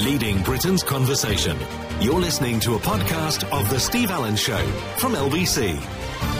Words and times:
leading 0.00 0.42
Britain's 0.42 0.82
conversation. 0.82 1.56
You're 2.00 2.20
listening 2.20 2.58
to 2.60 2.74
a 2.74 2.78
podcast 2.78 3.44
of 3.52 3.68
The 3.68 3.78
Steve 3.78 4.10
Allen 4.10 4.36
Show 4.36 4.64
from 4.96 5.12
LBC. 5.12 6.39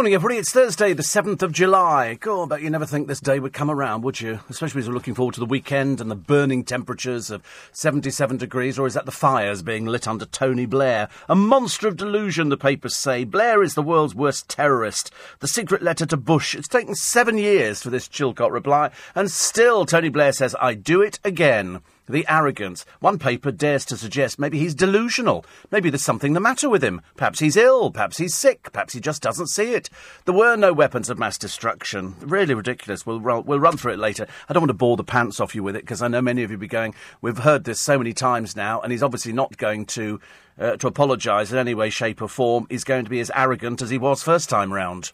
Morning, 0.00 0.14
everybody. 0.14 0.38
It's 0.38 0.50
Thursday, 0.50 0.94
the 0.94 1.02
7th 1.02 1.42
of 1.42 1.52
July. 1.52 2.14
God, 2.14 2.48
but 2.48 2.62
you 2.62 2.70
never 2.70 2.86
think 2.86 3.06
this 3.06 3.20
day 3.20 3.38
would 3.38 3.52
come 3.52 3.70
around, 3.70 4.00
would 4.00 4.18
you? 4.18 4.40
Especially 4.48 4.80
as 4.80 4.88
we're 4.88 4.94
looking 4.94 5.12
forward 5.14 5.34
to 5.34 5.40
the 5.40 5.44
weekend 5.44 6.00
and 6.00 6.10
the 6.10 6.14
burning 6.14 6.64
temperatures 6.64 7.30
of 7.30 7.42
77 7.72 8.38
degrees, 8.38 8.78
or 8.78 8.86
is 8.86 8.94
that 8.94 9.04
the 9.04 9.12
fires 9.12 9.60
being 9.62 9.84
lit 9.84 10.08
under 10.08 10.24
Tony 10.24 10.64
Blair? 10.64 11.10
A 11.28 11.36
monster 11.36 11.86
of 11.86 11.98
delusion, 11.98 12.48
the 12.48 12.56
papers 12.56 12.96
say. 12.96 13.24
Blair 13.24 13.62
is 13.62 13.74
the 13.74 13.82
world's 13.82 14.14
worst 14.14 14.48
terrorist. 14.48 15.10
The 15.40 15.48
secret 15.48 15.82
letter 15.82 16.06
to 16.06 16.16
Bush. 16.16 16.54
It's 16.54 16.66
taken 16.66 16.94
seven 16.94 17.36
years 17.36 17.82
for 17.82 17.90
this 17.90 18.08
Chilcot 18.08 18.52
reply, 18.52 18.92
and 19.14 19.30
still 19.30 19.84
Tony 19.84 20.08
Blair 20.08 20.32
says, 20.32 20.56
I 20.62 20.72
do 20.72 21.02
it 21.02 21.20
again. 21.24 21.82
The 22.10 22.26
arrogance. 22.28 22.84
One 22.98 23.20
paper 23.20 23.52
dares 23.52 23.84
to 23.84 23.96
suggest 23.96 24.38
maybe 24.38 24.58
he's 24.58 24.74
delusional. 24.74 25.44
Maybe 25.70 25.90
there's 25.90 26.02
something 26.02 26.32
the 26.32 26.40
matter 26.40 26.68
with 26.68 26.82
him. 26.82 27.00
Perhaps 27.16 27.38
he's 27.38 27.56
ill. 27.56 27.92
Perhaps 27.92 28.18
he's 28.18 28.34
sick. 28.34 28.72
Perhaps 28.72 28.94
he 28.94 29.00
just 29.00 29.22
doesn't 29.22 29.46
see 29.46 29.74
it. 29.74 29.88
There 30.24 30.34
were 30.34 30.56
no 30.56 30.72
weapons 30.72 31.08
of 31.08 31.18
mass 31.18 31.38
destruction. 31.38 32.16
Really 32.20 32.52
ridiculous. 32.52 33.06
We'll, 33.06 33.20
we'll 33.20 33.60
run 33.60 33.76
through 33.76 33.92
it 33.92 34.00
later. 34.00 34.26
I 34.48 34.52
don't 34.52 34.62
want 34.62 34.70
to 34.70 34.74
bore 34.74 34.96
the 34.96 35.04
pants 35.04 35.38
off 35.38 35.54
you 35.54 35.62
with 35.62 35.76
it 35.76 35.82
because 35.82 36.02
I 36.02 36.08
know 36.08 36.20
many 36.20 36.42
of 36.42 36.50
you 36.50 36.56
will 36.56 36.62
be 36.62 36.66
going, 36.66 36.94
we've 37.22 37.38
heard 37.38 37.62
this 37.62 37.78
so 37.78 37.96
many 37.96 38.12
times 38.12 38.56
now, 38.56 38.80
and 38.80 38.90
he's 38.90 39.04
obviously 39.04 39.32
not 39.32 39.56
going 39.56 39.86
to, 39.86 40.20
uh, 40.58 40.76
to 40.78 40.88
apologise 40.88 41.52
in 41.52 41.58
any 41.58 41.74
way, 41.74 41.90
shape, 41.90 42.20
or 42.20 42.28
form. 42.28 42.66
He's 42.68 42.84
going 42.84 43.04
to 43.04 43.10
be 43.10 43.20
as 43.20 43.30
arrogant 43.36 43.82
as 43.82 43.90
he 43.90 43.98
was 43.98 44.22
first 44.22 44.50
time 44.50 44.72
round. 44.72 45.12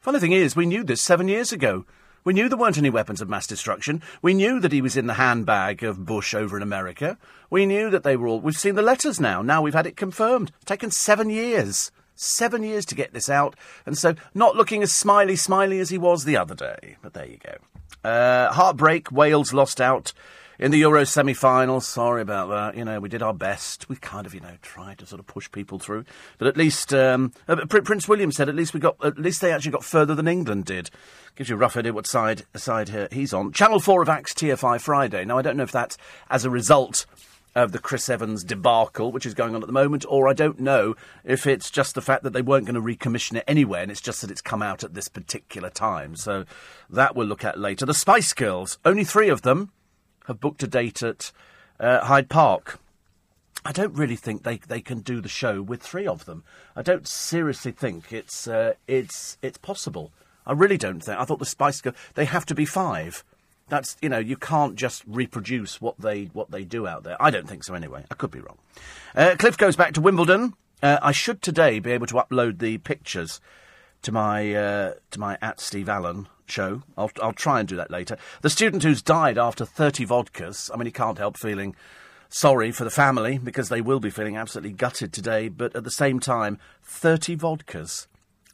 Funny 0.00 0.18
thing 0.18 0.32
is, 0.32 0.56
we 0.56 0.66
knew 0.66 0.82
this 0.82 1.00
seven 1.00 1.28
years 1.28 1.52
ago. 1.52 1.86
We 2.24 2.32
knew 2.32 2.48
there 2.48 2.56
weren't 2.56 2.78
any 2.78 2.88
weapons 2.88 3.20
of 3.20 3.28
mass 3.28 3.46
destruction. 3.46 4.00
We 4.22 4.32
knew 4.32 4.58
that 4.60 4.72
he 4.72 4.80
was 4.80 4.96
in 4.96 5.06
the 5.06 5.14
handbag 5.14 5.82
of 5.82 6.06
Bush 6.06 6.34
over 6.34 6.56
in 6.56 6.62
America. 6.62 7.18
We 7.50 7.66
knew 7.66 7.90
that 7.90 8.02
they 8.02 8.16
were 8.16 8.26
all. 8.26 8.40
We've 8.40 8.56
seen 8.56 8.76
the 8.76 8.82
letters 8.82 9.20
now. 9.20 9.42
Now 9.42 9.60
we've 9.60 9.74
had 9.74 9.86
it 9.86 9.98
confirmed. 9.98 10.50
It's 10.56 10.64
taken 10.64 10.90
seven 10.90 11.28
years. 11.28 11.92
Seven 12.14 12.62
years 12.62 12.86
to 12.86 12.94
get 12.94 13.12
this 13.12 13.28
out. 13.28 13.56
And 13.84 13.98
so, 13.98 14.14
not 14.32 14.56
looking 14.56 14.82
as 14.82 14.90
smiley, 14.90 15.36
smiley 15.36 15.80
as 15.80 15.90
he 15.90 15.98
was 15.98 16.24
the 16.24 16.38
other 16.38 16.54
day. 16.54 16.96
But 17.02 17.12
there 17.12 17.26
you 17.26 17.38
go. 17.44 18.08
Uh, 18.08 18.52
heartbreak. 18.52 19.12
Wales 19.12 19.52
lost 19.52 19.78
out 19.78 20.14
in 20.58 20.70
the 20.70 20.78
Euro 20.78 21.04
semi-finals. 21.04 21.86
Sorry 21.86 22.22
about 22.22 22.48
that. 22.48 22.76
You 22.76 22.84
know, 22.84 23.00
we 23.00 23.08
did 23.08 23.22
our 23.22 23.34
best. 23.34 23.88
We 23.88 23.96
kind 23.96 24.26
of, 24.26 24.34
you 24.34 24.40
know, 24.40 24.56
tried 24.62 24.98
to 24.98 25.06
sort 25.06 25.20
of 25.20 25.26
push 25.26 25.50
people 25.50 25.78
through. 25.78 26.04
But 26.38 26.48
at 26.48 26.56
least 26.56 26.92
um, 26.92 27.32
uh, 27.48 27.64
Prince 27.66 28.08
William 28.08 28.32
said 28.32 28.48
at 28.48 28.54
least 28.54 28.74
we 28.74 28.80
got 28.80 28.96
at 29.04 29.18
least 29.18 29.40
they 29.40 29.52
actually 29.52 29.72
got 29.72 29.84
further 29.84 30.14
than 30.14 30.28
England 30.28 30.64
did. 30.66 30.90
Gives 31.36 31.50
you 31.50 31.56
a 31.56 31.58
rough 31.58 31.76
idea 31.76 31.92
what 31.92 32.06
side 32.06 32.44
side 32.54 32.90
here 32.90 33.08
he's 33.10 33.32
on. 33.32 33.52
Channel 33.52 33.80
Four 33.80 34.02
have 34.02 34.08
axed 34.08 34.38
TFI 34.38 34.80
Friday. 34.80 35.24
Now 35.24 35.38
I 35.38 35.42
don't 35.42 35.56
know 35.56 35.64
if 35.64 35.72
that's 35.72 35.98
as 36.30 36.44
a 36.44 36.50
result 36.50 37.06
of 37.54 37.72
the 37.72 37.78
Chris 37.78 38.08
Evans 38.08 38.42
debacle, 38.42 39.12
which 39.12 39.26
is 39.26 39.34
going 39.34 39.54
on 39.54 39.62
at 39.62 39.66
the 39.66 39.72
moment, 39.72 40.04
or 40.08 40.28
I 40.28 40.32
don't 40.32 40.58
know 40.58 40.96
if 41.22 41.46
it's 41.46 41.70
just 41.70 41.94
the 41.94 42.02
fact 42.02 42.24
that 42.24 42.32
they 42.32 42.42
weren't 42.42 42.66
going 42.66 42.74
to 42.74 42.80
recommission 42.80 43.36
it 43.36 43.44
anyway, 43.46 43.82
and 43.82 43.90
it's 43.90 44.00
just 44.00 44.22
that 44.22 44.30
it's 44.30 44.40
come 44.40 44.62
out 44.62 44.82
at 44.82 44.94
this 44.94 45.08
particular 45.08 45.70
time. 45.70 46.16
So 46.16 46.44
that 46.90 47.14
we'll 47.14 47.26
look 47.26 47.44
at 47.44 47.58
later. 47.58 47.86
The 47.86 47.94
Spice 47.94 48.32
Girls, 48.32 48.78
only 48.84 49.04
three 49.04 49.28
of 49.28 49.42
them 49.42 49.70
have 50.24 50.40
booked 50.40 50.62
a 50.62 50.66
date 50.66 51.02
at 51.02 51.32
uh, 51.80 52.00
Hyde 52.04 52.28
Park. 52.28 52.78
I 53.64 53.72
don't 53.72 53.94
really 53.94 54.16
think 54.16 54.42
they, 54.42 54.58
they 54.58 54.80
can 54.80 55.00
do 55.00 55.20
the 55.20 55.28
show 55.28 55.62
with 55.62 55.82
three 55.82 56.06
of 56.06 56.26
them. 56.26 56.44
I 56.76 56.82
don't 56.82 57.08
seriously 57.08 57.72
think 57.72 58.12
it's 58.12 58.46
uh, 58.46 58.74
it's 58.86 59.38
it's 59.40 59.58
possible. 59.58 60.12
I 60.46 60.52
really 60.52 60.76
don't 60.76 61.00
think. 61.00 61.18
I 61.18 61.24
thought 61.24 61.38
the 61.38 61.46
Spice 61.46 61.80
Girls 61.80 61.96
they 62.14 62.26
have 62.26 62.44
to 62.46 62.54
be 62.54 62.66
five. 62.66 63.24
That's 63.68 63.96
you 64.02 64.10
know 64.10 64.18
you 64.18 64.36
can't 64.36 64.76
just 64.76 65.02
reproduce 65.06 65.80
what 65.80 65.98
they 65.98 66.24
what 66.34 66.50
they 66.50 66.64
do 66.64 66.86
out 66.86 67.04
there. 67.04 67.20
I 67.20 67.30
don't 67.30 67.48
think 67.48 67.64
so 67.64 67.74
anyway. 67.74 68.04
I 68.10 68.14
could 68.14 68.30
be 68.30 68.40
wrong. 68.40 68.58
Uh, 69.14 69.36
Cliff 69.38 69.56
goes 69.56 69.76
back 69.76 69.94
to 69.94 70.02
Wimbledon. 70.02 70.54
Uh, 70.82 70.98
I 71.00 71.12
should 71.12 71.40
today 71.40 71.78
be 71.78 71.92
able 71.92 72.06
to 72.08 72.14
upload 72.16 72.58
the 72.58 72.76
pictures 72.78 73.40
to 74.02 74.12
my 74.12 74.54
uh, 74.54 74.94
to 75.12 75.20
my 75.20 75.38
at 75.40 75.60
Steve 75.60 75.88
Allen 75.88 76.28
show. 76.46 76.82
I'll, 76.96 77.10
I'll 77.22 77.32
try 77.32 77.60
and 77.60 77.68
do 77.68 77.76
that 77.76 77.90
later. 77.90 78.16
The 78.42 78.50
student 78.50 78.82
who's 78.82 79.02
died 79.02 79.38
after 79.38 79.64
30 79.64 80.06
vodkas, 80.06 80.70
I 80.72 80.76
mean, 80.76 80.86
he 80.86 80.92
can't 80.92 81.18
help 81.18 81.36
feeling 81.36 81.74
sorry 82.28 82.72
for 82.72 82.84
the 82.84 82.90
family 82.90 83.38
because 83.38 83.68
they 83.68 83.80
will 83.80 84.00
be 84.00 84.10
feeling 84.10 84.36
absolutely 84.36 84.72
gutted 84.72 85.12
today, 85.12 85.48
but 85.48 85.74
at 85.76 85.84
the 85.84 85.90
same 85.90 86.18
time, 86.20 86.58
30 86.82 87.36
vodkas. 87.36 88.06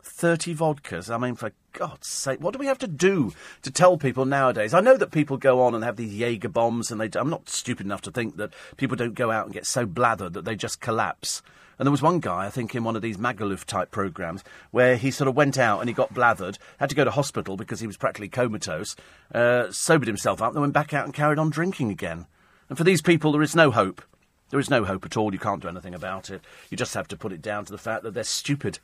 30 0.02 0.54
vodkas. 0.54 1.12
I 1.12 1.18
mean, 1.18 1.34
for 1.34 1.52
God's 1.72 2.06
sake, 2.06 2.40
what 2.40 2.52
do 2.52 2.58
we 2.58 2.66
have 2.66 2.78
to 2.78 2.86
do 2.86 3.32
to 3.62 3.70
tell 3.70 3.96
people 3.96 4.26
nowadays? 4.26 4.74
I 4.74 4.80
know 4.80 4.96
that 4.96 5.12
people 5.12 5.38
go 5.38 5.62
on 5.62 5.74
and 5.74 5.82
have 5.82 5.96
these 5.96 6.14
Jaeger 6.14 6.48
bombs, 6.48 6.90
and 6.90 7.00
they, 7.00 7.08
I'm 7.18 7.30
not 7.30 7.48
stupid 7.48 7.86
enough 7.86 8.02
to 8.02 8.10
think 8.10 8.36
that 8.36 8.52
people 8.76 8.96
don't 8.96 9.14
go 9.14 9.30
out 9.30 9.46
and 9.46 9.54
get 9.54 9.66
so 9.66 9.86
blathered 9.86 10.34
that 10.34 10.44
they 10.44 10.56
just 10.56 10.80
collapse. 10.80 11.42
And 11.80 11.86
there 11.86 11.92
was 11.92 12.02
one 12.02 12.20
guy, 12.20 12.44
I 12.44 12.50
think, 12.50 12.74
in 12.74 12.84
one 12.84 12.94
of 12.94 13.00
these 13.00 13.16
Magaluf 13.16 13.64
type 13.64 13.90
programs, 13.90 14.44
where 14.70 14.98
he 14.98 15.10
sort 15.10 15.28
of 15.28 15.34
went 15.34 15.56
out 15.56 15.80
and 15.80 15.88
he 15.88 15.94
got 15.94 16.12
blathered, 16.12 16.58
had 16.78 16.90
to 16.90 16.94
go 16.94 17.04
to 17.04 17.10
hospital 17.10 17.56
because 17.56 17.80
he 17.80 17.86
was 17.86 17.96
practically 17.96 18.28
comatose, 18.28 18.96
uh, 19.34 19.72
sobered 19.72 20.06
himself 20.06 20.42
up, 20.42 20.52
then 20.52 20.60
went 20.60 20.74
back 20.74 20.92
out 20.92 21.06
and 21.06 21.14
carried 21.14 21.38
on 21.38 21.48
drinking 21.48 21.90
again. 21.90 22.26
And 22.68 22.76
for 22.76 22.84
these 22.84 23.00
people, 23.00 23.32
there 23.32 23.40
is 23.40 23.56
no 23.56 23.70
hope. 23.70 24.02
There 24.50 24.60
is 24.60 24.68
no 24.68 24.84
hope 24.84 25.06
at 25.06 25.16
all. 25.16 25.32
You 25.32 25.38
can't 25.38 25.62
do 25.62 25.68
anything 25.68 25.94
about 25.94 26.28
it. 26.28 26.42
You 26.68 26.76
just 26.76 26.92
have 26.92 27.08
to 27.08 27.16
put 27.16 27.32
it 27.32 27.40
down 27.40 27.64
to 27.64 27.72
the 27.72 27.78
fact 27.78 28.02
that 28.02 28.12
they're 28.12 28.24
stupid. 28.24 28.78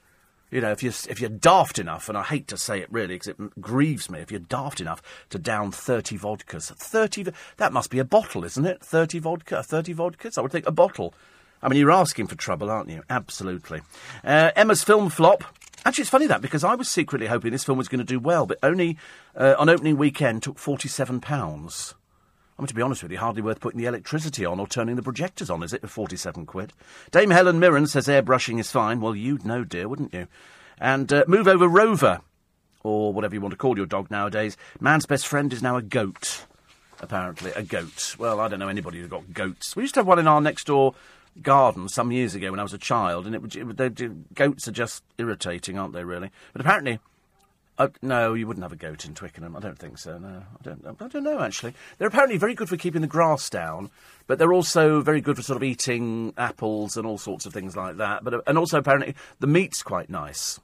You 0.51 0.63
know, 0.63 0.71
if 0.71 0.83
you're, 0.83 0.95
if 1.11 1.21
you're 1.21 1.29
daft 1.29 1.79
enough, 1.79 2.09
and 2.09 2.17
I 2.17 2.23
hate 2.23 2.49
to 2.49 2.57
say 2.57 2.81
it 2.81 2.91
really 2.91 3.17
because 3.17 3.29
it 3.29 3.61
grieves 3.61 4.09
me, 4.09 4.21
if 4.21 4.31
you're 4.31 4.41
daft 4.41 4.81
enough 4.81 5.03
to 5.29 5.39
down 5.39 5.71
30 5.71 6.17
vodkas, 6.17 6.75
30, 6.75 7.27
that 7.59 7.75
must 7.75 7.91
be 7.91 7.99
a 7.99 8.05
bottle, 8.07 8.43
isn't 8.43 8.65
it? 8.65 8.83
30 8.83 9.19
vodka, 9.19 9.63
30 9.63 9.95
vodkas? 9.95 10.39
I 10.39 10.41
would 10.41 10.53
think 10.53 10.67
a 10.67 10.73
bottle. 10.73 11.13
I 11.63 11.69
mean, 11.69 11.79
you're 11.79 11.91
asking 11.91 12.27
for 12.27 12.37
trouble, 12.37 12.71
aren't 12.71 12.91
you? 12.91 13.03
Absolutely. 13.09 13.81
Uh, 14.23 14.51
Emma's 14.55 14.85
film 14.85 15.09
flop. 15.11 15.45
Actually, 15.85 16.03
it's 16.03 16.11
funny 16.11 16.27
that 16.27 16.43
because 16.43 16.65
I 16.65 16.75
was 16.75 16.89
secretly 16.89 17.29
hoping 17.29 17.53
this 17.53 17.65
film 17.65 17.79
was 17.79 17.89
going 17.89 17.99
to 18.01 18.05
do 18.05 18.19
well, 18.19 18.45
but 18.47 18.59
only 18.63 18.99
uh, 19.37 19.55
on 19.59 19.69
opening 19.69 19.97
weekend 19.97 20.43
took 20.43 20.59
forty-seven 20.59 21.21
pounds. 21.21 21.95
I 22.59 22.63
mean, 22.63 22.69
to 22.69 22.75
be 22.75 22.83
honest 22.83 23.03
with 23.03 23.13
you, 23.13 23.19
hardly 23.19 23.43
worth 23.43 23.61
putting 23.61 23.79
the 23.79 23.87
electricity 23.87 24.45
on 24.45 24.59
or 24.59 24.67
turning 24.67 24.97
the 24.97 25.03
projectors 25.03 25.51
on, 25.51 25.63
is 25.63 25.73
it? 25.73 25.83
For 25.83 25.89
forty-seven 25.89 26.47
quid. 26.47 26.73
Dame 27.11 27.31
Helen 27.31 27.61
Mirren 27.61 27.87
says 27.87 28.09
airbrushing 28.09 28.59
is 28.59 28.73
fine. 28.73 29.01
Well, 29.01 29.15
you'd 29.15 29.45
know, 29.45 29.63
dear, 29.63 29.89
wouldn't 29.89 30.15
you? 30.15 30.27
And 30.79 31.13
uh, 31.13 31.25
move 31.29 31.47
over 31.47 31.69
Rover, 31.69 32.21
or 32.83 33.13
whatever 33.13 33.35
you 33.35 33.41
want 33.41 33.53
to 33.53 33.59
call 33.59 33.77
your 33.77 33.87
dog 33.87 34.11
nowadays. 34.11 34.57
Man's 34.81 35.07
best 35.07 35.27
friend 35.27 35.53
is 35.53 35.63
now 35.63 35.77
a 35.77 35.83
goat. 35.83 36.47
Apparently, 36.99 37.53
a 37.53 37.63
goat. 37.63 38.17
Well, 38.19 38.41
I 38.41 38.49
don't 38.49 38.59
know 38.59 38.69
anybody 38.69 39.01
who's 39.01 39.11
got 39.11 39.35
goats. 39.35 39.77
We 39.77 39.83
used 39.83 39.95
to 39.95 40.01
have 40.01 40.07
one 40.07 40.19
in 40.19 40.27
our 40.27 40.41
next 40.41 40.67
door 40.67 40.95
garden 41.43 41.89
some 41.89 42.13
years 42.13 42.35
ago 42.35 42.51
when 42.51 42.61
I 42.61 42.63
was 42.63 42.73
a 42.73 42.79
child, 42.79 43.27
and 43.27 43.35
it, 43.35 43.57
it, 43.57 44.01
it 44.01 44.35
goats 44.35 44.69
are 44.69 44.73
just 44.73 45.03
irritating, 45.19 45.79
aren't 45.79 45.93
they? 45.93 46.05
Really, 46.05 46.31
but 46.53 46.61
apparently. 46.61 47.01
Uh, 47.79 47.89
no, 48.01 48.33
you 48.33 48.47
wouldn't 48.47 48.65
have 48.65 48.73
a 48.73 48.77
goat 48.77 49.05
in 49.05 49.13
Twickenham. 49.13 49.55
I 49.55 49.61
don't 49.61 49.79
think 49.79 49.99
so. 49.99 50.17
No, 50.17 50.29
I 50.29 50.63
don't. 50.63 50.87
I 50.99 51.09
don't 51.09 51.23
know. 51.23 51.41
Actually, 51.41 51.75
they're 51.99 52.09
apparently 52.09 52.39
very 52.39 52.55
good 52.55 52.71
for 52.71 52.79
keeping 52.79 53.03
the 53.03 53.07
grass 53.07 53.51
down, 53.51 53.91
but 54.27 54.39
they're 54.39 54.55
also 54.55 55.03
very 55.03 55.21
good 55.21 55.37
for 55.37 55.43
sort 55.43 55.59
of 55.59 55.63
eating 55.63 56.33
apples 56.39 56.97
and 56.97 57.07
all 57.07 57.19
sorts 57.19 57.45
of 57.45 57.53
things 57.53 57.77
like 57.77 57.99
that. 57.99 58.25
But 58.25 58.33
uh, 58.33 58.41
and 58.47 58.57
also 58.57 58.79
apparently 58.79 59.15
the 59.41 59.47
meat's 59.47 59.83
quite 59.83 60.09
nice. 60.09 60.59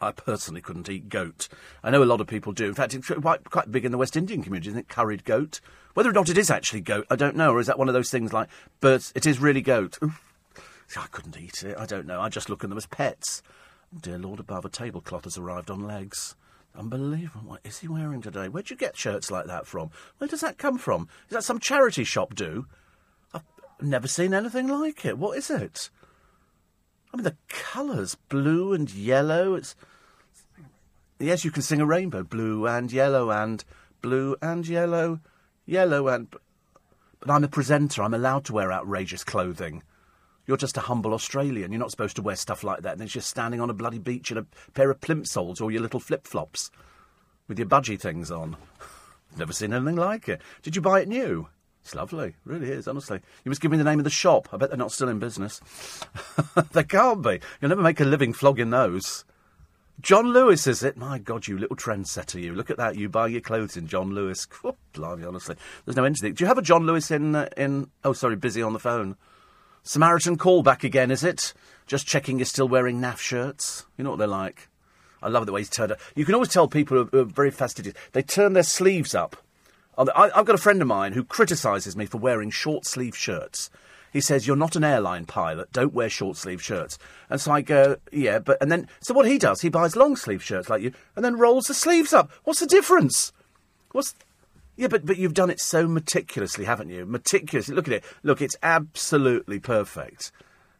I 0.00 0.12
personally 0.12 0.60
couldn't 0.60 0.90
eat 0.90 1.08
goat. 1.08 1.48
I 1.82 1.90
know 1.90 2.02
a 2.02 2.04
lot 2.04 2.20
of 2.20 2.26
people 2.26 2.52
do. 2.52 2.66
In 2.66 2.74
fact, 2.74 2.94
it's 2.94 3.08
quite, 3.08 3.44
quite 3.50 3.72
big 3.72 3.84
in 3.84 3.92
the 3.92 3.98
West 3.98 4.16
Indian 4.16 4.42
community, 4.42 4.68
isn't 4.68 4.80
it? 4.80 4.88
Curried 4.88 5.24
goat. 5.24 5.60
Whether 5.94 6.10
or 6.10 6.12
not 6.12 6.28
it 6.28 6.36
is 6.36 6.50
actually 6.50 6.82
goat, 6.82 7.06
I 7.10 7.16
don't 7.16 7.36
know. 7.36 7.52
Or 7.52 7.60
is 7.60 7.66
that 7.66 7.78
one 7.78 7.88
of 7.88 7.94
those 7.94 8.10
things 8.10 8.32
like 8.32 8.48
but 8.80 9.10
It 9.14 9.24
is 9.24 9.40
really 9.40 9.62
goat. 9.62 9.98
Oof. 10.02 10.22
I 10.96 11.06
couldn't 11.10 11.38
eat 11.38 11.62
it. 11.62 11.76
I 11.78 11.86
don't 11.86 12.06
know. 12.06 12.20
I 12.20 12.28
just 12.28 12.50
look 12.50 12.62
at 12.62 12.68
them 12.68 12.76
as 12.76 12.86
pets. 12.86 13.42
Oh, 13.94 13.98
dear 14.00 14.18
Lord 14.18 14.38
above, 14.38 14.64
a 14.64 14.68
tablecloth 14.68 15.24
has 15.24 15.38
arrived 15.38 15.70
on 15.70 15.86
legs. 15.86 16.36
Unbelievable. 16.76 17.48
What 17.48 17.60
is 17.64 17.78
he 17.78 17.88
wearing 17.88 18.20
today? 18.20 18.48
Where'd 18.48 18.70
you 18.70 18.76
get 18.76 18.96
shirts 18.96 19.30
like 19.30 19.46
that 19.46 19.66
from? 19.66 19.90
Where 20.18 20.28
does 20.28 20.42
that 20.42 20.58
come 20.58 20.76
from? 20.76 21.08
Is 21.28 21.34
that 21.34 21.44
some 21.44 21.58
charity 21.58 22.04
shop 22.04 22.34
do? 22.34 22.66
I've 23.32 23.42
never 23.80 24.06
seen 24.06 24.34
anything 24.34 24.68
like 24.68 25.04
it. 25.06 25.16
What 25.18 25.38
is 25.38 25.48
it? 25.50 25.90
I 27.16 27.22
mean, 27.22 27.24
the 27.24 27.36
colours, 27.48 28.14
blue 28.28 28.74
and 28.74 28.92
yellow. 28.92 29.54
It's 29.54 29.74
yes, 31.18 31.46
you 31.46 31.50
can 31.50 31.62
sing 31.62 31.80
a 31.80 31.86
rainbow, 31.86 32.22
blue 32.22 32.66
and 32.66 32.92
yellow 32.92 33.30
and 33.30 33.64
blue 34.02 34.36
and 34.42 34.68
yellow, 34.68 35.20
yellow 35.64 36.08
and. 36.08 36.28
But 37.18 37.30
I'm 37.30 37.44
a 37.44 37.48
presenter. 37.48 38.02
I'm 38.02 38.12
allowed 38.12 38.44
to 38.44 38.52
wear 38.52 38.70
outrageous 38.70 39.24
clothing. 39.24 39.82
You're 40.46 40.58
just 40.58 40.76
a 40.76 40.82
humble 40.82 41.14
Australian. 41.14 41.72
You're 41.72 41.80
not 41.80 41.90
supposed 41.90 42.16
to 42.16 42.22
wear 42.22 42.36
stuff 42.36 42.62
like 42.62 42.82
that. 42.82 42.92
And 42.92 43.00
then 43.00 43.08
you're 43.10 43.22
standing 43.22 43.62
on 43.62 43.70
a 43.70 43.74
bloody 43.74 43.98
beach 43.98 44.30
in 44.30 44.36
a 44.36 44.46
pair 44.74 44.90
of 44.90 45.00
plimsolls 45.00 45.62
or 45.62 45.70
your 45.70 45.80
little 45.80 46.00
flip 46.00 46.26
flops 46.26 46.70
with 47.48 47.58
your 47.58 47.66
budgie 47.66 47.98
things 47.98 48.30
on. 48.30 48.58
Never 49.38 49.54
seen 49.54 49.72
anything 49.72 49.96
like 49.96 50.28
it. 50.28 50.42
Did 50.62 50.76
you 50.76 50.82
buy 50.82 51.00
it 51.00 51.08
new? 51.08 51.48
It's 51.86 51.94
lovely, 51.94 52.34
really 52.44 52.68
is, 52.68 52.88
honestly. 52.88 53.20
You 53.44 53.48
must 53.48 53.60
give 53.60 53.70
me 53.70 53.76
the 53.76 53.84
name 53.84 54.00
of 54.00 54.04
the 54.04 54.10
shop. 54.10 54.48
I 54.52 54.56
bet 54.56 54.70
they're 54.70 54.76
not 54.76 54.90
still 54.90 55.08
in 55.08 55.20
business. 55.20 55.60
they 56.72 56.82
can't 56.82 57.22
be. 57.22 57.38
You'll 57.60 57.68
never 57.68 57.80
make 57.80 58.00
a 58.00 58.04
living 58.04 58.32
flogging 58.32 58.70
those. 58.70 59.24
John 60.00 60.32
Lewis, 60.32 60.66
is 60.66 60.82
it? 60.82 60.96
My 60.96 61.20
God, 61.20 61.46
you 61.46 61.56
little 61.56 61.76
trendsetter, 61.76 62.42
you. 62.42 62.56
Look 62.56 62.70
at 62.70 62.76
that, 62.78 62.96
you 62.96 63.08
buy 63.08 63.28
your 63.28 63.40
clothes 63.40 63.76
in 63.76 63.86
John 63.86 64.10
Lewis. 64.10 64.48
blimey, 64.94 65.24
honestly. 65.24 65.54
There's 65.84 65.96
no 65.96 66.02
end 66.02 66.16
to 66.16 66.26
it. 66.26 66.34
Do 66.34 66.42
you 66.42 66.48
have 66.48 66.58
a 66.58 66.62
John 66.62 66.86
Lewis 66.86 67.12
in, 67.12 67.36
uh, 67.36 67.48
in... 67.56 67.88
Oh, 68.02 68.12
sorry, 68.12 68.34
busy 68.34 68.62
on 68.62 68.72
the 68.72 68.80
phone. 68.80 69.14
Samaritan 69.84 70.38
call 70.38 70.64
back 70.64 70.82
again, 70.82 71.12
is 71.12 71.22
it? 71.22 71.54
Just 71.86 72.08
checking 72.08 72.40
you're 72.40 72.46
still 72.46 72.66
wearing 72.66 73.00
naff 73.00 73.18
shirts. 73.18 73.86
You 73.96 74.02
know 74.02 74.10
what 74.10 74.18
they're 74.18 74.26
like. 74.26 74.70
I 75.22 75.28
love 75.28 75.46
the 75.46 75.52
way 75.52 75.60
he's 75.60 75.70
turned 75.70 75.92
up. 75.92 76.00
You 76.16 76.24
can 76.24 76.34
always 76.34 76.50
tell 76.50 76.66
people 76.66 77.04
who 77.04 77.20
are, 77.20 77.24
very 77.24 77.52
fastidious. 77.52 77.94
They 78.10 78.22
turn 78.22 78.54
their 78.54 78.64
sleeves 78.64 79.14
up. 79.14 79.36
I, 79.98 80.30
I've 80.34 80.46
got 80.46 80.54
a 80.54 80.58
friend 80.58 80.80
of 80.82 80.88
mine 80.88 81.12
who 81.12 81.24
criticises 81.24 81.96
me 81.96 82.06
for 82.06 82.18
wearing 82.18 82.50
short 82.50 82.86
sleeve 82.86 83.16
shirts. 83.16 83.70
He 84.12 84.20
says, 84.20 84.46
You're 84.46 84.56
not 84.56 84.76
an 84.76 84.84
airline 84.84 85.26
pilot. 85.26 85.72
Don't 85.72 85.94
wear 85.94 86.08
short 86.08 86.36
sleeve 86.36 86.62
shirts. 86.62 86.98
And 87.28 87.40
so 87.40 87.52
I 87.52 87.60
go, 87.60 87.96
Yeah, 88.12 88.38
but. 88.38 88.60
And 88.60 88.70
then. 88.70 88.88
So 89.00 89.14
what 89.14 89.26
he 89.26 89.38
does, 89.38 89.60
he 89.60 89.68
buys 89.68 89.96
long 89.96 90.16
sleeve 90.16 90.42
shirts 90.42 90.68
like 90.68 90.82
you 90.82 90.92
and 91.14 91.24
then 91.24 91.36
rolls 91.36 91.66
the 91.66 91.74
sleeves 91.74 92.12
up. 92.12 92.30
What's 92.44 92.60
the 92.60 92.66
difference? 92.66 93.32
What's. 93.92 94.14
Yeah, 94.76 94.88
but, 94.88 95.06
but 95.06 95.16
you've 95.16 95.34
done 95.34 95.48
it 95.48 95.60
so 95.60 95.88
meticulously, 95.88 96.66
haven't 96.66 96.90
you? 96.90 97.06
Meticulously. 97.06 97.74
Look 97.74 97.88
at 97.88 97.94
it. 97.94 98.04
Look, 98.22 98.42
it's 98.42 98.56
absolutely 98.62 99.58
perfect. 99.58 100.32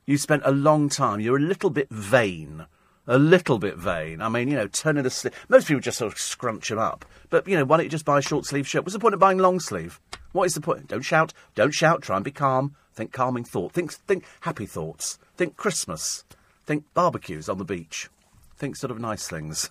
You 0.05 0.19
spent 0.19 0.43
a 0.45 0.51
long 0.53 0.91
time. 0.91 1.21
You're 1.21 1.39
a 1.39 1.41
little 1.41 1.71
bit 1.71 1.89
vain 1.91 2.67
a 3.07 3.19
little 3.19 3.59
bit 3.59 3.77
vain. 3.77 4.21
I 4.21 4.29
mean, 4.29 4.49
you 4.49 4.57
know, 4.57 4.69
turning 4.69 5.05
the 5.05 5.11
sleeve. 5.11 5.35
Most 5.49 5.69
people 5.69 5.81
just 5.81 5.99
sort 5.99 6.13
of 6.13 6.19
scrunch 6.19 6.69
them 6.69 6.79
up. 6.79 7.05
But, 7.31 7.47
you 7.47 7.57
know, 7.57 7.65
why 7.65 7.77
don't 7.77 7.85
you 7.87 7.91
just 7.91 8.05
buy 8.05 8.19
a 8.19 8.23
short 8.23 8.47
sleeve 8.47 8.67
shirt? 8.67 8.85
What's 8.85 8.95
the 8.95 9.01
point 9.01 9.15
of 9.15 9.21
buying 9.21 9.39
long 9.39 9.61
sleeve? 9.61 10.01
What 10.33 10.45
is 10.45 10.55
the 10.55 10.61
point? 10.61 10.89
Don't 10.89 11.03
shout. 11.03 11.33
Don't 11.55 11.73
shout. 11.75 12.03
Try 12.03 12.17
and 12.17 12.25
be 12.25 12.31
calm. 12.31 12.75
Think 12.95 13.13
calming 13.13 13.45
thought. 13.45 13.73
Think, 13.73 13.93
think 13.93 14.25
happy 14.41 14.67
thoughts. 14.67 15.19
Think 15.37 15.57
Christmas. 15.57 16.25
Think 16.65 16.85
barbecues 16.95 17.49
on 17.49 17.59
the 17.59 17.65
beach. 17.65 18.09
Think 18.57 18.77
sort 18.77 18.91
of 18.91 18.99
nice 18.99 19.29
things. 19.29 19.71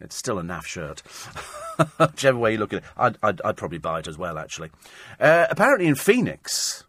It's 0.00 0.14
still 0.14 0.38
a 0.38 0.42
naff 0.42 0.64
shirt. 0.64 1.00
Whichever 1.98 2.38
way 2.38 2.52
you 2.52 2.58
look 2.58 2.72
at 2.72 2.82
it, 2.82 2.84
I'd, 2.96 3.18
I'd, 3.22 3.40
I'd 3.42 3.56
probably 3.56 3.78
buy 3.78 4.00
it 4.00 4.08
as 4.08 4.18
well, 4.18 4.38
actually. 4.38 4.70
Uh, 5.18 5.46
apparently 5.48 5.86
in 5.86 5.94
Phoenix, 5.94 6.84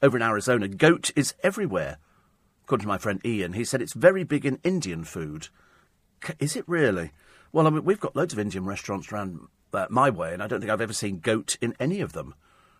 over 0.00 0.16
in 0.16 0.22
Arizona, 0.22 0.68
goat 0.68 1.10
is 1.16 1.34
everywhere. 1.42 1.98
According 2.64 2.84
to 2.84 2.88
my 2.88 2.98
friend 2.98 3.20
Ian, 3.24 3.54
he 3.54 3.64
said 3.64 3.82
it's 3.82 3.92
very 3.92 4.24
big 4.24 4.46
in 4.46 4.60
Indian 4.62 5.04
food. 5.04 5.48
Is 6.38 6.56
it 6.56 6.64
really? 6.66 7.10
Well, 7.52 7.66
I 7.66 7.70
mean, 7.70 7.84
we've 7.84 8.00
got 8.00 8.16
loads 8.16 8.32
of 8.32 8.38
Indian 8.38 8.64
restaurants 8.64 9.12
around 9.12 9.40
uh, 9.72 9.86
my 9.90 10.10
way, 10.10 10.32
and 10.32 10.42
I 10.42 10.46
don't 10.46 10.60
think 10.60 10.70
I've 10.70 10.80
ever 10.80 10.92
seen 10.92 11.18
goat 11.18 11.56
in 11.60 11.74
any 11.80 12.00
of 12.00 12.12
them 12.12 12.34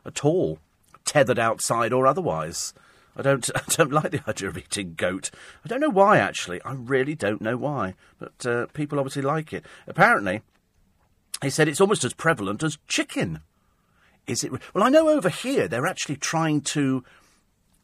at 0.07 0.25
all, 0.25 0.59
tethered 1.05 1.39
outside 1.39 1.93
or 1.93 2.07
otherwise. 2.07 2.73
I 3.17 3.23
don't, 3.23 3.49
I 3.55 3.63
don't 3.69 3.93
like 3.93 4.13
the 4.13 4.23
idea 4.29 4.49
of 4.49 4.59
eating 4.59 4.95
goat. 4.95 5.31
I 5.65 5.69
don't 5.69 5.81
know 5.81 5.91
why, 5.91 6.19
actually. 6.19 6.63
I 6.63 6.73
really 6.73 7.15
don't 7.15 7.43
know 7.43 7.57
why. 7.57 7.95
But 8.19 8.47
uh, 8.47 8.67
people 8.73 8.99
obviously 8.99 9.23
like 9.23 9.53
it. 9.53 9.65
Apparently, 9.87 10.43
he 11.43 11.51
said 11.51 11.69
it's 11.69 11.81
almost 11.81 12.05
as 12.05 12.15
prevalent 12.15 12.63
as 12.63 12.79
chicken. 12.87 13.41
Is 14.27 14.45
it? 14.45 14.53
Well, 14.73 14.85
I 14.85 14.89
know 14.89 15.09
over 15.09 15.29
here 15.29 15.67
they're 15.67 15.87
actually 15.87 16.17
trying 16.17 16.61
to 16.61 17.05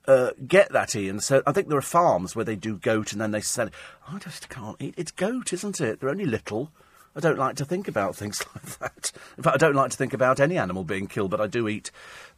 uh, 0.08 0.30
get 0.46 0.72
that, 0.72 0.96
Ian. 0.96 1.20
So 1.20 1.42
I 1.46 1.52
think 1.52 1.68
there 1.68 1.78
are 1.78 1.82
farms 1.82 2.34
where 2.34 2.44
they 2.44 2.56
do 2.56 2.76
goat 2.76 3.12
and 3.12 3.20
then 3.20 3.30
they 3.30 3.42
sell 3.42 3.68
it. 3.68 3.74
I 4.08 4.18
just 4.18 4.48
can't 4.48 4.76
eat. 4.80 4.94
It's 4.96 5.12
goat, 5.12 5.52
isn't 5.52 5.80
it? 5.80 6.00
They're 6.00 6.08
only 6.08 6.24
little. 6.24 6.72
I 7.14 7.20
don't 7.20 7.38
like 7.38 7.56
to 7.56 7.64
think 7.64 7.88
about 7.88 8.16
things 8.16 8.42
like 8.54 8.78
that. 8.78 9.12
In 9.36 9.44
fact, 9.44 9.54
I 9.54 9.58
don't 9.58 9.74
like 9.74 9.90
to 9.90 9.96
think 9.96 10.14
about 10.14 10.40
any 10.40 10.56
animal 10.56 10.82
being 10.82 11.08
killed, 11.08 11.30
but 11.30 11.42
I 11.42 11.46
do 11.46 11.68
eat 11.68 11.90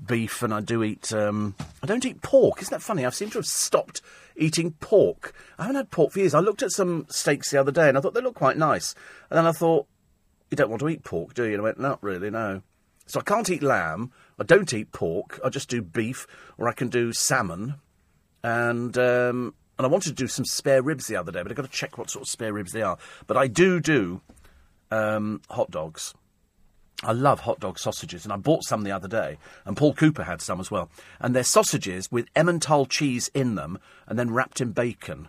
beef 0.05 0.43
and 0.43 0.53
I 0.53 0.61
do 0.61 0.83
eat. 0.83 1.13
Um, 1.13 1.55
I 1.83 1.87
don't 1.87 2.05
eat 2.05 2.23
pork. 2.23 2.61
Isn't 2.61 2.73
that 2.73 2.83
funny? 2.83 3.07
I 3.07 3.11
seem 3.11 3.31
to 3.31 3.39
have 3.39 3.47
stopped 3.47 4.03
eating 4.37 4.73
pork. 4.73 5.33
I 5.57 5.63
haven't 5.63 5.77
had 5.77 5.91
pork 5.91 6.13
for 6.13 6.19
years. 6.19 6.35
I 6.35 6.41
looked 6.41 6.63
at 6.63 6.73
some 6.73 7.07
steaks 7.09 7.53
the 7.53 7.61
other 7.61 7.73
day 7.73 7.89
and 7.89 7.97
I 7.97 8.01
thought 8.01 8.15
they 8.15 8.21
looked 8.21 8.37
quite 8.39 8.59
nice. 8.59 8.97
And 9.31 9.39
then 9.39 9.47
I 9.47 9.53
thought, 9.53 9.87
you 10.51 10.57
don't 10.57 10.71
want 10.71 10.81
to 10.81 10.89
eat 10.89 11.05
pork, 11.05 11.35
do 11.35 11.45
you? 11.45 11.53
And 11.53 11.61
I 11.61 11.65
went, 11.65 11.79
not 11.79 12.03
really, 12.03 12.31
no. 12.31 12.63
So 13.07 13.21
I 13.21 13.23
can't 13.23 13.49
eat 13.49 13.63
lamb. 13.63 14.11
I 14.41 14.45
don't 14.45 14.73
eat 14.73 14.91
pork. 14.91 15.39
I 15.45 15.51
just 15.51 15.69
do 15.69 15.83
beef, 15.83 16.27
or 16.57 16.69
I 16.69 16.73
can 16.73 16.89
do 16.89 17.13
salmon, 17.13 17.75
and 18.43 18.97
um, 18.97 19.55
and 19.79 19.87
I 19.87 19.91
wanted 19.91 20.17
to 20.17 20.23
do 20.23 20.29
some 20.29 20.47
spare 20.47 20.83
ribs 20.83 21.07
the 21.07 21.17
other 21.17 21.31
day, 21.31 21.43
but 21.43 21.53
I've 21.53 21.57
got 21.57 21.67
to 21.67 21.71
check 21.71 21.99
what 21.99 22.09
sort 22.11 22.23
of 22.23 22.29
spare 22.29 22.55
ribs 22.55 22.73
they 22.73 22.83
are. 22.83 22.97
But 23.27 23.37
I 23.37 23.47
do 23.47 23.81
do 23.81 24.23
um, 24.91 25.43
hot 25.51 25.71
dogs. 25.71 26.15
I 27.03 27.13
love 27.13 27.41
hot 27.41 27.61
dog 27.61 27.79
sausages, 27.79 28.25
and 28.25 28.33
I 28.33 28.37
bought 28.37 28.65
some 28.65 28.83
the 28.83 28.93
other 28.93 29.09
day, 29.09 29.37
and 29.67 29.77
Paul 29.77 29.93
Cooper 29.95 30.25
had 30.25 30.41
some 30.41 30.59
as 30.59 30.71
well. 30.71 30.91
And 31.19 31.37
they're 31.37 31.45
sausages 31.45 32.11
with 32.11 32.33
Emmental 32.35 32.89
cheese 32.89 33.31
in 33.35 33.57
them, 33.57 33.79
and 34.07 34.19
then 34.19 34.33
wrapped 34.33 34.63
in 34.63 34.73
bacon. 34.73 35.29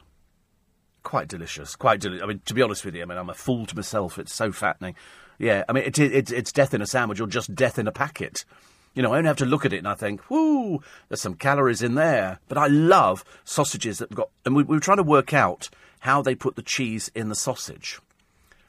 Quite 1.04 1.28
delicious. 1.28 1.76
Quite 1.76 2.00
delicious. 2.00 2.24
I 2.24 2.28
mean, 2.28 2.42
to 2.46 2.54
be 2.54 2.62
honest 2.62 2.86
with 2.86 2.96
you, 2.96 3.02
I 3.02 3.06
mean, 3.06 3.18
I'm 3.18 3.30
a 3.30 3.34
fool 3.34 3.66
to 3.66 3.76
myself. 3.76 4.18
It's 4.20 4.34
so 4.34 4.52
fattening. 4.52 4.96
Yeah, 5.38 5.64
I 5.68 5.74
mean, 5.74 5.84
it, 5.86 5.98
it, 5.98 6.32
it's 6.32 6.52
death 6.52 6.74
in 6.74 6.82
a 6.82 6.88
sandwich 6.88 7.20
or 7.20 7.28
just 7.28 7.56
death 7.56 7.80
in 7.80 7.88
a 7.88 7.92
packet. 7.92 8.46
You 8.94 9.02
know, 9.02 9.14
I 9.14 9.18
only 9.18 9.28
have 9.28 9.38
to 9.38 9.46
look 9.46 9.66
at 9.66 9.74
it 9.74 9.78
and 9.78 9.88
I 9.88 9.96
think, 9.96 10.30
whoo, 10.30 10.82
there's 11.08 11.22
some 11.22 11.36
calories 11.36 11.82
in 11.82 11.96
there. 11.96 12.40
But 12.48 12.58
I 12.58 12.68
love 12.68 13.24
sausages 13.46 14.00
that 14.00 14.10
have 14.10 14.18
got. 14.18 14.30
And 14.46 14.56
we, 14.56 14.64
we 14.64 14.76
were 14.76 14.82
trying 14.82 14.98
to 14.98 15.04
work 15.04 15.34
out 15.34 15.70
how 16.00 16.22
they 16.22 16.36
put 16.36 16.56
the 16.56 16.62
cheese 16.62 17.10
in 17.16 17.30
the 17.30 17.36
sausage. 17.36 18.00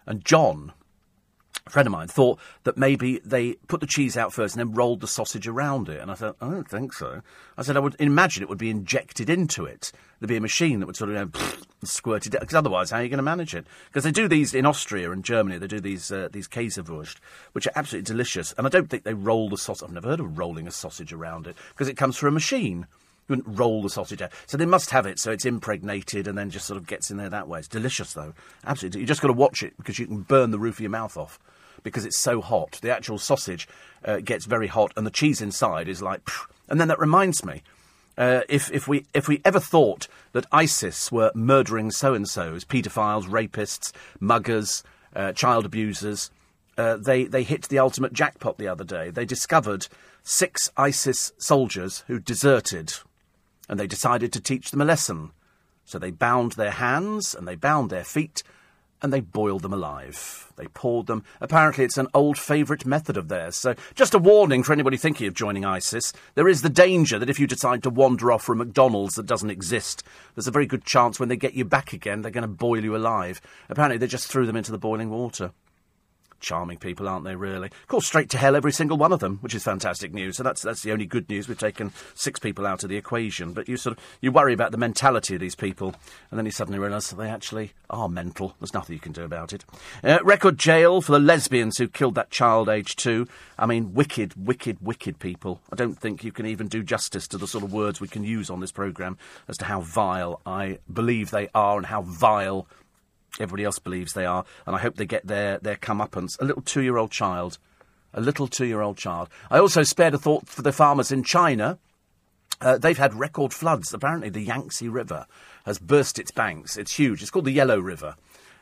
And 0.07 0.25
John, 0.25 0.73
a 1.67 1.71
friend 1.71 1.87
of 1.87 1.93
mine, 1.93 2.09
thought 2.09 2.39
that 2.65 2.77
maybe 2.77 3.21
they 3.25 3.55
put 3.69 3.81
the 3.81 3.87
cheese 3.87 4.17
out 4.17 4.33
first 4.33 4.57
and 4.57 4.61
then 4.61 4.75
rolled 4.75 5.01
the 5.01 5.07
sausage 5.07 5.47
around 5.47 5.89
it. 5.89 6.01
And 6.01 6.11
I 6.11 6.15
thought, 6.15 6.37
I 6.41 6.49
don't 6.49 6.69
think 6.69 6.93
so. 6.93 7.23
I 7.57 7.63
said, 7.63 7.77
I 7.77 7.81
would 7.81 7.97
imagine 7.99 8.43
it 8.43 8.49
would 8.49 8.59
be 8.59 8.71
injected 8.71 9.31
into 9.31 9.65
it. 9.65 9.93
There'd 10.19 10.29
be 10.29 10.37
a 10.37 10.41
machine 10.41 10.81
that 10.81 10.87
would 10.87 10.97
sort 10.97 11.11
of 11.11 11.17
you 11.17 11.41
know, 11.41 11.53
squirt 11.85 12.27
it 12.27 12.31
because 12.31 12.55
otherwise, 12.55 12.91
how 12.91 12.99
are 12.99 13.03
you 13.03 13.09
going 13.09 13.19
to 13.19 13.23
manage 13.23 13.55
it? 13.55 13.67
Because 13.89 14.05
they 14.05 14.13
do 14.13 14.29
these 14.29 14.55
in 14.55 14.67
Austria 14.67 15.11
and 15.11 15.25
Germany. 15.25 15.59
They 15.59 15.67
do 15.67 15.81
these 15.81 16.11
uh, 16.13 16.29
these 16.33 16.49
Käsewurst, 16.49 17.17
which 17.53 17.67
are 17.67 17.73
absolutely 17.75 18.07
delicious. 18.07 18.55
And 18.57 18.67
I 18.67 18.71
don't 18.71 18.89
think 18.89 19.05
they 19.05 19.15
roll 19.15 19.49
the 19.49 19.59
sausage. 19.59 19.89
I've 19.89 19.95
never 19.95 20.09
heard 20.09 20.21
of 20.21 20.39
rolling 20.39 20.67
a 20.67 20.73
sausage 20.73 21.13
around 21.13 21.47
it 21.47 21.57
because 21.71 21.89
it 21.89 21.97
comes 21.97 22.19
through 22.19 22.31
a 22.31 22.33
machine. 22.33 22.87
You 23.29 23.37
wouldn't 23.37 23.59
roll 23.59 23.83
the 23.83 23.91
sausage 23.91 24.21
out. 24.21 24.33
So 24.47 24.57
they 24.57 24.67
must 24.67 24.91
have 24.91 25.07
it 25.07 25.19
so 25.19 25.31
it's 25.31 25.45
impregnated 25.45 26.27
and 26.27 26.37
then 26.37 26.51
just 26.51 26.67
sort 26.67 26.77
of 26.77 26.87
gets 26.87 27.11
in 27.11 27.17
there 27.17 27.31
that 27.31 27.47
way. 27.47 27.61
It's 27.61 27.69
delicious, 27.69 28.15
though. 28.15 28.35
Absolutely. 28.65 29.01
You 29.01 29.07
just 29.07 29.21
got 29.21 29.29
to 29.29 29.35
watch 29.35 29.63
it 29.63 29.77
because 29.77 29.99
you 29.99 30.07
can 30.07 30.23
burn 30.23 30.51
the 30.51 30.59
roof 30.59 30.77
of 30.77 30.81
your 30.81 30.91
mouth 30.91 31.17
off 31.17 31.39
because 31.83 32.05
it's 32.05 32.19
so 32.19 32.41
hot. 32.41 32.79
The 32.83 32.91
actual 32.91 33.19
sausage 33.19 33.69
uh, 34.05 34.19
gets 34.19 34.47
very 34.47 34.69
hot, 34.69 34.93
and 34.97 35.07
the 35.07 35.11
cheese 35.11 35.41
inside 35.41 35.89
is 35.89 36.03
like. 36.03 36.29
Phew. 36.29 36.47
And 36.69 36.81
then 36.81 36.89
that 36.89 36.99
reminds 36.99 37.45
me. 37.45 37.63
Uh, 38.17 38.41
if, 38.49 38.71
if, 38.73 38.87
we, 38.87 39.07
if 39.15 39.29
we 39.29 39.41
ever 39.45 39.61
thought 39.61 40.09
that 40.33 40.47
ISIS 40.53 41.11
were 41.11 41.31
murdering 41.35 41.91
so 41.91 42.15
and 42.15 42.29
so's, 42.29 42.65
paedophiles, 42.65 43.25
rapists, 43.25 43.93
muggers, 44.21 44.83
uh, 45.15 45.33
child 45.33 45.65
abusers, 45.65 46.31
uh, 46.77 46.97
they, 46.97 47.25
they 47.25 47.43
hit 47.43 47.69
the 47.69 47.79
ultimate 47.79 48.13
jackpot 48.13 48.59
the 48.59 48.69
other 48.69 48.85
day. 48.85 49.11
They 49.11 49.25
discovered 49.25 49.89
six 50.23 50.71
ISIS 50.77 51.33
soldiers 51.39 52.05
who 52.07 52.19
deserted, 52.19 52.95
and 53.69 53.79
they 53.79 53.87
decided 53.87 54.33
to 54.33 54.41
teach 54.41 54.71
them 54.71 54.81
a 54.81 54.87
lesson. 54.87 55.33
So 55.85 55.99
they 55.99 56.11
bound 56.11 56.53
their 56.53 56.71
hands 56.71 57.35
and 57.35 57.47
they 57.47 57.57
bound 57.57 57.91
their 57.91 58.05
feet 58.05 58.43
and 59.03 59.13
they 59.13 59.21
boiled 59.21 59.63
them 59.63 59.73
alive. 59.73 60.53
They 60.57 60.67
poured 60.67 61.07
them. 61.07 61.25
Apparently, 61.41 61.85
it's 61.85 61.99
an 61.99 62.09
old 62.15 62.39
favourite 62.39 62.87
method 62.87 63.17
of 63.17 63.29
theirs. 63.29 63.57
So, 63.57 63.75
just 63.95 64.15
a 64.15 64.19
warning 64.19 64.63
for 64.63 64.73
anybody 64.73 64.97
thinking 64.97 65.27
of 65.27 65.35
joining 65.35 65.65
ISIS 65.65 66.13
there 66.35 66.49
is 66.49 66.63
the 66.63 66.69
danger 66.69 67.19
that 67.19 67.31
if 67.31 67.41
you 67.41 67.47
decide 67.47 67.83
to 67.83 67.91
wander 67.91 68.31
off 68.31 68.45
from 68.45 68.59
McDonald's 68.59 69.17
that 69.17 69.27
doesn't 69.27 69.51
exist, 69.51 70.05
there's 70.35 70.47
a 70.47 70.53
very 70.53 70.67
good 70.67 70.85
chance 70.85 71.19
when 71.19 71.29
they 71.29 71.37
get 71.37 71.55
you 71.55 71.65
back 71.65 71.93
again, 71.93 72.23
they're 72.23 72.31
going 72.31 72.43
to 72.43 72.49
boil 72.49 72.83
you 72.83 72.95
alive. 72.95 73.41
Apparently, 73.69 73.99
they 73.99 74.07
just 74.07 74.29
threw 74.29 74.47
them 74.47 74.57
into 74.57 74.73
the 74.73 74.79
boiling 74.79 75.11
water. 75.11 75.53
Charming 76.43 76.79
people, 76.79 77.09
aren't 77.09 77.25
they, 77.25 77.37
really? 77.37 77.69
Of 77.69 77.87
course, 77.87 78.05
straight 78.05 78.29
to 78.31 78.37
hell, 78.37 78.57
every 78.57 78.73
single 78.73 78.97
one 78.97 79.13
of 79.13 79.21
them, 79.21 79.39
which 79.43 79.55
is 79.55 79.63
fantastic 79.63 80.13
news. 80.13 80.37
So 80.37 80.43
that's, 80.43 80.61
that's 80.61 80.83
the 80.83 80.91
only 80.91 81.07
good 81.07 81.29
news. 81.31 81.49
We've 81.49 81.57
taken 81.57 81.93
six 82.15 82.41
people 82.41 82.67
out 82.67 82.83
of 82.83 82.91
the 82.91 82.97
equation. 82.97 83.53
But 83.53 83.69
you 83.69 83.77
sort 83.77 83.97
of, 83.97 84.05
you 84.21 84.33
worry 84.33 84.53
about 84.53 84.73
the 84.73 84.77
mentality 84.77 85.35
of 85.35 85.41
these 85.41 85.55
people, 85.55 85.95
and 86.31 86.39
then 86.39 86.45
you 86.45 86.51
suddenly 86.51 86.81
realise 86.81 87.09
that 87.09 87.17
they 87.17 87.31
actually 87.31 87.73
are 87.89 88.09
mental. 88.09 88.57
There's 88.59 88.75
nothing 88.75 88.95
you 88.95 89.01
can 89.01 89.13
do 89.13 89.23
about 89.23 89.53
it. 89.53 89.65
Uh, 90.03 90.19
record 90.25 90.59
jail 90.59 91.01
for 91.01 91.13
the 91.13 91.21
lesbians 91.21 91.79
who 91.79 91.87
killed 91.87 92.17
that 92.17 92.31
child 92.31 92.69
aged 92.69 92.99
two. 92.99 93.29
I 93.57 93.67
mean, 93.67 93.95
wicked, 93.95 94.35
wicked, 94.37 94.79
wicked 94.81 95.21
people. 95.21 95.61
I 95.73 95.77
don't 95.77 95.95
think 95.95 96.25
you 96.25 96.33
can 96.33 96.47
even 96.47 96.67
do 96.67 96.83
justice 96.83 97.29
to 97.29 97.39
the 97.39 97.47
sort 97.47 97.63
of 97.63 97.73
words 97.73 98.01
we 98.01 98.09
can 98.09 98.25
use 98.25 98.51
on 98.51 98.59
this 98.59 98.73
programme 98.73 99.17
as 99.47 99.59
to 99.59 99.67
how 99.67 99.81
vile 99.81 100.41
I 100.45 100.81
believe 100.93 101.31
they 101.31 101.49
are 101.55 101.77
and 101.77 101.87
how 101.87 102.03
vile 102.03 102.67
everybody 103.41 103.65
else 103.65 103.79
believes 103.79 104.13
they 104.13 104.27
are, 104.27 104.45
and 104.67 104.77
I 104.77 104.79
hope 104.79 104.97
they 104.97 105.07
get 105.07 105.27
their, 105.27 105.59
their 105.59 105.77
comeuppance. 105.77 106.41
A 106.41 106.45
little 106.45 106.63
two 106.63 106.83
year 106.83 106.97
old 106.97 107.11
child. 107.11 107.59
A 108.15 108.21
little 108.21 108.47
two 108.47 108.67
year 108.67 108.83
old 108.83 108.99
child. 108.99 109.29
I 109.51 109.59
also 109.59 109.83
spared 109.83 110.15
a 110.15 110.19
thought 110.19 110.47
for 110.47 110.63
the 110.63 110.73
farmers 110.73 111.11
in 111.11 111.25
China. 111.25 111.79
Uh, 112.61 112.79
they've 112.79 112.99
had 112.99 113.15
record 113.15 113.53
floods. 113.53 113.93
Apparently, 113.93 114.29
the 114.29 114.43
Yangtze 114.43 114.89
River 114.89 115.27
has 115.65 115.79
burst 115.79 116.19
its 116.19 116.31
banks. 116.31 116.77
It's 116.77 116.95
huge. 116.95 117.23
It's 117.23 117.31
called 117.31 117.47
the 117.47 117.53
Yellow 117.53 117.79
River. 117.79 118.17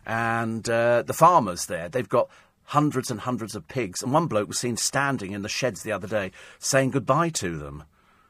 And 0.06 0.68
uh, 0.70 1.02
the 1.02 1.12
farmers 1.12 1.66
there, 1.66 1.88
they've 1.88 2.08
got 2.08 2.30
hundreds 2.64 3.10
and 3.10 3.20
hundreds 3.20 3.56
of 3.56 3.66
pigs. 3.68 4.02
And 4.02 4.12
one 4.12 4.26
bloke 4.26 4.48
was 4.48 4.58
seen 4.58 4.76
standing 4.76 5.32
in 5.32 5.42
the 5.42 5.48
sheds 5.48 5.82
the 5.82 5.92
other 5.92 6.06
day 6.06 6.30
saying 6.58 6.92
goodbye 6.92 7.30
to 7.30 7.58
them. 7.58 7.84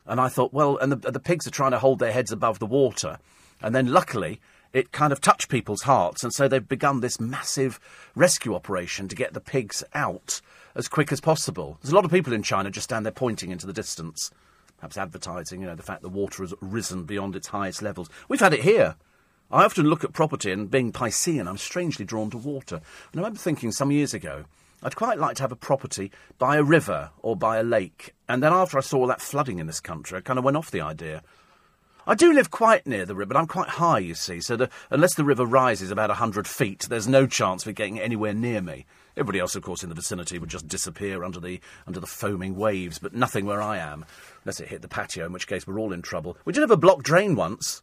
And 0.07 0.21
I 0.21 0.29
thought, 0.29 0.53
well, 0.53 0.79
and 0.79 0.91
the, 0.91 1.11
the 1.11 1.21
pigs 1.21 1.47
are 1.47 1.53
trying 1.53 1.73
to 1.73 1.79
hold 1.79 1.99
their 1.99 2.13
heads 2.13 2.33
above 2.33 2.59
the 2.59 2.67
water. 2.67 3.19
And 3.63 3.75
then 3.75 3.93
luckily, 3.93 4.41
it 4.73 4.93
kind 4.93 5.13
of 5.13 5.21
touched 5.21 5.49
people's 5.49 5.83
hearts, 5.83 6.23
and 6.23 6.33
so 6.33 6.47
they've 6.47 6.69
begun 6.69 7.01
this 7.01 7.21
massive 7.21 7.81
rescue 8.15 8.55
operation 8.55 9.09
to 9.09 9.17
get 9.17 9.35
the 9.35 9.41
pigs 9.41 9.83
out 9.95 10.41
as 10.75 10.89
quick 10.89 11.11
as 11.11 11.21
possible. 11.21 11.79
There's 11.83 11.93
a 11.93 11.95
lot 11.95 12.05
of 12.05 12.11
people 12.11 12.33
in 12.33 12.43
China 12.43 12.71
just 12.71 12.85
stand 12.85 13.05
there 13.05 13.13
pointing 13.13 13.51
into 13.51 13.67
the 13.67 13.73
distance, 13.73 14.31
perhaps 14.79 14.97
advertising, 14.97 15.61
you 15.61 15.67
know, 15.67 15.75
the 15.75 15.83
fact 15.83 16.03
the 16.03 16.09
water 16.09 16.43
has 16.43 16.55
risen 16.61 17.05
beyond 17.05 17.35
its 17.35 17.49
highest 17.49 17.83
levels. 17.83 18.09
We've 18.29 18.41
had 18.41 18.55
it 18.55 18.63
here. 18.63 18.97
I 19.51 19.65
often 19.65 19.87
look 19.87 20.05
at 20.05 20.13
property 20.13 20.53
and 20.53 20.71
being 20.71 20.93
Piscean, 20.93 21.49
I'm 21.49 21.59
strangely 21.59 22.05
drawn 22.05 22.31
to 22.31 22.39
water. 22.39 22.77
And 22.77 23.15
I 23.15 23.19
remember 23.19 23.39
thinking 23.39 23.73
some 23.73 23.91
years 23.91 24.15
ago, 24.15 24.45
I'd 24.83 24.97
quite 24.97 25.19
like 25.19 25.37
to 25.37 25.43
have 25.43 25.53
a 25.53 25.57
property 25.57 26.13
by 26.39 26.57
a 26.57 26.63
river 26.63 27.11
or 27.21 27.37
by 27.37 27.59
a 27.59 27.65
lake. 27.65 28.15
And 28.29 28.43
then 28.43 28.53
after 28.53 28.79
I 28.79 28.83
saw 28.83 28.99
all 28.99 29.07
that 29.09 29.21
flooding 29.21 29.59
in 29.59 29.67
this 29.67 29.81
country, 29.81 30.17
I 30.17 30.21
kind 30.21 30.39
of 30.39 30.45
went 30.45 30.57
off 30.57 30.71
the 30.71 30.81
idea. 30.81 31.23
I 32.11 32.17
do 32.17 32.33
live 32.33 32.51
quite 32.51 32.89
near 32.89 33.07
the 33.07 33.15
river, 33.15 33.35
but 33.35 33.39
I'm 33.39 33.47
quite 33.47 33.69
high, 33.69 34.01
you 34.01 34.17
see, 34.17 34.41
so 34.41 34.57
the, 34.57 34.69
unless 34.91 35.15
the 35.15 35.23
river 35.23 35.47
rises 35.47 35.93
about 35.93 36.11
a 36.11 36.19
100 36.19 36.49
feet, 36.49 36.89
there's 36.89 37.07
no 37.07 37.25
chance 37.25 37.65
of 37.65 37.77
getting 37.77 38.01
anywhere 38.01 38.35
near 38.35 38.61
me. 38.61 38.85
Everybody 39.17 39.39
else, 39.39 39.55
of 39.55 39.63
course, 39.63 39.85
in 39.85 39.91
the 39.91 39.95
vicinity 39.95 40.37
would 40.37 40.51
just 40.51 40.67
disappear 40.67 41.23
under 41.23 41.39
the, 41.39 41.61
under 41.87 42.01
the 42.01 42.09
foaming 42.09 42.57
waves, 42.57 42.99
but 42.99 43.15
nothing 43.15 43.47
where 43.47 43.63
I 43.63 43.79
am, 43.79 44.05
unless 44.43 44.59
it 44.59 44.67
hit 44.67 44.83
the 44.83 44.89
patio, 44.89 45.25
in 45.25 45.33
which 45.33 45.47
case 45.47 45.69
we're 45.69 45.79
all 45.79 45.93
in 45.93 46.03
trouble. 46.03 46.37
We 46.45 46.53
did 46.53 46.63
have 46.63 46.73
a 46.73 46.77
blocked 46.77 47.05
drain 47.05 47.37
once. 47.37 47.81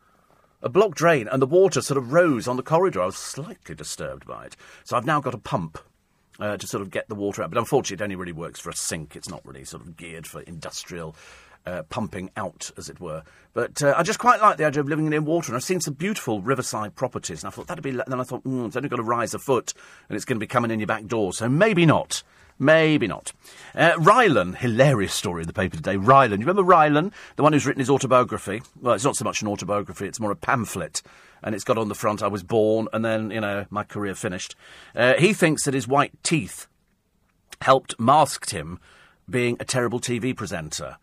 A 0.61 0.67
blocked 0.67 0.97
drain, 0.97 1.29
and 1.29 1.41
the 1.41 1.47
water 1.47 1.81
sort 1.81 1.97
of 1.97 2.11
rose 2.11 2.49
on 2.49 2.57
the 2.57 2.63
corridor. 2.63 3.03
I 3.03 3.05
was 3.05 3.15
slightly 3.15 3.75
disturbed 3.75 4.27
by 4.27 4.47
it. 4.47 4.57
So 4.83 4.97
I've 4.97 5.05
now 5.05 5.21
got 5.21 5.35
a 5.35 5.37
pump 5.37 5.79
uh, 6.39 6.57
to 6.57 6.67
sort 6.67 6.81
of 6.81 6.91
get 6.91 7.07
the 7.07 7.15
water 7.15 7.43
out. 7.43 7.49
But 7.49 7.59
unfortunately, 7.59 8.03
it 8.03 8.05
only 8.05 8.17
really 8.17 8.33
works 8.33 8.59
for 8.59 8.69
a 8.69 8.75
sink. 8.75 9.15
It's 9.15 9.29
not 9.29 9.45
really 9.45 9.63
sort 9.63 9.83
of 9.83 9.95
geared 9.95 10.27
for 10.27 10.41
industrial 10.41 11.15
uh, 11.67 11.83
pumping 11.83 12.31
out, 12.37 12.71
as 12.77 12.89
it 12.89 12.99
were. 12.99 13.23
But 13.53 13.83
uh, 13.83 13.93
I 13.97 14.03
just 14.03 14.19
quite 14.19 14.41
like 14.41 14.57
the 14.57 14.65
idea 14.65 14.81
of 14.81 14.87
living 14.87 15.09
near 15.09 15.21
water. 15.21 15.51
And 15.51 15.57
I've 15.57 15.63
seen 15.63 15.81
some 15.81 15.93
beautiful 15.93 16.41
riverside 16.41 16.95
properties, 16.95 17.43
and 17.43 17.49
I 17.49 17.51
thought 17.51 17.67
that'd 17.67 17.83
be. 17.83 17.91
then 17.91 18.19
I 18.19 18.23
thought, 18.23 18.43
mm, 18.43 18.67
it's 18.67 18.75
only 18.75 18.89
got 18.89 18.97
to 18.97 19.03
rise 19.03 19.33
a 19.33 19.39
foot, 19.39 19.73
and 20.09 20.15
it's 20.15 20.25
going 20.25 20.37
to 20.37 20.39
be 20.39 20.47
coming 20.47 20.71
in 20.71 20.79
your 20.79 20.87
back 20.87 21.05
door. 21.05 21.33
So 21.33 21.49
maybe 21.49 21.85
not. 21.85 22.23
Maybe 22.59 23.05
not. 23.05 23.33
Uh, 23.75 23.91
Rylan, 23.97 24.55
hilarious 24.55 25.13
story 25.13 25.43
in 25.43 25.47
the 25.47 25.53
paper 25.53 25.75
today. 25.75 25.95
Rylan, 25.95 26.39
you 26.39 26.45
remember 26.47 26.63
Rylan, 26.63 27.11
the 27.35 27.43
one 27.43 27.53
who's 27.53 27.67
written 27.67 27.81
his 27.81 27.89
autobiography? 27.89 28.63
Well, 28.81 28.95
it's 28.95 29.03
not 29.03 29.15
so 29.15 29.25
much 29.25 29.43
an 29.43 29.47
autobiography; 29.47 30.07
it's 30.07 30.19
more 30.19 30.31
a 30.31 30.35
pamphlet 30.35 31.03
and 31.43 31.53
it's 31.53 31.63
got 31.63 31.77
on 31.77 31.87
the 31.87 31.95
front, 31.95 32.23
I 32.23 32.27
was 32.27 32.43
born, 32.43 32.87
and 32.93 33.03
then, 33.03 33.31
you 33.31 33.41
know, 33.41 33.65
my 33.69 33.83
career 33.83 34.15
finished. 34.15 34.55
Uh, 34.95 35.13
he 35.19 35.33
thinks 35.33 35.63
that 35.65 35.73
his 35.73 35.87
white 35.87 36.11
teeth 36.23 36.67
helped 37.61 37.99
masked 37.99 38.51
him 38.51 38.79
being 39.29 39.57
a 39.59 39.65
terrible 39.65 39.99
TV 39.99 40.35
presenter. 40.35 40.97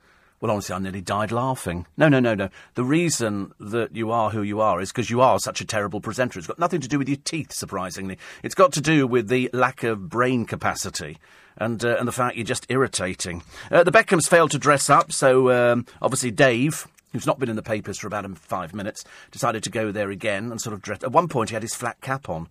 Well, 0.45 0.53
honestly, 0.53 0.75
I 0.75 0.79
nearly 0.79 1.01
died 1.01 1.33
laughing. 1.33 1.87
No, 1.97 2.11
no, 2.11 2.21
no, 2.21 2.35
no. 2.35 2.51
The 2.75 2.85
reason 2.85 3.55
that 3.59 3.97
you 3.97 4.11
are 4.11 4.29
who 4.29 4.43
you 4.43 4.61
are 4.61 4.79
is 4.79 4.93
because 4.93 5.09
you 5.09 5.23
are 5.23 5.39
such 5.39 5.63
a 5.63 5.65
terrible 5.65 6.03
presenter. 6.03 6.39
It's 6.39 6.47
got 6.47 6.59
nothing 6.59 6.83
to 6.83 6.87
do 6.87 6.99
with 6.99 7.09
your 7.09 7.17
teeth, 7.17 7.51
surprisingly. 7.51 8.19
It's 8.43 8.55
got 8.55 8.71
to 8.75 8.83
do 8.83 9.07
with 9.07 9.29
the 9.29 9.49
lack 9.55 9.85
of 9.85 10.11
brain 10.11 10.45
capacity 10.45 11.17
and 11.57 11.83
uh, 11.83 11.97
and 11.99 12.07
the 12.07 12.13
fact 12.13 12.37
you're 12.37 12.45
just 12.45 12.67
irritating. 12.69 13.43
Uh, 13.71 13.85
the 13.85 13.91
Beckhams 13.91 14.29
failed 14.29 14.51
to 14.51 14.59
dress 14.59 14.91
up, 14.91 15.13
so 15.13 15.51
um, 15.51 15.87
obviously 16.03 16.31
Dave, 16.31 16.87
who's 17.15 17.27
not 17.27 17.39
been 17.39 17.49
in 17.49 17.57
the 17.57 17.63
papers 17.63 17.99
for 17.99 18.07
about 18.07 18.29
five 18.37 18.75
minutes, 18.75 19.03
decided 19.31 19.63
to 19.63 19.71
go 19.71 19.93
there 19.93 20.11
again 20.11 20.51
and 20.51 20.61
sort 20.61 20.75
of 20.75 20.83
dress. 20.83 21.03
At 21.03 21.13
one 21.13 21.29
point, 21.29 21.49
he 21.49 21.55
had 21.55 21.63
his 21.63 21.75
flat 21.75 22.03
cap 22.03 22.29
on. 22.29 22.51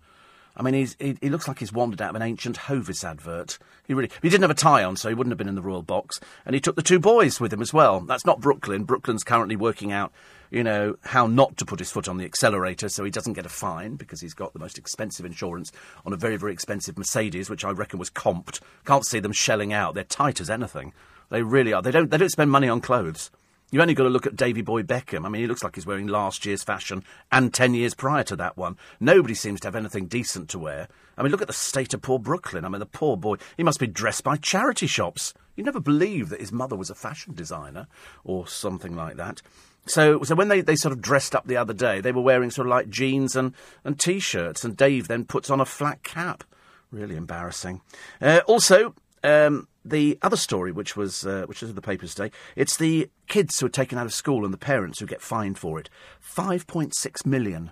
I 0.56 0.62
mean, 0.62 0.86
he, 0.98 1.16
he 1.20 1.30
looks 1.30 1.48
like 1.48 1.58
he's 1.58 1.72
wandered 1.72 2.00
out 2.00 2.10
of 2.10 2.16
an 2.16 2.22
ancient 2.22 2.56
Hovis 2.56 3.02
advert. 3.04 3.58
He 3.86 3.94
really. 3.94 4.10
He 4.22 4.28
didn't 4.28 4.42
have 4.42 4.50
a 4.50 4.54
tie 4.54 4.84
on, 4.84 4.96
so 4.96 5.08
he 5.08 5.14
wouldn't 5.14 5.32
have 5.32 5.38
been 5.38 5.48
in 5.48 5.56
the 5.56 5.62
royal 5.62 5.82
box. 5.82 6.20
And 6.46 6.54
he 6.54 6.60
took 6.60 6.76
the 6.76 6.82
two 6.82 7.00
boys 7.00 7.40
with 7.40 7.52
him 7.52 7.60
as 7.60 7.72
well. 7.72 8.00
That's 8.00 8.24
not 8.24 8.40
Brooklyn. 8.40 8.84
Brooklyn's 8.84 9.24
currently 9.24 9.56
working 9.56 9.90
out, 9.90 10.12
you 10.50 10.62
know, 10.62 10.96
how 11.02 11.26
not 11.26 11.56
to 11.56 11.64
put 11.64 11.80
his 11.80 11.90
foot 11.90 12.08
on 12.08 12.18
the 12.18 12.24
accelerator 12.24 12.88
so 12.88 13.02
he 13.04 13.10
doesn't 13.10 13.32
get 13.32 13.46
a 13.46 13.50
fine 13.50 13.96
because 13.96 14.20
he's 14.20 14.34
got 14.34 14.52
the 14.52 14.60
most 14.60 14.78
expensive 14.78 15.26
insurance 15.26 15.72
on 16.06 16.12
a 16.12 16.16
very, 16.16 16.36
very 16.36 16.52
expensive 16.52 16.96
Mercedes, 16.96 17.50
which 17.50 17.64
I 17.64 17.70
reckon 17.70 17.98
was 17.98 18.10
comped. 18.10 18.60
Can't 18.84 19.04
see 19.04 19.18
them 19.18 19.32
shelling 19.32 19.72
out. 19.72 19.94
They're 19.94 20.04
tight 20.04 20.40
as 20.40 20.50
anything. 20.50 20.92
They 21.30 21.42
really 21.42 21.72
are. 21.72 21.82
They 21.82 21.90
don't. 21.90 22.10
They 22.10 22.18
don't 22.18 22.30
spend 22.30 22.50
money 22.50 22.68
on 22.68 22.80
clothes. 22.80 23.30
You've 23.74 23.80
only 23.80 23.94
got 23.94 24.04
to 24.04 24.08
look 24.08 24.24
at 24.24 24.36
Davy 24.36 24.62
Boy 24.62 24.84
Beckham. 24.84 25.26
I 25.26 25.28
mean, 25.28 25.42
he 25.42 25.48
looks 25.48 25.64
like 25.64 25.74
he's 25.74 25.84
wearing 25.84 26.06
last 26.06 26.46
year's 26.46 26.62
fashion 26.62 27.02
and 27.32 27.52
ten 27.52 27.74
years 27.74 27.92
prior 27.92 28.22
to 28.22 28.36
that 28.36 28.56
one. 28.56 28.76
Nobody 29.00 29.34
seems 29.34 29.58
to 29.58 29.66
have 29.66 29.74
anything 29.74 30.06
decent 30.06 30.48
to 30.50 30.60
wear. 30.60 30.86
I 31.18 31.24
mean, 31.24 31.32
look 31.32 31.42
at 31.42 31.48
the 31.48 31.52
state 31.52 31.92
of 31.92 32.00
poor 32.00 32.20
Brooklyn. 32.20 32.64
I 32.64 32.68
mean, 32.68 32.78
the 32.78 32.86
poor 32.86 33.16
boy, 33.16 33.38
he 33.56 33.64
must 33.64 33.80
be 33.80 33.88
dressed 33.88 34.22
by 34.22 34.36
charity 34.36 34.86
shops. 34.86 35.34
You 35.56 35.64
never 35.64 35.80
believe 35.80 36.28
that 36.28 36.38
his 36.38 36.52
mother 36.52 36.76
was 36.76 36.88
a 36.88 36.94
fashion 36.94 37.34
designer 37.34 37.88
or 38.22 38.46
something 38.46 38.94
like 38.94 39.16
that. 39.16 39.42
So, 39.86 40.22
so 40.22 40.36
when 40.36 40.46
they, 40.46 40.60
they 40.60 40.76
sort 40.76 40.92
of 40.92 41.02
dressed 41.02 41.34
up 41.34 41.48
the 41.48 41.56
other 41.56 41.74
day, 41.74 42.00
they 42.00 42.12
were 42.12 42.22
wearing 42.22 42.52
sort 42.52 42.68
of 42.68 42.70
like 42.70 42.90
jeans 42.90 43.34
and, 43.34 43.54
and 43.82 43.98
t-shirts, 43.98 44.62
and 44.62 44.76
Dave 44.76 45.08
then 45.08 45.24
puts 45.24 45.50
on 45.50 45.60
a 45.60 45.66
flat 45.66 46.04
cap. 46.04 46.44
Really 46.92 47.16
embarrassing. 47.16 47.80
Uh, 48.22 48.40
also, 48.46 48.94
um, 49.24 49.66
the 49.84 50.18
other 50.22 50.36
story, 50.36 50.72
which 50.72 50.96
was 50.96 51.26
uh, 51.26 51.44
which 51.46 51.62
is 51.62 51.70
in 51.70 51.74
the 51.74 51.82
papers 51.82 52.14
today, 52.14 52.30
it's 52.56 52.76
the 52.76 53.10
kids 53.28 53.58
who 53.58 53.66
are 53.66 53.70
taken 53.70 53.98
out 53.98 54.06
of 54.06 54.14
school 54.14 54.44
and 54.44 54.54
the 54.54 54.58
parents 54.58 54.98
who 54.98 55.06
get 55.06 55.20
fined 55.20 55.58
for 55.58 55.78
it. 55.78 55.90
Five 56.20 56.66
point 56.66 56.94
six 56.94 57.26
million. 57.26 57.70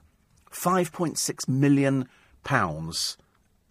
Five 0.50 0.92
point 0.92 1.18
six 1.18 1.48
million 1.48 2.08
pounds. 2.44 3.16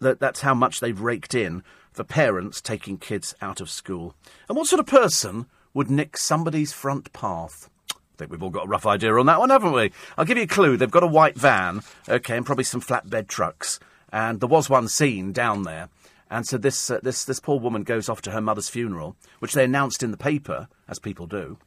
That, 0.00 0.18
that's 0.18 0.40
how 0.40 0.54
much 0.54 0.80
they've 0.80 1.00
raked 1.00 1.34
in 1.34 1.62
for 1.92 2.02
parents 2.02 2.60
taking 2.60 2.98
kids 2.98 3.34
out 3.40 3.60
of 3.60 3.70
school. 3.70 4.14
And 4.48 4.56
what 4.56 4.66
sort 4.66 4.80
of 4.80 4.86
person 4.86 5.46
would 5.74 5.90
nick 5.90 6.16
somebody's 6.16 6.72
front 6.72 7.12
path? 7.12 7.70
I 7.90 7.94
think 8.18 8.30
we've 8.32 8.42
all 8.42 8.50
got 8.50 8.66
a 8.66 8.68
rough 8.68 8.86
idea 8.86 9.14
on 9.14 9.26
that 9.26 9.38
one, 9.38 9.50
haven't 9.50 9.72
we? 9.72 9.92
I'll 10.18 10.24
give 10.24 10.36
you 10.36 10.44
a 10.44 10.48
clue. 10.48 10.76
They've 10.76 10.90
got 10.90 11.04
a 11.04 11.06
white 11.06 11.36
van, 11.36 11.82
okay, 12.08 12.36
and 12.36 12.44
probably 12.44 12.64
some 12.64 12.80
flatbed 12.80 13.28
trucks. 13.28 13.78
And 14.12 14.40
there 14.40 14.48
was 14.48 14.68
one 14.68 14.88
seen 14.88 15.32
down 15.32 15.62
there 15.62 15.88
and 16.32 16.46
so 16.46 16.56
this, 16.56 16.90
uh, 16.90 16.98
this, 17.02 17.24
this 17.24 17.40
poor 17.40 17.60
woman 17.60 17.82
goes 17.82 18.08
off 18.08 18.22
to 18.22 18.30
her 18.30 18.40
mother's 18.40 18.70
funeral, 18.70 19.16
which 19.38 19.52
they 19.52 19.64
announced 19.64 20.02
in 20.02 20.12
the 20.12 20.16
paper, 20.16 20.66
as 20.88 20.98
people 20.98 21.26
do. 21.26 21.58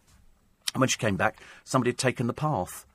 And 0.74 0.82
when 0.82 0.90
she 0.90 0.98
came 0.98 1.16
back, 1.16 1.40
somebody 1.64 1.92
had 1.92 2.00
taken 2.00 2.26
the 2.26 2.34
path. 2.34 2.86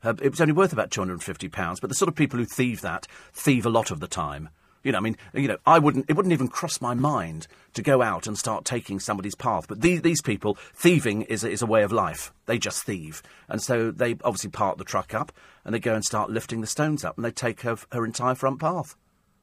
Her, 0.00 0.14
it 0.22 0.30
was 0.30 0.40
only 0.40 0.52
worth 0.52 0.72
about 0.72 0.90
£250, 0.90 1.80
but 1.80 1.90
the 1.90 1.96
sort 1.96 2.08
of 2.08 2.14
people 2.14 2.38
who 2.38 2.44
thieve 2.44 2.82
that 2.82 3.08
thieve 3.32 3.66
a 3.66 3.70
lot 3.70 3.90
of 3.90 3.98
the 3.98 4.06
time. 4.06 4.48
You 4.84 4.92
know, 4.92 4.98
I 4.98 5.00
mean, 5.00 5.16
you 5.34 5.48
know, 5.48 5.58
I 5.66 5.80
wouldn't, 5.80 6.06
it 6.08 6.14
wouldn't 6.14 6.32
even 6.32 6.48
cross 6.48 6.80
my 6.80 6.94
mind 6.94 7.48
to 7.74 7.82
go 7.82 8.00
out 8.00 8.28
and 8.28 8.38
start 8.38 8.64
taking 8.64 9.00
somebody's 9.00 9.34
path. 9.34 9.66
But 9.68 9.80
these, 9.80 10.02
these 10.02 10.22
people, 10.22 10.56
thieving 10.74 11.22
is 11.22 11.42
a, 11.42 11.50
is 11.50 11.62
a 11.62 11.66
way 11.66 11.82
of 11.82 11.92
life. 11.92 12.32
They 12.46 12.58
just 12.58 12.84
thieve. 12.84 13.22
And 13.48 13.60
so 13.60 13.90
they 13.90 14.16
obviously 14.24 14.50
park 14.50 14.78
the 14.78 14.84
truck 14.84 15.14
up 15.14 15.32
and 15.64 15.74
they 15.74 15.80
go 15.80 15.94
and 15.94 16.04
start 16.04 16.30
lifting 16.30 16.60
the 16.60 16.66
stones 16.66 17.04
up 17.04 17.16
and 17.16 17.24
they 17.24 17.30
take 17.32 17.62
her, 17.62 17.76
her 17.90 18.04
entire 18.04 18.34
front 18.34 18.60
path. 18.60 18.96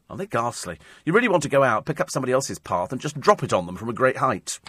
Oh, 0.10 0.16
they're 0.16 0.26
ghastly. 0.26 0.78
You 1.06 1.14
really 1.14 1.28
want 1.28 1.44
to 1.44 1.50
go 1.50 1.64
out, 1.64 1.86
pick 1.86 2.00
up 2.00 2.10
somebody 2.10 2.34
else's 2.34 2.60
path, 2.60 2.92
and 2.92 3.00
just 3.00 3.20
drop 3.20 3.44
it 3.44 3.54
on 3.54 3.66
them 3.66 3.76
from 3.76 3.90
a 3.90 3.94
great 3.94 4.18
height. 4.18 4.60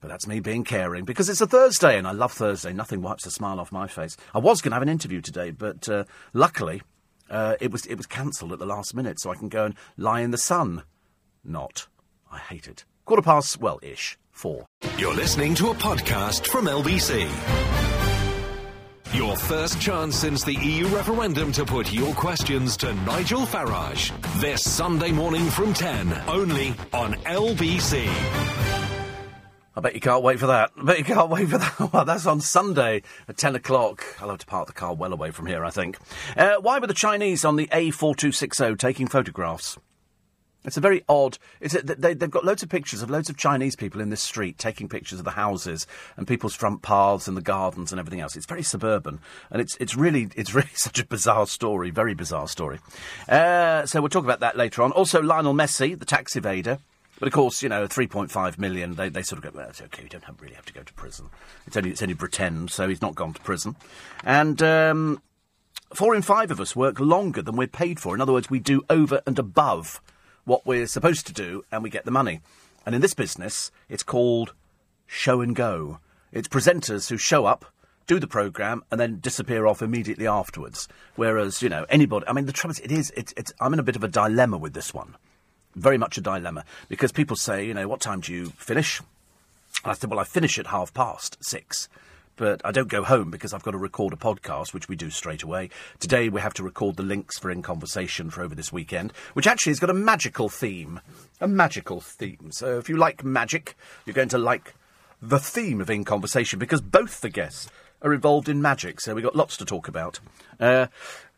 But 0.00 0.08
that's 0.08 0.26
me 0.26 0.40
being 0.40 0.62
caring 0.62 1.04
because 1.04 1.28
it's 1.28 1.40
a 1.40 1.46
Thursday 1.46 1.98
and 1.98 2.06
I 2.06 2.12
love 2.12 2.32
Thursday. 2.32 2.72
Nothing 2.72 3.02
wipes 3.02 3.26
a 3.26 3.30
smile 3.30 3.58
off 3.58 3.72
my 3.72 3.88
face. 3.88 4.16
I 4.34 4.38
was 4.38 4.60
going 4.60 4.70
to 4.70 4.76
have 4.76 4.82
an 4.82 4.88
interview 4.88 5.20
today, 5.20 5.50
but 5.50 5.88
uh, 5.88 6.04
luckily 6.32 6.82
uh, 7.30 7.56
it 7.60 7.72
was 7.72 7.84
it 7.86 7.96
was 7.96 8.06
cancelled 8.06 8.52
at 8.52 8.58
the 8.58 8.66
last 8.66 8.94
minute, 8.94 9.20
so 9.20 9.30
I 9.30 9.34
can 9.34 9.48
go 9.48 9.64
and 9.64 9.74
lie 9.96 10.20
in 10.20 10.30
the 10.30 10.38
sun. 10.38 10.82
Not. 11.44 11.88
I 12.30 12.38
hate 12.38 12.68
it. 12.68 12.84
Quarter 13.06 13.22
past, 13.22 13.60
well, 13.60 13.80
ish, 13.82 14.18
four. 14.30 14.66
You're 14.98 15.14
listening 15.14 15.54
to 15.56 15.70
a 15.70 15.74
podcast 15.74 16.46
from 16.46 16.66
LBC. 16.66 17.97
Your 19.14 19.36
first 19.36 19.80
chance 19.80 20.16
since 20.16 20.44
the 20.44 20.54
EU 20.54 20.86
referendum 20.88 21.50
to 21.52 21.64
put 21.64 21.90
your 21.90 22.12
questions 22.14 22.76
to 22.78 22.92
Nigel 22.92 23.46
Farage. 23.46 24.12
This 24.38 24.62
Sunday 24.70 25.12
morning 25.12 25.48
from 25.48 25.72
10, 25.72 26.12
only 26.28 26.74
on 26.92 27.14
LBC. 27.24 28.06
I 29.74 29.80
bet 29.80 29.94
you 29.94 30.00
can't 30.00 30.22
wait 30.22 30.38
for 30.38 30.48
that. 30.48 30.72
I 30.76 30.84
bet 30.84 30.98
you 30.98 31.04
can't 31.04 31.30
wait 31.30 31.48
for 31.48 31.56
that. 31.56 31.90
Well, 31.92 32.04
that's 32.04 32.26
on 32.26 32.42
Sunday 32.42 33.02
at 33.28 33.38
10 33.38 33.56
o'clock. 33.56 34.04
I'll 34.20 34.28
have 34.28 34.38
to 34.40 34.46
park 34.46 34.66
the 34.66 34.74
car 34.74 34.94
well 34.94 35.14
away 35.14 35.30
from 35.30 35.46
here, 35.46 35.64
I 35.64 35.70
think. 35.70 35.96
Uh, 36.36 36.56
why 36.60 36.78
were 36.78 36.86
the 36.86 36.92
Chinese 36.94 37.46
on 37.46 37.56
the 37.56 37.66
A4260 37.68 38.78
taking 38.78 39.06
photographs? 39.06 39.78
It's 40.64 40.76
a 40.76 40.80
very 40.80 41.02
odd. 41.08 41.38
It's 41.60 41.74
a, 41.74 41.82
they, 41.82 42.08
have 42.08 42.30
got 42.30 42.44
loads 42.44 42.62
of 42.62 42.68
pictures 42.68 43.00
of 43.00 43.10
loads 43.10 43.30
of 43.30 43.36
Chinese 43.36 43.76
people 43.76 44.00
in 44.00 44.10
this 44.10 44.22
street 44.22 44.58
taking 44.58 44.88
pictures 44.88 45.18
of 45.18 45.24
the 45.24 45.32
houses 45.32 45.86
and 46.16 46.26
people's 46.26 46.54
front 46.54 46.82
paths 46.82 47.28
and 47.28 47.36
the 47.36 47.42
gardens 47.42 47.92
and 47.92 48.00
everything 48.00 48.20
else. 48.20 48.36
It's 48.36 48.46
very 48.46 48.64
suburban, 48.64 49.20
and 49.50 49.60
it's 49.60 49.76
it's 49.76 49.94
really 49.94 50.28
it's 50.34 50.52
really 50.54 50.68
such 50.74 50.98
a 50.98 51.06
bizarre 51.06 51.46
story, 51.46 51.90
very 51.90 52.14
bizarre 52.14 52.48
story. 52.48 52.80
Uh, 53.28 53.86
so 53.86 54.00
we'll 54.00 54.08
talk 54.08 54.24
about 54.24 54.40
that 54.40 54.56
later 54.56 54.82
on. 54.82 54.90
Also, 54.92 55.22
Lionel 55.22 55.54
Messi, 55.54 55.98
the 55.98 56.04
tax 56.04 56.34
evader. 56.34 56.78
But 57.18 57.26
of 57.26 57.32
course, 57.32 57.64
you 57.64 57.68
know, 57.68 57.88
3.5 57.88 58.58
million, 58.58 58.94
they, 58.94 59.08
they 59.08 59.22
sort 59.22 59.44
of 59.44 59.52
go, 59.52 59.58
well, 59.58 59.68
it's 59.68 59.82
okay, 59.82 60.04
you 60.04 60.08
don't 60.08 60.22
have, 60.22 60.40
really 60.40 60.54
have 60.54 60.66
to 60.66 60.72
go 60.72 60.84
to 60.84 60.92
prison. 60.92 61.30
It's 61.66 61.76
only, 61.76 61.90
it's 61.90 62.00
only 62.00 62.14
pretend, 62.14 62.70
so 62.70 62.88
he's 62.88 63.02
not 63.02 63.16
gone 63.16 63.34
to 63.34 63.40
prison. 63.40 63.74
And 64.22 64.62
um, 64.62 65.20
four 65.92 66.14
in 66.14 66.22
five 66.22 66.52
of 66.52 66.60
us 66.60 66.76
work 66.76 67.00
longer 67.00 67.42
than 67.42 67.56
we're 67.56 67.66
paid 67.66 67.98
for. 67.98 68.14
In 68.14 68.20
other 68.20 68.32
words, 68.32 68.48
we 68.48 68.60
do 68.60 68.82
over 68.88 69.20
and 69.26 69.36
above 69.36 70.00
what 70.48 70.66
we're 70.66 70.86
supposed 70.86 71.26
to 71.26 71.32
do 71.32 71.64
and 71.70 71.82
we 71.82 71.90
get 71.90 72.04
the 72.04 72.10
money. 72.10 72.40
And 72.84 72.94
in 72.94 73.00
this 73.00 73.14
business, 73.14 73.70
it's 73.88 74.02
called 74.02 74.54
show 75.06 75.40
and 75.40 75.54
go. 75.54 76.00
It's 76.32 76.48
presenters 76.48 77.10
who 77.10 77.18
show 77.18 77.44
up, 77.44 77.66
do 78.06 78.18
the 78.18 78.26
programme, 78.26 78.82
and 78.90 78.98
then 78.98 79.20
disappear 79.20 79.66
off 79.66 79.82
immediately 79.82 80.26
afterwards. 80.26 80.88
Whereas, 81.14 81.62
you 81.62 81.68
know, 81.68 81.84
anybody, 81.90 82.26
I 82.26 82.32
mean, 82.32 82.46
the 82.46 82.52
trouble 82.52 82.72
is, 82.72 82.80
it 82.80 82.90
is, 82.90 83.12
it's, 83.14 83.34
it's, 83.36 83.52
I'm 83.60 83.74
in 83.74 83.78
a 83.78 83.82
bit 83.82 83.96
of 83.96 84.04
a 84.04 84.08
dilemma 84.08 84.56
with 84.56 84.72
this 84.72 84.94
one. 84.94 85.14
very 85.76 85.98
much 85.98 86.18
a 86.18 86.20
dilemma 86.20 86.64
because 86.88 87.12
people 87.12 87.36
say, 87.36 87.64
you 87.64 87.74
know, 87.74 87.88
what 87.88 88.00
time 88.00 88.20
do 88.20 88.32
you 88.32 88.46
finish? 88.56 89.00
And 89.84 89.92
I 89.92 89.94
said, 89.94 90.10
well, 90.10 90.18
I 90.18 90.24
finish 90.24 90.58
at 90.58 90.68
half 90.68 90.92
past 90.92 91.36
six. 91.40 91.88
But 92.38 92.62
I 92.64 92.70
don't 92.70 92.88
go 92.88 93.02
home 93.02 93.32
because 93.32 93.52
I've 93.52 93.64
got 93.64 93.72
to 93.72 93.78
record 93.78 94.12
a 94.12 94.16
podcast, 94.16 94.72
which 94.72 94.88
we 94.88 94.94
do 94.94 95.10
straight 95.10 95.42
away. 95.42 95.70
Today 95.98 96.28
we 96.28 96.40
have 96.40 96.54
to 96.54 96.62
record 96.62 96.94
the 96.94 97.02
links 97.02 97.36
for 97.36 97.50
In 97.50 97.62
Conversation 97.62 98.30
for 98.30 98.42
over 98.42 98.54
this 98.54 98.72
weekend, 98.72 99.12
which 99.34 99.48
actually 99.48 99.72
has 99.72 99.80
got 99.80 99.90
a 99.90 99.94
magical 99.94 100.48
theme. 100.48 101.00
A 101.40 101.48
magical 101.48 102.00
theme. 102.00 102.50
So 102.52 102.78
if 102.78 102.88
you 102.88 102.96
like 102.96 103.24
magic, 103.24 103.76
you're 104.06 104.14
going 104.14 104.28
to 104.28 104.38
like 104.38 104.74
the 105.20 105.40
theme 105.40 105.80
of 105.80 105.90
In 105.90 106.04
Conversation 106.04 106.60
because 106.60 106.80
both 106.80 107.20
the 107.20 107.28
guests 107.28 107.68
are 108.02 108.14
involved 108.14 108.48
in 108.48 108.62
magic, 108.62 109.00
so 109.00 109.16
we've 109.16 109.24
got 109.24 109.34
lots 109.34 109.56
to 109.56 109.64
talk 109.64 109.88
about. 109.88 110.20
Uh, 110.60 110.86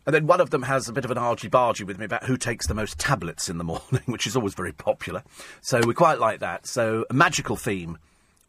and 0.04 0.14
then 0.14 0.26
one 0.26 0.40
of 0.40 0.50
them 0.50 0.64
has 0.64 0.86
a 0.86 0.92
bit 0.92 1.06
of 1.06 1.10
an 1.10 1.16
argy-bargy 1.16 1.86
with 1.86 1.98
me 1.98 2.04
about 2.04 2.24
who 2.24 2.36
takes 2.36 2.66
the 2.66 2.74
most 2.74 2.98
tablets 2.98 3.48
in 3.48 3.56
the 3.56 3.64
morning, 3.72 4.02
which 4.04 4.26
is 4.26 4.36
always 4.36 4.52
very 4.52 4.72
popular. 4.72 5.22
So 5.62 5.80
we 5.80 5.94
quite 5.94 6.18
like 6.18 6.40
that. 6.40 6.66
So 6.66 7.06
a 7.08 7.14
magical 7.14 7.56
theme 7.56 7.96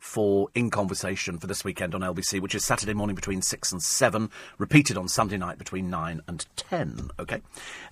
for 0.02 0.50
In 0.56 0.72
Conversation 0.72 1.38
for 1.38 1.46
this 1.46 1.64
weekend 1.64 1.94
on 1.94 2.02
LBC, 2.02 2.42
which 2.42 2.56
is 2.56 2.66
Saturday 2.66 2.94
morning 2.94 3.16
between 3.16 3.42
6 3.42 3.72
and 3.72 3.82
7, 3.82 4.32
repeated 4.58 4.98
on 4.98 5.08
Sunday 5.08 5.38
night 5.38 5.60
between 5.60 5.92
9 5.92 6.22
and 6.28 6.46
10. 6.58 7.12
Okay? 7.20 7.42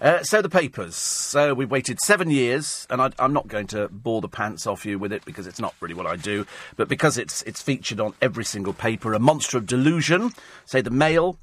Uh, 0.01 0.23
so 0.23 0.41
the 0.41 0.49
papers. 0.49 0.95
So 0.95 1.53
we've 1.53 1.69
waited 1.69 1.99
seven 2.01 2.31
years, 2.31 2.87
and 2.89 2.99
I, 2.99 3.11
am 3.19 3.31
not 3.31 3.47
going 3.47 3.67
to 3.67 3.87
bore 3.89 4.21
the 4.21 4.27
pants 4.27 4.65
off 4.65 4.87
you 4.87 4.97
with 4.97 5.13
it 5.13 5.23
because 5.23 5.45
it's 5.45 5.59
not 5.59 5.75
really 5.79 5.93
what 5.93 6.07
I 6.07 6.15
do, 6.15 6.47
but 6.75 6.89
because 6.89 7.19
it's, 7.19 7.43
it's 7.43 7.61
featured 7.61 7.99
on 7.99 8.15
every 8.21 8.43
single 8.43 8.73
paper. 8.73 9.13
A 9.13 9.19
monster 9.19 9.59
of 9.59 9.67
delusion, 9.67 10.33
say 10.65 10.81
the 10.81 10.89
Mail, 10.89 11.37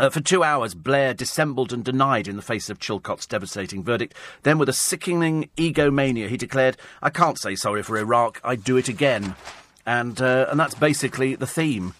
uh, 0.00 0.10
for 0.10 0.20
two 0.20 0.42
hours, 0.42 0.74
Blair 0.74 1.12
dissembled 1.12 1.72
and 1.72 1.84
denied 1.84 2.26
in 2.26 2.36
the 2.36 2.42
face 2.42 2.70
of 2.70 2.78
Chilcot's 2.78 3.26
devastating 3.26 3.84
verdict. 3.84 4.14
Then, 4.42 4.56
with 4.56 4.68
a 4.68 4.72
sickening 4.72 5.50
egomania, 5.58 6.28
he 6.28 6.36
declared, 6.36 6.78
I 7.02 7.10
can't 7.10 7.38
say 7.38 7.54
sorry 7.54 7.82
for 7.82 7.98
Iraq, 7.98 8.40
I'd 8.42 8.64
do 8.64 8.78
it 8.78 8.88
again. 8.88 9.34
And, 9.84 10.20
uh, 10.20 10.46
and 10.50 10.58
that's 10.58 10.74
basically 10.74 11.34
the 11.34 11.46
theme. 11.46 11.94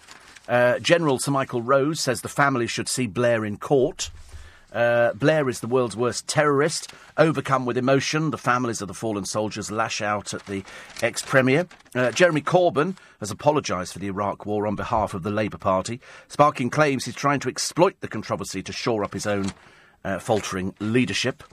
Uh, 0.49 0.79
General 0.79 1.19
Sir 1.19 1.31
Michael 1.31 1.61
Rose 1.61 1.99
says 1.99 2.21
the 2.21 2.27
family 2.27 2.67
should 2.67 2.89
see 2.89 3.05
Blair 3.05 3.45
in 3.45 3.57
court. 3.57 4.09
Uh, 4.71 5.13
Blair 5.13 5.49
is 5.49 5.59
the 5.59 5.67
world's 5.67 5.97
worst 5.97 6.27
terrorist. 6.27 6.91
Overcome 7.17 7.65
with 7.65 7.77
emotion, 7.77 8.31
the 8.31 8.37
families 8.37 8.81
of 8.81 8.87
the 8.87 8.93
fallen 8.93 9.25
soldiers 9.25 9.71
lash 9.71 10.01
out 10.01 10.33
at 10.33 10.45
the 10.45 10.63
ex 11.01 11.21
Premier. 11.21 11.67
Uh, 11.93 12.11
Jeremy 12.11 12.41
Corbyn 12.41 12.95
has 13.19 13.31
apologised 13.31 13.93
for 13.93 13.99
the 13.99 14.07
Iraq 14.07 14.45
War 14.45 14.65
on 14.67 14.75
behalf 14.75 15.13
of 15.13 15.23
the 15.23 15.31
Labour 15.31 15.57
Party, 15.57 15.99
sparking 16.27 16.69
claims 16.69 17.05
he's 17.05 17.15
trying 17.15 17.39
to 17.41 17.49
exploit 17.49 17.99
the 17.99 18.07
controversy 18.07 18.63
to 18.63 18.71
shore 18.71 19.03
up 19.03 19.13
his 19.13 19.27
own 19.27 19.51
uh, 20.03 20.19
faltering 20.19 20.73
leadership. 20.79 21.43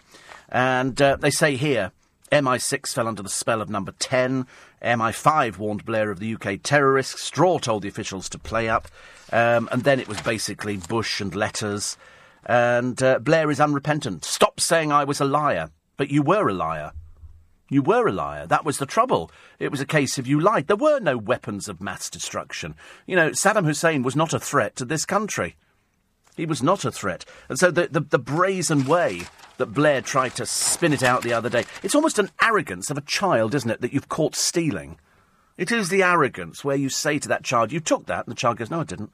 And 0.48 1.00
uh, 1.02 1.16
they 1.16 1.30
say 1.30 1.56
here 1.56 1.92
MI6 2.32 2.92
fell 2.92 3.08
under 3.08 3.22
the 3.22 3.28
spell 3.28 3.60
of 3.60 3.68
number 3.68 3.92
10. 3.98 4.46
MI5 4.82 5.58
warned 5.58 5.84
Blair 5.84 6.10
of 6.10 6.20
the 6.20 6.34
UK 6.34 6.60
terrorists. 6.62 7.22
Straw 7.22 7.58
told 7.58 7.82
the 7.82 7.88
officials 7.88 8.28
to 8.30 8.38
play 8.38 8.68
up. 8.68 8.88
Um, 9.32 9.68
and 9.72 9.84
then 9.84 10.00
it 10.00 10.08
was 10.08 10.20
basically 10.20 10.76
Bush 10.76 11.20
and 11.20 11.34
letters. 11.34 11.96
And 12.44 13.02
uh, 13.02 13.18
Blair 13.18 13.50
is 13.50 13.60
unrepentant. 13.60 14.24
Stop 14.24 14.60
saying 14.60 14.92
I 14.92 15.04
was 15.04 15.20
a 15.20 15.24
liar. 15.24 15.70
But 15.96 16.10
you 16.10 16.22
were 16.22 16.48
a 16.48 16.54
liar. 16.54 16.92
You 17.70 17.82
were 17.82 18.06
a 18.06 18.12
liar. 18.12 18.46
That 18.46 18.64
was 18.64 18.78
the 18.78 18.86
trouble. 18.86 19.30
It 19.58 19.70
was 19.70 19.80
a 19.80 19.86
case 19.86 20.16
of 20.16 20.26
you 20.26 20.40
lied. 20.40 20.68
There 20.68 20.76
were 20.76 21.00
no 21.00 21.18
weapons 21.18 21.68
of 21.68 21.82
mass 21.82 22.08
destruction. 22.08 22.74
You 23.06 23.16
know, 23.16 23.30
Saddam 23.30 23.66
Hussein 23.66 24.02
was 24.02 24.16
not 24.16 24.32
a 24.32 24.40
threat 24.40 24.76
to 24.76 24.84
this 24.84 25.04
country. 25.04 25.56
He 26.36 26.46
was 26.46 26.62
not 26.62 26.84
a 26.84 26.92
threat. 26.92 27.24
And 27.48 27.58
so 27.58 27.70
the, 27.70 27.88
the, 27.88 28.00
the, 28.00 28.18
brazen 28.18 28.86
way 28.86 29.22
that 29.56 29.74
Blair 29.74 30.00
tried 30.00 30.36
to 30.36 30.46
spin 30.46 30.92
it 30.92 31.02
out 31.02 31.22
the 31.22 31.32
other 31.32 31.50
day, 31.50 31.64
it's 31.82 31.96
almost 31.96 32.18
an 32.20 32.30
arrogance 32.40 32.90
of 32.90 32.96
a 32.96 33.02
child, 33.02 33.56
isn't 33.56 33.70
it, 33.70 33.80
that 33.80 33.92
you've 33.92 34.08
caught 34.08 34.36
stealing? 34.36 34.98
It 35.56 35.72
is 35.72 35.88
the 35.88 36.04
arrogance 36.04 36.64
where 36.64 36.76
you 36.76 36.88
say 36.88 37.18
to 37.18 37.28
that 37.28 37.42
child, 37.42 37.72
You 37.72 37.80
took 37.80 38.06
that, 38.06 38.24
and 38.24 38.30
the 38.30 38.38
child 38.38 38.58
goes, 38.58 38.70
No, 38.70 38.80
I 38.80 38.84
didn't. 38.84 39.10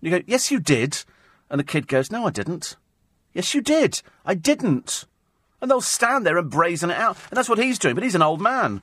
You 0.00 0.10
go, 0.10 0.20
Yes, 0.26 0.50
you 0.50 0.58
did. 0.58 1.04
And 1.50 1.58
the 1.58 1.64
kid 1.64 1.88
goes, 1.88 2.10
No, 2.10 2.26
I 2.26 2.30
didn't. 2.30 2.76
Yes, 3.32 3.54
you 3.54 3.60
did. 3.60 4.02
I 4.24 4.34
didn't. 4.34 5.04
And 5.60 5.70
they'll 5.70 5.80
stand 5.80 6.24
there 6.24 6.38
and 6.38 6.50
brazen 6.50 6.90
it 6.90 6.96
out. 6.96 7.16
And 7.30 7.36
that's 7.36 7.48
what 7.48 7.58
he's 7.58 7.78
doing. 7.78 7.94
But 7.94 8.04
he's 8.04 8.14
an 8.14 8.22
old 8.22 8.40
man. 8.40 8.82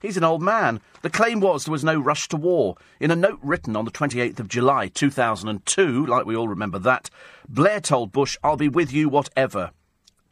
He's 0.00 0.16
an 0.16 0.24
old 0.24 0.42
man. 0.42 0.80
The 1.02 1.10
claim 1.10 1.40
was 1.40 1.64
there 1.64 1.72
was 1.72 1.84
no 1.84 1.98
rush 1.98 2.28
to 2.28 2.36
war. 2.36 2.76
In 2.98 3.12
a 3.12 3.16
note 3.16 3.38
written 3.42 3.76
on 3.76 3.84
the 3.84 3.90
28th 3.90 4.40
of 4.40 4.48
July 4.48 4.88
2002, 4.88 6.06
like 6.06 6.26
we 6.26 6.34
all 6.34 6.48
remember 6.48 6.80
that, 6.80 7.08
Blair 7.48 7.80
told 7.80 8.10
Bush, 8.10 8.36
I'll 8.42 8.56
be 8.56 8.68
with 8.68 8.92
you 8.92 9.08
whatever. 9.08 9.70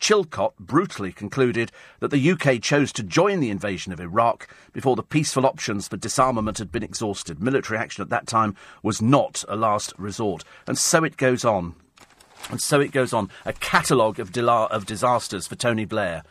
Chilcot 0.00 0.54
brutally 0.58 1.12
concluded 1.12 1.70
that 2.00 2.10
the 2.10 2.30
UK 2.30 2.60
chose 2.60 2.90
to 2.92 3.02
join 3.02 3.40
the 3.40 3.50
invasion 3.50 3.92
of 3.92 4.00
Iraq 4.00 4.48
before 4.72 4.96
the 4.96 5.02
peaceful 5.02 5.46
options 5.46 5.88
for 5.88 5.96
disarmament 5.96 6.58
had 6.58 6.72
been 6.72 6.82
exhausted. 6.82 7.40
Military 7.40 7.78
action 7.78 8.02
at 8.02 8.08
that 8.08 8.26
time 8.26 8.56
was 8.82 9.02
not 9.02 9.44
a 9.48 9.56
last 9.56 9.92
resort. 9.98 10.42
And 10.66 10.78
so 10.78 11.04
it 11.04 11.16
goes 11.16 11.44
on. 11.44 11.74
And 12.50 12.60
so 12.60 12.80
it 12.80 12.92
goes 12.92 13.12
on. 13.12 13.30
A 13.44 13.52
catalogue 13.52 14.18
of, 14.18 14.36
of 14.36 14.86
disasters 14.86 15.46
for 15.46 15.54
Tony 15.54 15.84
Blair. 15.84 16.24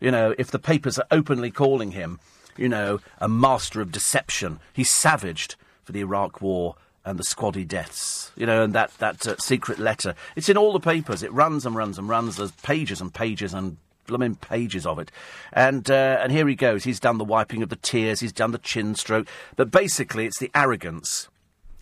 You 0.00 0.10
know, 0.10 0.34
if 0.38 0.50
the 0.50 0.58
papers 0.58 0.98
are 0.98 1.06
openly 1.10 1.50
calling 1.50 1.92
him, 1.92 2.20
you 2.56 2.68
know, 2.68 3.00
a 3.18 3.28
master 3.28 3.80
of 3.80 3.92
deception, 3.92 4.60
he's 4.72 4.90
savaged 4.90 5.56
for 5.84 5.92
the 5.92 6.00
Iraq 6.00 6.40
War 6.40 6.76
and 7.06 7.18
the 7.18 7.22
squaddy 7.22 7.66
deaths, 7.66 8.32
you 8.36 8.44
know, 8.44 8.64
and 8.64 8.74
that, 8.74 8.90
that 8.98 9.26
uh, 9.26 9.36
secret 9.38 9.78
letter. 9.78 10.14
It's 10.34 10.48
in 10.48 10.56
all 10.56 10.72
the 10.72 10.80
papers. 10.80 11.22
It 11.22 11.32
runs 11.32 11.64
and 11.64 11.76
runs 11.76 11.98
and 11.98 12.08
runs. 12.08 12.36
There's 12.36 12.50
pages 12.50 13.00
and 13.00 13.14
pages 13.14 13.54
and 13.54 13.76
blooming 14.06 14.34
pages 14.34 14.84
of 14.84 14.98
it. 14.98 15.12
And, 15.52 15.88
uh, 15.88 16.18
and 16.20 16.32
here 16.32 16.48
he 16.48 16.56
goes. 16.56 16.82
He's 16.82 17.00
done 17.00 17.18
the 17.18 17.24
wiping 17.24 17.62
of 17.62 17.68
the 17.68 17.76
tears. 17.76 18.20
He's 18.20 18.32
done 18.32 18.50
the 18.50 18.58
chin 18.58 18.96
stroke. 18.96 19.28
But 19.54 19.70
basically, 19.70 20.26
it's 20.26 20.38
the 20.38 20.50
arrogance. 20.52 21.28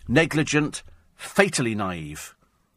Negligent, 0.07 0.83
fatally 1.15 1.73
naive. 1.73 2.34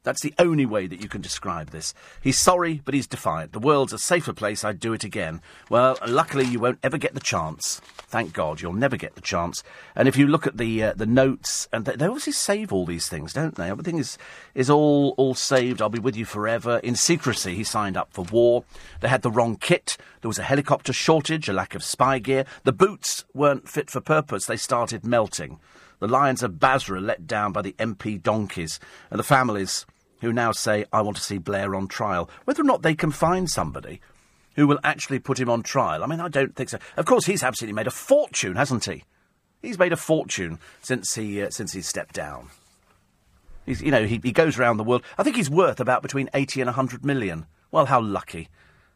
That's 0.08 0.22
the 0.22 0.32
only 0.38 0.64
way 0.64 0.86
that 0.86 1.02
you 1.02 1.08
can 1.10 1.20
describe 1.20 1.68
this. 1.68 1.92
He's 2.22 2.38
sorry, 2.38 2.80
but 2.82 2.94
he's 2.94 3.06
defiant. 3.06 3.52
The 3.52 3.58
world's 3.58 3.92
a 3.92 3.98
safer 3.98 4.32
place. 4.32 4.64
I'd 4.64 4.80
do 4.80 4.94
it 4.94 5.04
again. 5.04 5.42
Well, 5.68 5.98
luckily, 6.08 6.46
you 6.46 6.58
won't 6.58 6.78
ever 6.82 6.96
get 6.96 7.12
the 7.12 7.20
chance. 7.20 7.82
Thank 8.06 8.32
God, 8.32 8.62
you'll 8.62 8.72
never 8.72 8.96
get 8.96 9.16
the 9.16 9.20
chance. 9.20 9.62
And 9.94 10.08
if 10.08 10.16
you 10.16 10.26
look 10.26 10.46
at 10.46 10.56
the 10.56 10.82
uh, 10.82 10.92
the 10.96 11.04
notes, 11.04 11.68
and 11.74 11.84
they, 11.84 11.94
they, 11.94 12.06
obviously 12.06 12.32
save 12.32 12.72
all 12.72 12.86
these 12.86 13.06
things, 13.06 13.34
don't 13.34 13.56
they? 13.56 13.68
Everything 13.68 13.98
is 13.98 14.16
is 14.54 14.70
all 14.70 15.12
all 15.18 15.34
saved. 15.34 15.82
I'll 15.82 15.90
be 15.90 15.98
with 15.98 16.16
you 16.16 16.24
forever. 16.24 16.78
In 16.78 16.96
secrecy, 16.96 17.54
he 17.54 17.62
signed 17.62 17.98
up 17.98 18.10
for 18.10 18.24
war. 18.32 18.64
They 19.00 19.08
had 19.08 19.20
the 19.20 19.30
wrong 19.30 19.56
kit. 19.56 19.98
There 20.22 20.30
was 20.30 20.38
a 20.38 20.42
helicopter 20.42 20.94
shortage, 20.94 21.50
a 21.50 21.52
lack 21.52 21.74
of 21.74 21.84
spy 21.84 22.18
gear. 22.18 22.46
The 22.64 22.72
boots 22.72 23.26
weren't 23.34 23.68
fit 23.68 23.90
for 23.90 24.00
purpose. 24.00 24.46
They 24.46 24.56
started 24.56 25.04
melting. 25.04 25.60
The 25.98 26.08
Lions 26.08 26.42
of 26.42 26.58
Basra 26.58 26.98
let 26.98 27.26
down 27.26 27.52
by 27.52 27.60
the 27.60 27.74
MP 27.74 28.22
donkeys, 28.22 28.80
and 29.10 29.18
the 29.18 29.24
families 29.24 29.84
who 30.20 30.32
now 30.32 30.52
say, 30.52 30.84
I 30.92 31.02
want 31.02 31.16
to 31.16 31.22
see 31.22 31.38
Blair 31.38 31.74
on 31.74 31.88
trial. 31.88 32.28
Whether 32.44 32.62
or 32.62 32.66
not 32.66 32.82
they 32.82 32.94
can 32.94 33.10
find 33.10 33.48
somebody 33.48 34.00
who 34.56 34.66
will 34.66 34.80
actually 34.82 35.18
put 35.18 35.38
him 35.38 35.48
on 35.48 35.62
trial, 35.62 36.02
I 36.02 36.06
mean, 36.06 36.20
I 36.20 36.28
don't 36.28 36.54
think 36.56 36.68
so. 36.68 36.78
Of 36.96 37.06
course, 37.06 37.26
he's 37.26 37.42
absolutely 37.42 37.74
made 37.74 37.86
a 37.86 37.92
fortune, 37.92 38.56
hasn't 38.56 38.84
he? 38.84 39.04
He's 39.62 39.78
made 39.78 39.92
a 39.92 39.96
fortune 39.96 40.58
since 40.82 41.14
he, 41.14 41.42
uh, 41.42 41.50
since 41.50 41.72
he 41.72 41.82
stepped 41.82 42.14
down. 42.14 42.48
He's, 43.66 43.82
you 43.82 43.90
know, 43.90 44.06
he, 44.06 44.20
he 44.22 44.32
goes 44.32 44.58
around 44.58 44.76
the 44.76 44.84
world. 44.84 45.02
I 45.18 45.22
think 45.22 45.36
he's 45.36 45.50
worth 45.50 45.80
about 45.80 46.02
between 46.02 46.30
80 46.32 46.62
and 46.62 46.68
100 46.68 47.04
million. 47.04 47.46
Well, 47.70 47.86
how 47.86 48.00
lucky. 48.00 48.48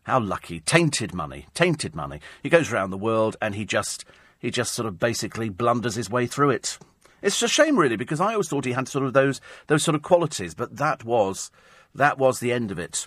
How 0.04 0.18
lucky. 0.18 0.60
Tainted 0.60 1.12
money. 1.12 1.46
Tainted 1.54 1.94
money. 1.94 2.20
He 2.42 2.48
goes 2.48 2.72
around 2.72 2.90
the 2.90 2.96
world 2.96 3.36
and 3.40 3.54
he 3.54 3.64
just, 3.64 4.04
he 4.38 4.50
just 4.50 4.72
sort 4.72 4.86
of 4.86 4.98
basically 4.98 5.48
blunders 5.48 5.96
his 5.96 6.10
way 6.10 6.26
through 6.26 6.50
it. 6.50 6.78
It's 7.22 7.42
a 7.42 7.48
shame, 7.48 7.78
really, 7.78 7.96
because 7.96 8.20
I 8.20 8.32
always 8.32 8.48
thought 8.48 8.64
he 8.64 8.72
had 8.72 8.88
sort 8.88 9.04
of 9.06 9.12
those 9.12 9.40
those 9.68 9.82
sort 9.82 9.94
of 9.94 10.02
qualities, 10.02 10.54
but 10.54 10.76
that 10.76 11.04
was 11.04 11.50
that 11.94 12.18
was 12.18 12.40
the 12.40 12.52
end 12.52 12.70
of 12.70 12.78
it. 12.78 13.06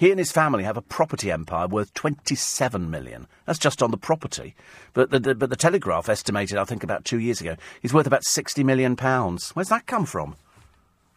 He 0.00 0.10
and 0.10 0.18
his 0.18 0.32
family 0.32 0.64
have 0.64 0.78
a 0.78 0.82
property 0.82 1.30
empire 1.30 1.68
worth 1.68 1.92
27 1.92 2.90
million. 2.90 3.26
That's 3.44 3.58
just 3.58 3.82
on 3.82 3.90
the 3.90 3.98
property. 3.98 4.54
But 4.94 5.10
the, 5.10 5.20
the, 5.20 5.34
but 5.34 5.50
the 5.50 5.56
Telegraph 5.56 6.08
estimated, 6.08 6.56
I 6.56 6.64
think, 6.64 6.82
about 6.82 7.04
two 7.04 7.18
years 7.18 7.42
ago, 7.42 7.56
he's 7.82 7.92
worth 7.92 8.06
about 8.06 8.24
60 8.24 8.64
million 8.64 8.96
pounds. 8.96 9.50
Where's 9.50 9.68
that 9.68 9.86
come 9.86 10.06
from? 10.06 10.36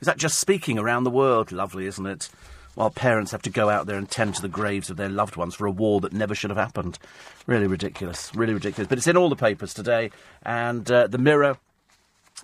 Is 0.02 0.06
that 0.06 0.18
just 0.18 0.38
speaking 0.38 0.78
around 0.78 1.06
the 1.06 1.10
world? 1.10 1.54
Lovely, 1.54 1.86
isn't 1.86 2.06
it? 2.06 2.30
While 2.76 2.90
parents 2.90 3.32
have 3.32 3.42
to 3.44 3.50
go 3.50 3.70
out 3.70 3.86
there 3.86 3.98
and 3.98 4.10
tend 4.10 4.36
to 4.36 4.42
the 4.42 4.50
graves 4.50 4.90
of 4.90 4.98
their 4.98 5.08
loved 5.08 5.38
ones 5.38 5.56
for 5.56 5.66
a 5.66 5.72
war 5.72 6.02
that 6.02 6.12
never 6.12 6.36
should 6.36 6.50
have 6.50 6.58
happened. 6.58 7.00
Really 7.48 7.68
ridiculous. 7.68 8.36
Really 8.36 8.54
ridiculous. 8.54 8.90
But 8.90 8.98
it's 8.98 9.08
in 9.08 9.16
all 9.16 9.30
the 9.30 9.38
papers 9.38 9.74
today. 9.74 10.12
And 10.42 10.92
uh, 10.92 11.08
the 11.08 11.20
Mirror 11.20 11.58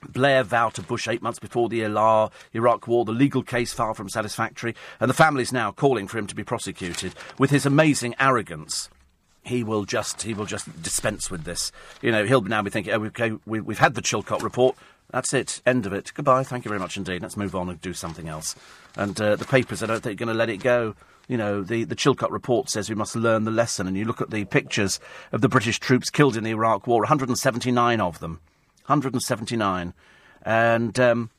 Blair 0.07 0.43
vowed 0.43 0.73
to 0.75 0.81
Bush 0.81 1.07
eight 1.07 1.21
months 1.21 1.39
before 1.39 1.69
the 1.69 1.81
Iraq 1.81 2.87
war, 2.87 3.05
the 3.05 3.11
legal 3.11 3.43
case 3.43 3.73
far 3.73 3.93
from 3.93 4.09
satisfactory, 4.09 4.75
and 4.99 5.09
the 5.09 5.15
family's 5.15 5.51
now 5.51 5.71
calling 5.71 6.07
for 6.07 6.17
him 6.17 6.27
to 6.27 6.35
be 6.35 6.43
prosecuted. 6.43 7.13
With 7.37 7.49
his 7.49 7.65
amazing 7.65 8.15
arrogance, 8.19 8.89
he 9.43 9.63
will 9.63 9.85
just 9.85 10.21
he 10.23 10.33
will 10.33 10.45
just 10.45 10.81
dispense 10.81 11.29
with 11.29 11.43
this. 11.43 11.71
You 12.01 12.11
know, 12.11 12.25
he'll 12.25 12.41
now 12.41 12.61
be 12.61 12.69
thinking, 12.69 12.93
oh, 12.93 13.05
okay, 13.05 13.33
we, 13.45 13.59
we've 13.59 13.79
had 13.79 13.95
the 13.95 14.01
Chilcot 14.01 14.41
report. 14.41 14.75
That's 15.11 15.33
it. 15.33 15.61
End 15.65 15.85
of 15.85 15.93
it. 15.93 16.11
Goodbye. 16.13 16.43
Thank 16.43 16.65
you 16.65 16.69
very 16.69 16.79
much 16.79 16.95
indeed. 16.95 17.21
Let's 17.21 17.37
move 17.37 17.55
on 17.55 17.69
and 17.69 17.81
do 17.81 17.93
something 17.93 18.27
else. 18.27 18.55
And 18.95 19.19
uh, 19.19 19.35
the 19.35 19.45
papers, 19.45 19.81
I 19.81 19.87
don't 19.87 20.01
think, 20.01 20.21
are 20.21 20.25
going 20.25 20.33
to 20.33 20.37
let 20.37 20.49
it 20.49 20.57
go. 20.57 20.95
You 21.27 21.37
know, 21.37 21.63
the, 21.63 21.83
the 21.83 21.95
Chilcot 21.95 22.31
report 22.31 22.69
says 22.69 22.89
we 22.89 22.95
must 22.95 23.15
learn 23.15 23.43
the 23.43 23.51
lesson, 23.51 23.87
and 23.87 23.95
you 23.97 24.05
look 24.05 24.21
at 24.21 24.31
the 24.31 24.45
pictures 24.45 24.99
of 25.31 25.41
the 25.41 25.49
British 25.49 25.79
troops 25.79 26.09
killed 26.09 26.35
in 26.35 26.43
the 26.43 26.51
Iraq 26.51 26.87
War, 26.87 27.01
179 27.01 28.01
of 28.01 28.19
them. 28.19 28.39
179. 28.89 29.93
And 30.43 30.99
um, 30.99 31.29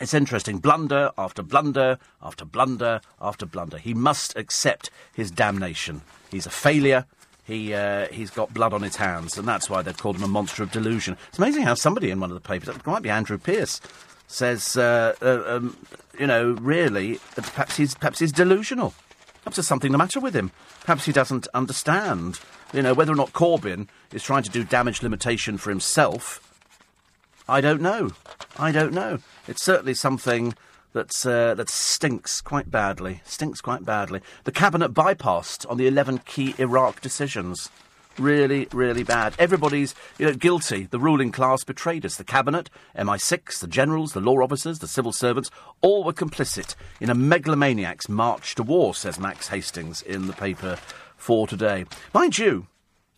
it's 0.00 0.14
interesting. 0.14 0.58
Blunder 0.58 1.10
after 1.18 1.42
blunder 1.42 1.98
after 2.22 2.44
blunder 2.44 3.00
after 3.20 3.46
blunder. 3.46 3.78
He 3.78 3.94
must 3.94 4.36
accept 4.36 4.90
his 5.14 5.30
damnation. 5.30 6.02
He's 6.30 6.46
a 6.46 6.50
failure. 6.50 7.06
He, 7.44 7.74
uh, 7.74 8.06
he's 8.08 8.30
got 8.30 8.54
blood 8.54 8.72
on 8.72 8.82
his 8.82 8.96
hands, 8.96 9.36
and 9.36 9.48
that's 9.48 9.68
why 9.68 9.82
they've 9.82 9.96
called 9.96 10.16
him 10.16 10.22
a 10.22 10.28
monster 10.28 10.62
of 10.62 10.70
delusion. 10.70 11.16
It's 11.28 11.38
amazing 11.38 11.64
how 11.64 11.74
somebody 11.74 12.10
in 12.10 12.20
one 12.20 12.30
of 12.30 12.34
the 12.34 12.48
papers, 12.48 12.68
it 12.68 12.86
might 12.86 13.02
be 13.02 13.10
Andrew 13.10 13.38
Pierce, 13.38 13.80
says, 14.28 14.76
uh, 14.76 15.14
uh, 15.20 15.42
um, 15.46 15.76
you 16.16 16.28
know, 16.28 16.52
really, 16.60 17.18
perhaps 17.34 17.76
he's, 17.76 17.96
perhaps 17.96 18.20
he's 18.20 18.30
delusional. 18.30 18.94
Perhaps 19.42 19.56
there's 19.56 19.66
something 19.66 19.90
the 19.90 19.98
matter 19.98 20.20
with 20.20 20.34
him. 20.34 20.52
Perhaps 20.82 21.06
he 21.06 21.12
doesn't 21.12 21.48
understand, 21.52 22.38
you 22.72 22.82
know, 22.82 22.94
whether 22.94 23.12
or 23.12 23.16
not 23.16 23.32
Corbyn 23.32 23.88
is 24.12 24.22
trying 24.22 24.44
to 24.44 24.50
do 24.50 24.62
damage 24.62 25.02
limitation 25.02 25.58
for 25.58 25.70
himself. 25.70 26.49
I 27.50 27.60
don't 27.60 27.82
know. 27.82 28.12
I 28.60 28.70
don't 28.70 28.92
know. 28.92 29.18
It's 29.48 29.64
certainly 29.64 29.94
something 29.94 30.54
that's, 30.92 31.26
uh, 31.26 31.54
that 31.54 31.68
stinks 31.68 32.40
quite 32.40 32.70
badly. 32.70 33.22
Stinks 33.24 33.60
quite 33.60 33.84
badly. 33.84 34.20
The 34.44 34.52
cabinet 34.52 34.94
bypassed 34.94 35.68
on 35.68 35.76
the 35.76 35.88
11 35.88 36.18
key 36.18 36.54
Iraq 36.58 37.00
decisions. 37.00 37.68
Really, 38.18 38.68
really 38.72 39.02
bad. 39.02 39.34
Everybody's, 39.36 39.96
you 40.16 40.26
know, 40.26 40.32
guilty. 40.32 40.84
The 40.84 41.00
ruling 41.00 41.32
class 41.32 41.64
betrayed 41.64 42.06
us. 42.06 42.16
The 42.16 42.22
cabinet, 42.22 42.70
MI6, 42.96 43.58
the 43.58 43.66
generals, 43.66 44.12
the 44.12 44.20
law 44.20 44.40
officers, 44.42 44.78
the 44.78 44.86
civil 44.86 45.12
servants, 45.12 45.50
all 45.80 46.04
were 46.04 46.12
complicit 46.12 46.76
in 47.00 47.10
a 47.10 47.16
megalomaniac's 47.16 48.08
march 48.08 48.54
to 48.54 48.62
war, 48.62 48.94
says 48.94 49.18
Max 49.18 49.48
Hastings 49.48 50.02
in 50.02 50.28
the 50.28 50.34
paper 50.34 50.78
for 51.16 51.48
today. 51.48 51.84
Mind 52.14 52.38
you, 52.38 52.68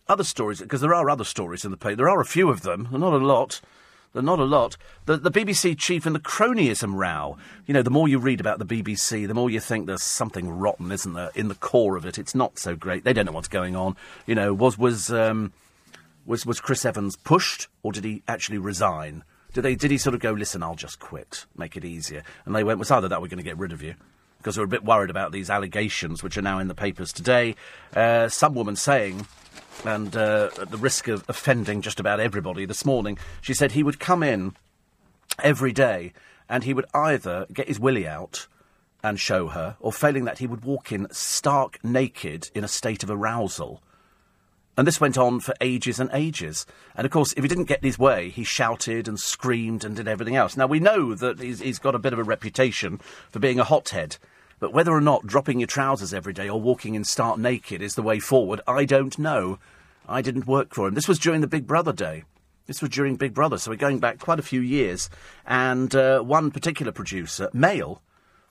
other 0.08 0.24
stories, 0.24 0.62
because 0.62 0.80
there 0.80 0.94
are 0.94 1.10
other 1.10 1.24
stories 1.24 1.66
in 1.66 1.70
the 1.70 1.76
paper. 1.76 1.96
There 1.96 2.08
are 2.08 2.20
a 2.22 2.24
few 2.24 2.48
of 2.48 2.62
them, 2.62 2.88
not 2.90 3.12
a 3.12 3.18
lot. 3.18 3.60
Not 4.14 4.38
a 4.38 4.44
lot. 4.44 4.76
The, 5.06 5.16
the 5.16 5.30
BBC 5.30 5.78
chief 5.78 6.04
and 6.04 6.14
the 6.14 6.20
cronyism 6.20 6.94
row. 6.94 7.38
You 7.66 7.72
know, 7.72 7.82
the 7.82 7.90
more 7.90 8.08
you 8.08 8.18
read 8.18 8.40
about 8.40 8.58
the 8.58 8.66
BBC, 8.66 9.26
the 9.26 9.34
more 9.34 9.48
you 9.48 9.58
think 9.58 9.86
there's 9.86 10.02
something 10.02 10.50
rotten, 10.50 10.92
isn't 10.92 11.14
there, 11.14 11.30
in 11.34 11.48
the 11.48 11.54
core 11.54 11.96
of 11.96 12.04
it. 12.04 12.18
It's 12.18 12.34
not 12.34 12.58
so 12.58 12.76
great. 12.76 13.04
They 13.04 13.14
don't 13.14 13.24
know 13.24 13.32
what's 13.32 13.48
going 13.48 13.74
on. 13.74 13.96
You 14.26 14.34
know, 14.34 14.52
was 14.52 14.76
was 14.76 15.10
um, 15.10 15.52
was 16.26 16.44
was 16.44 16.60
Chris 16.60 16.84
Evans 16.84 17.16
pushed, 17.16 17.68
or 17.82 17.92
did 17.92 18.04
he 18.04 18.22
actually 18.28 18.58
resign? 18.58 19.24
Did 19.54 19.62
they 19.62 19.74
did 19.74 19.90
he 19.90 19.98
sort 19.98 20.14
of 20.14 20.20
go, 20.20 20.32
listen, 20.32 20.62
I'll 20.62 20.74
just 20.74 20.98
quit, 20.98 21.46
make 21.56 21.76
it 21.76 21.84
easier? 21.84 22.22
And 22.44 22.54
they 22.54 22.64
went, 22.64 22.78
well, 22.78 22.98
either 22.98 23.08
that 23.08 23.22
we're 23.22 23.28
going 23.28 23.38
to 23.38 23.44
get 23.44 23.58
rid 23.58 23.72
of 23.72 23.82
you 23.82 23.94
because 24.38 24.58
we're 24.58 24.64
a 24.64 24.68
bit 24.68 24.84
worried 24.84 25.08
about 25.08 25.30
these 25.30 25.48
allegations, 25.48 26.22
which 26.22 26.36
are 26.36 26.42
now 26.42 26.58
in 26.58 26.66
the 26.66 26.74
papers 26.74 27.12
today. 27.12 27.54
Uh, 27.94 28.28
some 28.28 28.54
woman 28.54 28.74
saying 28.74 29.24
and 29.84 30.16
uh, 30.16 30.50
at 30.60 30.70
the 30.70 30.76
risk 30.76 31.08
of 31.08 31.24
offending 31.28 31.82
just 31.82 32.00
about 32.00 32.20
everybody 32.20 32.64
this 32.64 32.84
morning, 32.84 33.18
she 33.40 33.54
said 33.54 33.72
he 33.72 33.82
would 33.82 33.98
come 33.98 34.22
in 34.22 34.54
every 35.42 35.72
day 35.72 36.12
and 36.48 36.64
he 36.64 36.74
would 36.74 36.86
either 36.94 37.46
get 37.52 37.68
his 37.68 37.80
willy 37.80 38.06
out 38.06 38.46
and 39.02 39.18
show 39.18 39.48
her, 39.48 39.76
or 39.80 39.92
failing 39.92 40.24
that, 40.24 40.38
he 40.38 40.46
would 40.46 40.64
walk 40.64 40.92
in 40.92 41.08
stark 41.10 41.82
naked 41.84 42.50
in 42.54 42.62
a 42.62 42.68
state 42.68 43.02
of 43.02 43.10
arousal. 43.10 43.82
And 44.76 44.86
this 44.86 45.00
went 45.00 45.18
on 45.18 45.40
for 45.40 45.54
ages 45.60 46.00
and 46.00 46.08
ages. 46.12 46.64
And 46.94 47.04
of 47.04 47.10
course, 47.10 47.34
if 47.36 47.42
he 47.44 47.48
didn't 47.48 47.64
get 47.64 47.84
his 47.84 47.98
way, 47.98 48.30
he 48.30 48.44
shouted 48.44 49.06
and 49.06 49.18
screamed 49.18 49.84
and 49.84 49.96
did 49.96 50.08
everything 50.08 50.36
else. 50.36 50.56
Now, 50.56 50.66
we 50.66 50.80
know 50.80 51.14
that 51.14 51.40
he's, 51.40 51.60
he's 51.60 51.78
got 51.78 51.94
a 51.94 51.98
bit 51.98 52.12
of 52.12 52.18
a 52.18 52.24
reputation 52.24 52.98
for 53.30 53.38
being 53.38 53.58
a 53.58 53.64
hothead. 53.64 54.16
But 54.62 54.72
whether 54.72 54.92
or 54.92 55.00
not 55.00 55.26
dropping 55.26 55.58
your 55.58 55.66
trousers 55.66 56.14
every 56.14 56.32
day 56.32 56.48
or 56.48 56.60
walking 56.60 56.94
in 56.94 57.02
stark 57.02 57.36
naked 57.36 57.82
is 57.82 57.96
the 57.96 58.02
way 58.02 58.20
forward, 58.20 58.60
I 58.68 58.84
don't 58.84 59.18
know. 59.18 59.58
I 60.08 60.22
didn't 60.22 60.46
work 60.46 60.72
for 60.72 60.86
him. 60.86 60.94
This 60.94 61.08
was 61.08 61.18
during 61.18 61.40
the 61.40 61.48
Big 61.48 61.66
Brother 61.66 61.92
day. 61.92 62.22
This 62.66 62.80
was 62.80 62.90
during 62.90 63.16
Big 63.16 63.34
Brother, 63.34 63.58
so 63.58 63.72
we're 63.72 63.76
going 63.76 63.98
back 63.98 64.20
quite 64.20 64.38
a 64.38 64.42
few 64.42 64.60
years. 64.60 65.10
And 65.44 65.92
uh, 65.96 66.20
one 66.20 66.52
particular 66.52 66.92
producer, 66.92 67.50
male, 67.52 68.02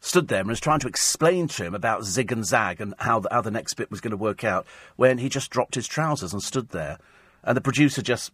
stood 0.01 0.27
there 0.27 0.41
and 0.41 0.49
was 0.49 0.59
trying 0.59 0.81
to 0.81 0.89
explain 0.89 1.47
to 1.47 1.63
him 1.63 1.73
about 1.73 2.03
Zig 2.03 2.29
and 2.33 2.45
Zag 2.45 2.81
and 2.81 2.93
how 2.99 3.21
the, 3.21 3.29
how 3.31 3.39
the 3.39 3.49
next 3.49 3.75
bit 3.75 3.89
was 3.89 4.01
going 4.01 4.11
to 4.11 4.17
work 4.17 4.43
out 4.43 4.67
when 4.97 5.17
he 5.17 5.29
just 5.29 5.49
dropped 5.49 5.75
his 5.75 5.87
trousers 5.87 6.33
and 6.33 6.43
stood 6.43 6.71
there. 6.71 6.97
And 7.41 7.55
the 7.55 7.61
producer 7.61 8.01
just 8.01 8.33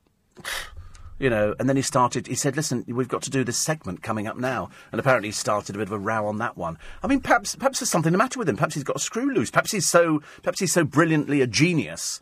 you 1.20 1.30
know, 1.30 1.56
and 1.60 1.68
then 1.68 1.76
he 1.76 1.82
started, 1.82 2.28
he 2.28 2.36
said, 2.36 2.56
listen, 2.56 2.84
we've 2.88 3.08
got 3.08 3.24
to 3.24 3.30
do 3.30 3.44
this 3.44 3.58
segment 3.58 4.04
coming 4.04 4.28
up 4.28 4.38
now. 4.38 4.70
And 4.92 5.00
apparently 5.00 5.30
he 5.30 5.34
started 5.34 5.76
a 5.76 5.80
bit 5.80 5.88
of 5.88 5.94
a 5.94 5.98
row 5.98 6.28
on 6.28 6.38
that 6.38 6.58
one. 6.58 6.78
I 7.04 7.08
mean, 7.08 7.22
perhaps, 7.22 7.56
perhaps 7.56 7.80
there's 7.80 7.90
something 7.90 8.12
the 8.12 8.18
matter 8.18 8.38
with 8.38 8.48
him. 8.48 8.56
Perhaps 8.56 8.76
he's 8.76 8.84
got 8.84 8.98
a 8.98 9.00
screw 9.00 9.34
loose. 9.34 9.50
Perhaps 9.50 9.72
he's 9.72 9.88
so, 9.88 10.22
perhaps 10.44 10.60
he's 10.60 10.74
so 10.74 10.84
brilliantly 10.84 11.42
a 11.42 11.48
genius 11.48 12.22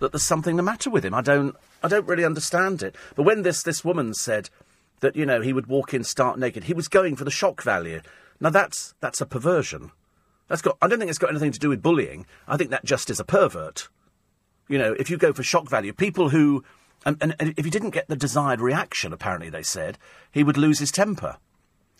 that 0.00 0.10
there's 0.10 0.24
something 0.24 0.56
the 0.56 0.62
matter 0.62 0.90
with 0.90 1.04
him. 1.04 1.14
I 1.14 1.20
don't, 1.20 1.54
I 1.82 1.88
don't 1.88 2.06
really 2.06 2.24
understand 2.24 2.82
it. 2.82 2.96
But 3.14 3.22
when 3.22 3.42
this, 3.42 3.62
this 3.62 3.84
woman 3.84 4.14
said 4.14 4.50
that, 5.00 5.14
you 5.14 5.24
know, 5.24 5.40
he 5.40 5.52
would 5.52 5.68
walk 5.68 5.94
in 5.94 6.02
stark 6.02 6.36
naked, 6.36 6.64
he 6.64 6.74
was 6.74 6.88
going 6.88 7.14
for 7.14 7.24
the 7.24 7.30
shock 7.30 7.62
value. 7.62 8.00
Now 8.40 8.50
that's, 8.50 8.94
that's 9.00 9.20
a 9.20 9.26
perversion. 9.26 9.92
That's 10.48 10.62
got, 10.62 10.76
I 10.82 10.88
don't 10.88 10.98
think 10.98 11.08
it's 11.08 11.18
got 11.18 11.30
anything 11.30 11.52
to 11.52 11.58
do 11.60 11.68
with 11.68 11.82
bullying. 11.82 12.26
I 12.48 12.56
think 12.56 12.70
that 12.70 12.84
just 12.84 13.08
is 13.08 13.20
a 13.20 13.24
pervert. 13.24 13.88
You 14.68 14.78
know, 14.78 14.94
if 14.98 15.10
you 15.10 15.16
go 15.16 15.32
for 15.32 15.42
shock 15.42 15.68
value, 15.68 15.92
people 15.92 16.30
who, 16.30 16.64
and, 17.04 17.34
and, 17.38 17.54
if 17.56 17.64
he 17.64 17.70
didn't 17.70 17.90
get 17.90 18.08
the 18.08 18.16
desired 18.16 18.60
reaction, 18.60 19.12
apparently 19.12 19.50
they 19.50 19.62
said, 19.62 19.98
he 20.30 20.44
would 20.44 20.56
lose 20.56 20.78
his 20.78 20.92
temper. 20.92 21.36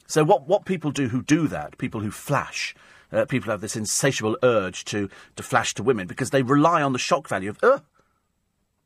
So 0.07 0.25
what, 0.25 0.47
what 0.47 0.65
people 0.65 0.91
do 0.91 1.09
who 1.09 1.23
do 1.23 1.49
that, 1.49 1.79
people 1.79 2.01
who 2.01 2.11
flash, 2.11 2.75
uh, 3.13 3.25
people 3.25 3.51
have 3.51 3.61
this 3.61 3.77
insatiable 3.77 4.37
urge 4.43 4.85
to, 4.87 5.09
to 5.37 5.43
flash 5.43 5.75
to 5.75 5.83
women 5.83 6.07
because 6.07 6.31
they 6.31 6.43
rely 6.43 6.83
on 6.83 6.93
the 6.93 6.99
shock 6.99 7.29
value 7.29 7.51
of, 7.51 7.59
uh, 7.63 7.81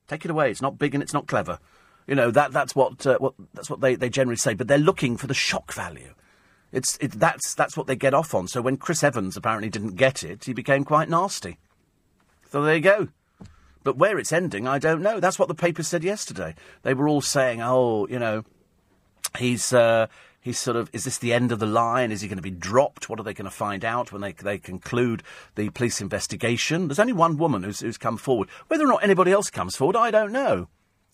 take 0.09 0.25
it 0.25 0.31
away, 0.31 0.51
it's 0.51 0.63
not 0.63 0.79
big 0.79 0.95
and 0.95 1.03
it's 1.03 1.13
not 1.13 1.27
clever. 1.27 1.59
You 2.07 2.15
know, 2.15 2.31
that, 2.31 2.53
that's, 2.53 2.75
what, 2.75 3.05
uh, 3.07 3.19
what, 3.19 3.35
that's 3.53 3.69
what 3.69 3.81
they, 3.81 3.97
they 3.97 4.09
generally 4.09 4.37
say, 4.37 4.55
but 4.55 4.69
they're 4.69 4.79
looking 4.79 5.17
for 5.17 5.27
the 5.27 5.35
shock 5.35 5.73
value. 5.73 6.15
It's, 6.73 6.97
it, 7.01 7.13
that's, 7.13 7.55
that's 7.55 7.77
what 7.77 7.87
they 7.87 7.97
get 7.97 8.15
off 8.15 8.35
on. 8.35 8.49
So 8.49 8.63
when 8.63 8.77
Chris 8.77 9.03
Evans 9.03 9.37
apparently 9.37 9.69
didn't 9.69 9.97
get 9.97 10.23
it, 10.23 10.45
he 10.45 10.53
became 10.53 10.85
quite 10.85 11.09
nasty. 11.09 11.59
So 12.51 12.63
there 12.63 12.77
you 12.77 12.81
go. 12.81 13.09
But 13.87 13.97
where 13.97 14.19
it's 14.19 14.33
ending, 14.33 14.67
I 14.67 14.81
don't 14.81 15.01
know. 15.01 15.21
That's 15.21 15.39
what 15.39 15.47
the 15.47 15.55
paper 15.55 15.85
said 15.85 16.03
yesterday. 16.03 16.57
They 16.83 16.93
were 16.93 17.07
all 17.07 17.21
saying, 17.21 17.63
oh, 17.63 18.09
you 18.09 18.19
know, 18.19 18.43
he's. 19.39 19.73
Uh, 19.73 20.09
he's 20.41 20.59
sort 20.59 20.77
of, 20.77 20.91
is 20.93 21.05
this 21.05 21.19
the 21.19 21.33
end 21.33 21.53
of 21.53 21.61
the 21.61 21.67
line? 21.67 22.11
Is 22.11 22.21
he 22.21 22.27
going 22.27 22.37
to 22.39 22.43
be 22.43 22.51
dropped? 22.51 23.09
What 23.09 23.21
are 23.21 23.23
they 23.23 23.33
going 23.33 23.51
to 23.51 23.57
find 23.57 23.85
out 23.85 24.11
when 24.11 24.23
they, 24.23 24.33
they 24.33 24.59
conclude 24.59 25.23
the 25.55 25.71
police 25.71 26.01
investigation? 26.01 26.89
There's 26.89 26.99
only 26.99 27.13
one 27.13 27.37
woman 27.37 27.63
who's, 27.63 27.79
who's 27.79 27.97
come 27.97 28.17
forward. 28.17 28.49
Whether 28.67 28.85
or 28.85 28.89
not 28.89 29.05
anybody 29.05 29.31
else 29.31 29.51
comes 29.51 29.77
forward, 29.77 29.95
I 29.95 30.11
don't 30.11 30.33
know. 30.33 30.67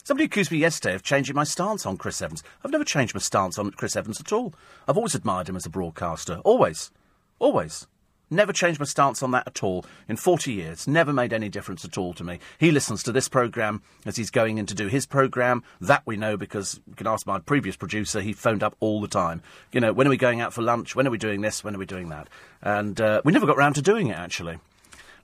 Somebody 0.03 0.25
accused 0.25 0.51
me 0.51 0.59
yesterday 0.59 0.95
of 0.95 1.03
changing 1.03 1.37
my 1.37 1.45
stance 1.45 1.85
on 1.85 1.99
Chris 1.99 2.23
Evans. 2.23 2.43
I've 2.65 2.73
never 2.73 2.85
changed 2.85 3.15
my 3.15 3.21
stance 3.21 3.59
on 3.59 3.71
Chris 3.73 3.97
Evans 3.97 4.21
at 4.21 4.33
all. 4.33 4.55
I've 4.89 4.97
always 4.97 5.15
admired 5.15 5.49
him 5.49 5.57
as 5.57 5.67
a 5.67 5.71
broadcaster. 5.71 6.41
Always. 6.45 6.91
Always. 7.39 7.87
Never 8.33 8.55
changed 8.55 8.81
my 8.81 8.87
stance 8.87 9.23
on 9.23 9.33
that 9.33 9.47
at 9.47 9.63
all. 9.63 9.85
In 10.09 10.17
40 10.17 10.55
years, 10.55 10.89
never 10.89 11.13
made 11.13 11.35
any 11.35 11.51
difference 11.51 11.85
at 11.85 11.99
all 11.99 12.15
to 12.15 12.25
me. 12.25 12.39
He 12.59 12.71
listens 12.71 13.03
to 13.03 13.13
this 13.13 13.29
programme 13.29 13.83
as 14.07 14.17
he's 14.17 14.31
going 14.31 14.57
in 14.57 14.65
to 14.67 14.75
do 14.75 14.87
his 14.87 15.05
programme. 15.05 15.63
That 15.83 16.03
we 16.07 16.17
know 16.17 16.39
because 16.39 16.81
you 16.89 16.95
can 16.95 17.07
ask 17.07 17.27
my 17.27 17.41
previous 17.41 17.77
producer. 17.77 18.23
He 18.23 18.33
phoned 18.33 18.63
up 18.63 18.75
all 18.81 19.03
the 19.03 19.09
time. 19.09 19.43
You 19.71 19.81
know, 19.81 19.93
when 19.93 20.07
are 20.07 20.11
we 20.11 20.17
going 20.17 20.41
out 20.41 20.55
for 20.55 20.63
lunch? 20.63 20.97
When 20.97 21.07
are 21.07 21.11
we 21.11 21.19
doing 21.19 21.43
this? 21.43 21.63
When 21.63 21.75
are 21.75 21.79
we 21.79 21.85
doing 21.85 22.09
that? 22.09 22.29
And 22.63 22.99
uh, 23.03 23.21
we 23.23 23.33
never 23.33 23.45
got 23.45 23.59
round 23.59 23.75
to 23.75 23.83
doing 23.83 24.07
it, 24.07 24.17
actually. 24.17 24.59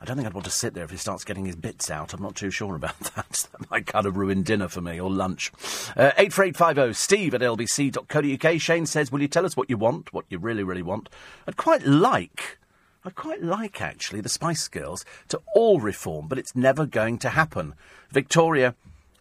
I 0.03 0.05
don't 0.05 0.17
think 0.17 0.29
I'd 0.29 0.35
want 0.35 0.45
to 0.45 0.51
sit 0.51 0.75
there 0.75 0.85
if 0.85 0.91
he 0.91 0.99
starts 0.99 1.25
getting 1.25 1.47
his 1.47 1.57
bits 1.57 1.91
out. 1.91 2.13
I'm 2.13 2.23
not 2.23 2.37
too 2.37 2.51
sure 2.51 2.77
about 2.77 3.01
that. 3.17 3.49
that 3.53 3.71
might 3.71 3.87
kind 3.87 4.05
of 4.05 4.19
ruin 4.19 4.43
dinner 4.43 4.69
for 4.69 4.83
me 4.83 5.01
or 5.01 5.11
lunch. 5.11 5.51
Uh, 5.97 6.13
84850 6.19 6.93
steve 6.93 7.33
at 7.33 7.41
lbc.co.uk. 7.41 8.61
Shane 8.61 8.85
says, 8.85 9.11
Will 9.11 9.23
you 9.23 9.29
tell 9.29 9.47
us 9.47 9.57
what 9.57 9.71
you 9.71 9.79
want, 9.79 10.13
what 10.13 10.27
you 10.29 10.39
really, 10.39 10.63
really 10.63 10.83
want? 10.83 11.09
I'd 11.47 11.57
quite 11.57 11.87
like 11.87 12.58
I 13.05 13.11
quite 13.11 13.43
like, 13.43 13.81
actually, 13.81 14.21
the 14.21 14.29
Spice 14.29 14.67
Girls 14.69 15.05
to 15.29 15.41
all 15.55 15.81
reform, 15.81 16.27
but 16.29 16.39
it's 16.39 16.57
never 16.57 16.85
going 16.85 17.19
to 17.19 17.31
happen. 17.31 17.75
Victoria, 18.11 18.75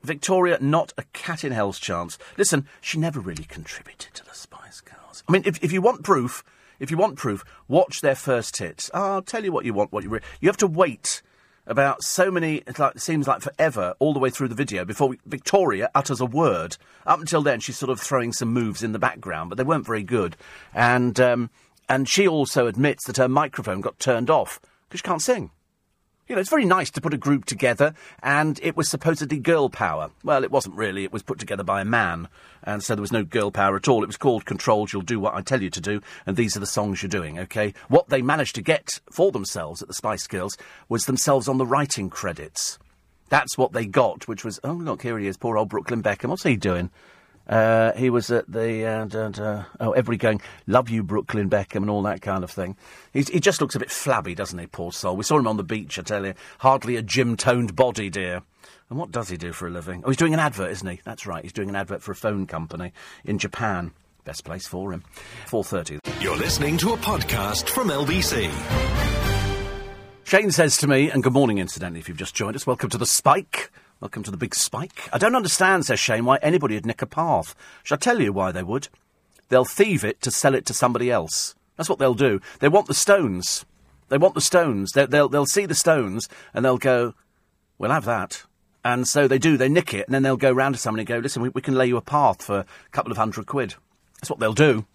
Victoria, 0.04 0.58
not 0.60 0.94
a 0.98 1.04
cat 1.14 1.44
in 1.44 1.52
hell's 1.52 1.80
chance. 1.80 2.18
Listen, 2.38 2.68
she 2.82 2.98
never 2.98 3.20
really 3.20 3.44
contributed 3.44 4.14
to 4.16 4.26
the 4.26 4.34
Spice 4.34 4.82
Girls. 4.82 5.24
I 5.28 5.32
mean, 5.32 5.44
if, 5.46 5.64
if 5.64 5.72
you 5.72 5.82
want 5.82 6.04
proof, 6.04 6.44
if 6.80 6.92
you 6.92 6.98
want 6.98 7.18
proof, 7.18 7.44
watch 7.68 8.02
their 8.02 8.16
first 8.16 8.58
hits. 8.58 8.90
I'll 8.94 9.22
tell 9.22 9.44
you 9.44 9.52
what 9.52 9.66
you 9.66 9.74
want. 9.74 9.92
What 9.92 10.04
you 10.04 10.10
re- 10.10 10.22
you 10.42 10.50
have 10.50 10.58
to 10.58 10.68
wait 10.68 11.22
about 11.66 12.04
so 12.04 12.32
many. 12.32 12.58
It, 12.68 12.80
like, 12.80 13.00
seems 13.00 13.28
like 13.28 13.42
forever 13.42 13.94
all 14.00 14.14
the 14.14 14.20
way 14.20 14.30
through 14.30 14.48
the 14.48 14.56
video 14.56 14.86
before 14.86 15.10
we, 15.10 15.20
Victoria 15.26 15.90
utters 15.94 16.22
a 16.22 16.26
word. 16.26 16.78
Up 17.06 17.20
until 17.20 17.42
then, 17.42 17.60
she's 17.60 17.78
sort 17.78 17.90
of 17.90 18.00
throwing 18.00 18.32
some 18.34 18.50
moves 18.50 18.84
in 18.84 18.92
the 18.92 19.00
background, 19.00 19.50
but 19.50 19.58
they 19.58 19.64
weren't 19.64 19.86
very 19.86 20.04
good. 20.04 20.38
And 20.74 21.20
um, 21.20 21.50
and 21.90 22.08
she 22.08 22.28
also 22.28 22.68
admits 22.68 23.06
that 23.06 23.18
her 23.18 23.28
microphone 23.28 23.82
got 23.82 24.00
turned 24.00 24.30
off 24.30 24.60
because 24.88 25.00
she 25.00 25.08
can't 25.08 25.22
sing. 25.22 25.52
You 26.28 26.36
know, 26.36 26.42
it's 26.42 26.50
very 26.50 26.66
nice 26.66 26.92
to 26.92 27.00
put 27.00 27.14
a 27.14 27.18
group 27.18 27.46
together, 27.46 27.94
and 28.22 28.60
it 28.62 28.76
was 28.76 28.90
supposedly 28.90 29.40
girl 29.40 29.70
power. 29.70 30.12
Well, 30.26 30.44
it 30.44 30.52
wasn't 30.52 30.76
really. 30.76 31.06
It 31.06 31.14
was 31.14 31.24
put 31.24 31.40
together 31.40 31.64
by 31.64 31.80
a 31.80 31.86
man, 31.86 32.28
and 32.64 32.84
so 32.84 32.96
there 32.96 33.02
was 33.02 33.14
no 33.14 33.24
girl 33.24 33.50
power 33.50 33.78
at 33.78 33.88
all. 33.88 34.04
It 34.04 34.08
was 34.08 34.18
called 34.18 34.44
Controlled, 34.44 34.92
You'll 34.92 35.04
Do 35.04 35.22
What 35.22 35.36
I 35.36 35.42
Tell 35.42 35.64
You 35.64 35.70
to 35.70 35.80
Do, 35.80 36.02
and 36.26 36.36
these 36.36 36.58
are 36.58 36.60
the 36.60 36.66
songs 36.66 37.02
you're 37.02 37.10
doing, 37.10 37.40
okay? 37.40 37.74
What 37.88 38.10
they 38.10 38.22
managed 38.22 38.56
to 38.56 38.62
get 38.62 39.00
for 39.10 39.32
themselves 39.32 39.82
at 39.82 39.88
the 39.88 39.94
Spice 39.94 40.28
Girls 40.28 40.58
was 40.90 41.06
themselves 41.06 41.48
on 41.48 41.60
the 41.60 41.66
writing 41.66 42.10
credits. 42.10 42.78
That's 43.30 43.58
what 43.58 43.72
they 43.72 43.86
got, 43.86 44.28
which 44.28 44.44
was, 44.44 44.60
oh, 44.66 44.74
look, 44.74 45.04
here 45.04 45.18
he 45.18 45.28
is, 45.28 45.38
poor 45.38 45.58
old 45.58 45.70
Brooklyn 45.70 46.04
Beckham. 46.04 46.28
What's 46.28 46.44
he 46.44 46.58
doing? 46.58 46.92
Uh, 47.48 47.94
he 47.94 48.10
was 48.10 48.30
at 48.30 48.52
the 48.52 48.86
uh, 48.86 49.06
uh, 49.18 49.64
oh, 49.80 49.92
everybody 49.92 50.18
going, 50.18 50.42
"Love 50.66 50.90
you, 50.90 51.02
Brooklyn 51.02 51.50
Beckham," 51.50 51.78
and 51.78 51.90
all 51.90 52.02
that 52.04 52.22
kind 52.22 52.44
of 52.44 52.52
thing. 52.52 52.76
He's, 53.14 53.30
he 53.30 53.40
just 53.40 53.62
looks 53.62 53.76
a 53.76 53.80
bit 53.80 53.90
flabby, 53.90 54.36
doesn't 54.36 54.60
he? 54.60 54.68
Poor 54.68 54.92
soul. 54.92 55.16
We 55.16 55.24
saw 55.24 55.38
him 55.38 55.48
on 55.48 55.58
the 55.58 55.64
beach. 55.64 55.98
I 55.98 56.02
tell 56.02 56.26
you, 56.26 56.34
hardly 56.60 56.98
a 56.98 57.02
gym-toned 57.02 57.76
body, 57.76 58.10
dear. 58.10 58.42
And 58.90 59.00
what 59.00 59.12
does 59.12 59.30
he 59.30 59.38
do 59.38 59.54
for 59.54 59.68
a 59.68 59.72
living? 59.72 60.04
Oh, 60.06 60.10
he's 60.10 60.18
doing 60.18 60.34
an 60.34 60.40
advert, 60.40 60.72
isn't 60.72 60.88
he? 60.88 61.00
That's 61.04 61.26
right. 61.26 61.44
He's 61.44 61.54
doing 61.54 61.70
an 61.70 61.76
advert 61.76 62.02
for 62.02 62.12
a 62.12 62.16
phone 62.16 62.48
company 62.48 62.92
in 63.24 63.38
Japan. 63.38 63.92
Best 64.26 64.44
place 64.44 64.68
for 64.68 64.92
him. 64.92 65.04
Four 65.46 65.64
thirty. 65.64 66.00
You're 66.20 66.36
listening 66.36 66.78
to 66.80 66.94
a 66.94 66.98
podcast 66.98 67.70
from 67.70 67.88
LBC. 67.88 68.52
Shane 70.26 70.52
says 70.52 70.76
to 70.80 70.88
me, 70.88 71.10
and 71.10 71.24
good 71.24 71.32
morning, 71.32 71.60
incidentally, 71.60 72.02
if 72.02 72.10
you've 72.10 72.18
just 72.18 72.36
joined 72.36 72.58
us. 72.58 72.68
Welcome 72.68 72.90
to 72.90 72.98
the 72.98 73.06
Spike. 73.06 73.72
Welcome 74.00 74.22
to 74.24 74.32
the 74.32 74.38
big 74.38 74.54
spike. 74.54 75.10
I 75.12 75.18
don't 75.18 75.36
understand, 75.36 75.88
says 75.88 76.00
Shane, 76.00 76.24
why 76.24 76.38
anybody 76.44 76.76
would 76.76 76.86
nick 76.86 77.02
a 77.02 77.08
path. 77.08 77.56
Shall 77.82 77.96
I 77.96 77.98
tell 77.98 78.22
you 78.22 78.32
why 78.32 78.52
they 78.52 78.62
would? 78.62 78.90
They'll 79.50 79.66
thieve 79.66 80.04
it 80.04 80.22
to 80.22 80.30
sell 80.30 80.54
it 80.54 80.68
to 80.68 80.74
somebody 80.76 81.10
else. 81.10 81.56
That's 81.78 81.90
what 81.90 81.98
they'll 81.98 82.14
do. 82.14 82.40
They 82.60 82.68
want 82.68 82.86
the 82.86 82.94
stones. 82.94 83.66
They 84.10 84.20
want 84.20 84.36
the 84.36 84.42
stones. 84.42 84.92
They, 84.92 85.08
they'll, 85.08 85.30
they'll 85.30 85.48
see 85.48 85.66
the 85.66 85.74
stones 85.74 86.30
and 86.54 86.64
they'll 86.64 86.78
go, 86.78 87.16
we'll 87.80 87.90
have 87.90 88.06
that. 88.06 88.44
And 88.86 89.08
so 89.08 89.28
they 89.28 89.40
do. 89.40 89.58
They 89.58 89.68
nick 89.68 89.96
it 89.96 90.06
and 90.06 90.14
then 90.14 90.22
they'll 90.22 90.38
go 90.38 90.52
round 90.52 90.76
to 90.76 90.82
somebody 90.82 91.02
and 91.02 91.08
go, 91.08 91.18
listen, 91.18 91.42
we, 91.42 91.50
we 91.50 91.64
can 91.64 91.74
lay 91.74 91.88
you 91.88 91.98
a 91.98 92.02
path 92.02 92.44
for 92.44 92.60
a 92.60 92.66
couple 92.92 93.12
of 93.12 93.18
hundred 93.18 93.48
quid. 93.48 93.74
That's 94.22 94.30
what 94.30 94.40
they'll 94.40 94.54
do. 94.54 94.86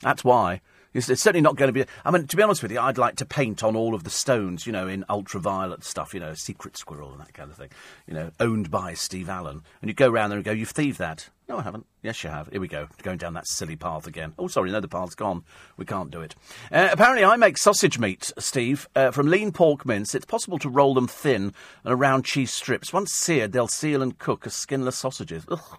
That's 0.00 0.24
why. 0.24 0.62
It's, 0.94 1.06
certainly 1.06 1.40
not 1.40 1.56
going 1.56 1.68
to 1.68 1.72
be. 1.72 1.90
I 2.04 2.10
mean, 2.10 2.26
to 2.26 2.36
be 2.36 2.42
honest 2.42 2.62
with 2.62 2.72
you, 2.72 2.80
I'd 2.80 2.98
like 2.98 3.16
to 3.16 3.26
paint 3.26 3.62
on 3.62 3.76
all 3.76 3.94
of 3.94 4.04
the 4.04 4.10
stones, 4.10 4.66
you 4.66 4.72
know, 4.72 4.88
in 4.88 5.04
ultraviolet 5.10 5.84
stuff, 5.84 6.14
you 6.14 6.20
know, 6.20 6.34
Secret 6.34 6.76
Squirrel 6.76 7.12
and 7.12 7.20
that 7.20 7.34
kind 7.34 7.50
of 7.50 7.56
thing, 7.56 7.70
you 8.06 8.14
know, 8.14 8.30
owned 8.40 8.70
by 8.70 8.94
Steve 8.94 9.28
Allen. 9.28 9.62
And 9.82 9.90
you 9.90 9.94
go 9.94 10.10
around 10.10 10.30
there 10.30 10.38
and 10.38 10.44
go, 10.44 10.52
You've 10.52 10.70
thieved 10.70 10.98
that. 10.98 11.28
No, 11.48 11.58
I 11.58 11.62
haven't. 11.62 11.86
Yes, 12.02 12.22
you 12.22 12.30
have. 12.30 12.48
Here 12.48 12.60
we 12.60 12.68
go. 12.68 12.88
Going 13.02 13.16
down 13.16 13.32
that 13.34 13.48
silly 13.48 13.76
path 13.76 14.06
again. 14.06 14.34
Oh, 14.38 14.48
sorry, 14.48 14.70
no, 14.70 14.80
the 14.80 14.88
path's 14.88 15.14
gone. 15.14 15.44
We 15.78 15.86
can't 15.86 16.10
do 16.10 16.20
it. 16.20 16.34
Uh, 16.70 16.88
apparently, 16.92 17.24
I 17.24 17.36
make 17.36 17.56
sausage 17.56 17.98
meat, 17.98 18.32
Steve, 18.38 18.86
uh, 18.94 19.12
from 19.12 19.28
lean 19.28 19.52
pork 19.52 19.86
mince. 19.86 20.14
It's 20.14 20.26
possible 20.26 20.58
to 20.58 20.68
roll 20.68 20.92
them 20.92 21.08
thin 21.08 21.54
and 21.84 21.94
around 21.94 22.26
cheese 22.26 22.50
strips. 22.50 22.92
Once 22.92 23.12
seared, 23.12 23.52
they'll 23.52 23.68
seal 23.68 24.02
and 24.02 24.18
cook 24.18 24.46
as 24.46 24.54
skinless 24.54 24.96
sausages. 24.96 25.46
Ugh. 25.50 25.78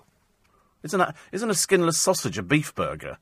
Isn't, 0.82 1.00
that, 1.00 1.16
isn't 1.32 1.50
a 1.50 1.56
skinless 1.56 2.00
sausage 2.00 2.38
a 2.38 2.44
beef 2.44 2.74
burger? 2.74 3.18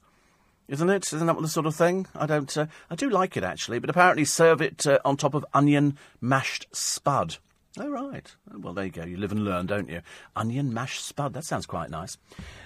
Isn't 0.67 0.89
it? 0.89 1.13
Isn't 1.13 1.27
that 1.27 1.41
the 1.41 1.47
sort 1.47 1.65
of 1.65 1.75
thing? 1.75 2.07
I 2.15 2.25
don't. 2.25 2.55
Uh, 2.55 2.67
I 2.89 2.95
do 2.95 3.09
like 3.09 3.37
it 3.37 3.43
actually, 3.43 3.79
but 3.79 3.89
apparently 3.89 4.25
serve 4.25 4.61
it 4.61 4.85
uh, 4.85 4.99
on 5.05 5.17
top 5.17 5.33
of 5.33 5.45
onion 5.53 5.97
mashed 6.21 6.67
spud. 6.71 7.37
Oh 7.79 7.89
right. 7.89 8.35
Well, 8.53 8.73
there 8.73 8.85
you 8.85 8.91
go. 8.91 9.05
You 9.05 9.17
live 9.17 9.31
and 9.31 9.45
learn, 9.45 9.67
don't 9.67 9.89
you? 9.89 10.01
Onion 10.35 10.73
mashed 10.73 11.05
spud. 11.05 11.33
That 11.33 11.45
sounds 11.45 11.65
quite 11.65 11.89
nice. 11.89 12.17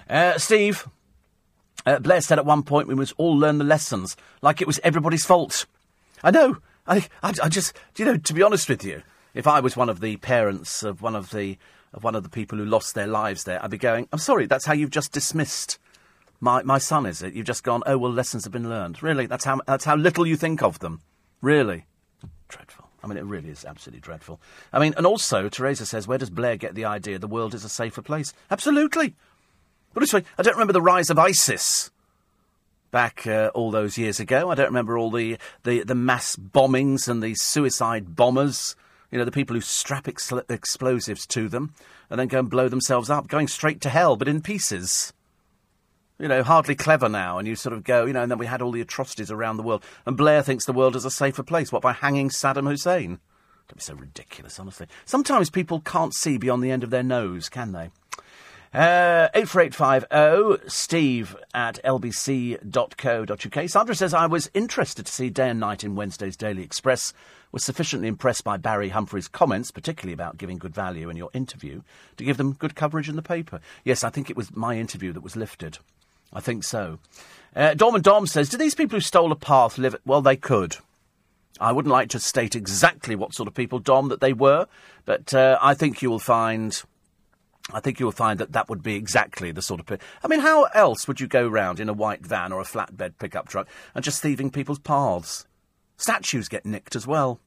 Uh, 0.08 0.38
Steve, 0.38 0.88
uh, 1.84 1.98
Blair 1.98 2.20
said 2.20 2.38
at 2.38 2.46
one 2.46 2.62
point 2.62 2.88
we 2.88 2.94
must 2.94 3.14
all 3.18 3.36
learn 3.36 3.58
the 3.58 3.64
lessons 3.64 4.16
like 4.40 4.60
it 4.60 4.66
was 4.66 4.80
everybody's 4.82 5.24
fault. 5.24 5.66
I 6.22 6.30
know. 6.30 6.58
I, 6.86 7.06
I, 7.22 7.32
I 7.42 7.48
just, 7.48 7.74
you 7.96 8.04
know, 8.04 8.16
to 8.16 8.34
be 8.34 8.42
honest 8.42 8.68
with 8.68 8.84
you, 8.84 9.02
if 9.34 9.46
I 9.46 9.60
was 9.60 9.76
one 9.76 9.88
of 9.88 10.00
the 10.00 10.16
parents 10.16 10.82
of 10.82 11.02
one 11.02 11.14
of 11.14 11.30
the 11.30 11.58
of 11.92 12.02
one 12.02 12.14
of 12.14 12.22
the 12.22 12.30
people 12.30 12.56
who 12.56 12.64
lost 12.64 12.94
their 12.94 13.06
lives 13.06 13.44
there, 13.44 13.62
I'd 13.62 13.70
be 13.70 13.76
going, 13.76 14.08
I'm 14.12 14.18
sorry, 14.18 14.46
that's 14.46 14.64
how 14.64 14.72
you've 14.72 14.90
just 14.90 15.12
dismissed 15.12 15.78
my, 16.42 16.60
my 16.64 16.78
son, 16.78 17.06
is 17.06 17.22
it? 17.22 17.34
You've 17.34 17.46
just 17.46 17.62
gone, 17.62 17.84
oh, 17.86 17.96
well, 17.96 18.10
lessons 18.10 18.42
have 18.42 18.52
been 18.52 18.68
learned. 18.68 19.00
Really? 19.00 19.26
That's 19.26 19.44
how, 19.44 19.60
that's 19.64 19.84
how 19.84 19.94
little 19.94 20.26
you 20.26 20.34
think 20.34 20.60
of 20.60 20.80
them. 20.80 21.00
Really? 21.40 21.86
Dreadful. 22.48 22.88
I 23.02 23.06
mean, 23.06 23.16
it 23.16 23.24
really 23.24 23.48
is 23.48 23.64
absolutely 23.64 24.00
dreadful. 24.00 24.40
I 24.72 24.80
mean, 24.80 24.92
and 24.96 25.06
also, 25.06 25.48
Teresa 25.48 25.86
says, 25.86 26.08
where 26.08 26.18
does 26.18 26.30
Blair 26.30 26.56
get 26.56 26.74
the 26.74 26.84
idea 26.84 27.20
the 27.20 27.28
world 27.28 27.54
is 27.54 27.64
a 27.64 27.68
safer 27.68 28.02
place? 28.02 28.34
Absolutely. 28.50 29.14
But 29.94 30.12
way, 30.12 30.24
I 30.36 30.42
don't 30.42 30.54
remember 30.54 30.72
the 30.72 30.82
rise 30.82 31.10
of 31.10 31.18
ISIS 31.18 31.92
back 32.90 33.24
uh, 33.24 33.52
all 33.54 33.70
those 33.70 33.96
years 33.96 34.18
ago. 34.18 34.50
I 34.50 34.56
don't 34.56 34.66
remember 34.66 34.98
all 34.98 35.12
the, 35.12 35.38
the, 35.62 35.84
the 35.84 35.94
mass 35.94 36.34
bombings 36.34 37.08
and 37.08 37.22
the 37.22 37.36
suicide 37.36 38.16
bombers. 38.16 38.74
You 39.12 39.18
know, 39.18 39.24
the 39.24 39.30
people 39.30 39.54
who 39.54 39.60
strap 39.60 40.08
ex- 40.08 40.32
explosives 40.48 41.24
to 41.28 41.48
them 41.48 41.72
and 42.10 42.18
then 42.18 42.26
go 42.26 42.40
and 42.40 42.50
blow 42.50 42.68
themselves 42.68 43.10
up, 43.10 43.28
going 43.28 43.46
straight 43.46 43.80
to 43.82 43.90
hell, 43.90 44.16
but 44.16 44.26
in 44.26 44.42
pieces 44.42 45.12
you 46.18 46.28
know, 46.28 46.42
hardly 46.42 46.74
clever 46.74 47.08
now, 47.08 47.38
and 47.38 47.48
you 47.48 47.56
sort 47.56 47.72
of 47.72 47.84
go, 47.84 48.06
you 48.06 48.12
know, 48.12 48.22
and 48.22 48.30
then 48.30 48.38
we 48.38 48.46
had 48.46 48.62
all 48.62 48.70
the 48.70 48.80
atrocities 48.80 49.30
around 49.30 49.56
the 49.56 49.62
world. 49.62 49.84
And 50.06 50.16
Blair 50.16 50.42
thinks 50.42 50.64
the 50.64 50.72
world 50.72 50.96
is 50.96 51.04
a 51.04 51.10
safer 51.10 51.42
place. 51.42 51.72
What, 51.72 51.82
by 51.82 51.92
hanging 51.92 52.28
Saddam 52.28 52.68
Hussein? 52.68 53.18
Don't 53.68 53.76
be 53.76 53.80
so 53.80 53.94
ridiculous, 53.94 54.60
honestly. 54.60 54.86
Sometimes 55.04 55.50
people 55.50 55.80
can't 55.80 56.14
see 56.14 56.38
beyond 56.38 56.62
the 56.62 56.70
end 56.70 56.84
of 56.84 56.90
their 56.90 57.02
nose, 57.02 57.48
can 57.48 57.72
they? 57.72 57.90
Uh, 58.74 59.28
84850 59.34 60.70
steve 60.70 61.36
at 61.52 61.78
lbc.co.uk. 61.84 63.68
Sandra 63.68 63.94
says, 63.94 64.14
I 64.14 64.26
was 64.26 64.50
interested 64.54 65.04
to 65.04 65.12
see 65.12 65.28
day 65.28 65.50
and 65.50 65.60
night 65.60 65.84
in 65.84 65.94
Wednesday's 65.94 66.36
Daily 66.36 66.62
Express. 66.62 67.12
Was 67.50 67.64
sufficiently 67.64 68.08
impressed 68.08 68.44
by 68.44 68.56
Barry 68.56 68.88
Humphries' 68.88 69.28
comments, 69.28 69.70
particularly 69.70 70.14
about 70.14 70.38
giving 70.38 70.56
good 70.56 70.74
value 70.74 71.10
in 71.10 71.18
your 71.18 71.28
interview, 71.34 71.82
to 72.16 72.24
give 72.24 72.38
them 72.38 72.54
good 72.54 72.74
coverage 72.74 73.10
in 73.10 73.16
the 73.16 73.20
paper. 73.20 73.60
Yes, 73.84 74.04
I 74.04 74.08
think 74.08 74.30
it 74.30 74.38
was 74.38 74.56
my 74.56 74.78
interview 74.78 75.12
that 75.12 75.22
was 75.22 75.36
lifted. 75.36 75.76
I 76.32 76.40
think 76.40 76.64
so. 76.64 76.98
Uh, 77.54 77.74
Dom 77.74 77.94
and 77.94 78.04
Dom 78.04 78.26
says, 78.26 78.48
do 78.48 78.56
these 78.56 78.74
people 78.74 78.96
who 78.96 79.02
stole 79.02 79.32
a 79.32 79.36
path 79.36 79.76
live... 79.76 79.96
Well, 80.06 80.22
they 80.22 80.36
could. 80.36 80.76
I 81.60 81.72
wouldn't 81.72 81.92
like 81.92 82.08
to 82.10 82.20
state 82.20 82.56
exactly 82.56 83.14
what 83.14 83.34
sort 83.34 83.46
of 83.46 83.54
people, 83.54 83.78
Dom, 83.78 84.08
that 84.08 84.20
they 84.20 84.32
were, 84.32 84.66
but 85.04 85.34
uh, 85.34 85.58
I 85.60 85.74
think 85.74 86.00
you 86.00 86.10
will 86.10 86.18
find... 86.18 86.82
I 87.72 87.80
think 87.80 88.00
you 88.00 88.06
will 88.06 88.12
find 88.12 88.40
that 88.40 88.52
that 88.52 88.68
would 88.68 88.82
be 88.82 88.96
exactly 88.96 89.52
the 89.52 89.62
sort 89.62 89.80
of. 89.80 90.00
I 90.24 90.28
mean, 90.28 90.40
how 90.40 90.64
else 90.74 91.06
would 91.06 91.20
you 91.20 91.28
go 91.28 91.46
round 91.46 91.78
in 91.78 91.88
a 91.88 91.92
white 91.92 92.26
van 92.26 92.50
or 92.50 92.60
a 92.60 92.64
flatbed 92.64 93.18
pickup 93.20 93.48
truck 93.48 93.68
and 93.94 94.02
just 94.02 94.20
thieving 94.20 94.50
people's 94.50 94.80
paths? 94.80 95.46
Statues 95.96 96.48
get 96.48 96.66
nicked 96.66 96.96
as 96.96 97.06
well. 97.06 97.38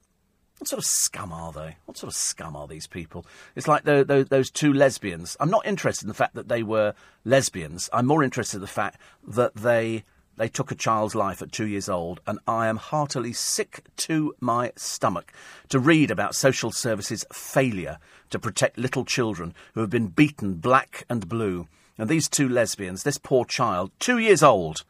What 0.57 0.69
sort 0.69 0.79
of 0.81 0.85
scum 0.85 1.33
are 1.33 1.51
they? 1.51 1.75
What 1.85 1.97
sort 1.97 2.13
of 2.13 2.17
scum 2.17 2.55
are 2.55 2.67
these 2.67 2.87
people? 2.87 3.25
It's 3.55 3.67
like 3.67 3.83
the, 3.83 4.05
the, 4.05 4.23
those 4.23 4.49
two 4.49 4.71
lesbians. 4.71 5.35
I'm 5.39 5.49
not 5.49 5.65
interested 5.65 6.05
in 6.05 6.07
the 6.07 6.13
fact 6.13 6.35
that 6.35 6.47
they 6.47 6.63
were 6.63 6.93
lesbians. 7.25 7.89
I'm 7.91 8.05
more 8.05 8.23
interested 8.23 8.57
in 8.57 8.61
the 8.61 8.67
fact 8.67 8.99
that 9.27 9.55
they 9.55 10.03
they 10.37 10.49
took 10.49 10.69
a 10.69 10.75
child's 10.75 11.15
life 11.15 11.41
at 11.41 11.53
two 11.53 11.65
years 11.65 11.87
old, 11.87 12.19
and 12.27 12.39
I 12.45 12.67
am 12.67 12.75
heartily 12.75 13.31
sick 13.31 13.85
to 13.97 14.35
my 14.41 14.73
stomach 14.75 15.31
to 15.69 15.79
read 15.79 16.11
about 16.11 16.35
social 16.35 16.71
services' 16.71 17.25
failure 17.31 17.99
to 18.31 18.39
protect 18.39 18.77
little 18.77 19.05
children 19.05 19.53
who 19.73 19.81
have 19.81 19.89
been 19.89 20.07
beaten 20.07 20.55
black 20.55 21.05
and 21.09 21.29
blue. 21.29 21.67
And 21.97 22.09
these 22.09 22.27
two 22.27 22.49
lesbians, 22.49 23.03
this 23.03 23.17
poor 23.17 23.45
child, 23.45 23.91
two 23.99 24.17
years 24.17 24.43
old, 24.43 24.83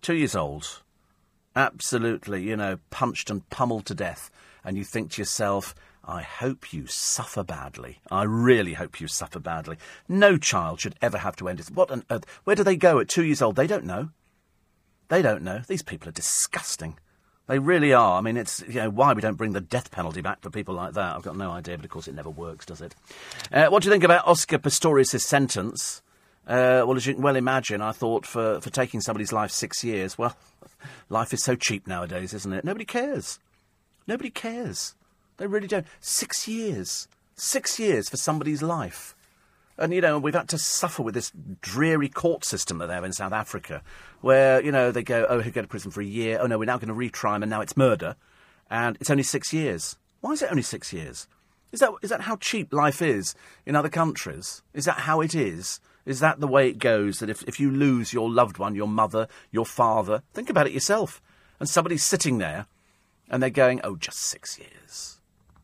two 0.00 0.14
years 0.14 0.34
old, 0.34 0.82
absolutely, 1.54 2.42
you 2.42 2.56
know, 2.56 2.80
punched 2.90 3.30
and 3.30 3.48
pummeled 3.50 3.86
to 3.86 3.94
death 3.94 4.30
and 4.64 4.76
you 4.76 4.84
think 4.84 5.12
to 5.12 5.20
yourself, 5.20 5.74
I 6.04 6.22
hope 6.22 6.72
you 6.72 6.86
suffer 6.86 7.44
badly. 7.44 8.00
I 8.10 8.24
really 8.24 8.74
hope 8.74 9.00
you 9.00 9.06
suffer 9.06 9.38
badly. 9.38 9.76
No 10.08 10.36
child 10.36 10.80
should 10.80 10.96
ever 11.00 11.18
have 11.18 11.36
to 11.36 11.48
end 11.48 11.60
it. 11.60 11.70
What 11.70 11.90
on 11.90 12.04
earth? 12.10 12.24
Where 12.44 12.56
do 12.56 12.64
they 12.64 12.76
go 12.76 12.98
at 12.98 13.08
two 13.08 13.24
years 13.24 13.40
old? 13.40 13.56
They 13.56 13.66
don't 13.66 13.84
know. 13.84 14.10
They 15.08 15.22
don't 15.22 15.42
know. 15.42 15.62
These 15.68 15.82
people 15.82 16.08
are 16.08 16.12
disgusting. 16.12 16.98
They 17.46 17.58
really 17.58 17.92
are. 17.92 18.18
I 18.18 18.20
mean, 18.20 18.36
it's 18.36 18.64
you 18.66 18.74
know 18.74 18.90
why 18.90 19.12
we 19.12 19.20
don't 19.20 19.36
bring 19.36 19.52
the 19.52 19.60
death 19.60 19.90
penalty 19.90 20.22
back 20.22 20.42
for 20.42 20.50
people 20.50 20.74
like 20.74 20.94
that. 20.94 21.14
I've 21.14 21.22
got 21.22 21.36
no 21.36 21.50
idea, 21.50 21.76
but 21.76 21.84
of 21.84 21.90
course 21.90 22.08
it 22.08 22.14
never 22.14 22.30
works, 22.30 22.66
does 22.66 22.80
it? 22.80 22.94
Uh, 23.52 23.66
what 23.66 23.82
do 23.82 23.88
you 23.88 23.92
think 23.92 24.04
about 24.04 24.26
Oscar 24.26 24.58
Pistorius' 24.58 25.20
sentence? 25.20 26.02
Uh, 26.46 26.82
well, 26.86 26.96
as 26.96 27.06
you 27.06 27.14
can 27.14 27.22
well 27.22 27.36
imagine, 27.36 27.80
I 27.80 27.92
thought 27.92 28.26
for, 28.26 28.60
for 28.60 28.70
taking 28.70 29.00
somebody's 29.00 29.32
life 29.32 29.50
six 29.50 29.84
years, 29.84 30.18
well, 30.18 30.36
life 31.08 31.32
is 31.32 31.42
so 31.42 31.54
cheap 31.54 31.86
nowadays, 31.86 32.34
isn't 32.34 32.52
it? 32.52 32.64
Nobody 32.64 32.84
cares. 32.84 33.38
Nobody 34.06 34.30
cares. 34.30 34.94
They 35.36 35.46
really 35.46 35.68
don't. 35.68 35.86
Six 36.00 36.46
years. 36.48 37.08
Six 37.34 37.78
years 37.78 38.08
for 38.08 38.16
somebody's 38.16 38.62
life. 38.62 39.14
And, 39.78 39.92
you 39.92 40.00
know, 40.00 40.18
we've 40.18 40.34
had 40.34 40.48
to 40.50 40.58
suffer 40.58 41.02
with 41.02 41.14
this 41.14 41.32
dreary 41.60 42.08
court 42.08 42.44
system 42.44 42.78
that 42.78 42.88
they 42.88 42.94
have 42.94 43.04
in 43.04 43.12
South 43.12 43.32
Africa, 43.32 43.82
where, 44.20 44.62
you 44.62 44.70
know, 44.70 44.92
they 44.92 45.02
go, 45.02 45.26
oh, 45.28 45.40
he'll 45.40 45.52
go 45.52 45.62
to 45.62 45.66
prison 45.66 45.90
for 45.90 46.02
a 46.02 46.04
year. 46.04 46.38
Oh, 46.40 46.46
no, 46.46 46.58
we're 46.58 46.66
now 46.66 46.76
going 46.76 46.88
to 46.88 46.94
retry 46.94 47.36
him, 47.36 47.42
and 47.42 47.50
now 47.50 47.62
it's 47.62 47.76
murder. 47.76 48.16
And 48.70 48.96
it's 49.00 49.10
only 49.10 49.22
six 49.22 49.52
years. 49.52 49.96
Why 50.20 50.32
is 50.32 50.42
it 50.42 50.50
only 50.50 50.62
six 50.62 50.92
years? 50.92 51.26
Is 51.72 51.80
that, 51.80 51.90
is 52.02 52.10
that 52.10 52.22
how 52.22 52.36
cheap 52.36 52.72
life 52.72 53.00
is 53.00 53.34
in 53.64 53.74
other 53.74 53.88
countries? 53.88 54.62
Is 54.74 54.84
that 54.84 55.00
how 55.00 55.22
it 55.22 55.34
is? 55.34 55.80
Is 56.04 56.20
that 56.20 56.38
the 56.38 56.46
way 56.46 56.68
it 56.68 56.78
goes? 56.78 57.18
That 57.18 57.30
if, 57.30 57.42
if 57.44 57.58
you 57.58 57.70
lose 57.70 58.12
your 58.12 58.30
loved 58.30 58.58
one, 58.58 58.74
your 58.74 58.88
mother, 58.88 59.26
your 59.50 59.66
father, 59.66 60.22
think 60.34 60.50
about 60.50 60.66
it 60.66 60.72
yourself. 60.72 61.22
And 61.58 61.68
somebody's 61.68 62.04
sitting 62.04 62.38
there 62.38 62.66
and 63.32 63.42
they're 63.42 63.50
going, 63.50 63.80
oh, 63.82 63.96
just 63.96 64.18
six 64.18 64.58
years. 64.58 65.18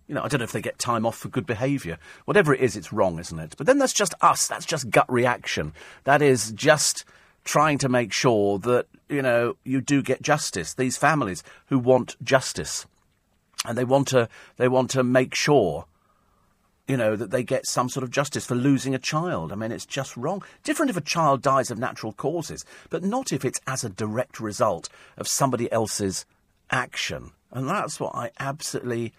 You 0.08 0.14
know, 0.14 0.22
I 0.22 0.28
don't 0.28 0.38
know 0.38 0.44
if 0.44 0.52
they 0.52 0.62
get 0.62 0.78
time 0.78 1.04
off 1.04 1.18
for 1.18 1.28
good 1.28 1.46
behaviour. 1.46 1.98
Whatever 2.24 2.54
it 2.54 2.62
is, 2.62 2.76
it's 2.76 2.94
wrong, 2.94 3.18
isn't 3.18 3.38
it? 3.38 3.54
But 3.58 3.66
then 3.66 3.78
that's 3.78 3.92
just 3.92 4.14
us. 4.22 4.48
That's 4.48 4.64
just 4.64 4.88
gut 4.88 5.10
reaction. 5.12 5.74
That 6.04 6.22
is 6.22 6.50
just 6.52 7.04
trying 7.44 7.76
to 7.78 7.90
make 7.90 8.12
sure 8.12 8.58
that, 8.60 8.86
you 9.10 9.20
know, 9.20 9.56
you 9.64 9.82
do 9.82 10.02
get 10.02 10.22
justice. 10.22 10.72
These 10.72 10.96
families 10.96 11.44
who 11.66 11.78
want 11.78 12.16
justice. 12.24 12.86
And 13.66 13.76
they 13.76 13.84
want 13.84 14.08
to, 14.08 14.30
they 14.56 14.68
want 14.68 14.90
to 14.92 15.04
make 15.04 15.34
sure 15.34 15.84
you 16.86 16.96
know, 16.96 17.16
that 17.16 17.30
they 17.30 17.42
get 17.42 17.66
some 17.66 17.90
sort 17.90 18.02
of 18.02 18.10
justice 18.10 18.46
for 18.46 18.54
losing 18.54 18.94
a 18.94 18.98
child. 18.98 19.52
I 19.52 19.56
mean, 19.56 19.72
it's 19.72 19.84
just 19.84 20.16
wrong. 20.16 20.42
Different 20.64 20.88
if 20.88 20.96
a 20.96 21.02
child 21.02 21.42
dies 21.42 21.70
of 21.70 21.78
natural 21.78 22.14
causes, 22.14 22.64
but 22.88 23.04
not 23.04 23.30
if 23.30 23.44
it's 23.44 23.60
as 23.66 23.84
a 23.84 23.90
direct 23.90 24.40
result 24.40 24.88
of 25.18 25.28
somebody 25.28 25.70
else's 25.70 26.24
action. 26.70 27.32
And 27.52 27.68
that's 27.68 27.98
what 27.98 28.14
I 28.14 28.30
absolutely. 28.38 29.12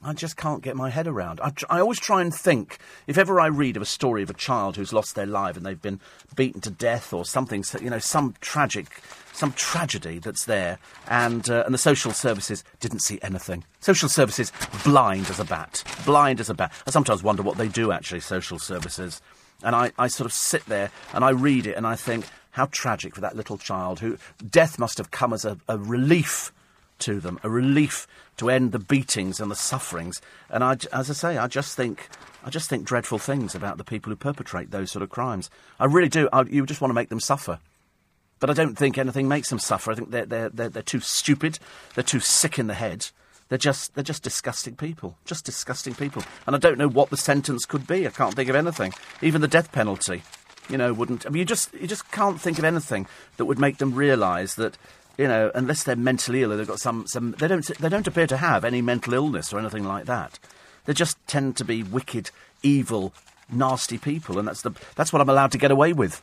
I 0.00 0.12
just 0.12 0.36
can't 0.36 0.62
get 0.62 0.76
my 0.76 0.90
head 0.90 1.08
around. 1.08 1.40
I, 1.40 1.52
I, 1.68 1.80
always 1.80 1.98
try 1.98 2.22
and 2.22 2.32
think, 2.32 2.78
if 3.08 3.18
ever 3.18 3.40
I 3.40 3.46
read 3.48 3.74
of 3.74 3.82
a 3.82 3.86
story 3.86 4.22
of 4.22 4.30
a 4.30 4.34
child 4.34 4.76
who's 4.76 4.92
lost 4.92 5.16
their 5.16 5.26
life 5.26 5.56
and 5.56 5.66
they've 5.66 5.82
been 5.82 5.98
beaten 6.36 6.60
to 6.60 6.70
death 6.70 7.12
or 7.12 7.24
something, 7.24 7.64
you 7.80 7.90
know, 7.90 7.98
some 7.98 8.36
tragic 8.40 9.02
some 9.38 9.52
tragedy 9.52 10.18
that's 10.18 10.44
there, 10.44 10.78
and 11.06 11.48
uh, 11.48 11.62
and 11.64 11.72
the 11.72 11.78
social 11.78 12.12
services 12.12 12.64
didn't 12.80 13.00
see 13.00 13.18
anything. 13.22 13.64
Social 13.80 14.08
services 14.08 14.52
blind 14.84 15.30
as 15.30 15.38
a 15.38 15.44
bat, 15.44 15.84
blind 16.04 16.40
as 16.40 16.50
a 16.50 16.54
bat. 16.54 16.72
I 16.86 16.90
sometimes 16.90 17.22
wonder 17.22 17.42
what 17.42 17.56
they 17.56 17.68
do 17.68 17.92
actually. 17.92 18.20
Social 18.20 18.58
services, 18.58 19.22
and 19.62 19.76
I, 19.76 19.92
I 19.96 20.08
sort 20.08 20.26
of 20.26 20.32
sit 20.32 20.66
there 20.66 20.90
and 21.14 21.24
I 21.24 21.30
read 21.30 21.66
it 21.66 21.76
and 21.76 21.86
I 21.86 21.94
think 21.94 22.26
how 22.50 22.66
tragic 22.66 23.14
for 23.14 23.20
that 23.20 23.36
little 23.36 23.56
child 23.56 24.00
who 24.00 24.18
death 24.50 24.78
must 24.78 24.98
have 24.98 25.12
come 25.12 25.32
as 25.32 25.44
a, 25.44 25.56
a 25.68 25.78
relief 25.78 26.52
to 27.00 27.20
them, 27.20 27.38
a 27.42 27.50
relief 27.50 28.06
to 28.38 28.50
end 28.50 28.72
the 28.72 28.78
beatings 28.78 29.40
and 29.40 29.50
the 29.50 29.56
sufferings. 29.56 30.20
And 30.48 30.62
I, 30.62 30.76
as 30.92 31.10
I 31.10 31.14
say, 31.14 31.38
I 31.38 31.46
just 31.46 31.76
think. 31.76 32.08
I 32.44 32.50
just 32.50 32.70
think 32.70 32.86
dreadful 32.86 33.18
things 33.18 33.56
about 33.56 33.78
the 33.78 33.84
people 33.84 34.10
who 34.10 34.16
perpetrate 34.16 34.70
those 34.70 34.92
sort 34.92 35.02
of 35.02 35.10
crimes. 35.10 35.50
I 35.80 35.86
really 35.86 36.08
do. 36.08 36.28
I, 36.32 36.42
you 36.42 36.64
just 36.64 36.80
want 36.80 36.90
to 36.90 36.94
make 36.94 37.08
them 37.08 37.20
suffer. 37.20 37.58
But 38.38 38.48
I 38.48 38.52
don't 38.52 38.78
think 38.78 38.96
anything 38.96 39.26
makes 39.26 39.50
them 39.50 39.58
suffer. 39.58 39.90
I 39.90 39.96
think 39.96 40.12
they're, 40.12 40.24
they're, 40.24 40.48
they're, 40.48 40.68
they're 40.68 40.82
too 40.82 41.00
stupid. 41.00 41.58
They're 41.94 42.04
too 42.04 42.20
sick 42.20 42.58
in 42.58 42.68
the 42.68 42.74
head. 42.74 43.08
They're 43.48 43.58
just, 43.58 43.94
they're 43.94 44.04
just 44.04 44.22
disgusting 44.22 44.76
people. 44.76 45.18
Just 45.24 45.44
disgusting 45.44 45.94
people. 45.94 46.22
And 46.46 46.54
I 46.54 46.60
don't 46.60 46.78
know 46.78 46.88
what 46.88 47.10
the 47.10 47.16
sentence 47.16 47.66
could 47.66 47.86
be. 47.86 48.06
I 48.06 48.10
can't 48.10 48.34
think 48.34 48.48
of 48.48 48.56
anything. 48.56 48.94
Even 49.20 49.40
the 49.40 49.48
death 49.48 49.72
penalty, 49.72 50.22
you 50.70 50.78
know, 50.78 50.92
wouldn't. 50.92 51.26
I 51.26 51.30
mean, 51.30 51.40
you 51.40 51.44
just, 51.44 51.74
you 51.74 51.88
just 51.88 52.10
can't 52.12 52.40
think 52.40 52.58
of 52.58 52.64
anything 52.64 53.08
that 53.36 53.46
would 53.46 53.58
make 53.58 53.78
them 53.78 53.94
realise 53.94 54.54
that, 54.54 54.78
you 55.18 55.26
know, 55.26 55.50
unless 55.54 55.82
they're 55.82 55.96
mentally 55.96 56.42
ill 56.42 56.52
or 56.52 56.56
they've 56.56 56.66
got 56.66 56.80
some, 56.80 57.06
some 57.08 57.32
they, 57.32 57.48
don't, 57.48 57.66
they 57.78 57.88
don't 57.88 58.06
appear 58.06 58.28
to 58.28 58.36
have 58.36 58.64
any 58.64 58.80
mental 58.80 59.14
illness 59.14 59.52
or 59.52 59.58
anything 59.58 59.84
like 59.84 60.06
that. 60.06 60.38
They 60.86 60.94
just 60.94 61.18
tend 61.26 61.56
to 61.56 61.64
be 61.64 61.82
wicked, 61.82 62.30
evil, 62.62 63.12
nasty 63.50 63.98
people. 63.98 64.38
And 64.38 64.46
that's, 64.46 64.62
the, 64.62 64.70
that's 64.94 65.12
what 65.12 65.20
I'm 65.20 65.28
allowed 65.28 65.52
to 65.52 65.58
get 65.58 65.72
away 65.72 65.92
with. 65.92 66.22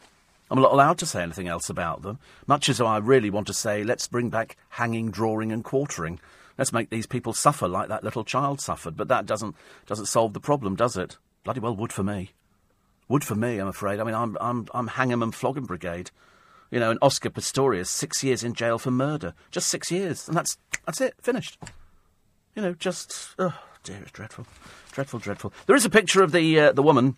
I'm 0.50 0.62
not 0.62 0.72
allowed 0.72 0.98
to 1.00 1.06
say 1.06 1.24
anything 1.24 1.48
else 1.48 1.70
about 1.70 2.04
them, 2.04 2.20
much 2.48 2.70
as 2.70 2.80
I 2.80 2.98
really 2.98 3.30
want 3.30 3.48
to 3.48 3.54
say, 3.54 3.84
let's 3.84 4.08
bring 4.08 4.30
back 4.30 4.56
hanging, 4.70 5.12
drawing, 5.12 5.52
and 5.52 5.64
quartering. 5.64 6.20
Let's 6.58 6.72
make 6.72 6.90
these 6.90 7.08
people 7.08 7.34
suffer 7.34 7.68
like 7.68 7.90
that 7.90 8.04
little 8.04 8.24
child 8.24 8.62
suffered. 8.62 8.96
But 8.96 9.10
that 9.10 9.26
doesn't, 9.26 9.56
doesn't 9.88 10.06
solve 10.06 10.34
the 10.34 10.40
problem, 10.40 10.76
does 10.76 10.96
it? 10.96 11.18
Bloody 11.44 11.60
well 11.60 11.76
would 11.76 11.92
for 11.92 12.04
me. 12.04 12.32
Would 13.10 13.24
for 13.24 13.36
me, 13.36 13.58
I'm 13.58 13.68
afraid. 13.68 14.00
I 14.00 14.04
mean, 14.04 14.16
I'm, 14.16 14.38
I'm, 14.40 14.68
I'm 14.74 14.90
Hang'em 14.90 15.22
and 15.22 15.36
Flogging 15.36 15.66
Brigade. 15.66 16.12
You 16.71 16.80
know, 16.80 16.89
and 16.91 16.99
Oscar 17.01 17.30
Pistorius, 17.30 17.88
six 17.88 18.23
years 18.23 18.43
in 18.43 18.54
jail 18.54 18.78
for 18.78 18.91
murder. 18.91 19.34
Just 19.51 19.69
six 19.69 19.91
years. 19.91 20.28
And 20.28 20.36
that's, 20.36 20.58
that's 20.86 20.99
it, 20.99 21.13
finished. 21.21 21.58
You 22.56 22.62
know, 22.62 22.73
just, 22.73 23.36
oh 23.38 23.58
dear, 23.84 23.99
it's 24.01 24.12
dreadful. 24.12 24.47
Dreadful, 24.91 25.19
dreadful. 25.19 25.54
There 25.67 25.75
is 25.75 25.86
a 25.86 25.89
picture 25.89 26.23
of 26.23 26.32
the, 26.32 26.60
uh, 26.60 26.71
the 26.71 26.84
woman 26.84 27.17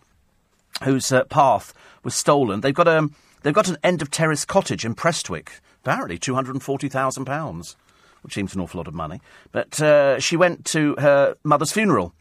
whose 0.82 1.10
uh, 1.10 1.24
path 1.24 1.72
was 2.04 2.14
stolen. 2.14 2.60
They've 2.60 2.74
got 2.74 2.88
a 2.88 2.98
um, 2.98 3.14
they've 3.42 3.54
got 3.54 3.68
an 3.68 3.78
end 3.82 4.02
of 4.02 4.10
terrace 4.10 4.44
cottage 4.44 4.84
in 4.84 4.94
Prestwick. 4.94 5.60
Apparently, 5.82 6.18
two 6.18 6.34
hundred 6.34 6.54
and 6.54 6.62
forty 6.62 6.88
thousand 6.88 7.24
pounds, 7.24 7.76
which 8.22 8.34
seems 8.34 8.54
an 8.54 8.60
awful 8.60 8.78
lot 8.78 8.88
of 8.88 8.94
money. 8.94 9.20
But 9.50 9.80
uh, 9.80 10.20
she 10.20 10.36
went 10.36 10.64
to 10.66 10.94
her 10.98 11.36
mother's 11.42 11.72
funeral, 11.72 12.12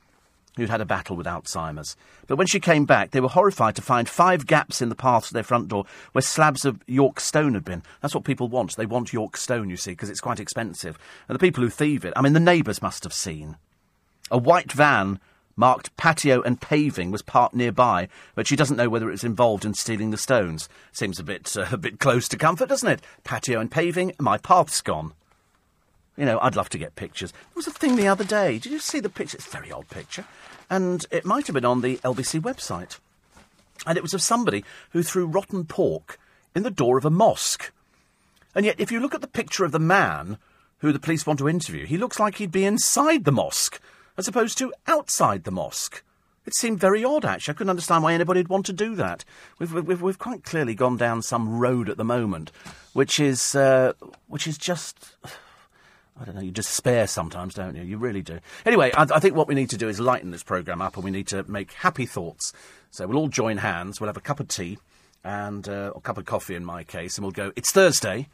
who'd 0.57 0.69
had 0.69 0.81
a 0.81 0.85
battle 0.85 1.15
with 1.15 1.25
Alzheimer's. 1.25 1.95
But 2.27 2.35
when 2.35 2.47
she 2.47 2.59
came 2.59 2.85
back, 2.85 3.11
they 3.11 3.21
were 3.21 3.29
horrified 3.29 3.75
to 3.77 3.81
find 3.81 4.09
five 4.09 4.45
gaps 4.45 4.81
in 4.81 4.89
the 4.89 4.95
path 4.95 5.27
to 5.27 5.33
their 5.33 5.43
front 5.43 5.69
door 5.69 5.85
where 6.11 6.21
slabs 6.21 6.65
of 6.65 6.81
York 6.87 7.19
stone 7.21 7.53
had 7.53 7.63
been. 7.63 7.83
That's 8.01 8.13
what 8.13 8.25
people 8.25 8.49
want. 8.49 8.75
They 8.75 8.85
want 8.85 9.13
York 9.13 9.37
stone, 9.37 9.69
you 9.69 9.77
see, 9.77 9.91
because 9.91 10.09
it's 10.09 10.19
quite 10.19 10.39
expensive. 10.39 10.99
And 11.29 11.35
the 11.35 11.39
people 11.39 11.63
who 11.63 11.69
thieve 11.69 12.03
it, 12.03 12.13
I 12.15 12.21
mean, 12.21 12.33
the 12.33 12.39
neighbours 12.39 12.81
must 12.81 13.03
have 13.05 13.13
seen. 13.13 13.55
A 14.29 14.37
white 14.37 14.73
van 14.73 15.19
marked 15.55 15.95
patio 15.97 16.41
and 16.41 16.61
paving 16.61 17.11
was 17.11 17.21
parked 17.21 17.55
nearby, 17.55 18.07
but 18.35 18.47
she 18.47 18.55
doesn't 18.55 18.77
know 18.77 18.89
whether 18.89 19.07
it 19.07 19.13
was 19.13 19.23
involved 19.23 19.65
in 19.65 19.73
stealing 19.73 20.11
the 20.11 20.17
stones. 20.17 20.69
Seems 20.91 21.19
a 21.19 21.23
bit 21.23 21.55
uh, 21.57 21.65
a 21.71 21.77
bit 21.77 21.99
close 21.99 22.27
to 22.29 22.37
comfort, 22.37 22.69
doesn't 22.69 22.89
it? 22.89 23.01
Patio 23.23 23.59
and 23.59 23.71
paving, 23.71 24.13
my 24.19 24.37
path's 24.37 24.81
gone. 24.81 25.13
You 26.17 26.25
know, 26.25 26.39
I'd 26.41 26.55
love 26.55 26.69
to 26.69 26.77
get 26.77 26.95
pictures. 26.95 27.31
There 27.31 27.55
was 27.55 27.67
a 27.67 27.71
thing 27.71 27.95
the 27.95 28.07
other 28.07 28.23
day. 28.23 28.57
Did 28.57 28.71
you 28.71 28.79
see 28.79 28.99
the 28.99 29.09
picture? 29.09 29.37
It's 29.37 29.47
a 29.47 29.51
very 29.51 29.71
old 29.71 29.87
picture. 29.89 30.25
And 30.69 31.05
it 31.11 31.25
might 31.25 31.47
have 31.47 31.53
been 31.53 31.65
on 31.65 31.81
the 31.81 31.97
LBC 31.97 32.41
website. 32.41 32.97
And 33.85 33.97
it 33.97 34.01
was 34.01 34.13
of 34.13 34.21
somebody 34.21 34.65
who 34.91 35.03
threw 35.03 35.27
rotten 35.27 35.65
pork 35.65 36.19
in 36.55 36.63
the 36.63 36.71
door 36.71 36.97
of 36.97 37.05
a 37.05 37.11
mosque. 37.11 37.71
And 38.55 38.65
yet, 38.65 38.79
if 38.79 38.91
you 38.91 38.99
look 38.99 39.13
at 39.13 39.21
the 39.21 39.27
picture 39.27 39.63
of 39.63 39.71
the 39.71 39.79
man 39.79 40.39
who 40.79 40.91
the 40.91 40.99
police 40.99 41.27
want 41.27 41.39
to 41.39 41.47
interview, 41.47 41.85
he 41.85 41.97
looks 41.97 42.19
like 42.19 42.35
he'd 42.35 42.51
be 42.51 42.65
inside 42.65 43.23
the 43.23 43.31
mosque 43.31 43.79
as 44.17 44.27
opposed 44.27 44.57
to 44.57 44.73
outside 44.87 45.43
the 45.43 45.51
mosque. 45.51 46.03
It 46.47 46.55
seemed 46.55 46.79
very 46.79 47.03
odd, 47.03 47.25
actually. 47.25 47.53
I 47.53 47.57
couldn't 47.57 47.71
understand 47.71 48.03
why 48.03 48.13
anybody'd 48.13 48.47
want 48.47 48.65
to 48.67 48.73
do 48.73 48.95
that. 48.95 49.23
We've, 49.59 49.71
we've, 49.71 50.01
we've 50.01 50.17
quite 50.17 50.43
clearly 50.43 50.73
gone 50.73 50.97
down 50.97 51.21
some 51.21 51.59
road 51.59 51.89
at 51.89 51.97
the 51.97 52.05
moment, 52.05 52.51
which 52.93 53.19
is, 53.19 53.53
uh, 53.53 53.93
which 54.27 54.47
is 54.47 54.57
just. 54.57 55.15
I 56.19 56.25
don't 56.25 56.35
know, 56.35 56.41
you 56.41 56.51
despair 56.51 57.07
sometimes, 57.07 57.53
don't 57.53 57.75
you? 57.75 57.83
You 57.83 57.97
really 57.97 58.21
do. 58.21 58.39
Anyway, 58.65 58.91
I, 58.93 59.03
I 59.03 59.19
think 59.19 59.35
what 59.35 59.47
we 59.47 59.55
need 59.55 59.69
to 59.69 59.77
do 59.77 59.87
is 59.87 59.99
lighten 59.99 60.31
this 60.31 60.43
programme 60.43 60.81
up 60.81 60.95
and 60.95 61.03
we 61.03 61.11
need 61.11 61.27
to 61.27 61.43
make 61.43 61.73
happy 61.73 62.05
thoughts. 62.05 62.53
So 62.89 63.05
we'll 63.05 63.17
all 63.17 63.27
join 63.27 63.57
hands, 63.57 63.99
we'll 63.99 64.07
have 64.07 64.17
a 64.17 64.21
cup 64.21 64.39
of 64.39 64.47
tea 64.47 64.79
and 65.23 65.67
uh, 65.67 65.91
a 65.95 66.01
cup 66.01 66.17
of 66.17 66.25
coffee 66.25 66.55
in 66.55 66.65
my 66.65 66.83
case, 66.83 67.17
and 67.17 67.25
we'll 67.25 67.31
go, 67.31 67.51
it's 67.55 67.71
Thursday, 67.71 68.29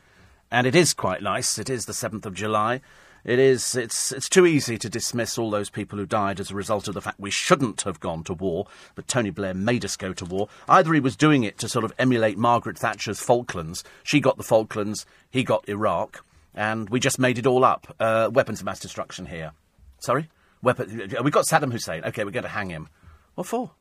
and 0.52 0.67
it 0.67 0.76
is 0.76 0.93
quite 0.93 1.24
nice. 1.24 1.58
It 1.58 1.69
is 1.69 1.86
the 1.86 1.93
7th 1.93 2.26
of 2.26 2.36
July. 2.36 2.82
It 3.26 3.39
is. 3.39 3.76
It's. 3.76 4.12
It's 4.12 4.28
too 4.28 4.46
easy 4.46 4.78
to 4.78 4.89
dismiss 4.89 5.38
all 5.38 5.50
those 5.50 5.69
people 5.69 5.98
who 5.98 6.06
died 6.06 6.41
as 6.41 6.52
a 6.52 6.56
result 6.56 6.89
of 6.89 6.93
the 6.93 7.02
fact 7.02 7.19
we 7.19 7.32
shouldn't 7.32 7.84
have 7.84 8.02
gone 8.02 8.24
to 8.26 8.34
war. 8.34 8.67
But 8.96 9.08
Tony 9.08 9.30
Blair 9.30 9.54
made 9.54 9.86
us 9.86 9.96
go 9.96 10.12
to 10.12 10.26
war. 10.26 10.50
Either 10.67 10.93
he 10.93 11.00
was 11.00 11.15
doing 11.15 11.43
it 11.43 11.58
to 11.60 11.69
sort 11.69 11.86
of 11.86 11.93
emulate 11.98 12.38
Margaret 12.38 12.78
Thatcher's 12.78 13.22
Falklands. 13.22 13.84
She 14.04 14.19
got 14.19 14.36
the 14.36 14.43
Falklands. 14.43 15.06
He 15.32 15.43
got 15.43 15.67
Iraq, 15.69 16.26
and 16.56 16.89
we 16.89 17.00
just 17.00 17.20
made 17.20 17.38
it 17.38 17.48
all 17.48 17.63
up. 17.63 17.96
Uh, 18.00 18.30
weapons 18.32 18.60
of 18.60 18.66
mass 18.66 18.80
destruction 18.80 19.26
here. 19.26 19.52
Sorry. 20.00 20.30
Weapon. 20.62 21.12
We 21.24 21.32
got 21.32 21.46
Saddam 21.46 21.72
Hussein. 21.72 22.04
Okay, 22.06 22.24
we're 22.24 22.32
going 22.32 22.44
to 22.44 22.50
hang 22.50 22.70
him. 22.70 22.88
What 23.36 23.48
for? 23.48 23.72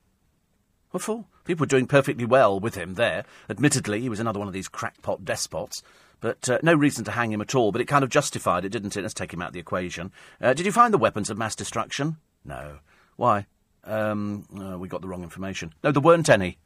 What 0.91 1.03
for? 1.03 1.25
People 1.45 1.65
were 1.65 1.69
doing 1.69 1.87
perfectly 1.87 2.25
well 2.25 2.61
with 2.61 2.75
him 2.75 2.95
there. 2.95 3.25
Admittedly, 3.49 4.01
he 4.01 4.09
was 4.09 4.21
another 4.21 4.39
one 4.39 4.49
of 4.49 4.55
these 4.55 4.69
crackpot 4.69 5.25
despots. 5.25 5.83
But 6.21 6.49
uh, 6.49 6.59
no 6.63 6.75
reason 6.75 7.05
to 7.05 7.11
hang 7.11 7.33
him 7.33 7.41
at 7.41 7.55
all. 7.55 7.73
But 7.73 7.81
it 7.81 7.87
kind 7.87 8.05
of 8.05 8.11
justified 8.11 8.65
it, 8.65 8.71
didn't 8.71 8.97
it? 8.97 9.03
Let's 9.03 9.15
take 9.15 9.33
him 9.33 9.43
out 9.43 9.49
of 9.49 9.55
the 9.55 9.61
equation. 9.61 10.13
Uh, 10.41 10.55
did 10.55 10.67
you 10.67 10.73
find 10.73 10.95
the 10.95 10.99
weapons 10.99 11.31
of 11.31 11.39
mass 11.39 11.57
destruction? 11.57 12.17
No. 12.45 12.79
Why? 13.17 13.47
Um, 13.85 14.47
oh, 14.57 14.79
we 14.79 14.89
got 14.89 15.03
the 15.03 15.09
wrong 15.09 15.25
information. 15.25 15.75
No, 15.83 15.91
there 15.93 16.03
weren't 16.03 16.31
any. 16.31 16.59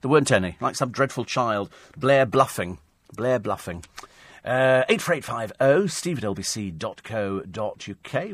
There 0.00 0.10
weren't 0.10 0.30
any. 0.30 0.56
Like 0.60 0.76
some 0.76 0.90
dreadful 0.90 1.24
child. 1.24 1.70
Blair 1.96 2.24
bluffing. 2.24 2.78
Blair 3.14 3.38
bluffing. 3.38 3.84
Uh, 4.44 4.84
84850 4.88 5.88
steve 5.88 6.18
at 6.18 6.24
lbc.co.uk. 6.24 7.58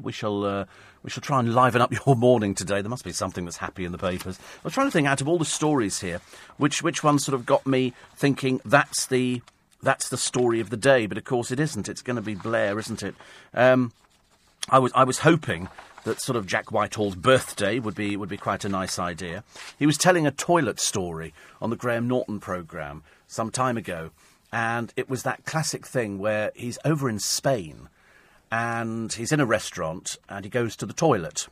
We 0.04 0.12
shall, 0.12 0.44
uh, 0.44 0.64
we 1.02 1.10
shall 1.10 1.20
try 1.20 1.40
and 1.40 1.54
liven 1.54 1.82
up 1.82 1.92
your 2.06 2.14
morning 2.16 2.54
today. 2.54 2.80
There 2.80 2.90
must 2.90 3.04
be 3.04 3.12
something 3.12 3.44
that's 3.44 3.56
happy 3.56 3.84
in 3.84 3.92
the 3.92 3.98
papers. 3.98 4.38
I 4.38 4.60
was 4.64 4.72
trying 4.72 4.86
to 4.86 4.90
think 4.92 5.08
out 5.08 5.20
of 5.20 5.28
all 5.28 5.38
the 5.38 5.44
stories 5.44 6.00
here, 6.00 6.20
which, 6.58 6.82
which 6.82 7.02
one 7.02 7.18
sort 7.18 7.34
of 7.34 7.44
got 7.46 7.66
me 7.66 7.92
thinking 8.16 8.60
that's 8.64 9.06
the 9.06 9.42
that's 9.82 10.08
the 10.08 10.16
story 10.16 10.60
of 10.60 10.70
the 10.70 10.76
day. 10.76 11.06
But 11.06 11.18
of 11.18 11.24
course, 11.24 11.50
it 11.50 11.60
isn't. 11.60 11.88
It's 11.88 12.02
going 12.02 12.16
to 12.16 12.22
be 12.22 12.34
Blair, 12.34 12.78
isn't 12.78 13.02
it? 13.02 13.14
Um, 13.54 13.92
I 14.68 14.78
was 14.78 14.92
I 14.94 15.04
was 15.04 15.20
hoping 15.20 15.68
that 16.04 16.20
sort 16.20 16.36
of 16.36 16.46
Jack 16.46 16.72
Whitehall's 16.72 17.14
birthday 17.14 17.78
would 17.78 17.94
be 17.94 18.16
would 18.16 18.28
be 18.28 18.36
quite 18.36 18.64
a 18.64 18.68
nice 18.68 18.98
idea. 18.98 19.44
He 19.78 19.86
was 19.86 19.96
telling 19.96 20.26
a 20.26 20.30
toilet 20.30 20.80
story 20.80 21.34
on 21.60 21.70
the 21.70 21.76
Graham 21.76 22.08
Norton 22.08 22.40
programme 22.40 23.02
some 23.28 23.50
time 23.50 23.76
ago, 23.76 24.10
and 24.52 24.92
it 24.96 25.08
was 25.08 25.22
that 25.22 25.44
classic 25.44 25.86
thing 25.86 26.18
where 26.18 26.52
he's 26.54 26.78
over 26.84 27.08
in 27.08 27.18
Spain, 27.18 27.88
and 28.50 29.12
he's 29.12 29.32
in 29.32 29.40
a 29.40 29.46
restaurant 29.46 30.16
and 30.28 30.44
he 30.44 30.50
goes 30.50 30.76
to 30.76 30.86
the 30.86 30.92
toilet, 30.92 31.48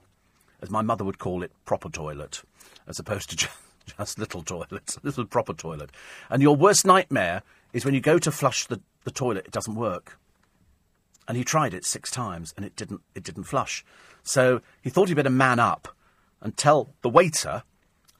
as 0.63 0.71
my 0.71 0.83
mother 0.83 1.05
would 1.05 1.19
call 1.19 1.43
it, 1.43 1.51
proper 1.65 1.89
toilet, 1.91 2.43
as 2.87 2.99
opposed 2.99 3.31
to 3.31 3.37
just, 3.37 3.53
just 3.99 4.19
little 4.19 4.43
toilets. 4.43 4.99
little 5.03 5.25
proper 5.27 5.53
toilet, 5.53 5.91
and 6.31 6.43
your 6.43 6.57
worst 6.57 6.87
nightmare 6.87 7.43
is 7.73 7.85
when 7.85 7.95
you 7.95 8.01
go 8.01 8.19
to 8.19 8.31
flush 8.31 8.67
the, 8.67 8.81
the 9.03 9.11
toilet, 9.11 9.45
it 9.47 9.53
doesn't 9.53 9.75
work. 9.75 10.17
and 11.27 11.37
he 11.37 11.45
tried 11.45 11.75
it 11.75 11.85
six 11.85 12.11
times, 12.11 12.55
and 12.57 12.65
it 12.65 12.77
didn't. 12.77 13.01
It 13.15 13.25
didn't 13.25 13.45
flush. 13.45 13.85
So 14.23 14.61
he 14.83 14.91
thought 14.91 15.09
he'd 15.09 15.15
better 15.15 15.31
man 15.31 15.59
up 15.59 15.89
and 16.41 16.57
tell 16.57 16.95
the 17.03 17.09
waiter 17.09 17.63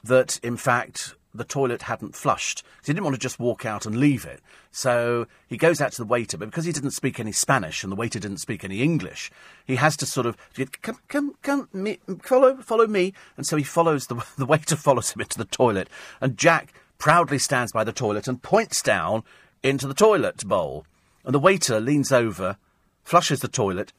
that, 0.03 0.39
in 0.43 0.57
fact, 0.57 1.15
the 1.37 1.43
toilet 1.43 1.83
hadn't 1.83 2.15
flushed. 2.15 2.63
He 2.83 2.93
didn't 2.93 3.03
want 3.03 3.15
to 3.15 3.21
just 3.21 3.39
walk 3.39 3.65
out 3.65 3.85
and 3.85 3.97
leave 3.97 4.25
it. 4.25 4.41
So 4.71 5.27
he 5.47 5.57
goes 5.57 5.81
out 5.81 5.91
to 5.93 6.01
the 6.01 6.07
waiter, 6.07 6.37
but 6.37 6.45
because 6.45 6.65
he 6.65 6.71
didn't 6.71 6.91
speak 6.91 7.19
any 7.19 7.31
Spanish 7.31 7.83
and 7.83 7.91
the 7.91 7.95
waiter 7.95 8.19
didn't 8.19 8.39
speak 8.39 8.63
any 8.63 8.81
English, 8.81 9.31
he 9.65 9.75
has 9.75 9.95
to 9.97 10.05
sort 10.05 10.25
of 10.25 10.37
come, 10.81 10.99
come, 11.07 11.35
come, 11.41 11.69
me, 11.73 11.99
follow, 12.21 12.57
follow 12.57 12.87
me. 12.87 13.13
And 13.37 13.45
so 13.45 13.57
he 13.57 13.63
follows 13.63 14.07
the 14.07 14.23
the 14.37 14.45
waiter 14.45 14.75
follows 14.75 15.11
him 15.11 15.21
into 15.21 15.37
the 15.37 15.45
toilet, 15.45 15.89
and 16.21 16.37
Jack 16.37 16.73
proudly 16.97 17.39
stands 17.39 17.71
by 17.71 17.83
the 17.83 17.93
toilet 17.93 18.27
and 18.27 18.41
points 18.41 18.81
down 18.81 19.23
into 19.63 19.87
the 19.87 19.93
toilet 19.93 20.45
bowl. 20.47 20.85
And 21.23 21.33
the 21.33 21.39
waiter 21.39 21.79
leans 21.79 22.11
over, 22.11 22.57
flushes 23.03 23.39
the 23.39 23.47
toilet, 23.47 23.93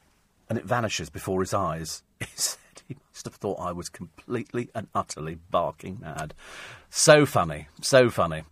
and 0.49 0.59
it 0.59 0.65
vanishes 0.65 1.11
before 1.11 1.41
his 1.41 1.53
eyes. 1.53 2.03
must 3.17 3.25
have 3.25 3.35
thought 3.37 3.59
I 3.59 3.73
was 3.73 3.89
completely 3.89 4.69
and 4.75 4.89
utterly 4.95 5.39
barking 5.51 6.01
mad. 6.03 6.35
So 6.91 7.25
funny, 7.25 7.67
so 7.81 8.11
funny. 8.11 8.43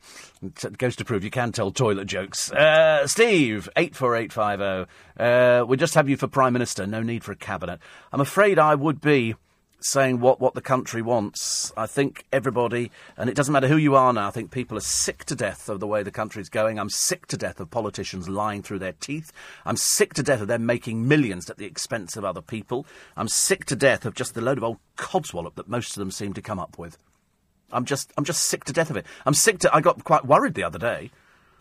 It 0.42 0.78
goes 0.78 0.96
to 0.96 1.04
prove 1.04 1.22
you 1.22 1.30
can 1.30 1.52
tell 1.52 1.70
toilet 1.70 2.06
jokes. 2.06 2.50
Uh, 2.50 3.06
Steve, 3.06 3.68
84850. 3.76 4.90
Uh, 5.20 5.66
we 5.66 5.76
just 5.76 5.94
have 5.94 6.08
you 6.08 6.16
for 6.16 6.28
Prime 6.28 6.54
Minister, 6.54 6.86
no 6.86 7.02
need 7.02 7.24
for 7.24 7.32
a 7.32 7.36
cabinet. 7.36 7.78
I'm 8.10 8.22
afraid 8.22 8.58
I 8.58 8.74
would 8.74 9.02
be 9.02 9.34
saying 9.84 10.18
what, 10.18 10.40
what 10.40 10.54
the 10.54 10.62
country 10.62 11.02
wants. 11.02 11.70
I 11.76 11.86
think 11.86 12.24
everybody, 12.32 12.90
and 13.18 13.28
it 13.28 13.36
doesn't 13.36 13.52
matter 13.52 13.68
who 13.68 13.76
you 13.76 13.94
are 13.94 14.14
now, 14.14 14.28
I 14.28 14.30
think 14.30 14.50
people 14.50 14.78
are 14.78 14.80
sick 14.82 15.26
to 15.26 15.34
death 15.34 15.68
of 15.68 15.78
the 15.78 15.86
way 15.86 16.02
the 16.02 16.10
country's 16.10 16.48
going. 16.48 16.78
I'm 16.78 16.88
sick 16.88 17.26
to 17.26 17.36
death 17.36 17.60
of 17.60 17.70
politicians 17.70 18.26
lying 18.26 18.62
through 18.62 18.78
their 18.78 18.94
teeth. 18.94 19.30
I'm 19.66 19.76
sick 19.76 20.14
to 20.14 20.22
death 20.22 20.40
of 20.40 20.48
them 20.48 20.64
making 20.64 21.06
millions 21.06 21.50
at 21.50 21.58
the 21.58 21.66
expense 21.66 22.16
of 22.16 22.24
other 22.24 22.40
people. 22.40 22.86
I'm 23.14 23.28
sick 23.28 23.66
to 23.66 23.76
death 23.76 24.06
of 24.06 24.14
just 24.14 24.34
the 24.34 24.40
load 24.40 24.56
of 24.56 24.64
old 24.64 24.78
codswallop 24.96 25.56
that 25.56 25.68
most 25.68 25.90
of 25.90 26.00
them 26.00 26.10
seem 26.10 26.32
to 26.32 26.42
come 26.42 26.58
up 26.58 26.78
with. 26.78 26.96
I'm 27.70 27.84
just, 27.84 28.10
I'm 28.16 28.24
just 28.24 28.44
sick 28.44 28.64
to 28.64 28.72
death 28.72 28.88
of 28.88 28.96
it. 28.96 29.04
I'm 29.26 29.34
sick 29.34 29.58
to. 29.60 29.74
I 29.74 29.82
got 29.82 30.02
quite 30.02 30.24
worried 30.24 30.54
the 30.54 30.64
other 30.64 30.78
day. 30.78 31.10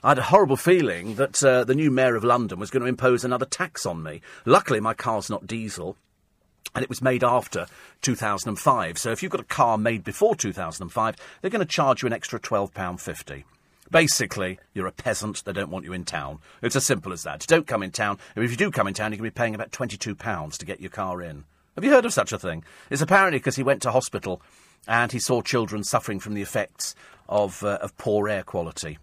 I 0.02 0.10
had 0.10 0.20
a 0.20 0.24
horrible 0.24 0.58
feeling 0.58 1.16
that 1.16 1.44
uh, 1.44 1.66
the 1.66 1.76
new 1.76 1.92
mayor 1.92 2.16
of 2.16 2.24
London 2.24 2.60
was 2.60 2.70
going 2.70 2.84
to 2.84 2.90
impose 2.90 3.26
another 3.26 3.46
tax 3.46 3.86
on 3.86 4.02
me. 4.02 4.22
Luckily, 4.46 4.80
my 4.80 4.94
car's 4.94 5.30
not 5.30 5.48
diesel 5.48 5.98
and 6.76 6.84
it 6.84 6.90
was 6.90 7.02
made 7.02 7.24
after 7.24 7.68
2005. 8.02 8.98
So 8.98 9.12
if 9.12 9.22
you've 9.22 9.32
got 9.32 9.42
a 9.42 9.46
car 9.46 9.78
made 9.78 10.04
before 10.04 10.36
2005, 10.36 11.16
they're 11.42 11.52
going 11.52 11.66
to 11.66 11.72
charge 11.72 12.02
you 12.02 12.08
an 12.08 12.14
extra 12.14 12.40
£12.50. 12.40 13.44
Basically, 13.92 14.60
you're 14.74 14.88
a 14.88 14.92
peasant, 14.92 15.44
they 15.46 15.54
don't 15.54 15.70
want 15.70 15.86
you 15.86 15.94
in 15.94 16.06
town. 16.06 16.40
It's 16.62 16.76
as 16.76 16.86
simple 16.86 17.14
as 17.14 17.24
that. 17.24 17.46
Don't 17.48 17.68
come 17.68 17.84
in 17.84 17.92
town. 17.92 18.18
If 18.36 18.50
you 18.50 18.58
do 18.58 18.72
come 18.72 18.88
in 18.88 18.94
town, 18.94 19.12
you're 19.12 19.20
going 19.20 19.30
to 19.30 19.34
be 19.36 19.40
paying 19.40 19.56
about 19.56 19.72
£22 19.72 20.58
to 20.58 20.66
get 20.66 20.82
your 20.82 20.90
car 20.90 21.22
in. 21.22 21.44
Have 21.76 21.84
you 21.84 21.92
heard 21.92 22.06
of 22.06 22.14
such 22.14 22.32
a 22.32 22.40
thing? 22.40 22.64
It's 22.90 23.02
apparently 23.02 23.40
because 23.40 23.56
he 23.56 23.64
went 23.64 23.82
to 23.84 23.92
hospital 23.92 24.42
and 24.88 25.12
he 25.12 25.20
saw 25.20 25.42
children 25.42 25.84
suffering 25.84 26.20
from 26.20 26.34
the 26.34 26.42
effects 26.42 26.96
of, 27.30 27.64
uh, 27.64 27.80
of 27.82 27.96
poor 27.98 28.30
air 28.30 28.44
quality. 28.44 28.98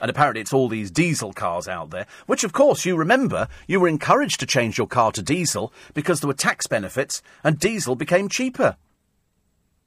And 0.00 0.10
apparently 0.10 0.40
it's 0.40 0.52
all 0.52 0.68
these 0.68 0.90
diesel 0.90 1.32
cars 1.32 1.68
out 1.68 1.90
there, 1.90 2.06
which 2.26 2.44
of 2.44 2.52
course 2.52 2.84
you 2.84 2.96
remember 2.96 3.48
you 3.66 3.80
were 3.80 3.88
encouraged 3.88 4.40
to 4.40 4.46
change 4.46 4.78
your 4.78 4.86
car 4.86 5.12
to 5.12 5.22
diesel 5.22 5.72
because 5.94 6.20
there 6.20 6.28
were 6.28 6.34
tax 6.34 6.66
benefits 6.66 7.22
and 7.42 7.58
diesel 7.58 7.96
became 7.96 8.28
cheaper. 8.28 8.76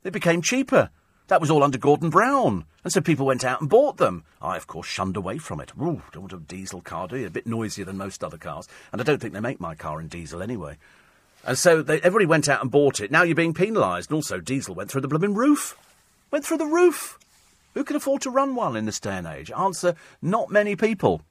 It 0.03 0.14
became 0.14 0.41
cheaper. 0.41 0.89
That 1.28 1.39
was 1.39 1.49
all 1.49 1.64
under 1.64 1.78
Gordon 1.78 2.09
Brown. 2.09 2.66
And 2.84 2.91
so 2.91 2.99
people 2.99 3.26
went 3.26 3.45
out 3.45 3.62
and 3.62 3.70
bought 3.70 3.97
them. 3.97 4.26
I, 4.41 4.57
of 4.57 4.68
course, 4.68 4.88
shunned 4.88 5.16
away 5.16 5.38
from 5.38 5.62
it. 5.62 5.72
Ooh, 5.80 6.01
don't 6.12 6.24
want 6.24 6.34
a 6.34 6.38
diesel 6.38 6.82
car, 6.82 7.07
do 7.07 7.18
you? 7.18 7.28
A 7.28 7.30
bit 7.30 7.47
noisier 7.47 7.86
than 7.86 7.97
most 7.97 8.24
other 8.24 8.38
cars. 8.38 8.68
And 8.91 8.99
I 8.99 9.03
don't 9.03 9.22
think 9.22 9.34
they 9.34 9.39
make 9.39 9.62
my 9.62 9.76
car 9.76 10.01
in 10.01 10.07
diesel 10.07 10.41
anyway. 10.41 10.78
And 11.45 11.57
so 11.57 11.82
they, 11.82 12.01
everybody 12.01 12.26
went 12.26 12.49
out 12.49 12.62
and 12.62 12.70
bought 12.70 12.99
it. 12.99 13.12
Now 13.12 13.24
you're 13.24 13.36
being 13.36 13.53
penalised. 13.53 14.09
And 14.09 14.16
also, 14.16 14.39
diesel 14.39 14.76
went 14.76 14.91
through 14.91 15.01
the 15.01 15.07
blooming 15.07 15.34
roof. 15.34 15.78
Went 16.32 16.45
through 16.45 16.57
the 16.57 16.66
roof. 16.66 17.18
Who 17.74 17.84
can 17.84 17.95
afford 17.95 18.22
to 18.24 18.30
run 18.30 18.55
one 18.55 18.76
in 18.76 18.86
this 18.86 18.99
day 18.99 19.17
and 19.17 19.28
age? 19.28 19.51
Answer, 19.51 19.95
not 20.22 20.51
many 20.51 20.76
people. 20.76 21.22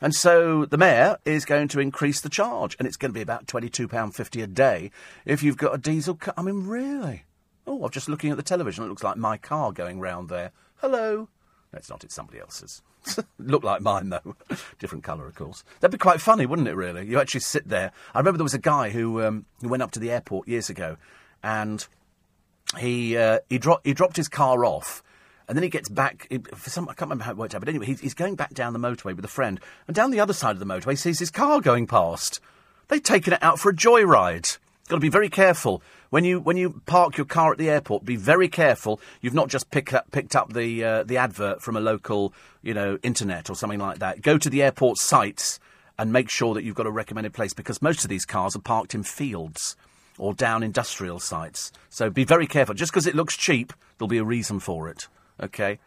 And 0.00 0.14
so 0.14 0.64
the 0.64 0.76
mayor 0.76 1.18
is 1.24 1.44
going 1.44 1.68
to 1.68 1.80
increase 1.80 2.20
the 2.20 2.28
charge, 2.28 2.76
and 2.78 2.86
it's 2.86 2.96
going 2.96 3.10
to 3.10 3.14
be 3.14 3.22
about 3.22 3.46
£22.50 3.46 4.42
a 4.42 4.46
day 4.46 4.90
if 5.24 5.42
you've 5.42 5.56
got 5.56 5.74
a 5.74 5.78
diesel 5.78 6.14
car. 6.14 6.34
I 6.36 6.42
mean, 6.42 6.66
really? 6.66 7.24
Oh, 7.66 7.84
I'm 7.84 7.90
just 7.90 8.08
looking 8.08 8.30
at 8.30 8.36
the 8.36 8.42
television. 8.42 8.84
It 8.84 8.88
looks 8.88 9.04
like 9.04 9.16
my 9.16 9.36
car 9.36 9.72
going 9.72 10.00
round 10.00 10.28
there. 10.28 10.50
Hello. 10.76 11.28
No, 11.72 11.78
it's 11.78 11.88
not. 11.88 12.04
It's 12.04 12.14
somebody 12.14 12.40
else's. 12.40 12.82
Look 13.38 13.64
like 13.64 13.80
mine, 13.80 14.10
though. 14.10 14.36
Different 14.78 15.04
colour, 15.04 15.26
of 15.26 15.34
course. 15.34 15.64
That'd 15.80 15.92
be 15.92 15.98
quite 15.98 16.20
funny, 16.20 16.44
wouldn't 16.44 16.68
it, 16.68 16.76
really? 16.76 17.06
You 17.06 17.20
actually 17.20 17.40
sit 17.40 17.68
there. 17.68 17.92
I 18.14 18.18
remember 18.18 18.38
there 18.38 18.44
was 18.44 18.54
a 18.54 18.58
guy 18.58 18.90
who, 18.90 19.22
um, 19.22 19.46
who 19.60 19.68
went 19.68 19.82
up 19.82 19.92
to 19.92 20.00
the 20.00 20.10
airport 20.10 20.48
years 20.48 20.68
ago, 20.68 20.96
and 21.42 21.86
he, 22.78 23.16
uh, 23.16 23.38
he, 23.48 23.58
dro- 23.58 23.80
he 23.84 23.94
dropped 23.94 24.16
his 24.16 24.28
car 24.28 24.64
off 24.64 25.02
and 25.48 25.56
then 25.56 25.62
he 25.62 25.68
gets 25.68 25.88
back. 25.88 26.32
For 26.54 26.70
some, 26.70 26.88
I 26.88 26.94
can't 26.94 27.02
remember 27.02 27.24
how 27.24 27.32
it 27.32 27.36
worked 27.36 27.54
out, 27.54 27.60
but 27.60 27.68
anyway, 27.68 27.86
he's, 27.86 28.00
he's 28.00 28.14
going 28.14 28.34
back 28.34 28.54
down 28.54 28.72
the 28.72 28.78
motorway 28.78 29.14
with 29.14 29.24
a 29.24 29.28
friend, 29.28 29.60
and 29.86 29.94
down 29.94 30.10
the 30.10 30.20
other 30.20 30.32
side 30.32 30.52
of 30.52 30.58
the 30.58 30.66
motorway, 30.66 30.96
sees 30.96 31.18
his 31.18 31.30
car 31.30 31.60
going 31.60 31.86
past. 31.86 32.40
They've 32.88 33.02
taken 33.02 33.32
it 33.32 33.42
out 33.42 33.58
for 33.58 33.70
a 33.70 33.74
joyride. 33.74 34.58
Got 34.88 34.96
to 34.96 35.00
be 35.00 35.08
very 35.08 35.30
careful 35.30 35.82
when 36.10 36.24
you 36.24 36.40
when 36.40 36.58
you 36.58 36.82
park 36.84 37.16
your 37.16 37.24
car 37.24 37.52
at 37.52 37.58
the 37.58 37.70
airport. 37.70 38.04
Be 38.04 38.16
very 38.16 38.48
careful. 38.48 39.00
You've 39.22 39.32
not 39.32 39.48
just 39.48 39.70
picked 39.70 39.94
up 39.94 40.10
picked 40.10 40.36
up 40.36 40.52
the 40.52 40.84
uh, 40.84 41.02
the 41.04 41.16
advert 41.16 41.62
from 41.62 41.76
a 41.76 41.80
local 41.80 42.34
you 42.62 42.74
know 42.74 42.98
internet 43.02 43.48
or 43.48 43.56
something 43.56 43.78
like 43.78 44.00
that. 44.00 44.20
Go 44.20 44.36
to 44.36 44.50
the 44.50 44.62
airport 44.62 44.98
sites 44.98 45.58
and 45.98 46.12
make 46.12 46.28
sure 46.28 46.52
that 46.52 46.64
you've 46.64 46.74
got 46.74 46.86
a 46.86 46.90
recommended 46.90 47.32
place 47.32 47.54
because 47.54 47.80
most 47.80 48.04
of 48.04 48.10
these 48.10 48.26
cars 48.26 48.54
are 48.54 48.60
parked 48.60 48.94
in 48.94 49.02
fields 49.02 49.74
or 50.18 50.34
down 50.34 50.62
industrial 50.62 51.18
sites. 51.18 51.72
So 51.88 52.10
be 52.10 52.24
very 52.24 52.46
careful. 52.46 52.74
Just 52.74 52.92
because 52.92 53.06
it 53.06 53.14
looks 53.14 53.36
cheap, 53.36 53.72
there'll 53.96 54.08
be 54.08 54.18
a 54.18 54.24
reason 54.24 54.60
for 54.60 54.88
it. 54.88 55.08
Okay? 55.42 55.78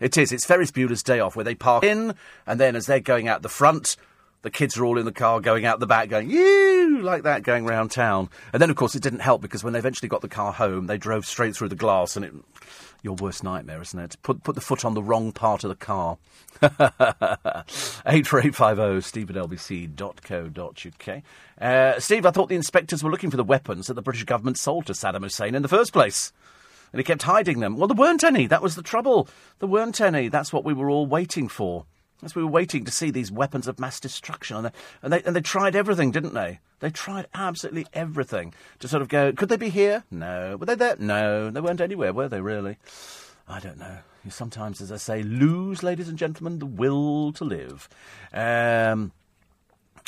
It 0.00 0.18
is. 0.18 0.32
It's 0.32 0.44
Ferris 0.44 0.70
Bueller's 0.70 1.02
Day 1.02 1.18
Off, 1.20 1.34
where 1.36 1.44
they 1.44 1.54
park 1.54 1.84
in, 1.84 2.14
and 2.46 2.60
then 2.60 2.76
as 2.76 2.84
they're 2.86 3.00
going 3.00 3.28
out 3.28 3.42
the 3.42 3.48
front, 3.48 3.96
the 4.42 4.50
kids 4.50 4.76
are 4.76 4.84
all 4.84 4.98
in 4.98 5.06
the 5.06 5.12
car 5.12 5.40
going 5.40 5.64
out 5.64 5.80
the 5.80 5.86
back, 5.86 6.10
going, 6.10 6.28
you 6.28 7.00
like 7.00 7.22
that, 7.22 7.42
going 7.42 7.64
round 7.64 7.90
town. 7.90 8.28
And 8.52 8.60
then, 8.60 8.68
of 8.70 8.76
course, 8.76 8.94
it 8.94 9.02
didn't 9.02 9.20
help 9.20 9.40
because 9.40 9.64
when 9.64 9.72
they 9.72 9.78
eventually 9.78 10.08
got 10.08 10.20
the 10.20 10.28
car 10.28 10.52
home, 10.52 10.86
they 10.86 10.98
drove 10.98 11.24
straight 11.24 11.56
through 11.56 11.70
the 11.70 11.76
glass, 11.76 12.16
and 12.16 12.24
it. 12.24 12.34
Your 13.02 13.14
worst 13.16 13.42
nightmare, 13.44 13.82
isn't 13.82 13.98
it? 13.98 14.16
Put, 14.22 14.42
put 14.42 14.54
the 14.54 14.62
foot 14.62 14.82
on 14.82 14.94
the 14.94 15.02
wrong 15.02 15.30
part 15.30 15.62
of 15.62 15.68
the 15.68 15.76
car. 15.76 16.16
84850 16.62 19.00
steve 19.02 19.28
at 19.28 19.36
lbc.co.uk. 19.36 21.22
Uh, 21.60 22.00
Steve, 22.00 22.24
I 22.24 22.30
thought 22.30 22.48
the 22.48 22.54
inspectors 22.54 23.04
were 23.04 23.10
looking 23.10 23.30
for 23.30 23.36
the 23.36 23.44
weapons 23.44 23.88
that 23.88 23.94
the 23.94 24.00
British 24.00 24.24
government 24.24 24.56
sold 24.56 24.86
to 24.86 24.94
Saddam 24.94 25.22
Hussein 25.22 25.54
in 25.54 25.60
the 25.60 25.68
first 25.68 25.92
place 25.92 26.32
and 26.94 27.00
he 27.00 27.04
kept 27.04 27.24
hiding 27.24 27.58
them. 27.58 27.76
Well, 27.76 27.88
there 27.88 27.96
weren't 27.96 28.22
any. 28.22 28.46
That 28.46 28.62
was 28.62 28.76
the 28.76 28.82
trouble. 28.82 29.26
There 29.58 29.68
weren't 29.68 30.00
any. 30.00 30.28
That's 30.28 30.52
what 30.52 30.64
we 30.64 30.72
were 30.72 30.88
all 30.88 31.06
waiting 31.06 31.48
for. 31.48 31.86
As 32.22 32.36
we 32.36 32.42
were 32.44 32.48
waiting 32.48 32.84
to 32.84 32.92
see 32.92 33.10
these 33.10 33.32
weapons 33.32 33.66
of 33.66 33.80
mass 33.80 33.98
destruction. 33.98 34.58
And 34.58 34.66
they, 34.66 34.70
and 35.02 35.12
they, 35.12 35.22
and 35.24 35.34
they 35.34 35.40
tried 35.40 35.74
everything, 35.74 36.12
didn't 36.12 36.34
they? 36.34 36.60
They 36.78 36.90
tried 36.90 37.26
absolutely 37.34 37.88
everything 37.94 38.54
to 38.78 38.86
sort 38.86 39.02
of 39.02 39.08
go, 39.08 39.32
could 39.32 39.48
they 39.48 39.56
be 39.56 39.70
here? 39.70 40.04
No. 40.08 40.56
Were 40.56 40.66
they 40.66 40.76
there? 40.76 40.94
No. 41.00 41.50
They 41.50 41.60
weren't 41.60 41.80
anywhere, 41.80 42.12
were 42.12 42.28
they, 42.28 42.40
really? 42.40 42.76
I 43.48 43.58
don't 43.58 43.78
know. 43.78 43.98
You 44.24 44.30
sometimes, 44.30 44.80
as 44.80 44.92
I 44.92 44.96
say, 44.96 45.24
lose, 45.24 45.82
ladies 45.82 46.08
and 46.08 46.16
gentlemen, 46.16 46.60
the 46.60 46.66
will 46.66 47.32
to 47.32 47.44
live. 47.44 47.88
Um, 48.32 49.10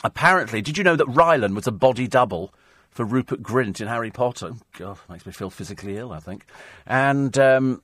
apparently, 0.04 0.62
did 0.62 0.78
you 0.78 0.84
know 0.84 0.94
that 0.94 1.08
Rylan 1.08 1.56
was 1.56 1.66
a 1.66 1.72
body 1.72 2.06
double 2.06 2.54
for 2.96 3.04
Rupert 3.04 3.42
Grint 3.42 3.82
in 3.82 3.88
Harry 3.88 4.10
Potter. 4.10 4.52
God, 4.78 4.98
makes 5.10 5.26
me 5.26 5.32
feel 5.32 5.50
physically 5.50 5.98
ill, 5.98 6.12
I 6.12 6.18
think. 6.18 6.46
And 6.86 7.36
um, 7.38 7.82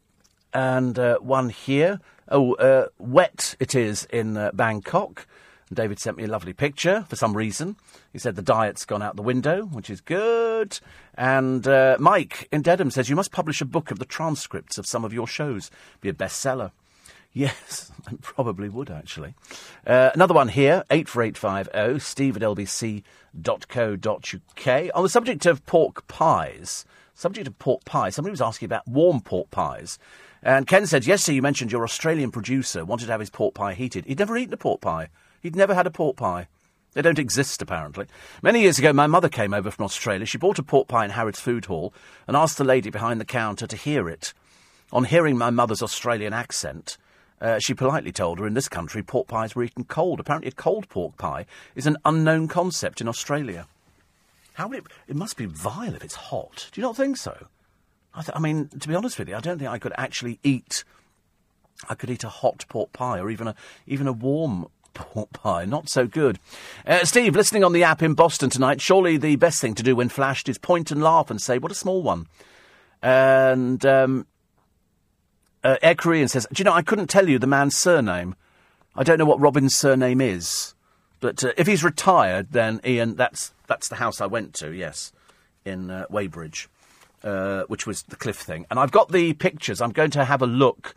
and 0.54 0.98
uh, 0.98 1.18
one 1.18 1.50
here. 1.50 2.00
Oh, 2.28 2.54
uh, 2.54 2.86
wet 2.98 3.54
it 3.60 3.74
is 3.74 4.06
in 4.06 4.38
uh, 4.38 4.52
Bangkok. 4.54 5.26
David 5.72 5.98
sent 5.98 6.16
me 6.16 6.24
a 6.24 6.28
lovely 6.28 6.54
picture 6.54 7.04
for 7.08 7.16
some 7.16 7.36
reason. 7.36 7.76
He 8.12 8.18
said 8.18 8.36
the 8.36 8.42
diet's 8.42 8.86
gone 8.86 9.02
out 9.02 9.16
the 9.16 9.22
window, 9.22 9.64
which 9.66 9.90
is 9.90 10.00
good. 10.00 10.78
And 11.14 11.66
uh, 11.68 11.96
Mike 12.00 12.48
in 12.50 12.62
Dedham 12.62 12.90
says 12.90 13.10
you 13.10 13.16
must 13.16 13.32
publish 13.32 13.60
a 13.60 13.66
book 13.66 13.90
of 13.90 13.98
the 13.98 14.04
transcripts 14.06 14.78
of 14.78 14.86
some 14.86 15.04
of 15.04 15.12
your 15.12 15.26
shows. 15.26 15.70
Be 16.00 16.08
a 16.08 16.14
bestseller. 16.14 16.72
Yes, 17.32 17.90
I 18.06 18.12
probably 18.20 18.68
would 18.68 18.90
actually. 18.90 19.34
Uh, 19.86 20.10
another 20.14 20.34
one 20.34 20.48
here, 20.48 20.84
84850, 20.90 21.98
steve 22.00 22.36
at 22.36 22.42
lbc.co.uk. 22.42 23.04
On 24.94 25.02
the 25.02 25.08
subject 25.08 25.46
of 25.46 25.64
pork 25.64 26.06
pies, 26.08 26.84
subject 27.14 27.46
of 27.46 27.58
pork 27.58 27.84
pie, 27.84 28.10
somebody 28.10 28.32
was 28.32 28.42
asking 28.42 28.66
about 28.66 28.86
warm 28.86 29.20
pork 29.20 29.50
pies. 29.50 29.98
And 30.42 30.66
Ken 30.66 30.86
said, 30.86 31.06
yes, 31.06 31.22
sir, 31.24 31.32
you 31.32 31.40
mentioned 31.42 31.72
your 31.72 31.84
Australian 31.84 32.32
producer 32.32 32.84
wanted 32.84 33.06
to 33.06 33.12
have 33.12 33.20
his 33.20 33.30
pork 33.30 33.54
pie 33.54 33.74
heated. 33.74 34.04
He'd 34.06 34.18
never 34.18 34.36
eaten 34.36 34.52
a 34.52 34.58
pork 34.58 34.80
pie. 34.80 35.08
He'd 35.40 35.56
never 35.56 35.74
had 35.74 35.86
a 35.86 35.90
pork 35.90 36.16
pie. 36.16 36.48
They 36.94 37.02
don't 37.02 37.18
exist, 37.18 37.62
apparently. 37.62 38.06
Many 38.42 38.60
years 38.62 38.78
ago, 38.78 38.92
my 38.92 39.06
mother 39.06 39.30
came 39.30 39.54
over 39.54 39.70
from 39.70 39.84
Australia. 39.86 40.26
She 40.26 40.36
bought 40.36 40.58
a 40.58 40.62
pork 40.62 40.88
pie 40.88 41.04
in 41.06 41.12
Harrods 41.12 41.40
Food 41.40 41.64
Hall 41.64 41.94
and 42.26 42.36
asked 42.36 42.58
the 42.58 42.64
lady 42.64 42.90
behind 42.90 43.20
the 43.20 43.24
counter 43.24 43.66
to 43.66 43.76
hear 43.76 44.08
it. 44.08 44.34
On 44.92 45.04
hearing 45.04 45.38
my 45.38 45.48
mother's 45.48 45.82
Australian 45.82 46.34
accent, 46.34 46.98
Uh, 47.42 47.58
she 47.58 47.74
politely 47.74 48.12
told 48.12 48.38
her 48.38 48.46
in 48.46 48.54
this 48.54 48.68
country 48.68 49.02
pork 49.02 49.26
pies 49.26 49.56
were 49.56 49.64
eaten 49.64 49.82
cold. 49.82 50.20
Apparently, 50.20 50.48
a 50.48 50.52
cold 50.52 50.88
pork 50.88 51.16
pie 51.16 51.44
is 51.74 51.88
an 51.88 51.96
unknown 52.04 52.46
concept 52.46 53.00
in 53.00 53.08
Australia. 53.08 53.66
How 54.54 54.68
would 54.68 54.78
it, 54.78 54.84
it 55.08 55.16
must 55.16 55.36
be 55.36 55.46
vile 55.46 55.94
if 55.94 56.04
it's 56.04 56.14
hot. 56.14 56.68
Do 56.70 56.80
you 56.80 56.86
not 56.86 56.96
think 56.96 57.16
so? 57.16 57.48
I, 58.14 58.22
th- 58.22 58.36
I 58.36 58.38
mean, 58.38 58.68
to 58.68 58.88
be 58.88 58.94
honest 58.94 59.18
with 59.18 59.28
you, 59.28 59.34
I 59.34 59.40
don't 59.40 59.58
think 59.58 59.70
I 59.70 59.78
could 59.78 59.92
actually 59.98 60.38
eat. 60.44 60.84
I 61.88 61.96
could 61.96 62.10
eat 62.10 62.22
a 62.22 62.28
hot 62.28 62.64
pork 62.68 62.92
pie 62.92 63.18
or 63.18 63.28
even 63.28 63.48
a 63.48 63.56
even 63.88 64.06
a 64.06 64.12
warm 64.12 64.68
pork 64.94 65.32
pie. 65.32 65.64
Not 65.64 65.88
so 65.88 66.06
good. 66.06 66.38
Uh, 66.86 67.04
Steve, 67.04 67.34
listening 67.34 67.64
on 67.64 67.72
the 67.72 67.82
app 67.82 68.02
in 68.02 68.14
Boston 68.14 68.50
tonight. 68.50 68.80
Surely 68.80 69.16
the 69.16 69.34
best 69.34 69.60
thing 69.60 69.74
to 69.74 69.82
do 69.82 69.96
when 69.96 70.08
flashed 70.08 70.48
is 70.48 70.58
point 70.58 70.92
and 70.92 71.02
laugh 71.02 71.28
and 71.28 71.42
say, 71.42 71.58
"What 71.58 71.72
a 71.72 71.76
small 71.76 72.02
one." 72.02 72.28
And 73.02 73.84
um, 73.84 74.26
uh, 75.64 75.76
Air 75.82 75.94
Korean 75.94 76.28
says, 76.28 76.46
"Do 76.52 76.60
you 76.60 76.64
know? 76.64 76.72
I 76.72 76.82
couldn't 76.82 77.08
tell 77.08 77.28
you 77.28 77.38
the 77.38 77.46
man's 77.46 77.76
surname. 77.76 78.34
I 78.94 79.02
don't 79.02 79.18
know 79.18 79.24
what 79.24 79.40
Robin's 79.40 79.76
surname 79.76 80.20
is, 80.20 80.74
but 81.20 81.42
uh, 81.44 81.52
if 81.56 81.66
he's 81.66 81.84
retired, 81.84 82.52
then 82.52 82.80
Ian, 82.84 83.16
that's 83.16 83.52
that's 83.66 83.88
the 83.88 83.96
house 83.96 84.20
I 84.20 84.26
went 84.26 84.54
to. 84.54 84.72
Yes, 84.72 85.12
in 85.64 85.90
uh, 85.90 86.06
Weybridge." 86.10 86.68
Uh, 87.24 87.62
which 87.68 87.86
was 87.86 88.02
the 88.02 88.16
cliff 88.16 88.38
thing. 88.38 88.66
And 88.68 88.80
I've 88.80 88.90
got 88.90 89.12
the 89.12 89.32
pictures. 89.34 89.80
I'm 89.80 89.92
going 89.92 90.10
to 90.10 90.24
have 90.24 90.42
a 90.42 90.46
look 90.46 90.96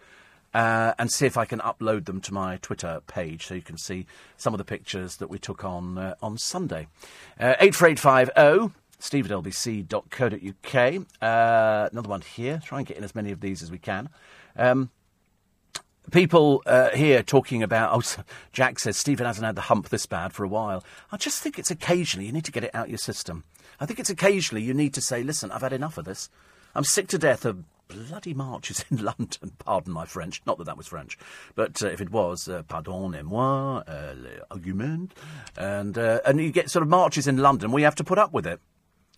uh, 0.55 0.93
and 0.97 1.11
see 1.11 1.28
if 1.28 1.38
I 1.38 1.45
can 1.45 1.59
upload 1.59 2.05
them 2.05 2.20
to 2.22 2.34
my 2.34 2.57
Twitter 2.57 3.01
page 3.05 3.45
so 3.45 3.53
you 3.53 3.61
can 3.61 3.78
see 3.78 4.07
some 4.36 4.51
of 4.51 4.57
the 4.57 4.63
pictures 4.63 5.18
that 5.18 5.30
we 5.30 5.38
took 5.38 5.63
on 5.63 5.99
uh, 5.99 6.16
on 6.24 6.39
Sunday. 6.39 6.88
Uh, 7.39 7.53
84850 7.59 8.74
steve 8.97 9.30
at 9.30 9.38
lbc.co.uk. 9.38 11.05
Uh, 11.22 11.89
another 11.91 12.09
one 12.09 12.22
here. 12.22 12.61
Try 12.66 12.80
and 12.80 12.88
get 12.88 12.97
in 12.97 13.03
as 13.03 13.13
many 13.13 13.32
of 13.32 13.41
these 13.41 13.61
as 13.61 13.70
we 13.70 13.78
can. 13.78 14.09
Um, 14.55 14.89
people 16.11 16.63
uh, 16.65 16.89
here 16.91 17.23
talking 17.23 17.63
about. 17.63 17.91
Oh, 17.93 18.23
Jack 18.53 18.79
says 18.79 18.97
Stephen 18.97 19.25
hasn't 19.25 19.45
had 19.45 19.55
the 19.55 19.61
hump 19.61 19.89
this 19.89 20.05
bad 20.05 20.33
for 20.33 20.43
a 20.43 20.47
while. 20.47 20.83
I 21.11 21.17
just 21.17 21.41
think 21.41 21.59
it's 21.59 21.71
occasionally 21.71 22.25
you 22.25 22.31
need 22.31 22.45
to 22.45 22.51
get 22.51 22.63
it 22.63 22.73
out 22.73 22.89
your 22.89 22.97
system. 22.97 23.43
I 23.79 23.85
think 23.85 23.99
it's 23.99 24.09
occasionally 24.09 24.63
you 24.63 24.73
need 24.73 24.93
to 24.93 25.01
say, 25.01 25.23
listen, 25.23 25.51
I've 25.51 25.61
had 25.61 25.73
enough 25.73 25.97
of 25.97 26.05
this. 26.05 26.29
I'm 26.73 26.83
sick 26.83 27.07
to 27.09 27.17
death 27.17 27.45
of 27.45 27.63
bloody 27.87 28.33
marches 28.33 28.85
in 28.89 28.97
London. 29.03 29.53
Pardon 29.59 29.93
my 29.93 30.05
French. 30.05 30.41
Not 30.45 30.57
that 30.57 30.65
that 30.65 30.77
was 30.77 30.87
French. 30.87 31.17
But 31.55 31.81
uh, 31.83 31.87
if 31.87 32.01
it 32.01 32.09
was, 32.09 32.47
uh, 32.47 32.63
pardonnez-moi, 32.63 33.83
uh, 33.87 34.13
l'argument. 34.49 35.13
And, 35.57 35.97
and 35.97 36.39
you 36.39 36.51
get 36.51 36.69
sort 36.69 36.83
of 36.83 36.89
marches 36.89 37.27
in 37.27 37.37
London 37.37 37.71
where 37.71 37.79
you 37.79 37.85
have 37.85 37.95
to 37.95 38.03
put 38.03 38.17
up 38.17 38.33
with 38.33 38.47
it. 38.47 38.59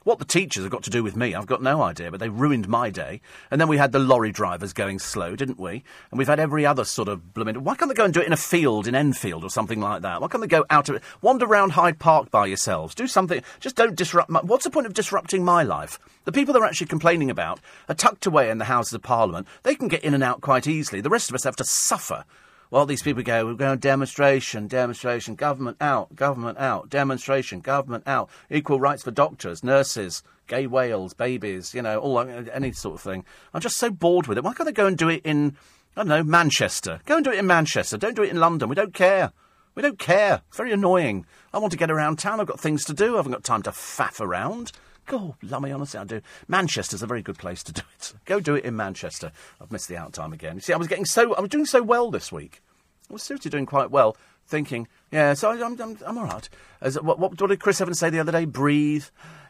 What 0.08 0.20
the 0.20 0.24
teachers 0.24 0.64
have 0.64 0.72
got 0.72 0.84
to 0.84 0.89
do 0.89 1.03
with 1.03 1.18
me, 1.18 1.36
I've 1.36 1.47
got 1.47 1.62
no 1.62 1.82
idea, 1.82 2.10
but 2.12 2.22
they 2.22 2.30
ruined 2.30 2.70
my 2.70 2.89
day. 2.89 3.20
And 3.51 3.60
then 3.60 3.68
we 3.68 3.76
had 3.76 3.91
the 3.91 3.99
lorry 3.99 4.32
drivers 4.32 4.72
going 4.72 4.99
slow, 4.99 5.36
didn't 5.36 5.60
we? 5.60 5.84
And 6.12 6.18
we've 6.18 6.30
had 6.30 6.39
every 6.39 6.66
other 6.66 6.86
sort 6.86 7.10
of 7.10 7.34
blooming. 7.34 7.62
Why 7.62 7.76
can't 7.76 7.89
they 7.89 7.93
go 7.93 8.05
and 8.05 8.14
do 8.14 8.22
it 8.22 8.26
in 8.26 8.32
a 8.32 8.38
field 8.38 8.88
in 8.88 8.95
Enfield 8.95 9.43
or 9.43 9.49
something 9.49 9.82
like 9.82 10.03
that? 10.03 10.22
Why 10.22 10.30
can't 10.30 10.39
they 10.39 10.47
go 10.47 10.64
out 10.70 10.88
of 10.88 10.95
it? 10.95 11.03
Wander 11.22 11.45
around 11.45 11.72
Hyde 11.72 11.99
Park 11.99 12.32
by 12.32 12.45
yourselves. 12.45 12.95
Do 12.95 13.05
something. 13.05 13.43
Just 13.60 13.76
don't 13.76 13.97
disrupt. 13.97 14.30
My, 14.30 14.39
what's 14.39 14.64
the 14.64 14.70
point 14.70 14.88
of 14.88 14.93
disrupting 14.93 15.43
my 15.43 15.64
life? 15.64 15.99
The 16.24 16.32
people 16.32 16.53
they're 16.53 16.64
actually 16.64 16.88
complaining 16.88 17.30
about 17.30 17.60
are 17.89 17.93
tucked 17.93 18.26
away 18.26 18.49
in 18.49 18.60
the 18.60 18.64
Houses 18.64 18.93
of 18.93 19.03
Parliament. 19.03 19.45
They 19.64 19.76
can 19.76 19.89
get 19.89 20.05
in 20.05 20.14
and 20.14 20.24
out 20.24 20.39
quite 20.39 20.68
easily. 20.68 21.01
The 21.01 21.10
rest 21.10 21.30
of 21.30 21.36
us 21.36 21.43
have 21.43 21.58
to 21.58 21.66
suffer 21.66 22.24
well, 22.70 22.86
these 22.86 23.01
people 23.01 23.24
go, 23.24 23.45
we're 23.45 23.53
going 23.53 23.80
demonstration, 23.80 24.68
demonstration, 24.68 25.36
government 25.36 25.78
out, 25.80 26.15
government 26.15 26.57
out, 26.57 26.89
demonstration, 26.89 27.61
government 27.61 28.03
out, 28.05 28.30
equal 28.49 28.80
rights 28.80 29.03
for 29.03 29.11
doctors, 29.11 29.63
nurses, 29.63 30.24
gay 30.47 30.68
whales, 30.68 31.13
babies, 31.13 31.74
you 31.74 31.82
know, 31.82 31.99
all 31.99 32.20
any 32.20 32.72
sort 32.72 32.95
of 32.95 33.01
thing. 33.01 33.24
I'm 33.53 33.61
just 33.61 33.78
so 33.78 33.89
bored 33.89 34.28
with 34.28 34.38
it. 34.38 34.43
Why 34.43 34.53
can't 34.53 34.65
they 34.65 34.74
go 34.74 34.88
and 34.88 34.97
do 34.97 35.09
it 35.09 35.22
in, 35.24 35.55
I 35.95 36.01
don't 36.01 36.07
know, 36.07 36.24
Manchester? 36.24 36.99
Go 37.05 37.15
and 37.18 37.24
do 37.24 37.32
it 37.32 37.39
in 37.39 37.47
Manchester. 37.47 37.97
Don't 37.97 38.15
do 38.15 38.24
it 38.24 38.32
in 38.32 38.39
London. 38.39 38.70
We 38.70 38.76
don't 38.76 38.93
care. 38.93 39.32
We 39.76 39.82
don't 39.84 39.99
care. 39.99 40.41
Very 40.53 40.72
annoying. 40.72 41.26
I 41.53 41.59
want 41.59 41.72
to 41.72 41.78
get 41.78 41.91
around 41.91 42.18
town. 42.18 42.39
I've 42.39 42.47
got 42.47 42.59
things 42.59 42.84
to 42.86 42.93
do. 42.93 43.13
I 43.13 43.18
haven't 43.18 43.32
got 43.32 43.43
time 43.43 43.61
to 43.63 43.72
faff 43.72 44.20
around. 44.20 44.72
God, 45.08 45.36
lummy, 45.41 45.72
honestly, 45.72 45.99
I 45.99 46.03
do. 46.03 46.22
Manchester's 46.47 47.01
a 47.01 47.08
very 47.08 47.22
good 47.22 47.38
place 47.38 47.64
to 47.64 47.72
do 47.72 47.82
it. 47.95 48.14
Go 48.26 48.39
do 48.39 48.55
it 48.55 48.66
in 48.66 48.76
Manchester. 48.76 49.32
I've 49.60 49.72
missed 49.72 49.88
the 49.88 49.97
out 49.97 50.14
time 50.14 50.34
again. 50.34 50.55
You 50.55 50.62
see, 50.62 50.74
I 50.74 50.78
was 50.78 50.88
getting 50.88 51.05
so, 51.05 51.34
I 51.34 51.41
was 51.41 51.49
doing 51.49 51.66
so 51.66 51.82
well 51.82 52.12
this 52.12 52.32
week. 52.32 52.62
I 53.10 53.14
was 53.14 53.24
seriously 53.24 53.49
doing 53.49 53.66
quite 53.66 53.89
well, 53.89 54.18
thinking, 54.45 54.88
yeah, 55.12 55.34
so 55.34 55.49
I'm, 55.49 55.80
I'm, 55.82 55.97
I'm 56.05 56.18
all 56.18 56.26
right. 56.26 56.47
As, 56.82 57.01
what, 57.01 57.20
what, 57.20 57.39
what 57.39 57.49
did 57.49 57.62
Chris 57.62 57.80
Evans 57.80 57.99
say 57.99 58.10
the 58.10 58.20
other 58.20 58.34
day? 58.34 58.43
Breathe 58.43 59.05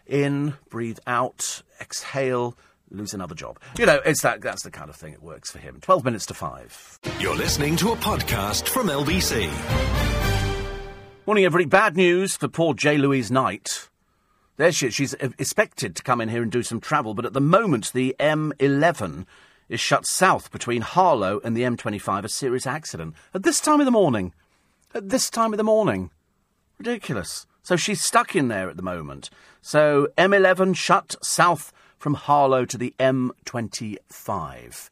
in, 0.06 0.54
breathe 0.70 1.00
out, 1.08 1.64
exhale, 1.82 2.56
lose 2.92 3.16
another 3.16 3.34
job. 3.34 3.60
You 3.80 3.88
know, 3.88 4.00
it's 4.06 4.22
that, 4.22 4.42
that's 4.42 4.64
the 4.64 4.72
kind 4.72 4.92
of 4.92 4.96
thing 4.96 5.14
that 5.14 5.24
works 5.24 5.52
for 5.52 5.58
him. 5.58 5.80
12 5.82 6.06
minutes 6.06 6.28
to 6.28 6.36
5. 6.36 7.00
You're 7.20 7.36
listening 7.36 7.76
to 7.78 7.94
a 7.94 7.96
podcast 7.96 8.68
from 8.68 8.88
LBC. 8.88 9.52
Morning, 11.26 11.46
everybody. 11.46 11.66
Bad 11.66 11.98
news 11.98 12.38
for 12.38 12.48
poor 12.48 12.76
J. 12.76 12.98
Louise 12.98 13.32
Knight. 13.32 13.90
There 14.58 14.72
she 14.72 14.88
is. 14.88 14.96
She's 14.96 15.14
expected 15.14 15.96
to 15.96 16.04
come 16.04 16.20
in 16.20 16.30
here 16.30 16.42
and 16.42 16.52
do 16.52 16.64
some 16.64 16.82
travel, 16.82 17.14
but 17.14 17.26
at 17.26 17.34
the 17.34 17.42
moment, 17.42 17.94
the 17.94 18.16
M11 18.20 19.26
is 19.70 19.80
shut 19.80 20.08
south 20.08 20.52
between 20.52 20.82
Harlow 20.82 21.40
and 21.44 21.56
the 21.56 21.62
M25, 21.62 22.24
a 22.24 22.30
serious 22.30 22.66
accident. 22.66 23.14
At 23.34 23.44
this 23.44 23.60
time 23.60 23.80
of 23.80 23.86
the 23.86 23.92
morning. 23.92 24.34
At 24.94 25.10
this 25.10 25.30
time 25.30 25.54
of 25.54 25.58
the 25.58 25.64
morning. 25.64 26.10
Ridiculous. 26.80 27.46
So 27.62 27.76
she's 27.76 28.02
stuck 28.02 28.36
in 28.36 28.48
there 28.48 28.70
at 28.70 28.78
the 28.78 28.84
moment. 28.84 29.30
So 29.62 30.08
M11 30.18 30.76
shut 30.76 31.16
south 31.22 31.72
from 32.00 32.16
Harlow 32.16 32.66
to 32.66 32.78
the 32.78 32.96
M25. 33.00 34.90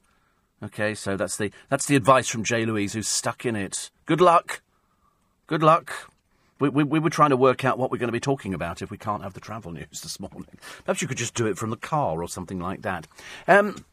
Okay, 0.63 0.95
so 0.95 1.17
that's 1.17 1.37
the 1.37 1.51
that's 1.69 1.85
the 1.85 1.95
advice 1.95 2.27
from 2.27 2.43
J. 2.43 2.65
Louise, 2.65 2.93
who's 2.93 3.07
stuck 3.07 3.45
in 3.45 3.55
it. 3.55 3.91
Good 4.05 4.21
luck. 4.21 4.61
Good 5.47 5.63
luck. 5.63 6.11
We, 6.59 6.69
we, 6.69 6.83
we, 6.83 6.99
were 6.99 7.09
trying 7.09 7.31
to 7.31 7.37
work 7.37 7.65
out 7.65 7.77
what 7.77 7.91
we're 7.91 7.97
going 7.97 8.07
to 8.07 8.13
be 8.13 8.19
talking 8.19 8.53
about 8.53 8.81
if 8.81 8.89
we 8.89 8.97
can't 8.97 9.23
have 9.23 9.33
the 9.33 9.41
travel 9.41 9.71
news 9.71 9.87
this 10.03 10.19
morning. 10.19 10.57
Perhaps 10.85 11.01
you 11.01 11.07
could 11.07 11.17
just 11.17 11.33
do 11.33 11.47
it 11.47 11.57
from 11.57 11.69
the 11.69 11.77
car 11.77 12.21
or 12.21 12.29
something 12.29 12.59
like 12.59 12.81
that. 12.83 13.07
Um, 13.47 13.83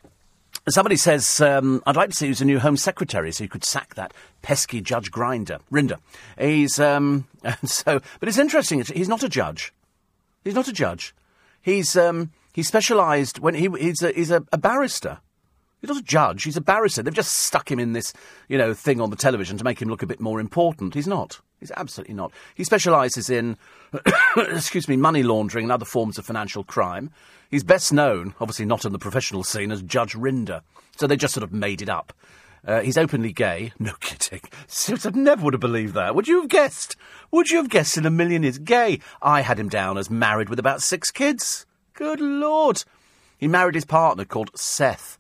Somebody 0.69 0.97
says, 0.97 1.41
um, 1.41 1.83
I'd 1.87 1.97
like 1.97 2.11
to 2.11 2.17
see 2.17 2.29
who's 2.29 2.41
a 2.41 2.45
new 2.45 2.61
Home 2.61 2.77
Secretary 2.77 3.33
so 3.33 3.43
you 3.43 3.51
could 3.51 3.65
sack 3.65 3.97
that 3.97 4.15
pesky 4.43 4.81
Judge 4.81 5.11
Grinder, 5.11 5.59
Rinder. 5.73 5.99
He's, 6.39 6.79
um, 6.79 7.27
so, 7.65 8.01
but 8.21 8.29
it's 8.29 8.39
interesting, 8.39 8.81
he's 8.81 9.09
not 9.09 9.25
a 9.25 9.29
judge. 9.29 9.73
He's 10.45 10.55
not 10.55 10.69
a 10.69 10.73
judge. 10.73 11.17
He's, 11.63 11.97
um, 11.97 12.31
he 12.53 12.63
specialised 12.63 13.41
when 13.41 13.55
he, 13.55 13.69
he's, 13.77 14.03
a, 14.03 14.13
he's 14.13 14.31
a, 14.31 14.45
a 14.53 14.59
barrister. 14.59 15.19
He's 15.81 15.91
not 15.91 15.99
a 15.99 16.05
judge, 16.05 16.45
he's 16.45 16.57
a 16.57 16.61
barrister. 16.61 17.03
They've 17.03 17.13
just 17.13 17.33
stuck 17.33 17.69
him 17.69 17.81
in 17.81 17.93
this, 17.93 18.13
you 18.47 18.57
know, 18.57 18.73
thing 18.73 19.01
on 19.01 19.11
the 19.11 19.17
television 19.17 19.59
to 19.59 19.65
make 19.65 19.83
him 19.83 19.89
look 19.89 20.05
a 20.05 20.07
bit 20.07 20.21
more 20.21 20.39
important. 20.39 20.95
He's 20.95 21.09
not. 21.09 21.41
He's 21.63 21.71
absolutely 21.77 22.17
not. 22.17 22.33
He 22.57 22.65
specialises 22.65 23.31
in, 23.31 23.57
excuse 24.37 24.89
me, 24.89 24.97
money 24.97 25.23
laundering 25.23 25.67
and 25.67 25.73
other 25.73 25.85
forms 25.85 26.19
of 26.19 26.27
financial 26.27 26.65
crime. 26.65 27.13
He's 27.53 27.63
best 27.63 27.93
known, 27.93 28.35
obviously 28.41 28.67
not 28.67 28.85
in 28.85 28.91
the 28.91 28.99
professional 28.99 29.45
scene, 29.45 29.71
as 29.71 29.81
Judge 29.81 30.15
Rinder. 30.15 30.63
So 30.97 31.07
they 31.07 31.15
just 31.15 31.35
sort 31.35 31.45
of 31.45 31.53
made 31.53 31.81
it 31.81 31.89
up. 31.89 32.13
Uh, 32.67 32.81
he's 32.81 32.99
openly 32.99 33.33
gay. 33.33 33.73
No 33.79 33.93
kidding. 34.01 34.41
I 34.89 35.11
never 35.11 35.45
would 35.45 35.55
have 35.55 35.61
believed 35.61 35.95
that. 35.95 36.17
Would 36.17 36.27
you 36.27 36.41
have 36.41 36.51
guessed? 36.51 36.97
Would 37.31 37.51
you 37.51 37.59
have 37.59 37.69
guessed 37.69 37.97
in 37.97 38.07
a 38.07 38.11
million 38.11 38.43
years? 38.43 38.59
Gay. 38.59 38.99
I 39.23 39.43
had 39.43 39.61
him 39.61 39.69
down 39.69 39.97
as 39.97 40.11
married 40.11 40.49
with 40.49 40.59
about 40.59 40.83
six 40.83 41.13
kids. 41.13 41.65
Good 41.95 42.21
Lord. 42.21 42.83
He 43.39 43.47
married 43.47 43.77
his 43.77 43.85
partner 43.85 44.25
called 44.25 44.51
Seth. 44.57 45.17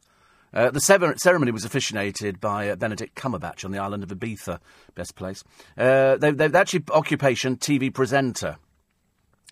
Uh, 0.54 0.70
the 0.70 0.80
ceremony 0.80 1.50
was 1.50 1.64
officiated 1.64 2.40
by 2.40 2.68
uh, 2.68 2.76
Benedict 2.76 3.14
Cumberbatch 3.14 3.64
on 3.64 3.70
the 3.70 3.78
island 3.78 4.02
of 4.02 4.10
Ibiza, 4.10 4.58
best 4.94 5.14
place. 5.14 5.42
Uh, 5.78 6.16
they, 6.16 6.30
they, 6.30 6.46
actually 6.58 6.84
occupation 6.90 7.56
TV 7.56 7.92
presenter. 7.92 8.56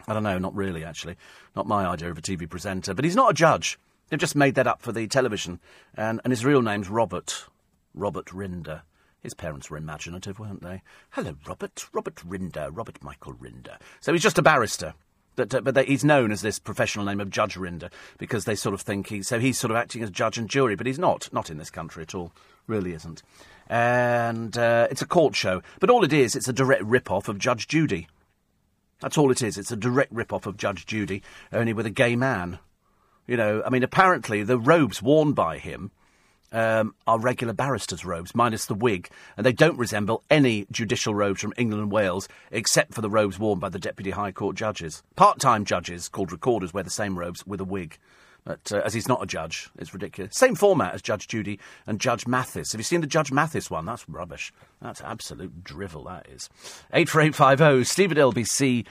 I 0.07 0.15
don't 0.15 0.23
know, 0.23 0.39
not 0.39 0.55
really 0.55 0.85
actually, 0.85 1.17
not 1.57 1.67
my 1.67 1.87
idea 1.87 2.11
of 2.11 2.19
a 2.19 2.23
TV 2.23 2.49
presenter. 2.49 2.95
But 2.95 3.05
he's 3.05 3.17
not 3.17 3.31
a 3.31 3.35
judge. 3.35 3.79
They've 4.09 4.21
just 4.21 4.37
made 4.37 4.57
that 4.57 4.67
up 4.67 4.83
for 4.83 4.93
the 4.93 5.07
television, 5.07 5.61
and, 5.95 6.21
and 6.25 6.33
his 6.33 6.45
real 6.45 6.63
name's 6.63 6.91
Robert, 6.91 7.47
Robert 7.95 8.27
Rinder. 8.27 8.83
His 9.21 9.35
parents 9.35 9.71
were 9.71 9.77
imaginative, 9.77 10.39
weren't 10.39 10.63
they? 10.63 10.83
Hello, 11.11 11.37
Robert. 11.47 11.87
Robert 11.93 12.17
Rinder. 12.17 12.71
Robert 12.73 13.03
Michael 13.03 13.35
Rinder. 13.35 13.77
So 14.01 14.13
he's 14.13 14.23
just 14.23 14.39
a 14.39 14.43
barrister. 14.43 14.95
But, 15.41 15.55
uh, 15.55 15.61
but 15.63 15.75
they, 15.75 15.87
he's 15.87 16.05
known 16.05 16.33
as 16.33 16.43
this 16.43 16.59
professional 16.59 17.07
name 17.07 17.19
of 17.19 17.31
Judge 17.31 17.55
Rinder 17.55 17.91
because 18.19 18.45
they 18.45 18.55
sort 18.55 18.75
of 18.75 18.83
think 18.83 19.09
he. 19.09 19.23
So 19.23 19.41
he's 19.41 19.59
sort 19.59 19.71
of 19.71 19.79
acting 19.79 20.03
as 20.03 20.11
judge 20.11 20.37
and 20.37 20.51
jury, 20.51 20.77
but 20.77 20.87
he's 20.87 20.99
not. 20.99 21.33
Not 21.33 21.49
in 21.49 21.57
this 21.57 21.71
country 21.71 22.03
at 22.03 22.15
all. 22.15 22.33
Really 22.67 22.93
isn't. 22.93 23.23
And 23.67 24.59
uh, 24.59 24.89
it's 24.91 25.01
a 25.01 25.07
court 25.07 25.35
show. 25.35 25.63
But 25.79 25.89
all 25.89 26.05
it 26.05 26.13
is, 26.13 26.37
it's 26.37 26.49
a 26.49 26.53
direct 26.53 26.83
rip 26.83 27.11
off 27.11 27.27
of 27.27 27.39
Judge 27.39 27.69
Judy. 27.69 28.07
That's 29.01 29.17
all 29.17 29.31
it 29.31 29.41
is. 29.41 29.57
It's 29.57 29.73
a 29.73 29.77
direct 29.77 30.13
rip 30.13 30.31
off 30.31 30.45
of 30.45 30.59
Judge 30.59 30.85
Judy, 30.85 31.23
only 31.55 31.73
with 31.73 31.87
a 31.87 31.91
gay 31.91 32.17
man. 32.17 32.59
You 33.27 33.39
know, 33.39 33.63
I 33.65 33.71
mean, 33.71 33.83
apparently 33.83 34.43
the 34.43 34.59
robes 34.59 35.01
worn 35.01 35.33
by 35.33 35.57
him 35.57 35.91
um, 36.53 36.95
are 37.07 37.19
regular 37.19 37.53
barristers' 37.53 38.05
robes, 38.05 38.35
minus 38.35 38.67
the 38.67 38.75
wig, 38.75 39.09
and 39.37 39.45
they 39.47 39.53
don't 39.53 39.79
resemble 39.79 40.23
any 40.31 40.67
judicial 40.71 41.15
robes 41.15 41.41
from 41.41 41.55
England 41.57 41.83
and 41.83 41.93
Wales, 41.93 42.29
except 42.51 42.95
for 42.95 43.01
the 43.01 43.11
robes 43.11 43.39
worn 43.39 43.59
by 43.59 43.69
the 43.69 43.79
Deputy 43.79 44.11
High 44.11 44.33
Court 44.33 44.57
judges. 44.57 45.03
Part 45.17 45.39
time 45.39 45.65
judges, 45.65 46.09
called 46.09 46.33
recorders, 46.33 46.75
wear 46.75 46.85
the 46.85 46.91
same 46.91 47.19
robes 47.19 47.47
with 47.47 47.61
a 47.61 47.65
wig. 47.65 47.99
But 48.45 48.73
uh, 48.73 48.81
as 48.85 48.95
he's 48.95 49.09
not 49.09 49.23
a 49.23 49.27
judge, 49.27 49.69
it's 49.79 49.93
ridiculous. 49.93 50.35
Same 50.35 50.55
format 50.55 50.95
as 50.95 51.03
Judge 51.03 51.29
Judy 51.29 51.61
and 51.87 52.01
Judge 52.01 52.27
Mathis. 52.27 52.73
Have 52.73 52.81
you 52.81 52.85
seen 52.85 53.03
the 53.03 53.07
Judge 53.07 53.31
Mathis 53.31 53.71
one? 53.71 53.85
That's 53.85 54.09
rubbish. 54.09 54.53
That's 54.81 55.03
absolute 55.03 55.63
drivel, 55.63 56.05
that 56.05 56.27
is. 56.29 56.49
84850 56.93 57.85
steve 57.85 58.13
at 58.13 58.19
lbc.co.uk. 58.19 58.87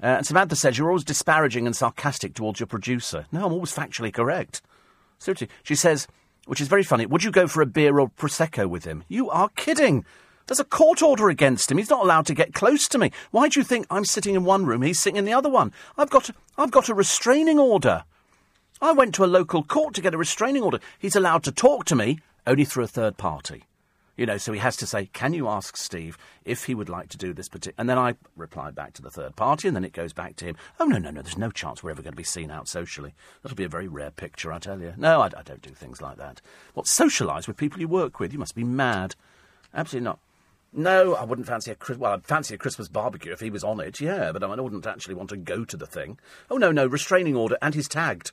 Uh, 0.00 0.06
and 0.06 0.26
Samantha 0.26 0.56
says, 0.56 0.78
You're 0.78 0.88
always 0.88 1.04
disparaging 1.04 1.66
and 1.66 1.74
sarcastic 1.74 2.34
towards 2.34 2.60
your 2.60 2.66
producer. 2.66 3.26
No, 3.32 3.46
I'm 3.46 3.52
always 3.52 3.74
factually 3.74 4.12
correct. 4.12 4.62
Seriously. 5.18 5.48
She 5.62 5.74
says, 5.74 6.06
which 6.46 6.60
is 6.60 6.68
very 6.68 6.82
funny, 6.82 7.06
Would 7.06 7.24
you 7.24 7.30
go 7.30 7.46
for 7.46 7.60
a 7.60 7.66
beer 7.66 7.98
or 7.98 8.08
Prosecco 8.08 8.66
with 8.66 8.84
him? 8.84 9.04
You 9.08 9.30
are 9.30 9.50
kidding. 9.50 10.04
There's 10.46 10.60
a 10.60 10.64
court 10.64 11.02
order 11.02 11.28
against 11.28 11.70
him. 11.70 11.76
He's 11.76 11.90
not 11.90 12.02
allowed 12.02 12.24
to 12.26 12.34
get 12.34 12.54
close 12.54 12.88
to 12.88 12.98
me. 12.98 13.10
Why 13.30 13.48
do 13.48 13.60
you 13.60 13.64
think 13.64 13.86
I'm 13.90 14.06
sitting 14.06 14.34
in 14.34 14.44
one 14.44 14.64
room, 14.64 14.80
he's 14.80 14.98
sitting 14.98 15.18
in 15.18 15.26
the 15.26 15.34
other 15.34 15.50
one? 15.50 15.72
I've 15.98 16.08
got, 16.08 16.30
I've 16.56 16.70
got 16.70 16.88
a 16.88 16.94
restraining 16.94 17.58
order. 17.58 18.04
I 18.80 18.92
went 18.92 19.14
to 19.16 19.24
a 19.24 19.26
local 19.26 19.62
court 19.62 19.94
to 19.94 20.00
get 20.00 20.14
a 20.14 20.18
restraining 20.18 20.62
order. 20.62 20.78
He's 20.98 21.16
allowed 21.16 21.42
to 21.44 21.52
talk 21.52 21.84
to 21.86 21.96
me 21.96 22.20
only 22.46 22.64
through 22.64 22.84
a 22.84 22.88
third 22.88 23.18
party. 23.18 23.64
You 24.18 24.26
know, 24.26 24.36
so 24.36 24.52
he 24.52 24.58
has 24.58 24.76
to 24.78 24.86
say, 24.86 25.06
Can 25.06 25.32
you 25.32 25.48
ask 25.48 25.76
Steve 25.76 26.18
if 26.44 26.64
he 26.64 26.74
would 26.74 26.88
like 26.88 27.08
to 27.10 27.16
do 27.16 27.32
this 27.32 27.48
particular. 27.48 27.76
And 27.78 27.88
then 27.88 27.98
I 27.98 28.16
reply 28.34 28.72
back 28.72 28.92
to 28.94 29.02
the 29.02 29.10
third 29.10 29.36
party, 29.36 29.68
and 29.68 29.76
then 29.76 29.84
it 29.84 29.92
goes 29.92 30.12
back 30.12 30.34
to 30.36 30.44
him. 30.44 30.56
Oh, 30.80 30.86
no, 30.86 30.98
no, 30.98 31.10
no, 31.10 31.22
there's 31.22 31.38
no 31.38 31.52
chance 31.52 31.82
we're 31.84 31.92
ever 31.92 32.02
going 32.02 32.14
to 32.14 32.16
be 32.16 32.24
seen 32.24 32.50
out 32.50 32.66
socially. 32.66 33.14
That'll 33.42 33.54
be 33.54 33.62
a 33.62 33.68
very 33.68 33.86
rare 33.86 34.10
picture, 34.10 34.52
I 34.52 34.58
tell 34.58 34.80
you. 34.80 34.92
No, 34.96 35.20
I, 35.20 35.26
I 35.26 35.42
don't 35.44 35.62
do 35.62 35.70
things 35.70 36.02
like 36.02 36.16
that. 36.16 36.40
What, 36.74 36.86
socialise 36.86 37.46
with 37.46 37.56
people 37.56 37.78
you 37.78 37.86
work 37.86 38.18
with? 38.18 38.32
You 38.32 38.40
must 38.40 38.56
be 38.56 38.64
mad. 38.64 39.14
Absolutely 39.72 40.06
not. 40.06 40.18
No, 40.72 41.14
I 41.14 41.22
wouldn't 41.22 41.46
fancy 41.46 41.70
a 41.70 41.96
well. 41.96 42.12
I'd 42.12 42.26
fancy 42.26 42.54
a 42.54 42.58
Christmas 42.58 42.88
barbecue 42.88 43.32
if 43.32 43.40
he 43.40 43.50
was 43.50 43.64
on 43.64 43.78
it, 43.80 44.00
yeah. 44.00 44.32
But 44.32 44.42
I 44.42 44.60
wouldn't 44.60 44.86
actually 44.86 45.14
want 45.14 45.30
to 45.30 45.36
go 45.36 45.64
to 45.64 45.76
the 45.76 45.86
thing. 45.86 46.18
Oh 46.50 46.58
no, 46.58 46.72
no 46.72 46.86
restraining 46.86 47.36
order, 47.36 47.56
and 47.62 47.74
he's 47.74 47.88
tagged. 47.88 48.32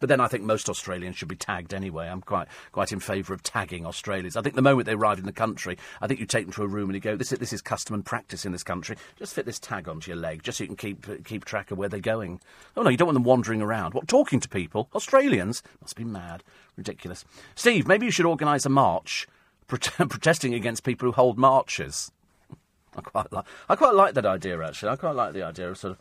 But 0.00 0.08
then 0.08 0.20
I 0.20 0.28
think 0.28 0.44
most 0.44 0.68
Australians 0.68 1.16
should 1.16 1.28
be 1.28 1.36
tagged 1.36 1.72
anyway. 1.72 2.08
I'm 2.08 2.20
quite 2.20 2.48
quite 2.72 2.92
in 2.92 3.00
favour 3.00 3.34
of 3.34 3.42
tagging 3.42 3.86
Australians. 3.86 4.36
I 4.36 4.42
think 4.42 4.54
the 4.54 4.62
moment 4.62 4.86
they 4.86 4.94
arrive 4.94 5.18
in 5.18 5.26
the 5.26 5.32
country, 5.32 5.78
I 6.00 6.06
think 6.06 6.20
you 6.20 6.26
take 6.26 6.46
them 6.46 6.52
to 6.54 6.62
a 6.62 6.66
room 6.66 6.88
and 6.88 6.94
you 6.94 7.00
go, 7.00 7.16
"This 7.16 7.32
is 7.32 7.38
this 7.38 7.52
is 7.52 7.62
custom 7.62 7.94
and 7.94 8.04
practice 8.04 8.44
in 8.44 8.52
this 8.52 8.64
country. 8.64 8.96
Just 9.16 9.34
fit 9.34 9.46
this 9.46 9.58
tag 9.58 9.88
onto 9.88 10.10
your 10.10 10.18
leg, 10.18 10.42
just 10.42 10.58
so 10.58 10.64
you 10.64 10.68
can 10.68 10.76
keep 10.76 11.24
keep 11.24 11.44
track 11.44 11.70
of 11.70 11.78
where 11.78 11.88
they're 11.88 12.00
going." 12.00 12.40
Oh 12.76 12.82
no, 12.82 12.90
you 12.90 12.96
don't 12.96 13.06
want 13.06 13.16
them 13.16 13.24
wandering 13.24 13.62
around. 13.62 13.94
What 13.94 14.08
talking 14.08 14.40
to 14.40 14.48
people? 14.48 14.88
Australians 14.94 15.62
must 15.80 15.96
be 15.96 16.04
mad, 16.04 16.42
ridiculous. 16.76 17.24
Steve, 17.54 17.86
maybe 17.86 18.06
you 18.06 18.12
should 18.12 18.26
organise 18.26 18.66
a 18.66 18.70
march 18.70 19.26
protesting 19.66 20.54
against 20.54 20.84
people 20.84 21.06
who 21.08 21.12
hold 21.12 21.38
marches. 21.38 22.10
I 22.96 23.00
quite 23.00 23.32
like. 23.32 23.44
I 23.68 23.76
quite 23.76 23.94
like 23.94 24.14
that 24.14 24.26
idea. 24.26 24.60
Actually, 24.62 24.92
I 24.92 24.96
quite 24.96 25.14
like 25.14 25.32
the 25.32 25.42
idea 25.42 25.70
of 25.70 25.78
sort 25.78 25.92
of 25.92 25.98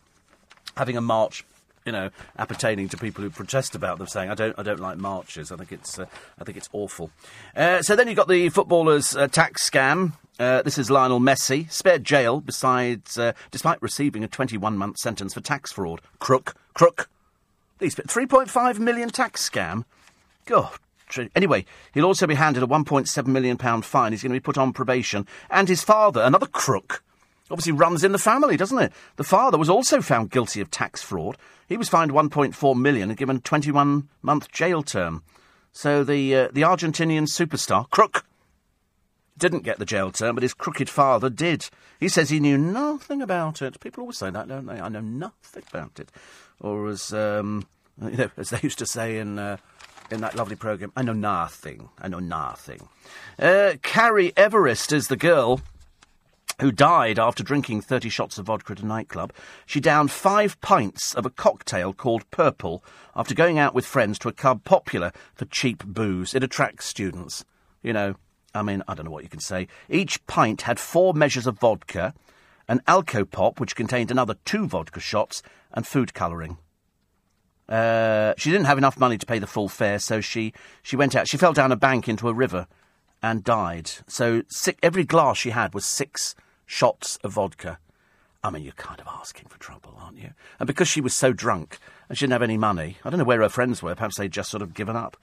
having 0.77 0.97
a 0.97 1.01
march. 1.01 1.45
You 1.85 1.91
know, 1.91 2.09
appertaining 2.37 2.89
to 2.89 2.97
people 2.97 3.23
who 3.23 3.29
protest 3.29 3.75
about 3.75 3.97
them, 3.97 4.07
saying, 4.07 4.29
"I 4.29 4.35
don't, 4.35 4.57
I 4.57 4.63
don't 4.63 4.79
like 4.79 4.97
marches. 4.97 5.51
I 5.51 5.57
think 5.57 5.71
it's, 5.71 5.99
uh, 5.99 6.05
I 6.39 6.43
think 6.43 6.57
it's 6.57 6.69
awful." 6.71 7.11
Uh, 7.55 7.81
so 7.81 7.95
then 7.95 8.07
you've 8.07 8.17
got 8.17 8.27
the 8.27 8.49
footballers' 8.49 9.15
uh, 9.15 9.27
tax 9.27 9.69
scam. 9.69 10.13
Uh, 10.39 10.61
this 10.63 10.77
is 10.77 10.89
Lionel 10.89 11.19
Messi 11.19 11.71
spared 11.71 12.03
jail, 12.03 12.41
besides, 12.41 13.17
uh, 13.17 13.33
despite 13.51 13.81
receiving 13.81 14.23
a 14.23 14.27
21-month 14.27 14.97
sentence 14.97 15.33
for 15.33 15.41
tax 15.41 15.71
fraud. 15.71 16.01
Crook, 16.19 16.55
crook. 16.73 17.09
These 17.79 17.95
3.5 17.95 18.79
million 18.79 19.09
tax 19.09 19.47
scam. 19.47 19.83
God 20.45 20.71
Anyway, 21.35 21.65
he'll 21.93 22.05
also 22.05 22.27
be 22.27 22.35
handed 22.35 22.63
a 22.63 22.67
£1.7 22.67 23.27
million 23.27 23.57
fine. 23.81 24.11
He's 24.11 24.23
going 24.23 24.31
to 24.31 24.39
be 24.39 24.43
put 24.43 24.57
on 24.57 24.73
probation. 24.73 25.27
And 25.49 25.67
his 25.67 25.83
father, 25.83 26.21
another 26.21 26.47
crook, 26.47 27.03
obviously 27.51 27.73
runs 27.73 28.03
in 28.03 28.11
the 28.11 28.19
family, 28.19 28.57
doesn't 28.57 28.79
it? 28.79 28.93
The 29.15 29.23
father 29.23 29.57
was 29.57 29.69
also 29.69 30.01
found 30.01 30.31
guilty 30.31 30.61
of 30.61 30.71
tax 30.71 31.01
fraud. 31.01 31.37
He 31.67 31.77
was 31.77 31.89
fined 31.89 32.11
1.4 32.11 32.75
million 32.75 33.09
and 33.09 33.17
given 33.17 33.37
a 33.37 33.41
21 33.41 34.09
month 34.21 34.51
jail 34.51 34.83
term. 34.83 35.23
So 35.71 36.03
the 36.03 36.35
uh, 36.35 36.47
the 36.53 36.61
Argentinian 36.61 37.23
superstar 37.23 37.89
crook 37.89 38.25
didn't 39.37 39.63
get 39.63 39.79
the 39.79 39.85
jail 39.85 40.11
term, 40.11 40.35
but 40.35 40.43
his 40.43 40.53
crooked 40.53 40.89
father 40.89 41.29
did. 41.29 41.69
He 41.99 42.07
says 42.07 42.29
he 42.29 42.39
knew 42.39 42.57
nothing 42.57 43.21
about 43.21 43.61
it. 43.61 43.79
People 43.79 44.01
always 44.01 44.17
say 44.17 44.29
that, 44.29 44.47
don't 44.47 44.67
they? 44.67 44.79
I 44.79 44.89
know 44.89 45.01
nothing 45.01 45.63
about 45.69 45.99
it. 45.99 46.11
Or 46.59 46.87
as 46.89 47.11
um, 47.11 47.65
you 48.01 48.17
know, 48.17 48.31
as 48.37 48.51
they 48.51 48.59
used 48.61 48.79
to 48.79 48.85
say 48.85 49.17
in. 49.17 49.39
Uh, 49.39 49.57
in 50.11 50.21
that 50.21 50.35
lovely 50.35 50.55
programme. 50.55 50.91
I 50.95 51.01
know 51.01 51.13
nothing. 51.13 51.89
I 51.99 52.07
know 52.07 52.19
nothing. 52.19 52.87
Uh, 53.39 53.73
Carrie 53.81 54.33
Everest 54.37 54.91
is 54.91 55.07
the 55.07 55.15
girl 55.15 55.61
who 56.59 56.71
died 56.71 57.19
after 57.19 57.43
drinking 57.43 57.81
30 57.81 58.09
shots 58.09 58.37
of 58.37 58.45
vodka 58.45 58.73
at 58.73 58.79
a 58.79 58.85
nightclub. 58.85 59.33
She 59.65 59.79
downed 59.79 60.11
five 60.11 60.59
pints 60.61 61.13
of 61.13 61.25
a 61.25 61.29
cocktail 61.29 61.93
called 61.93 62.29
Purple 62.31 62.83
after 63.15 63.35
going 63.35 63.59
out 63.59 63.73
with 63.73 63.85
friends 63.85 64.19
to 64.19 64.29
a 64.29 64.33
club 64.33 64.63
popular 64.63 65.11
for 65.35 65.45
cheap 65.45 65.83
booze. 65.85 66.33
It 66.33 66.43
attracts 66.43 66.85
students. 66.85 67.45
You 67.81 67.93
know, 67.93 68.15
I 68.53 68.61
mean, 68.61 68.83
I 68.87 68.93
don't 68.93 69.05
know 69.05 69.11
what 69.11 69.23
you 69.23 69.29
can 69.29 69.39
say. 69.39 69.67
Each 69.89 70.25
pint 70.27 70.63
had 70.63 70.79
four 70.79 71.13
measures 71.13 71.47
of 71.47 71.59
vodka, 71.59 72.13
an 72.67 72.81
Alcopop, 72.87 73.59
which 73.59 73.75
contained 73.75 74.11
another 74.11 74.35
two 74.45 74.67
vodka 74.67 74.99
shots, 74.99 75.41
and 75.73 75.87
food 75.87 76.13
colouring. 76.13 76.57
Uh, 77.67 78.33
she 78.37 78.51
didn't 78.51 78.65
have 78.67 78.77
enough 78.77 78.99
money 78.99 79.17
to 79.17 79.25
pay 79.25 79.39
the 79.39 79.47
full 79.47 79.69
fare, 79.69 79.97
so 79.97 80.21
she, 80.21 80.53
she 80.83 80.95
went 80.95 81.15
out. 81.15 81.27
She 81.27 81.37
fell 81.37 81.53
down 81.53 81.71
a 81.71 81.75
bank 81.75 82.07
into 82.07 82.29
a 82.29 82.33
river 82.33 82.67
and 83.21 83.43
died. 83.43 83.89
So 84.07 84.43
six, 84.49 84.77
every 84.83 85.05
glass 85.05 85.37
she 85.37 85.51
had 85.51 85.73
was 85.73 85.85
six 85.85 86.35
shots 86.65 87.17
of 87.23 87.33
vodka. 87.33 87.79
I 88.43 88.49
mean, 88.49 88.63
you're 88.63 88.73
kind 88.73 88.99
of 88.99 89.07
asking 89.07 89.47
for 89.47 89.57
trouble, 89.57 89.97
aren't 89.97 90.17
you? 90.17 90.31
And 90.59 90.67
because 90.67 90.87
she 90.87 90.99
was 90.99 91.15
so 91.15 91.31
drunk 91.31 91.79
and 92.09 92.17
she 92.17 92.23
didn't 92.23 92.33
have 92.33 92.41
any 92.41 92.57
money, 92.57 92.97
I 93.05 93.09
don't 93.09 93.19
know 93.19 93.25
where 93.25 93.41
her 93.41 93.49
friends 93.49 93.81
were. 93.81 93.95
Perhaps 93.95 94.17
they'd 94.17 94.31
just 94.31 94.51
sort 94.51 94.61
of 94.61 94.73
given 94.73 94.95
up. 94.97 95.15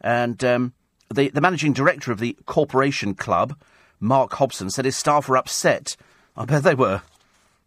And 0.00 0.42
um, 0.44 0.72
the, 1.12 1.28
the 1.28 1.40
managing 1.40 1.72
director 1.72 2.10
of 2.10 2.18
the 2.18 2.36
Corporation 2.46 3.14
Club, 3.14 3.56
Mark 4.00 4.32
Hobson, 4.34 4.70
said 4.70 4.84
his 4.84 4.96
staff 4.96 5.28
were 5.28 5.36
upset. 5.36 5.96
I 6.36 6.44
bet 6.44 6.64
they 6.64 6.74
were. 6.74 7.02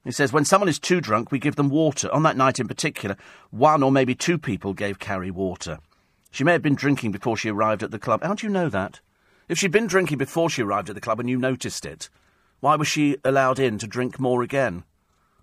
He 0.03 0.11
says, 0.11 0.33
when 0.33 0.45
someone 0.45 0.69
is 0.69 0.79
too 0.79 1.01
drunk, 1.01 1.31
we 1.31 1.39
give 1.39 1.55
them 1.55 1.69
water. 1.69 2.11
On 2.13 2.23
that 2.23 2.37
night 2.37 2.59
in 2.59 2.67
particular, 2.67 3.17
one 3.49 3.83
or 3.83 3.91
maybe 3.91 4.15
two 4.15 4.37
people 4.37 4.73
gave 4.73 4.99
Carrie 4.99 5.31
water. 5.31 5.79
She 6.31 6.43
may 6.43 6.51
have 6.51 6.61
been 6.61 6.75
drinking 6.75 7.11
before 7.11 7.37
she 7.37 7.49
arrived 7.49 7.83
at 7.83 7.91
the 7.91 7.99
club. 7.99 8.23
How 8.23 8.33
do 8.33 8.45
you 8.45 8.51
know 8.51 8.69
that? 8.69 8.99
If 9.49 9.57
she'd 9.57 9.71
been 9.71 9.87
drinking 9.87 10.17
before 10.17 10.49
she 10.49 10.61
arrived 10.61 10.89
at 10.89 10.95
the 10.95 11.01
club 11.01 11.19
and 11.19 11.29
you 11.29 11.37
noticed 11.37 11.85
it, 11.85 12.09
why 12.59 12.75
was 12.75 12.87
she 12.87 13.17
allowed 13.23 13.59
in 13.59 13.77
to 13.79 13.87
drink 13.87 14.19
more 14.19 14.43
again? 14.43 14.83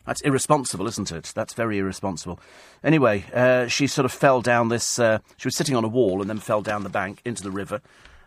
That's 0.06 0.20
irresponsible, 0.20 0.86
isn't 0.86 1.12
it? 1.12 1.32
That's 1.34 1.54
very 1.54 1.78
irresponsible. 1.78 2.38
Anyway, 2.82 3.24
uh, 3.32 3.68
she 3.68 3.86
sort 3.86 4.04
of 4.04 4.12
fell 4.12 4.42
down 4.42 4.68
this. 4.68 4.98
Uh, 4.98 5.20
she 5.36 5.48
was 5.48 5.56
sitting 5.56 5.74
on 5.74 5.84
a 5.84 5.88
wall 5.88 6.20
and 6.20 6.28
then 6.28 6.38
fell 6.38 6.60
down 6.60 6.82
the 6.82 6.90
bank 6.90 7.22
into 7.24 7.42
the 7.42 7.50
river 7.50 7.80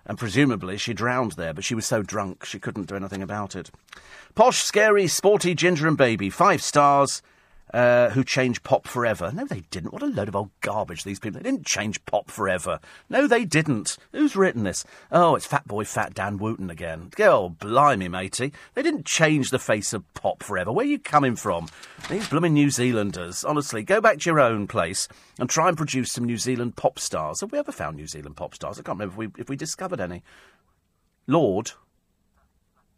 and 0.08 0.18
presumably 0.18 0.78
she 0.78 0.94
drowned 0.94 1.34
there, 1.34 1.54
but 1.54 1.66
she 1.66 1.76
was 1.76 1.86
so 1.86 2.02
drunk 2.02 2.46
she 2.46 2.60
couldn't 2.60 2.88
do 2.88 2.96
anything 2.96 3.22
about 3.22 3.56
it. 3.56 3.70
Posh, 4.34 4.64
scary, 4.64 5.06
sporty 5.08 5.54
ginger 5.54 5.88
and 5.88 5.98
baby, 5.98 6.30
five 6.30 6.64
stars. 6.64 7.22
Uh, 7.74 8.10
who 8.12 8.24
changed 8.24 8.64
pop 8.64 8.88
forever. 8.88 9.30
No, 9.34 9.46
they 9.46 9.60
didn't. 9.72 9.92
What 9.92 10.02
a 10.02 10.06
load 10.06 10.30
of 10.30 10.38
old 10.38 10.52
garbage, 10.62 11.04
these 11.04 11.20
people. 11.20 11.42
They 11.42 11.52
didn't 11.52 11.66
change 11.66 12.04
pop 12.06 12.32
forever. 12.32 12.80
No, 13.10 13.28
they 13.28 13.44
didn't. 13.44 13.98
Who's 14.14 14.38
written 14.38 14.64
this? 14.64 14.86
Oh, 15.12 15.36
it's 15.36 15.46
Fat 15.46 15.68
Boy 15.68 15.84
Fat 15.84 16.14
Dan 16.14 16.38
Wootton 16.38 16.70
again. 16.70 17.12
Oh, 17.20 17.50
blimey, 17.50 18.08
matey. 18.08 18.54
They 18.74 18.84
didn't 18.84 19.06
change 19.06 19.50
the 19.50 19.60
face 19.60 19.92
of 19.92 20.06
pop 20.14 20.44
forever. 20.44 20.72
Where 20.72 20.86
are 20.86 20.90
you 20.90 20.98
coming 20.98 21.36
from? 21.36 21.68
These 22.10 22.30
blooming 22.30 22.54
New 22.54 22.70
Zealanders. 22.70 23.44
Honestly, 23.44 23.84
go 23.84 24.00
back 24.00 24.20
to 24.20 24.30
your 24.30 24.40
own 24.40 24.68
place 24.68 25.10
and 25.38 25.50
try 25.50 25.68
and 25.68 25.76
produce 25.76 26.14
some 26.14 26.24
New 26.24 26.38
Zealand 26.38 26.78
pop 26.78 26.98
stars. 27.00 27.42
Have 27.42 27.52
we 27.52 27.60
ever 27.60 27.74
found 27.74 27.98
New 27.98 28.08
Zealand 28.08 28.38
pop 28.38 28.56
stars? 28.56 28.80
I 28.80 28.84
can't 28.84 28.98
remember 28.98 29.26
if 29.26 29.36
we, 29.36 29.42
if 29.42 29.50
we 29.50 29.58
discovered 29.58 30.00
any. 30.00 30.24
Lorde. 31.28 31.72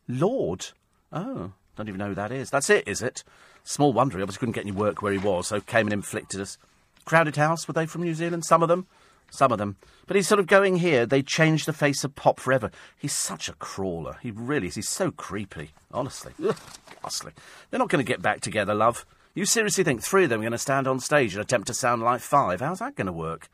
Lorde? 0.08 0.68
Oh, 1.12 1.54
don't 1.76 1.88
even 1.88 1.98
know 1.98 2.10
who 2.10 2.16
that 2.16 2.32
is. 2.32 2.52
That's 2.52 2.70
it, 2.70 2.88
is 2.88 3.02
it? 3.02 3.24
Small 3.70 3.94
wonder 3.94 4.18
he 4.18 4.24
obviously 4.24 4.40
couldn't 4.40 4.54
get 4.54 4.66
any 4.66 4.72
work 4.72 5.04
where 5.04 5.14
he 5.14 5.20
was, 5.20 5.46
so 5.46 5.62
came 5.62 5.86
and 5.86 5.94
inflicted 5.94 6.42
us. 6.42 6.58
Crowded 7.06 7.36
House, 7.36 7.68
were 7.68 7.76
they 7.76 7.86
from 7.86 8.02
New 8.02 8.16
Zealand? 8.16 8.44
Some 8.44 8.64
of 8.64 8.68
them? 8.68 8.88
Some 9.30 9.52
of 9.52 9.60
them. 9.60 9.76
But 10.08 10.16
he's 10.16 10.28
sort 10.28 10.40
of 10.40 10.48
going 10.48 10.78
here, 10.78 11.06
they 11.06 11.22
changed 11.22 11.68
the 11.68 11.72
face 11.72 12.04
of 12.04 12.16
pop 12.16 12.40
forever. 12.40 12.72
He's 12.98 13.14
such 13.14 13.48
a 13.48 13.54
crawler. 13.54 14.18
He 14.24 14.32
really 14.32 14.70
is. 14.70 14.74
He's 14.74 14.90
so 14.90 15.12
creepy. 15.12 15.70
Honestly. 15.92 16.34
Ugh, 16.44 16.58
ghastly. 17.04 17.32
They're 17.70 17.78
not 17.78 17.90
going 17.90 18.04
to 18.04 18.12
get 18.12 18.24
back 18.24 18.42
together, 18.42 18.74
love. 18.74 19.06
You 19.36 19.46
seriously 19.46 19.84
think 19.84 20.02
three 20.02 20.24
of 20.24 20.32
them 20.32 20.40
are 20.40 20.46
going 20.46 20.52
to 20.54 20.58
stand 20.58 20.88
on 20.88 21.00
stage 21.00 21.36
and 21.36 21.44
attempt 21.44 21.68
to 21.68 21.76
sound 21.76 22.02
like 22.02 22.22
five? 22.22 22.62
How's 22.62 22.80
that 22.80 22.96
going 22.96 23.06
to 23.06 23.14
work? 23.14 23.50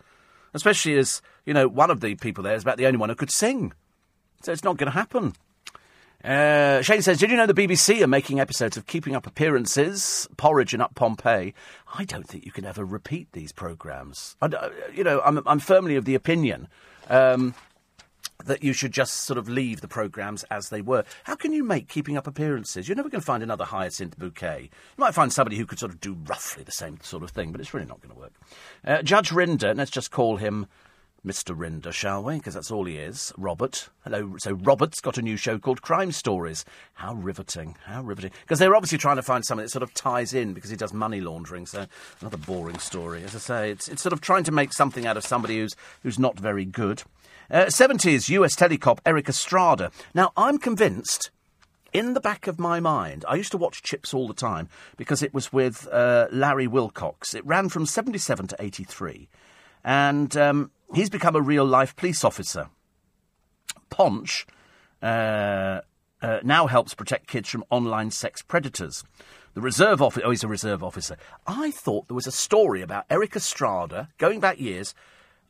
Especially 0.53 0.97
as, 0.97 1.21
you 1.45 1.53
know, 1.53 1.67
one 1.67 1.91
of 1.91 1.99
the 1.99 2.15
people 2.15 2.41
there 2.41 2.55
is 2.55 2.63
about 2.63 2.77
the 2.77 2.85
only 2.87 2.99
one 2.99 3.09
who 3.09 3.15
could 3.15 3.31
sing. 3.31 3.73
So 4.43 4.53
it's 4.53 4.63
not 4.63 4.77
going 4.77 4.89
to 4.89 4.97
happen. 4.97 5.33
Uh, 6.25 6.81
Shane 6.81 7.03
says, 7.03 7.19
Did 7.19 7.29
you 7.29 7.37
know 7.37 7.45
the 7.45 7.53
BBC 7.53 8.01
are 8.01 8.07
making 8.07 8.39
episodes 8.39 8.77
of 8.77 8.87
Keeping 8.87 9.15
Up 9.15 9.27
Appearances, 9.27 10.27
Porridge, 10.37 10.73
and 10.73 10.81
Up 10.81 10.95
Pompeii? 10.95 11.53
I 11.93 12.03
don't 12.03 12.27
think 12.27 12.45
you 12.45 12.51
can 12.51 12.65
ever 12.65 12.83
repeat 12.83 13.31
these 13.33 13.51
programmes. 13.51 14.35
Uh, 14.41 14.69
you 14.91 15.03
know, 15.03 15.21
I'm, 15.23 15.43
I'm 15.45 15.59
firmly 15.59 15.95
of 15.97 16.05
the 16.05 16.15
opinion 16.15 16.67
um, 17.09 17.53
that 18.43 18.63
you 18.63 18.73
should 18.73 18.91
just 18.91 19.17
sort 19.17 19.37
of 19.37 19.47
leave 19.47 19.81
the 19.81 19.87
programmes 19.87 20.43
as 20.49 20.69
they 20.69 20.81
were. 20.81 21.03
How 21.25 21.35
can 21.35 21.53
you 21.53 21.63
make 21.63 21.89
keeping 21.89 22.17
up 22.17 22.25
appearances? 22.25 22.87
You're 22.87 22.97
never 22.97 23.09
going 23.09 23.21
to 23.21 23.25
find 23.25 23.43
another 23.43 23.65
Hyacinth 23.65 24.17
Bouquet. 24.17 24.61
You 24.63 25.01
might 25.01 25.13
find 25.13 25.31
somebody 25.31 25.57
who 25.57 25.67
could 25.67 25.77
sort 25.77 25.91
of 25.91 26.01
do 26.01 26.17
roughly 26.25 26.63
the 26.63 26.71
same 26.71 26.97
sort 27.03 27.21
of 27.21 27.29
thing, 27.29 27.51
but 27.51 27.61
it's 27.61 27.75
really 27.75 27.85
not 27.85 28.01
going 28.01 28.15
to 28.15 28.19
work. 28.19 28.33
Uh, 28.83 29.03
Judge 29.03 29.29
Rinder, 29.29 29.77
let's 29.77 29.91
just 29.91 30.09
call 30.09 30.37
him 30.37 30.65
Mr. 31.25 31.57
Rinder, 31.57 31.91
shall 31.91 32.23
we? 32.23 32.37
Because 32.37 32.53
that's 32.53 32.69
all 32.69 32.85
he 32.85 32.97
is. 32.97 33.33
Robert. 33.35 33.89
Hello. 34.03 34.35
So 34.37 34.53
Robert's 34.53 35.01
got 35.01 35.17
a 35.17 35.21
new 35.21 35.37
show 35.37 35.57
called 35.57 35.81
Crime 35.81 36.11
Stories. 36.11 36.63
How 36.93 37.15
riveting. 37.15 37.75
How 37.85 38.03
riveting. 38.03 38.31
Because 38.41 38.59
they're 38.59 38.75
obviously 38.75 38.99
trying 38.99 39.15
to 39.15 39.23
find 39.23 39.43
something 39.43 39.65
that 39.65 39.71
sort 39.71 39.83
of 39.83 39.93
ties 39.93 40.33
in 40.33 40.53
because 40.53 40.69
he 40.69 40.75
does 40.75 40.93
money 40.93 41.21
laundering. 41.21 41.65
So 41.65 41.87
another 42.21 42.37
boring 42.37 42.77
story. 42.77 43.23
As 43.23 43.35
I 43.35 43.39
say, 43.39 43.71
it's, 43.71 43.87
it's 43.87 44.03
sort 44.03 44.13
of 44.13 44.21
trying 44.21 44.43
to 44.43 44.51
make 44.51 44.71
something 44.71 45.07
out 45.07 45.17
of 45.17 45.25
somebody 45.25 45.57
who's, 45.57 45.75
who's 46.03 46.19
not 46.19 46.39
very 46.39 46.65
good. 46.65 47.01
Uh, 47.49 47.65
70s 47.65 48.29
US 48.29 48.55
telecop 48.55 49.01
Erik 49.05 49.27
Estrada. 49.27 49.91
Now, 50.13 50.31
I'm 50.37 50.59
convinced 50.59 51.31
in 51.91 52.13
the 52.13 52.19
back 52.19 52.45
of 52.45 52.59
my 52.59 52.79
mind, 52.81 53.23
I 53.27 53.35
used 53.35 53.51
to 53.51 53.57
watch 53.57 53.81
CHiPs 53.81 54.13
all 54.13 54.27
the 54.27 54.33
time 54.33 54.67
because 54.97 55.23
it 55.23 55.33
was 55.33 55.53
with 55.53 55.87
uh, 55.91 56.27
Larry 56.29 56.67
Wilcox. 56.67 57.33
It 57.33 57.45
ran 57.45 57.69
from 57.69 57.85
77 57.85 58.47
to 58.47 58.55
83. 58.59 59.29
And 59.85 60.35
um, 60.35 60.71
he's 60.93 61.09
become 61.09 61.35
a 61.35 61.41
real 61.41 61.65
life 61.65 61.95
police 61.95 62.23
officer. 62.23 62.69
Ponch 63.89 64.45
uh, 65.01 65.81
uh, 66.21 66.39
now 66.43 66.67
helps 66.67 66.93
protect 66.93 67.27
kids 67.27 67.49
from 67.49 67.63
online 67.69 68.11
sex 68.11 68.41
predators. 68.41 69.03
The 69.53 69.61
reserve 69.61 70.01
officer, 70.01 70.25
oh, 70.25 70.31
he's 70.31 70.43
a 70.43 70.49
reserve 70.49 70.83
officer. 70.83 71.17
I 71.47 71.71
thought 71.71 72.07
there 72.07 72.15
was 72.15 72.27
a 72.27 72.31
story 72.31 72.81
about 72.81 73.05
Erik 73.09 73.35
Estrada, 73.35 74.09
going 74.17 74.39
back 74.39 74.59
years, 74.59 74.93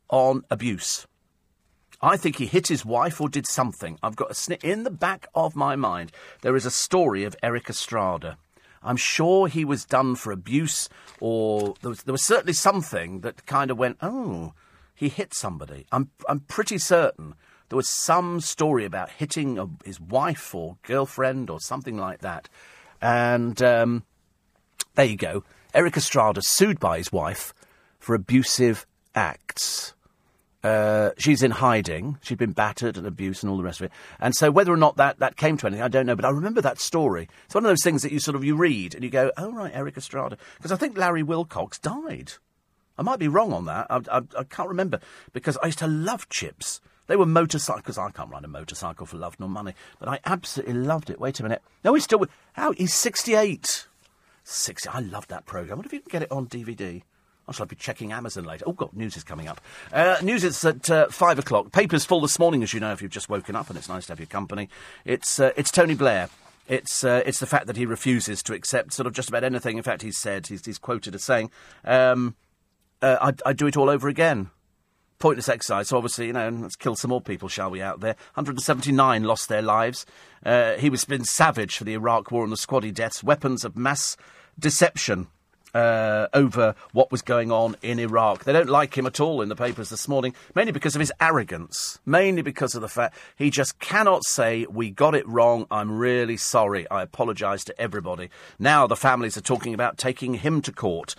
on 0.09 0.43
abuse. 0.51 1.07
I 2.01 2.17
think 2.17 2.35
he 2.35 2.45
hit 2.45 2.67
his 2.67 2.85
wife 2.85 3.19
or 3.19 3.29
did 3.29 3.47
something. 3.47 3.97
I've 4.03 4.15
got 4.15 4.29
a 4.29 4.35
snip 4.35 4.63
in 4.63 4.83
the 4.83 4.91
back 4.91 5.27
of 5.33 5.55
my 5.55 5.75
mind. 5.75 6.11
There 6.41 6.55
is 6.55 6.65
a 6.65 6.71
story 6.71 7.23
of 7.23 7.35
Erik 7.41 7.69
Estrada. 7.69 8.37
I'm 8.83 8.97
sure 8.97 9.47
he 9.47 9.65
was 9.65 9.85
done 9.85 10.15
for 10.15 10.31
abuse, 10.31 10.87
or 11.19 11.73
there 11.81 11.89
was, 11.89 12.03
there 12.03 12.11
was 12.11 12.21
certainly 12.21 12.53
something 12.53 13.21
that 13.21 13.47
kind 13.47 13.71
of 13.71 13.79
went, 13.79 13.97
oh, 14.01 14.53
he 14.95 15.09
hit 15.09 15.33
somebody. 15.33 15.85
I'm, 15.91 16.09
I'm 16.27 16.39
pretty 16.39 16.77
certain 16.77 17.35
there 17.69 17.77
was 17.77 17.89
some 17.89 18.39
story 18.39 18.85
about 18.85 19.09
hitting 19.09 19.57
a, 19.57 19.67
his 19.83 19.99
wife 19.99 20.53
or 20.53 20.77
girlfriend 20.83 21.49
or 21.49 21.59
something 21.59 21.97
like 21.97 22.19
that. 22.21 22.47
And 23.01 23.61
um, 23.61 24.03
there 24.95 25.05
you 25.05 25.17
go. 25.17 25.43
Erik 25.73 25.97
Estrada 25.97 26.41
sued 26.43 26.79
by 26.79 26.97
his 26.97 27.11
wife 27.11 27.53
for 27.99 28.15
abusive 28.15 28.85
acts. 29.13 29.93
Uh, 30.63 31.11
she's 31.17 31.43
in 31.43 31.51
hiding. 31.51 32.17
She'd 32.21 32.37
been 32.37 32.53
battered 32.53 32.97
and 32.97 33.05
abused 33.05 33.43
and 33.43 33.51
all 33.51 33.57
the 33.57 33.63
rest 33.63 33.81
of 33.81 33.85
it. 33.85 33.91
And 34.19 34.35
so 34.35 34.49
whether 34.49 34.73
or 34.73 34.77
not 34.77 34.97
that, 34.97 35.19
that 35.19 35.35
came 35.35 35.57
to 35.57 35.67
anything, 35.67 35.83
I 35.83 35.87
don't 35.87 36.05
know. 36.05 36.15
But 36.15 36.25
I 36.25 36.29
remember 36.29 36.61
that 36.61 36.79
story. 36.79 37.27
It's 37.45 37.53
one 37.53 37.65
of 37.65 37.69
those 37.69 37.83
things 37.83 38.01
that 38.01 38.11
you 38.11 38.19
sort 38.19 38.35
of 38.35 38.43
you 38.43 38.55
read 38.55 38.95
and 38.95 39.03
you 39.03 39.09
go, 39.09 39.31
oh 39.37 39.51
right, 39.51 39.71
Erik 39.75 39.97
Estrada, 39.97 40.37
because 40.57 40.71
I 40.71 40.75
think 40.75 40.97
Larry 40.97 41.23
Wilcox 41.23 41.77
died. 41.77 42.33
I 42.97 43.01
might 43.01 43.19
be 43.19 43.27
wrong 43.27 43.53
on 43.53 43.65
that. 43.65 43.87
I, 43.89 44.01
I, 44.11 44.21
I 44.39 44.43
can't 44.43 44.69
remember 44.69 44.99
because 45.33 45.57
I 45.61 45.67
used 45.67 45.79
to 45.79 45.87
love 45.87 46.29
CHiPs. 46.29 46.79
They 47.07 47.15
were 47.15 47.25
motorcycles. 47.25 47.97
I 47.97 48.09
can't 48.11 48.31
ride 48.31 48.43
a 48.43 48.47
motorcycle 48.47 49.05
for 49.05 49.17
love 49.17 49.35
nor 49.39 49.49
money, 49.49 49.73
but 49.99 50.09
I 50.09 50.19
absolutely 50.25 50.73
loved 50.73 51.09
it. 51.09 51.19
Wait 51.19 51.39
a 51.39 51.43
minute. 51.43 51.61
No, 51.83 51.93
he's 51.93 52.03
still. 52.03 52.25
How? 52.53 52.71
He's 52.71 52.93
68. 52.93 53.87
60. 54.43 54.89
I 54.89 54.99
loved 54.99 55.29
that 55.29 55.45
programme. 55.45 55.73
I 55.73 55.75
wonder 55.75 55.87
if 55.87 55.93
you 55.93 56.01
can 56.01 56.09
get 56.11 56.23
it 56.23 56.31
on 56.31 56.47
DVD. 56.47 57.01
I 57.47 57.51
shall 57.51 57.65
be 57.65 57.75
checking 57.75 58.11
Amazon 58.11 58.43
later. 58.43 58.65
Oh, 58.67 58.73
God, 58.73 58.93
news 58.93 59.15
is 59.15 59.23
coming 59.23 59.47
up. 59.47 59.61
Uh, 59.93 60.17
news 60.23 60.43
is 60.43 60.63
at 60.65 60.89
uh, 60.89 61.07
five 61.09 61.37
o'clock. 61.37 61.71
Paper's 61.71 62.05
full 62.05 62.21
this 62.21 62.39
morning, 62.39 62.63
as 62.63 62.73
you 62.73 62.79
know, 62.79 62.91
if 62.91 63.01
you've 63.01 63.11
just 63.11 63.29
woken 63.29 63.55
up, 63.55 63.69
and 63.69 63.77
it's 63.77 63.89
nice 63.89 64.07
to 64.07 64.13
have 64.13 64.19
your 64.19 64.27
company. 64.27 64.67
It's, 65.03 65.39
uh, 65.39 65.51
it's 65.55 65.69
Tony 65.69 65.93
Blair. 65.93 66.29
It's, 66.67 67.03
uh, 67.03 67.21
it's 67.25 67.39
the 67.39 67.45
fact 67.45 67.67
that 67.67 67.77
he 67.77 67.85
refuses 67.85 68.41
to 68.43 68.53
accept 68.53 68.93
sort 68.93 69.05
of 69.05 69.13
just 69.13 69.29
about 69.29 69.43
anything. 69.43 69.77
In 69.77 69.83
fact, 69.83 70.01
he's 70.01 70.17
said, 70.17 70.47
he's, 70.47 70.65
he's 70.65 70.79
quoted 70.79 71.13
as 71.13 71.23
saying, 71.23 71.51
um, 71.83 72.35
uh, 73.05 73.17
I'd, 73.21 73.41
I'd 73.45 73.57
do 73.57 73.67
it 73.67 73.77
all 73.77 73.89
over 73.89 74.07
again. 74.07 74.49
Pointless 75.19 75.47
exercise. 75.47 75.89
So 75.89 75.97
obviously, 75.97 76.27
you 76.27 76.33
know, 76.33 76.49
let's 76.49 76.75
kill 76.75 76.95
some 76.95 77.09
more 77.09 77.21
people, 77.21 77.47
shall 77.47 77.69
we, 77.69 77.81
out 77.81 77.99
there. 77.99 78.15
179 78.33 79.23
lost 79.23 79.47
their 79.47 79.61
lives. 79.61 80.05
Uh, 80.43 80.73
he 80.73 80.89
was 80.89 81.05
been 81.05 81.23
savage 81.23 81.77
for 81.77 81.83
the 81.83 81.93
Iraq 81.93 82.31
War 82.31 82.43
and 82.43 82.51
the 82.51 82.57
squaddy 82.57 82.93
deaths. 82.93 83.23
Weapons 83.23 83.63
of 83.63 83.77
mass 83.77 84.17
deception. 84.59 85.27
Uh, 85.73 86.29
over 86.33 86.73
what 86.93 87.11
was 87.11 87.21
going 87.21 87.51
on 87.51 87.75
in 87.81 87.99
Iraq. 87.99 88.45
They 88.45 88.53
don't 88.53 88.69
like 88.69 88.97
him 88.97 89.05
at 89.05 89.19
all 89.19 89.41
in 89.41 89.49
the 89.49 89.57
papers 89.57 89.89
this 89.89 90.07
morning, 90.07 90.33
mainly 90.55 90.71
because 90.71 90.95
of 90.95 91.01
his 91.01 91.11
arrogance, 91.19 91.99
mainly 92.05 92.41
because 92.43 92.75
of 92.75 92.81
the 92.81 92.87
fact 92.87 93.17
he 93.35 93.49
just 93.49 93.77
cannot 93.79 94.23
say, 94.23 94.65
We 94.69 94.89
got 94.89 95.15
it 95.15 95.27
wrong, 95.27 95.67
I'm 95.69 95.97
really 95.97 96.37
sorry, 96.37 96.89
I 96.89 97.01
apologise 97.01 97.65
to 97.65 97.77
everybody. 97.77 98.29
Now 98.57 98.87
the 98.87 98.95
families 98.95 99.35
are 99.35 99.41
talking 99.41 99.73
about 99.73 99.97
taking 99.97 100.35
him 100.35 100.61
to 100.61 100.71
court. 100.71 101.13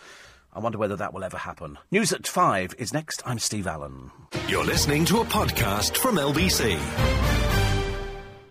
I 0.56 0.58
wonder 0.58 0.78
whether 0.78 0.96
that 0.96 1.12
will 1.12 1.22
ever 1.22 1.36
happen. 1.36 1.76
News 1.90 2.14
at 2.14 2.26
five 2.26 2.74
is 2.78 2.94
next. 2.94 3.22
I'm 3.26 3.38
Steve 3.38 3.66
Allen. 3.66 4.10
You're 4.48 4.64
listening 4.64 5.04
to 5.04 5.20
a 5.20 5.24
podcast 5.26 5.98
from 5.98 6.16
LBC. 6.16 6.78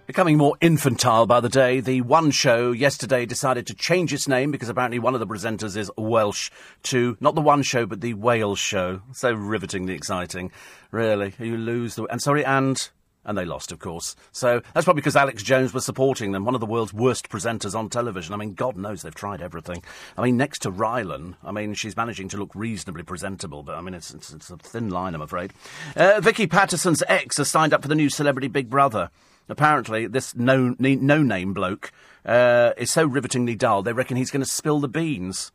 Becoming 0.06 0.38
more 0.38 0.56
infantile 0.62 1.26
by 1.26 1.40
the 1.40 1.50
day, 1.50 1.80
the 1.80 2.02
One 2.02 2.30
Show 2.30 2.72
yesterday 2.74 3.26
decided 3.26 3.66
to 3.68 3.74
change 3.74 4.14
its 4.14 4.28
name 4.28 4.52
because 4.52 4.70
apparently 4.70 5.00
one 5.00 5.16
of 5.16 5.20
the 5.20 5.26
presenters 5.26 5.76
is 5.76 5.90
Welsh 5.98 6.52
to 6.84 7.18
not 7.20 7.34
the 7.34 7.42
One 7.42 7.64
Show 7.64 7.88
but 7.88 8.02
the 8.02 8.14
Wales 8.14 8.60
Show. 8.60 9.02
So 9.12 9.34
rivetingly 9.34 9.96
exciting, 9.96 10.52
really. 10.92 11.34
You 11.40 11.58
lose 11.58 11.96
the 11.96 12.04
and 12.04 12.22
sorry 12.22 12.46
and 12.46 12.88
and 13.26 13.38
they 13.38 13.46
lost, 13.46 13.72
of 13.72 13.80
course. 13.80 14.16
So 14.32 14.62
that's 14.74 14.86
probably 14.86 15.02
because 15.02 15.16
Alex 15.16 15.44
Jones 15.44 15.74
was 15.74 15.84
supporting 15.84 16.32
them, 16.32 16.46
one 16.46 16.56
of 16.56 16.62
the 16.62 16.68
world's 16.68 16.94
worst 16.94 17.30
presenters 17.30 17.76
on 17.76 17.90
television. 17.90 18.34
I 18.34 18.38
mean, 18.38 18.54
God 18.54 18.78
knows 18.78 19.02
they've 19.02 19.14
tried 19.14 19.42
everything. 19.42 19.84
I 20.18 20.24
mean, 20.24 20.38
next 20.38 20.60
to 20.60 20.72
Rylan, 20.72 21.36
I 21.44 21.52
mean, 21.52 21.74
she's 21.74 21.98
managing 21.98 22.30
to 22.30 22.38
look 22.38 22.54
reasonably 22.56 23.04
presentable, 23.04 23.64
but 23.64 23.76
I 23.76 23.82
mean, 23.82 23.94
it's, 23.94 24.14
it's, 24.14 24.32
it's 24.32 24.50
a 24.50 24.58
thin 24.58 24.90
line, 24.90 25.16
I'm 25.16 25.22
afraid. 25.22 25.54
Uh, 25.96 26.22
Vicky 26.22 26.48
Pattison's 26.48 27.04
ex 27.08 27.38
has 27.38 27.50
signed 27.50 27.74
up 27.74 27.82
for 27.82 27.88
the 27.88 27.96
new 27.96 28.10
Celebrity 28.10 28.48
Big 28.48 28.70
Brother. 28.70 29.10
Apparently, 29.48 30.08
this 30.08 30.36
no, 30.36 30.76
no 30.80 31.22
name 31.22 31.54
bloke 31.54 31.92
uh, 32.26 32.72
is 32.78 32.92
so 32.92 33.06
rivetingly 33.06 33.56
dull, 33.56 33.84
they 33.84 33.94
reckon 33.94 34.18
he's 34.18 34.32
going 34.32 34.44
to 34.44 34.50
spill 34.50 34.80
the 34.80 34.88
beans. 34.88 35.52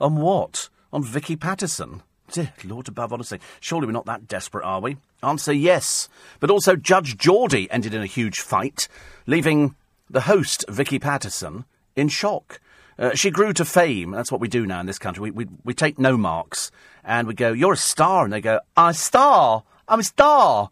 On 0.00 0.16
what? 0.16 0.68
On 0.92 1.02
Vicky 1.02 1.36
Pattison? 1.36 2.02
Dear 2.34 2.52
Lord 2.64 2.88
above, 2.88 3.12
honestly. 3.12 3.38
Surely 3.60 3.86
we're 3.86 3.92
not 3.92 4.06
that 4.06 4.26
desperate, 4.26 4.64
are 4.64 4.80
we? 4.80 4.96
Answer 5.22 5.52
yes. 5.52 6.08
But 6.40 6.50
also, 6.50 6.74
Judge 6.74 7.16
Geordie 7.16 7.70
ended 7.70 7.94
in 7.94 8.02
a 8.02 8.06
huge 8.06 8.40
fight, 8.40 8.88
leaving 9.24 9.76
the 10.10 10.22
host, 10.22 10.64
Vicky 10.68 10.98
Pattison, 10.98 11.64
in 11.94 12.08
shock. 12.08 12.58
Uh, 12.98 13.14
she 13.14 13.30
grew 13.30 13.52
to 13.52 13.64
fame. 13.64 14.10
That's 14.10 14.32
what 14.32 14.40
we 14.40 14.48
do 14.48 14.66
now 14.66 14.80
in 14.80 14.86
this 14.86 14.98
country. 14.98 15.22
We, 15.22 15.30
we, 15.30 15.46
we 15.64 15.74
take 15.74 15.96
no 15.96 16.16
marks 16.16 16.72
and 17.04 17.28
we 17.28 17.34
go, 17.34 17.52
You're 17.52 17.74
a 17.74 17.76
star. 17.76 18.24
And 18.24 18.32
they 18.32 18.40
go, 18.40 18.58
I'm 18.76 18.90
a 18.90 18.94
star. 18.94 19.62
I'm 19.86 20.00
a 20.00 20.04
star. 20.04 20.70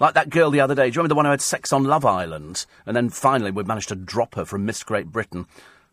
Like 0.00 0.14
that 0.14 0.28
girl 0.28 0.50
the 0.50 0.60
other 0.60 0.74
day. 0.74 0.90
Do 0.90 0.96
you 0.96 0.98
remember 0.98 1.10
the 1.10 1.14
one 1.14 1.24
who 1.26 1.30
had 1.30 1.40
sex 1.40 1.72
on 1.72 1.84
Love 1.84 2.04
Island? 2.04 2.66
And 2.84 2.96
then 2.96 3.10
finally 3.10 3.52
we 3.52 3.62
managed 3.62 3.90
to 3.90 3.94
drop 3.94 4.34
her 4.34 4.44
from 4.44 4.66
Miss 4.66 4.82
Great 4.82 5.06
Britain. 5.06 5.46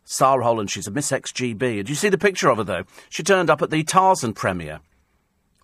Zara 0.08 0.42
Holland, 0.42 0.72
she's 0.72 0.88
a 0.88 0.90
Miss 0.90 1.12
XGB. 1.12 1.58
Did 1.58 1.88
you 1.88 1.94
see 1.94 2.08
the 2.08 2.18
picture 2.18 2.50
of 2.50 2.58
her, 2.58 2.64
though? 2.64 2.84
She 3.08 3.22
turned 3.22 3.48
up 3.48 3.62
at 3.62 3.70
the 3.70 3.84
Tarzan 3.84 4.34
premiere. 4.34 4.80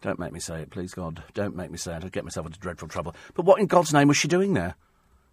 Don't 0.00 0.18
make 0.18 0.32
me 0.32 0.40
say 0.40 0.62
it, 0.62 0.70
please, 0.70 0.94
God. 0.94 1.22
Don't 1.34 1.54
make 1.54 1.70
me 1.70 1.76
say 1.76 1.94
it. 1.94 2.04
I'd 2.04 2.12
get 2.12 2.24
myself 2.24 2.46
into 2.46 2.58
dreadful 2.58 2.88
trouble. 2.88 3.14
But 3.34 3.44
what 3.44 3.60
in 3.60 3.66
God's 3.66 3.92
name 3.92 4.08
was 4.08 4.16
she 4.16 4.28
doing 4.28 4.54
there? 4.54 4.74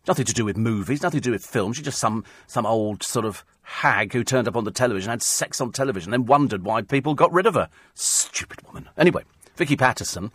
Nothing 0.08 0.26
to 0.26 0.34
do 0.34 0.46
with 0.46 0.58
movies, 0.58 1.02
nothing 1.02 1.20
to 1.20 1.24
do 1.24 1.32
with 1.32 1.46
films. 1.46 1.76
She's 1.76 1.86
just 1.86 2.00
some, 2.00 2.24
some 2.48 2.66
old 2.66 3.04
sort 3.04 3.26
of 3.26 3.44
hag 3.62 4.14
who 4.14 4.24
turned 4.24 4.48
up 4.48 4.56
on 4.56 4.64
the 4.64 4.72
television, 4.72 5.10
had 5.10 5.22
sex 5.22 5.60
on 5.60 5.72
television, 5.72 6.12
then 6.12 6.26
wondered 6.26 6.64
why 6.64 6.82
people 6.82 7.14
got 7.14 7.32
rid 7.34 7.46
of 7.46 7.56
her. 7.56 7.70
Stupid 7.94 8.62
woman. 8.66 8.88
Anyway, 8.98 9.24
Vicky 9.56 9.76
Pattison, 9.76 10.32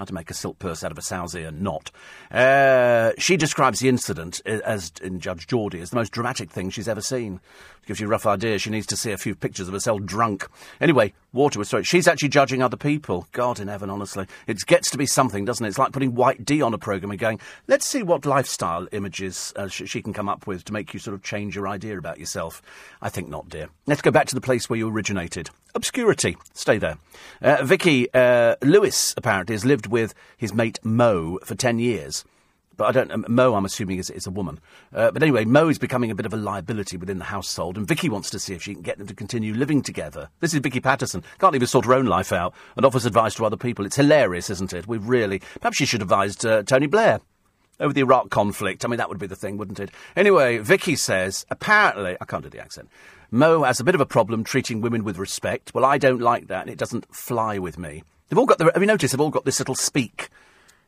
how 0.00 0.04
to 0.06 0.14
make 0.14 0.30
a 0.30 0.34
silk 0.34 0.58
purse 0.58 0.82
out 0.82 0.90
of 0.90 0.96
a 0.96 1.02
sow's 1.02 1.34
ear 1.34 1.50
knot. 1.50 1.90
Uh, 2.30 3.12
she 3.18 3.36
describes 3.36 3.80
the 3.80 3.88
incident 3.88 4.40
as 4.46 4.92
in 5.02 5.20
Judge 5.20 5.46
Geordie 5.46 5.80
as 5.80 5.90
the 5.90 5.96
most 5.96 6.10
dramatic 6.10 6.50
thing 6.50 6.70
she's 6.70 6.88
ever 6.88 7.02
seen. 7.02 7.38
Gives 7.86 8.00
you 8.00 8.06
a 8.06 8.10
rough 8.10 8.24
idea. 8.24 8.58
She 8.58 8.70
needs 8.70 8.86
to 8.86 8.96
see 8.96 9.12
a 9.12 9.18
few 9.18 9.34
pictures 9.34 9.68
of 9.68 9.74
herself 9.74 10.02
drunk. 10.04 10.48
Anyway, 10.80 11.12
water 11.34 11.58
was 11.58 11.68
sorry. 11.68 11.84
She's 11.84 12.08
actually 12.08 12.30
judging 12.30 12.62
other 12.62 12.78
people. 12.78 13.26
God 13.32 13.60
in 13.60 13.68
heaven, 13.68 13.90
honestly, 13.90 14.26
it 14.46 14.64
gets 14.66 14.90
to 14.92 14.98
be 14.98 15.06
something, 15.06 15.44
doesn't 15.44 15.64
it? 15.64 15.68
It's 15.68 15.78
like 15.78 15.92
putting 15.92 16.14
White 16.14 16.46
D 16.46 16.62
on 16.62 16.72
a 16.72 16.78
program 16.78 17.10
and 17.10 17.20
going, 17.20 17.40
let's 17.68 17.84
see 17.84 18.02
what 18.02 18.24
lifestyle 18.24 18.88
images 18.92 19.52
uh, 19.56 19.68
sh- 19.68 19.82
she 19.86 20.00
can 20.00 20.14
come 20.14 20.30
up 20.30 20.46
with 20.46 20.64
to 20.64 20.72
make 20.72 20.94
you 20.94 21.00
sort 21.00 21.14
of 21.14 21.22
change 21.22 21.54
your 21.54 21.68
idea 21.68 21.98
about 21.98 22.18
yourself. 22.18 22.62
I 23.02 23.10
think 23.10 23.28
not, 23.28 23.50
dear. 23.50 23.68
Let's 23.86 24.02
go 24.02 24.10
back 24.10 24.28
to 24.28 24.34
the 24.34 24.40
place 24.40 24.70
where 24.70 24.78
you 24.78 24.88
originated. 24.88 25.50
Obscurity. 25.74 26.36
Stay 26.54 26.78
there. 26.78 26.98
Uh, 27.40 27.64
Vicky 27.64 28.12
uh, 28.12 28.56
Lewis 28.62 29.14
apparently 29.16 29.54
has 29.54 29.64
lived 29.64 29.86
with 29.86 30.14
his 30.36 30.52
mate 30.52 30.78
Mo 30.82 31.38
for 31.44 31.54
ten 31.54 31.78
years 31.78 32.24
but 32.80 32.86
I 32.86 32.92
don't. 32.92 33.12
Um, 33.12 33.26
Mo, 33.28 33.54
I'm 33.54 33.66
assuming, 33.66 33.98
is, 33.98 34.08
is 34.08 34.26
a 34.26 34.30
woman. 34.30 34.58
Uh, 34.94 35.10
but 35.10 35.22
anyway, 35.22 35.44
Mo 35.44 35.68
is 35.68 35.78
becoming 35.78 36.10
a 36.10 36.14
bit 36.14 36.24
of 36.24 36.32
a 36.32 36.38
liability 36.38 36.96
within 36.96 37.18
the 37.18 37.26
household, 37.26 37.76
and 37.76 37.86
Vicky 37.86 38.08
wants 38.08 38.30
to 38.30 38.38
see 38.38 38.54
if 38.54 38.62
she 38.62 38.72
can 38.72 38.82
get 38.82 38.96
them 38.96 39.06
to 39.06 39.14
continue 39.14 39.52
living 39.52 39.82
together. 39.82 40.30
This 40.40 40.54
is 40.54 40.60
Vicky 40.60 40.80
Pattison. 40.80 41.22
Can't 41.38 41.54
even 41.54 41.68
sort 41.68 41.84
her 41.84 41.92
own 41.92 42.06
life 42.06 42.32
out 42.32 42.54
and 42.76 42.86
offers 42.86 43.04
advice 43.04 43.34
to 43.34 43.44
other 43.44 43.58
people. 43.58 43.84
It's 43.84 43.96
hilarious, 43.96 44.48
isn't 44.48 44.72
it? 44.72 44.86
We've 44.88 45.06
really. 45.06 45.42
Perhaps 45.60 45.76
she 45.76 45.84
should 45.84 46.00
have 46.00 46.10
advised 46.10 46.46
uh, 46.46 46.62
Tony 46.62 46.86
Blair. 46.86 47.20
over 47.80 47.92
the 47.92 48.00
Iraq 48.00 48.30
conflict. 48.30 48.82
I 48.82 48.88
mean, 48.88 48.96
that 48.96 49.10
would 49.10 49.18
be 49.18 49.26
the 49.26 49.36
thing, 49.36 49.58
wouldn't 49.58 49.78
it? 49.78 49.90
Anyway, 50.16 50.56
Vicky 50.56 50.96
says, 50.96 51.44
apparently, 51.50 52.16
I 52.18 52.24
can't 52.24 52.42
do 52.42 52.48
the 52.48 52.60
accent. 52.60 52.88
Mo 53.32 53.62
has 53.62 53.78
a 53.78 53.84
bit 53.84 53.94
of 53.94 54.00
a 54.00 54.06
problem 54.06 54.42
treating 54.42 54.80
women 54.80 55.04
with 55.04 55.16
respect. 55.16 55.72
Well, 55.72 55.84
I 55.84 55.98
don't 55.98 56.20
like 56.20 56.48
that, 56.48 56.62
and 56.62 56.70
it 56.70 56.78
doesn't 56.78 57.14
fly 57.14 57.58
with 57.58 57.78
me. 57.78 58.02
They've 58.28 58.38
all 58.38 58.46
got 58.46 58.58
the, 58.58 58.64
have 58.64 58.82
you 58.82 58.86
noticed, 58.86 59.12
they've 59.12 59.20
all 59.20 59.30
got 59.30 59.44
this 59.44 59.60
little 59.60 59.76
speak. 59.76 60.30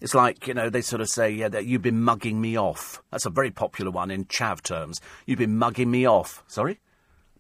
It's 0.01 0.13
like, 0.13 0.49
you 0.49 0.55
know, 0.55 0.69
they 0.69 0.81
sort 0.81 1.01
of 1.01 1.09
say, 1.09 1.31
yeah, 1.31 1.49
that 1.49 1.67
you've 1.67 1.83
been 1.83 2.03
mugging 2.03 2.41
me 2.41 2.59
off. 2.59 3.01
That's 3.13 3.27
a 3.27 3.31
very 3.31 3.53
popular 3.53 3.93
one 3.93 4.11
in 4.11 4.25
chav 4.25 4.61
terms. 4.61 5.01
You've 5.25 5.39
been 5.39 5.57
mugging 5.57 5.89
me 5.89 6.05
off. 6.05 6.43
Sorry? 6.49 6.81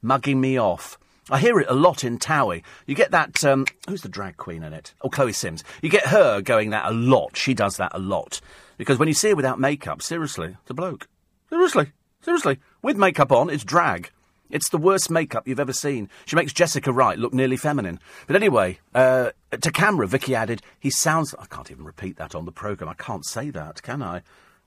Mugging 0.03 0.41
me 0.41 0.57
off. 0.57 0.99
I 1.31 1.41
hear 1.41 1.59
it 1.59 1.67
a 1.69 1.75
lot 1.75 2.05
in 2.05 2.21
Towie. 2.21 2.63
You 2.87 2.95
get 2.95 3.11
that, 3.11 3.43
um, 3.45 3.67
who's 3.89 4.03
the 4.03 4.09
drag 4.09 4.37
queen 4.37 4.63
in 4.63 4.73
it? 4.73 4.95
Oh, 5.01 5.09
Chloe 5.09 5.33
Sims. 5.33 5.65
You 5.83 5.89
get 5.89 6.07
her 6.07 6.41
going 6.41 6.71
that 6.71 6.87
a 6.87 6.93
lot. 6.93 7.37
She 7.37 7.55
does 7.55 7.77
that 7.79 7.91
a 7.93 7.99
lot. 7.99 8.41
Because 8.79 9.01
when 9.01 9.09
you 9.09 9.15
see 9.15 9.31
her 9.31 9.37
without 9.37 9.59
makeup, 9.59 10.01
seriously, 10.01 10.57
it's 10.61 10.71
a 10.71 10.75
bloke. 10.75 11.09
Seriously, 11.49 11.91
seriously. 12.21 12.61
With 12.83 12.97
makeup 12.97 13.33
on, 13.33 13.51
it's 13.51 13.65
drag. 13.65 14.11
It's 14.53 14.69
the 14.69 14.79
worst 14.79 15.11
makeup 15.11 15.49
you've 15.49 15.59
ever 15.59 15.73
seen. 15.73 16.09
She 16.27 16.37
makes 16.37 16.53
Jessica 16.53 16.93
Wright 16.93 17.19
look 17.19 17.33
nearly 17.33 17.57
feminine. 17.57 17.99
But 18.27 18.37
anyway, 18.37 18.79
uh, 18.95 19.31
to 19.59 19.73
camera, 19.73 20.07
Vicky 20.07 20.35
added, 20.35 20.63
he 20.79 20.91
sounds. 20.91 21.35
I 21.39 21.47
can't 21.47 21.71
even 21.71 21.85
repeat 21.85 22.19
that 22.19 22.35
on 22.35 22.45
the 22.45 22.53
programme. 22.53 22.91
I 22.91 22.95
can't 22.95 23.25
say 23.25 23.51
that, 23.51 23.83
can 23.83 24.03
I? 24.03 24.23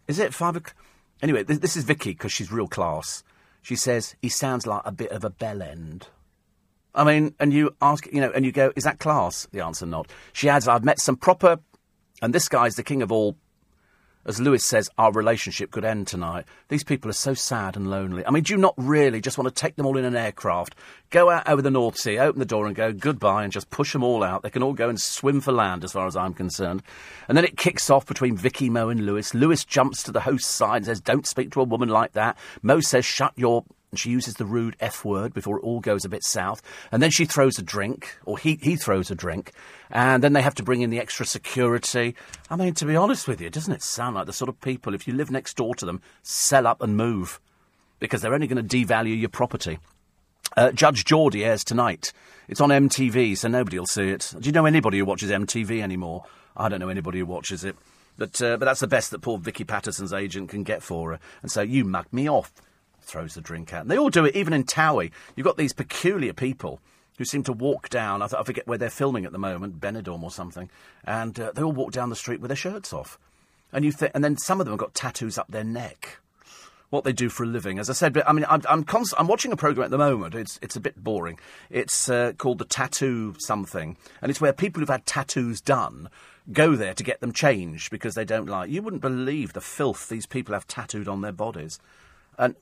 Is 0.07 0.19
it 0.19 0.33
five 0.33 0.55
o'clock? 0.55 0.75
Anyway, 1.21 1.43
this, 1.43 1.59
this 1.59 1.77
is 1.77 1.83
Vicky 1.85 2.11
because 2.11 2.33
she's 2.33 2.51
real 2.51 2.67
class. 2.67 3.23
She 3.61 3.75
says, 3.75 4.15
he 4.21 4.29
sounds 4.29 4.67
like 4.67 4.81
a 4.85 4.91
bit 4.91 5.11
of 5.11 5.23
a 5.23 5.29
bell 5.29 5.61
end. 5.61 6.07
I 6.93 7.03
mean, 7.03 7.35
and 7.39 7.53
you 7.53 7.75
ask, 7.81 8.05
you 8.11 8.21
know, 8.21 8.31
and 8.31 8.45
you 8.45 8.51
go, 8.51 8.71
is 8.75 8.83
that 8.85 8.99
class? 8.99 9.47
The 9.51 9.61
answer, 9.61 9.85
not. 9.85 10.07
She 10.33 10.49
adds, 10.49 10.67
I've 10.67 10.83
met 10.83 10.99
some 10.99 11.15
proper, 11.15 11.59
and 12.21 12.33
this 12.33 12.49
guy's 12.49 12.75
the 12.75 12.83
king 12.83 13.01
of 13.01 13.11
all 13.11 13.37
as 14.25 14.39
Lewis 14.39 14.65
says, 14.65 14.89
our 14.97 15.11
relationship 15.11 15.71
could 15.71 15.85
end 15.85 16.07
tonight. 16.07 16.45
These 16.69 16.83
people 16.83 17.09
are 17.09 17.13
so 17.13 17.33
sad 17.33 17.75
and 17.75 17.89
lonely. 17.89 18.25
I 18.25 18.31
mean, 18.31 18.43
do 18.43 18.53
you 18.53 18.57
not 18.57 18.73
really 18.77 19.21
just 19.21 19.37
want 19.37 19.47
to 19.47 19.61
take 19.61 19.75
them 19.75 19.85
all 19.85 19.97
in 19.97 20.05
an 20.05 20.15
aircraft, 20.15 20.75
go 21.09 21.29
out 21.29 21.47
over 21.47 21.61
the 21.61 21.71
North 21.71 21.97
Sea, 21.97 22.17
open 22.17 22.39
the 22.39 22.45
door 22.45 22.65
and 22.65 22.75
go 22.75 22.91
goodbye 22.91 23.43
and 23.43 23.53
just 23.53 23.69
push 23.69 23.93
them 23.93 24.03
all 24.03 24.23
out? 24.23 24.41
They 24.41 24.49
can 24.49 24.63
all 24.63 24.73
go 24.73 24.89
and 24.89 24.99
swim 24.99 25.41
for 25.41 25.51
land, 25.51 25.83
as 25.83 25.91
far 25.91 26.07
as 26.07 26.15
I'm 26.15 26.33
concerned. 26.33 26.81
And 27.27 27.37
then 27.37 27.45
it 27.45 27.57
kicks 27.57 27.89
off 27.89 28.05
between 28.05 28.35
Vicky, 28.35 28.69
Mo, 28.69 28.89
and 28.89 29.05
Lewis. 29.05 29.33
Lewis 29.33 29.63
jumps 29.63 30.03
to 30.03 30.11
the 30.11 30.21
host's 30.21 30.49
side 30.49 30.77
and 30.77 30.85
says, 30.85 31.01
Don't 31.01 31.27
speak 31.27 31.51
to 31.51 31.61
a 31.61 31.65
woman 31.65 31.89
like 31.89 32.13
that. 32.13 32.37
Mo 32.61 32.79
says, 32.79 33.05
Shut 33.05 33.33
your 33.35 33.63
and 33.95 33.99
she 34.01 34.09
uses 34.09 34.33
the 34.33 34.45
rude 34.45 34.75
F 34.81 35.05
word 35.05 35.33
before 35.33 35.57
it 35.57 35.63
all 35.63 35.79
goes 35.79 36.03
a 36.03 36.09
bit 36.09 36.21
south. 36.21 36.61
And 36.91 37.01
then 37.01 37.11
she 37.11 37.23
throws 37.23 37.57
a 37.57 37.61
drink, 37.61 38.17
or 38.25 38.37
he, 38.37 38.59
he 38.61 38.75
throws 38.75 39.09
a 39.09 39.15
drink, 39.15 39.53
and 39.89 40.23
then 40.23 40.33
they 40.33 40.41
have 40.41 40.55
to 40.55 40.63
bring 40.63 40.81
in 40.81 40.89
the 40.89 40.99
extra 40.99 41.25
security. 41.25 42.15
I 42.49 42.55
mean, 42.55 42.73
to 42.75 42.85
be 42.85 42.95
honest 42.95 43.27
with 43.27 43.41
you, 43.41 43.49
doesn't 43.49 43.73
it 43.73 43.83
sound 43.83 44.15
like 44.15 44.25
the 44.25 44.33
sort 44.33 44.49
of 44.49 44.59
people, 44.61 44.93
if 44.93 45.07
you 45.07 45.13
live 45.13 45.31
next 45.31 45.55
door 45.55 45.75
to 45.75 45.85
them, 45.85 46.01
sell 46.23 46.67
up 46.67 46.81
and 46.81 46.97
move? 46.97 47.39
Because 47.99 48.21
they're 48.21 48.33
only 48.33 48.47
going 48.47 48.65
to 48.65 48.77
devalue 48.77 49.19
your 49.19 49.29
property. 49.29 49.79
Uh, 50.57 50.71
Judge 50.71 51.05
Geordie 51.05 51.45
airs 51.45 51.63
tonight. 51.63 52.13
It's 52.47 52.61
on 52.61 52.69
MTV, 52.69 53.37
so 53.37 53.47
nobody 53.47 53.79
will 53.79 53.85
see 53.85 54.09
it. 54.09 54.33
Do 54.39 54.47
you 54.47 54.51
know 54.51 54.65
anybody 54.65 54.99
who 54.99 55.05
watches 55.05 55.31
MTV 55.31 55.81
anymore? 55.81 56.25
I 56.55 56.69
don't 56.69 56.79
know 56.79 56.89
anybody 56.89 57.19
who 57.19 57.25
watches 57.25 57.63
it. 57.63 57.75
But, 58.17 58.41
uh, 58.41 58.57
but 58.57 58.65
that's 58.65 58.79
the 58.79 58.87
best 58.87 59.11
that 59.11 59.21
poor 59.21 59.37
Vicky 59.37 59.65
Pattison's 59.65 60.13
agent 60.13 60.49
can 60.49 60.63
get 60.63 60.81
for 60.81 61.11
her. 61.11 61.19
And 61.41 61.51
so 61.51 61.61
you 61.61 61.83
mug 61.83 62.05
me 62.11 62.29
off 62.29 62.53
throws 63.05 63.35
the 63.35 63.41
drink 63.41 63.73
out. 63.73 63.83
And 63.83 63.91
they 63.91 63.97
all 63.97 64.09
do 64.09 64.25
it, 64.25 64.35
even 64.35 64.53
in 64.53 64.63
Towie. 64.63 65.11
You've 65.35 65.45
got 65.45 65.57
these 65.57 65.73
peculiar 65.73 66.33
people 66.33 66.81
who 67.17 67.25
seem 67.25 67.43
to 67.43 67.53
walk 67.53 67.89
down. 67.89 68.21
I, 68.21 68.27
th- 68.27 68.39
I 68.39 68.43
forget 68.43 68.67
where 68.67 68.77
they're 68.77 68.89
filming 68.89 69.25
at 69.25 69.31
the 69.31 69.37
moment, 69.37 69.79
Benidorm 69.79 70.23
or 70.23 70.31
something, 70.31 70.69
and 71.03 71.39
uh, 71.39 71.51
they 71.53 71.61
all 71.61 71.71
walk 71.71 71.91
down 71.91 72.09
the 72.09 72.15
street 72.15 72.41
with 72.41 72.49
their 72.49 72.55
shirts 72.55 72.93
off. 72.93 73.17
And 73.71 73.83
you 73.85 73.91
th- 73.91 74.11
and 74.13 74.23
then 74.23 74.37
some 74.37 74.59
of 74.59 74.65
them 74.65 74.73
have 74.73 74.79
got 74.79 74.93
tattoos 74.93 75.37
up 75.37 75.47
their 75.49 75.63
neck. 75.63 76.19
What 76.91 77.03
they 77.03 77.13
do 77.13 77.29
for 77.29 77.43
a 77.43 77.47
living, 77.47 77.79
as 77.79 77.89
I 77.89 77.93
said, 77.93 78.13
but 78.13 78.29
I 78.29 78.31
mean, 78.31 78.45
I'm 78.47 78.61
I'm, 78.69 78.83
const- 78.83 79.15
I'm 79.17 79.27
watching 79.27 79.51
a 79.51 79.57
program 79.57 79.85
at 79.85 79.91
the 79.91 79.97
moment. 79.97 80.35
It's 80.35 80.59
it's 80.61 80.75
a 80.75 80.79
bit 80.79 81.03
boring. 81.03 81.39
It's 81.69 82.09
uh, 82.09 82.33
called 82.37 82.59
the 82.59 82.65
Tattoo 82.65 83.35
Something, 83.39 83.97
and 84.21 84.29
it's 84.29 84.39
where 84.39 84.53
people 84.53 84.79
who've 84.79 84.89
had 84.89 85.05
tattoos 85.05 85.61
done 85.61 86.09
go 86.53 86.75
there 86.75 86.93
to 86.93 87.03
get 87.03 87.21
them 87.21 87.33
changed 87.33 87.89
because 87.89 88.13
they 88.13 88.23
don't 88.23 88.47
like. 88.47 88.69
You 88.69 88.83
wouldn't 88.83 89.01
believe 89.01 89.53
the 89.53 89.61
filth 89.61 90.07
these 90.09 90.27
people 90.27 90.53
have 90.53 90.67
tattooed 90.67 91.07
on 91.07 91.21
their 91.21 91.31
bodies, 91.31 91.79
and 92.37 92.55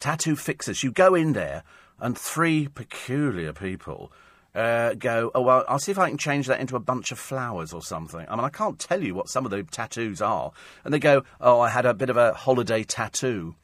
tattoo 0.00 0.34
fixers. 0.34 0.82
You 0.82 0.90
go 0.90 1.14
in 1.14 1.34
there, 1.34 1.62
and 2.00 2.16
three 2.16 2.68
peculiar 2.68 3.52
people 3.52 4.12
uh, 4.54 4.94
go, 4.94 5.30
oh, 5.34 5.42
well, 5.42 5.64
I'll 5.68 5.78
see 5.78 5.92
if 5.92 5.98
I 5.98 6.08
can 6.08 6.18
change 6.18 6.46
that 6.46 6.60
into 6.60 6.76
a 6.76 6.80
bunch 6.80 7.12
of 7.12 7.18
flowers 7.18 7.72
or 7.72 7.82
something. 7.82 8.26
I 8.28 8.34
mean, 8.34 8.44
I 8.44 8.48
can't 8.48 8.78
tell 8.78 9.02
you 9.02 9.14
what 9.14 9.28
some 9.28 9.44
of 9.44 9.50
the 9.50 9.62
tattoos 9.62 10.20
are. 10.20 10.52
And 10.84 10.92
they 10.92 10.98
go, 10.98 11.22
oh, 11.40 11.60
I 11.60 11.68
had 11.68 11.86
a 11.86 11.94
bit 11.94 12.10
of 12.10 12.16
a 12.16 12.32
holiday 12.32 12.82
tattoo. 12.82 13.54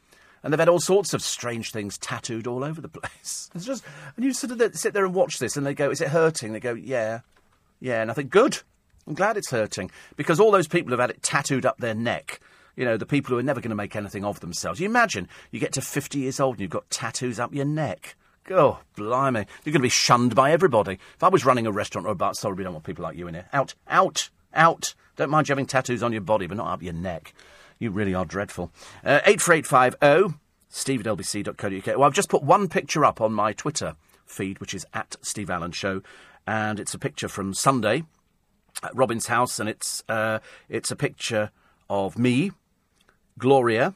And 0.42 0.52
they've 0.52 0.60
had 0.60 0.68
all 0.68 0.80
sorts 0.80 1.14
of 1.14 1.22
strange 1.22 1.72
things 1.72 1.96
tattooed 1.96 2.46
all 2.46 2.62
over 2.62 2.80
the 2.80 2.88
place. 3.00 3.50
It's 3.54 3.64
just, 3.64 3.82
and 4.16 4.24
you 4.24 4.32
sort 4.32 4.60
of 4.60 4.76
sit 4.76 4.92
there 4.92 5.06
and 5.06 5.14
watch 5.14 5.38
this, 5.38 5.56
and 5.56 5.64
they 5.64 5.74
go, 5.74 5.90
"Is 5.90 6.02
it 6.02 6.08
hurting?" 6.08 6.52
They 6.52 6.60
go, 6.60 6.74
"Yeah, 6.74 7.20
yeah." 7.80 8.02
And 8.02 8.10
I 8.10 8.14
think, 8.14 8.28
"Good, 8.28 8.58
I'm 9.06 9.14
glad 9.14 9.38
it's 9.38 9.50
hurting," 9.50 9.90
because 10.16 10.38
all 10.38 10.50
those 10.50 10.68
people 10.68 10.90
have 10.90 11.00
had 11.00 11.08
it 11.08 11.22
tattooed 11.22 11.64
up 11.64 11.78
their 11.78 11.94
neck 11.94 12.40
you 12.76 12.84
know, 12.84 12.96
the 12.96 13.06
people 13.06 13.30
who 13.30 13.38
are 13.38 13.42
never 13.42 13.60
going 13.60 13.70
to 13.70 13.76
make 13.76 13.94
anything 13.96 14.24
of 14.24 14.40
themselves. 14.40 14.80
You 14.80 14.86
imagine 14.86 15.28
you 15.50 15.60
get 15.60 15.72
to 15.74 15.80
50 15.80 16.18
years 16.18 16.40
old 16.40 16.56
and 16.56 16.62
you've 16.62 16.70
got 16.70 16.90
tattoos 16.90 17.38
up 17.38 17.54
your 17.54 17.64
neck. 17.64 18.16
Oh, 18.50 18.80
blimey. 18.96 19.46
You're 19.64 19.72
going 19.72 19.80
to 19.80 19.80
be 19.80 19.88
shunned 19.88 20.34
by 20.34 20.52
everybody. 20.52 20.98
If 21.14 21.22
I 21.22 21.28
was 21.28 21.44
running 21.44 21.66
a 21.66 21.72
restaurant 21.72 22.06
or 22.06 22.10
a 22.10 22.14
bar, 22.14 22.34
sorry, 22.34 22.54
we 22.54 22.64
don't 22.64 22.74
want 22.74 22.84
people 22.84 23.02
like 23.02 23.16
you 23.16 23.26
in 23.26 23.34
here. 23.34 23.48
Out, 23.52 23.74
out, 23.88 24.28
out. 24.52 24.94
Don't 25.16 25.30
mind 25.30 25.48
you 25.48 25.52
having 25.52 25.66
tattoos 25.66 26.02
on 26.02 26.12
your 26.12 26.20
body, 26.20 26.46
but 26.46 26.56
not 26.56 26.72
up 26.72 26.82
your 26.82 26.92
neck. 26.92 27.32
You 27.78 27.90
really 27.90 28.14
are 28.14 28.24
dreadful. 28.24 28.70
Uh, 29.04 29.20
84850 29.24 30.38
steve 30.68 31.00
at 31.00 31.06
lbc.co.uk. 31.06 31.86
Well, 31.86 32.04
I've 32.04 32.14
just 32.14 32.28
put 32.28 32.42
one 32.42 32.68
picture 32.68 33.04
up 33.04 33.20
on 33.20 33.32
my 33.32 33.52
Twitter 33.52 33.94
feed, 34.26 34.60
which 34.60 34.74
is 34.74 34.84
at 34.92 35.16
Steve 35.22 35.48
Allen 35.48 35.72
Show, 35.72 36.02
and 36.46 36.80
it's 36.80 36.94
a 36.94 36.98
picture 36.98 37.28
from 37.28 37.54
Sunday 37.54 38.02
at 38.82 38.94
Robin's 38.94 39.28
house, 39.28 39.60
and 39.60 39.68
it's, 39.68 40.02
uh, 40.08 40.40
it's 40.68 40.90
a 40.90 40.96
picture 40.96 41.50
of 41.88 42.18
me 42.18 42.50
Gloria, 43.38 43.94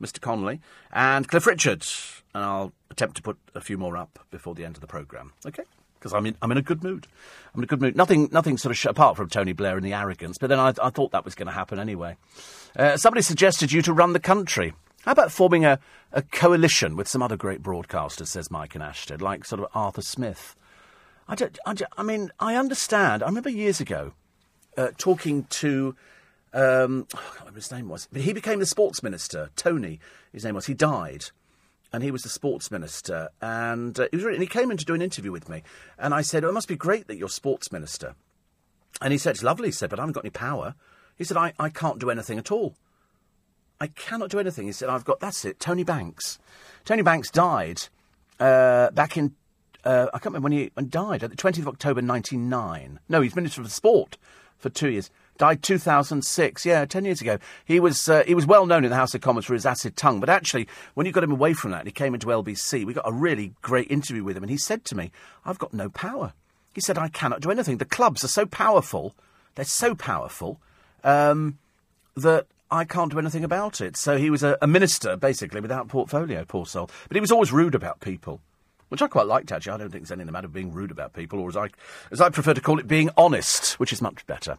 Mr. 0.00 0.20
Connolly, 0.20 0.60
and 0.92 1.28
Cliff 1.28 1.46
Richards. 1.46 2.22
And 2.34 2.44
I'll 2.44 2.72
attempt 2.90 3.16
to 3.16 3.22
put 3.22 3.38
a 3.54 3.60
few 3.60 3.78
more 3.78 3.96
up 3.96 4.18
before 4.30 4.54
the 4.54 4.64
end 4.64 4.76
of 4.76 4.80
the 4.80 4.86
programme. 4.86 5.32
Okay? 5.46 5.62
Because 5.98 6.12
I'm 6.12 6.26
in, 6.26 6.36
I'm 6.42 6.52
in 6.52 6.58
a 6.58 6.62
good 6.62 6.82
mood. 6.82 7.06
I'm 7.54 7.60
in 7.60 7.64
a 7.64 7.66
good 7.66 7.80
mood. 7.80 7.96
Nothing, 7.96 8.28
nothing 8.30 8.58
sort 8.58 8.70
of 8.70 8.76
sh- 8.76 8.86
apart 8.86 9.16
from 9.16 9.28
Tony 9.28 9.52
Blair 9.52 9.76
and 9.76 9.84
the 9.84 9.94
arrogance. 9.94 10.38
But 10.38 10.48
then 10.48 10.60
I, 10.60 10.74
I 10.82 10.90
thought 10.90 11.12
that 11.12 11.24
was 11.24 11.34
going 11.34 11.46
to 11.46 11.52
happen 11.52 11.78
anyway. 11.78 12.16
Uh, 12.76 12.96
somebody 12.96 13.22
suggested 13.22 13.72
you 13.72 13.80
to 13.82 13.92
run 13.92 14.12
the 14.12 14.20
country. 14.20 14.74
How 15.06 15.12
about 15.12 15.32
forming 15.32 15.64
a, 15.64 15.78
a 16.12 16.22
coalition 16.22 16.96
with 16.96 17.08
some 17.08 17.22
other 17.22 17.36
great 17.36 17.62
broadcasters, 17.62 18.26
says 18.26 18.50
Mike 18.50 18.74
in 18.74 18.82
Ashtead, 18.82 19.22
like 19.22 19.44
sort 19.44 19.62
of 19.62 19.68
Arthur 19.74 20.02
Smith? 20.02 20.56
I, 21.28 21.34
don't, 21.34 21.58
I, 21.64 21.74
don't, 21.74 21.90
I 21.96 22.02
mean, 22.02 22.30
I 22.38 22.56
understand. 22.56 23.22
I 23.22 23.26
remember 23.26 23.50
years 23.50 23.80
ago 23.80 24.12
uh, 24.76 24.88
talking 24.98 25.44
to 25.44 25.96
um, 26.56 27.06
I 27.12 27.18
can't 27.18 27.40
remember 27.40 27.58
his 27.60 27.70
name 27.70 27.88
was, 27.88 28.08
but 28.10 28.22
he 28.22 28.32
became 28.32 28.60
the 28.60 28.66
sports 28.66 29.02
minister. 29.02 29.50
Tony, 29.56 30.00
his 30.32 30.42
name 30.42 30.54
was. 30.54 30.64
He 30.64 30.72
died, 30.74 31.26
and 31.92 32.02
he 32.02 32.10
was 32.10 32.22
the 32.22 32.30
sports 32.30 32.70
minister. 32.70 33.28
And 33.42 33.98
uh, 34.00 34.08
he 34.10 34.16
was 34.16 34.24
really, 34.24 34.36
and 34.36 34.42
he 34.42 34.48
came 34.48 34.70
in 34.70 34.78
to 34.78 34.84
do 34.84 34.94
an 34.94 35.02
interview 35.02 35.30
with 35.30 35.50
me, 35.50 35.62
and 35.98 36.14
I 36.14 36.22
said, 36.22 36.44
"Oh, 36.44 36.48
it 36.48 36.54
must 36.54 36.66
be 36.66 36.76
great 36.76 37.08
that 37.08 37.16
you're 37.16 37.28
sports 37.28 37.70
minister." 37.70 38.14
And 39.02 39.12
he 39.12 39.18
said, 39.18 39.34
"It's 39.34 39.42
lovely," 39.42 39.68
he 39.68 39.72
said, 39.72 39.90
"but 39.90 39.98
I 39.98 40.02
haven't 40.02 40.14
got 40.14 40.24
any 40.24 40.30
power." 40.30 40.74
He 41.16 41.24
said, 41.24 41.36
"I, 41.36 41.52
I 41.58 41.68
can't 41.68 41.98
do 41.98 42.10
anything 42.10 42.38
at 42.38 42.50
all. 42.50 42.74
I 43.78 43.88
cannot 43.88 44.30
do 44.30 44.38
anything." 44.38 44.64
He 44.64 44.72
said, 44.72 44.88
"I've 44.88 45.04
got 45.04 45.20
that's 45.20 45.44
it." 45.44 45.60
Tony 45.60 45.84
Banks, 45.84 46.38
Tony 46.86 47.02
Banks 47.02 47.30
died 47.30 47.82
uh, 48.40 48.90
back 48.92 49.18
in 49.18 49.34
uh, 49.84 50.08
I 50.12 50.18
can't 50.18 50.34
remember 50.34 50.46
when 50.46 50.52
he, 50.52 50.70
died, 50.88 51.22
at 51.22 51.30
the 51.30 51.36
20th 51.36 51.60
of 51.60 51.68
October 51.68 52.02
99. 52.02 52.98
No, 53.08 53.20
he's 53.20 53.36
Minister 53.36 53.62
for 53.62 53.68
Sport 53.68 54.18
for 54.58 54.68
two 54.68 54.90
years. 54.90 55.10
Died 55.38 55.62
2006, 55.62 56.64
yeah, 56.64 56.84
10 56.84 57.04
years 57.04 57.20
ago. 57.20 57.38
He 57.64 57.78
was, 57.78 58.08
uh, 58.08 58.24
he 58.26 58.34
was 58.34 58.46
well 58.46 58.66
known 58.66 58.84
in 58.84 58.90
the 58.90 58.96
House 58.96 59.14
of 59.14 59.20
Commons 59.20 59.44
for 59.44 59.54
his 59.54 59.66
acid 59.66 59.96
tongue, 59.96 60.20
but 60.20 60.28
actually, 60.28 60.66
when 60.94 61.06
you 61.06 61.12
got 61.12 61.24
him 61.24 61.32
away 61.32 61.52
from 61.52 61.70
that 61.72 61.86
he 61.86 61.92
came 61.92 62.14
into 62.14 62.28
LBC, 62.28 62.84
we 62.84 62.94
got 62.94 63.08
a 63.08 63.12
really 63.12 63.52
great 63.62 63.90
interview 63.90 64.24
with 64.24 64.36
him, 64.36 64.42
and 64.42 64.50
he 64.50 64.56
said 64.56 64.84
to 64.86 64.94
me, 64.94 65.10
I've 65.44 65.58
got 65.58 65.74
no 65.74 65.90
power. 65.90 66.32
He 66.74 66.80
said, 66.80 66.98
I 66.98 67.08
cannot 67.08 67.40
do 67.40 67.50
anything. 67.50 67.78
The 67.78 67.84
clubs 67.84 68.24
are 68.24 68.28
so 68.28 68.46
powerful, 68.46 69.14
they're 69.54 69.64
so 69.64 69.94
powerful, 69.94 70.60
um, 71.04 71.58
that 72.16 72.46
I 72.70 72.84
can't 72.84 73.12
do 73.12 73.18
anything 73.18 73.44
about 73.44 73.80
it. 73.80 73.96
So 73.96 74.16
he 74.16 74.30
was 74.30 74.42
a, 74.42 74.56
a 74.60 74.66
minister, 74.66 75.16
basically, 75.16 75.60
without 75.60 75.88
portfolio, 75.88 76.44
poor 76.44 76.66
soul. 76.66 76.90
But 77.08 77.16
he 77.16 77.20
was 77.20 77.30
always 77.32 77.52
rude 77.52 77.74
about 77.74 78.00
people 78.00 78.40
which 78.88 79.02
I 79.02 79.08
quite 79.08 79.26
liked 79.26 79.52
actually. 79.52 79.72
I 79.72 79.76
don't 79.78 79.90
think 79.90 80.02
there's 80.02 80.12
anything 80.12 80.26
the 80.26 80.32
matter 80.32 80.48
with 80.48 80.54
being 80.54 80.72
rude 80.72 80.90
about 80.90 81.12
people, 81.12 81.40
or 81.40 81.48
as 81.48 81.56
I, 81.56 81.68
as 82.10 82.20
I 82.20 82.28
prefer 82.30 82.54
to 82.54 82.60
call 82.60 82.78
it, 82.78 82.88
being 82.88 83.10
honest, 83.16 83.78
which 83.80 83.92
is 83.92 84.02
much 84.02 84.26
better. 84.26 84.58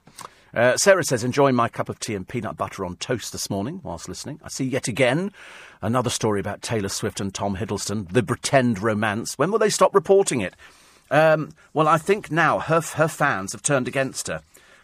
Uh, 0.53 0.77
Sarah 0.77 1.03
says, 1.03 1.23
enjoying 1.23 1.55
my 1.55 1.69
cup 1.69 1.89
of 1.89 1.99
tea 1.99 2.15
and 2.15 2.27
peanut 2.27 2.57
butter 2.57 2.85
on 2.85 2.95
toast 2.95 3.31
this 3.31 3.49
morning 3.49 3.81
whilst 3.83 4.07
listening. 4.07 4.39
I 4.43 4.49
see 4.49 4.65
yet 4.65 4.87
again 4.87 5.31
another 5.81 6.09
story 6.09 6.39
about 6.39 6.61
Taylor 6.61 6.89
Swift 6.89 7.19
and 7.19 7.33
Tom 7.33 7.57
Hiddleston, 7.57 8.11
the 8.11 8.23
pretend 8.23 8.81
romance. 8.81 9.37
When 9.37 9.51
will 9.51 9.59
they 9.59 9.69
stop 9.69 9.93
reporting 9.93 10.41
it? 10.41 10.55
Um, 11.11 11.51
well, 11.73 11.87
I 11.87 11.97
think 11.97 12.31
now 12.31 12.59
her, 12.59 12.81
her 12.81 13.07
fans 13.07 13.51
have 13.51 13.61
turned 13.61 13.87
against 13.87 14.27
her 14.27 14.41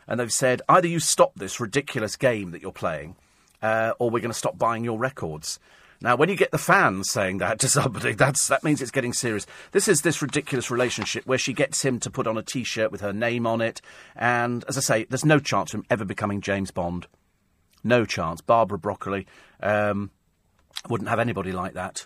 and 0.08 0.20
they've 0.20 0.32
said 0.32 0.62
either 0.70 0.88
you 0.88 1.00
stop 1.00 1.34
this 1.36 1.60
ridiculous 1.60 2.16
game 2.16 2.52
that 2.52 2.62
you're 2.62 2.72
playing 2.72 3.16
uh, 3.62 3.94
or 4.00 4.10
we're 4.10 4.20
going 4.20 4.32
to 4.32 4.38
stop 4.38 4.58
buying 4.58 4.84
your 4.84 5.00
records. 5.00 5.60
Now, 6.04 6.18
when 6.18 6.28
you 6.28 6.36
get 6.36 6.52
the 6.52 6.58
fans 6.58 7.10
saying 7.10 7.38
that 7.38 7.60
to 7.60 7.70
somebody, 7.70 8.12
that's 8.14 8.50
that 8.50 8.64
means 8.64 8.82
it's 8.82 8.92
getting 8.92 9.14
serious. 9.14 9.48
This 9.72 9.88
is 9.88 10.02
this 10.02 10.22
ridiculous 10.22 10.70
relationship 10.70 11.26
where 11.26 11.38
she 11.38 11.54
gets 11.54 11.82
him 11.84 11.98
to 12.02 12.12
put 12.12 12.28
on 12.28 12.38
a 12.38 12.44
T-shirt 12.44 12.92
with 12.92 13.00
her 13.00 13.14
name 13.14 13.48
on 13.48 13.62
it, 13.62 13.82
and 14.14 14.66
as 14.68 14.78
I 14.78 14.82
say, 14.82 15.06
there's 15.06 15.24
no 15.24 15.40
chance 15.40 15.74
of 15.74 15.80
him 15.80 15.86
ever 15.90 16.04
becoming 16.04 16.42
James 16.42 16.72
Bond. 16.72 17.08
No 17.86 18.04
chance. 18.04 18.42
Barbara 18.42 18.78
Broccoli 18.78 19.26
um, 19.62 20.12
wouldn't 20.90 21.10
have 21.10 21.20
anybody 21.20 21.54
like 21.54 21.74
that. 21.74 22.06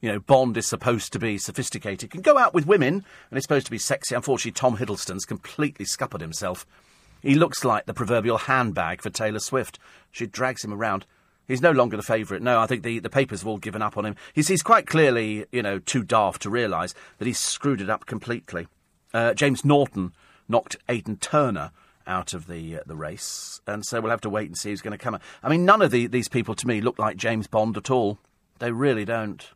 You 0.00 0.10
know, 0.10 0.18
Bond 0.18 0.56
is 0.56 0.66
supposed 0.66 1.12
to 1.12 1.20
be 1.20 1.38
sophisticated, 1.38 2.10
can 2.10 2.22
go 2.22 2.38
out 2.38 2.54
with 2.54 2.66
women, 2.66 2.94
and 2.94 3.04
he's 3.36 3.44
supposed 3.44 3.66
to 3.66 3.70
be 3.70 3.78
sexy. 3.78 4.16
Unfortunately, 4.16 4.52
Tom 4.52 4.78
Hiddleston's 4.78 5.24
completely 5.24 5.84
scuppered 5.84 6.20
himself. 6.20 6.66
He 7.22 7.36
looks 7.36 7.64
like 7.64 7.86
the 7.86 7.94
proverbial 7.94 8.38
handbag 8.38 9.00
for 9.00 9.10
Taylor 9.10 9.40
Swift. 9.40 9.78
She 10.10 10.26
drags 10.26 10.64
him 10.64 10.72
around. 10.72 11.06
He's 11.48 11.62
no 11.62 11.72
longer 11.72 11.96
the 11.96 12.02
favourite. 12.02 12.42
No, 12.42 12.60
I 12.60 12.66
think 12.66 12.82
the, 12.82 12.98
the 12.98 13.10
papers 13.10 13.40
have 13.40 13.48
all 13.48 13.58
given 13.58 13.82
up 13.82 13.96
on 13.96 14.04
him. 14.04 14.16
He's, 14.34 14.48
he's 14.48 14.62
quite 14.62 14.86
clearly, 14.86 15.46
you 15.50 15.62
know, 15.62 15.78
too 15.78 16.04
daft 16.04 16.42
to 16.42 16.50
realise 16.50 16.94
that 17.16 17.26
he's 17.26 17.38
screwed 17.38 17.80
it 17.80 17.88
up 17.88 18.04
completely. 18.06 18.68
Uh, 19.14 19.32
James 19.32 19.64
Norton 19.64 20.12
knocked 20.46 20.76
Aidan 20.88 21.16
Turner 21.16 21.72
out 22.06 22.32
of 22.34 22.46
the 22.46 22.78
uh, 22.78 22.80
the 22.86 22.96
race, 22.96 23.60
and 23.66 23.84
so 23.84 24.00
we'll 24.00 24.10
have 24.10 24.20
to 24.22 24.30
wait 24.30 24.48
and 24.48 24.56
see 24.56 24.70
who's 24.70 24.80
going 24.80 24.96
to 24.96 25.02
come. 25.02 25.18
I 25.42 25.48
mean, 25.48 25.64
none 25.64 25.82
of 25.82 25.90
the, 25.90 26.06
these 26.06 26.28
people 26.28 26.54
to 26.54 26.66
me 26.66 26.80
look 26.80 26.98
like 26.98 27.16
James 27.16 27.46
Bond 27.46 27.76
at 27.76 27.90
all. 27.90 28.18
They 28.58 28.72
really 28.72 29.04
don't. 29.04 29.46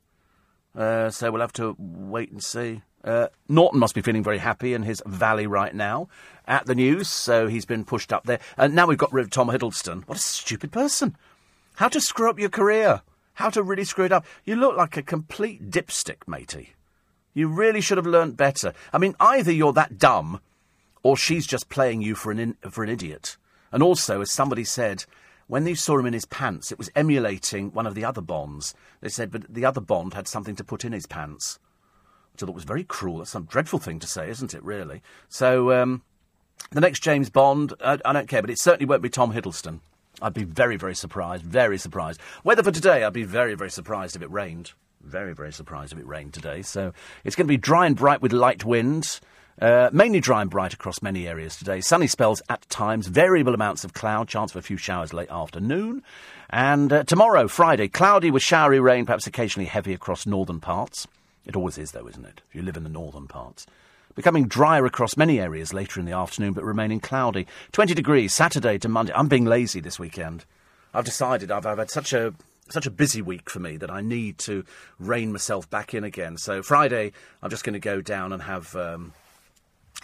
Uh, 0.77 1.11
so 1.11 1.31
we'll 1.31 1.41
have 1.41 1.53
to 1.55 1.77
wait 1.79 2.31
and 2.31 2.43
see. 2.43 2.83
Uh, 3.05 3.29
Norton 3.49 3.81
must 3.81 3.95
be 3.95 4.01
feeling 4.01 4.23
very 4.23 4.39
happy 4.39 4.75
in 4.75 4.85
his 4.85 5.03
valley 5.05 5.47
right 5.47 5.75
now 5.75 6.09
at 6.47 6.67
the 6.67 6.75
news, 6.75 7.09
so 7.09 7.49
he's 7.49 7.65
been 7.65 7.85
pushed 7.85 8.13
up 8.13 8.25
there. 8.25 8.39
And 8.57 8.75
now 8.75 8.87
we've 8.87 8.99
got 8.99 9.13
rid 9.13 9.25
of 9.25 9.31
Tom 9.31 9.49
Hiddleston. 9.49 10.07
What 10.07 10.19
a 10.19 10.21
stupid 10.21 10.73
person! 10.73 11.17
How 11.77 11.89
to 11.89 12.01
screw 12.01 12.31
up 12.31 12.39
your 12.39 12.51
career? 12.51 13.03
How 13.35 13.51
to 13.51 13.63
really 13.63 13.85
screw 13.85 14.05
it 14.05 14.13
up? 14.13 14.27
You 14.45 14.57
look 14.57 14.77
like 14.77 14.97
a 14.97 15.03
complete 15.03 15.71
dipstick, 15.71 16.29
matey. 16.29 16.75
You 17.35 17.49
really 17.49 17.81
should 17.81 17.97
have 17.97 18.07
learnt 18.07 18.37
better. 18.37 18.75
I 18.93 18.99
mean, 18.99 19.15
either 19.19 19.51
you're 19.51 19.73
that 19.73 19.99
dumb, 19.99 20.41
or 21.03 21.17
she's 21.17 21.47
just 21.47 21.69
playing 21.71 22.03
you 22.03 22.15
for 22.15 22.31
an 22.31 22.39
in, 22.39 22.55
for 22.71 22.85
an 22.85 22.91
idiot. 22.91 23.37
And 23.73 23.83
also, 23.83 24.21
as 24.21 24.31
somebody 24.31 24.65
said, 24.65 25.07
when 25.47 25.65
they 25.65 25.75
saw 25.75 25.99
him 25.99 26.07
in 26.07 26.13
his 26.13 26.27
pants, 26.27 26.71
it 26.71 26.79
was 26.79 26.91
emulating 26.95 27.73
one 27.73 27.87
of 27.87 27.95
the 27.95 28.05
other 28.05 28.21
Bonds. 28.21 28.75
They 29.01 29.09
said, 29.09 29.31
but 29.31 29.53
the 29.53 29.65
other 29.65 29.81
Bond 29.81 30.15
had 30.15 30.29
something 30.29 30.57
to 30.57 30.65
put 30.65 30.85
in 30.85 30.93
his 30.93 31.07
pants, 31.07 31.59
which 32.33 32.43
I 32.43 32.47
thought 32.47 32.55
was 32.55 32.65
very 32.65 32.85
cruel. 32.85 33.19
That's 33.19 33.31
some 33.31 33.45
dreadful 33.45 33.79
thing 33.79 33.99
to 34.01 34.07
say, 34.07 34.29
isn't 34.29 34.55
it? 34.55 34.63
Really. 34.63 35.03
So 35.29 35.73
um, 35.73 36.03
the 36.71 36.81
next 36.81 37.01
James 37.01 37.31
Bond, 37.31 37.73
I, 37.83 37.99
I 38.05 38.13
don't 38.13 38.29
care, 38.29 38.43
but 38.43 38.51
it 38.51 38.59
certainly 38.59 38.87
won't 38.87 39.03
be 39.03 39.09
Tom 39.09 39.33
Hiddleston. 39.33 39.81
I'd 40.23 40.35
be 40.35 40.45
very, 40.45 40.77
very 40.77 40.95
surprised. 40.95 41.45
Very 41.45 41.79
surprised. 41.79 42.21
Weather 42.45 42.63
for 42.63 42.71
today, 42.71 43.05
I'd 43.05 43.13
be 43.13 43.25
very, 43.25 43.55
very 43.55 43.71
surprised 43.71 44.17
if 44.17 44.23
it 44.23 44.31
rained. 44.31 44.73
Very, 45.03 45.35
very 45.35 45.53
surprised 45.53 45.93
if 45.93 45.99
it 45.99 46.07
rained 46.07 46.33
today. 46.33 46.63
So 46.63 46.93
it's 47.25 47.37
going 47.37 47.47
to 47.47 47.53
be 47.53 47.57
dry 47.57 47.87
and 47.87 47.97
bright 47.97 48.23
with 48.23 48.33
light 48.33 48.65
winds. 48.65 49.21
Uh, 49.61 49.91
mainly 49.93 50.21
dry 50.21 50.41
and 50.41 50.51
bright 50.51 50.73
across 50.73 51.03
many 51.03 51.29
areas 51.29 51.57
today. 51.57 51.81
Sunny 51.81 52.07
spells 52.07 52.41
at 52.49 52.69
times, 52.71 53.07
variable 53.07 53.53
amounts 53.53 53.85
of 53.85 53.93
cloud, 53.93 54.27
chance 54.29 54.53
of 54.53 54.57
a 54.57 54.63
few 54.63 54.77
showers 54.77 55.13
late 55.13 55.31
afternoon. 55.31 56.03
And 56.51 56.93
uh, 56.93 57.05
tomorrow, 57.05 57.49
Friday, 57.49 57.89
cloudy 57.89 58.31
with 58.31 58.43
showery 58.43 58.81
rain, 58.81 59.05
perhaps 59.05 59.27
occasionally 59.27 59.67
heavy 59.67 59.93
across 59.93 60.27
northern 60.27 60.61
parts. 60.61 61.07
It 61.45 61.57
always 61.57 61.79
is, 61.79 61.93
though, 61.93 62.09
isn't 62.09 62.25
it? 62.25 62.41
If 62.49 62.55
you 62.55 62.63
live 62.63 62.77
in 62.77 62.85
the 62.85 62.89
northern 62.89 63.27
parts. 63.27 63.67
Becoming 64.15 64.47
drier 64.47 64.85
across 64.85 65.17
many 65.17 65.41
areas 65.41 65.73
later 65.73 65.99
in 65.99 66.07
the 66.07 66.13
afternoon, 66.13 66.53
but 66.53 66.65
remaining 66.65 67.01
cloudy. 67.01 67.47
20 67.73 67.95
degrees 67.95 68.35
Saturday 68.35 68.79
to 68.79 68.89
Monday. 68.89 69.13
I'm 69.15 69.29
being 69.29 69.47
lazy 69.47 69.81
this 69.81 69.99
weekend. 69.99 70.45
I've 70.93 71.05
decided 71.05 71.51
I've, 71.51 71.65
I've 71.65 71.79
had 71.79 71.91
such 71.91 72.13
a 72.13 72.35
such 72.69 72.87
a 72.87 72.91
busy 72.91 73.21
week 73.21 73.51
for 73.51 73.59
me 73.59 73.77
that 73.77 73.91
I 73.91 74.01
need 74.01 74.39
to 74.39 74.65
rein 74.99 75.33
myself 75.33 75.69
back 75.69 75.95
in 75.95 76.05
again. 76.05 76.39
So 76.39 76.63
Friday, 76.63 77.13
I'm 77.43 77.51
just 77.51 77.65
going 77.65 77.75
to 77.75 77.81
go 77.81 78.01
down 78.01 78.33
and 78.33 78.43
have 78.43 78.75
um, 78.77 79.13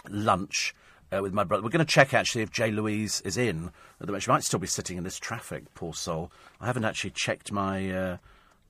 lunch 0.09 0.75
uh, 1.11 1.21
with 1.21 1.33
my 1.33 1.43
brother. 1.43 1.63
We're 1.63 1.69
going 1.69 1.85
to 1.85 1.91
check 1.91 2.13
actually 2.13 2.43
if 2.43 2.51
Jay 2.51 2.71
Louise 2.71 3.21
is 3.21 3.37
in. 3.37 3.71
She 4.19 4.31
might 4.31 4.43
still 4.43 4.59
be 4.59 4.67
sitting 4.67 4.97
in 4.97 5.03
this 5.03 5.17
traffic, 5.17 5.73
poor 5.73 5.93
soul. 5.93 6.31
I 6.61 6.67
haven't 6.67 6.85
actually 6.85 7.11
checked 7.11 7.51
my 7.51 7.91
uh, 7.91 8.17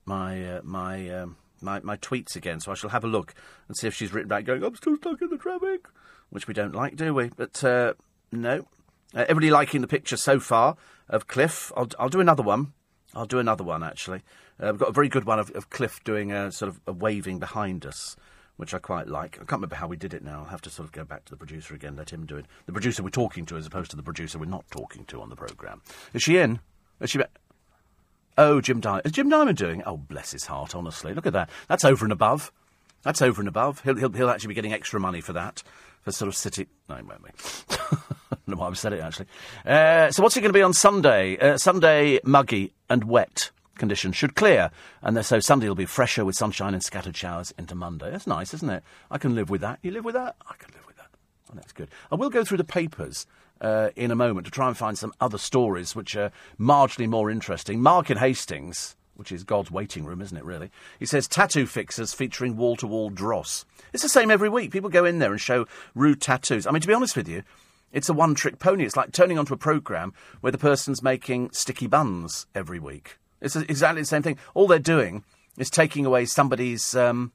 my 0.04 0.44
uh, 0.44 0.60
my, 0.64 1.08
um, 1.10 1.36
my 1.60 1.80
my 1.80 1.96
tweets 1.96 2.36
again, 2.36 2.60
so 2.60 2.72
I 2.72 2.74
shall 2.74 2.90
have 2.90 3.04
a 3.04 3.08
look 3.08 3.34
and 3.68 3.76
see 3.76 3.86
if 3.86 3.94
she's 3.94 4.12
written 4.12 4.28
back 4.28 4.44
going, 4.44 4.62
"I'm 4.64 4.76
still 4.76 4.96
stuck 4.96 5.20
in 5.22 5.30
the 5.30 5.36
traffic," 5.36 5.86
which 6.30 6.46
we 6.46 6.54
don't 6.54 6.74
like, 6.74 6.96
do 6.96 7.14
we? 7.14 7.30
But 7.36 7.62
uh, 7.64 7.94
no. 8.32 8.66
Uh, 9.12 9.22
everybody 9.22 9.50
liking 9.50 9.80
the 9.80 9.88
picture 9.88 10.16
so 10.16 10.38
far 10.38 10.76
of 11.08 11.26
Cliff. 11.26 11.72
I'll, 11.76 11.88
I'll 11.98 12.08
do 12.08 12.20
another 12.20 12.44
one. 12.44 12.72
I'll 13.12 13.26
do 13.26 13.40
another 13.40 13.64
one 13.64 13.82
actually. 13.82 14.22
Uh, 14.60 14.68
we've 14.70 14.78
got 14.78 14.90
a 14.90 14.92
very 14.92 15.08
good 15.08 15.24
one 15.24 15.40
of, 15.40 15.50
of 15.52 15.68
Cliff 15.68 16.02
doing 16.04 16.30
a 16.30 16.52
sort 16.52 16.68
of 16.68 16.80
a 16.86 16.92
waving 16.92 17.40
behind 17.40 17.84
us 17.84 18.16
which 18.60 18.74
I 18.74 18.78
quite 18.78 19.08
like. 19.08 19.36
I 19.36 19.38
can't 19.38 19.52
remember 19.52 19.76
how 19.76 19.86
we 19.86 19.96
did 19.96 20.12
it 20.12 20.22
now. 20.22 20.40
I'll 20.40 20.50
have 20.50 20.60
to 20.62 20.70
sort 20.70 20.86
of 20.86 20.92
go 20.92 21.02
back 21.02 21.24
to 21.24 21.30
the 21.30 21.36
producer 21.38 21.74
again, 21.74 21.96
let 21.96 22.10
him 22.10 22.26
do 22.26 22.36
it. 22.36 22.44
The 22.66 22.72
producer 22.72 23.02
we're 23.02 23.08
talking 23.08 23.46
to 23.46 23.56
as 23.56 23.66
opposed 23.66 23.90
to 23.92 23.96
the 23.96 24.02
producer 24.02 24.38
we're 24.38 24.44
not 24.44 24.70
talking 24.70 25.06
to 25.06 25.22
on 25.22 25.30
the 25.30 25.34
programme. 25.34 25.80
Is 26.12 26.22
she 26.22 26.36
in? 26.36 26.60
Is 27.00 27.08
she... 27.08 27.20
Oh, 28.38 28.60
Jim 28.60 28.80
Diamond. 28.80 29.06
Is 29.06 29.12
Jim 29.12 29.28
Diamond 29.28 29.58
doing? 29.58 29.82
Oh, 29.84 29.96
bless 29.96 30.32
his 30.32 30.46
heart, 30.46 30.74
honestly. 30.74 31.14
Look 31.14 31.26
at 31.26 31.32
that. 31.32 31.50
That's 31.68 31.84
over 31.84 32.04
and 32.04 32.12
above. 32.12 32.52
That's 33.02 33.22
over 33.22 33.40
and 33.40 33.48
above. 33.48 33.80
He'll, 33.82 33.96
he'll, 33.96 34.12
he'll 34.12 34.30
actually 34.30 34.48
be 34.48 34.54
getting 34.54 34.72
extra 34.72 35.00
money 35.00 35.20
for 35.20 35.32
that. 35.32 35.62
For 36.02 36.12
sort 36.12 36.28
of 36.28 36.34
sitting... 36.34 36.66
No, 36.88 36.96
he 36.96 37.02
won't 37.02 37.22
be. 37.22 37.30
I 37.70 37.96
don't 38.30 38.48
know 38.48 38.56
why 38.56 38.68
I've 38.68 38.78
said 38.78 38.94
it, 38.94 39.00
actually. 39.00 39.26
Uh, 39.66 40.10
so 40.10 40.22
what's 40.22 40.36
it 40.36 40.40
going 40.40 40.52
to 40.52 40.58
be 40.58 40.62
on 40.62 40.72
Sunday? 40.72 41.36
Uh, 41.36 41.58
Sunday, 41.58 42.20
muggy 42.24 42.72
and 42.88 43.04
wet 43.04 43.50
conditions 43.80 44.14
should 44.14 44.36
clear, 44.36 44.70
and 45.02 45.24
so 45.24 45.40
Sunday 45.40 45.66
will 45.66 45.74
be 45.74 45.86
fresher 45.86 46.24
with 46.24 46.36
sunshine 46.36 46.74
and 46.74 46.82
scattered 46.84 47.16
showers 47.16 47.52
into 47.58 47.74
Monday. 47.74 48.10
That's 48.10 48.26
nice, 48.26 48.54
isn't 48.54 48.70
it? 48.70 48.84
I 49.10 49.18
can 49.18 49.34
live 49.34 49.50
with 49.50 49.62
that. 49.62 49.78
You 49.82 49.90
live 49.90 50.04
with 50.04 50.14
that? 50.14 50.36
I 50.48 50.54
can 50.58 50.72
live 50.74 50.86
with 50.86 50.96
that. 50.98 51.08
Oh, 51.50 51.54
that's 51.54 51.72
good. 51.72 51.88
I 52.12 52.14
will 52.14 52.30
go 52.30 52.44
through 52.44 52.58
the 52.58 52.64
papers 52.64 53.26
uh, 53.60 53.90
in 53.96 54.10
a 54.10 54.16
moment 54.16 54.46
to 54.46 54.50
try 54.50 54.68
and 54.68 54.76
find 54.76 54.98
some 54.98 55.12
other 55.20 55.38
stories 55.38 55.94
which 55.94 56.16
are 56.16 56.32
marginally 56.58 57.08
more 57.08 57.30
interesting. 57.30 57.80
Mark 57.80 58.10
in 58.10 58.16
Hastings, 58.16 58.96
which 59.14 59.32
is 59.32 59.44
God's 59.44 59.70
waiting 59.70 60.04
room, 60.04 60.22
isn't 60.22 60.36
it, 60.36 60.44
really? 60.44 60.70
He 60.98 61.06
says 61.06 61.28
tattoo 61.28 61.66
fixers 61.66 62.14
featuring 62.14 62.56
wall 62.56 62.76
to 62.76 62.86
wall 62.86 63.10
dross. 63.10 63.64
It's 63.92 64.02
the 64.02 64.08
same 64.08 64.30
every 64.30 64.48
week. 64.48 64.72
People 64.72 64.90
go 64.90 65.04
in 65.04 65.18
there 65.18 65.32
and 65.32 65.40
show 65.40 65.66
rude 65.94 66.20
tattoos. 66.20 66.66
I 66.66 66.70
mean, 66.70 66.80
to 66.80 66.88
be 66.88 66.94
honest 66.94 67.16
with 67.16 67.28
you, 67.28 67.42
it's 67.92 68.08
a 68.08 68.14
one 68.14 68.34
trick 68.34 68.58
pony. 68.58 68.84
It's 68.84 68.96
like 68.96 69.12
turning 69.12 69.38
onto 69.38 69.54
a 69.54 69.58
programme 69.58 70.14
where 70.40 70.52
the 70.52 70.58
person's 70.58 71.02
making 71.02 71.50
sticky 71.50 71.86
buns 71.86 72.46
every 72.54 72.78
week. 72.78 73.18
It's 73.40 73.56
exactly 73.56 74.02
the 74.02 74.06
same 74.06 74.22
thing. 74.22 74.38
All 74.54 74.66
they're 74.66 74.78
doing 74.78 75.24
is 75.58 75.70
taking 75.70 76.06
away 76.06 76.24
somebody's 76.24 76.94
um, 76.94 77.32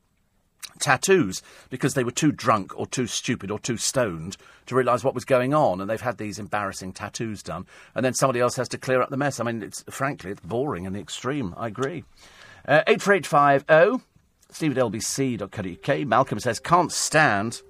tattoos 0.79 1.41
because 1.69 1.93
they 1.93 2.03
were 2.03 2.11
too 2.11 2.31
drunk 2.31 2.77
or 2.77 2.85
too 2.85 3.07
stupid 3.07 3.51
or 3.51 3.59
too 3.59 3.77
stoned 3.77 4.37
to 4.65 4.75
realise 4.75 5.03
what 5.03 5.15
was 5.15 5.25
going 5.25 5.53
on, 5.53 5.79
and 5.79 5.89
they've 5.89 6.01
had 6.01 6.17
these 6.17 6.39
embarrassing 6.39 6.93
tattoos 6.93 7.43
done, 7.43 7.65
and 7.93 8.03
then 8.03 8.13
somebody 8.13 8.39
else 8.39 8.55
has 8.55 8.69
to 8.69 8.77
clear 8.77 9.01
up 9.01 9.09
the 9.09 9.17
mess. 9.17 9.39
I 9.39 9.43
mean, 9.43 9.61
it's 9.61 9.83
frankly, 9.89 10.31
it's 10.31 10.41
boring 10.41 10.85
in 10.85 10.93
the 10.93 10.99
extreme. 10.99 11.53
I 11.57 11.67
agree. 11.67 12.03
Uh, 12.67 12.81
eight 12.87 13.01
four 13.01 13.13
eight 13.13 13.27
five 13.27 13.63
zero. 13.69 13.95
Oh, 13.95 14.01
Steve 14.49 14.77
at 14.77 14.83
lbc.co.uk. 14.83 16.07
Malcolm 16.07 16.39
says 16.39 16.59
can't 16.59 16.91
stand 16.91 17.61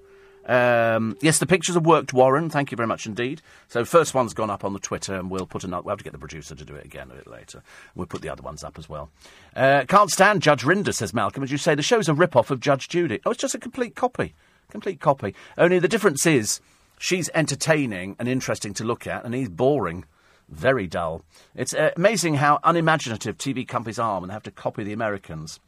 um, 0.46 1.18
yes, 1.22 1.40
the 1.40 1.46
pictures 1.46 1.76
have 1.76 1.86
worked, 1.86 2.14
Warren. 2.14 2.50
Thank 2.50 2.72
you 2.72 2.78
very 2.78 2.88
much 2.88 3.06
indeed. 3.06 3.42
So, 3.68 3.84
first 3.84 4.14
one's 4.14 4.34
gone 4.34 4.50
up 4.50 4.64
on 4.64 4.74
the 4.74 4.80
Twitter, 4.80 5.16
and 5.16 5.30
we'll 5.30 5.48
put 5.48 5.64
another. 5.64 5.84
We'll 5.84 5.94
have 5.94 6.00
to 6.00 6.04
get 6.04 6.14
the 6.14 6.20
producer 6.20 6.56
to 6.56 6.66
do 6.66 6.76
it 6.76 6.86
again 6.86 7.10
a 7.12 7.16
bit 7.16 7.28
later. 7.28 7.64
We'll 7.96 8.08
put 8.08 8.22
the 8.22 8.30
other 8.30 8.44
ones 8.44 8.64
up 8.64 8.78
as 8.78 8.88
well. 8.88 9.10
Uh, 9.56 9.86
can't 9.88 10.12
stand 10.12 10.42
Judge 10.42 10.64
Rinder, 10.64 10.94
says 10.94 11.14
Malcolm. 11.14 11.44
As 11.44 11.52
you 11.52 11.58
say, 11.58 11.76
the 11.76 11.82
show's 11.82 12.08
a 12.08 12.14
rip-off 12.14 12.52
of 12.52 12.60
Judge 12.60 12.88
Judy. 12.88 13.20
Oh, 13.26 13.32
it's 13.32 13.42
just 13.42 13.56
a 13.56 13.60
complete 13.60 13.96
copy. 13.96 14.34
Complete 14.70 15.00
copy. 15.00 15.34
Only 15.58 15.80
the 15.80 15.88
difference 15.88 16.26
is 16.26 16.60
she's 17.00 17.30
entertaining 17.34 18.16
and 18.20 18.28
interesting 18.28 18.74
to 18.76 18.84
look 18.84 19.08
at, 19.08 19.26
and 19.26 19.34
he's 19.34 19.50
boring. 19.50 20.06
Very 20.48 20.86
dull. 20.86 21.24
It's 21.56 21.74
uh, 21.74 21.90
amazing 21.96 22.36
how 22.36 22.60
unimaginative 22.64 23.38
TV 23.38 23.68
companies 23.68 23.98
are 23.98 24.20
when 24.20 24.28
they 24.28 24.34
have 24.34 24.44
to 24.44 24.52
copy 24.52 24.84
the 24.84 24.94
Americans. 24.94 25.60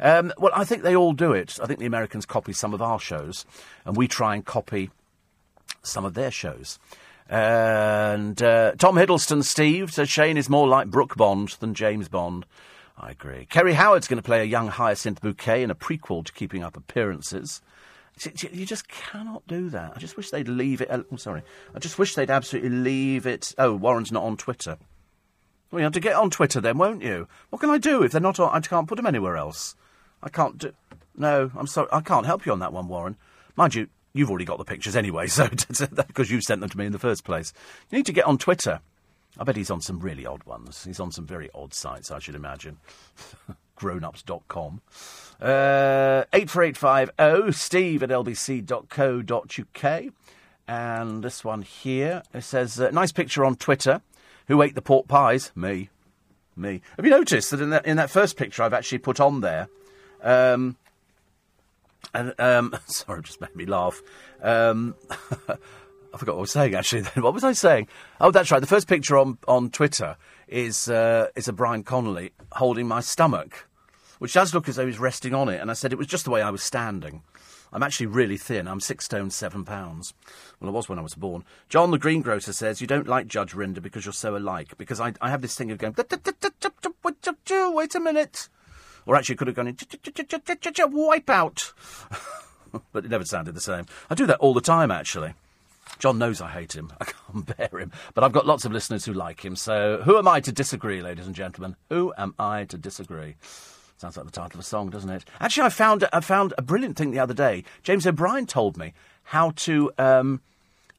Um, 0.00 0.32
well, 0.38 0.52
I 0.54 0.64
think 0.64 0.82
they 0.82 0.96
all 0.96 1.12
do 1.12 1.32
it. 1.32 1.58
I 1.62 1.66
think 1.66 1.78
the 1.78 1.86
Americans 1.86 2.26
copy 2.26 2.52
some 2.52 2.74
of 2.74 2.82
our 2.82 2.98
shows, 2.98 3.44
and 3.84 3.96
we 3.96 4.08
try 4.08 4.34
and 4.34 4.44
copy 4.44 4.90
some 5.82 6.04
of 6.04 6.14
their 6.14 6.30
shows. 6.30 6.78
And 7.28 8.42
uh, 8.42 8.72
Tom 8.78 8.96
Hiddleston, 8.96 9.44
Steve, 9.44 9.92
says 9.92 10.10
Shane 10.10 10.36
is 10.36 10.50
more 10.50 10.68
like 10.68 10.88
Brooke 10.88 11.16
Bond 11.16 11.56
than 11.60 11.74
James 11.74 12.08
Bond. 12.08 12.44
I 12.98 13.10
agree. 13.10 13.46
Kerry 13.46 13.72
Howard's 13.72 14.06
going 14.06 14.18
to 14.18 14.22
play 14.22 14.40
a 14.40 14.44
young 14.44 14.68
Hyacinth 14.68 15.20
Bouquet 15.20 15.62
in 15.62 15.70
a 15.70 15.74
prequel 15.74 16.24
to 16.24 16.32
Keeping 16.32 16.62
Up 16.62 16.76
Appearances. 16.76 17.60
You 18.52 18.64
just 18.64 18.86
cannot 18.86 19.44
do 19.48 19.68
that. 19.70 19.94
I 19.96 19.98
just 19.98 20.16
wish 20.16 20.30
they'd 20.30 20.46
leave 20.46 20.80
it. 20.80 20.88
I'm 20.90 21.04
oh, 21.10 21.16
sorry. 21.16 21.42
I 21.74 21.80
just 21.80 21.98
wish 21.98 22.14
they'd 22.14 22.30
absolutely 22.30 22.70
leave 22.70 23.26
it. 23.26 23.52
Oh, 23.58 23.74
Warren's 23.74 24.12
not 24.12 24.22
on 24.22 24.36
Twitter. 24.36 24.76
Well, 25.70 25.80
you 25.80 25.84
have 25.84 25.94
to 25.94 26.00
get 26.00 26.14
on 26.14 26.30
Twitter 26.30 26.60
then, 26.60 26.78
won't 26.78 27.02
you? 27.02 27.26
What 27.50 27.58
can 27.58 27.70
I 27.70 27.78
do 27.78 28.04
if 28.04 28.12
they're 28.12 28.20
not 28.20 28.38
on? 28.38 28.50
I 28.54 28.60
can't 28.60 28.86
put 28.86 28.94
them 28.94 29.06
anywhere 29.06 29.36
else. 29.36 29.74
I 30.24 30.30
can't 30.30 30.58
do. 30.58 30.72
No, 31.16 31.50
I'm 31.54 31.66
sorry. 31.68 31.88
I 31.92 32.00
can't 32.00 32.26
help 32.26 32.46
you 32.46 32.52
on 32.52 32.58
that 32.58 32.72
one, 32.72 32.88
Warren. 32.88 33.16
Mind 33.56 33.74
you, 33.74 33.88
you've 34.14 34.30
already 34.30 34.46
got 34.46 34.58
the 34.58 34.64
pictures 34.64 34.96
anyway, 34.96 35.26
so 35.28 35.48
because 35.48 36.30
you 36.30 36.40
sent 36.40 36.60
them 36.60 36.70
to 36.70 36.78
me 36.78 36.86
in 36.86 36.92
the 36.92 36.98
first 36.98 37.24
place. 37.24 37.52
You 37.90 37.98
need 37.98 38.06
to 38.06 38.12
get 38.12 38.24
on 38.24 38.38
Twitter. 38.38 38.80
I 39.38 39.44
bet 39.44 39.56
he's 39.56 39.70
on 39.70 39.80
some 39.80 40.00
really 40.00 40.26
odd 40.26 40.44
ones. 40.44 40.84
He's 40.84 41.00
on 41.00 41.12
some 41.12 41.26
very 41.26 41.50
odd 41.54 41.74
sites, 41.74 42.10
I 42.10 42.18
should 42.20 42.36
imagine. 42.36 42.78
grownups.com. 43.78 44.80
Uh, 45.40 46.24
84850 46.32 47.52
steve 47.52 48.02
at 48.02 48.10
lbc.co.uk. 48.10 50.04
And 50.66 51.22
this 51.22 51.44
one 51.44 51.62
here, 51.62 52.22
it 52.32 52.42
says, 52.42 52.80
uh, 52.80 52.90
nice 52.90 53.12
picture 53.12 53.44
on 53.44 53.56
Twitter. 53.56 54.00
Who 54.48 54.62
ate 54.62 54.74
the 54.74 54.82
pork 54.82 55.08
pies? 55.08 55.52
Me. 55.54 55.90
Me. 56.56 56.80
Have 56.96 57.04
you 57.04 57.10
noticed 57.10 57.50
that 57.50 57.60
in 57.60 57.70
that, 57.70 57.84
in 57.84 57.96
that 57.96 58.10
first 58.10 58.36
picture 58.36 58.62
I've 58.62 58.72
actually 58.72 58.98
put 58.98 59.18
on 59.20 59.40
there, 59.40 59.68
um, 60.24 60.76
and, 62.12 62.34
um, 62.40 62.76
sorry, 62.86 63.22
just 63.22 63.40
made 63.40 63.54
me 63.54 63.66
laugh. 63.66 64.02
Um, 64.42 64.94
I 66.14 66.16
forgot 66.16 66.34
what 66.34 66.40
I 66.40 66.42
was 66.42 66.52
saying 66.52 66.74
actually. 66.74 67.02
Then 67.02 67.22
what 67.22 67.34
was 67.34 67.44
I 67.44 67.52
saying? 67.52 67.88
Oh, 68.20 68.30
that's 68.30 68.50
right. 68.50 68.60
The 68.60 68.66
first 68.66 68.88
picture 68.88 69.16
on 69.18 69.38
on 69.48 69.70
Twitter 69.70 70.16
is 70.46 70.88
uh, 70.88 71.28
is 71.34 71.48
a 71.48 71.52
Brian 71.52 71.82
Connolly 71.82 72.32
holding 72.52 72.86
my 72.86 73.00
stomach, 73.00 73.68
which 74.18 74.34
does 74.34 74.54
look 74.54 74.68
as 74.68 74.76
though 74.76 74.86
he's 74.86 74.98
resting 74.98 75.34
on 75.34 75.48
it. 75.48 75.60
And 75.60 75.70
I 75.70 75.74
said 75.74 75.92
it 75.92 75.98
was 75.98 76.06
just 76.06 76.24
the 76.24 76.30
way 76.30 76.42
I 76.42 76.50
was 76.50 76.62
standing. 76.62 77.22
I'm 77.72 77.82
actually 77.82 78.06
really 78.06 78.36
thin. 78.36 78.68
I'm 78.68 78.78
six 78.78 79.06
stone 79.06 79.30
seven 79.30 79.64
pounds. 79.64 80.14
Well, 80.60 80.70
I 80.70 80.72
was 80.72 80.88
when 80.88 81.00
I 81.00 81.02
was 81.02 81.16
born. 81.16 81.44
John 81.68 81.90
the 81.90 81.98
greengrocer 81.98 82.52
says 82.52 82.80
you 82.80 82.86
don't 82.86 83.08
like 83.08 83.26
Judge 83.26 83.52
Rinder 83.52 83.82
because 83.82 84.06
you're 84.06 84.12
so 84.12 84.36
alike. 84.36 84.78
Because 84.78 85.00
I, 85.00 85.14
I 85.20 85.30
have 85.30 85.42
this 85.42 85.56
thing 85.56 85.72
of 85.72 85.78
going. 85.78 85.94
Wait 87.74 87.94
a 87.96 88.00
minute. 88.00 88.48
Or 89.06 89.16
actually, 89.16 89.36
could 89.36 89.48
have 89.48 89.56
gone 89.56 89.68
in. 89.68 89.76
Wipe 90.92 91.30
out. 91.30 91.72
but 92.92 93.04
it 93.04 93.10
never 93.10 93.24
sounded 93.24 93.54
the 93.54 93.60
same. 93.60 93.86
I 94.08 94.14
do 94.14 94.26
that 94.26 94.38
all 94.38 94.54
the 94.54 94.60
time, 94.60 94.90
actually. 94.90 95.34
John 95.98 96.18
knows 96.18 96.40
I 96.40 96.50
hate 96.50 96.74
him. 96.74 96.92
I 97.00 97.04
can't 97.04 97.56
bear 97.56 97.80
him. 97.80 97.92
But 98.14 98.24
I've 98.24 98.32
got 98.32 98.46
lots 98.46 98.64
of 98.64 98.72
listeners 98.72 99.04
who 99.04 99.12
like 99.12 99.44
him. 99.44 99.56
So 99.56 100.02
who 100.04 100.18
am 100.18 100.28
I 100.28 100.40
to 100.40 100.52
disagree, 100.52 101.02
ladies 101.02 101.26
and 101.26 101.34
gentlemen? 101.34 101.76
Who 101.88 102.12
am 102.16 102.34
I 102.38 102.64
to 102.64 102.78
disagree? 102.78 103.36
Sounds 103.98 104.16
like 104.16 104.26
the 104.26 104.32
title 104.32 104.58
of 104.58 104.60
a 104.60 104.68
song, 104.68 104.90
doesn't 104.90 105.10
it? 105.10 105.24
Actually, 105.40 105.66
I 105.66 105.68
found 105.70 106.06
I 106.12 106.20
found 106.20 106.52
a 106.58 106.62
brilliant 106.62 106.96
thing 106.96 107.10
the 107.10 107.20
other 107.20 107.34
day. 107.34 107.64
James 107.82 108.06
O'Brien 108.06 108.46
told 108.46 108.76
me 108.76 108.92
how 109.24 109.52
to 109.56 109.92
um, 109.98 110.40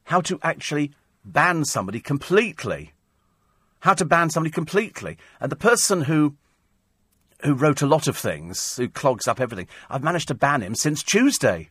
how 0.06 0.22
to 0.22 0.40
actually 0.42 0.92
ban 1.24 1.66
somebody 1.66 2.00
completely. 2.00 2.94
How 3.82 3.94
to 3.94 4.06
ban 4.06 4.30
somebody 4.32 4.52
completely, 4.52 5.18
and 5.40 5.52
the 5.52 5.56
person 5.56 6.02
who 6.02 6.36
who 7.44 7.54
wrote 7.54 7.82
a 7.82 7.88
lot 7.88 8.08
of 8.08 8.18
things, 8.18 8.78
who 8.78 8.88
clogs 8.88 9.28
up 9.28 9.40
everything, 9.40 9.68
I've 9.90 10.04
managed 10.04 10.28
to 10.30 10.36
ban 10.36 10.62
him 10.62 10.76
since 10.76 11.04
Tuesday. 11.04 11.70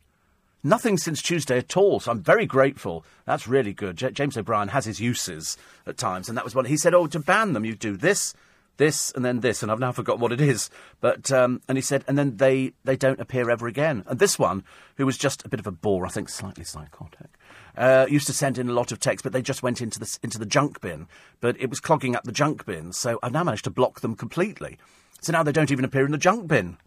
Nothing 0.63 0.97
since 0.97 1.21
Tuesday 1.21 1.59
at 1.59 1.77
all, 1.77 2.01
so 2.01 2.11
I'm 2.11 2.23
very 2.23 2.47
grateful. 2.47 3.05
That's 3.27 3.47
really 3.47 3.75
good. 3.75 3.97
J- 3.97 4.13
James 4.13 4.37
O'Brien 4.37 4.69
has 4.69 4.87
his 4.87 4.99
uses 4.99 5.59
at 5.87 5.99
times, 5.99 6.29
and 6.29 6.39
that 6.39 6.45
was 6.45 6.55
one. 6.55 6.65
He 6.65 6.79
said, 6.79 6.95
"Oh, 6.95 7.07
to 7.09 7.19
ban 7.19 7.53
them, 7.53 7.67
you 7.67 7.75
do 7.75 7.99
this, 7.99 8.35
this 8.77 9.13
and 9.13 9.25
then 9.25 9.41
this, 9.41 9.63
and 9.63 9.71
I've 9.71 9.79
now 9.79 9.93
forgotten 9.93 10.21
what 10.21 10.33
it 10.33 10.41
is. 10.41 10.71
But 11.01 11.31
um, 11.31 11.61
and 11.69 11.79
he 11.79 11.83
said, 11.83 12.05
and 12.09 12.19
then 12.19 12.37
they 12.37 12.73
they 12.85 12.97
don't 12.97 13.21
appear 13.21 13.51
ever 13.51 13.67
again. 13.67 14.05
And 14.07 14.19
this 14.19 14.39
one, 14.39 14.65
who 14.97 15.07
was 15.07 15.19
just 15.19 15.45
a 15.45 15.49
bit 15.49 15.61
of 15.61 15.67
a 15.67 15.73
bore, 15.73 16.07
I 16.07 16.11
think, 16.11 16.29
slightly 16.29 16.65
psychotic, 16.65 17.39
uh, 17.77 18.07
used 18.09 18.27
to 18.27 18.33
send 18.33 18.59
in 18.59 18.69
a 18.69 18.73
lot 18.73 18.93
of 18.93 19.01
text, 19.01 19.23
but 19.23 19.33
they 19.33 19.43
just 19.43 19.63
went 19.63 19.81
into 19.81 19.99
the 19.99 20.19
into 20.23 20.39
the 20.39 20.47
junk 20.47 20.81
bin. 20.81 21.07
But 21.41 21.61
it 21.61 21.71
was 21.71 21.81
clogging 21.81 22.17
up 22.17 22.25
the 22.25 22.33
junk 22.33 22.65
bin, 22.67 22.93
so 22.93 23.19
I've 23.23 23.33
now 23.33 23.45
managed 23.45 23.65
to 23.65 23.71
block 23.71 24.01
them 24.01 24.15
completely. 24.15 24.79
So 25.25 25.33
now 25.33 25.43
they 25.43 25.53
don't 25.53 25.71
even 25.71 25.87
appear 25.87 26.05
in 26.05 26.13
the 26.13 26.19
junk 26.19 26.47
bin. 26.49 26.77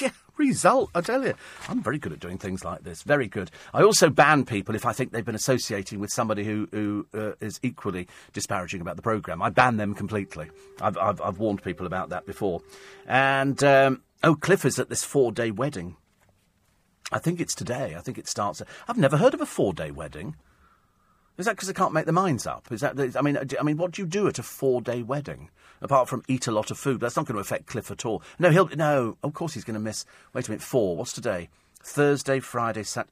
Yeah, 0.00 0.10
result, 0.36 0.90
I 0.94 1.00
tell 1.00 1.24
you. 1.24 1.34
I'm 1.68 1.82
very 1.82 1.98
good 1.98 2.12
at 2.12 2.20
doing 2.20 2.36
things 2.36 2.64
like 2.64 2.82
this. 2.82 3.02
Very 3.02 3.28
good. 3.28 3.50
I 3.72 3.82
also 3.82 4.10
ban 4.10 4.44
people 4.44 4.74
if 4.74 4.84
I 4.84 4.92
think 4.92 5.12
they've 5.12 5.24
been 5.24 5.34
associating 5.34 6.00
with 6.00 6.10
somebody 6.10 6.44
who, 6.44 6.68
who 6.72 7.06
uh, 7.14 7.32
is 7.40 7.60
equally 7.62 8.08
disparaging 8.32 8.80
about 8.80 8.96
the 8.96 9.02
programme. 9.02 9.40
I 9.40 9.50
ban 9.50 9.76
them 9.76 9.94
completely. 9.94 10.50
I've, 10.82 10.98
I've, 10.98 11.20
I've, 11.20 11.38
warned 11.38 11.62
people 11.62 11.86
about 11.86 12.10
that 12.10 12.26
before. 12.26 12.60
And, 13.06 13.62
um, 13.64 14.02
oh, 14.22 14.34
Cliff 14.34 14.64
is 14.64 14.78
at 14.78 14.90
this 14.90 15.04
four 15.04 15.32
day 15.32 15.50
wedding. 15.50 15.96
I 17.12 17.18
think 17.18 17.40
it's 17.40 17.54
today. 17.54 17.94
I 17.96 18.00
think 18.00 18.18
it 18.18 18.28
starts. 18.28 18.60
I've 18.88 18.98
never 18.98 19.16
heard 19.16 19.32
of 19.32 19.40
a 19.40 19.46
four 19.46 19.72
day 19.72 19.90
wedding. 19.90 20.34
Is 21.36 21.46
that 21.46 21.56
because 21.56 21.68
they 21.68 21.74
can't 21.74 21.92
make 21.92 22.04
their 22.04 22.12
minds 22.14 22.46
up? 22.46 22.70
Is 22.70 22.80
that? 22.80 22.98
I 23.16 23.20
mean, 23.20 23.36
I 23.36 23.62
mean, 23.62 23.76
what 23.76 23.92
do 23.92 24.02
you 24.02 24.06
do 24.06 24.28
at 24.28 24.38
a 24.38 24.42
four-day 24.42 25.02
wedding 25.02 25.50
apart 25.80 26.08
from 26.08 26.22
eat 26.28 26.46
a 26.46 26.52
lot 26.52 26.70
of 26.70 26.78
food? 26.78 27.00
That's 27.00 27.16
not 27.16 27.26
going 27.26 27.34
to 27.34 27.40
affect 27.40 27.66
Cliff 27.66 27.90
at 27.90 28.06
all. 28.06 28.22
No, 28.38 28.50
he'll 28.50 28.68
no. 28.76 29.16
Of 29.22 29.34
course, 29.34 29.54
he's 29.54 29.64
going 29.64 29.74
to 29.74 29.80
miss. 29.80 30.04
Wait 30.32 30.46
a 30.46 30.50
minute, 30.50 30.62
four. 30.62 30.96
What's 30.96 31.12
today? 31.12 31.48
Thursday, 31.82 32.38
Friday, 32.38 32.84
Sat. 32.84 33.08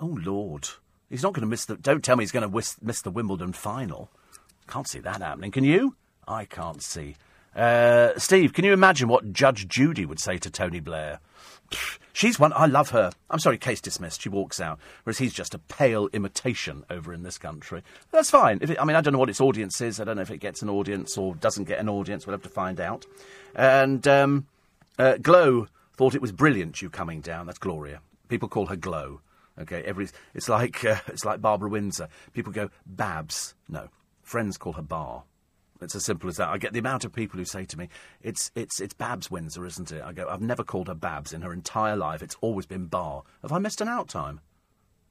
Oh 0.00 0.18
Lord, 0.20 0.68
he's 1.08 1.22
not 1.22 1.32
going 1.32 1.42
to 1.42 1.46
miss 1.46 1.64
the. 1.64 1.76
Don't 1.76 2.02
tell 2.02 2.16
me 2.16 2.24
he's 2.24 2.32
going 2.32 2.48
to 2.48 2.54
miss, 2.54 2.76
miss 2.82 3.02
the 3.02 3.10
Wimbledon 3.10 3.52
final. 3.52 4.10
Can't 4.66 4.88
see 4.88 4.98
that 5.00 5.22
happening. 5.22 5.52
Can 5.52 5.64
you? 5.64 5.94
I 6.26 6.46
can't 6.46 6.82
see. 6.82 7.16
Uh, 7.54 8.18
Steve, 8.18 8.52
can 8.52 8.64
you 8.64 8.72
imagine 8.72 9.08
what 9.08 9.32
Judge 9.32 9.68
Judy 9.68 10.04
would 10.06 10.18
say 10.18 10.38
to 10.38 10.50
Tony 10.50 10.80
Blair? 10.80 11.20
She's 12.14 12.38
one. 12.38 12.52
I 12.54 12.66
love 12.66 12.90
her. 12.90 13.10
I'm 13.28 13.40
sorry, 13.40 13.58
case 13.58 13.80
dismissed. 13.80 14.22
She 14.22 14.28
walks 14.28 14.60
out, 14.60 14.78
whereas 15.02 15.18
he's 15.18 15.34
just 15.34 15.52
a 15.52 15.58
pale 15.58 16.08
imitation 16.12 16.84
over 16.88 17.12
in 17.12 17.24
this 17.24 17.38
country. 17.38 17.82
That's 18.12 18.30
fine. 18.30 18.60
It, 18.62 18.80
I 18.80 18.84
mean, 18.84 18.94
I 18.94 19.00
don't 19.00 19.12
know 19.12 19.18
what 19.18 19.30
its 19.30 19.40
audience 19.40 19.80
is. 19.80 19.98
I 19.98 20.04
don't 20.04 20.14
know 20.14 20.22
if 20.22 20.30
it 20.30 20.38
gets 20.38 20.62
an 20.62 20.70
audience 20.70 21.18
or 21.18 21.34
doesn't 21.34 21.64
get 21.64 21.80
an 21.80 21.88
audience. 21.88 22.24
We'll 22.24 22.34
have 22.34 22.42
to 22.44 22.48
find 22.48 22.78
out. 22.78 23.04
And 23.56 24.06
um, 24.06 24.46
uh, 24.96 25.16
Glow 25.20 25.66
thought 25.96 26.14
it 26.14 26.22
was 26.22 26.30
brilliant. 26.30 26.80
You 26.80 26.88
coming 26.88 27.20
down. 27.20 27.46
That's 27.46 27.58
Gloria. 27.58 28.00
People 28.28 28.48
call 28.48 28.66
her 28.66 28.76
Glow. 28.76 29.20
Okay, 29.60 29.82
every 29.82 30.08
it's 30.34 30.48
like 30.48 30.84
uh, 30.84 30.98
it's 31.08 31.24
like 31.24 31.40
Barbara 31.40 31.68
Windsor. 31.68 32.08
People 32.32 32.52
go 32.52 32.70
Babs. 32.86 33.56
No, 33.68 33.88
friends 34.22 34.56
call 34.56 34.74
her 34.74 34.82
Bar. 34.82 35.24
It's 35.80 35.94
as 35.94 36.04
simple 36.04 36.30
as 36.30 36.36
that. 36.36 36.48
I 36.48 36.58
get 36.58 36.72
the 36.72 36.78
amount 36.78 37.04
of 37.04 37.12
people 37.12 37.38
who 37.38 37.44
say 37.44 37.64
to 37.64 37.78
me, 37.78 37.88
"It's 38.22 38.50
it's 38.54 38.80
it's 38.80 38.94
Babs 38.94 39.30
Windsor, 39.30 39.66
isn't 39.66 39.92
it?" 39.92 40.02
I 40.02 40.12
go, 40.12 40.28
"I've 40.28 40.40
never 40.40 40.64
called 40.64 40.88
her 40.88 40.94
Babs 40.94 41.32
in 41.32 41.42
her 41.42 41.52
entire 41.52 41.96
life. 41.96 42.22
It's 42.22 42.36
always 42.40 42.66
been 42.66 42.86
Bar. 42.86 43.24
Have 43.42 43.52
I 43.52 43.58
missed 43.58 43.80
an 43.80 43.88
out 43.88 44.08
time?" 44.08 44.40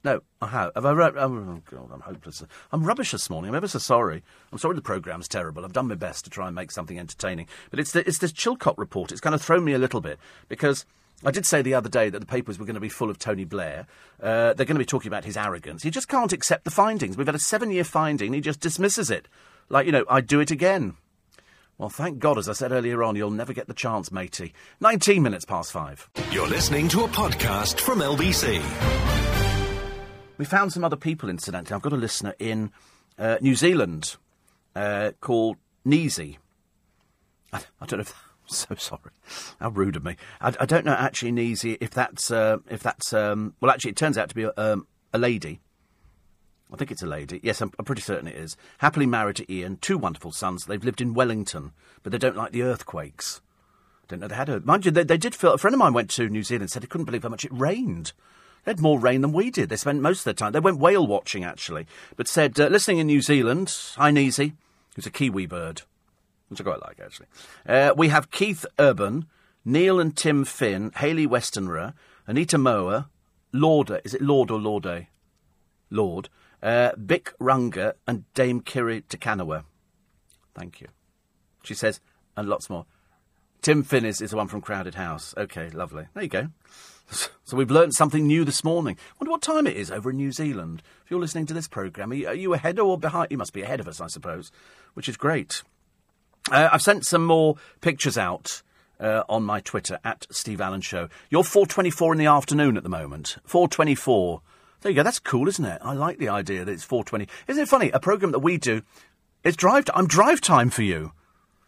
No, 0.06 0.22
I 0.42 0.48
have. 0.48 0.72
Have 0.76 0.86
I? 0.86 0.92
Re- 0.92 1.12
oh 1.16 1.62
God, 1.70 1.90
I'm 1.94 2.02
hopeless. 2.02 2.44
I'm 2.72 2.84
rubbish 2.84 3.12
this 3.12 3.30
morning. 3.30 3.50
I'm 3.50 3.56
ever 3.56 3.70
so 3.70 3.80
sorry. 3.80 4.22
I'm 4.52 4.58
sorry 4.58 4.76
the 4.76 4.82
programme's 4.82 5.30
terrible. 5.30 5.64
I've 5.64 5.72
done 5.74 5.88
my 5.88 5.96
best 5.96 6.26
to 6.26 6.30
try 6.30 6.48
and 6.48 6.56
make 6.56 6.72
something 6.72 7.00
entertaining, 7.00 7.48
but 7.70 7.80
it's 7.80 7.92
the, 7.92 8.06
it's 8.08 8.18
this 8.18 8.34
Chilcot 8.34 8.78
report. 8.78 9.12
It's 9.12 9.22
kind 9.22 9.36
of 9.36 9.42
thrown 9.42 9.64
me 9.64 9.74
a 9.74 9.80
little 9.80 10.02
bit 10.02 10.20
because. 10.48 10.86
I 11.26 11.32
did 11.32 11.46
say 11.46 11.62
the 11.62 11.76
other 11.76 11.88
day 11.88 12.10
that 12.10 12.20
the 12.20 12.26
papers 12.26 12.60
were 12.60 12.66
going 12.66 12.74
to 12.74 12.82
be 12.82 12.90
full 12.90 13.10
of 13.10 13.18
Tony 13.18 13.46
Blair. 13.46 13.88
Uh, 14.22 14.52
they're 14.54 14.66
going 14.66 14.76
to 14.76 14.80
be 14.80 14.84
talking 14.84 15.08
about 15.08 15.24
his 15.24 15.38
arrogance. 15.38 15.84
He 15.84 15.90
just 15.90 16.10
can't 16.10 16.34
accept 16.34 16.66
the 16.66 16.72
findings. 16.72 17.16
We've 17.16 17.28
had 17.28 17.36
a 17.36 17.40
seven 17.40 17.72
year 17.72 17.86
finding, 17.86 18.34
he 18.34 18.42
just 18.42 18.60
dismisses 18.60 19.10
it. 19.10 19.30
Like, 19.70 19.86
you 19.86 19.92
know, 19.92 20.06
I'd 20.10 20.28
do 20.28 20.40
it 20.40 20.52
again. 20.52 20.96
Well, 21.78 21.90
thank 21.90 22.20
God, 22.20 22.38
as 22.38 22.48
I 22.48 22.54
said 22.54 22.72
earlier 22.72 23.04
on, 23.04 23.16
you'll 23.16 23.32
never 23.32 23.52
get 23.52 23.68
the 23.68 23.74
chance, 23.74 24.12
matey. 24.12 24.54
19 24.80 25.24
minutes 25.24 25.44
past 25.44 25.72
five. 25.72 26.10
You're 26.32 26.48
listening 26.48 26.88
to 26.90 27.04
a 27.04 27.08
podcast 27.08 27.80
from 27.80 28.00
LBC. 28.00 28.62
We 30.38 30.46
found 30.46 30.72
some 30.72 30.84
other 30.84 30.96
people, 30.96 31.30
incidentally. 31.30 31.76
I've 31.76 31.82
got 31.82 31.94
a 31.94 31.98
listener 31.98 32.36
in 32.40 32.72
uh, 33.18 33.38
New 33.42 33.56
Zealand 33.56 34.18
uh, 34.76 35.12
called 35.20 35.58
Neezy. 35.86 36.38
I, 37.52 37.62
I, 37.82 37.86
don't 37.86 38.00
know 38.00 38.02
if. 38.02 38.14
I'm 38.14 38.48
so 38.48 38.76
sorry. 38.76 39.12
How 39.60 39.70
rude 39.70 39.96
of 39.96 40.04
me. 40.04 40.16
I, 40.42 40.54
I 40.60 40.66
don't 40.66 40.86
know 40.86 40.94
actually, 40.94 41.32
Neezy, 41.32 41.78
if 41.82 41.92
that's. 41.92 42.32
Uh, 42.32 42.58
if 42.70 42.82
that's 42.82 43.14
um, 43.14 43.56
well, 43.62 43.72
actually, 43.72 43.92
it 43.92 43.98
turns 43.98 44.18
out 44.18 44.30
to 44.30 44.36
be 44.36 44.44
a, 44.44 44.54
um, 44.58 44.88
a 45.14 45.18
lady. 45.18 45.60
I 46.74 46.78
think 46.78 46.90
it's 46.90 47.04
a 47.04 47.08
lady. 47.08 47.40
Yes, 47.44 47.62
I'm, 47.62 47.72
I'm, 47.78 47.86
pretty 47.86 48.02
certain 48.02 48.28
it 48.28 48.36
is. 48.36 48.58
Happily 48.80 49.06
married 49.06 49.36
to 49.36 49.54
Ian, 49.54 49.78
two 49.78 49.98
wonderful 49.98 50.32
sons. 50.32 50.66
They've 50.66 50.84
lived 50.84 51.02
in 51.02 51.14
Wellington, 51.14 51.72
but 52.02 52.12
they 52.12 52.18
don't 52.18 52.36
like 52.36 52.52
the 52.52 52.64
earthquakes. 52.64 53.42
Don't 54.08 54.20
know 54.20 54.28
they 54.28 54.36
had 54.36 54.50
a. 54.50 54.60
Mind 54.62 54.86
you, 54.86 54.92
they, 54.92 55.04
they 55.04 55.18
did 55.18 55.36
feel. 55.36 55.54
A 55.54 55.58
friend 55.60 55.76
of 55.76 55.80
mine 55.80 55.94
went 55.94 56.10
to 56.12 56.28
New 56.28 56.42
Zealand 56.42 56.64
and 56.64 56.72
said 56.72 56.82
he 56.82 56.88
couldn't 56.88 57.06
believe 57.06 57.24
how 57.24 57.30
much 57.30 57.46
it 57.46 57.54
rained. 57.54 58.14
They 58.66 58.72
had 58.72 58.80
more 58.80 59.00
rain 59.00 59.22
than 59.22 59.34
we 59.34 59.52
did. 59.52 59.70
They 59.70 59.76
spent 59.76 60.02
most 60.02 60.20
of 60.20 60.24
their 60.26 60.34
time. 60.34 60.52
They 60.52 60.60
went 60.60 60.80
whale 60.80 61.06
watching, 61.06 61.44
actually, 61.44 61.86
but 62.16 62.28
said, 62.28 62.60
uh, 62.60 62.68
listening 62.68 62.98
in 62.98 63.08
New 63.08 63.22
Zealand, 63.22 63.76
hi, 63.96 64.10
Neezy, 64.10 64.54
who's 64.96 65.06
a 65.06 65.12
Kiwi 65.12 65.46
bird, 65.46 65.84
which 66.48 66.60
I 66.60 66.64
quite 66.64 66.82
like, 66.82 67.00
actually. 67.00 67.28
Uh, 67.68 67.94
we 67.96 68.08
have 68.08 68.32
Keith 68.32 68.66
Urban, 68.80 69.28
Neil 69.64 70.00
and 70.00 70.16
Tim 70.16 70.44
Finn, 70.44 70.92
Hayley 70.96 71.28
Westenra, 71.28 71.94
Anika 72.28 72.60
Moa, 72.60 73.10
Lauder. 73.52 74.02
Is 74.04 74.16
it 74.16 74.22
Lord 74.22 74.50
or 74.50 74.60
Laude? 74.60 75.08
Lord 75.92 76.30
uh, 76.64 76.96
Bic 76.96 77.34
Runga 77.40 77.94
and 78.08 78.24
Dame 78.34 78.62
Kiri 78.62 79.02
Te 79.02 79.18
Kanawa. 79.18 79.66
Thank 80.56 80.82
you. 80.82 80.88
She 81.64 81.76
says, 81.76 82.00
and 82.36 82.48
lots 82.48 82.70
more. 82.70 82.86
Tim 83.62 83.84
Finnis 83.84 84.22
is 84.22 84.32
the 84.32 84.38
one 84.38 84.48
from 84.48 84.62
Crowded 84.62 84.96
House. 84.96 85.34
Okay, 85.38 85.70
lovely. 85.70 86.06
There 86.14 86.24
you 86.24 86.30
go. 86.30 86.48
So 87.44 87.58
we've 87.58 87.70
learned 87.70 87.94
something 87.94 88.26
new 88.26 88.46
this 88.46 88.64
morning. 88.64 88.98
Wonder 89.20 89.32
what 89.32 89.42
time 89.42 89.68
it 89.68 89.76
is 89.76 89.92
over 89.92 90.10
in 90.10 90.16
New 90.16 90.32
Zealand. 90.32 90.82
If 91.04 91.12
you're 91.12 91.20
listening 91.20 91.46
to 91.48 91.54
this 91.54 91.68
programme, 91.68 92.12
are 92.12 92.16
you, 92.16 92.28
are 92.28 92.34
you 92.34 92.54
ahead 92.54 92.80
or 92.80 92.98
behind? 92.98 93.30
You 93.30 93.38
must 93.38 93.52
be 93.52 93.62
ahead 93.62 93.82
of 93.82 93.88
us, 93.90 94.00
I 94.00 94.08
suppose, 94.08 94.52
which 94.94 95.10
is 95.10 95.18
great. 95.18 95.62
Uh, 96.50 96.70
I've 96.72 96.82
sent 96.82 97.06
some 97.06 97.26
more 97.26 97.58
pictures 97.82 98.18
out 98.18 98.64
uh, 99.02 99.24
on 99.28 99.44
my 99.44 99.60
Twitter 99.60 100.00
at 100.04 100.26
Steve 100.32 100.62
Allen 100.62 100.82
Show. 100.82 101.10
You're 101.30 101.44
4:24 101.44 102.14
in 102.14 102.18
the 102.18 102.26
afternoon 102.26 102.78
at 102.78 102.84
the 102.84 102.90
moment. 102.90 103.36
4:24 103.48 104.42
there 104.84 104.92
you 104.92 104.96
go. 104.98 105.04
That's 105.04 105.20
cool, 105.20 105.48
isn't 105.48 105.66
it? 105.66 105.82
I 105.82 105.94
like 105.94 106.20
the 106.20 106.30
idea 106.30 106.64
that 106.64 106.72
it's 106.72 106.84
420. 106.84 107.28
Isn't 107.48 107.64
it 107.64 107.70
funny? 107.70 107.90
A 107.92 108.00
program 108.00 108.32
that 108.34 108.40
we 108.40 108.58
do 108.58 108.84
It's 109.44 109.58
drive. 109.58 109.86
I'm 109.96 110.08
drive 110.08 110.42
time 110.42 110.70
for 110.70 110.84
you. 110.84 111.14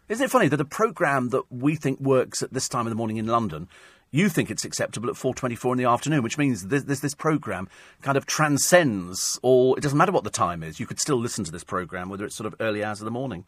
Isn't 0.08 0.24
it 0.24 0.30
funny 0.30 0.48
that 0.48 0.60
a 0.60 0.64
programme 0.64 1.30
that 1.30 1.50
we 1.50 1.74
think 1.74 1.98
works 1.98 2.42
at 2.42 2.52
this 2.52 2.68
time 2.68 2.86
of 2.86 2.90
the 2.90 2.96
morning 2.96 3.16
in 3.16 3.26
London, 3.26 3.68
you 4.12 4.28
think 4.28 4.50
it's 4.50 4.64
acceptable 4.64 5.08
at 5.08 5.16
4.24 5.16 5.72
in 5.72 5.78
the 5.78 5.84
afternoon, 5.84 6.22
which 6.22 6.38
means 6.38 6.68
this, 6.68 6.84
this, 6.84 7.00
this 7.00 7.14
programme 7.14 7.68
kind 8.02 8.16
of 8.16 8.24
transcends 8.24 9.40
all... 9.42 9.74
It 9.74 9.80
doesn't 9.80 9.98
matter 9.98 10.12
what 10.12 10.22
the 10.22 10.30
time 10.30 10.62
is. 10.62 10.78
You 10.78 10.86
could 10.86 11.00
still 11.00 11.16
listen 11.16 11.44
to 11.44 11.50
this 11.50 11.64
programme, 11.64 12.08
whether 12.08 12.24
it's 12.24 12.36
sort 12.36 12.46
of 12.46 12.54
early 12.60 12.84
hours 12.84 13.00
of 13.00 13.04
the 13.04 13.10
morning. 13.10 13.44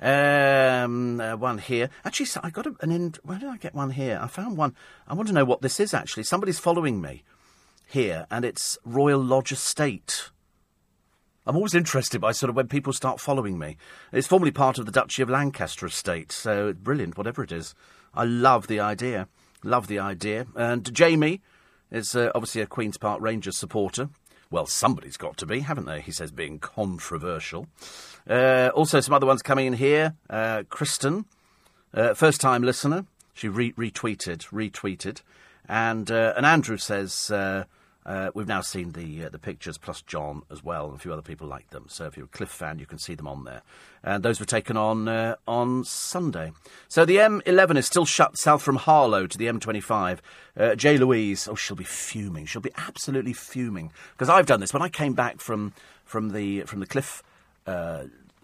Um, 0.00 1.20
uh, 1.20 1.36
one 1.36 1.58
here. 1.58 1.88
Actually, 2.04 2.28
I 2.42 2.50
got 2.50 2.66
a, 2.66 2.74
an... 2.80 2.90
In, 2.90 3.14
where 3.22 3.38
did 3.38 3.48
I 3.48 3.58
get 3.58 3.74
one 3.74 3.90
here? 3.90 4.18
I 4.20 4.26
found 4.26 4.56
one. 4.56 4.74
I 5.06 5.14
want 5.14 5.28
to 5.28 5.34
know 5.34 5.44
what 5.44 5.62
this 5.62 5.78
is, 5.78 5.94
actually. 5.94 6.24
Somebody's 6.24 6.58
following 6.58 7.00
me 7.00 7.22
here, 7.92 8.26
and 8.30 8.44
it's 8.44 8.78
Royal 8.84 9.22
Lodge 9.22 9.52
Estate. 9.52 10.30
I'm 11.46 11.56
always 11.56 11.74
interested 11.74 12.20
by 12.22 12.32
sort 12.32 12.48
of 12.48 12.56
when 12.56 12.68
people 12.68 12.94
start 12.94 13.20
following 13.20 13.58
me. 13.58 13.76
It's 14.12 14.26
formerly 14.26 14.50
part 14.50 14.78
of 14.78 14.86
the 14.86 14.92
Duchy 14.92 15.20
of 15.22 15.28
Lancaster 15.28 15.84
estate, 15.84 16.32
so 16.32 16.72
brilliant, 16.72 17.18
whatever 17.18 17.42
it 17.42 17.52
is. 17.52 17.74
I 18.14 18.24
love 18.24 18.66
the 18.66 18.80
idea. 18.80 19.28
Love 19.62 19.88
the 19.88 19.98
idea. 19.98 20.46
And 20.56 20.92
Jamie 20.94 21.42
is 21.90 22.16
uh, 22.16 22.32
obviously 22.34 22.62
a 22.62 22.66
Queen's 22.66 22.96
Park 22.96 23.20
Rangers 23.20 23.58
supporter. 23.58 24.08
Well, 24.50 24.64
somebody's 24.64 25.18
got 25.18 25.36
to 25.38 25.46
be, 25.46 25.60
haven't 25.60 25.86
they? 25.86 26.00
He 26.00 26.12
says, 26.12 26.30
being 26.30 26.60
controversial. 26.60 27.66
Uh, 28.28 28.70
also, 28.74 29.00
some 29.00 29.14
other 29.14 29.26
ones 29.26 29.42
coming 29.42 29.66
in 29.66 29.74
here. 29.74 30.14
Uh, 30.30 30.62
Kristen, 30.70 31.26
uh, 31.92 32.14
first 32.14 32.40
time 32.40 32.62
listener. 32.62 33.04
She 33.34 33.48
re- 33.48 33.72
retweeted, 33.72 34.48
retweeted. 34.48 35.20
And, 35.68 36.10
uh, 36.10 36.32
and 36.36 36.46
Andrew 36.46 36.78
says, 36.78 37.30
uh, 38.06 38.22
uh, 38.22 38.30
we've 38.34 38.48
now 38.48 38.60
seen 38.60 38.92
the 38.92 39.24
uh, 39.24 39.28
the 39.28 39.38
pictures 39.38 39.78
plus 39.78 40.00
John 40.02 40.42
as 40.50 40.62
well, 40.62 40.86
and 40.86 40.94
a 40.94 40.98
few 40.98 41.12
other 41.12 41.22
people 41.22 41.46
like 41.46 41.70
them. 41.70 41.86
So 41.88 42.06
if 42.06 42.16
you're 42.16 42.26
a 42.26 42.28
Cliff 42.28 42.48
fan, 42.48 42.78
you 42.78 42.86
can 42.86 42.98
see 42.98 43.14
them 43.14 43.26
on 43.26 43.44
there. 43.44 43.62
And 44.04 44.22
those 44.22 44.38
were 44.38 44.46
taken 44.46 44.76
on 44.76 45.08
uh, 45.08 45.36
on 45.46 45.84
Sunday. 45.84 46.52
So 46.88 47.04
the 47.04 47.16
M11 47.16 47.76
is 47.76 47.86
still 47.86 48.04
shut 48.04 48.38
south 48.38 48.62
from 48.62 48.76
Harlow 48.76 49.26
to 49.26 49.38
the 49.38 49.46
M25. 49.46 50.18
Uh, 50.56 50.74
J. 50.74 50.98
Louise, 50.98 51.48
oh, 51.48 51.54
she'll 51.54 51.76
be 51.76 51.84
fuming. 51.84 52.46
She'll 52.46 52.62
be 52.62 52.72
absolutely 52.76 53.32
fuming 53.32 53.90
because 54.12 54.28
I've 54.28 54.46
done 54.46 54.60
this 54.60 54.72
when 54.72 54.82
I 54.82 54.88
came 54.88 55.14
back 55.14 55.40
from 55.40 55.72
from 56.04 56.30
the 56.30 56.62
from 56.62 56.80
the 56.80 56.86
Cliff. 56.86 57.22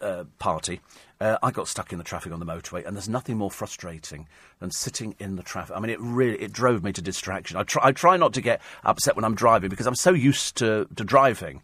Uh, 0.00 0.24
party, 0.38 0.80
uh, 1.20 1.38
I 1.42 1.50
got 1.50 1.66
stuck 1.66 1.90
in 1.90 1.98
the 1.98 2.04
traffic 2.04 2.32
on 2.32 2.38
the 2.38 2.46
motorway, 2.46 2.86
and 2.86 2.94
there's 2.94 3.08
nothing 3.08 3.36
more 3.36 3.50
frustrating 3.50 4.28
than 4.60 4.70
sitting 4.70 5.16
in 5.18 5.34
the 5.34 5.42
traffic. 5.42 5.76
I 5.76 5.80
mean, 5.80 5.90
it 5.90 6.00
really 6.00 6.40
it 6.40 6.52
drove 6.52 6.84
me 6.84 6.92
to 6.92 7.02
distraction. 7.02 7.56
I 7.56 7.64
try, 7.64 7.88
I 7.88 7.92
try 7.92 8.16
not 8.16 8.32
to 8.34 8.40
get 8.40 8.60
upset 8.84 9.16
when 9.16 9.24
I'm 9.24 9.34
driving 9.34 9.70
because 9.70 9.88
I'm 9.88 9.96
so 9.96 10.12
used 10.12 10.56
to, 10.58 10.86
to 10.94 11.04
driving. 11.04 11.62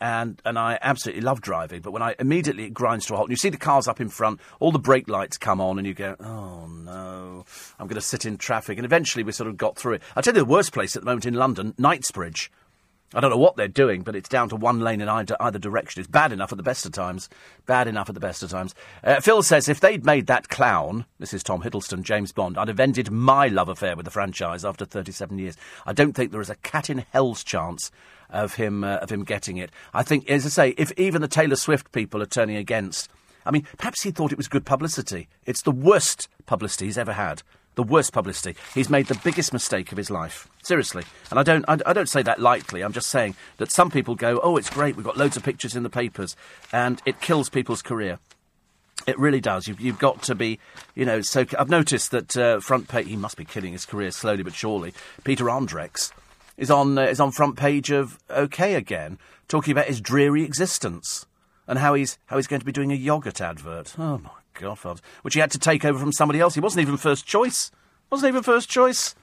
And, 0.00 0.40
and 0.44 0.58
I 0.58 0.78
absolutely 0.80 1.22
love 1.22 1.40
driving, 1.40 1.80
but 1.80 1.92
when 1.92 2.02
I 2.02 2.14
immediately 2.18 2.64
it 2.64 2.74
grinds 2.74 3.06
to 3.06 3.14
a 3.14 3.16
halt, 3.16 3.28
and 3.28 3.32
you 3.32 3.36
see 3.36 3.50
the 3.50 3.56
cars 3.56 3.86
up 3.86 4.00
in 4.00 4.08
front, 4.08 4.40
all 4.58 4.72
the 4.72 4.78
brake 4.80 5.08
lights 5.08 5.38
come 5.38 5.60
on, 5.60 5.78
and 5.78 5.86
you 5.86 5.94
go, 5.94 6.16
oh 6.18 6.66
no, 6.66 7.44
I'm 7.78 7.86
going 7.86 7.94
to 7.94 8.00
sit 8.00 8.24
in 8.24 8.36
traffic. 8.36 8.78
And 8.78 8.84
eventually 8.84 9.22
we 9.22 9.32
sort 9.32 9.48
of 9.48 9.56
got 9.56 9.76
through 9.76 9.94
it. 9.94 10.02
I'll 10.16 10.22
tell 10.22 10.34
you 10.34 10.40
the 10.40 10.44
worst 10.44 10.72
place 10.72 10.96
at 10.96 11.02
the 11.02 11.06
moment 11.06 11.26
in 11.26 11.34
London, 11.34 11.74
Knightsbridge. 11.78 12.50
I 13.14 13.20
don't 13.20 13.30
know 13.30 13.36
what 13.36 13.56
they're 13.56 13.68
doing, 13.68 14.02
but 14.02 14.16
it's 14.16 14.28
down 14.28 14.48
to 14.50 14.56
one 14.56 14.80
lane 14.80 15.00
in 15.00 15.08
either, 15.08 15.36
either 15.40 15.58
direction. 15.58 16.00
It's 16.00 16.10
bad 16.10 16.32
enough 16.32 16.52
at 16.52 16.56
the 16.56 16.62
best 16.62 16.86
of 16.86 16.92
times. 16.92 17.28
Bad 17.66 17.88
enough 17.88 18.08
at 18.08 18.14
the 18.14 18.20
best 18.20 18.42
of 18.42 18.50
times. 18.50 18.74
Uh, 19.04 19.20
Phil 19.20 19.42
says 19.42 19.68
if 19.68 19.80
they'd 19.80 20.04
made 20.04 20.26
that 20.28 20.48
clown, 20.48 21.04
this 21.18 21.34
is 21.34 21.42
Tom 21.42 21.62
Hiddleston, 21.62 22.02
James 22.02 22.32
Bond, 22.32 22.56
I'd 22.56 22.68
have 22.68 22.80
ended 22.80 23.10
my 23.10 23.48
love 23.48 23.68
affair 23.68 23.96
with 23.96 24.04
the 24.04 24.10
franchise 24.10 24.64
after 24.64 24.84
37 24.84 25.38
years. 25.38 25.56
I 25.84 25.92
don't 25.92 26.14
think 26.14 26.32
there 26.32 26.40
is 26.40 26.50
a 26.50 26.56
cat 26.56 26.88
in 26.88 27.04
hell's 27.12 27.44
chance 27.44 27.90
of 28.30 28.54
him 28.54 28.82
uh, 28.82 28.96
of 28.96 29.10
him 29.10 29.24
getting 29.24 29.58
it. 29.58 29.70
I 29.92 30.02
think, 30.02 30.28
as 30.30 30.46
I 30.46 30.48
say, 30.48 30.74
if 30.78 30.90
even 30.98 31.20
the 31.20 31.28
Taylor 31.28 31.56
Swift 31.56 31.92
people 31.92 32.22
are 32.22 32.26
turning 32.26 32.56
against, 32.56 33.10
I 33.44 33.50
mean, 33.50 33.66
perhaps 33.76 34.02
he 34.02 34.10
thought 34.10 34.32
it 34.32 34.38
was 34.38 34.48
good 34.48 34.64
publicity. 34.64 35.28
It's 35.44 35.62
the 35.62 35.70
worst 35.70 36.28
publicity 36.46 36.86
he's 36.86 36.98
ever 36.98 37.12
had 37.12 37.42
the 37.74 37.82
worst 37.82 38.12
publicity. 38.12 38.58
He's 38.74 38.90
made 38.90 39.06
the 39.06 39.20
biggest 39.24 39.52
mistake 39.52 39.92
of 39.92 39.98
his 39.98 40.10
life. 40.10 40.48
Seriously. 40.62 41.04
And 41.30 41.38
I 41.38 41.42
don't, 41.42 41.64
I, 41.68 41.78
I, 41.86 41.92
don't 41.92 42.08
say 42.08 42.22
that 42.22 42.40
lightly. 42.40 42.82
I'm 42.82 42.92
just 42.92 43.08
saying 43.08 43.34
that 43.56 43.72
some 43.72 43.90
people 43.90 44.14
go, 44.14 44.40
oh, 44.42 44.56
it's 44.56 44.70
great, 44.70 44.96
we've 44.96 45.06
got 45.06 45.16
loads 45.16 45.36
of 45.36 45.42
pictures 45.42 45.74
in 45.74 45.82
the 45.82 45.90
papers, 45.90 46.36
and 46.72 47.00
it 47.06 47.20
kills 47.20 47.48
people's 47.48 47.82
career. 47.82 48.18
It 49.06 49.18
really 49.18 49.40
does. 49.40 49.66
You've, 49.66 49.80
you've 49.80 49.98
got 49.98 50.22
to 50.24 50.34
be, 50.34 50.60
you 50.94 51.04
know, 51.04 51.22
so. 51.22 51.44
I've 51.58 51.70
noticed 51.70 52.12
that 52.12 52.36
uh, 52.36 52.60
front 52.60 52.88
page, 52.88 53.08
he 53.08 53.16
must 53.16 53.36
be 53.36 53.44
killing 53.44 53.72
his 53.72 53.84
career 53.84 54.10
slowly 54.12 54.42
but 54.42 54.54
surely. 54.54 54.94
Peter 55.24 55.50
Andre's 55.50 56.12
is 56.56 56.70
on, 56.70 56.98
uh, 56.98 57.02
is 57.02 57.18
on 57.18 57.32
front 57.32 57.56
page 57.56 57.90
of 57.90 58.18
OK 58.30 58.74
again, 58.74 59.18
talking 59.48 59.72
about 59.72 59.86
his 59.86 60.00
dreary 60.00 60.44
existence 60.44 61.26
and 61.66 61.78
how 61.78 61.94
he's, 61.94 62.18
how 62.26 62.36
he's 62.36 62.46
going 62.46 62.60
to 62.60 62.66
be 62.66 62.72
doing 62.72 62.92
a 62.92 62.96
yogurt 62.96 63.40
advert. 63.40 63.94
Oh, 63.98 64.18
my 64.18 64.30
Which 65.22 65.34
he 65.34 65.40
had 65.40 65.50
to 65.52 65.58
take 65.58 65.84
over 65.84 65.98
from 65.98 66.12
somebody 66.12 66.40
else. 66.40 66.54
He 66.54 66.60
wasn't 66.60 66.82
even 66.82 66.96
first 66.96 67.26
choice. 67.26 67.70
Wasn't 68.10 68.28
even 68.28 68.42
first 68.42 68.68
choice. 68.68 69.14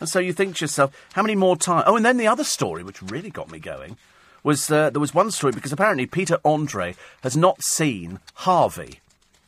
And 0.00 0.08
so 0.08 0.18
you 0.18 0.32
think 0.32 0.56
to 0.56 0.64
yourself, 0.64 0.94
how 1.14 1.22
many 1.22 1.34
more 1.34 1.56
times? 1.56 1.84
Oh, 1.86 1.96
and 1.96 2.04
then 2.04 2.16
the 2.16 2.26
other 2.26 2.44
story, 2.44 2.82
which 2.82 3.00
really 3.02 3.30
got 3.30 3.50
me 3.50 3.58
going, 3.58 3.96
was 4.42 4.70
uh, 4.70 4.90
there 4.90 5.00
was 5.00 5.14
one 5.14 5.30
story 5.30 5.52
because 5.52 5.72
apparently 5.72 6.06
Peter 6.06 6.38
Andre 6.44 6.94
has 7.22 7.36
not 7.36 7.62
seen 7.62 8.20
Harvey, 8.34 9.00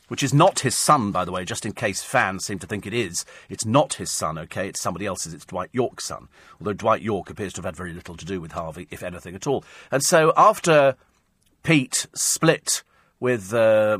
which 0.07 0.23
is 0.23 0.33
not 0.33 0.61
his 0.61 0.75
son, 0.75 1.11
by 1.11 1.25
the 1.25 1.31
way, 1.31 1.45
just 1.45 1.65
in 1.65 1.73
case 1.73 2.01
fans 2.01 2.45
seem 2.45 2.59
to 2.59 2.67
think 2.67 2.87
it 2.87 2.93
is. 2.93 3.25
It's 3.49 3.65
not 3.65 3.95
his 3.95 4.09
son, 4.09 4.37
okay? 4.37 4.67
It's 4.67 4.81
somebody 4.81 5.05
else's. 5.05 5.33
It's 5.33 5.45
Dwight 5.45 5.69
Yorke's 5.73 6.05
son. 6.05 6.29
Although 6.59 6.73
Dwight 6.73 7.01
Yorke 7.01 7.29
appears 7.29 7.53
to 7.53 7.57
have 7.59 7.65
had 7.65 7.75
very 7.75 7.93
little 7.93 8.15
to 8.15 8.25
do 8.25 8.41
with 8.41 8.53
Harvey, 8.53 8.87
if 8.89 9.03
anything 9.03 9.35
at 9.35 9.47
all. 9.47 9.63
And 9.91 10.03
so 10.03 10.33
after 10.35 10.95
Pete 11.63 12.07
split 12.15 12.83
with 13.19 13.53
uh, 13.53 13.97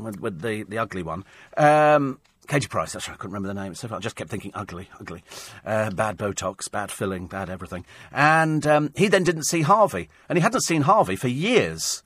with, 0.00 0.20
with, 0.20 0.40
the 0.40 0.64
the 0.64 0.78
ugly 0.78 1.02
one. 1.02 1.24
Um, 1.56 2.20
Katie 2.46 2.68
Price, 2.68 2.92
that's 2.92 3.08
right, 3.08 3.14
I 3.14 3.16
couldn't 3.16 3.32
remember 3.32 3.54
the 3.54 3.62
name. 3.62 3.74
So 3.74 3.88
I 3.90 3.98
just 4.00 4.16
kept 4.16 4.30
thinking 4.30 4.50
ugly, 4.54 4.90
ugly. 5.00 5.22
Uh, 5.64 5.90
bad 5.90 6.18
Botox, 6.18 6.70
bad 6.70 6.90
filling, 6.90 7.26
bad 7.26 7.48
everything. 7.48 7.86
And 8.12 8.66
um, 8.66 8.92
he 8.96 9.08
then 9.08 9.24
didn't 9.24 9.44
see 9.44 9.62
Harvey. 9.62 10.10
And 10.28 10.36
he 10.36 10.42
hadn't 10.42 10.60
seen 10.60 10.82
Harvey 10.82 11.16
for 11.16 11.28
years. 11.28 12.02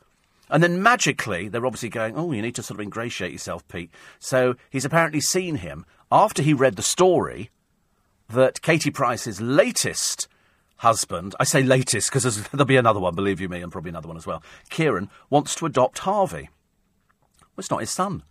And 0.48 0.62
then 0.62 0.82
magically, 0.82 1.48
they're 1.48 1.66
obviously 1.66 1.88
going, 1.88 2.16
oh, 2.16 2.32
you 2.32 2.40
need 2.40 2.54
to 2.54 2.62
sort 2.62 2.78
of 2.78 2.84
ingratiate 2.84 3.32
yourself, 3.32 3.66
Pete. 3.68 3.90
So 4.18 4.54
he's 4.70 4.84
apparently 4.84 5.20
seen 5.20 5.56
him 5.56 5.84
after 6.10 6.42
he 6.42 6.54
read 6.54 6.76
the 6.76 6.82
story 6.82 7.50
that 8.28 8.62
Katie 8.62 8.90
Price's 8.90 9.40
latest 9.40 10.28
husband, 10.78 11.34
I 11.38 11.44
say 11.44 11.62
latest 11.62 12.10
because 12.10 12.48
there'll 12.50 12.64
be 12.64 12.76
another 12.76 13.00
one, 13.00 13.14
believe 13.14 13.40
you 13.40 13.48
me, 13.48 13.62
and 13.62 13.70
probably 13.70 13.90
another 13.90 14.08
one 14.08 14.16
as 14.16 14.26
well. 14.26 14.42
Kieran 14.70 15.10
wants 15.30 15.54
to 15.56 15.66
adopt 15.66 16.00
Harvey. 16.00 16.48
Well, 17.40 17.58
it's 17.58 17.70
not 17.70 17.80
his 17.80 17.90
son. 17.90 18.22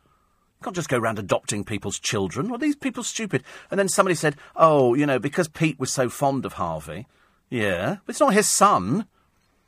You 0.60 0.64
can't 0.64 0.76
just 0.76 0.90
go 0.90 0.98
around 0.98 1.20
adopting 1.20 1.64
people's 1.64 2.00
children. 2.00 2.50
Well, 2.50 2.58
these 2.58 2.76
people 2.76 3.04
stupid. 3.04 3.44
And 3.70 3.80
then 3.80 3.90
somebody 3.90 4.16
said, 4.16 4.36
oh, 4.56 4.96
you 4.96 5.06
know, 5.06 5.20
because 5.20 5.48
Pete 5.48 5.80
was 5.80 5.92
so 5.92 6.10
fond 6.10 6.46
of 6.46 6.54
Harvey. 6.54 7.08
Yeah, 7.50 7.98
but 8.06 8.14
it's 8.14 8.20
not 8.20 8.34
his 8.34 8.50
son. 8.50 9.06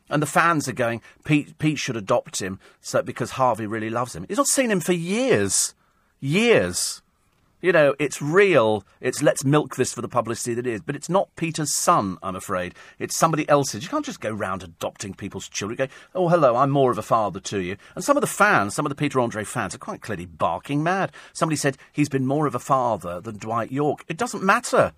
And 0.10 0.22
the 0.22 0.27
fans 0.27 0.68
are 0.68 0.73
going, 0.73 1.01
Pete, 1.23 1.60
Pete 1.60 1.77
should 1.77 1.95
adopt 1.95 2.41
him 2.41 2.60
so, 2.81 3.03
because 3.03 3.31
Harvey 3.31 3.68
really 3.68 3.91
loves 3.91 4.15
him. 4.15 4.26
He's 4.27 4.38
not 4.38 4.47
seen 4.47 4.72
him 4.72 4.80
for 4.80 4.93
years. 4.93 5.76
Years. 6.19 7.03
You 7.61 7.73
know, 7.73 7.94
it's 7.99 8.22
real. 8.22 8.86
It's 9.02 9.22
let's 9.22 9.44
milk 9.44 9.76
this 9.76 9.94
for 9.94 10.02
the 10.02 10.07
publicity 10.07 10.53
that 10.53 10.65
it 10.65 10.73
is. 10.73 10.81
But 10.81 10.95
it's 10.95 11.10
not 11.10 11.36
Peter's 11.36 11.73
son, 11.73 12.18
I'm 12.23 12.36
afraid. 12.36 12.73
It's 12.99 13.18
somebody 13.18 13.48
else's. 13.49 13.84
You 13.84 13.90
can't 13.90 14.06
just 14.06 14.22
go 14.22 14.31
round 14.31 14.64
adopting 14.64 15.14
people's 15.14 15.49
children. 15.49 15.76
Go, 15.76 15.88
oh, 16.15 16.30
hello, 16.30 16.56
I'm 16.56 16.69
more 16.69 16.90
of 16.90 16.98
a 16.98 17.03
father 17.03 17.41
to 17.41 17.60
you. 17.60 17.76
And 17.95 18.03
some 18.03 18.15
of 18.15 18.22
the 18.22 18.27
fans, 18.27 18.76
some 18.76 18.86
of 18.86 18.90
the 18.90 18.95
Peter 18.95 19.19
Andre 19.19 19.44
fans, 19.44 19.76
are 19.76 19.80
quite 19.80 20.02
clearly 20.02 20.26
barking 20.26 20.84
mad. 20.84 21.11
Somebody 21.34 21.57
said 21.57 21.77
he's 21.91 22.10
been 22.10 22.26
more 22.26 22.48
of 22.48 22.56
a 22.56 22.60
father 22.60 23.19
than 23.19 23.38
Dwight 23.38 23.72
Yorke. 23.72 24.06
It 24.07 24.18
doesn't 24.18 24.44
matter. 24.44 24.94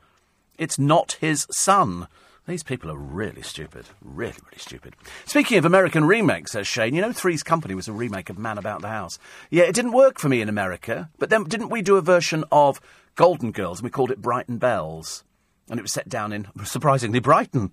It's 0.59 0.77
not 0.77 1.17
his 1.19 1.47
son. 1.49 2.07
These 2.47 2.63
people 2.63 2.89
are 2.89 2.97
really 2.97 3.43
stupid. 3.43 3.85
Really, 4.01 4.33
really 4.43 4.57
stupid. 4.57 4.95
Speaking 5.25 5.59
of 5.59 5.65
American 5.65 6.05
remakes, 6.05 6.53
says 6.53 6.67
Shane, 6.67 6.95
you 6.95 7.01
know 7.01 7.13
Three's 7.13 7.43
Company 7.43 7.75
was 7.75 7.87
a 7.87 7.93
remake 7.93 8.29
of 8.29 8.39
Man 8.39 8.57
About 8.57 8.81
the 8.81 8.87
House. 8.87 9.19
Yeah, 9.51 9.63
it 9.63 9.75
didn't 9.75 9.91
work 9.91 10.19
for 10.19 10.27
me 10.27 10.41
in 10.41 10.49
America, 10.49 11.09
but 11.19 11.29
then 11.29 11.43
didn't 11.43 11.69
we 11.69 11.83
do 11.83 11.97
a 11.97 12.01
version 12.01 12.43
of 12.51 12.81
Golden 13.15 13.51
Girls 13.51 13.79
and 13.79 13.83
we 13.83 13.91
called 13.91 14.09
it 14.09 14.21
Brighton 14.21 14.57
Bells? 14.57 15.23
And 15.69 15.79
it 15.79 15.83
was 15.83 15.93
set 15.93 16.09
down 16.09 16.33
in, 16.33 16.47
surprisingly, 16.63 17.19
Brighton. 17.19 17.71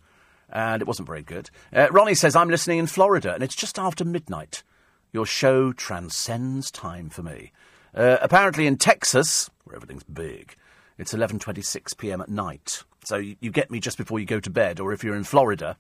And 0.51 0.82
it 0.82 0.89
wasn't 0.89 1.09
very 1.09 1.23
good. 1.23 1.51
Uh, 1.73 1.89
Ronnie 1.90 2.15
says, 2.15 2.36
I'm 2.36 2.51
listening 2.51 2.78
in 2.78 2.86
Florida 2.86 3.35
and 3.35 3.43
it's 3.43 3.57
just 3.57 3.78
after 3.78 4.05
midnight. 4.05 4.62
Your 5.12 5.27
show 5.27 5.73
transcends 5.73 6.70
time 6.70 7.09
for 7.09 7.23
me. 7.23 7.53
Uh, 7.95 8.19
apparently 8.20 8.66
in 8.66 8.77
Texas, 8.77 9.51
where 9.65 9.77
everything's 9.77 10.05
big, 10.05 10.57
it's 10.99 11.15
11.26 11.15 11.97
p.m. 11.97 12.20
at 12.20 12.28
night. 12.28 12.85
So 13.09 13.16
you, 13.16 13.36
you 13.40 13.51
get 13.51 13.70
me 13.70 13.80
just 13.80 13.97
before 13.97 14.20
you 14.20 14.26
go 14.26 14.39
to 14.39 14.51
bed, 14.51 14.80
or 14.80 14.93
if 14.93 15.02
you're 15.02 15.16
in 15.16 15.24
Florida, 15.24 15.78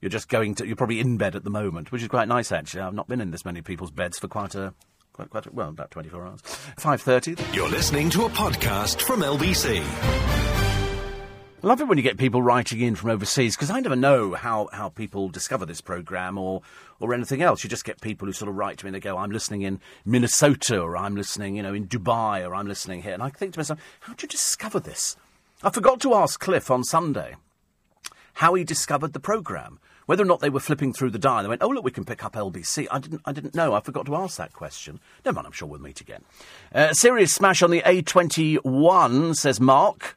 you're 0.00 0.10
just 0.10 0.28
going 0.28 0.54
to, 0.54 0.66
you're 0.66 0.76
probably 0.76 1.00
in 1.00 1.16
bed 1.16 1.34
at 1.34 1.42
the 1.42 1.50
moment, 1.50 1.90
which 1.90 2.02
is 2.02 2.08
quite 2.08 2.28
nice 2.28 2.52
actually. 2.52 2.82
I've 2.82 2.94
not 2.94 3.08
been 3.08 3.20
in 3.20 3.32
this 3.32 3.44
many 3.44 3.62
people's 3.62 3.90
beds 3.90 4.16
for 4.20 4.28
quite 4.28 4.54
a, 4.54 4.72
quite, 5.12 5.28
quite 5.28 5.46
a, 5.46 5.50
well, 5.50 5.70
about 5.70 5.90
24 5.90 6.24
hours. 6.24 6.42
5.30. 6.78 7.52
You're 7.52 7.68
listening 7.68 8.10
to 8.10 8.26
a 8.26 8.28
podcast 8.28 9.02
from 9.02 9.22
LBC. 9.22 9.82
I 11.62 11.66
love 11.66 11.80
it 11.80 11.88
when 11.88 11.98
you 11.98 12.04
get 12.04 12.16
people 12.16 12.40
writing 12.40 12.80
in 12.80 12.94
from 12.94 13.10
overseas 13.10 13.56
because 13.56 13.70
I 13.70 13.80
never 13.80 13.96
know 13.96 14.34
how, 14.34 14.68
how 14.72 14.88
people 14.88 15.28
discover 15.28 15.66
this 15.66 15.80
programme 15.80 16.38
or, 16.38 16.62
or 17.00 17.12
anything 17.12 17.42
else. 17.42 17.64
You 17.64 17.70
just 17.70 17.84
get 17.84 18.00
people 18.00 18.26
who 18.26 18.32
sort 18.32 18.48
of 18.48 18.54
write 18.54 18.78
to 18.78 18.84
me 18.84 18.90
and 18.90 18.94
they 18.94 19.00
go, 19.00 19.18
I'm 19.18 19.32
listening 19.32 19.62
in 19.62 19.80
Minnesota 20.04 20.78
or 20.78 20.96
I'm 20.96 21.16
listening, 21.16 21.56
you 21.56 21.64
know, 21.64 21.74
in 21.74 21.88
Dubai 21.88 22.48
or 22.48 22.54
I'm 22.54 22.68
listening 22.68 23.02
here. 23.02 23.14
And 23.14 23.22
I 23.22 23.30
think 23.30 23.54
to 23.54 23.58
myself, 23.58 23.80
how 23.98 24.12
did 24.12 24.22
you 24.22 24.28
discover 24.28 24.78
this? 24.78 25.16
I 25.62 25.70
forgot 25.70 26.00
to 26.00 26.14
ask 26.14 26.38
Cliff 26.38 26.70
on 26.70 26.84
Sunday 26.84 27.36
how 28.34 28.54
he 28.54 28.64
discovered 28.64 29.14
the 29.14 29.20
programme. 29.20 29.80
Whether 30.04 30.22
or 30.22 30.26
not 30.26 30.40
they 30.40 30.50
were 30.50 30.60
flipping 30.60 30.92
through 30.92 31.10
the 31.10 31.18
dial, 31.18 31.42
they 31.42 31.48
went, 31.48 31.62
"Oh 31.62 31.68
look, 31.68 31.82
we 31.82 31.90
can 31.90 32.04
pick 32.04 32.22
up 32.22 32.34
LBC." 32.34 32.86
I 32.90 32.98
didn't, 32.98 33.22
I 33.24 33.32
didn't 33.32 33.54
know. 33.54 33.72
I 33.72 33.80
forgot 33.80 34.06
to 34.06 34.14
ask 34.16 34.36
that 34.36 34.52
question. 34.52 35.00
Never 35.24 35.36
mind. 35.36 35.46
I'm 35.46 35.52
sure 35.52 35.66
we'll 35.66 35.80
meet 35.80 36.00
again. 36.00 36.22
Uh, 36.72 36.92
serious 36.92 37.32
smash 37.32 37.62
on 37.62 37.70
the 37.70 37.80
A21, 37.80 39.34
says 39.34 39.58
Mark. 39.60 40.16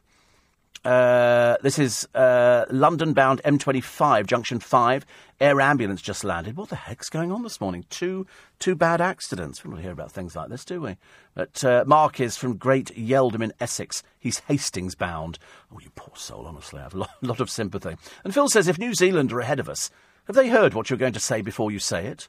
Uh, 0.84 1.56
this 1.62 1.78
is 1.78 2.08
uh, 2.14 2.64
London 2.70 3.12
bound 3.12 3.42
M25, 3.44 4.26
junction 4.26 4.60
5. 4.60 5.04
Air 5.38 5.60
ambulance 5.60 6.00
just 6.00 6.24
landed. 6.24 6.56
What 6.56 6.70
the 6.70 6.76
heck's 6.76 7.10
going 7.10 7.32
on 7.32 7.42
this 7.42 7.60
morning? 7.60 7.84
Two 7.90 8.26
two 8.58 8.74
bad 8.74 9.00
accidents. 9.00 9.62
We 9.62 9.70
don't 9.70 9.80
hear 9.80 9.92
about 9.92 10.12
things 10.12 10.36
like 10.36 10.48
this, 10.48 10.64
do 10.64 10.80
we? 10.80 10.96
But 11.34 11.62
uh, 11.64 11.84
Mark 11.86 12.20
is 12.20 12.36
from 12.36 12.56
Great 12.56 12.94
Yeldham 12.96 13.42
in 13.42 13.52
Essex. 13.60 14.02
He's 14.18 14.40
Hastings 14.40 14.94
bound. 14.94 15.38
Oh, 15.72 15.78
you 15.80 15.90
poor 15.94 16.14
soul, 16.16 16.46
honestly. 16.46 16.80
I 16.80 16.84
have 16.84 16.94
a 16.94 16.98
lot, 16.98 17.10
lot 17.22 17.40
of 17.40 17.50
sympathy. 17.50 17.96
And 18.24 18.32
Phil 18.32 18.48
says 18.48 18.68
if 18.68 18.78
New 18.78 18.94
Zealand 18.94 19.32
are 19.32 19.40
ahead 19.40 19.60
of 19.60 19.68
us, 19.68 19.90
have 20.26 20.36
they 20.36 20.48
heard 20.48 20.74
what 20.74 20.88
you're 20.88 20.98
going 20.98 21.12
to 21.14 21.20
say 21.20 21.42
before 21.42 21.70
you 21.70 21.78
say 21.78 22.06
it? 22.06 22.28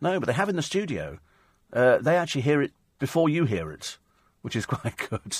No, 0.00 0.18
but 0.18 0.26
they 0.26 0.32
have 0.32 0.48
in 0.48 0.56
the 0.56 0.62
studio. 0.62 1.18
Uh, 1.72 1.98
they 1.98 2.16
actually 2.16 2.42
hear 2.42 2.60
it 2.62 2.72
before 2.98 3.28
you 3.28 3.44
hear 3.44 3.70
it 3.70 3.98
which 4.44 4.56
is 4.56 4.66
quite 4.66 4.94
good. 5.08 5.36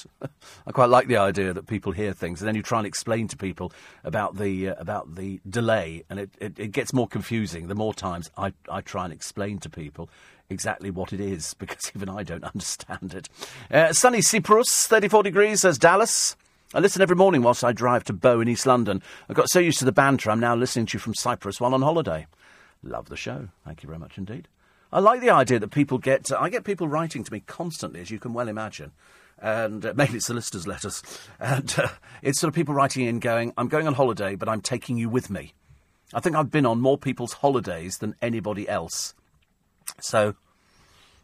I 0.67 0.73
quite 0.73 0.89
like 0.89 1.09
the 1.09 1.19
idea 1.19 1.53
that 1.53 1.67
people 1.67 1.93
hear 1.93 2.15
things 2.15 2.41
and 2.41 2.49
then 2.49 2.55
you 2.55 2.63
try 2.63 2.79
and 2.79 2.87
explain 2.87 3.29
to 3.29 3.37
people 3.37 3.71
about 4.03 4.39
the 4.39 4.71
uh, 4.71 4.75
about 4.79 5.15
the 5.15 5.41
delay, 5.49 6.05
and 6.09 6.19
it, 6.19 6.31
it, 6.41 6.59
it, 6.59 6.73
gets 6.73 6.95
more 6.95 7.07
confusing 7.07 7.69
the 7.69 7.75
more 7.75 7.93
times 7.93 8.31
I, 8.39 8.55
I 8.67 8.81
try 8.81 9.05
and 9.05 9.13
explain 9.13 9.59
to 9.59 9.69
people 9.69 10.09
exactly 10.49 10.91
what 10.91 11.13
it 11.13 11.21
is 11.21 11.53
because 11.59 11.93
even 11.95 12.09
I 12.09 12.23
don't 12.23 12.45
understand 12.45 13.13
it. 13.15 13.29
Uh, 13.71 13.93
sunny 13.93 14.23
Cyprus, 14.23 14.87
34 14.87 15.23
degrees, 15.23 15.61
says 15.61 15.79
Dallas. 15.79 16.35
I 16.73 16.81
listen 16.81 17.03
every 17.03 17.15
morning 17.15 17.43
whilst 17.43 17.63
I 17.63 17.73
drive 17.73 18.05
to 18.05 18.15
Bow 18.15 18.41
in 18.41 18.49
East 18.49 18.67
London. 18.67 19.03
I 19.29 19.35
got 19.35 19.51
so 19.51 19.61
used 19.61 19.79
to 19.81 19.85
the 19.85 19.93
banter, 19.93 20.31
I'm 20.31 20.41
now 20.41 20.57
listening 20.57 20.87
to 20.87 20.95
you 20.95 20.99
from 20.99 21.15
Cyprus 21.15 21.61
while 21.61 21.75
on 21.75 21.83
holiday. 21.83 22.27
Love 22.83 23.11
the 23.11 23.17
show. 23.17 23.49
Thank 23.67 23.83
you 23.83 23.87
very 23.87 23.99
much 23.99 24.17
indeed. 24.17 24.49
I 24.95 25.01
like 25.01 25.21
the 25.21 25.31
idea 25.31 25.59
that 25.59 25.73
people 25.73 25.99
get. 25.99 26.31
I 26.31 26.49
get 26.49 26.63
people 26.63 26.87
writing 26.87 27.25
to 27.25 27.33
me 27.33 27.41
constantly, 27.41 28.01
as 28.01 28.13
you 28.13 28.21
can 28.21 28.33
well 28.33 28.47
imagine. 28.47 28.93
And 29.41 29.85
uh, 29.85 29.93
mainly 29.97 30.21
solicitors' 30.21 30.69
letters. 30.69 31.03
And 31.41 31.75
uh, 31.77 31.89
it's 32.23 32.39
sort 32.39 32.49
of 32.49 32.55
people 32.55 32.75
writing 32.75 33.05
in 33.05 33.19
going, 33.19 33.53
I'm 33.59 33.67
going 33.67 33.89
on 33.89 33.95
holiday, 33.95 34.37
but 34.37 34.49
I'm 34.49 34.61
taking 34.61 34.97
you 34.97 35.09
with 35.09 35.31
me. 35.31 35.53
I 36.15 36.21
think 36.21 36.37
I've 36.37 36.53
been 36.53 36.65
on 36.65 36.81
more 36.81 36.97
people's 36.97 37.33
holidays 37.33 37.99
than 37.99 38.15
anybody 38.23 38.69
else. 38.69 39.15
So 40.01 40.37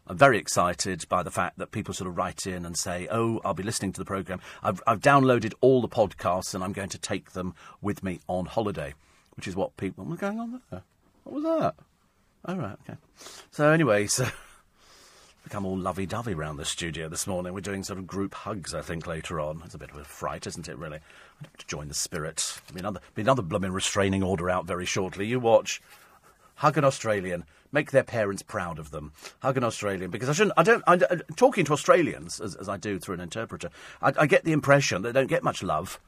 I'm 0.05 0.17
very 0.17 0.37
excited 0.37 1.07
by 1.07 1.23
the 1.23 1.31
fact 1.31 1.57
that 1.57 1.71
people 1.71 1.93
sort 1.93 2.09
of 2.09 2.17
write 2.17 2.45
in 2.45 2.65
and 2.65 2.77
say, 2.77 3.07
"Oh, 3.09 3.39
I'll 3.45 3.53
be 3.53 3.63
listening 3.63 3.93
to 3.93 4.01
the 4.01 4.05
program. 4.05 4.41
I've, 4.61 4.83
I've 4.85 4.99
downloaded 4.99 5.53
all 5.61 5.79
the 5.79 5.87
podcasts 5.87 6.53
and 6.53 6.61
I'm 6.61 6.73
going 6.73 6.89
to 6.89 6.99
take 6.99 7.31
them 7.31 7.55
with 7.81 8.03
me 8.03 8.19
on 8.27 8.47
holiday," 8.47 8.95
which 9.37 9.47
is 9.47 9.55
what 9.55 9.77
people. 9.77 10.03
What's 10.03 10.19
going 10.19 10.41
on 10.41 10.61
there? 10.69 10.81
What 11.23 11.35
was 11.35 11.43
that? 11.45 11.75
Oh, 12.45 12.55
right, 12.55 12.77
okay. 12.83 12.97
So, 13.51 13.71
anyway, 13.71 14.07
so. 14.07 14.27
Become 15.43 15.65
all 15.65 15.77
lovey 15.77 16.05
dovey 16.05 16.35
round 16.35 16.59
the 16.59 16.65
studio 16.65 17.09
this 17.09 17.25
morning. 17.25 17.53
We're 17.53 17.61
doing 17.61 17.83
sort 17.83 17.97
of 17.97 18.05
group 18.05 18.33
hugs, 18.35 18.75
I 18.75 18.81
think, 18.81 19.07
later 19.07 19.39
on. 19.39 19.61
It's 19.65 19.73
a 19.73 19.79
bit 19.79 19.89
of 19.89 19.97
a 19.97 20.03
fright, 20.03 20.45
isn't 20.45 20.69
it, 20.69 20.77
really? 20.77 20.97
I 20.97 21.43
have 21.43 21.57
to 21.57 21.67
join 21.67 21.87
the 21.87 21.95
spirit. 21.95 22.61
Be 22.71 22.79
another, 22.79 23.01
be 23.15 23.23
another 23.23 23.41
blooming 23.41 23.71
restraining 23.71 24.21
order 24.21 24.49
out 24.51 24.67
very 24.67 24.85
shortly. 24.85 25.25
You 25.25 25.39
watch. 25.39 25.81
Hug 26.55 26.77
an 26.77 26.85
Australian. 26.85 27.45
Make 27.71 27.89
their 27.89 28.03
parents 28.03 28.43
proud 28.43 28.77
of 28.77 28.91
them. 28.91 29.13
Hug 29.41 29.57
an 29.57 29.63
Australian. 29.63 30.11
Because 30.11 30.29
I 30.29 30.33
shouldn't. 30.33 30.53
I 30.57 30.63
don't. 30.63 30.83
I, 30.85 30.93
uh, 30.93 31.17
talking 31.35 31.65
to 31.65 31.73
Australians, 31.73 32.39
as, 32.39 32.55
as 32.55 32.69
I 32.69 32.77
do 32.77 32.99
through 32.99 33.15
an 33.15 33.21
interpreter, 33.21 33.71
I, 33.99 34.13
I 34.19 34.27
get 34.27 34.43
the 34.43 34.51
impression 34.51 35.01
they 35.01 35.11
don't 35.11 35.27
get 35.27 35.43
much 35.43 35.63
love. 35.63 35.99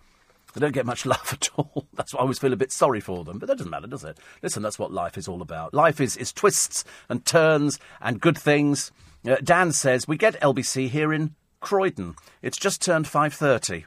They 0.53 0.61
don't 0.61 0.71
get 0.71 0.85
much 0.85 1.05
love 1.05 1.29
at 1.31 1.49
all. 1.57 1.87
That's 1.93 2.13
why 2.13 2.19
I 2.19 2.21
always 2.21 2.39
feel 2.39 2.53
a 2.53 2.57
bit 2.57 2.71
sorry 2.71 2.99
for 2.99 3.23
them. 3.23 3.39
But 3.39 3.47
that 3.47 3.57
doesn't 3.57 3.71
matter, 3.71 3.87
does 3.87 4.03
it? 4.03 4.17
Listen, 4.41 4.63
that's 4.63 4.79
what 4.79 4.91
life 4.91 5.17
is 5.17 5.27
all 5.27 5.41
about. 5.41 5.73
Life 5.73 5.99
is, 5.99 6.15
is 6.17 6.31
twists 6.31 6.83
and 7.09 7.25
turns 7.25 7.79
and 8.01 8.21
good 8.21 8.37
things. 8.37 8.91
Uh, 9.27 9.37
Dan 9.43 9.71
says, 9.71 10.07
we 10.07 10.17
get 10.17 10.39
LBC 10.41 10.89
here 10.89 11.13
in 11.13 11.35
Croydon. 11.59 12.15
It's 12.41 12.57
just 12.57 12.81
turned 12.81 13.05
5.30. 13.05 13.85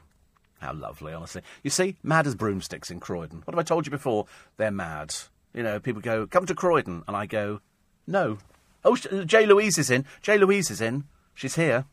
How 0.59 0.73
lovely, 0.73 1.13
honestly. 1.13 1.43
You 1.63 1.69
see, 1.69 1.95
mad 2.03 2.25
as 2.25 2.35
broomsticks 2.35 2.89
in 2.89 2.99
Croydon. 2.99 3.43
What 3.45 3.53
have 3.53 3.59
I 3.59 3.63
told 3.63 3.85
you 3.85 3.91
before? 3.91 4.25
They're 4.57 4.71
mad. 4.71 5.13
You 5.53 5.63
know, 5.63 5.79
people 5.79 6.01
go, 6.01 6.25
come 6.25 6.45
to 6.47 6.55
Croydon. 6.55 7.03
And 7.07 7.15
I 7.15 7.27
go, 7.27 7.61
no. 8.07 8.39
Oh, 8.83 8.95
J. 8.95 9.45
Louise 9.45 9.77
is 9.77 9.91
in. 9.91 10.05
J. 10.21 10.37
Louise 10.37 10.71
is 10.71 10.81
in. 10.81 11.03
She's 11.35 11.55
here. 11.55 11.85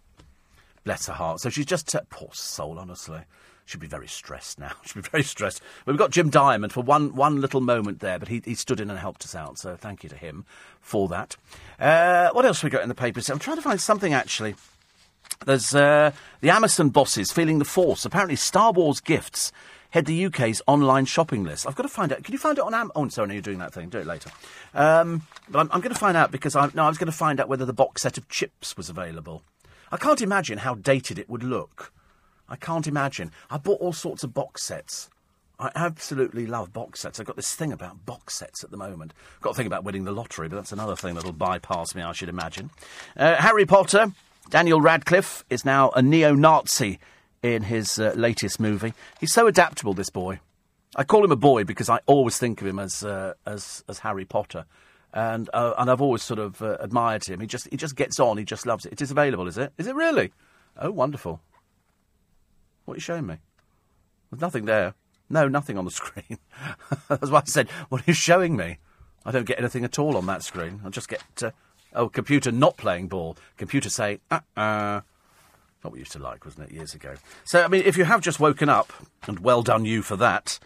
Bless 0.84 1.06
her 1.06 1.12
heart. 1.12 1.40
So 1.40 1.50
she's 1.50 1.66
just, 1.66 1.88
t- 1.88 1.98
poor 2.08 2.30
soul, 2.32 2.78
honestly. 2.78 3.20
Should 3.66 3.80
be 3.80 3.86
very 3.86 4.08
stressed 4.08 4.58
now. 4.58 4.72
Should 4.84 5.02
be 5.02 5.08
very 5.08 5.22
stressed. 5.22 5.62
But 5.84 5.92
we've 5.92 5.98
got 5.98 6.10
Jim 6.10 6.30
Diamond 6.30 6.72
for 6.72 6.82
one, 6.82 7.14
one 7.14 7.40
little 7.40 7.60
moment 7.60 8.00
there, 8.00 8.18
but 8.18 8.28
he, 8.28 8.42
he 8.44 8.54
stood 8.54 8.80
in 8.80 8.90
and 8.90 8.98
helped 8.98 9.24
us 9.24 9.34
out. 9.34 9.58
So 9.58 9.76
thank 9.76 10.02
you 10.02 10.08
to 10.10 10.16
him 10.16 10.44
for 10.80 11.08
that. 11.08 11.36
Uh, 11.78 12.30
what 12.32 12.44
else 12.44 12.62
we 12.62 12.70
got 12.70 12.82
in 12.82 12.88
the 12.88 12.94
papers? 12.94 13.30
I'm 13.30 13.38
trying 13.38 13.56
to 13.56 13.62
find 13.62 13.80
something 13.80 14.12
actually. 14.12 14.54
There's 15.46 15.74
uh, 15.74 16.12
the 16.40 16.50
Amazon 16.50 16.90
bosses 16.90 17.32
feeling 17.32 17.58
the 17.58 17.64
force. 17.64 18.04
Apparently, 18.04 18.36
Star 18.36 18.72
Wars 18.72 19.00
gifts 19.00 19.52
head 19.90 20.06
the 20.06 20.26
UK's 20.26 20.60
online 20.66 21.04
shopping 21.04 21.44
list. 21.44 21.66
I've 21.66 21.76
got 21.76 21.84
to 21.84 21.88
find 21.88 22.12
out. 22.12 22.24
Can 22.24 22.32
you 22.32 22.38
find 22.38 22.58
it 22.58 22.64
on 22.64 22.74
Am? 22.74 22.90
Oh, 22.96 23.08
sorry, 23.08 23.28
no, 23.28 23.34
you're 23.34 23.42
doing 23.42 23.58
that 23.58 23.72
thing. 23.72 23.88
Do 23.88 23.98
it 23.98 24.06
later. 24.06 24.30
Um, 24.74 25.22
but 25.48 25.60
I'm, 25.60 25.68
I'm 25.72 25.80
going 25.80 25.94
to 25.94 25.98
find 25.98 26.16
out 26.16 26.30
because 26.30 26.56
I 26.56 26.68
no, 26.74 26.84
I 26.84 26.88
was 26.88 26.98
going 26.98 27.06
to 27.06 27.12
find 27.12 27.40
out 27.40 27.48
whether 27.48 27.64
the 27.64 27.72
box 27.72 28.02
set 28.02 28.18
of 28.18 28.28
CHiPs 28.28 28.76
was 28.76 28.88
available. 28.88 29.42
I 29.92 29.96
can't 29.96 30.20
imagine 30.20 30.58
how 30.58 30.74
dated 30.74 31.18
it 31.18 31.28
would 31.30 31.42
look. 31.42 31.92
I 32.48 32.56
can't 32.56 32.86
imagine. 32.86 33.30
I 33.50 33.58
bought 33.58 33.80
all 33.80 33.92
sorts 33.92 34.22
of 34.24 34.34
box 34.34 34.62
sets. 34.62 35.08
I 35.58 35.70
absolutely 35.74 36.46
love 36.46 36.72
box 36.72 37.00
sets. 37.00 37.20
I've 37.20 37.26
got 37.26 37.36
this 37.36 37.54
thing 37.54 37.72
about 37.72 38.04
box 38.04 38.34
sets 38.34 38.64
at 38.64 38.70
the 38.70 38.76
moment. 38.76 39.14
Got 39.40 39.50
a 39.50 39.54
thing 39.54 39.66
about 39.66 39.84
winning 39.84 40.04
the 40.04 40.12
lottery, 40.12 40.48
but 40.48 40.56
that's 40.56 40.72
another 40.72 40.96
thing 40.96 41.14
that'll 41.14 41.32
bypass 41.32 41.94
me, 41.94 42.02
I 42.02 42.12
should 42.12 42.28
imagine. 42.28 42.70
Uh, 43.16 43.36
Harry 43.36 43.64
Potter, 43.64 44.12
Daniel 44.50 44.80
Radcliffe, 44.80 45.44
is 45.50 45.64
now 45.64 45.90
a 45.90 46.02
neo 46.02 46.34
Nazi 46.34 46.98
in 47.42 47.62
his 47.62 47.98
uh, 47.98 48.14
latest 48.16 48.58
movie. 48.58 48.94
He's 49.20 49.32
so 49.32 49.46
adaptable, 49.46 49.94
this 49.94 50.10
boy. 50.10 50.40
I 50.96 51.04
call 51.04 51.24
him 51.24 51.32
a 51.32 51.36
boy 51.36 51.64
because 51.64 51.88
I 51.88 52.00
always 52.06 52.38
think 52.38 52.60
of 52.60 52.66
him 52.66 52.78
as, 52.78 53.04
uh, 53.04 53.34
as, 53.46 53.84
as 53.88 54.00
Harry 54.00 54.24
Potter. 54.24 54.64
And, 55.12 55.48
uh, 55.54 55.74
and 55.78 55.88
I've 55.88 56.00
always 56.00 56.22
sort 56.22 56.40
of 56.40 56.60
uh, 56.62 56.78
admired 56.80 57.24
him. 57.24 57.38
He 57.38 57.46
just, 57.46 57.68
he 57.70 57.76
just 57.76 57.94
gets 57.94 58.18
on, 58.18 58.38
he 58.38 58.44
just 58.44 58.66
loves 58.66 58.86
it. 58.86 58.92
It 58.92 59.02
is 59.02 59.12
available, 59.12 59.46
is 59.46 59.56
it? 59.56 59.72
Is 59.78 59.86
it 59.86 59.94
really? 59.94 60.32
Oh, 60.76 60.90
wonderful. 60.90 61.40
What 62.84 62.94
are 62.94 62.96
you 62.96 63.00
showing 63.00 63.26
me? 63.26 63.38
There's 64.30 64.40
nothing 64.40 64.64
there. 64.64 64.94
No, 65.30 65.48
nothing 65.48 65.78
on 65.78 65.84
the 65.84 65.90
screen. 66.02 66.38
That's 67.08 67.30
why 67.30 67.40
I 67.40 67.44
said, 67.46 67.70
What 67.88 68.02
are 68.02 68.04
you 68.06 68.14
showing 68.14 68.56
me? 68.56 68.78
I 69.24 69.30
don't 69.30 69.46
get 69.46 69.58
anything 69.58 69.84
at 69.84 69.98
all 69.98 70.16
on 70.16 70.26
that 70.26 70.42
screen. 70.42 70.80
I 70.84 70.90
just 70.90 71.08
get, 71.08 71.22
uh, 71.42 71.50
oh, 71.94 72.08
computer 72.08 72.52
not 72.52 72.76
playing 72.76 73.08
ball. 73.08 73.36
Computer 73.56 73.88
say, 73.88 74.20
uh 74.30 74.40
uh. 74.56 75.00
Not 75.82 75.90
what 75.90 75.92
we 75.94 75.98
used 76.00 76.12
to 76.12 76.18
like, 76.18 76.44
wasn't 76.44 76.70
it, 76.70 76.74
years 76.74 76.94
ago? 76.94 77.14
So, 77.44 77.62
I 77.62 77.68
mean, 77.68 77.82
if 77.84 77.96
you 77.96 78.04
have 78.04 78.22
just 78.22 78.40
woken 78.40 78.68
up, 78.68 78.92
and 79.26 79.40
well 79.40 79.62
done 79.62 79.84
you 79.84 80.02
for 80.02 80.16
that, 80.16 80.58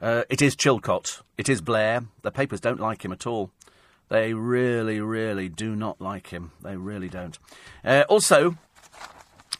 uh, 0.00 0.22
it 0.30 0.40
is 0.40 0.54
Chilcot. 0.56 1.22
It 1.36 1.48
is 1.48 1.60
Blair. 1.60 2.04
The 2.22 2.30
papers 2.30 2.60
don't 2.60 2.80
like 2.80 3.04
him 3.04 3.12
at 3.12 3.26
all. 3.26 3.50
They 4.08 4.34
really, 4.34 5.00
really 5.00 5.48
do 5.48 5.76
not 5.76 6.00
like 6.00 6.28
him. 6.28 6.50
They 6.62 6.76
really 6.76 7.08
don't. 7.08 7.38
Uh, 7.84 8.04
also, 8.08 8.56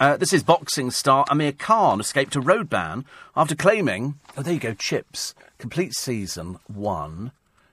uh, 0.00 0.16
this 0.16 0.32
is 0.32 0.42
boxing 0.42 0.90
star 0.90 1.24
Amir 1.30 1.52
Khan 1.52 2.00
escaped 2.00 2.34
a 2.34 2.40
road 2.40 2.68
ban 2.68 3.04
after 3.36 3.54
claiming, 3.54 4.18
oh, 4.36 4.42
there 4.42 4.54
you 4.54 4.60
go, 4.60 4.74
CHiPs. 4.74 5.34
Complete 5.58 5.94
season 5.94 6.58
one, 6.66 7.32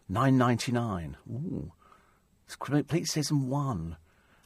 nine 0.10 0.38
ninety 0.38 0.74
nine. 0.74 1.16
Ooh, 1.32 1.72
complete 2.60 3.08
season 3.08 3.50
one. 3.50 3.96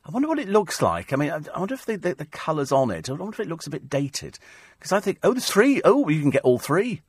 I 0.06 0.12
wonder 0.12 0.28
what 0.28 0.40
it 0.40 0.50
looks 0.50 0.82
like. 0.82 1.12
I 1.12 1.16
mean, 1.16 1.32
I 1.32 1.60
wonder 1.60 1.74
if 1.74 1.86
the, 1.86 1.96
the, 1.96 2.16
the 2.16 2.26
colours 2.26 2.72
on 2.72 2.90
it. 2.92 3.10
I 3.10 3.14
wonder 3.14 3.34
if 3.34 3.40
it 3.40 3.50
looks 3.50 3.68
a 3.68 3.72
bit 3.72 3.90
dated. 3.90 4.40
Because 4.80 4.92
I 4.92 5.00
think, 5.00 5.20
oh, 5.24 5.34
there's 5.34 5.46
three. 5.46 5.82
Oh, 5.84 6.08
you 6.10 6.22
can 6.22 6.32
get 6.32 6.42
all 6.44 6.58
three. 6.58 7.02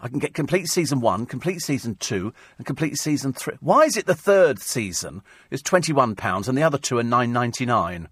I 0.00 0.08
can 0.08 0.18
get 0.18 0.34
complete 0.34 0.66
season 0.68 1.00
one, 1.00 1.24
complete 1.24 1.60
season 1.60 1.96
two, 1.96 2.34
and 2.58 2.66
complete 2.66 2.96
season 2.98 3.32
three. 3.32 3.56
Why 3.60 3.84
is 3.84 3.96
it 3.96 4.06
the 4.06 4.14
third 4.14 4.58
season 4.58 5.22
is 5.50 5.62
twenty 5.62 5.92
one 5.92 6.14
pounds 6.16 6.48
and 6.48 6.56
the 6.56 6.62
other 6.62 6.78
two 6.78 6.98
are 6.98 7.02
nine 7.02 7.32
ninety 7.32 7.64
nine? 7.64 8.08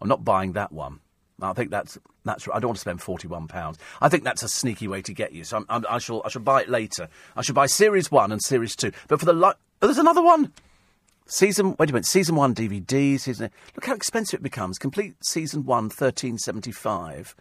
I'm 0.00 0.08
not 0.08 0.24
buying 0.24 0.52
that 0.52 0.72
one. 0.72 1.00
I 1.42 1.52
think 1.52 1.70
that's 1.70 1.98
that's. 2.24 2.48
I 2.48 2.60
don't 2.60 2.68
want 2.68 2.76
to 2.76 2.80
spend 2.80 3.02
forty 3.02 3.26
one 3.26 3.48
pounds. 3.48 3.78
I 4.00 4.08
think 4.08 4.24
that's 4.24 4.42
a 4.42 4.48
sneaky 4.48 4.88
way 4.88 5.02
to 5.02 5.12
get 5.12 5.32
you. 5.32 5.44
So 5.44 5.58
I'm, 5.58 5.66
I'm, 5.68 5.84
i 5.88 5.98
shall 5.98 6.22
I 6.24 6.28
shall 6.28 6.42
buy 6.42 6.62
it 6.62 6.68
later. 6.68 7.08
I 7.36 7.42
shall 7.42 7.54
buy 7.54 7.66
series 7.66 8.10
one 8.10 8.32
and 8.32 8.42
series 8.42 8.76
two. 8.76 8.92
But 9.08 9.20
for 9.20 9.26
the 9.26 9.32
li- 9.32 9.52
oh, 9.82 9.86
there's 9.86 9.98
another 9.98 10.22
one. 10.22 10.52
Season 11.26 11.74
wait 11.78 11.90
a 11.90 11.92
minute. 11.92 12.06
Season 12.06 12.36
one 12.36 12.54
DVD. 12.54 13.18
Season 13.18 13.50
look 13.74 13.84
how 13.84 13.94
expensive 13.94 14.40
it 14.40 14.42
becomes. 14.42 14.78
Complete 14.78 15.16
season 15.24 15.64
one, 15.64 15.90
thirteen 15.90 16.38
seventy 16.38 16.72
five, 16.72 17.34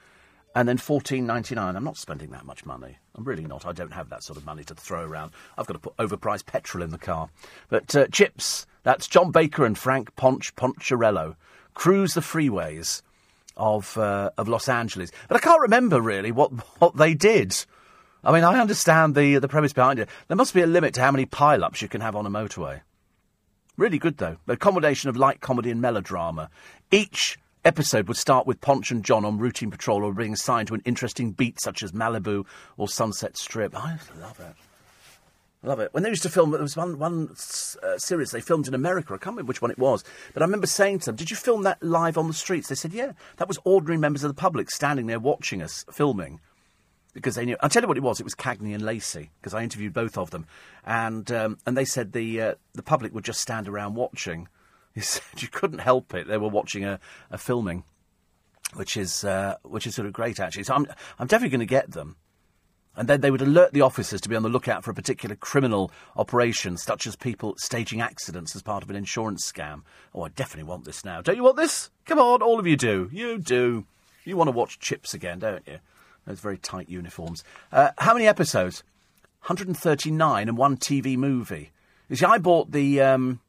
and 0.56 0.68
then 0.68 0.78
fourteen 0.78 1.28
ninety 1.28 1.54
nine. 1.54 1.76
I'm 1.76 1.84
not 1.84 1.98
spending 1.98 2.32
that 2.32 2.46
much 2.46 2.66
money. 2.66 2.98
I'm 3.16 3.26
really 3.26 3.46
not. 3.46 3.66
I 3.66 3.74
don't 3.74 3.94
have 3.94 4.10
that 4.10 4.24
sort 4.24 4.38
of 4.38 4.46
money 4.46 4.64
to 4.64 4.76
throw 4.76 5.04
around. 5.06 5.34
I've 5.58 5.68
got 5.68 5.74
to 5.74 5.80
put 5.80 5.98
overpriced 5.98 6.48
petrol 6.48 6.84
in 6.84 6.90
the 6.90 6.98
car. 6.98 7.30
But 7.70 7.96
uh, 7.96 8.08
CHiPs. 8.08 8.66
That's 8.84 9.08
John 9.08 9.32
Baker 9.32 9.66
and 9.66 9.78
Frank 9.78 10.14
Ponch 10.18 10.54
Poncherello. 10.58 11.36
Cruise 11.74 12.14
the 12.14 12.22
freeways 12.22 13.02
of 13.58 13.98
uh, 13.98 14.32
of 14.38 14.48
Los 14.48 14.70
Angeles. 14.70 15.12
But 15.28 15.38
I 15.38 15.40
can't 15.40 15.62
remember 15.62 16.02
really 16.02 16.32
what 16.32 16.52
what 16.80 16.98
they 16.98 17.14
did. 17.14 17.56
I 18.24 18.32
mean, 18.32 18.44
I 18.44 18.60
understand 18.60 19.16
the 19.16 19.38
the 19.40 19.48
premise 19.48 19.74
behind 19.74 20.00
it. 20.00 20.10
There 20.28 20.38
must 20.38 20.54
be 20.54 20.62
a 20.62 20.68
limit 20.68 20.94
to 20.96 21.02
how 21.02 21.12
many 21.12 21.26
pile-ups 21.26 21.82
you 21.82 21.88
can 21.88 22.02
have 22.02 22.16
on 22.16 22.26
a 22.26 22.30
motorway. 22.30 22.82
Really 23.78 23.98
good 23.98 24.18
though. 24.18 24.38
A 24.48 24.58
combination 24.58 25.10
of 25.10 25.18
light 25.18 25.42
comedy 25.42 25.72
and 25.72 25.82
melodrama. 25.82 26.50
Each 26.92 27.38
episode 27.66 28.08
would 28.08 28.18
start 28.18 28.46
with 28.46 28.62
Ponch 28.62 28.92
and 28.92 29.04
John 29.04 29.26
on 29.26 29.40
routine 29.40 29.72
patrol 29.72 30.04
or 30.04 30.14
being 30.14 30.34
assigned 30.34 30.68
to 30.68 30.76
an 30.76 30.82
interesting 30.86 31.32
beat 31.32 31.62
such 31.62 31.82
as 31.82 31.92
Malibu 31.92 32.46
or 32.78 32.88
Sunset 32.88 33.38
Strip. 33.38 33.76
I 33.76 33.98
love 34.20 34.40
it. 34.40 34.56
Love 35.66 35.80
it. 35.80 35.94
When 35.94 36.04
they 36.04 36.10
used 36.10 36.24
to 36.24 36.30
film, 36.30 36.52
there 36.52 36.62
was 36.62 36.76
one, 36.76 37.00
one 37.00 37.30
uh, 37.82 37.98
series 37.98 38.32
they 38.32 38.42
filmed 38.42 38.68
in 38.68 38.74
America. 38.74 39.14
I 39.14 39.18
can't 39.18 39.28
remember 39.28 39.48
which 39.48 39.62
one 39.62 39.72
it 39.72 39.80
was. 39.80 40.04
But 40.34 40.44
I 40.44 40.46
remember 40.46 40.68
saying 40.68 41.00
to 41.00 41.06
them, 41.08 41.16
Did 41.16 41.32
you 41.32 41.38
film 41.38 41.64
that 41.64 41.82
live 41.82 42.18
on 42.18 42.28
the 42.28 42.34
streets? 42.34 42.68
They 42.68 42.76
said, 42.76 42.94
Yeah. 42.94 43.14
That 43.38 43.48
was 43.48 43.58
ordinary 43.64 43.98
members 43.98 44.26
of 44.26 44.30
the 44.30 44.40
public 44.40 44.70
standing 44.70 45.08
there 45.08 45.20
watching 45.20 45.62
us 45.62 45.86
filming. 45.90 46.42
Because 47.14 47.36
they 47.36 47.46
knew. 47.46 47.56
I'll 47.62 47.70
tell 47.70 47.84
you 47.84 47.88
what 47.88 47.98
it 47.98 48.04
was. 48.04 48.20
It 48.20 48.26
was 48.26 48.36
Cagney 48.36 48.74
and 48.74 48.84
Lacey, 48.84 49.32
because 49.40 49.54
I 49.54 49.64
interviewed 49.64 49.94
both 49.94 50.18
of 50.18 50.32
them. 50.32 50.48
And, 50.84 51.32
um, 51.32 51.60
and 51.66 51.78
they 51.78 51.86
said 51.86 52.12
the, 52.12 52.42
uh, 52.42 52.56
the 52.74 52.84
public 52.84 53.14
would 53.14 53.24
just 53.24 53.40
stand 53.40 53.68
around 53.68 53.96
watching. 53.96 54.48
He 54.96 55.02
said 55.02 55.24
you 55.42 55.48
couldn't 55.48 55.80
help 55.80 56.14
it. 56.14 56.28
They 56.28 56.38
were 56.38 56.50
watching 56.50 56.86
a, 56.86 57.00
a 57.32 57.40
filming, 57.40 57.84
which 58.76 58.96
is, 58.96 59.24
uh, 59.24 59.56
which 59.64 59.88
is 59.88 59.96
sort 59.96 60.06
of 60.06 60.14
great, 60.14 60.40
actually. 60.40 60.66
So 60.66 60.76
I'm, 60.76 60.86
I'm 61.18 61.26
definitely 61.26 61.50
going 61.50 61.62
to 61.62 61.66
get 61.66 61.90
them. 61.90 62.16
And 62.96 63.08
then 63.08 63.22
they 63.22 63.32
would 63.32 63.42
alert 63.42 63.74
the 63.74 63.82
officers 63.82 64.22
to 64.22 64.30
be 64.30 64.36
on 64.36 64.44
the 64.44 64.50
lookout 64.50 64.84
for 64.84 64.92
a 64.92 64.96
particular 64.96 65.36
criminal 65.36 65.92
operation, 66.16 66.78
such 66.78 67.08
as 67.08 67.16
people 67.16 67.56
staging 67.58 68.02
accidents 68.02 68.56
as 68.56 68.62
part 68.62 68.84
of 68.84 68.90
an 68.90 68.96
insurance 68.96 69.52
scam. 69.52 69.82
Oh, 70.14 70.24
I 70.24 70.30
definitely 70.30 70.70
want 70.70 70.86
this 70.86 71.04
now. 71.04 71.22
Don't 71.22 71.36
you 71.36 71.44
want 71.44 71.58
this? 71.58 71.90
Come 72.06 72.20
on, 72.20 72.42
all 72.42 72.60
of 72.60 72.68
you 72.68 72.78
do. 72.78 73.10
You 73.12 73.40
do. 73.40 73.86
You 74.26 74.38
want 74.38 74.48
to 74.48 74.52
watch 74.52 74.80
CHiPs 74.80 75.14
again, 75.14 75.40
don't 75.40 75.68
you? 75.68 75.80
Those 76.26 76.40
very 76.40 76.58
tight 76.58 76.88
uniforms. 76.88 77.44
Uh, 77.72 77.90
how 77.98 78.14
many 78.14 78.28
episodes? 78.28 78.84
139 79.42 80.48
and 80.48 80.58
one 80.58 80.78
TV 80.78 81.18
movie. 81.18 81.72
You 82.08 82.16
see, 82.16 82.26
I 82.26 82.38
bought 82.38 82.72
the 82.72 83.02
um, 83.02 83.42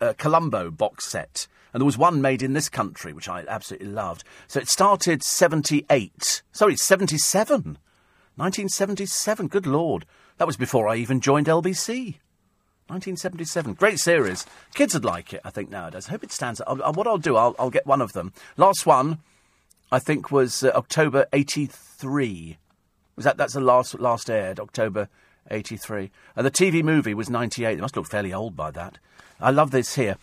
uh, 0.00 0.14
Columbo 0.16 0.70
box 0.70 1.06
set, 1.06 1.46
and 1.72 1.80
there 1.80 1.86
was 1.86 1.98
one 1.98 2.20
made 2.20 2.42
in 2.42 2.52
this 2.52 2.68
country, 2.68 3.12
which 3.12 3.28
I 3.28 3.44
absolutely 3.46 3.88
loved. 3.88 4.24
So 4.48 4.58
it 4.58 4.68
started 4.68 5.22
78. 5.22 6.42
Sorry, 6.50 6.76
77. 6.76 7.78
1977, 8.36 9.48
good 9.48 9.66
lord. 9.66 10.06
That 10.38 10.46
was 10.46 10.56
before 10.56 10.88
I 10.88 10.96
even 10.96 11.20
joined 11.20 11.46
LBC. 11.46 12.16
1977. 12.88 13.74
Great 13.74 13.98
series. 13.98 14.44
Kids 14.74 14.92
would 14.92 15.04
like 15.04 15.32
it, 15.32 15.40
I 15.44 15.50
think, 15.50 15.70
nowadays. 15.70 16.08
I 16.08 16.10
hope 16.10 16.24
it 16.24 16.32
stands 16.32 16.60
up. 16.60 16.68
I'll, 16.68 16.92
what 16.92 17.06
I'll 17.06 17.16
do, 17.16 17.36
I'll, 17.36 17.54
I'll, 17.58 17.70
get 17.70 17.86
one 17.86 18.02
of 18.02 18.12
them. 18.12 18.32
Last 18.56 18.84
one, 18.84 19.20
I 19.90 19.98
think, 19.98 20.30
was 20.30 20.62
uh, 20.62 20.72
October 20.74 21.26
83. 21.32 22.58
Was 23.16 23.24
that, 23.24 23.38
that's 23.38 23.54
the 23.54 23.60
last, 23.60 23.98
last 24.00 24.28
aired, 24.28 24.60
October 24.60 25.08
83. 25.50 26.10
And 26.36 26.44
the 26.44 26.50
TV 26.50 26.82
movie 26.82 27.14
was 27.14 27.30
98. 27.30 27.76
They 27.76 27.80
must 27.80 27.96
look 27.96 28.06
fairly 28.06 28.34
old 28.34 28.54
by 28.54 28.70
that. 28.72 28.98
I 29.40 29.50
love 29.50 29.70
this 29.70 29.94
here. 29.94 30.16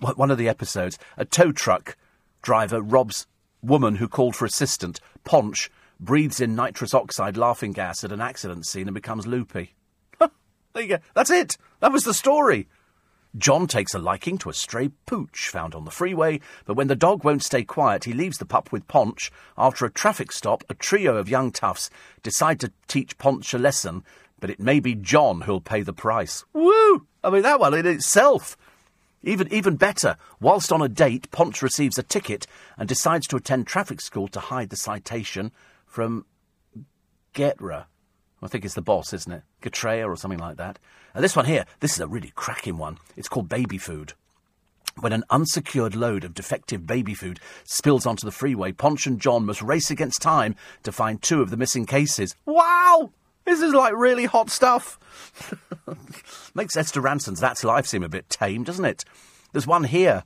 One 0.00 0.30
of 0.30 0.38
the 0.38 0.48
episodes. 0.48 0.98
A 1.16 1.24
tow 1.24 1.52
truck 1.52 1.96
driver 2.42 2.82
robs 2.82 3.26
woman 3.62 3.96
who 3.96 4.08
called 4.08 4.36
for 4.36 4.44
assistant, 4.44 5.00
Ponch, 5.24 5.70
breathes 6.00 6.40
in 6.40 6.54
nitrous 6.54 6.94
oxide 6.94 7.36
laughing 7.36 7.72
gas 7.72 8.04
at 8.04 8.12
an 8.12 8.20
accident 8.20 8.66
scene 8.66 8.88
and 8.88 8.94
becomes 8.94 9.26
loopy. 9.26 9.74
there 10.18 10.82
you 10.82 10.88
go. 10.88 10.98
That's 11.14 11.30
it. 11.30 11.56
That 11.80 11.92
was 11.92 12.04
the 12.04 12.14
story. 12.14 12.68
John 13.36 13.66
takes 13.66 13.94
a 13.94 13.98
liking 13.98 14.38
to 14.38 14.50
a 14.50 14.54
stray 14.54 14.90
pooch 15.06 15.48
found 15.48 15.74
on 15.74 15.84
the 15.84 15.90
freeway, 15.90 16.40
but 16.66 16.74
when 16.74 16.86
the 16.86 16.94
dog 16.94 17.24
won't 17.24 17.42
stay 17.42 17.64
quiet, 17.64 18.04
he 18.04 18.12
leaves 18.12 18.38
the 18.38 18.46
pup 18.46 18.70
with 18.70 18.86
Ponch. 18.86 19.32
After 19.58 19.84
a 19.84 19.90
traffic 19.90 20.30
stop, 20.30 20.62
a 20.68 20.74
trio 20.74 21.16
of 21.16 21.28
young 21.28 21.50
toughs 21.50 21.90
decide 22.22 22.60
to 22.60 22.70
teach 22.86 23.18
Ponch 23.18 23.52
a 23.52 23.58
lesson, 23.58 24.04
but 24.38 24.50
it 24.50 24.60
may 24.60 24.78
be 24.78 24.94
John 24.94 25.40
who'll 25.40 25.60
pay 25.60 25.82
the 25.82 25.92
price. 25.92 26.44
Woo! 26.52 27.08
I 27.24 27.30
mean, 27.30 27.42
that 27.42 27.58
one 27.58 27.74
in 27.74 27.86
itself. 27.86 28.56
Even, 29.24 29.52
even 29.52 29.74
better, 29.74 30.16
whilst 30.38 30.70
on 30.70 30.82
a 30.82 30.88
date, 30.88 31.28
Ponch 31.32 31.60
receives 31.60 31.98
a 31.98 32.04
ticket 32.04 32.46
and 32.78 32.88
decides 32.88 33.26
to 33.26 33.36
attend 33.36 33.66
traffic 33.66 34.00
school 34.00 34.28
to 34.28 34.38
hide 34.38 34.70
the 34.70 34.76
citation 34.76 35.50
from 35.94 36.26
Getra. 37.34 37.84
I 38.42 38.48
think 38.48 38.64
it's 38.64 38.74
the 38.74 38.82
boss, 38.82 39.12
isn't 39.12 39.30
it? 39.30 39.42
Getrea 39.62 40.08
or 40.08 40.16
something 40.16 40.40
like 40.40 40.56
that. 40.56 40.80
And 41.14 41.22
this 41.22 41.36
one 41.36 41.44
here, 41.44 41.66
this 41.78 41.92
is 41.92 42.00
a 42.00 42.08
really 42.08 42.32
cracking 42.34 42.78
one. 42.78 42.98
It's 43.16 43.28
called 43.28 43.48
baby 43.48 43.78
food. 43.78 44.14
When 44.98 45.12
an 45.12 45.22
unsecured 45.30 45.94
load 45.94 46.24
of 46.24 46.34
defective 46.34 46.84
baby 46.84 47.14
food 47.14 47.38
spills 47.62 48.06
onto 48.06 48.26
the 48.26 48.32
freeway, 48.32 48.72
Ponch 48.72 49.06
and 49.06 49.20
John 49.20 49.46
must 49.46 49.62
race 49.62 49.88
against 49.88 50.20
time 50.20 50.56
to 50.82 50.90
find 50.90 51.22
two 51.22 51.40
of 51.40 51.50
the 51.50 51.56
missing 51.56 51.86
cases. 51.86 52.34
Wow! 52.44 53.12
This 53.44 53.60
is 53.60 53.72
like 53.72 53.94
really 53.94 54.24
hot 54.24 54.50
stuff. 54.50 54.98
Makes 56.56 56.76
Esther 56.76 57.02
Rantzen's 57.02 57.40
That's 57.40 57.62
Life 57.62 57.86
seem 57.86 58.02
a 58.02 58.08
bit 58.08 58.28
tame, 58.28 58.64
doesn't 58.64 58.84
it? 58.84 59.04
There's 59.52 59.66
one 59.66 59.84
here 59.84 60.24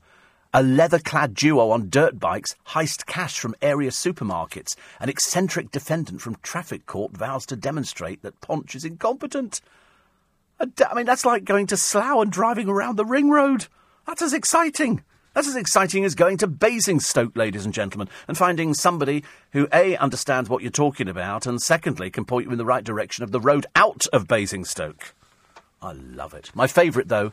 a 0.55 0.63
leather 0.63 0.99
clad 0.99 1.35
duo 1.35 1.71
on 1.71 1.91
dirt 1.91 2.19
bikes 2.19 2.55
heist 2.69 3.07
cash 3.07 3.39
from 3.39 3.55
area 3.61 3.91
supermarkets. 3.91 4.77
An 5.01 5.09
eccentric 5.09 5.71
defendant 5.71 6.21
from 6.21 6.37
traffic 6.43 6.87
court 6.87 7.17
vows 7.17 7.47
to 7.47 7.57
demonstrate 7.57 8.23
that 8.23 8.41
Ponch 8.41 8.75
is 8.75 8.85
incompetent. 8.85 9.61
I 10.61 10.95
mean, 10.95 11.07
that's 11.07 11.25
like 11.25 11.45
going 11.45 11.67
to 11.69 11.77
Slough 11.77 12.23
and 12.23 12.33
driving 12.33 12.69
around 12.69 12.97
the 12.97 13.05
ring 13.05 13.31
road. 13.31 13.67
That's 14.07 14.23
as 14.23 14.33
exciting. 14.33 15.03
That's 15.35 15.47
as 15.47 15.55
exciting 15.55 16.05
as 16.05 16.17
going 16.17 16.39
to 16.39 16.49
Basingstoke, 16.49 17.37
ladies 17.37 17.65
and 17.65 17.73
gentlemen, 17.73 18.09
and 18.27 18.37
finding 18.37 18.75
somebody 18.75 19.23
who, 19.53 19.69
A, 19.73 19.97
understands 19.99 20.49
what 20.49 20.63
you're 20.63 20.73
talking 20.73 21.09
about, 21.09 21.47
and 21.47 21.61
secondly, 21.61 22.11
can 22.11 22.25
point 22.25 22.47
you 22.47 22.53
in 22.53 22.59
the 22.59 22.65
right 22.65 22.83
direction 22.83 23.23
of 23.23 23.31
the 23.31 23.39
road 23.39 23.67
out 23.77 24.07
of 24.13 24.27
Basingstoke. 24.27 25.15
I 25.81 25.93
love 25.93 26.35
it. 26.35 26.51
My 26.57 26.67
favourite, 26.67 27.07
though, 27.07 27.33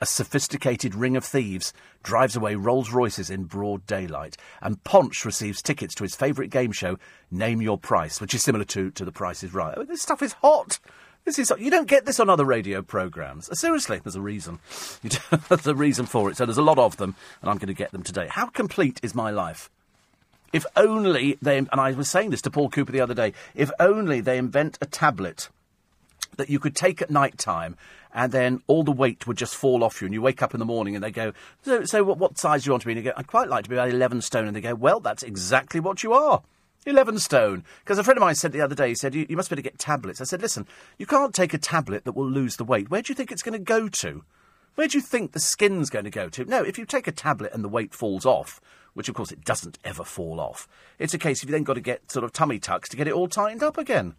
a 0.00 0.06
sophisticated 0.06 0.94
ring 0.94 1.16
of 1.16 1.24
thieves 1.24 1.72
drives 2.02 2.36
away 2.36 2.54
Rolls 2.54 2.90
Royces 2.90 3.30
in 3.30 3.44
broad 3.44 3.86
daylight, 3.86 4.36
and 4.62 4.82
Ponch 4.84 5.24
receives 5.24 5.62
tickets 5.62 5.94
to 5.96 6.04
his 6.04 6.14
favourite 6.14 6.50
game 6.50 6.72
show, 6.72 6.98
Name 7.30 7.60
Your 7.60 7.78
Price, 7.78 8.20
which 8.20 8.34
is 8.34 8.42
similar 8.42 8.64
to, 8.66 8.90
to 8.92 9.04
The 9.04 9.12
Price 9.12 9.42
is 9.42 9.52
Right. 9.52 9.74
I 9.74 9.78
mean, 9.78 9.88
this 9.88 10.02
stuff 10.02 10.22
is 10.22 10.34
hot. 10.34 10.78
This 11.24 11.38
is 11.38 11.52
you 11.58 11.70
don't 11.70 11.88
get 11.88 12.06
this 12.06 12.20
on 12.20 12.30
other 12.30 12.44
radio 12.44 12.80
programmes. 12.80 13.50
Uh, 13.50 13.54
seriously, 13.54 14.00
there's 14.02 14.16
a 14.16 14.20
reason. 14.20 14.60
there's 15.48 15.66
a 15.66 15.74
reason 15.74 16.06
for 16.06 16.30
it. 16.30 16.36
So 16.36 16.46
there's 16.46 16.56
a 16.58 16.62
lot 16.62 16.78
of 16.78 16.96
them, 16.96 17.16
and 17.42 17.50
I'm 17.50 17.58
going 17.58 17.68
to 17.68 17.74
get 17.74 17.90
them 17.90 18.02
today. 18.02 18.28
How 18.30 18.46
complete 18.46 18.98
is 19.02 19.14
my 19.14 19.30
life? 19.30 19.68
If 20.52 20.64
only 20.76 21.36
they, 21.42 21.58
and 21.58 21.68
I 21.72 21.92
was 21.92 22.08
saying 22.08 22.30
this 22.30 22.40
to 22.42 22.50
Paul 22.50 22.70
Cooper 22.70 22.92
the 22.92 23.02
other 23.02 23.12
day, 23.12 23.34
if 23.54 23.70
only 23.78 24.20
they 24.20 24.38
invent 24.38 24.78
a 24.80 24.86
tablet 24.86 25.50
that 26.36 26.50
you 26.50 26.58
could 26.58 26.76
take 26.76 27.02
at 27.02 27.10
night 27.10 27.38
time 27.38 27.76
and 28.12 28.32
then 28.32 28.62
all 28.66 28.82
the 28.82 28.92
weight 28.92 29.26
would 29.26 29.36
just 29.36 29.54
fall 29.54 29.84
off 29.84 30.00
you, 30.00 30.06
and 30.06 30.14
you 30.14 30.22
wake 30.22 30.42
up 30.42 30.54
in 30.54 30.60
the 30.60 30.66
morning 30.66 30.94
and 30.94 31.04
they 31.04 31.10
go, 31.10 31.32
So, 31.62 31.84
so 31.84 32.02
what, 32.02 32.18
what 32.18 32.38
size 32.38 32.64
do 32.64 32.68
you 32.68 32.72
want 32.72 32.82
to 32.82 32.86
be? 32.86 32.92
And 32.92 33.04
you 33.04 33.10
go, 33.10 33.16
I'd 33.16 33.26
quite 33.26 33.48
like 33.48 33.64
to 33.64 33.70
be 33.70 33.76
about 33.76 33.90
11 33.90 34.22
stone. 34.22 34.46
And 34.46 34.56
they 34.56 34.60
go, 34.60 34.74
Well, 34.74 35.00
that's 35.00 35.22
exactly 35.22 35.78
what 35.78 36.02
you 36.02 36.12
are. 36.12 36.42
11 36.86 37.18
stone. 37.18 37.64
Because 37.80 37.98
a 37.98 38.04
friend 38.04 38.16
of 38.16 38.22
mine 38.22 38.34
said 38.34 38.52
the 38.52 38.60
other 38.60 38.74
day, 38.74 38.88
he 38.88 38.94
said, 38.94 39.14
you, 39.14 39.26
you 39.28 39.36
must 39.36 39.50
be 39.50 39.54
able 39.54 39.62
to 39.62 39.70
get 39.70 39.78
tablets. 39.78 40.20
I 40.20 40.24
said, 40.24 40.40
listen, 40.40 40.66
you 40.96 41.06
can't 41.06 41.34
take 41.34 41.52
a 41.52 41.58
tablet 41.58 42.04
that 42.04 42.16
will 42.16 42.28
lose 42.28 42.56
the 42.56 42.64
weight. 42.64 42.90
Where 42.90 43.02
do 43.02 43.10
you 43.10 43.14
think 43.14 43.30
it's 43.30 43.42
going 43.42 43.58
to 43.58 43.58
go 43.58 43.88
to? 43.88 44.24
Where 44.74 44.88
do 44.88 44.96
you 44.96 45.02
think 45.02 45.32
the 45.32 45.40
skin's 45.40 45.90
going 45.90 46.04
to 46.04 46.10
go 46.10 46.28
to? 46.30 46.44
No, 46.44 46.62
if 46.62 46.78
you 46.78 46.86
take 46.86 47.08
a 47.08 47.12
tablet 47.12 47.52
and 47.52 47.64
the 47.64 47.68
weight 47.68 47.92
falls 47.92 48.24
off, 48.24 48.60
which 48.94 49.08
of 49.08 49.14
course 49.14 49.32
it 49.32 49.44
doesn't 49.44 49.78
ever 49.84 50.04
fall 50.04 50.40
off, 50.40 50.68
it's 50.98 51.12
a 51.12 51.18
case 51.18 51.42
of 51.42 51.48
you 51.48 51.52
then 51.52 51.64
got 51.64 51.74
to 51.74 51.80
get 51.80 52.10
sort 52.10 52.24
of 52.24 52.32
tummy 52.32 52.58
tucks 52.58 52.88
to 52.88 52.96
get 52.96 53.08
it 53.08 53.12
all 53.12 53.28
tightened 53.28 53.62
up 53.62 53.76
again. 53.76 54.14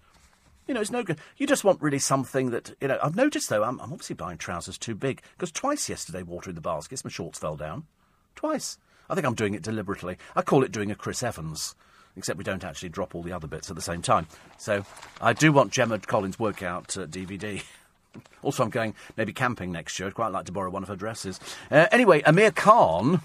You 0.69 0.75
know, 0.75 0.81
it's 0.81 0.91
no 0.91 1.01
good. 1.01 1.17
You 1.35 1.47
just 1.47 1.63
want 1.63 1.81
really 1.81 1.97
something 1.97 2.51
that, 2.51 2.75
you 2.79 2.89
know, 2.89 2.99
I've 3.01 3.15
noticed 3.15 3.49
though, 3.49 3.63
I'm, 3.63 3.79
I'm 3.81 3.91
obviously 3.91 4.15
buying 4.15 4.37
trousers 4.37 4.77
too 4.77 4.93
big 4.93 5.23
because 5.35 5.51
twice 5.51 5.89
yesterday, 5.89 6.21
water 6.21 6.51
in 6.51 6.55
the 6.55 6.61
baskets, 6.61 7.03
my 7.03 7.09
shorts 7.09 7.39
fell 7.39 7.55
down. 7.55 7.87
Twice. 8.35 8.77
I 9.09 9.15
think 9.15 9.25
I'm 9.25 9.33
doing 9.33 9.55
it 9.55 9.63
deliberately. 9.63 10.17
I 10.35 10.43
call 10.43 10.63
it 10.63 10.71
doing 10.71 10.91
a 10.91 10.95
Chris 10.95 11.23
Evans, 11.23 11.73
except 12.15 12.37
we 12.37 12.43
don't 12.43 12.63
actually 12.63 12.89
drop 12.89 13.15
all 13.15 13.23
the 13.23 13.31
other 13.31 13.47
bits 13.47 13.71
at 13.71 13.75
the 13.75 13.81
same 13.81 14.03
time. 14.03 14.27
So 14.59 14.85
I 15.19 15.33
do 15.33 15.51
want 15.51 15.71
Gemma 15.71 15.97
Collins' 15.97 16.37
workout 16.37 16.95
uh, 16.95 17.07
DVD. 17.07 17.63
also, 18.43 18.61
I'm 18.61 18.69
going 18.69 18.93
maybe 19.17 19.33
camping 19.33 19.71
next 19.71 19.97
year. 19.97 20.05
I'd 20.05 20.13
quite 20.13 20.31
like 20.31 20.45
to 20.45 20.51
borrow 20.51 20.69
one 20.69 20.83
of 20.83 20.89
her 20.89 20.95
dresses. 20.95 21.39
Uh, 21.71 21.87
anyway, 21.91 22.21
Amir 22.27 22.51
Khan 22.51 23.21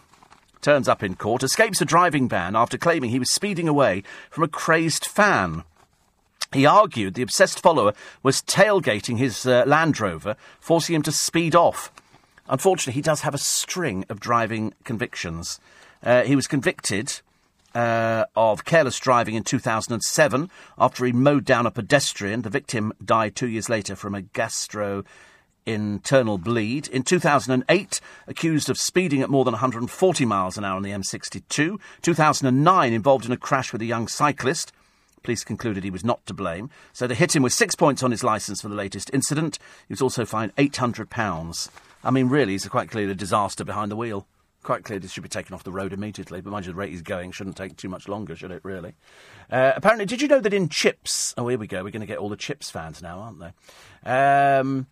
turns 0.63 0.89
up 0.89 1.03
in 1.03 1.15
court, 1.15 1.43
escapes 1.43 1.83
a 1.83 1.85
driving 1.85 2.27
ban 2.27 2.57
after 2.57 2.79
claiming 2.79 3.11
he 3.11 3.19
was 3.19 3.31
speeding 3.31 3.69
away 3.69 4.03
from 4.31 4.45
a 4.45 4.49
crazed 4.49 5.05
fan. 5.05 5.65
He 6.55 6.67
argued 6.67 7.15
the 7.15 7.23
obsessed 7.23 7.61
follower 7.61 7.93
was 8.23 8.41
tailgating 8.41 9.19
his 9.19 9.45
uh, 9.45 9.65
Land 9.67 10.01
Rover, 10.01 10.37
forcing 10.61 10.95
him 10.95 11.03
to 11.03 11.13
speed 11.13 11.55
off. 11.55 11.93
Unfortunately, 12.49 12.93
he 12.93 13.03
does 13.03 13.23
have 13.23 13.35
a 13.35 13.39
string 13.39 14.05
of 14.09 14.21
driving 14.21 14.73
convictions. 14.85 15.59
Uh, 16.03 16.23
he 16.23 16.37
was 16.37 16.47
convicted 16.47 17.21
uh, 17.75 18.25
of 18.37 18.65
careless 18.65 19.01
driving 19.01 19.35
in 19.35 19.43
2007 19.43 20.49
after 20.79 21.05
he 21.05 21.13
mowed 21.13 21.45
down 21.45 21.67
a 21.67 21.71
pedestrian. 21.73 22.43
The 22.43 22.51
victim 22.51 22.93
died 23.05 23.35
two 23.35 23.49
years 23.49 23.69
later 23.69 23.97
from 23.97 24.15
a 24.15 24.23
gastro 24.23 25.05
internal 25.67 26.39
bleed. 26.39 26.87
In 26.89 27.03
2008, 27.03 28.01
accused 28.29 28.71
of 28.71 28.79
speeding 28.79 29.23
at 29.23 29.31
more 29.31 29.45
than 29.45 29.53
140 29.53 30.25
miles 30.25 30.57
an 30.57 30.65
hour 30.65 30.77
on 30.77 30.83
the 30.83 30.91
M62. 30.91 31.81
2009, 32.03 32.93
involved 32.93 33.27
in 33.27 33.33
a 33.33 33.37
crash 33.37 33.73
with 33.73 33.83
a 33.83 33.87
young 33.87 34.07
cyclist. 34.07 34.73
Police 35.25 35.43
concluded 35.43 35.83
he 35.83 35.91
was 35.91 36.05
not 36.05 36.25
to 36.27 36.35
blame, 36.35 36.69
so 36.93 37.07
they 37.07 37.15
hit 37.15 37.35
him 37.35 37.43
with 37.43 37.55
six 37.55 37.75
points 37.75 38.03
on 38.03 38.11
his 38.11 38.23
licence 38.23 38.61
for 38.61 38.69
the 38.69 38.75
latest 38.75 39.11
incident. 39.15 39.59
He 39.89 39.93
was 39.93 40.03
also 40.03 40.27
fined 40.27 40.55
£800. 40.57 41.71
I 42.05 42.11
mean, 42.11 42.29
really, 42.29 42.53
he's 42.53 42.69
quite 42.69 42.91
clearly 42.91 43.13
a 43.13 43.17
disaster 43.17 43.65
behind 43.65 43.91
the 43.91 43.97
wheel. 43.97 44.27
Quite 44.63 44.85
clear 44.85 44.99
this 44.99 45.13
should 45.13 45.23
be 45.23 45.29
taken 45.31 45.55
off 45.55 45.65
the 45.65 45.73
road 45.73 45.95
immediately, 45.95 46.43
but 46.43 46.51
mind 46.51 46.67
you, 46.67 46.73
the 46.73 46.79
rate 46.79 46.91
he's 46.91 47.01
going 47.01 47.33
shouldn't 47.33 47.57
take 47.57 47.77
too 47.79 47.89
much 47.89 48.07
longer, 48.07 48.37
should 48.37 48.51
it, 48.51 48.61
really? 48.65 48.93
Uh, 49.51 49.73
apparently, 49.75 50.05
did 50.05 50.21
you 50.21 50.29
know 50.29 50.41
that 50.41 50.53
in 50.53 50.69
CHiPs... 50.69 51.33
Oh, 51.39 51.49
here 51.49 51.59
we 51.59 51.67
go, 51.67 51.83
we're 51.83 51.91
going 51.91 52.01
to 52.01 52.07
get 52.07 52.19
all 52.19 52.29
the 52.29 52.37
CHiPs 52.37 52.71
fans 52.71 53.01
now, 53.01 53.21
aren't 53.21 53.41
they? 53.41 54.11
Um, 54.11 54.87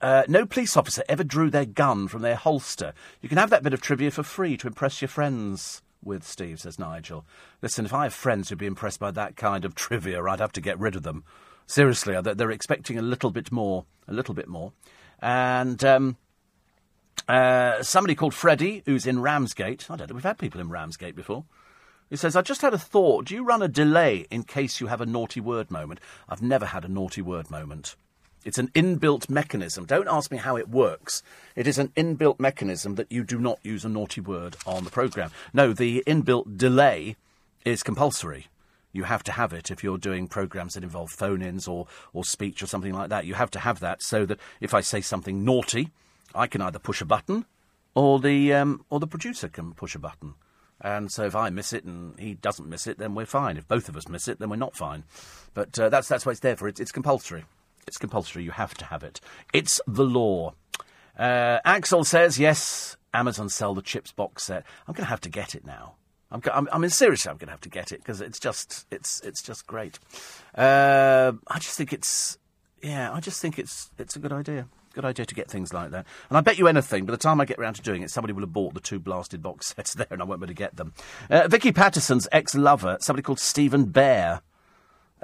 uh, 0.00 0.24
no 0.26 0.46
police 0.46 0.76
officer 0.76 1.04
ever 1.08 1.22
drew 1.22 1.48
their 1.48 1.64
gun 1.64 2.08
from 2.08 2.22
their 2.22 2.36
holster. 2.36 2.92
You 3.22 3.28
can 3.28 3.38
have 3.38 3.50
that 3.50 3.62
bit 3.62 3.72
of 3.72 3.80
trivia 3.80 4.10
for 4.10 4.24
free 4.24 4.56
to 4.56 4.66
impress 4.66 5.00
your 5.00 5.08
friends 5.08 5.80
with, 6.04 6.24
Steve, 6.24 6.60
says 6.60 6.78
Nigel. 6.78 7.24
Listen, 7.62 7.84
if 7.84 7.94
I 7.94 8.04
have 8.04 8.14
friends 8.14 8.48
who'd 8.48 8.58
be 8.58 8.66
impressed 8.66 9.00
by 9.00 9.10
that 9.12 9.36
kind 9.36 9.64
of 9.64 9.74
trivia, 9.74 10.22
I'd 10.24 10.40
have 10.40 10.52
to 10.52 10.60
get 10.60 10.78
rid 10.78 10.96
of 10.96 11.02
them. 11.02 11.24
Seriously, 11.66 12.20
they're 12.20 12.50
expecting 12.50 12.98
a 12.98 13.02
little 13.02 13.30
bit 13.30 13.50
more. 13.50 13.84
A 14.06 14.12
little 14.12 14.34
bit 14.34 14.48
more. 14.48 14.72
And 15.20 15.82
um, 15.84 16.16
uh, 17.28 17.82
somebody 17.82 18.14
called 18.14 18.34
Freddie, 18.34 18.82
who's 18.84 19.06
in 19.06 19.22
Ramsgate. 19.22 19.90
I 19.90 19.96
don't 19.96 20.10
know, 20.10 20.14
we've 20.14 20.24
had 20.24 20.38
people 20.38 20.60
in 20.60 20.68
Ramsgate 20.68 21.16
before. 21.16 21.44
He 22.10 22.16
says, 22.16 22.36
I 22.36 22.42
just 22.42 22.60
had 22.60 22.74
a 22.74 22.78
thought. 22.78 23.26
Do 23.26 23.34
you 23.34 23.44
run 23.44 23.62
a 23.62 23.68
delay 23.68 24.26
in 24.30 24.42
case 24.42 24.80
you 24.80 24.88
have 24.88 25.00
a 25.00 25.06
naughty 25.06 25.40
word 25.40 25.70
moment? 25.70 26.00
I've 26.28 26.42
never 26.42 26.66
had 26.66 26.84
a 26.84 26.88
naughty 26.88 27.22
word 27.22 27.50
moment. 27.50 27.96
It's 28.44 28.58
an 28.58 28.68
inbuilt 28.68 29.30
mechanism. 29.30 29.86
Don't 29.86 30.08
ask 30.08 30.30
me 30.30 30.36
how 30.36 30.56
it 30.56 30.68
works. 30.68 31.22
It 31.56 31.66
is 31.66 31.78
an 31.78 31.88
inbuilt 31.96 32.38
mechanism 32.38 32.96
that 32.96 33.10
you 33.10 33.24
do 33.24 33.38
not 33.38 33.58
use 33.62 33.84
a 33.84 33.88
naughty 33.88 34.20
word 34.20 34.56
on 34.66 34.84
the 34.84 34.90
programme. 34.90 35.30
No, 35.52 35.72
the 35.72 36.02
inbuilt 36.06 36.58
delay 36.58 37.16
is 37.64 37.82
compulsory. 37.82 38.48
You 38.92 39.04
have 39.04 39.24
to 39.24 39.32
have 39.32 39.52
it 39.52 39.70
if 39.70 39.82
you're 39.82 39.98
doing 39.98 40.28
programmes 40.28 40.74
that 40.74 40.84
involve 40.84 41.10
phone 41.10 41.42
ins 41.42 41.66
or, 41.66 41.86
or 42.12 42.24
speech 42.24 42.62
or 42.62 42.66
something 42.66 42.92
like 42.92 43.08
that. 43.08 43.26
You 43.26 43.34
have 43.34 43.50
to 43.52 43.58
have 43.58 43.80
that 43.80 44.02
so 44.02 44.24
that 44.26 44.38
if 44.60 44.74
I 44.74 44.82
say 44.82 45.00
something 45.00 45.44
naughty, 45.44 45.90
I 46.34 46.46
can 46.46 46.60
either 46.60 46.78
push 46.78 47.00
a 47.00 47.06
button 47.06 47.46
or 47.94 48.20
the, 48.20 48.52
um, 48.52 48.84
or 48.90 49.00
the 49.00 49.06
producer 49.06 49.48
can 49.48 49.72
push 49.72 49.94
a 49.94 49.98
button. 49.98 50.34
And 50.80 51.10
so 51.10 51.24
if 51.24 51.34
I 51.34 51.50
miss 51.50 51.72
it 51.72 51.84
and 51.84 52.18
he 52.20 52.34
doesn't 52.34 52.68
miss 52.68 52.86
it, 52.86 52.98
then 52.98 53.14
we're 53.14 53.26
fine. 53.26 53.56
If 53.56 53.66
both 53.66 53.88
of 53.88 53.96
us 53.96 54.08
miss 54.08 54.28
it, 54.28 54.38
then 54.38 54.50
we're 54.50 54.56
not 54.56 54.76
fine. 54.76 55.04
But 55.54 55.78
uh, 55.78 55.88
that's, 55.88 56.08
that's 56.08 56.26
what 56.26 56.32
it's 56.32 56.40
there 56.40 56.56
for. 56.56 56.68
It's, 56.68 56.80
it's 56.80 56.92
compulsory. 56.92 57.44
It's 57.86 57.98
compulsory. 57.98 58.42
You 58.44 58.52
have 58.52 58.74
to 58.74 58.84
have 58.86 59.02
it. 59.02 59.20
It's 59.52 59.80
the 59.86 60.04
law. 60.04 60.54
Uh, 61.18 61.58
Axel 61.64 62.04
says, 62.04 62.38
yes, 62.38 62.96
Amazon 63.12 63.48
sell 63.48 63.74
the 63.74 63.82
CHiPs 63.82 64.14
box 64.14 64.44
set. 64.44 64.64
I'm 64.86 64.94
going 64.94 65.04
to 65.04 65.10
have 65.10 65.20
to 65.22 65.28
get 65.28 65.54
it 65.54 65.64
now. 65.64 65.94
I'm, 66.30 66.42
I'm, 66.52 66.68
I 66.72 66.78
mean, 66.78 66.90
seriously, 66.90 67.30
I'm 67.30 67.36
going 67.36 67.46
to 67.46 67.52
have 67.52 67.60
to 67.62 67.68
get 67.68 67.92
it 67.92 67.98
because 68.00 68.20
it's 68.20 68.40
just, 68.40 68.86
it's, 68.90 69.20
it's 69.20 69.42
just 69.42 69.66
great. 69.66 69.98
Uh, 70.54 71.32
I 71.46 71.58
just 71.60 71.76
think 71.76 71.92
it's, 71.92 72.38
yeah, 72.82 73.12
I 73.12 73.20
just 73.20 73.40
think 73.40 73.58
it's, 73.58 73.90
it's 73.98 74.16
a 74.16 74.18
good 74.18 74.32
idea. 74.32 74.66
Good 74.94 75.04
idea 75.04 75.26
to 75.26 75.34
get 75.34 75.50
things 75.50 75.72
like 75.72 75.90
that. 75.90 76.06
And 76.28 76.38
I 76.38 76.40
bet 76.40 76.58
you 76.58 76.68
anything, 76.68 77.04
by 77.04 77.12
the 77.12 77.18
time 77.18 77.40
I 77.40 77.44
get 77.44 77.58
round 77.58 77.76
to 77.76 77.82
doing 77.82 78.02
it, 78.02 78.10
somebody 78.10 78.32
will 78.32 78.42
have 78.42 78.52
bought 78.52 78.74
the 78.74 78.80
two 78.80 78.98
blasted 78.98 79.42
box 79.42 79.66
sets 79.76 79.94
there 79.94 80.06
and 80.10 80.20
I 80.20 80.24
won't 80.24 80.40
be 80.40 80.44
able 80.44 80.54
to 80.54 80.54
get 80.54 80.76
them. 80.76 80.92
Uh, 81.30 81.46
Vicky 81.48 81.72
Pattison's 81.72 82.28
ex 82.32 82.54
lover, 82.54 82.96
somebody 83.00 83.22
called 83.22 83.40
Stephen 83.40 83.86
Bear, 83.86 84.42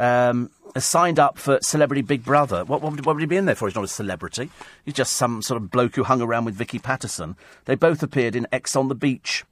um, 0.01 0.51
signed 0.79 1.19
up 1.19 1.39
for 1.39 1.59
Celebrity 1.63 2.03
Big 2.03 2.25
Brother. 2.25 2.65
What, 2.65 2.81
what, 2.83 3.05
what, 3.05 3.15
would 3.15 3.21
he 3.21 3.27
be 3.27 3.37
in 3.37 3.45
there 3.45 3.55
for? 3.55 3.69
He's 3.69 3.75
not 3.75 3.85
a 3.85 3.89
celebrity. 3.89 4.51
He's 4.85 4.95
just 4.95 5.13
some 5.13 5.43
sort 5.43 5.61
of 5.61 5.71
bloke 5.71 5.95
who 5.95 6.05
hung 6.05 6.23
around 6.23 6.47
with 6.47 6.55
Vicky 6.55 6.79
Pattison. 6.79 7.37
They 7.67 7.75
both 7.75 8.03
appeared 8.03 8.35
in 8.35 8.49
Ex 8.51 8.75
on 8.75 8.89
the 8.89 8.95
Beach. 8.95 9.45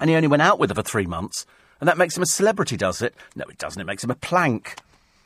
And 0.00 0.08
he 0.08 0.16
only 0.16 0.28
went 0.28 0.42
out 0.42 0.58
with 0.58 0.70
her 0.70 0.74
for 0.74 0.82
three 0.82 1.06
months. 1.06 1.44
And 1.80 1.88
that 1.88 1.98
makes 1.98 2.16
him 2.16 2.22
a 2.22 2.26
celebrity, 2.26 2.76
does 2.76 3.02
it? 3.02 3.14
No, 3.34 3.44
it 3.46 3.58
doesn't. 3.58 3.80
It 3.80 3.86
makes 3.86 4.04
him 4.04 4.10
a 4.10 4.16
plank. 4.16 4.76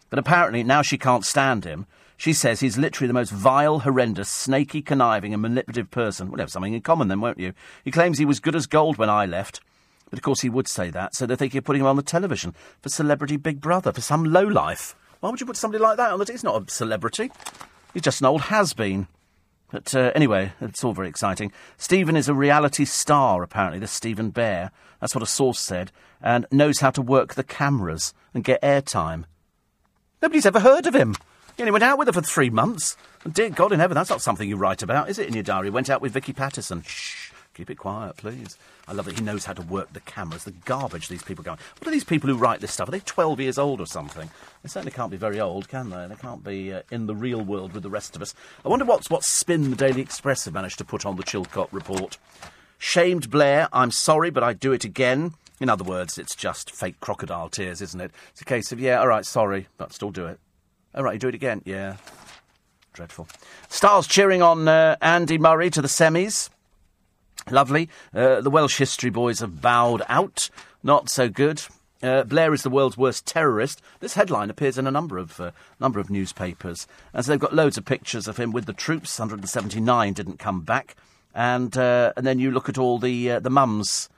But 0.09 0.19
apparently, 0.19 0.63
now 0.63 0.83
she 0.83 0.99
can't 0.99 1.25
stand 1.25 1.65
him. 1.65 1.87
She 2.17 2.33
says 2.33 2.61
he's 2.61 2.79
literally 2.79 3.09
the 3.09 3.15
most 3.15 3.33
vile, 3.33 3.81
horrendous, 3.81 4.29
snaky, 4.29 4.81
conniving, 4.81 5.33
and 5.33 5.43
manipulative 5.43 5.91
person. 5.91 6.31
We'll 6.31 6.41
have 6.41 6.53
something 6.53 6.73
in 6.73 6.81
common 6.81 7.09
then, 7.09 7.21
won't 7.21 7.39
you? 7.39 7.53
He 7.85 7.91
claims 7.91 8.19
he 8.19 8.25
was 8.25 8.41
good 8.41 8.55
as 8.55 8.67
gold 8.67 8.97
when 8.97 9.11
I 9.11 9.27
left. 9.27 9.61
But 10.13 10.19
of 10.19 10.25
course, 10.25 10.43
he 10.43 10.51
would 10.51 10.69
say 10.69 10.91
that, 10.91 11.15
so 11.15 11.25
they 11.25 11.37
think 11.37 11.55
you're 11.55 11.63
putting 11.63 11.81
him 11.81 11.87
on 11.87 11.97
the 11.97 12.03
television 12.03 12.55
for 12.83 12.91
Celebrity 12.91 13.39
Big 13.39 13.63
Brother, 13.63 13.95
for 13.95 14.03
some 14.03 14.25
lowlife. 14.25 14.95
Why 15.21 15.31
would 15.31 15.41
you 15.41 15.47
put 15.47 15.57
somebody 15.57 15.83
like 15.83 15.97
that 15.97 16.13
on 16.13 16.19
the? 16.19 16.31
He's 16.31 16.45
not 16.45 16.69
a 16.69 16.71
celebrity. 16.71 17.33
He's 17.95 18.03
just 18.03 18.21
an 18.21 18.27
old 18.27 18.43
has-been. 18.43 19.07
But 19.71 19.95
uh, 19.95 20.13
anyway, 20.15 20.53
it's 20.61 20.85
all 20.85 20.93
very 20.93 21.09
exciting. 21.09 21.51
Stephen 21.79 22.15
is 22.15 22.29
a 22.29 22.35
reality 22.35 22.85
star, 22.85 23.43
apparently, 23.43 23.79
this 23.79 23.91
Stephen 23.91 24.29
Bear. 24.29 24.71
That's 25.01 25.15
what 25.15 25.23
a 25.23 25.27
source 25.27 25.61
said, 25.61 25.91
and 26.21 26.45
knows 26.53 26.81
how 26.81 26.91
to 26.91 27.01
work 27.01 27.33
the 27.33 27.43
cameras 27.43 28.13
and 28.35 28.45
get 28.45 28.61
airtime. 28.61 29.25
Nobody's 30.21 30.45
ever 30.45 30.61
heard 30.61 30.87
of 30.87 30.95
him. 30.95 31.17
He 31.57 31.63
only 31.63 31.73
went 31.73 31.85
out 31.85 31.97
with 31.97 32.09
her 32.09 32.13
for 32.13 32.21
three 32.21 32.51
months. 32.51 32.99
And 33.25 33.33
dear 33.33 33.49
God 33.49 33.73
in 33.73 33.81
heaven, 33.81 33.95
that's 33.95 34.11
not 34.11 34.21
something 34.21 34.47
you 34.47 34.57
write 34.57 34.83
about, 34.83 35.09
is 35.09 35.19
it, 35.19 35.27
in 35.27 35.33
your 35.33 35.43
diary? 35.43 35.71
Went 35.71 35.89
out 35.89 36.03
with 36.03 36.13
Vicky 36.13 36.35
Pattison. 36.35 36.83
Shh. 36.83 37.22
Keep 37.55 37.71
it 37.71 37.79
quiet, 37.79 38.17
please. 38.17 38.57
I 38.89 38.93
love 38.93 39.05
that 39.05 39.19
he 39.19 39.25
knows 39.25 39.45
how 39.45 39.53
to 39.53 39.63
work 39.63 39.93
the 39.93 40.01
cameras, 40.01 40.45
the 40.45 40.53
garbage 40.53 41.09
these 41.09 41.23
people 41.23 41.45
go. 41.45 41.51
What 41.51 41.87
are 41.87 41.91
these 41.91 42.03
people 42.03 42.31
who 42.31 42.37
write 42.37 42.61
this 42.61 42.73
stuff? 42.73 42.89
Are 42.89 42.93
they 42.93 43.01
12 43.01 43.41
years 43.41 43.59
old 43.59 43.81
or 43.81 43.87
something? 43.87 44.31
They 44.63 44.69
certainly 44.69 44.93
can't 44.93 45.11
be 45.11 45.19
very 45.19 45.39
old, 45.39 45.69
can 45.69 45.91
they? 45.91 46.07
They 46.07 46.15
can't 46.15 46.43
be 46.43 46.73
uh, 46.73 46.83
in 46.91 47.07
the 47.07 47.15
real 47.15 47.43
world 47.43 47.75
with 47.75 47.83
the 47.83 47.91
rest 47.91 48.17
of 48.17 48.23
us. 48.23 48.35
I 48.65 48.69
wonder 48.69 48.87
what's 48.87 49.11
what 49.11 49.23
spin 49.23 49.69
the 49.69 49.77
Daily 49.77 50.01
Express 50.01 50.47
have 50.47 50.55
managed 50.55 50.79
to 50.79 50.85
put 50.85 51.05
on 51.05 51.17
the 51.17 51.23
Chilcot 51.23 51.69
report. 51.73 52.17
Shamed 52.79 53.31
Blair, 53.31 53.69
I'm 53.73 53.91
sorry, 53.91 54.31
but 54.31 54.43
I'd 54.43 54.59
do 54.59 54.73
it 54.73 54.85
again. 54.85 55.35
In 55.61 55.69
other 55.69 55.85
words, 55.85 56.17
it's 56.19 56.35
just 56.35 56.71
fake 56.71 56.99
crocodile 57.01 57.51
tears, 57.51 57.83
isn't 57.83 58.01
it? 58.01 58.11
It's 58.31 58.41
a 58.41 58.47
case 58.47 58.73
of, 58.73 58.81
yeah, 58.81 58.99
all 58.99 59.09
right, 59.09 59.27
sorry, 59.27 59.69
but 59.77 59.93
still 59.93 60.11
do 60.11 60.27
it. 60.27 60.41
All 60.95 61.05
right, 61.05 61.13
you 61.13 61.19
do 61.19 61.29
it 61.29 61.35
again? 61.35 61.63
Yeah. 61.65 61.97
Dreadful. 62.95 63.29
Stars 63.69 64.07
cheering 64.07 64.43
on 64.43 64.67
uh, 64.69 64.97
Andy 65.01 65.39
Murray 65.39 65.71
to 65.71 65.81
the 65.81 65.89
semis. 65.89 66.51
Lovely. 67.51 67.89
Uh, 68.15 68.41
the 68.41 68.51
Welsh 68.51 68.79
history 68.79 69.11
boys 69.11 69.41
have 69.41 69.61
bowed 69.61 70.03
out. 70.09 70.51
Not 70.83 71.09
so 71.09 71.29
good. 71.29 71.63
Uh, 72.03 72.25
Blair 72.25 72.53
is 72.53 72.63
the 72.63 72.71
world's 72.71 72.97
worst 72.97 73.27
terrorist. 73.27 73.81
This 74.01 74.15
headline 74.15 74.51
appears 74.51 74.77
in 74.77 74.87
a 74.87 74.91
number 74.91 75.19
of 75.19 75.41
uh, 75.41 75.53
number 75.79 76.01
of 76.01 76.11
newspapers, 76.11 76.89
and 77.13 77.25
so 77.25 77.31
they've 77.31 77.41
got 77.41 77.55
loads 77.55 77.79
of 77.79 77.85
pictures 77.85 78.27
of 78.27 78.39
him 78.39 78.51
with 78.51 78.67
the 78.67 78.73
troops. 78.73 79.19
179 79.19 80.13
didn't 80.13 80.41
come 80.41 80.63
back, 80.63 80.97
and 81.33 81.77
uh, 81.77 82.13
and 82.17 82.27
then 82.27 82.41
you 82.41 82.51
look 82.51 82.69
at 82.69 82.79
all 82.79 82.99
the 82.99 83.33
uh, 83.33 83.41
the 83.41 83.51
mums 83.51 84.09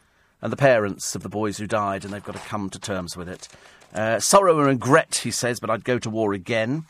and 0.40 0.50
the 0.50 0.56
parents 0.56 1.14
of 1.14 1.22
the 1.22 1.28
boys 1.28 1.58
who 1.58 1.66
died, 1.66 2.04
and 2.04 2.14
they've 2.14 2.24
got 2.24 2.36
to 2.36 2.48
come 2.48 2.70
to 2.70 2.78
terms 2.78 3.18
with 3.18 3.28
it. 3.28 3.48
Uh, 3.94 4.18
sorrow 4.18 4.58
and 4.58 4.66
regret, 4.68 5.20
he 5.22 5.30
says, 5.30 5.60
but 5.60 5.70
I'd 5.70 5.84
go 5.84 5.98
to 5.98 6.10
war 6.10 6.32
again. 6.32 6.86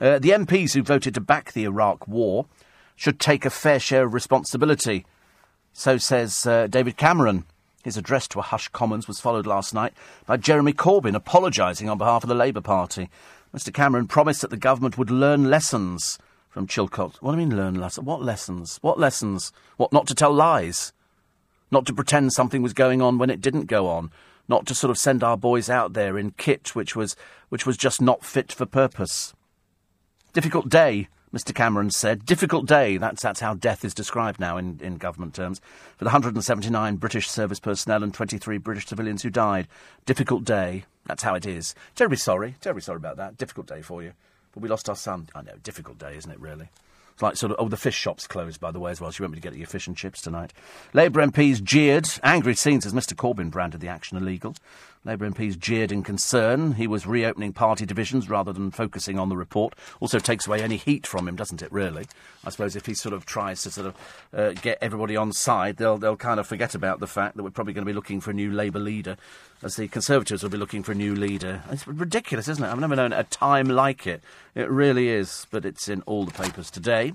Uh, 0.00 0.18
the 0.18 0.30
MPs 0.30 0.74
who 0.74 0.82
voted 0.82 1.14
to 1.14 1.20
back 1.20 1.52
the 1.52 1.64
Iraq 1.64 2.08
War 2.08 2.46
should 2.96 3.20
take 3.20 3.44
a 3.44 3.50
fair 3.50 3.78
share 3.78 4.04
of 4.04 4.14
responsibility 4.14 5.06
so 5.78 5.96
says 5.96 6.44
uh, 6.44 6.66
David 6.66 6.96
Cameron. 6.96 7.44
His 7.84 7.96
address 7.96 8.26
to 8.28 8.40
a 8.40 8.42
hushed 8.42 8.72
Commons 8.72 9.06
was 9.06 9.20
followed 9.20 9.46
last 9.46 9.72
night 9.72 9.92
by 10.26 10.36
Jeremy 10.36 10.72
Corbyn 10.72 11.14
apologising 11.14 11.88
on 11.88 11.98
behalf 11.98 12.24
of 12.24 12.28
the 12.28 12.34
Labour 12.34 12.60
Party. 12.60 13.08
Mr 13.54 13.72
Cameron 13.72 14.08
promised 14.08 14.40
that 14.40 14.50
the 14.50 14.56
government 14.56 14.98
would 14.98 15.08
learn 15.08 15.48
lessons 15.48 16.18
from 16.50 16.66
Chilcot. 16.66 17.18
What 17.22 17.32
do 17.32 17.40
you 17.40 17.46
mean, 17.46 17.56
learn 17.56 17.76
lessons? 17.76 18.04
What 18.04 18.22
lessons? 18.22 18.78
What 18.82 18.98
lessons? 18.98 19.52
What, 19.76 19.92
not 19.92 20.08
to 20.08 20.16
tell 20.16 20.32
lies? 20.32 20.92
Not 21.70 21.86
to 21.86 21.94
pretend 21.94 22.32
something 22.32 22.60
was 22.60 22.72
going 22.72 23.00
on 23.00 23.16
when 23.16 23.30
it 23.30 23.40
didn't 23.40 23.66
go 23.66 23.86
on? 23.86 24.10
Not 24.48 24.66
to 24.66 24.74
sort 24.74 24.90
of 24.90 24.98
send 24.98 25.22
our 25.22 25.36
boys 25.36 25.70
out 25.70 25.92
there 25.92 26.18
in 26.18 26.32
kit 26.32 26.74
which 26.74 26.96
was, 26.96 27.14
which 27.50 27.66
was 27.66 27.76
just 27.76 28.02
not 28.02 28.24
fit 28.24 28.50
for 28.50 28.66
purpose? 28.66 29.32
Difficult 30.32 30.68
day 30.68 31.06
Mr 31.32 31.54
Cameron 31.54 31.90
said. 31.90 32.24
Difficult 32.24 32.66
day, 32.66 32.96
that's, 32.96 33.22
that's 33.22 33.40
how 33.40 33.54
death 33.54 33.84
is 33.84 33.94
described 33.94 34.40
now 34.40 34.56
in, 34.56 34.80
in 34.82 34.96
government 34.96 35.34
terms, 35.34 35.60
for 35.96 36.04
the 36.04 36.10
179 36.10 36.96
British 36.96 37.28
service 37.28 37.60
personnel 37.60 38.02
and 38.02 38.14
23 38.14 38.58
British 38.58 38.86
civilians 38.86 39.22
who 39.22 39.30
died. 39.30 39.68
Difficult 40.06 40.44
day, 40.44 40.84
that's 41.06 41.22
how 41.22 41.34
it 41.34 41.46
is. 41.46 41.74
Terribly 41.94 42.16
sorry, 42.16 42.54
terribly 42.60 42.82
sorry 42.82 42.96
about 42.96 43.16
that. 43.16 43.36
Difficult 43.36 43.66
day 43.66 43.82
for 43.82 44.02
you. 44.02 44.12
But 44.52 44.62
we 44.62 44.68
lost 44.68 44.88
our 44.88 44.96
son. 44.96 45.28
I 45.34 45.42
know, 45.42 45.56
difficult 45.62 45.98
day, 45.98 46.16
isn't 46.16 46.30
it, 46.30 46.40
really? 46.40 46.70
It's 47.18 47.22
like 47.24 47.36
sort 47.36 47.50
of, 47.50 47.56
oh, 47.58 47.68
the 47.68 47.76
fish 47.76 47.96
shop's 47.96 48.28
closed, 48.28 48.60
by 48.60 48.70
the 48.70 48.78
way, 48.78 48.92
as 48.92 49.00
well, 49.00 49.10
so 49.10 49.18
you 49.18 49.24
won't 49.24 49.32
be 49.32 49.38
able 49.38 49.42
to 49.42 49.50
get 49.50 49.58
your 49.58 49.66
fish 49.66 49.88
and 49.88 49.96
chips 49.96 50.22
tonight. 50.22 50.52
Labour 50.92 51.20
MPs 51.26 51.60
jeered. 51.60 52.08
Angry 52.22 52.54
scenes 52.54 52.86
as 52.86 52.92
Mr 52.92 53.14
Corbyn 53.14 53.50
branded 53.50 53.80
the 53.80 53.88
action 53.88 54.16
illegal. 54.16 54.54
Labour 55.04 55.30
MPs 55.30 55.58
jeered 55.58 55.92
in 55.92 56.02
concern. 56.02 56.72
He 56.72 56.86
was 56.86 57.06
reopening 57.06 57.52
party 57.52 57.86
divisions 57.86 58.28
rather 58.28 58.52
than 58.52 58.70
focusing 58.70 59.18
on 59.18 59.28
the 59.28 59.36
report. 59.36 59.74
Also 60.00 60.18
takes 60.18 60.46
away 60.46 60.62
any 60.62 60.76
heat 60.76 61.06
from 61.06 61.28
him, 61.28 61.36
doesn't 61.36 61.62
it, 61.62 61.72
really? 61.72 62.06
I 62.44 62.50
suppose 62.50 62.76
if 62.76 62.86
he 62.86 62.94
sort 62.94 63.12
of 63.12 63.24
tries 63.24 63.62
to 63.62 63.70
sort 63.70 63.86
of 63.88 63.96
uh, 64.34 64.52
get 64.60 64.78
everybody 64.80 65.16
on 65.16 65.32
side, 65.32 65.76
they'll, 65.76 65.98
they'll 65.98 66.16
kind 66.16 66.40
of 66.40 66.46
forget 66.46 66.74
about 66.74 67.00
the 67.00 67.06
fact 67.06 67.36
that 67.36 67.42
we're 67.42 67.50
probably 67.50 67.72
going 67.72 67.84
to 67.84 67.90
be 67.90 67.94
looking 67.94 68.20
for 68.20 68.30
a 68.30 68.34
new 68.34 68.50
Labour 68.50 68.80
leader, 68.80 69.16
as 69.62 69.76
the 69.76 69.88
Conservatives 69.88 70.42
will 70.42 70.50
be 70.50 70.58
looking 70.58 70.82
for 70.82 70.92
a 70.92 70.96
new 70.96 71.14
leader. 71.14 71.62
It's 71.70 71.86
ridiculous, 71.86 72.48
isn't 72.48 72.62
it? 72.62 72.68
I've 72.68 72.80
never 72.80 72.96
known 72.96 73.12
a 73.12 73.24
time 73.24 73.68
like 73.68 74.06
it. 74.06 74.22
It 74.54 74.68
really 74.68 75.08
is, 75.08 75.46
but 75.50 75.64
it's 75.64 75.88
in 75.88 76.02
all 76.02 76.24
the 76.24 76.32
papers 76.32 76.70
today. 76.70 77.12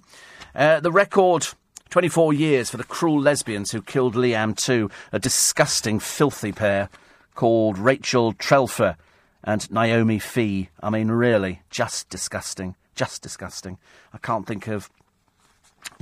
Uh, 0.56 0.80
the 0.80 0.92
record 0.92 1.48
24 1.90 2.34
years 2.34 2.72
for 2.72 2.78
the 2.78 2.84
cruel 2.84 3.22
lesbians 3.22 3.72
who 3.72 3.82
killed 3.82 4.16
Liam 4.16 4.58
too, 4.58 4.90
a 5.12 5.20
disgusting, 5.20 6.00
filthy 6.00 6.52
pair 6.52 6.90
called 7.36 7.78
Rachel 7.78 8.34
Trelfer 8.34 8.96
and 9.44 9.70
Naomi 9.72 10.20
Fee. 10.20 10.70
I 10.82 10.90
mean, 10.90 11.10
really, 11.10 11.62
just 11.70 12.10
disgusting. 12.10 12.76
Just 12.96 13.22
disgusting. 13.22 13.78
I 14.14 14.18
can't 14.18 14.48
think 14.48 14.68
of 14.68 14.90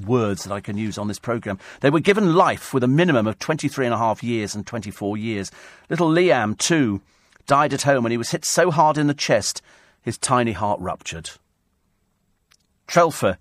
words 0.05 0.43
that 0.43 0.53
I 0.53 0.59
can 0.59 0.77
use 0.77 0.97
on 0.97 1.07
this 1.07 1.19
programme. 1.19 1.59
They 1.79 1.89
were 1.89 1.99
given 1.99 2.35
life 2.35 2.73
with 2.73 2.83
a 2.83 2.87
minimum 2.87 3.27
of 3.27 3.39
23 3.39 3.85
and 3.85 3.93
a 3.93 3.97
half 3.97 4.23
years 4.23 4.55
and 4.55 4.65
24 4.65 5.17
years. 5.17 5.51
Little 5.89 6.09
Liam, 6.09 6.57
too, 6.57 7.01
died 7.47 7.73
at 7.73 7.83
home 7.83 8.03
when 8.03 8.11
he 8.11 8.17
was 8.17 8.31
hit 8.31 8.45
so 8.45 8.71
hard 8.71 8.97
in 8.97 9.07
the 9.07 9.13
chest, 9.13 9.61
his 10.01 10.17
tiny 10.17 10.51
heart 10.51 10.79
ruptured. 10.79 11.31
Trelfer 12.87 13.37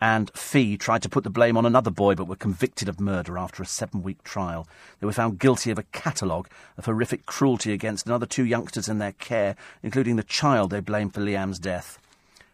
and 0.00 0.30
Fee 0.34 0.76
tried 0.76 1.02
to 1.02 1.08
put 1.08 1.24
the 1.24 1.30
blame 1.30 1.56
on 1.56 1.66
another 1.66 1.90
boy 1.90 2.14
but 2.14 2.26
were 2.26 2.36
convicted 2.36 2.88
of 2.88 3.00
murder 3.00 3.36
after 3.36 3.62
a 3.62 3.66
seven 3.66 4.02
week 4.02 4.22
trial. 4.24 4.66
They 4.98 5.06
were 5.06 5.12
found 5.12 5.38
guilty 5.38 5.70
of 5.70 5.78
a 5.78 5.84
catalogue 5.84 6.48
of 6.78 6.86
horrific 6.86 7.26
cruelty 7.26 7.72
against 7.72 8.06
another 8.06 8.26
two 8.26 8.44
youngsters 8.44 8.88
in 8.88 8.98
their 8.98 9.12
care, 9.12 9.56
including 9.82 10.16
the 10.16 10.22
child 10.22 10.70
they 10.70 10.80
blamed 10.80 11.12
for 11.12 11.20
Liam's 11.20 11.58
death. 11.58 11.98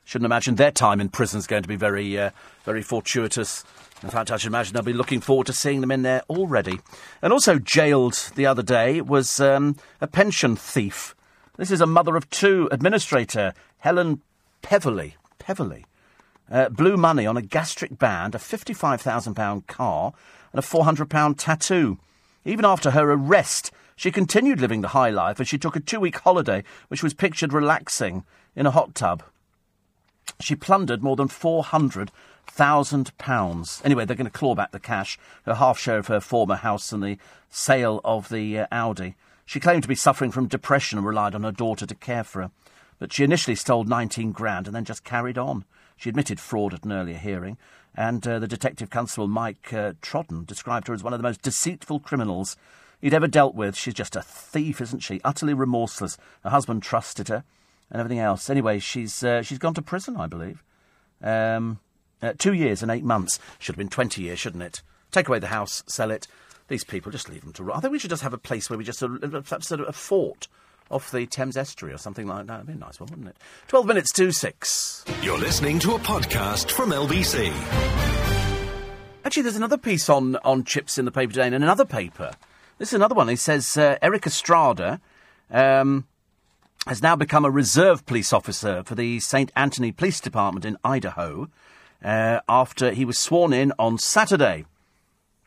Shouldn't 0.05 0.27
imagine 0.27 0.55
their 0.57 0.71
time 0.71 1.01
in 1.01 1.09
prison 1.09 1.39
is 1.39 1.47
going 1.47 1.63
to 1.63 1.69
be 1.69 1.77
very, 1.77 2.19
uh, 2.19 2.31
very 2.65 2.83
fortuitous. 2.83 3.65
In 4.03 4.11
fact, 4.11 4.31
I 4.31 4.37
should 4.37 4.49
imagine 4.49 4.75
they'll 4.75 4.83
be 4.83 4.93
looking 4.93 5.21
forward 5.21 5.47
to 5.49 5.53
seeing 5.53 5.81
them 5.81 5.91
in 5.91 6.03
there 6.03 6.23
already. 6.29 6.81
And 7.23 7.33
also 7.33 7.59
jailed 7.59 8.31
the 8.37 8.47
other 8.47 8.63
day 8.63 9.01
was 9.01 9.41
um, 9.41 9.77
a 10.01 10.07
pension 10.07 10.55
thief. 10.55 11.17
This 11.57 11.71
is 11.71 11.81
a 11.81 11.87
mother 11.87 12.15
of 12.17 12.29
two, 12.31 12.69
administrator 12.71 13.53
Helen 13.79 14.21
Peverley. 14.63 15.17
Peverley 15.39 15.87
uh, 16.51 16.69
blew 16.69 16.97
money 16.97 17.25
on 17.27 17.37
a 17.37 17.43
gastric 17.43 17.99
band, 17.99 18.35
a 18.35 18.39
£55,000 18.39 19.67
car, 19.67 20.15
and 20.53 20.59
a 20.59 20.67
£400 20.67 21.35
tattoo. 21.37 21.99
Even 22.45 22.65
after 22.65 22.93
her 22.93 23.11
arrest, 23.11 23.73
she 23.97 24.13
continued 24.13 24.61
living 24.61 24.83
the 24.83 24.89
high 24.89 25.11
life 25.11 25.41
as 25.41 25.49
she 25.49 25.59
took 25.59 25.77
a 25.77 25.81
two 25.81 26.01
week 26.01 26.19
holiday, 26.19 26.63
which 26.89 27.03
was 27.03 27.15
pictured 27.15 27.53
relaxing 27.53 28.25
in 28.55 28.67
a 28.67 28.71
hot 28.71 28.95
tub. 28.95 29.23
She 30.41 30.55
plundered 30.55 31.03
more 31.03 31.17
than 31.17 31.29
£400,000. 31.29 33.85
Anyway, 33.85 34.05
they're 34.05 34.17
going 34.17 34.27
to 34.27 34.31
claw 34.31 34.55
back 34.55 34.71
the 34.73 34.79
cash, 34.79 35.19
her 35.45 35.55
half 35.55 35.79
share 35.79 35.97
of 35.99 36.09
her 36.09 36.21
former 36.21 36.57
house, 36.57 36.93
and 36.93 37.03
the 37.03 37.17
sale 37.49 38.03
of 38.05 38.29
the 38.29 38.59
uh, 38.61 38.67
Audi. 38.71 39.17
She 39.47 39.61
claimed 39.61 39.83
to 39.83 39.89
be 39.89 39.95
suffering 39.95 40.33
from 40.33 40.49
depression 40.49 40.99
and 40.99 41.07
relied 41.07 41.35
on 41.35 41.45
her 41.45 41.53
daughter 41.53 41.87
to 41.87 41.95
care 41.95 42.25
for 42.25 42.43
her. 42.43 42.51
But 42.99 43.13
she 43.13 43.25
initially 43.25 43.55
stole 43.55 43.85
19 43.85 44.33
grand 44.33 44.67
and 44.67 44.75
then 44.75 44.85
just 44.85 45.05
carried 45.05 45.39
on. 45.39 45.65
She 45.97 46.11
admitted 46.11 46.39
fraud 46.39 46.75
at 46.75 46.85
an 46.85 46.93
earlier 46.93 47.19
hearing, 47.19 47.57
and 47.95 48.27
uh, 48.27 48.39
the 48.39 48.47
detective 48.47 48.91
constable 48.91 49.29
Mike 49.29 49.73
uh, 49.73 49.95
Trodden 50.03 50.45
described 50.45 50.89
her 50.89 50.95
as 50.95 51.03
one 51.03 51.13
of 51.13 51.19
the 51.19 51.23
most 51.23 51.43
deceitful 51.43 52.01
criminals 52.01 52.57
he'd 53.01 53.15
ever 53.15 53.27
dealt 53.27 53.55
with. 53.55 53.77
She's 53.77 53.95
just 53.95 54.17
a 54.17 54.23
thief, 54.23 54.81
isn't 54.81 55.01
she? 55.01 55.21
Utterly 55.25 55.55
remorseless. 55.55 56.19
Her 56.43 56.51
husband 56.51 56.83
trusted 56.83 57.29
her, 57.29 57.45
and 57.91 58.01
everything 58.01 58.19
else. 58.19 58.51
Anyway, 58.51 58.79
she's 58.79 59.25
uh, 59.25 59.43
she's 59.43 59.59
gone 59.59 59.75
to 59.75 59.83
prison, 59.83 60.17
I 60.17 60.27
believe. 60.27 60.63
Um, 61.23 61.81
uh, 62.23 62.35
two 62.37 62.53
years 62.53 62.83
and 62.83 62.91
eight 62.91 63.05
months. 63.05 63.39
Should 63.59 63.75
have 63.75 63.79
been 63.79 63.89
twenty 63.89 64.23
years, 64.23 64.39
shouldn't 64.39 64.63
it? 64.63 64.83
Take 65.11 65.29
away 65.29 65.39
the 65.39 65.47
house, 65.47 65.83
sell 65.87 66.11
it. 66.11 66.27
These 66.69 66.85
people, 66.85 67.13
just 67.13 67.31
leave 67.31 67.43
them 67.43 67.53
to 67.55 67.65
rot. 67.65 67.77
I 67.77 67.81
think 67.81 67.93
we 67.93 67.99
should 67.99 68.11
just 68.11 68.25
have 68.25 68.35
a 68.35 68.39
place 68.39 68.69
where 68.69 68.77
we 68.77 68.85
just 68.85 68.99
sort 68.99 69.23
of, 69.23 69.49
sort 69.49 69.81
of 69.81 69.89
a 69.89 69.93
fort 69.93 70.49
off 70.91 71.11
the 71.11 71.27
Thames 71.27 71.57
estuary 71.57 71.95
or 71.95 71.99
something 71.99 72.27
like 72.27 72.47
that. 72.47 72.47
That'd 72.47 72.67
be 72.67 72.73
a 72.73 72.77
nice 72.77 73.01
one, 73.01 73.09
wouldn't 73.11 73.29
it? 73.29 73.37
12 73.69 73.87
minutes 73.87 74.13
to 74.13 74.31
6. 74.31 75.05
You're 75.23 75.39
listening 75.39 75.79
to 75.81 75.95
a 75.95 75.99
podcast 75.99 76.71
from 76.71 76.91
LBC. 76.91 77.53
Actually, 79.25 79.43
there's 79.43 79.57
another 79.57 79.79
piece 79.79 80.09
on, 80.09 80.37
on 80.37 80.63
CHiPs 80.63 80.99
in 80.99 81.05
the 81.05 81.11
paper 81.11 81.33
today, 81.33 81.47
and 81.47 81.55
another 81.55 81.85
paper. 81.85 82.33
This 82.79 82.89
is 82.89 82.95
another 82.95 83.15
one. 83.15 83.29
He 83.29 83.37
says 83.37 83.77
uh, 83.77 83.97
Erik 84.01 84.27
Estrada 84.27 85.01
um, 85.51 86.07
has 86.87 87.03
now 87.03 87.17
become 87.17 87.45
a 87.45 87.51
reserve 87.51 88.07
police 88.07 88.33
officer 88.33 88.85
for 88.85 88.95
the 88.95 89.19
St. 89.19 89.51
Anthony 89.57 89.91
Police 89.91 90.21
Department 90.21 90.65
in 90.65 90.77
Idaho 90.85 91.49
uh, 92.05 92.41
after 92.49 92.93
he 92.93 93.05
was 93.05 93.19
sworn 93.19 93.53
in 93.53 93.73
on 93.79 93.99
Saturday. 93.99 94.65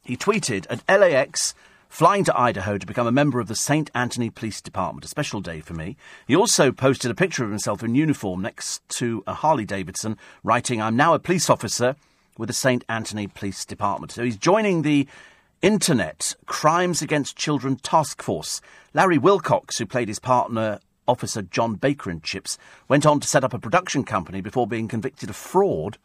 He 0.04 0.18
tweeted 0.18 0.66
at 0.70 0.84
LAX 0.90 1.54
flying 1.90 2.24
to 2.24 2.40
Idaho 2.40 2.78
to 2.78 2.86
become 2.86 3.08
a 3.08 3.12
member 3.12 3.40
of 3.40 3.48
the 3.48 3.56
St. 3.56 3.90
Anthony 3.94 4.30
Police 4.30 4.62
Department. 4.62 5.04
A 5.04 5.10
special 5.10 5.42
day 5.42 5.60
for 5.60 5.74
me. 5.74 5.98
He 6.28 6.36
also 6.36 6.72
posted 6.72 7.12
a 7.12 7.16
picture 7.16 7.44
of 7.44 7.50
himself 7.50 7.84
in 7.84 7.96
uniform 7.96 8.42
next 8.42 8.88
to 8.90 9.24
a 9.28 9.34
Harley 9.34 9.66
Davidson, 9.66 10.16
writing, 10.44 10.82
I'm 10.82 10.96
now 10.96 11.14
a 11.14 11.20
police 11.20 11.50
officer 11.50 11.96
with 12.38 12.48
the 12.48 12.54
St. 12.54 12.86
Anthony 12.88 13.28
Police 13.28 13.66
Department. 13.66 14.12
So 14.12 14.24
he's 14.24 14.38
joining 14.38 14.84
the 14.84 15.08
Internet 15.62 16.36
Crimes 16.46 17.02
Against 17.02 17.36
Children 17.36 17.76
Task 17.78 18.22
Force. 18.22 18.62
Larry 18.94 19.18
Wilcox, 19.18 19.78
who 19.78 19.86
played 19.86 20.08
his 20.08 20.20
partner 20.20 20.80
officer 21.08 21.42
John 21.42 21.74
Baker 21.74 22.12
in 22.12 22.22
CHiPs, 22.22 22.58
went 22.88 23.06
on 23.06 23.20
to 23.20 23.28
set 23.28 23.44
up 23.44 23.54
a 23.54 23.60
production 23.60 24.04
company 24.04 24.42
before 24.42 24.68
being 24.68 24.88
convicted 24.88 25.30
of 25.30 25.36
fraud 25.36 25.98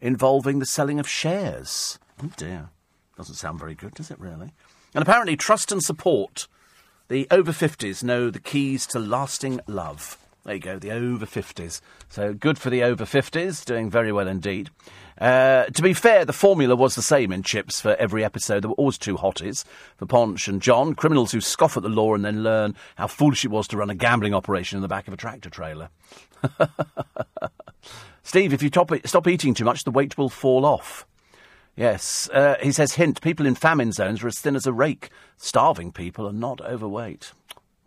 involving 0.00 0.58
the 0.58 0.66
selling 0.66 0.98
of 0.98 1.08
shares. 1.08 1.98
Oh 2.22 2.30
dear. 2.36 2.70
Doesn't 3.16 3.34
sound 3.34 3.58
very 3.58 3.74
good, 3.74 3.94
does 3.94 4.10
it 4.10 4.18
really? 4.18 4.52
And 4.98 5.06
apparently, 5.06 5.36
trust 5.36 5.70
and 5.70 5.80
support. 5.80 6.48
The 7.06 7.28
over 7.30 7.52
50s 7.52 8.02
know 8.02 8.30
the 8.30 8.40
keys 8.40 8.84
to 8.88 8.98
lasting 8.98 9.60
love. 9.68 10.18
There 10.42 10.56
you 10.56 10.60
go, 10.60 10.80
the 10.80 10.90
over 10.90 11.24
50s. 11.24 11.80
So 12.08 12.34
good 12.34 12.58
for 12.58 12.68
the 12.68 12.82
over 12.82 13.04
50s, 13.04 13.64
doing 13.64 13.90
very 13.90 14.10
well 14.10 14.26
indeed. 14.26 14.70
Uh, 15.20 15.66
to 15.66 15.82
be 15.82 15.92
fair, 15.92 16.24
the 16.24 16.32
formula 16.32 16.74
was 16.74 16.96
the 16.96 17.02
same 17.02 17.30
in 17.30 17.44
CHiPs 17.44 17.80
for 17.80 17.94
every 17.94 18.24
episode. 18.24 18.64
There 18.64 18.70
were 18.70 18.74
always 18.74 18.98
two 18.98 19.16
hotties 19.16 19.62
for 19.96 20.06
Ponch 20.06 20.48
and 20.48 20.60
John, 20.60 20.96
criminals 20.96 21.30
who 21.30 21.40
scoff 21.40 21.76
at 21.76 21.84
the 21.84 21.88
law 21.88 22.16
and 22.16 22.24
then 22.24 22.42
learn 22.42 22.74
how 22.96 23.06
foolish 23.06 23.44
it 23.44 23.52
was 23.52 23.68
to 23.68 23.76
run 23.76 23.90
a 23.90 23.94
gambling 23.94 24.34
operation 24.34 24.78
in 24.78 24.82
the 24.82 24.88
back 24.88 25.06
of 25.06 25.14
a 25.14 25.16
tractor 25.16 25.48
trailer. 25.48 25.90
Steve, 28.24 28.52
if 28.52 28.64
you 28.64 28.68
top, 28.68 28.90
stop 29.04 29.28
eating 29.28 29.54
too 29.54 29.64
much, 29.64 29.84
the 29.84 29.92
weight 29.92 30.18
will 30.18 30.28
fall 30.28 30.66
off. 30.66 31.06
Yes. 31.78 32.28
Uh, 32.32 32.56
he 32.60 32.72
says, 32.72 32.94
hint, 32.94 33.20
people 33.20 33.46
in 33.46 33.54
famine 33.54 33.92
zones 33.92 34.24
are 34.24 34.26
as 34.26 34.40
thin 34.40 34.56
as 34.56 34.66
a 34.66 34.72
rake. 34.72 35.10
Starving 35.36 35.92
people 35.92 36.26
are 36.26 36.32
not 36.32 36.60
overweight. 36.60 37.30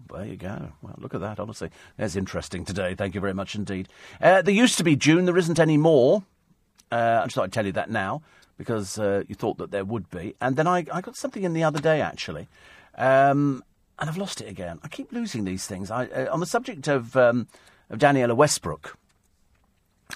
There 0.10 0.26
you 0.26 0.38
go. 0.38 0.72
Well, 0.82 0.96
look 0.98 1.14
at 1.14 1.20
that, 1.20 1.42
honestly. 1.42 1.72
That's 1.98 2.16
interesting 2.16 2.64
today. 2.64 2.96
Thank 2.96 3.16
you 3.16 3.20
very 3.22 3.34
much 3.34 3.54
indeed. 3.54 3.90
Uh, 4.22 4.42
there 4.44 4.54
used 4.54 4.78
to 4.78 4.86
be 4.86 4.96
June. 4.96 5.26
There 5.26 5.38
isn't 5.38 5.60
any 5.60 5.76
more. 5.76 6.24
Uh, 6.90 7.20
I 7.22 7.26
just 7.26 7.36
thought 7.36 7.44
I'd 7.44 7.52
tell 7.52 7.66
you 7.66 7.74
that 7.74 7.90
now 7.90 8.22
because 8.58 8.98
uh, 8.98 9.24
you 9.28 9.36
thought 9.36 9.58
that 9.58 9.72
there 9.72 9.84
would 9.84 10.10
be. 10.10 10.36
And 10.40 10.56
then 10.56 10.68
I, 10.68 10.86
I 10.94 11.02
got 11.02 11.18
something 11.18 11.44
in 11.44 11.52
the 11.52 11.66
other 11.66 11.82
day, 11.82 12.00
actually. 12.00 12.48
Um, 12.96 13.62
and 14.00 14.10
I've 14.10 14.18
lost 14.18 14.40
it 14.40 14.48
again. 14.48 14.80
I 14.84 14.88
keep 14.88 15.12
losing 15.12 15.44
these 15.44 15.66
things. 15.68 15.92
I, 15.92 16.06
uh, 16.06 16.34
on 16.34 16.40
the 16.40 16.46
subject 16.46 16.88
of, 16.88 17.18
um, 17.18 17.48
of 17.90 18.00
Danniella 18.00 18.38
Westbrook, 18.38 18.98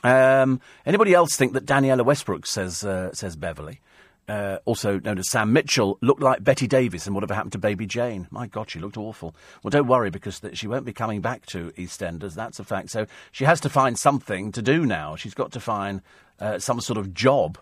um, 0.04 0.62
anybody 0.86 1.14
else 1.14 1.36
think 1.36 1.54
that 1.54 1.66
Danniella 1.66 2.06
Westbrook 2.06 2.46
says 2.46 2.84
uh, 2.84 3.14
says 3.14 3.36
Beverly, 3.36 3.82
uh, 4.28 4.58
also 4.66 5.00
known 5.00 5.20
as 5.20 5.30
Sam 5.30 5.54
Mitchell, 5.54 5.98
looked 6.02 6.22
like 6.22 6.44
Bette 6.44 6.68
Davis 6.68 7.06
and 7.06 7.14
whatever 7.14 7.34
happened 7.34 7.52
to 7.54 7.58
Baby 7.58 7.86
Jane? 7.86 8.28
My 8.32 8.48
God, 8.48 8.70
she 8.70 8.80
looked 8.80 8.98
awful. 8.98 9.36
Well, 9.64 9.70
don't 9.70 9.88
worry 9.88 10.10
because 10.10 10.40
th- 10.40 10.58
she 10.58 10.68
won't 10.68 10.86
be 10.86 10.94
coming 10.94 11.22
back 11.22 11.46
to 11.48 11.72
EastEnders. 11.72 12.34
That's 12.34 12.60
a 12.60 12.64
fact. 12.64 12.90
So 12.90 13.06
she 13.32 13.46
has 13.46 13.60
to 13.62 13.70
find 13.70 13.98
something 13.98 14.52
to 14.54 14.62
do 14.62 14.86
now. 14.86 15.16
She's 15.16 15.34
got 15.34 15.52
to 15.54 15.60
find 15.60 16.02
uh, 16.40 16.60
some 16.60 16.82
sort 16.82 16.98
of 16.98 17.14
job. 17.14 17.58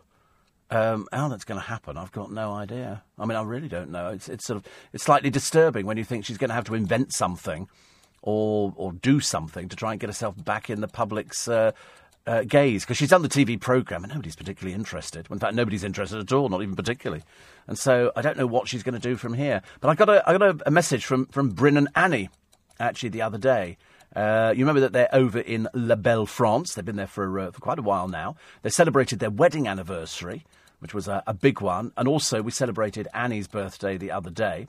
Um, 0.71 1.07
how 1.11 1.27
that's 1.27 1.43
going 1.43 1.59
to 1.59 1.67
happen, 1.67 1.97
I've 1.97 2.11
got 2.11 2.31
no 2.31 2.53
idea. 2.53 3.03
I 3.19 3.25
mean, 3.25 3.35
I 3.35 3.43
really 3.43 3.67
don't 3.67 3.91
know. 3.91 4.07
It's, 4.07 4.27
it's 4.27 4.45
sort 4.45 4.57
of 4.57 4.65
it's 4.91 5.03
slightly 5.03 5.29
disturbing 5.29 5.85
when 5.85 5.97
you 5.97 6.03
think 6.03 6.25
she's 6.25 6.39
going 6.39 6.49
to 6.49 6.55
have 6.55 6.63
to 6.65 6.73
invent 6.73 7.13
something 7.13 7.67
or 8.23 8.73
or 8.75 8.93
do 8.93 9.19
something 9.19 9.69
to 9.69 9.75
try 9.75 9.91
and 9.91 9.99
get 9.99 10.09
herself 10.09 10.43
back 10.43 10.71
in 10.71 10.81
the 10.81 10.87
public's 10.87 11.47
uh, 11.47 11.73
uh, 12.25 12.43
gaze 12.43 12.83
because 12.83 12.97
she's 12.97 13.09
done 13.09 13.21
the 13.21 13.29
TV 13.29 13.59
program 13.59 14.03
and 14.03 14.11
nobody's 14.13 14.35
particularly 14.35 14.73
interested. 14.73 15.27
In 15.29 15.39
fact, 15.39 15.55
nobody's 15.55 15.83
interested 15.83 16.19
at 16.19 16.31
all, 16.31 16.49
not 16.49 16.61
even 16.61 16.75
particularly. 16.75 17.23
And 17.67 17.77
so 17.77 18.11
I 18.15 18.21
don't 18.21 18.37
know 18.37 18.47
what 18.47 18.67
she's 18.67 18.83
going 18.83 18.93
to 18.93 18.99
do 18.99 19.15
from 19.15 19.33
here. 19.33 19.61
But 19.81 19.89
I 19.89 19.95
got 19.95 20.09
a 20.09 20.29
I 20.29 20.37
got 20.37 20.41
a, 20.41 20.59
a 20.67 20.71
message 20.71 21.05
from 21.05 21.25
from 21.27 21.49
Bryn 21.49 21.77
and 21.77 21.89
Annie 21.95 22.29
actually 22.79 23.09
the 23.09 23.21
other 23.21 23.37
day. 23.37 23.77
Uh, 24.15 24.53
you 24.55 24.63
remember 24.63 24.81
that 24.81 24.93
they're 24.93 25.13
over 25.13 25.39
in 25.39 25.67
La 25.73 25.95
Belle, 25.95 26.25
France. 26.25 26.75
They've 26.75 26.85
been 26.85 26.97
there 26.97 27.07
for, 27.07 27.39
uh, 27.39 27.51
for 27.51 27.59
quite 27.59 27.79
a 27.79 27.83
while 27.83 28.07
now. 28.07 28.35
They 28.61 28.69
celebrated 28.69 29.17
their 29.17 29.31
wedding 29.31 29.67
anniversary, 29.67 30.45
which 30.79 30.93
was 30.93 31.07
a, 31.07 31.23
a 31.25 31.33
big 31.33 31.61
one. 31.61 31.91
And 31.97 32.07
also, 32.07 32.43
we 32.43 32.51
celebrated 32.51 33.07
Annie's 33.11 33.47
birthday 33.47 33.97
the 33.97 34.11
other 34.11 34.29
day. 34.29 34.67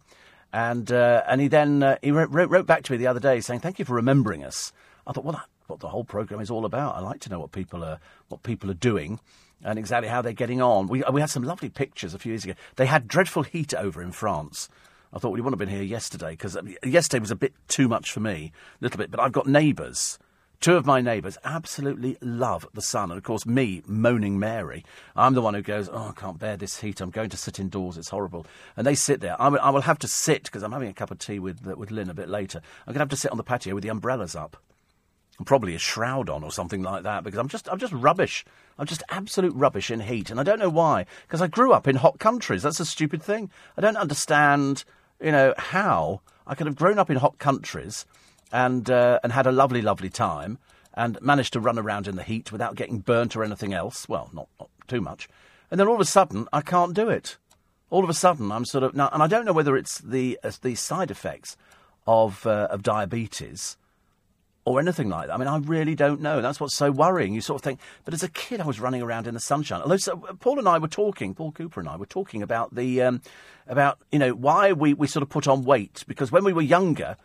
And 0.50 0.90
uh, 0.92 1.24
and 1.28 1.40
he 1.40 1.48
then 1.48 1.82
uh, 1.82 1.98
he 2.00 2.12
wrote, 2.12 2.30
wrote 2.30 2.66
back 2.66 2.84
to 2.84 2.92
me 2.92 2.98
the 2.98 3.08
other 3.08 3.18
day 3.18 3.40
saying, 3.40 3.58
"Thank 3.58 3.80
you 3.80 3.84
for 3.84 3.94
remembering 3.94 4.44
us." 4.44 4.72
I 5.04 5.12
thought, 5.12 5.24
well, 5.24 5.42
what 5.66 5.80
the 5.80 5.88
whole 5.88 6.04
program 6.04 6.40
is 6.40 6.50
all 6.50 6.64
about. 6.64 6.96
I 6.96 7.00
like 7.00 7.20
to 7.20 7.30
know 7.30 7.40
what 7.40 7.52
people 7.52 7.84
are 7.84 7.98
what 8.28 8.42
people 8.42 8.70
are 8.70 8.74
doing 8.74 9.20
and 9.62 9.78
exactly 9.78 10.08
how 10.08 10.22
they're 10.22 10.32
getting 10.32 10.60
on. 10.60 10.86
We 10.86 11.02
we 11.12 11.20
had 11.20 11.30
some 11.30 11.42
lovely 11.42 11.68
pictures 11.68 12.14
a 12.14 12.18
few 12.18 12.32
years 12.32 12.44
ago. 12.44 12.54
They 12.76 12.86
had 12.86 13.08
dreadful 13.08 13.42
heat 13.42 13.74
over 13.74 14.02
in 14.02 14.12
France. 14.12 14.68
I 15.12 15.18
thought 15.18 15.30
well, 15.30 15.42
wouldn't 15.42 15.60
have 15.60 15.68
been 15.68 15.76
here 15.76 15.84
yesterday 15.84 16.30
because 16.30 16.56
um, 16.56 16.74
yesterday 16.84 17.20
was 17.20 17.30
a 17.30 17.36
bit 17.36 17.54
too 17.68 17.86
much 17.86 18.10
for 18.10 18.20
me, 18.20 18.52
a 18.80 18.84
little 18.84 18.98
bit. 18.98 19.10
But 19.10 19.20
I've 19.20 19.32
got 19.32 19.46
neighbours 19.46 20.18
Two 20.64 20.76
of 20.76 20.86
my 20.86 21.02
neighbours 21.02 21.36
absolutely 21.44 22.16
love 22.22 22.66
the 22.72 22.80
sun. 22.80 23.10
And 23.10 23.18
of 23.18 23.22
course, 23.22 23.44
me, 23.44 23.82
moaning 23.86 24.38
Mary, 24.38 24.82
I'm 25.14 25.34
the 25.34 25.42
one 25.42 25.52
who 25.52 25.60
goes, 25.60 25.90
Oh, 25.92 26.08
I 26.08 26.18
can't 26.18 26.38
bear 26.38 26.56
this 26.56 26.80
heat. 26.80 27.02
I'm 27.02 27.10
going 27.10 27.28
to 27.28 27.36
sit 27.36 27.60
indoors. 27.60 27.98
It's 27.98 28.08
horrible. 28.08 28.46
And 28.74 28.86
they 28.86 28.94
sit 28.94 29.20
there. 29.20 29.36
I 29.38 29.48
will, 29.48 29.72
will 29.74 29.82
have 29.82 29.98
to 29.98 30.08
sit, 30.08 30.44
because 30.44 30.62
I'm 30.62 30.72
having 30.72 30.88
a 30.88 30.94
cup 30.94 31.10
of 31.10 31.18
tea 31.18 31.38
with, 31.38 31.66
with 31.66 31.90
Lynn 31.90 32.08
a 32.08 32.14
bit 32.14 32.30
later. 32.30 32.62
I'm 32.86 32.94
going 32.94 33.00
to 33.00 33.00
have 33.00 33.08
to 33.10 33.16
sit 33.16 33.30
on 33.30 33.36
the 33.36 33.44
patio 33.44 33.74
with 33.74 33.82
the 33.82 33.90
umbrellas 33.90 34.34
up. 34.34 34.56
Probably 35.44 35.74
a 35.74 35.78
shroud 35.78 36.30
on 36.30 36.44
or 36.44 36.52
something 36.52 36.82
like 36.82 37.02
that 37.02 37.24
because 37.24 37.38
I'm 37.38 37.48
just 37.48 37.68
I'm 37.68 37.78
just 37.78 37.92
rubbish. 37.92 38.44
I'm 38.78 38.86
just 38.86 39.02
absolute 39.08 39.54
rubbish 39.54 39.90
in 39.90 40.00
heat, 40.00 40.30
and 40.30 40.38
I 40.38 40.44
don't 40.44 40.60
know 40.60 40.70
why. 40.70 41.06
Because 41.26 41.42
I 41.42 41.48
grew 41.48 41.72
up 41.72 41.88
in 41.88 41.96
hot 41.96 42.20
countries. 42.20 42.62
That's 42.62 42.78
a 42.78 42.86
stupid 42.86 43.22
thing. 43.22 43.50
I 43.76 43.80
don't 43.80 43.96
understand, 43.96 44.84
you 45.20 45.32
know, 45.32 45.54
how 45.58 46.20
I 46.46 46.54
could 46.54 46.68
have 46.68 46.76
grown 46.76 46.98
up 47.00 47.10
in 47.10 47.16
hot 47.16 47.38
countries 47.38 48.06
and 48.52 48.88
uh, 48.88 49.18
and 49.24 49.32
had 49.32 49.46
a 49.46 49.52
lovely, 49.52 49.82
lovely 49.82 50.08
time, 50.08 50.58
and 50.94 51.20
managed 51.20 51.52
to 51.54 51.60
run 51.60 51.78
around 51.80 52.06
in 52.06 52.14
the 52.14 52.22
heat 52.22 52.52
without 52.52 52.76
getting 52.76 52.98
burnt 52.98 53.34
or 53.34 53.42
anything 53.42 53.74
else. 53.74 54.08
Well, 54.08 54.30
not, 54.32 54.48
not 54.60 54.70
too 54.86 55.00
much. 55.00 55.28
And 55.70 55.80
then 55.80 55.88
all 55.88 55.94
of 55.94 56.00
a 56.00 56.04
sudden, 56.04 56.46
I 56.52 56.60
can't 56.60 56.94
do 56.94 57.08
it. 57.08 57.38
All 57.90 58.04
of 58.04 58.10
a 58.10 58.14
sudden, 58.14 58.52
I'm 58.52 58.64
sort 58.64 58.84
of 58.84 58.94
now, 58.94 59.08
and 59.12 59.22
I 59.22 59.26
don't 59.26 59.44
know 59.44 59.52
whether 59.52 59.76
it's 59.76 59.98
the 59.98 60.38
uh, 60.44 60.52
the 60.62 60.76
side 60.76 61.10
effects 61.10 61.56
of 62.06 62.46
uh, 62.46 62.68
of 62.70 62.84
diabetes 62.84 63.76
or 64.64 64.80
anything 64.80 65.08
like 65.08 65.28
that. 65.28 65.34
I 65.34 65.36
mean, 65.36 65.48
I 65.48 65.58
really 65.58 65.94
don't 65.94 66.20
know. 66.20 66.40
That's 66.40 66.58
what's 66.58 66.74
so 66.74 66.90
worrying. 66.90 67.34
You 67.34 67.40
sort 67.40 67.60
of 67.60 67.64
think, 67.64 67.80
but 68.04 68.14
as 68.14 68.22
a 68.22 68.28
kid, 68.28 68.60
I 68.60 68.66
was 68.66 68.80
running 68.80 69.02
around 69.02 69.26
in 69.26 69.34
the 69.34 69.40
sunshine. 69.40 69.82
Although 69.82 69.98
so, 69.98 70.16
Paul 70.16 70.58
and 70.58 70.68
I 70.68 70.78
were 70.78 70.88
talking, 70.88 71.34
Paul 71.34 71.52
Cooper 71.52 71.80
and 71.80 71.88
I 71.88 71.96
were 71.96 72.06
talking 72.06 72.42
about 72.42 72.74
the 72.74 73.02
um, 73.02 73.20
about 73.66 73.98
you 74.10 74.18
know 74.18 74.30
why 74.32 74.72
we 74.72 74.94
we 74.94 75.06
sort 75.06 75.22
of 75.22 75.28
put 75.28 75.46
on 75.46 75.64
weight 75.64 76.04
because 76.06 76.32
when 76.32 76.44
we 76.44 76.52
were 76.52 76.62
younger, 76.62 77.16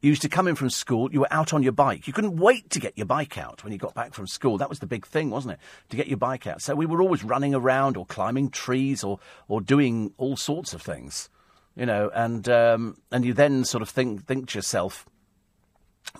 you 0.00 0.10
used 0.10 0.22
to 0.22 0.28
come 0.28 0.46
in 0.46 0.54
from 0.54 0.70
school, 0.70 1.12
you 1.12 1.20
were 1.20 1.32
out 1.32 1.52
on 1.52 1.62
your 1.62 1.72
bike. 1.72 2.06
You 2.06 2.12
couldn't 2.12 2.36
wait 2.36 2.70
to 2.70 2.80
get 2.80 2.96
your 2.96 3.06
bike 3.06 3.36
out 3.36 3.64
when 3.64 3.72
you 3.72 3.78
got 3.78 3.94
back 3.94 4.14
from 4.14 4.28
school. 4.28 4.58
That 4.58 4.68
was 4.68 4.78
the 4.78 4.86
big 4.86 5.04
thing, 5.04 5.30
wasn't 5.30 5.54
it? 5.54 5.60
To 5.90 5.96
get 5.96 6.06
your 6.06 6.18
bike 6.18 6.46
out. 6.46 6.62
So 6.62 6.76
we 6.76 6.86
were 6.86 7.02
always 7.02 7.24
running 7.24 7.54
around 7.54 7.96
or 7.96 8.06
climbing 8.06 8.50
trees 8.50 9.02
or, 9.02 9.18
or 9.48 9.60
doing 9.60 10.12
all 10.16 10.36
sorts 10.36 10.72
of 10.72 10.82
things, 10.82 11.28
you 11.74 11.84
know, 11.84 12.10
and, 12.14 12.48
um, 12.48 12.96
and 13.10 13.24
you 13.24 13.34
then 13.34 13.64
sort 13.64 13.82
of 13.82 13.88
think, 13.88 14.24
think 14.26 14.50
to 14.50 14.58
yourself, 14.58 15.04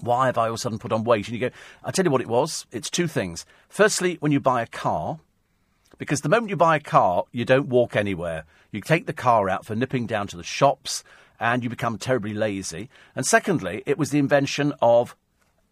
why 0.00 0.26
have 0.26 0.38
I 0.38 0.42
all 0.42 0.48
of 0.48 0.54
a 0.54 0.58
sudden 0.58 0.78
put 0.78 0.92
on 0.92 1.04
weight? 1.04 1.28
And 1.28 1.34
you 1.34 1.48
go, 1.48 1.54
I'll 1.84 1.92
tell 1.92 2.04
you 2.04 2.10
what 2.10 2.20
it 2.20 2.28
was. 2.28 2.66
It's 2.72 2.90
two 2.90 3.08
things. 3.08 3.44
Firstly, 3.68 4.16
when 4.20 4.32
you 4.32 4.40
buy 4.40 4.62
a 4.62 4.66
car, 4.66 5.18
because 5.98 6.20
the 6.20 6.28
moment 6.28 6.50
you 6.50 6.56
buy 6.56 6.76
a 6.76 6.80
car, 6.80 7.24
you 7.32 7.44
don't 7.44 7.68
walk 7.68 7.96
anywhere. 7.96 8.44
You 8.70 8.80
take 8.80 9.06
the 9.06 9.12
car 9.12 9.48
out 9.48 9.66
for 9.66 9.74
nipping 9.74 10.06
down 10.06 10.26
to 10.28 10.36
the 10.36 10.42
shops 10.42 11.02
and 11.40 11.62
you 11.62 11.70
become 11.70 11.98
terribly 11.98 12.34
lazy. 12.34 12.88
And 13.16 13.26
secondly, 13.26 13.82
it 13.86 13.98
was 13.98 14.10
the 14.10 14.18
invention 14.18 14.72
of 14.80 15.16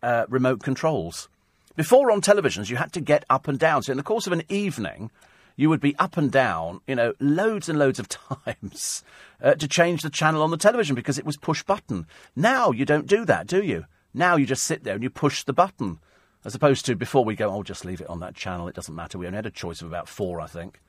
uh, 0.02 0.26
remote 0.28 0.62
controls. 0.62 1.28
Before 1.76 2.10
on 2.10 2.20
televisions, 2.20 2.70
you 2.70 2.76
had 2.76 2.92
to 2.94 3.00
get 3.00 3.24
up 3.28 3.48
and 3.48 3.58
down. 3.58 3.82
So 3.82 3.92
in 3.92 3.96
the 3.96 4.02
course 4.02 4.26
of 4.26 4.32
an 4.32 4.42
evening, 4.48 5.10
you 5.56 5.68
would 5.68 5.80
be 5.80 5.96
up 5.96 6.16
and 6.16 6.30
down, 6.30 6.80
you 6.86 6.94
know, 6.94 7.14
loads 7.20 7.68
and 7.68 7.78
loads 7.78 7.98
of 7.98 8.08
times 8.44 9.04
uh, 9.42 9.54
to 9.54 9.68
change 9.68 10.02
the 10.02 10.10
channel 10.10 10.42
on 10.42 10.50
the 10.50 10.56
television 10.56 10.94
because 10.94 11.18
it 11.18 11.24
was 11.24 11.36
push 11.36 11.62
button. 11.62 12.06
Now 12.34 12.70
you 12.70 12.84
don't 12.84 13.06
do 13.06 13.24
that, 13.24 13.46
do 13.46 13.62
you? 13.62 13.86
Now 14.16 14.36
you 14.36 14.46
just 14.46 14.64
sit 14.64 14.82
there 14.82 14.94
and 14.94 15.02
you 15.02 15.10
push 15.10 15.44
the 15.44 15.52
button. 15.52 15.98
As 16.44 16.54
opposed 16.54 16.86
to 16.86 16.94
before 16.94 17.24
we 17.24 17.34
go, 17.34 17.50
oh, 17.50 17.62
just 17.62 17.84
leave 17.84 18.00
it 18.00 18.08
on 18.08 18.20
that 18.20 18.34
channel. 18.34 18.68
It 18.68 18.74
doesn't 18.74 18.94
matter. 18.94 19.18
We 19.18 19.26
only 19.26 19.36
had 19.36 19.46
a 19.46 19.50
choice 19.50 19.82
of 19.82 19.88
about 19.88 20.08
four, 20.08 20.40
I 20.40 20.46
think. 20.46 20.80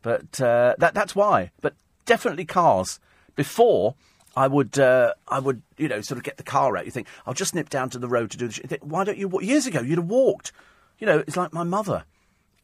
But 0.00 0.40
uh, 0.40 0.74
that, 0.78 0.94
that's 0.94 1.14
why. 1.14 1.50
But 1.60 1.74
definitely 2.06 2.44
cars. 2.44 2.98
Before, 3.36 3.94
I 4.34 4.48
would, 4.48 4.78
uh, 4.78 5.12
I 5.28 5.38
would, 5.38 5.62
you 5.76 5.88
know, 5.88 6.00
sort 6.00 6.18
of 6.18 6.24
get 6.24 6.38
the 6.38 6.42
car 6.42 6.76
out. 6.76 6.86
You 6.86 6.90
think, 6.90 7.06
I'll 7.26 7.34
just 7.34 7.54
nip 7.54 7.68
down 7.68 7.90
to 7.90 7.98
the 7.98 8.08
road 8.08 8.30
to 8.32 8.38
do 8.38 8.48
this. 8.48 8.78
Why 8.80 9.04
don't 9.04 9.18
you? 9.18 9.30
Years 9.40 9.66
ago, 9.66 9.80
you'd 9.80 9.98
have 9.98 10.08
walked. 10.08 10.52
You 10.98 11.06
know, 11.06 11.18
it's 11.18 11.36
like 11.36 11.52
my 11.52 11.64
mother 11.64 12.04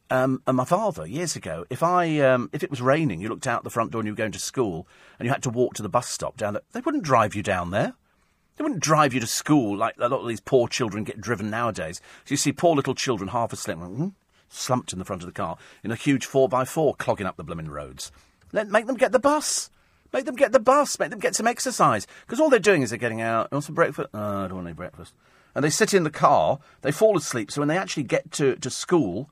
um, 0.09 0.41
and 0.47 0.57
my 0.57 0.65
father 0.65 1.05
years 1.05 1.35
ago. 1.35 1.65
If 1.69 1.83
I, 1.83 2.19
um, 2.19 2.49
if 2.51 2.63
it 2.63 2.69
was 2.69 2.81
raining, 2.81 3.21
you 3.21 3.29
looked 3.29 3.47
out 3.47 3.63
the 3.63 3.69
front 3.69 3.91
door 3.91 4.01
and 4.01 4.07
you 4.07 4.13
were 4.13 4.17
going 4.17 4.31
to 4.31 4.39
school, 4.39 4.87
and 5.17 5.25
you 5.25 5.31
had 5.31 5.43
to 5.43 5.49
walk 5.49 5.75
to 5.75 5.83
the 5.83 5.89
bus 5.89 6.09
stop 6.09 6.35
down 6.35 6.53
there. 6.53 6.63
They 6.73 6.81
wouldn't 6.81 7.03
drive 7.03 7.35
you 7.35 7.43
down 7.43 7.71
there. 7.71 7.93
They 8.59 8.63
wouldn't 8.63 8.81
drive 8.81 9.13
you 9.13 9.21
to 9.21 9.25
school 9.25 9.77
like 9.77 9.95
a 9.97 10.09
lot 10.09 10.19
of 10.19 10.27
these 10.27 10.41
poor 10.41 10.67
children 10.67 11.05
get 11.05 11.21
driven 11.21 11.49
nowadays. 11.49 12.01
So 12.25 12.33
you 12.33 12.35
see 12.35 12.51
poor 12.51 12.75
little 12.75 12.93
children 12.93 13.29
half 13.29 13.53
asleep, 13.53 13.77
hmm, 13.77 14.09
slumped 14.49 14.91
in 14.91 14.99
the 14.99 15.05
front 15.05 15.21
of 15.21 15.27
the 15.27 15.31
car 15.31 15.57
in 15.81 15.91
a 15.91 15.95
huge 15.95 16.25
four 16.25 16.49
by 16.49 16.65
four, 16.65 16.93
clogging 16.93 17.25
up 17.25 17.37
the 17.37 17.45
blooming 17.45 17.69
roads. 17.69 18.11
Let 18.51 18.67
make 18.67 18.85
them 18.85 18.97
get 18.97 19.13
the 19.13 19.19
bus. 19.19 19.69
Make 20.11 20.25
them 20.25 20.35
get 20.35 20.51
the 20.51 20.59
bus. 20.59 20.99
Make 20.99 21.09
them 21.09 21.19
get 21.19 21.35
some 21.35 21.47
exercise. 21.47 22.05
Because 22.25 22.41
all 22.41 22.49
they're 22.49 22.59
doing 22.59 22.81
is 22.81 22.89
they're 22.89 22.99
getting 22.99 23.21
out. 23.21 23.49
Want 23.49 23.63
some 23.63 23.75
breakfast? 23.75 24.09
Oh, 24.13 24.19
I 24.19 24.47
don't 24.47 24.55
want 24.55 24.67
any 24.67 24.73
breakfast. 24.73 25.13
And 25.55 25.63
they 25.63 25.69
sit 25.69 25.93
in 25.93 26.03
the 26.03 26.09
car. 26.09 26.59
They 26.81 26.91
fall 26.91 27.15
asleep. 27.15 27.51
So 27.51 27.61
when 27.61 27.69
they 27.69 27.77
actually 27.77 28.03
get 28.03 28.29
to, 28.33 28.57
to 28.57 28.69
school, 28.69 29.29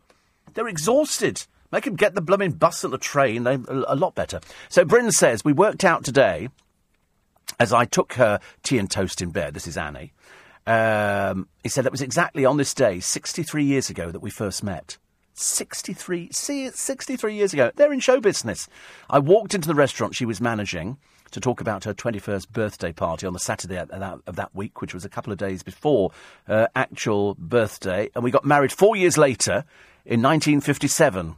they're 0.53 0.69
exhausted. 0.69 1.45
Make 1.69 1.83
them 1.83 1.97
get 1.97 2.15
the 2.15 2.21
blooming 2.21 2.53
bus 2.53 2.85
and 2.85 2.93
the 2.93 2.97
train. 2.97 3.43
They 3.43 3.57
a 3.67 3.95
lot 3.97 4.15
better. 4.15 4.39
So 4.69 4.85
Bryn 4.85 5.11
says 5.11 5.43
we 5.43 5.51
worked 5.51 5.83
out 5.83 6.05
today 6.05 6.47
as 7.59 7.73
I 7.73 7.85
took 7.85 8.13
her 8.13 8.39
tea 8.63 8.77
and 8.77 8.89
toast 8.89 9.21
in 9.21 9.31
bed. 9.31 9.53
This 9.53 9.67
is 9.67 9.77
Annie. 9.77 10.13
Um, 10.65 11.47
he 11.63 11.69
said 11.69 11.85
that 11.85 11.91
was 11.91 12.01
exactly 12.01 12.45
on 12.45 12.57
this 12.57 12.73
day, 12.73 12.99
63 12.99 13.63
years 13.63 13.89
ago, 13.89 14.11
that 14.11 14.19
we 14.19 14.29
first 14.29 14.63
met. 14.63 14.97
63, 15.33 16.29
see, 16.31 16.69
63 16.69 17.35
years 17.35 17.53
ago. 17.53 17.71
They're 17.75 17.93
in 17.93 17.99
show 17.99 18.19
business. 18.19 18.67
I 19.09 19.19
walked 19.19 19.53
into 19.53 19.67
the 19.67 19.75
restaurant 19.75 20.15
she 20.15 20.25
was 20.25 20.41
managing 20.41 20.97
to 21.31 21.39
talk 21.39 21.61
about 21.61 21.83
her 21.83 21.93
21st 21.93 22.49
birthday 22.49 22.91
party 22.91 23.27
on 23.27 23.33
the 23.33 23.39
Saturday 23.39 23.77
of 23.77 23.89
that, 23.89 24.19
of 24.25 24.35
that 24.35 24.55
week, 24.55 24.81
which 24.81 24.93
was 24.93 25.05
a 25.05 25.09
couple 25.09 25.31
of 25.31 25.37
days 25.37 25.61
before 25.61 26.11
her 26.45 26.69
actual 26.75 27.35
birthday. 27.35 28.09
And 28.15 28.23
we 28.23 28.31
got 28.31 28.45
married 28.45 28.71
four 28.71 28.95
years 28.95 29.17
later 29.17 29.63
in 30.05 30.21
1957 30.21 31.35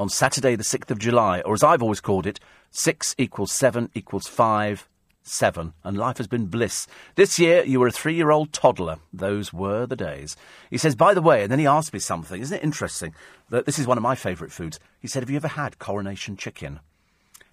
on 0.00 0.08
Saturday, 0.08 0.56
the 0.56 0.64
6th 0.64 0.90
of 0.90 0.98
July, 0.98 1.40
or 1.42 1.54
as 1.54 1.62
I've 1.62 1.82
always 1.82 2.00
called 2.00 2.26
it, 2.26 2.40
6 2.70 3.14
equals 3.18 3.52
7 3.52 3.90
equals 3.94 4.26
5 4.26 4.88
seven, 5.24 5.72
and 5.82 5.96
life 5.96 6.18
has 6.18 6.26
been 6.26 6.46
bliss. 6.46 6.86
This 7.16 7.38
year, 7.38 7.64
you 7.64 7.80
were 7.80 7.88
a 7.88 7.92
three 7.92 8.14
year 8.14 8.30
old 8.30 8.52
toddler. 8.52 8.98
Those 9.12 9.52
were 9.52 9.86
the 9.86 9.96
days. 9.96 10.36
He 10.70 10.78
says, 10.78 10.94
by 10.94 11.14
the 11.14 11.22
way, 11.22 11.42
and 11.42 11.50
then 11.50 11.58
he 11.58 11.66
asked 11.66 11.92
me 11.92 11.98
something. 11.98 12.40
Isn't 12.40 12.58
it 12.58 12.62
interesting 12.62 13.14
that 13.50 13.66
this 13.66 13.78
is 13.78 13.86
one 13.86 13.98
of 13.98 14.02
my 14.02 14.14
favourite 14.14 14.52
foods? 14.52 14.78
He 15.00 15.08
said, 15.08 15.22
Have 15.22 15.30
you 15.30 15.36
ever 15.36 15.48
had 15.48 15.78
coronation 15.78 16.36
chicken? 16.36 16.80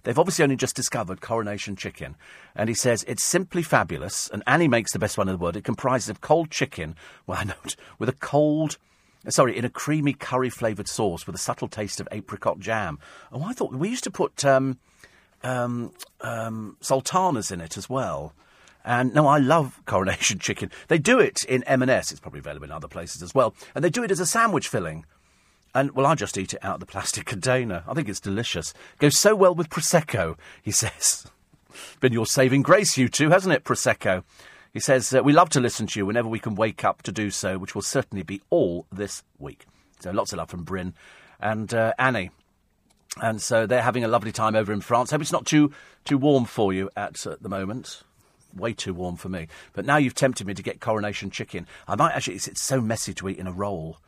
They've 0.04 0.18
obviously 0.18 0.42
only 0.42 0.56
just 0.56 0.76
discovered 0.76 1.20
coronation 1.20 1.76
chicken. 1.76 2.16
And 2.54 2.68
he 2.68 2.74
says, 2.74 3.04
It's 3.08 3.24
simply 3.24 3.62
fabulous. 3.62 4.28
And 4.28 4.42
Annie 4.46 4.68
makes 4.68 4.92
the 4.92 4.98
best 4.98 5.16
one 5.16 5.28
in 5.28 5.34
the 5.34 5.38
world. 5.38 5.56
It 5.56 5.64
comprises 5.64 6.08
of 6.08 6.20
cold 6.20 6.50
chicken, 6.50 6.96
well, 7.26 7.38
I 7.40 7.44
know, 7.44 7.54
with 7.98 8.08
a 8.08 8.14
cold. 8.14 8.78
Sorry, 9.28 9.56
in 9.56 9.64
a 9.64 9.70
creamy 9.70 10.14
curry 10.14 10.50
flavoured 10.50 10.88
sauce 10.88 11.26
with 11.26 11.36
a 11.36 11.38
subtle 11.38 11.68
taste 11.68 12.00
of 12.00 12.08
apricot 12.10 12.58
jam. 12.58 12.98
Oh, 13.30 13.44
I 13.44 13.52
thought 13.52 13.72
we 13.72 13.88
used 13.88 14.02
to 14.04 14.10
put 14.10 14.44
um, 14.44 14.78
um, 15.42 15.92
um, 16.20 16.76
sultanas 16.80 17.50
in 17.50 17.60
it 17.60 17.76
as 17.76 17.88
well. 17.88 18.32
And 18.84 19.14
no, 19.14 19.26
I 19.26 19.38
love 19.38 19.80
coronation 19.86 20.38
chicken. 20.38 20.70
They 20.88 20.98
do 20.98 21.18
it 21.18 21.44
in 21.44 21.62
M&S. 21.64 22.10
It's 22.10 22.20
probably 22.20 22.40
available 22.40 22.64
in 22.64 22.72
other 22.72 22.88
places 22.88 23.22
as 23.22 23.34
well. 23.34 23.54
And 23.74 23.84
they 23.84 23.90
do 23.90 24.02
it 24.02 24.10
as 24.10 24.20
a 24.20 24.26
sandwich 24.26 24.68
filling. 24.68 25.04
And, 25.74 25.92
well, 25.92 26.06
I 26.06 26.14
just 26.14 26.36
eat 26.36 26.52
it 26.52 26.64
out 26.64 26.74
of 26.74 26.80
the 26.80 26.86
plastic 26.86 27.24
container. 27.26 27.84
I 27.86 27.94
think 27.94 28.08
it's 28.08 28.20
delicious. 28.20 28.74
Goes 28.98 29.18
so 29.18 29.34
well 29.34 29.54
with 29.54 29.70
Prosecco, 29.70 30.36
he 30.62 30.70
says. 30.72 31.26
Been 32.00 32.12
your 32.12 32.26
saving 32.26 32.62
grace, 32.62 32.98
you 32.98 33.08
two, 33.08 33.30
hasn't 33.30 33.54
it, 33.54 33.64
Prosecco? 33.64 34.24
He 34.72 34.80
says, 34.80 35.14
uh, 35.14 35.22
We 35.22 35.32
love 35.32 35.48
to 35.50 35.60
listen 35.60 35.86
to 35.88 36.00
you 36.00 36.06
whenever 36.06 36.28
we 36.28 36.38
can 36.38 36.54
wake 36.54 36.84
up 36.84 37.02
to 37.02 37.12
do 37.12 37.30
so, 37.30 37.58
which 37.58 37.74
will 37.74 37.82
certainly 37.82 38.22
be 38.22 38.42
all 38.50 38.86
this 38.92 39.22
week. 39.38 39.66
So 40.00 40.10
lots 40.10 40.32
of 40.32 40.38
love 40.38 40.50
from 40.50 40.64
Bryn. 40.64 40.94
And 41.40 41.72
uh, 41.72 41.92
Annie, 41.98 42.30
and 43.20 43.40
so 43.40 43.66
they're 43.66 43.82
having 43.82 44.04
a 44.04 44.08
lovely 44.08 44.32
time 44.32 44.56
over 44.56 44.72
in 44.72 44.80
France. 44.80 45.10
Hope 45.10 45.20
it's 45.20 45.32
not 45.32 45.46
too 45.46 45.72
too 46.04 46.18
warm 46.18 46.44
for 46.44 46.72
you 46.72 46.90
at 46.96 47.26
uh, 47.26 47.36
the 47.40 47.48
moment. 47.48 48.02
Way 48.54 48.72
too 48.74 48.92
warm 48.92 49.16
for 49.16 49.28
me. 49.28 49.48
But 49.72 49.86
now 49.86 49.96
you've 49.96 50.14
tempted 50.14 50.46
me 50.46 50.54
to 50.54 50.62
get 50.62 50.80
coronation 50.80 51.30
chicken. 51.30 51.66
I 51.88 51.96
might 51.96 52.12
actually. 52.12 52.36
It's, 52.36 52.48
it's 52.48 52.62
so 52.62 52.80
messy 52.80 53.14
to 53.14 53.28
eat 53.28 53.38
in 53.38 53.46
a 53.46 53.52
roll. 53.52 53.98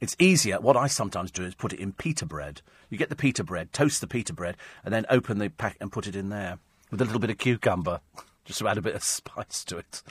It's 0.00 0.16
easier. 0.18 0.60
What 0.60 0.76
I 0.76 0.88
sometimes 0.88 1.30
do 1.30 1.44
is 1.44 1.54
put 1.54 1.72
it 1.72 1.80
in 1.80 1.92
pita 1.92 2.26
bread. 2.26 2.60
You 2.90 2.98
get 2.98 3.08
the 3.08 3.16
pita 3.16 3.44
bread, 3.44 3.72
toast 3.72 4.00
the 4.00 4.06
pita 4.06 4.32
bread, 4.32 4.56
and 4.84 4.92
then 4.92 5.06
open 5.08 5.38
the 5.38 5.48
pack 5.48 5.76
and 5.80 5.92
put 5.92 6.06
it 6.06 6.16
in 6.16 6.28
there 6.28 6.58
with 6.90 7.00
a 7.00 7.04
little 7.04 7.20
bit 7.20 7.30
of 7.30 7.38
cucumber 7.38 8.00
just 8.44 8.58
to 8.58 8.68
add 8.68 8.78
a 8.78 8.82
bit 8.82 8.94
of 8.94 9.02
spice 9.04 9.64
to 9.64 9.78
it. 9.78 10.02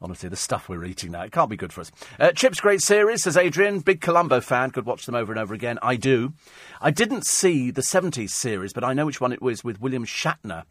Honestly, 0.00 0.28
the 0.28 0.36
stuff 0.36 0.68
we're 0.68 0.84
eating 0.84 1.12
now, 1.12 1.22
it 1.22 1.32
can't 1.32 1.50
be 1.50 1.56
good 1.56 1.72
for 1.72 1.82
us. 1.82 1.92
Uh, 2.18 2.28
CHiPs, 2.28 2.60
great 2.60 2.80
series, 2.80 3.22
says 3.22 3.36
Adrian. 3.36 3.80
Big 3.80 4.00
Columbo 4.00 4.40
fan, 4.40 4.70
could 4.70 4.86
watch 4.86 5.06
them 5.06 5.14
over 5.14 5.32
and 5.32 5.40
over 5.40 5.54
again. 5.54 5.78
I 5.82 5.96
do. 5.96 6.32
I 6.80 6.90
didn't 6.90 7.26
see 7.26 7.70
the 7.70 7.82
70s 7.82 8.30
series, 8.30 8.72
but 8.72 8.84
I 8.84 8.92
know 8.92 9.06
which 9.06 9.20
one 9.20 9.32
it 9.32 9.42
was 9.42 9.62
with 9.64 9.80
William 9.80 10.06
Shatner 10.06 10.64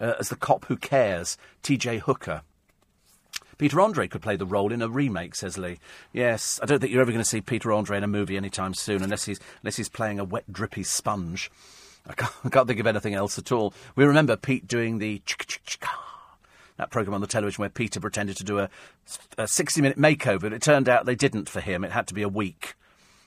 uh, 0.00 0.14
as 0.18 0.28
the 0.28 0.36
cop 0.36 0.66
who 0.66 0.76
cares, 0.76 1.36
T.J. 1.62 1.98
Hooker. 1.98 2.42
Peter 3.58 3.80
Andre 3.80 4.08
could 4.08 4.22
play 4.22 4.34
the 4.34 4.46
role 4.46 4.72
in 4.72 4.82
a 4.82 4.88
remake, 4.88 5.36
says 5.36 5.56
Lee. 5.56 5.78
Yes, 6.12 6.58
I 6.62 6.66
don't 6.66 6.80
think 6.80 6.92
you're 6.92 7.02
ever 7.02 7.12
going 7.12 7.22
to 7.22 7.28
see 7.28 7.40
Peter 7.40 7.72
Andre 7.72 7.98
in 7.98 8.02
a 8.02 8.08
movie 8.08 8.36
anytime 8.36 8.74
soon, 8.74 9.04
unless 9.04 9.24
he's 9.24 9.38
unless 9.62 9.76
he's 9.76 9.88
playing 9.88 10.18
a 10.18 10.24
wet, 10.24 10.50
drippy 10.50 10.82
sponge. 10.82 11.48
I 12.04 12.14
can't, 12.14 12.32
I 12.44 12.48
can't 12.48 12.66
think 12.66 12.80
of 12.80 12.88
anything 12.88 13.14
else 13.14 13.38
at 13.38 13.52
all. 13.52 13.72
We 13.94 14.04
remember 14.04 14.36
Pete 14.36 14.66
doing 14.66 14.98
the 14.98 15.22
that 16.76 16.90
program 16.90 17.14
on 17.14 17.20
the 17.20 17.26
television 17.26 17.62
where 17.62 17.68
Peter 17.68 18.00
pretended 18.00 18.36
to 18.36 18.44
do 18.44 18.58
a, 18.58 18.68
a 19.38 19.46
60 19.46 19.80
minute 19.80 19.98
makeover, 19.98 20.42
but 20.42 20.52
it 20.52 20.62
turned 20.62 20.88
out 20.88 21.06
they 21.06 21.14
didn't 21.14 21.48
for 21.48 21.60
him. 21.60 21.84
It 21.84 21.92
had 21.92 22.06
to 22.08 22.14
be 22.14 22.22
a 22.22 22.28
week. 22.28 22.74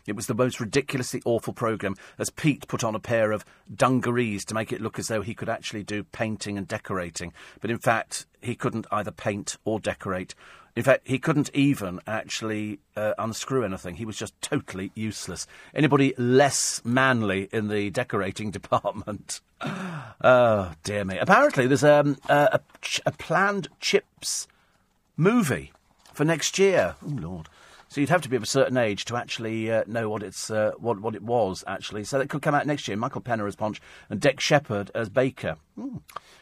It 0.07 0.15
was 0.15 0.27
the 0.27 0.35
most 0.35 0.59
ridiculously 0.59 1.21
awful 1.25 1.53
programme 1.53 1.95
as 2.19 2.29
Pete 2.29 2.67
put 2.67 2.83
on 2.83 2.93
a 2.93 2.99
pair 2.99 3.31
of 3.31 3.43
dungarees 3.73 4.45
to 4.45 4.53
make 4.53 4.71
it 4.71 4.81
look 4.81 4.99
as 4.99 5.07
though 5.07 5.21
he 5.21 5.33
could 5.33 5.49
actually 5.49 5.83
do 5.83 6.03
painting 6.03 6.57
and 6.57 6.67
decorating. 6.67 7.33
But 7.59 7.71
in 7.71 7.79
fact, 7.79 8.27
he 8.41 8.55
couldn't 8.55 8.85
either 8.91 9.11
paint 9.11 9.57
or 9.65 9.79
decorate. 9.79 10.35
In 10.75 10.83
fact, 10.83 11.07
he 11.07 11.19
couldn't 11.19 11.49
even 11.53 12.01
actually 12.05 12.79
uh, 12.97 13.13
unscrew 13.17 13.63
anything. 13.63 13.95
He 13.95 14.05
was 14.05 14.17
just 14.17 14.39
totally 14.41 14.91
useless. 14.93 15.47
Anybody 15.73 16.13
less 16.17 16.81
manly 16.83 17.47
in 17.53 17.69
the 17.69 17.89
decorating 17.91 18.51
department? 18.59 19.39
oh, 19.61 20.73
dear 20.83 21.05
me. 21.05 21.17
Apparently, 21.17 21.65
there's 21.65 21.83
um, 21.83 22.17
a, 22.27 22.59
a, 22.59 22.59
a 23.05 23.11
planned 23.11 23.69
CHiPs 23.79 24.47
movie 25.15 25.71
for 26.13 26.25
next 26.25 26.59
year. 26.59 26.95
Oh, 27.01 27.09
Lord. 27.09 27.49
So 27.95 28.01
you'd 28.01 28.09
have 28.09 28.23
to 28.23 28.29
be 28.29 28.35
of 28.35 28.43
a 28.43 28.45
certain 28.45 28.75
age 28.75 29.05
to 29.05 29.15
actually 29.15 29.71
uh, 29.71 29.85
know 29.87 30.09
what 30.09 30.21
it's 30.21 30.51
uh, 30.51 30.73
what 30.77 30.99
what 30.99 31.15
it 31.15 31.23
was 31.23 31.63
actually. 31.65 32.03
So 32.03 32.19
that 32.19 32.27
could 32.27 32.41
come 32.41 32.53
out 32.53 32.67
next 32.67 32.89
year. 32.89 32.97
Michael 32.97 33.21
Peña 33.21 33.47
as 33.47 33.55
Ponch 33.55 33.79
and 34.09 34.19
Dick 34.19 34.41
Shepherd 34.41 34.91
as 34.93 35.07
Baker. 35.07 35.55
Hmm. 35.79 35.99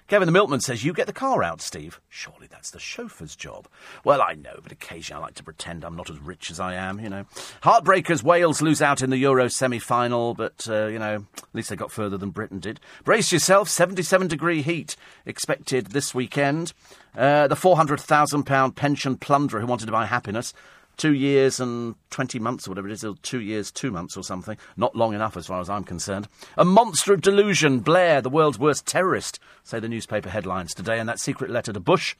Kevin 0.07 0.25
the 0.25 0.31
Milkman 0.31 0.59
says, 0.59 0.83
You 0.83 0.93
get 0.93 1.07
the 1.07 1.13
car 1.13 1.43
out, 1.43 1.61
Steve. 1.61 2.01
Surely 2.09 2.47
that's 2.47 2.71
the 2.71 2.79
chauffeur's 2.79 3.35
job. 3.35 3.67
Well, 4.03 4.21
I 4.21 4.33
know, 4.33 4.59
but 4.61 4.71
occasionally 4.71 5.21
I 5.21 5.25
like 5.25 5.35
to 5.35 5.43
pretend 5.43 5.83
I'm 5.83 5.95
not 5.95 6.09
as 6.09 6.19
rich 6.19 6.51
as 6.51 6.59
I 6.59 6.73
am, 6.73 6.99
you 6.99 7.09
know. 7.09 7.25
Heartbreakers, 7.63 8.21
Wales 8.21 8.61
lose 8.61 8.81
out 8.81 9.01
in 9.01 9.09
the 9.09 9.17
Euro 9.17 9.47
semi 9.47 9.79
final, 9.79 10.33
but, 10.33 10.67
uh, 10.69 10.87
you 10.87 10.99
know, 10.99 11.25
at 11.37 11.43
least 11.53 11.69
they 11.69 11.75
got 11.75 11.91
further 11.91 12.17
than 12.17 12.31
Britain 12.31 12.59
did. 12.59 12.79
Brace 13.03 13.31
yourself, 13.31 13.69
77 13.69 14.27
degree 14.27 14.61
heat 14.61 14.95
expected 15.25 15.87
this 15.87 16.13
weekend. 16.13 16.73
Uh, 17.15 17.47
the 17.47 17.55
£400,000 17.55 18.75
pension 18.75 19.17
plunderer 19.17 19.61
who 19.61 19.67
wanted 19.67 19.85
to 19.85 19.91
buy 19.91 20.05
happiness 20.05 20.53
two 20.97 21.13
years 21.13 21.59
and 21.59 21.95
20 22.11 22.39
months 22.39 22.67
or 22.67 22.71
whatever 22.71 22.87
it 22.87 22.93
is, 22.93 23.03
or 23.03 23.15
two 23.21 23.41
years, 23.41 23.71
two 23.71 23.91
months 23.91 24.15
or 24.17 24.23
something. 24.23 24.57
Not 24.77 24.95
long 24.95 25.13
enough 25.13 25.37
as 25.37 25.47
far 25.47 25.59
as 25.59 25.69
I'm 25.69 25.83
concerned. 25.83 26.27
A 26.57 26.65
monster 26.65 27.13
of 27.13 27.21
delusion, 27.21 27.79
Blair, 27.79 28.21
the 28.21 28.29
world's 28.29 28.59
worst 28.59 28.85
terrorist, 28.85 29.39
say 29.63 29.79
the 29.79 29.89
newspaper 29.89 30.29
headlines 30.29 30.73
today, 30.73 30.99
and 30.99 31.09
that 31.09 31.19
secret 31.19 31.49
letter 31.49 31.73
to 31.73 31.79
Bush. 31.79 32.15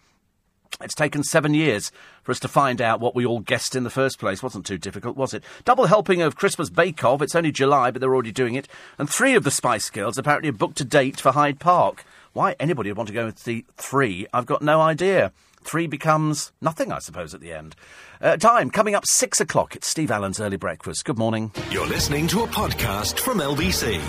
It's 0.82 0.96
taken 0.96 1.24
seven 1.24 1.54
years 1.54 1.92
for 2.24 2.32
us 2.32 2.40
to 2.40 2.48
find 2.48 2.82
out 2.82 3.00
what 3.00 3.14
we 3.16 3.26
all 3.26 3.40
guessed 3.40 3.76
in 3.76 3.84
the 3.84 3.90
first 3.92 4.18
place. 4.18 4.42
Wasn't 4.42 4.66
too 4.66 4.80
difficult, 4.80 5.16
was 5.16 5.34
it? 5.34 5.44
Double 5.66 5.86
helping 5.86 6.22
of 6.22 6.36
Christmas 6.36 6.70
Bake 6.70 7.04
Off. 7.04 7.22
It's 7.22 7.36
only 7.36 7.52
July, 7.52 7.92
but 7.92 8.02
they're 8.02 8.14
already 8.14 8.32
doing 8.32 8.56
it. 8.56 8.68
And 8.98 9.08
three 9.08 9.36
of 9.36 9.44
the 9.44 9.52
Spice 9.52 9.90
Girls 9.92 10.18
apparently 10.18 10.48
have 10.48 10.58
booked 10.58 10.82
a 10.82 10.86
date 10.86 11.20
for 11.20 11.32
Hyde 11.32 11.60
Park. 11.60 12.04
Why 12.34 12.56
anybody 12.60 12.90
would 12.90 12.98
want 12.98 13.08
to 13.10 13.14
go 13.14 13.28
and 13.28 13.36
the 13.36 13.66
three, 13.78 14.26
I've 14.34 14.48
got 14.48 14.64
no 14.64 14.82
idea. 14.82 15.32
Three 15.64 15.88
becomes 15.88 16.52
nothing, 16.62 16.92
I 16.92 17.00
suppose, 17.00 17.34
at 17.34 17.42
the 17.42 17.54
end. 17.54 17.76
Uh, 18.22 18.38
time 18.38 18.70
coming 18.70 18.96
up 18.96 19.06
six 19.06 19.42
o'clock. 19.42 19.76
It's 19.76 19.88
Steve 19.88 20.12
Allen's 20.12 20.40
early 20.40 20.58
breakfast. 20.58 21.06
Good 21.06 21.18
morning. 21.18 21.52
You're 21.72 21.88
listening 21.88 22.28
to 22.28 22.44
a 22.44 22.48
podcast 22.48 23.20
from 23.20 23.40
LBC. 23.40 24.00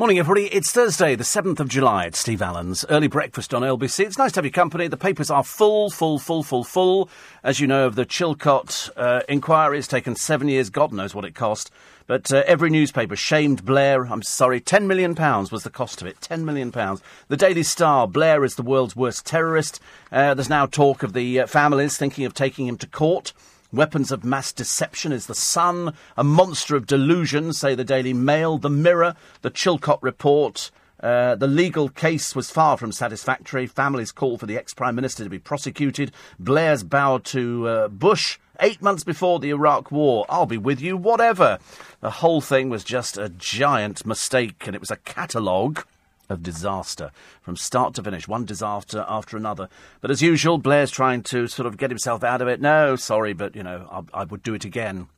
Morning, 0.00 0.18
everybody. 0.18 0.46
It's 0.46 0.72
Thursday, 0.72 1.14
the 1.14 1.24
7th 1.24 1.60
of 1.60 1.68
July. 1.68 2.06
It's 2.06 2.18
Steve 2.18 2.40
Allen's 2.40 2.86
early 2.88 3.06
breakfast 3.06 3.52
on 3.52 3.60
LBC. 3.60 4.06
It's 4.06 4.16
nice 4.16 4.32
to 4.32 4.38
have 4.38 4.46
your 4.46 4.52
company. 4.52 4.88
The 4.88 4.96
papers 4.96 5.30
are 5.30 5.44
full, 5.44 5.90
full, 5.90 6.18
full, 6.18 6.42
full, 6.42 6.64
full. 6.64 7.10
As 7.44 7.60
you 7.60 7.66
know, 7.66 7.84
of 7.86 7.96
the 7.96 8.06
Chilcot 8.06 8.88
uh, 8.96 9.20
inquiry, 9.28 9.78
it's 9.78 9.86
taken 9.86 10.16
seven 10.16 10.48
years. 10.48 10.70
God 10.70 10.94
knows 10.94 11.14
what 11.14 11.26
it 11.26 11.34
cost. 11.34 11.70
But 12.10 12.32
uh, 12.32 12.42
every 12.44 12.70
newspaper 12.70 13.14
shamed 13.14 13.64
Blair. 13.64 14.08
I'm 14.08 14.22
sorry, 14.22 14.60
£10 14.60 14.86
million 14.86 15.14
was 15.14 15.62
the 15.62 15.70
cost 15.70 16.02
of 16.02 16.08
it. 16.08 16.18
£10 16.20 16.42
million. 16.42 16.72
The 16.72 17.36
Daily 17.36 17.62
Star, 17.62 18.08
Blair 18.08 18.42
is 18.44 18.56
the 18.56 18.64
world's 18.64 18.96
worst 18.96 19.24
terrorist. 19.24 19.80
Uh, 20.10 20.34
there's 20.34 20.48
now 20.48 20.66
talk 20.66 21.04
of 21.04 21.12
the 21.12 21.38
uh, 21.38 21.46
families 21.46 21.96
thinking 21.96 22.24
of 22.24 22.34
taking 22.34 22.66
him 22.66 22.76
to 22.78 22.88
court. 22.88 23.32
Weapons 23.72 24.10
of 24.10 24.24
mass 24.24 24.50
deception 24.50 25.12
is 25.12 25.26
the 25.26 25.36
Sun, 25.36 25.94
a 26.16 26.24
monster 26.24 26.74
of 26.74 26.88
delusion, 26.88 27.52
say 27.52 27.76
the 27.76 27.84
Daily 27.84 28.12
Mail, 28.12 28.58
the 28.58 28.68
Mirror, 28.68 29.14
the 29.42 29.50
Chilcot 29.52 30.00
Report. 30.02 30.72
Uh, 30.98 31.36
the 31.36 31.46
legal 31.46 31.88
case 31.88 32.34
was 32.34 32.50
far 32.50 32.76
from 32.76 32.90
satisfactory. 32.90 33.68
Families 33.68 34.10
call 34.10 34.36
for 34.36 34.46
the 34.46 34.58
ex 34.58 34.74
Prime 34.74 34.96
Minister 34.96 35.22
to 35.22 35.30
be 35.30 35.38
prosecuted. 35.38 36.10
Blair's 36.40 36.82
bow 36.82 37.18
to 37.18 37.68
uh, 37.68 37.88
Bush 37.88 38.40
eight 38.60 38.80
months 38.82 39.04
before 39.04 39.38
the 39.38 39.50
Iraq 39.50 39.90
War. 39.90 40.24
I'll 40.28 40.46
be 40.46 40.58
with 40.58 40.80
you, 40.80 40.96
whatever. 40.96 41.58
The 42.00 42.10
whole 42.10 42.40
thing 42.40 42.70
was 42.70 42.84
just 42.84 43.18
a 43.18 43.28
giant 43.28 44.06
mistake, 44.06 44.66
and 44.66 44.74
it 44.74 44.80
was 44.80 44.90
a 44.90 44.96
catalogue 44.96 45.84
of 46.28 46.42
disaster 46.42 47.10
from 47.42 47.56
start 47.56 47.94
to 47.94 48.02
finish, 48.02 48.28
one 48.28 48.44
disaster 48.44 49.04
after 49.08 49.36
another. 49.36 49.68
But 50.00 50.10
as 50.10 50.22
usual, 50.22 50.58
Blair's 50.58 50.90
trying 50.90 51.22
to 51.24 51.48
sort 51.48 51.66
of 51.66 51.76
get 51.76 51.90
himself 51.90 52.22
out 52.22 52.40
of 52.40 52.48
it. 52.48 52.60
No, 52.60 52.96
sorry, 52.96 53.32
but, 53.32 53.56
you 53.56 53.62
know, 53.62 53.88
I, 53.90 54.20
I 54.20 54.24
would 54.24 54.42
do 54.42 54.54
it 54.54 54.64
again. 54.64 55.08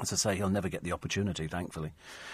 As 0.00 0.12
I 0.12 0.16
say, 0.16 0.36
he'll 0.36 0.50
never 0.50 0.68
get 0.68 0.82
the 0.82 0.92
opportunity, 0.92 1.46
thankfully. 1.46 1.92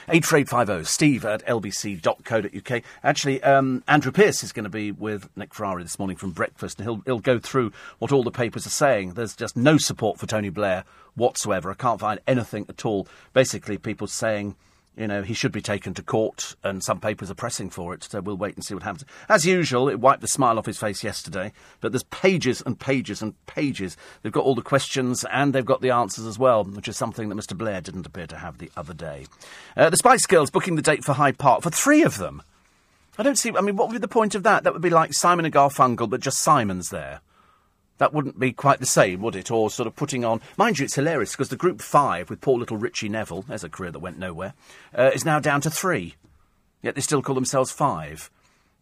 84850 0.09 0.85
steve 0.87 1.25
at 1.27 1.45
lbc.co.uk. 1.47 2.83
Actually, 3.05 3.43
um, 3.43 3.85
Andrew 3.87 4.11
Pearce 4.11 4.43
is 4.43 4.53
going 4.53 4.65
to 4.65 4.71
be 4.71 4.93
with 4.93 5.29
Nick 5.37 5.53
Ferrari 5.53 5.83
this 5.83 5.99
morning 5.99 6.17
from 6.17 6.31
breakfast, 6.31 6.79
and 6.79 6.89
he'll, 6.89 7.03
he'll 7.05 7.19
go 7.19 7.39
through 7.39 7.71
what 7.99 8.13
all 8.13 8.23
the 8.23 8.31
papers 8.31 8.67
are 8.67 8.71
saying. 8.71 9.13
There's 9.13 9.37
just 9.37 9.59
no 9.59 9.77
support 9.77 10.19
for 10.19 10.27
Tony 10.27 10.49
Blair 10.49 10.85
whatsoever. 11.17 11.71
I 11.71 11.75
can't 11.75 12.01
find 12.01 12.19
anything 12.27 12.65
at 12.71 12.87
all. 12.87 13.07
Basically, 13.35 13.77
people 13.77 14.07
saying 14.07 14.57
you 15.01 15.09
know, 15.09 15.23
he 15.23 15.33
should 15.33 15.51
be 15.51 15.63
taken 15.63 15.95
to 15.95 16.03
court, 16.03 16.55
and 16.63 16.85
some 16.85 17.01
papers 17.01 17.31
are 17.31 17.35
pressing 17.35 17.71
for 17.71 17.95
it, 17.95 18.05
so 18.05 18.21
we'll 18.21 18.37
wait 18.37 18.55
and 18.55 18.63
see 18.63 18.75
what 18.75 18.83
happens. 18.83 19.07
As 19.31 19.47
usual, 19.47 19.89
it 19.89 19.99
wiped 19.99 20.21
the 20.21 20.29
smile 20.29 20.59
off 20.59 20.67
his 20.67 20.77
face 20.77 21.03
yesterday, 21.03 21.53
but 21.81 21.91
there's 21.91 22.03
pages 22.03 22.63
and 22.67 22.79
pages 22.79 23.23
and 23.23 23.35
pages. 23.47 23.97
They've 24.21 24.31
got 24.31 24.45
all 24.45 24.55
the 24.55 24.61
questions 24.61 25.25
and 25.33 25.55
they've 25.55 25.65
got 25.65 25.81
the 25.81 25.89
answers 25.89 26.27
as 26.27 26.39
well, 26.39 26.65
which 26.65 26.87
is 26.87 26.99
something 26.99 27.31
that 27.31 27.35
Mr. 27.35 27.57
Blair 27.57 27.81
didn't 27.81 28.07
appear 28.07 28.27
to 28.27 28.37
have 28.37 28.59
the 28.59 28.71
other 28.77 28.93
day. 28.93 29.27
Uh, 29.75 29.89
the 29.89 29.97
Spice 29.97 30.27
Girls 30.27 30.51
booking 30.51 30.77
the 30.77 30.83
date 30.83 31.03
for 31.03 31.15
Hyde 31.15 31.39
Park 31.39 31.63
for 31.63 31.71
three 31.71 32.03
of 32.03 32.19
them. 32.19 32.43
I 33.19 33.23
don't 33.23 33.39
see, 33.39 33.53
I 33.57 33.63
mean, 33.63 33.77
what 33.77 33.89
would 33.89 33.95
be 33.95 34.01
the 34.01 34.07
point 34.07 34.35
of 34.35 34.43
that? 34.43 34.65
That 34.65 34.75
would 34.75 34.83
be 34.83 34.91
like 34.91 35.15
Simon 35.15 35.47
and 35.47 35.55
Garfunkel, 35.55 36.11
but 36.11 36.21
just 36.21 36.43
Simon's 36.43 36.91
there 36.91 37.23
that 38.01 38.15
wouldn't 38.15 38.41
be 38.41 38.51
quite 38.51 38.81
the 38.81 38.87
same, 38.87 39.21
would 39.21 39.37
it? 39.37 39.51
Or 39.51 39.71
sort 39.71 39.87
of 39.87 39.95
putting 39.95 40.25
on. 40.25 40.41
Mind 40.57 40.79
you, 40.79 40.87
it's 40.87 40.95
hilarious 40.95 41.33
because 41.33 41.51
the 41.51 41.57
group 41.57 41.83
five 41.83 42.31
with 42.31 42.41
poor 42.41 42.59
little 42.59 42.79
Ritchie 42.79 43.11
Neville, 43.11 43.43
there's 43.43 43.63
a 43.63 43.69
career 43.69 43.91
that 43.93 43.99
went 43.99 44.19
nowhere, 44.19 44.55
uh, 44.97 45.11
is 45.15 45.27
now 45.27 45.39
down 45.39 45.61
to 45.61 45.71
three. 45.71 46.15
Yet 46.83 46.95
they 46.95 47.03
still 47.03 47.21
call 47.21 47.35
themselves 47.35 47.71
five. 47.71 48.31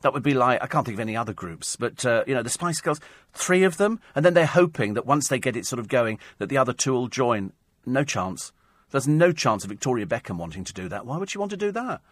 That 0.03 0.15
would 0.15 0.23
be 0.23 0.35
like, 0.35 0.63
I 0.63 0.69
can't 0.69 0.87
think 0.87 0.95
of 0.95 1.01
any 1.01 1.17
other 1.17 1.33
groups, 1.33 1.75
but, 1.75 2.07
uh, 2.07 2.23
you 2.29 2.35
know, 2.35 2.45
the 2.45 2.49
Spice 2.49 2.81
Girls, 2.81 3.01
three 3.33 3.65
of 3.65 3.77
them, 3.77 3.99
and 4.15 4.25
then 4.25 4.35
they're 4.35 4.47
hoping 4.47 4.95
that 4.95 5.05
once 5.05 5.27
they 5.27 5.41
get 5.41 5.57
it 5.57 5.67
sort 5.67 5.81
of 5.81 5.89
going, 5.89 6.21
that 6.39 6.49
the 6.49 6.57
other 6.57 6.73
two 6.73 6.93
will 6.93 7.09
join. 7.09 7.53
No 7.85 8.05
chance. 8.05 8.53
There's 8.93 9.09
no 9.09 9.33
chance 9.33 9.65
of 9.65 9.71
Victoria 9.71 10.07
Beckham 10.07 10.37
wanting 10.37 10.63
to 10.63 10.73
do 10.73 10.89
that. 10.91 11.05
Why 11.05 11.17
would 11.17 11.29
she 11.29 11.39
want 11.39 11.51
to 11.51 11.57
do 11.57 11.73
that? 11.73 12.03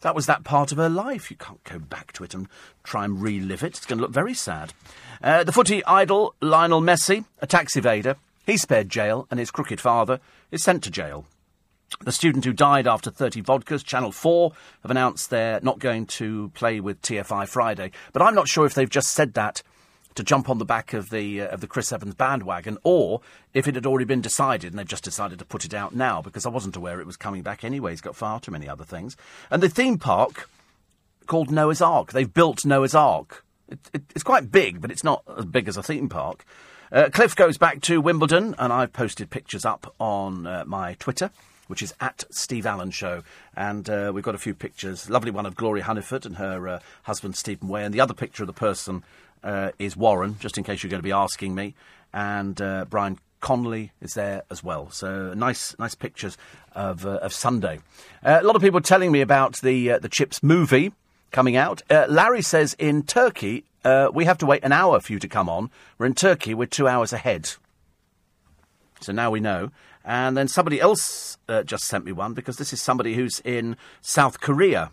That 0.00 0.14
was 0.14 0.26
that 0.26 0.44
part 0.44 0.70
of 0.70 0.78
her 0.78 0.88
life. 0.88 1.30
You 1.30 1.36
can't 1.36 1.62
go 1.64 1.78
back 1.78 2.12
to 2.12 2.24
it 2.24 2.34
and 2.34 2.48
try 2.84 3.04
and 3.04 3.20
relive 3.20 3.62
it. 3.62 3.76
It's 3.76 3.86
going 3.86 3.98
to 3.98 4.02
look 4.02 4.12
very 4.12 4.34
sad. 4.34 4.72
Uh, 5.22 5.42
the 5.42 5.52
footy 5.52 5.84
idol, 5.84 6.34
Lionel 6.40 6.80
Messi, 6.80 7.24
a 7.40 7.46
tax 7.46 7.74
evader, 7.74 8.16
he's 8.46 8.62
spared 8.62 8.88
jail 8.88 9.26
and 9.30 9.40
his 9.40 9.50
crooked 9.50 9.80
father 9.80 10.20
is 10.50 10.62
sent 10.62 10.84
to 10.84 10.90
jail. 10.90 11.26
The 12.00 12.12
student 12.12 12.44
who 12.44 12.52
died 12.52 12.86
after 12.86 13.10
30 13.10 13.42
vodkas, 13.42 13.82
Channel 13.82 14.12
4, 14.12 14.52
have 14.82 14.90
announced 14.90 15.30
they're 15.30 15.60
not 15.62 15.78
going 15.78 16.06
to 16.06 16.50
play 16.54 16.80
with 16.80 17.00
TFI 17.02 17.48
Friday. 17.48 17.90
But 18.12 18.22
I'm 18.22 18.34
not 18.34 18.46
sure 18.46 18.66
if 18.66 18.74
they've 18.74 18.88
just 18.88 19.14
said 19.14 19.34
that 19.34 19.62
to 20.18 20.24
jump 20.24 20.50
on 20.50 20.58
the 20.58 20.64
back 20.64 20.92
of 20.92 21.10
the 21.10 21.40
uh, 21.40 21.48
of 21.48 21.60
the 21.60 21.66
Chris 21.66 21.92
Evans 21.92 22.14
bandwagon, 22.14 22.76
or 22.82 23.20
if 23.54 23.66
it 23.66 23.74
had 23.74 23.86
already 23.86 24.04
been 24.04 24.20
decided 24.20 24.72
and 24.72 24.78
they've 24.78 24.86
just 24.86 25.04
decided 25.04 25.38
to 25.38 25.44
put 25.44 25.64
it 25.64 25.72
out 25.72 25.94
now 25.94 26.20
because 26.20 26.44
I 26.44 26.50
wasn't 26.50 26.76
aware 26.76 27.00
it 27.00 27.06
was 27.06 27.16
coming 27.16 27.42
back 27.42 27.64
anyway. 27.64 27.92
He's 27.92 28.00
got 28.00 28.16
far 28.16 28.40
too 28.40 28.50
many 28.50 28.68
other 28.68 28.84
things. 28.84 29.16
And 29.50 29.62
the 29.62 29.68
theme 29.68 29.96
park 29.96 30.50
called 31.26 31.52
Noah's 31.52 31.80
Ark. 31.80 32.12
They've 32.12 32.32
built 32.32 32.64
Noah's 32.64 32.94
Ark. 32.96 33.44
It, 33.68 33.78
it, 33.92 34.02
it's 34.10 34.24
quite 34.24 34.50
big, 34.50 34.80
but 34.80 34.90
it's 34.90 35.04
not 35.04 35.22
as 35.36 35.44
big 35.44 35.68
as 35.68 35.76
a 35.76 35.82
theme 35.82 36.08
park. 36.08 36.44
Uh, 36.90 37.10
Cliff 37.12 37.36
goes 37.36 37.58
back 37.58 37.80
to 37.82 38.00
Wimbledon, 38.00 38.56
and 38.58 38.72
I've 38.72 38.92
posted 38.92 39.30
pictures 39.30 39.64
up 39.64 39.94
on 40.00 40.46
uh, 40.46 40.64
my 40.66 40.94
Twitter, 40.94 41.30
which 41.68 41.82
is 41.82 41.94
at 42.00 42.24
Steve 42.30 42.66
Allen 42.66 42.90
Show. 42.90 43.22
And 43.54 43.88
uh, 43.88 44.10
we've 44.12 44.24
got 44.24 44.34
a 44.34 44.38
few 44.38 44.54
pictures. 44.54 45.10
Lovely 45.10 45.30
one 45.30 45.46
of 45.46 45.54
Gloria 45.54 45.84
Hunniford 45.84 46.26
and 46.26 46.36
her 46.36 46.66
uh, 46.66 46.80
husband 47.02 47.36
Stephen 47.36 47.68
Way, 47.68 47.84
and 47.84 47.94
the 47.94 48.00
other 48.00 48.14
picture 48.14 48.42
of 48.42 48.48
the 48.48 48.52
person 48.54 49.04
uh, 49.42 49.70
is 49.78 49.96
Warren, 49.96 50.36
just 50.40 50.58
in 50.58 50.64
case 50.64 50.82
you're 50.82 50.90
going 50.90 51.00
to 51.00 51.06
be 51.06 51.12
asking 51.12 51.54
me. 51.54 51.74
And 52.12 52.60
uh, 52.60 52.86
Brian 52.88 53.18
Conley 53.40 53.92
is 54.00 54.14
there 54.14 54.42
as 54.50 54.64
well. 54.64 54.90
So 54.90 55.34
nice, 55.34 55.76
nice 55.78 55.94
pictures 55.94 56.36
of, 56.74 57.06
of 57.06 57.32
Sunday. 57.32 57.80
a 58.22 58.42
lot 58.42 58.56
of 58.56 58.62
people 58.62 58.80
telling 58.80 59.12
me 59.12 59.20
about 59.20 59.60
the 59.60 59.98
the 60.00 60.08
CHiPs 60.08 60.42
movie. 60.42 60.92
coming 61.30 61.56
out. 61.56 61.82
Uh, 61.90 62.06
Larry 62.08 62.42
says 62.42 62.74
in 62.78 63.02
Turkey, 63.02 63.64
uh, 63.84 64.08
we 64.12 64.24
have 64.24 64.38
to 64.38 64.46
wait 64.46 64.64
an 64.64 64.72
hour 64.72 65.00
for 65.00 65.12
you 65.12 65.18
to 65.18 65.28
come 65.28 65.48
on. 65.48 65.70
We're 65.98 66.06
in 66.06 66.14
Turkey, 66.14 66.54
we're 66.54 66.66
two 66.66 66.88
hours 66.88 67.12
ahead. 67.12 67.50
So 69.00 69.12
now 69.12 69.30
we 69.30 69.40
know. 69.40 69.70
And 70.04 70.36
then 70.36 70.48
somebody 70.48 70.80
else 70.80 71.36
uh, 71.48 71.62
just 71.62 71.84
sent 71.84 72.04
me 72.04 72.12
one 72.12 72.32
because 72.32 72.56
this 72.56 72.72
is 72.72 72.80
somebody 72.80 73.14
who's 73.14 73.40
in 73.40 73.76
South 74.00 74.40
Korea 74.40 74.90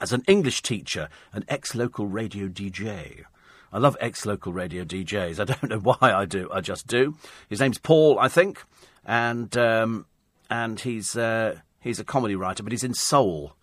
as 0.00 0.12
an 0.12 0.24
English 0.26 0.62
teacher, 0.62 1.08
an 1.32 1.44
ex 1.48 1.74
local 1.74 2.06
radio 2.06 2.48
DJ. 2.48 3.24
I 3.72 3.78
love 3.78 3.96
ex 4.00 4.24
local 4.24 4.52
radio 4.52 4.84
DJs. 4.84 5.40
I 5.40 5.44
don't 5.44 5.70
know 5.70 5.78
why 5.96 5.96
I 6.00 6.24
do, 6.24 6.50
I 6.52 6.60
just 6.60 6.86
do. 6.86 7.16
His 7.48 7.60
name's 7.60 7.78
Paul, 7.78 8.18
I 8.18 8.28
think, 8.28 8.62
and, 9.04 9.56
um, 9.56 10.06
and 10.50 10.80
he's, 10.80 11.16
uh, 11.16 11.58
he's 11.80 12.00
a 12.00 12.04
comedy 12.04 12.36
writer, 12.36 12.62
but 12.62 12.72
he's 12.72 12.84
in 12.84 12.94
Seoul. 12.94 13.54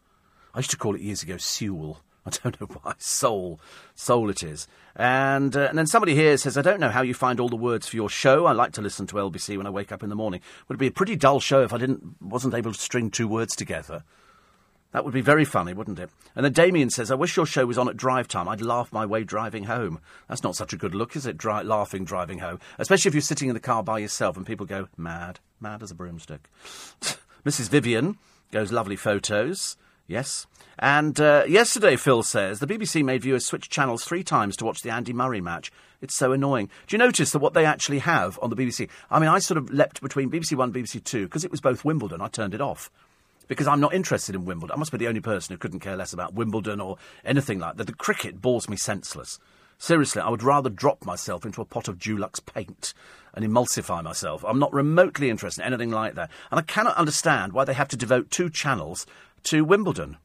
I 0.53 0.60
used 0.60 0.72
to 0.72 0.77
call 0.77 0.95
it 0.95 1.02
years 1.02 1.23
ago 1.23 1.38
Seoul. 1.38 1.99
I 2.26 2.32
don't 2.32 2.60
know 2.60 2.68
why. 2.82 2.94
Soul. 2.98 3.60
Soul 3.94 4.30
it 4.30 4.41
is. 4.41 4.68
And, 4.95 5.56
uh, 5.56 5.68
and 5.69 5.77
then 5.77 5.86
somebody 5.86 6.15
here 6.15 6.38
says, 6.38 6.57
I 6.57 6.61
don't 6.61 6.80
know 6.80 6.90
how 6.90 7.03
you 7.03 7.14
find 7.14 7.40
all 7.40 7.49
the 7.49 7.56
words 7.56 7.88
for 7.88 7.95
your 7.95 8.10
show. 8.10 8.45
I 8.45 8.53
like 8.53 8.72
to 8.73 8.82
listen 8.82 9.06
to 9.07 9.15
LBC 9.15 9.57
when 9.57 9.68
I 9.68 9.72
wake 9.72 9.91
up 9.91 10.02
in 10.02 10.10
the 10.10 10.15
morning. 10.15 10.41
Would 10.68 10.76
it 10.76 10.80
be 10.80 10.88
a 10.88 10.91
pretty 10.91 11.15
dull 11.15 11.40
show 11.40 11.61
if 11.61 11.73
I 11.73 11.77
didn't, 11.77 12.15
wasn't 12.22 12.56
able 12.56 12.73
to 12.73 12.80
string 12.80 13.11
two 13.11 13.27
words 13.27 13.56
together? 13.56 14.03
That 14.95 15.03
would 15.03 15.13
be 15.13 15.19
very 15.19 15.43
funny, 15.43 15.73
wouldn't 15.73 15.99
it? 15.99 16.09
And 16.38 16.45
then 16.45 16.53
Damien 16.53 16.89
says, 16.89 17.11
I 17.11 17.15
wish 17.15 17.35
your 17.35 17.45
show 17.45 17.65
was 17.65 17.77
on 17.77 17.89
at 17.89 17.97
drive 17.97 18.30
time. 18.30 18.47
I'd 18.47 18.61
laugh 18.61 18.93
my 18.93 19.05
way 19.05 19.26
driving 19.26 19.65
home. 19.65 19.99
That's 20.30 20.41
not 20.41 20.55
such 20.55 20.72
a 20.72 20.77
good 20.77 20.95
look, 20.95 21.17
is 21.17 21.26
it? 21.26 21.38
Dri- 21.38 21.63
laughing 21.63 22.05
driving 22.05 22.39
home. 22.39 22.61
Especially 22.80 23.09
if 23.09 23.13
you're 23.13 23.19
sitting 23.19 23.49
in 23.49 23.55
the 23.55 23.59
car 23.59 23.84
by 23.84 23.99
yourself 23.99 24.38
and 24.38 24.45
people 24.45 24.65
go, 24.65 24.88
mad, 24.95 25.41
mad 25.59 25.84
as 25.84 25.91
a 25.91 25.95
broomstick. 25.95 26.49
Mrs. 27.45 27.67
Vivian 27.67 28.17
goes, 28.53 28.72
lovely 28.72 28.95
photos. 28.95 29.76
Yes. 30.07 30.47
And 30.80 31.19
uh, 31.19 31.43
yesterday, 31.45 31.97
Phil 31.97 32.23
says, 32.23 32.59
the 32.59 32.67
BBC 32.67 33.03
made 33.03 33.22
viewers 33.22 33.45
switch 33.45 33.69
channels 33.69 34.05
three 34.05 34.23
times 34.23 34.55
to 34.55 34.65
watch 34.65 34.81
the 34.81 34.91
Andy 34.91 35.11
Murray 35.11 35.41
match. 35.41 35.73
It's 35.99 36.15
so 36.15 36.31
annoying. 36.31 36.69
Do 36.88 36.95
you 36.95 36.99
notice 36.99 37.31
that 37.31 37.39
what 37.39 37.53
they 37.53 37.65
actually 37.65 37.99
have 37.99 38.39
on 38.41 38.49
the 38.49 38.55
BBC? 38.55 38.88
I 39.11 39.19
mean, 39.19 39.27
I 39.27 39.39
sort 39.39 39.57
of 39.57 39.69
leapt 39.72 40.01
between 40.01 40.31
BBC 40.31 40.55
One 40.55 40.73
and 40.73 40.76
BBC 40.76 41.03
Two 41.03 41.26
because 41.26 41.43
it 41.43 41.51
was 41.51 41.59
both 41.59 41.84
Wimbledon. 41.84 42.22
I 42.22 42.30
turned 42.30 42.53
it 42.53 42.61
off 42.61 42.89
because 43.47 43.67
I'm 43.67 43.80
not 43.80 43.93
interested 43.93 44.35
in 44.35 44.45
Wimbledon. 44.45 44.76
I 44.76 44.80
must 44.80 44.91
be 44.91 44.97
the 44.97 45.07
only 45.07 45.22
person 45.22 45.53
who 45.53 45.57
couldn't 45.57 45.80
care 45.80 45.95
less 45.95 46.13
about 46.13 46.34
Wimbledon 46.34 46.80
or 46.80 46.97
anything 47.23 47.59
like 47.59 47.77
that. 47.77 47.88
The 47.88 47.93
cricket 47.93 48.41
bores 48.41 48.69
me 48.69 48.77
senseless. 48.77 49.39
Seriously, 49.77 50.22
I 50.22 50.30
would 50.30 50.43
rather 50.43 50.69
drop 50.69 51.05
myself 51.05 51.45
into 51.45 51.61
a 51.61 51.65
pot 51.65 51.88
of 51.88 51.97
Dulux 51.97 52.43
paint 52.45 52.93
and 53.34 53.45
emulsify 53.45 54.03
myself. 54.03 54.43
I'm 54.45 54.59
not 54.59 54.73
remotely 54.73 55.30
interested 55.30 55.61
in 55.61 55.67
anything 55.67 55.91
like 55.91 56.15
that. 56.15 56.31
And 56.49 56.59
I 56.59 56.63
cannot 56.63 56.95
understand 56.95 57.53
why 57.53 57.65
they 57.65 57.73
have 57.73 57.89
to 57.89 57.97
devote 57.97 58.31
two 58.31 58.49
channels 58.49 59.05
to 59.43 59.65
Wimbledon. 59.65 60.17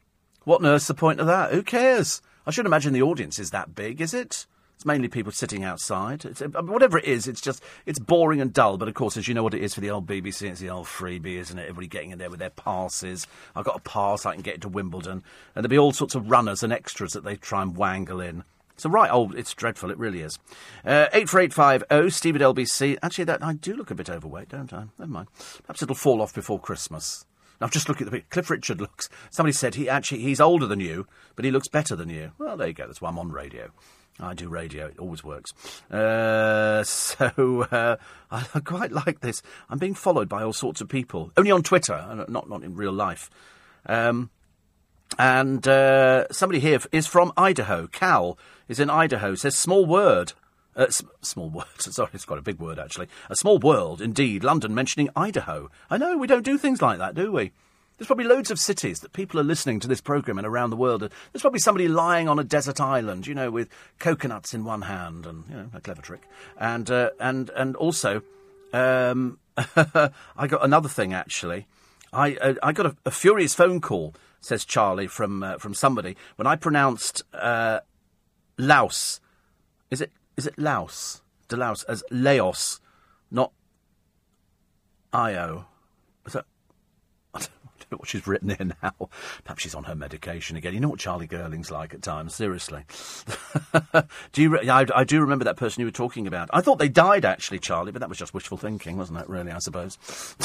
What 0.44 0.60
on 0.60 0.66
earth's 0.66 0.86
the 0.86 0.94
point 0.94 1.20
of 1.20 1.26
that? 1.26 1.52
Who 1.52 1.62
cares? 1.62 2.22
I 2.46 2.52
should 2.52 2.66
imagine 2.66 2.92
the 2.92 3.02
audience 3.02 3.38
is 3.38 3.50
that 3.50 3.74
big, 3.74 4.00
is 4.00 4.14
it? 4.14 4.46
It's 4.80 4.86
mainly 4.86 5.08
people 5.08 5.30
sitting 5.30 5.62
outside. 5.62 6.24
It's, 6.24 6.40
whatever 6.40 6.96
it 6.96 7.04
is, 7.04 7.28
it's 7.28 7.42
just 7.42 7.62
it's 7.84 7.98
boring 7.98 8.40
and 8.40 8.50
dull. 8.50 8.78
But 8.78 8.88
of 8.88 8.94
course, 8.94 9.18
as 9.18 9.28
you 9.28 9.34
know 9.34 9.42
what 9.42 9.52
it 9.52 9.60
is 9.60 9.74
for 9.74 9.82
the 9.82 9.90
old 9.90 10.06
BBC, 10.06 10.48
it's 10.48 10.58
the 10.58 10.70
old 10.70 10.86
freebie, 10.86 11.36
isn't 11.36 11.58
it? 11.58 11.64
Everybody 11.64 11.86
getting 11.86 12.12
in 12.12 12.18
there 12.18 12.30
with 12.30 12.38
their 12.38 12.48
passes. 12.48 13.26
I've 13.54 13.66
got 13.66 13.76
a 13.76 13.80
pass, 13.80 14.24
I 14.24 14.32
can 14.32 14.40
get 14.40 14.62
to 14.62 14.70
Wimbledon, 14.70 15.22
and 15.54 15.62
there'll 15.62 15.68
be 15.68 15.78
all 15.78 15.92
sorts 15.92 16.14
of 16.14 16.30
runners 16.30 16.62
and 16.62 16.72
extras 16.72 17.12
that 17.12 17.24
they 17.24 17.36
try 17.36 17.60
and 17.60 17.76
wangle 17.76 18.22
in. 18.22 18.42
So 18.78 18.88
right, 18.88 19.10
oh, 19.12 19.30
it's 19.32 19.52
dreadful. 19.52 19.90
It 19.90 19.98
really 19.98 20.22
is. 20.22 20.38
Uh, 20.82 21.08
eight 21.12 21.28
four 21.28 21.40
eight 21.40 21.52
five 21.52 21.84
oh, 21.90 22.08
Steve 22.08 22.36
at 22.36 22.40
LBC. 22.40 22.96
Actually, 23.02 23.24
that 23.24 23.44
I 23.44 23.52
do 23.52 23.74
look 23.74 23.90
a 23.90 23.94
bit 23.94 24.08
overweight, 24.08 24.48
don't 24.48 24.72
I? 24.72 24.84
Never 24.98 25.12
mind. 25.12 25.28
Perhaps 25.64 25.82
it'll 25.82 25.94
fall 25.94 26.22
off 26.22 26.34
before 26.34 26.58
Christmas. 26.58 27.26
Now, 27.60 27.68
just 27.68 27.90
look 27.90 28.00
at 28.00 28.06
the 28.06 28.12
picture. 28.12 28.28
Cliff 28.30 28.48
Richard 28.48 28.80
looks. 28.80 29.10
Somebody 29.28 29.52
said 29.52 29.74
he 29.74 29.90
actually 29.90 30.22
he's 30.22 30.40
older 30.40 30.66
than 30.66 30.80
you, 30.80 31.06
but 31.36 31.44
he 31.44 31.50
looks 31.50 31.68
better 31.68 31.94
than 31.94 32.08
you. 32.08 32.32
Well, 32.38 32.56
there 32.56 32.68
you 32.68 32.72
go. 32.72 32.86
That's 32.86 33.02
why 33.02 33.10
I'm 33.10 33.18
on 33.18 33.30
radio. 33.30 33.72
I 34.18 34.34
do 34.34 34.48
radio. 34.48 34.86
It 34.86 34.98
always 34.98 35.22
works. 35.24 35.52
Uh, 35.90 36.82
so 36.84 37.62
uh, 37.70 37.96
I, 38.30 38.42
quite 38.60 38.92
like 38.92 39.20
this. 39.20 39.42
I'm 39.68 39.78
being 39.78 39.94
followed 39.94 40.28
by 40.28 40.42
all 40.42 40.52
sorts 40.52 40.80
of 40.80 40.88
people, 40.88 41.32
only 41.36 41.50
on 41.50 41.62
Twitter, 41.62 41.94
uh, 41.94 42.24
not 42.28 42.48
not 42.48 42.62
in 42.62 42.74
real 42.74 42.92
life. 42.92 43.30
Um, 43.86 44.30
and 45.18 45.66
uh, 45.66 46.28
somebody 46.30 46.60
here 46.60 46.80
is 46.92 47.06
from 47.06 47.32
Idaho. 47.36 47.86
Cal 47.88 48.38
is 48.68 48.78
in 48.78 48.90
Idaho. 48.90 49.34
Says 49.34 49.56
small 49.56 49.84
word. 49.86 50.32
Uh, 50.76 50.84
s- 50.84 51.02
small 51.20 51.50
word. 51.58 51.66
Sorry, 51.78 52.10
it's 52.12 52.24
quite 52.24 52.38
a 52.38 52.42
big 52.42 52.58
word 52.60 52.78
actually. 52.78 53.08
A 53.28 53.36
small 53.36 53.58
world, 53.58 54.00
indeed. 54.00 54.44
London 54.44 54.74
mentioning 54.74 55.08
Idaho. 55.16 55.70
I 55.90 55.98
know 55.98 56.16
we 56.16 56.26
don't 56.26 56.44
do 56.44 56.58
things 56.58 56.80
like 56.82 56.98
that, 56.98 57.14
do 57.14 57.32
we? 57.32 57.52
There's 58.00 58.06
probably 58.06 58.24
loads 58.24 58.50
of 58.50 58.58
cities 58.58 59.00
that 59.00 59.12
people 59.12 59.38
are 59.38 59.44
listening 59.44 59.78
to 59.80 59.86
this 59.86 60.00
programme 60.00 60.38
and 60.38 60.46
around 60.46 60.70
the 60.70 60.76
world. 60.76 61.02
There's 61.02 61.42
probably 61.42 61.60
somebody 61.60 61.86
lying 61.86 62.30
on 62.30 62.38
a 62.38 62.44
desert 62.44 62.80
island, 62.80 63.26
you 63.26 63.34
know, 63.34 63.50
with 63.50 63.68
coconuts 63.98 64.54
in 64.54 64.64
one 64.64 64.80
hand 64.80 65.26
and, 65.26 65.44
you 65.50 65.54
know, 65.54 65.68
a 65.74 65.82
clever 65.82 66.00
trick. 66.00 66.22
And, 66.56 66.90
uh, 66.90 67.10
and, 67.20 67.50
and 67.50 67.76
also, 67.76 68.22
um, 68.72 69.38
I 69.58 70.46
got 70.48 70.64
another 70.64 70.88
thing 70.88 71.12
actually. 71.12 71.66
I, 72.10 72.36
uh, 72.36 72.54
I 72.62 72.72
got 72.72 72.86
a, 72.86 72.96
a, 73.04 73.10
furious 73.10 73.54
phone 73.54 73.82
call, 73.82 74.14
says 74.40 74.64
Charlie, 74.64 75.06
from, 75.06 75.42
uh, 75.42 75.58
from 75.58 75.74
somebody, 75.74 76.16
when 76.36 76.46
I 76.46 76.56
pronounced 76.56 77.22
uh, 77.34 77.80
Laos. 78.56 79.20
Is 79.90 80.00
it, 80.00 80.10
is 80.38 80.46
it 80.46 80.58
Laos? 80.58 81.20
De 81.48 81.56
Laos 81.58 81.82
as 81.82 82.02
Laos, 82.10 82.80
not 83.30 83.52
Io. 85.12 85.66
Is 86.24 86.32
that 86.32 86.46
what 87.98 88.08
she's 88.08 88.26
written 88.26 88.50
here 88.50 88.70
now. 88.82 89.08
Perhaps 89.44 89.62
she's 89.62 89.74
on 89.74 89.84
her 89.84 89.94
medication 89.94 90.56
again. 90.56 90.74
You 90.74 90.80
know 90.80 90.88
what 90.88 91.00
Charlie 91.00 91.26
Girling's 91.26 91.70
like 91.70 91.94
at 91.94 92.02
times, 92.02 92.34
seriously. 92.34 92.84
do 94.32 94.42
you? 94.42 94.50
Re- 94.50 94.68
I, 94.68 94.86
I, 94.94 95.04
do 95.04 95.20
remember 95.20 95.44
that 95.44 95.56
person 95.56 95.80
you 95.80 95.86
were 95.86 95.92
talking 95.92 96.26
about. 96.26 96.48
I 96.52 96.60
thought 96.60 96.78
they 96.78 96.88
died, 96.88 97.24
actually, 97.24 97.58
Charlie, 97.58 97.92
but 97.92 98.00
that 98.00 98.08
was 98.08 98.18
just 98.18 98.34
wishful 98.34 98.58
thinking, 98.58 98.96
wasn't 98.96 99.20
it, 99.20 99.28
really, 99.28 99.50
I 99.50 99.58
suppose? 99.58 99.98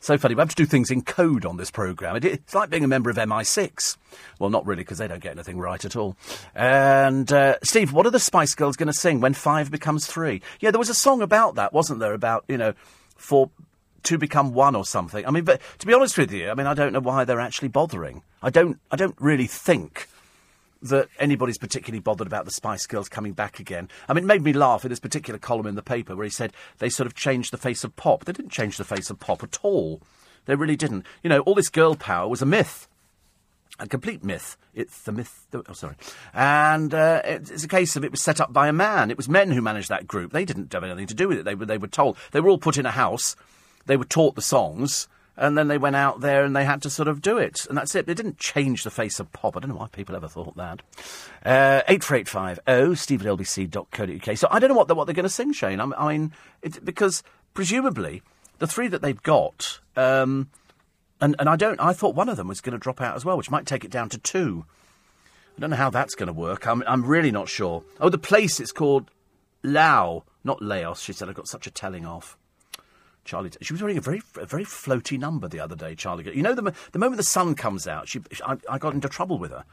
so 0.00 0.18
funny. 0.18 0.34
We 0.34 0.40
have 0.40 0.50
to 0.50 0.56
do 0.56 0.66
things 0.66 0.90
in 0.90 1.02
code 1.02 1.44
on 1.44 1.56
this 1.56 1.70
programme. 1.70 2.16
it's 2.16 2.54
like 2.54 2.70
being 2.70 2.84
a 2.84 2.88
member 2.88 3.10
of 3.10 3.16
MI6. 3.16 3.96
Well, 4.38 4.50
not 4.50 4.66
really, 4.66 4.82
because 4.82 4.98
they 4.98 5.08
don't 5.08 5.22
get 5.22 5.32
anything 5.32 5.58
right 5.58 5.84
at 5.84 5.96
all. 5.96 6.16
And, 6.54 7.30
uh, 7.32 7.56
Steve, 7.62 7.92
what 7.92 8.06
are 8.06 8.10
the 8.10 8.18
Spice 8.18 8.54
Girls 8.54 8.76
going 8.76 8.88
to 8.88 8.92
sing 8.92 9.20
when 9.20 9.34
five 9.34 9.70
becomes 9.70 10.06
three? 10.06 10.42
Yeah, 10.60 10.70
there 10.70 10.78
was 10.78 10.90
a 10.90 10.94
song 10.94 11.22
about 11.22 11.56
that, 11.56 11.72
wasn't 11.72 12.00
there? 12.00 12.14
About, 12.14 12.44
you 12.48 12.56
know, 12.56 12.74
for 13.16 13.50
to 14.04 14.18
become 14.18 14.52
one 14.52 14.76
or 14.76 14.84
something. 14.84 15.26
I 15.26 15.30
mean, 15.30 15.44
but 15.44 15.60
to 15.78 15.86
be 15.86 15.94
honest 15.94 16.18
with 16.18 16.32
you, 16.32 16.50
I 16.50 16.54
mean, 16.54 16.66
I 16.66 16.74
don't 16.74 16.92
know 16.92 17.00
why 17.00 17.24
they're 17.24 17.40
actually 17.40 17.68
bothering. 17.68 18.22
I 18.42 18.50
don't, 18.50 18.78
I 18.90 18.96
don't 18.96 19.16
really 19.18 19.46
think 19.46 20.08
that 20.82 21.08
anybody's 21.18 21.58
particularly 21.58 22.00
bothered 22.00 22.26
about 22.26 22.44
the 22.44 22.50
Spice 22.50 22.86
Girls 22.86 23.08
coming 23.08 23.32
back 23.32 23.58
again. 23.58 23.88
I 24.08 24.14
mean, 24.14 24.24
it 24.24 24.28
made 24.28 24.42
me 24.42 24.52
laugh 24.52 24.84
in 24.84 24.90
this 24.90 25.00
particular 25.00 25.38
column 25.38 25.66
in 25.66 25.74
the 25.74 25.82
paper 25.82 26.14
where 26.14 26.24
he 26.24 26.30
said 26.30 26.52
they 26.78 26.88
sort 26.88 27.06
of 27.06 27.14
changed 27.14 27.52
the 27.52 27.58
face 27.58 27.84
of 27.84 27.96
pop. 27.96 28.24
They 28.24 28.32
didn't 28.32 28.52
change 28.52 28.76
the 28.76 28.84
face 28.84 29.10
of 29.10 29.18
pop 29.18 29.42
at 29.42 29.58
all. 29.62 30.00
They 30.46 30.54
really 30.54 30.76
didn't. 30.76 31.04
You 31.22 31.30
know, 31.30 31.40
all 31.40 31.54
this 31.54 31.68
girl 31.68 31.94
power 31.94 32.28
was 32.28 32.42
a 32.42 32.46
myth. 32.46 32.86
A 33.80 33.86
complete 33.86 34.24
myth. 34.24 34.56
It's 34.74 35.02
the 35.02 35.12
myth. 35.12 35.46
Oh, 35.52 35.72
sorry. 35.72 35.96
And 36.32 36.94
uh, 36.94 37.22
it's 37.24 37.64
a 37.64 37.68
case 37.68 37.96
of 37.96 38.04
it 38.04 38.10
was 38.10 38.20
set 38.20 38.40
up 38.40 38.52
by 38.52 38.68
a 38.68 38.72
man. 38.72 39.10
It 39.10 39.16
was 39.16 39.28
men 39.28 39.52
who 39.52 39.62
managed 39.62 39.88
that 39.88 40.06
group. 40.06 40.32
They 40.32 40.44
didn't 40.44 40.72
have 40.72 40.82
anything 40.82 41.06
to 41.08 41.14
do 41.14 41.28
with 41.28 41.38
it. 41.38 41.44
They 41.44 41.54
were, 41.54 41.66
they 41.66 41.78
were 41.78 41.86
told. 41.86 42.16
They 42.32 42.40
were 42.40 42.50
all 42.50 42.58
put 42.58 42.78
in 42.78 42.86
a 42.86 42.90
house 42.90 43.36
they 43.88 43.96
were 43.96 44.04
taught 44.04 44.36
the 44.36 44.42
songs, 44.42 45.08
and 45.36 45.56
then 45.56 45.68
they 45.68 45.78
went 45.78 45.96
out 45.96 46.20
there 46.20 46.44
and 46.44 46.54
they 46.54 46.64
had 46.64 46.82
to 46.82 46.90
sort 46.90 47.08
of 47.08 47.22
do 47.22 47.38
it. 47.38 47.64
And 47.68 47.78
that's 47.78 47.94
it. 47.94 48.06
They 48.06 48.14
didn't 48.14 48.38
change 48.38 48.82
the 48.82 48.90
face 48.90 49.18
of 49.18 49.32
pop. 49.32 49.56
I 49.56 49.60
don't 49.60 49.70
know 49.70 49.76
why 49.76 49.86
people 49.88 50.14
ever 50.16 50.28
thought 50.28 50.56
that. 50.56 50.82
Uh, 51.44 51.82
84850 51.88 52.94
steve 52.96 53.24
at 53.24 53.38
lbc.co.uk. 53.38 54.36
So 54.36 54.48
I 54.50 54.58
don't 54.58 54.68
know 54.68 54.76
what, 54.76 54.94
what 54.94 55.06
they're 55.06 55.14
going 55.14 55.22
to 55.24 55.28
sing, 55.28 55.52
Shane. 55.52 55.80
I, 55.80 56.08
mean, 56.08 56.32
because 56.82 57.22
presumably 57.54 58.22
the 58.58 58.66
three 58.66 58.88
that 58.88 59.00
they've 59.00 59.22
got, 59.22 59.78
um, 59.96 60.50
and, 61.20 61.36
and 61.38 61.48
I 61.48 61.56
don't, 61.56 61.80
I 61.80 61.92
thought 61.92 62.16
one 62.16 62.28
of 62.28 62.36
them 62.36 62.48
was 62.48 62.60
going 62.60 62.72
to 62.72 62.78
drop 62.78 63.00
out 63.00 63.14
as 63.14 63.24
well, 63.24 63.36
which 63.36 63.50
might 63.50 63.66
take 63.66 63.84
it 63.84 63.92
down 63.92 64.08
to 64.10 64.18
two. 64.18 64.64
I 65.56 65.60
don't 65.60 65.70
know 65.70 65.76
how 65.76 65.90
that's 65.90 66.16
going 66.16 66.26
to 66.26 66.32
work. 66.32 66.66
I'm, 66.66 66.82
I'm 66.86 67.04
really 67.04 67.30
not 67.30 67.48
sure. 67.48 67.84
Oh, 68.00 68.08
the 68.08 68.18
place 68.18 68.58
is 68.58 68.72
called 68.72 69.10
Lao, 69.62 70.24
not 70.42 70.60
Laos. 70.60 71.00
She 71.00 71.12
said 71.12 71.28
I 71.28 71.32
got 71.32 71.48
such 71.48 71.68
a 71.68 71.70
telling 71.70 72.04
off. 72.04 72.36
Charlie. 73.28 73.50
She 73.60 73.74
was 73.74 73.82
wearing 73.82 73.98
a 73.98 74.00
very, 74.00 74.22
a 74.40 74.46
very 74.46 74.64
floaty 74.64 75.18
number 75.18 75.48
the 75.48 75.60
other 75.60 75.76
day, 75.76 75.94
Charlie. 75.94 76.34
You 76.34 76.42
know, 76.42 76.54
the, 76.54 76.72
the 76.92 76.98
moment 76.98 77.18
the 77.18 77.22
sun 77.22 77.54
comes 77.54 77.86
out, 77.86 78.08
she, 78.08 78.20
I, 78.44 78.56
I 78.68 78.78
got 78.78 78.94
into 78.94 79.08
trouble 79.08 79.38
with 79.38 79.50
her 79.50 79.64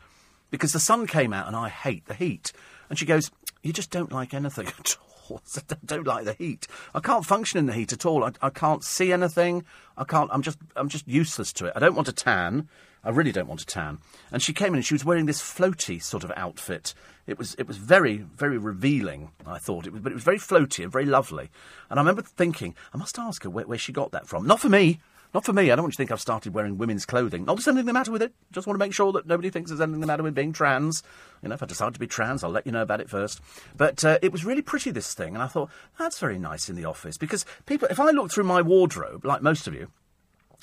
because 0.51 0.73
the 0.73 0.79
sun 0.79 1.07
came 1.07 1.31
out 1.31 1.47
and 1.47 1.55
I 1.55 1.69
hate 1.69 2.05
the 2.05 2.13
heat. 2.13 2.51
And 2.89 2.99
she 2.99 3.05
goes, 3.05 3.31
You 3.63 3.71
just 3.71 3.91
don't 3.91 4.11
like 4.11 4.33
anything 4.33 4.67
at 4.79 4.97
all. 4.99 5.05
I 5.55 5.75
don't 5.85 6.05
like 6.05 6.25
the 6.25 6.33
heat. 6.33 6.67
I 6.93 6.99
can't 6.99 7.25
function 7.25 7.57
in 7.57 7.65
the 7.65 7.73
heat 7.73 7.93
at 7.93 8.05
all. 8.05 8.25
I, 8.25 8.31
I 8.41 8.49
can't 8.49 8.83
see 8.83 9.11
anything. 9.11 9.63
I 9.97 10.03
can't. 10.03 10.29
I'm 10.31 10.41
just. 10.41 10.59
I'm 10.75 10.89
just 10.89 11.07
useless 11.07 11.51
to 11.53 11.65
it. 11.65 11.73
I 11.75 11.79
don't 11.79 11.95
want 11.95 12.05
to 12.07 12.13
tan. 12.13 12.67
I 13.03 13.09
really 13.09 13.31
don't 13.31 13.47
want 13.47 13.61
to 13.61 13.65
tan. 13.65 13.99
And 14.31 14.41
she 14.41 14.53
came 14.53 14.69
in 14.69 14.75
and 14.75 14.85
she 14.85 14.93
was 14.93 15.05
wearing 15.05 15.27
this 15.27 15.41
floaty 15.41 16.01
sort 16.01 16.23
of 16.23 16.31
outfit. 16.35 16.93
It 17.27 17.37
was 17.37 17.55
it 17.55 17.67
was 17.67 17.77
very 17.77 18.17
very 18.17 18.57
revealing. 18.57 19.31
I 19.45 19.57
thought 19.57 19.87
it 19.87 19.93
was, 19.93 20.01
but 20.01 20.11
it 20.11 20.15
was 20.15 20.23
very 20.23 20.37
floaty 20.37 20.83
and 20.83 20.91
very 20.91 21.05
lovely. 21.05 21.49
And 21.89 21.99
I 21.99 22.01
remember 22.01 22.21
thinking, 22.21 22.75
I 22.93 22.97
must 22.97 23.17
ask 23.17 23.43
her 23.43 23.49
where, 23.49 23.65
where 23.65 23.77
she 23.77 23.91
got 23.91 24.11
that 24.11 24.27
from. 24.27 24.45
Not 24.45 24.59
for 24.59 24.69
me. 24.69 24.99
Not 25.33 25.43
for 25.43 25.51
me. 25.51 25.69
I 25.69 25.75
don't 25.75 25.83
want 25.83 25.91
you 25.91 25.95
to 25.95 25.97
think 25.97 26.11
I've 26.11 26.21
started 26.21 26.53
wearing 26.53 26.77
women's 26.77 27.05
clothing. 27.05 27.43
Not 27.43 27.57
there's 27.57 27.67
anything 27.67 27.87
the 27.87 27.93
matter 27.93 28.11
with 28.11 28.21
it. 28.21 28.33
Just 28.53 28.67
want 28.67 28.79
to 28.79 28.85
make 28.85 28.93
sure 28.93 29.11
that 29.11 29.27
nobody 29.27 29.49
thinks 29.49 29.69
there's 29.69 29.81
anything 29.81 29.99
the 29.99 30.07
matter 30.07 30.23
with 30.23 30.33
being 30.33 30.53
trans. 30.53 31.03
You 31.43 31.49
know, 31.49 31.55
if 31.55 31.61
I 31.61 31.65
decide 31.65 31.93
to 31.93 31.99
be 31.99 32.07
trans, 32.07 32.41
I'll 32.41 32.51
let 32.51 32.65
you 32.65 32.71
know 32.71 32.83
about 32.83 33.01
it 33.01 33.09
first. 33.09 33.41
But 33.75 34.05
uh, 34.05 34.17
it 34.21 34.31
was 34.31 34.45
really 34.45 34.61
pretty, 34.61 34.91
this 34.91 35.13
thing, 35.13 35.33
and 35.33 35.43
I 35.43 35.47
thought, 35.47 35.69
that's 35.99 36.19
very 36.19 36.39
nice 36.39 36.69
in 36.69 36.77
the 36.77 36.85
office. 36.85 37.17
Because 37.17 37.45
people, 37.65 37.89
if 37.91 37.99
I 37.99 38.11
look 38.11 38.31
through 38.31 38.45
my 38.45 38.61
wardrobe, 38.61 39.25
like 39.25 39.41
most 39.41 39.67
of 39.67 39.73
you, 39.73 39.89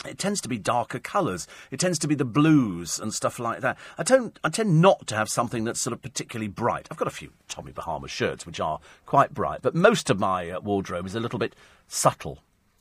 it 0.06 0.18
tends 0.18 0.40
to 0.40 0.48
be 0.48 0.58
darker 0.58 0.98
colours. 0.98 1.46
It 1.70 1.80
tends 1.80 1.98
to 2.00 2.08
be 2.08 2.14
the 2.14 2.24
blues 2.24 2.98
and 2.98 3.12
stuff 3.12 3.38
like 3.38 3.60
that. 3.60 3.78
I 3.98 4.02
don't. 4.02 4.38
I 4.42 4.48
tend 4.48 4.80
not 4.80 5.06
to 5.08 5.14
have 5.14 5.28
something 5.28 5.64
that's 5.64 5.80
sort 5.80 5.92
of 5.92 6.02
particularly 6.02 6.48
bright. 6.48 6.88
I've 6.90 6.96
got 6.96 7.08
a 7.08 7.12
few 7.12 7.30
Tommy 7.48 7.72
Bahama 7.72 8.08
shirts 8.08 8.46
which 8.46 8.60
are 8.60 8.80
quite 9.06 9.34
bright, 9.34 9.62
but 9.62 9.74
most 9.74 10.10
of 10.10 10.18
my 10.18 10.50
uh, 10.50 10.60
wardrobe 10.60 11.06
is 11.06 11.14
a 11.14 11.20
little 11.20 11.38
bit 11.38 11.54
subtle. 11.88 12.38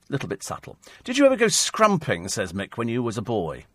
A 0.10 0.12
little 0.12 0.30
bit 0.30 0.44
subtle. 0.44 0.78
Did 1.04 1.18
you 1.18 1.26
ever 1.26 1.38
go 1.38 1.48
scrumping, 1.48 2.30
says 2.30 2.54
Mick, 2.54 2.76
when 2.76 2.88
you 2.90 3.02
was 3.02 3.18
a 3.18 3.22
boy? 3.22 3.66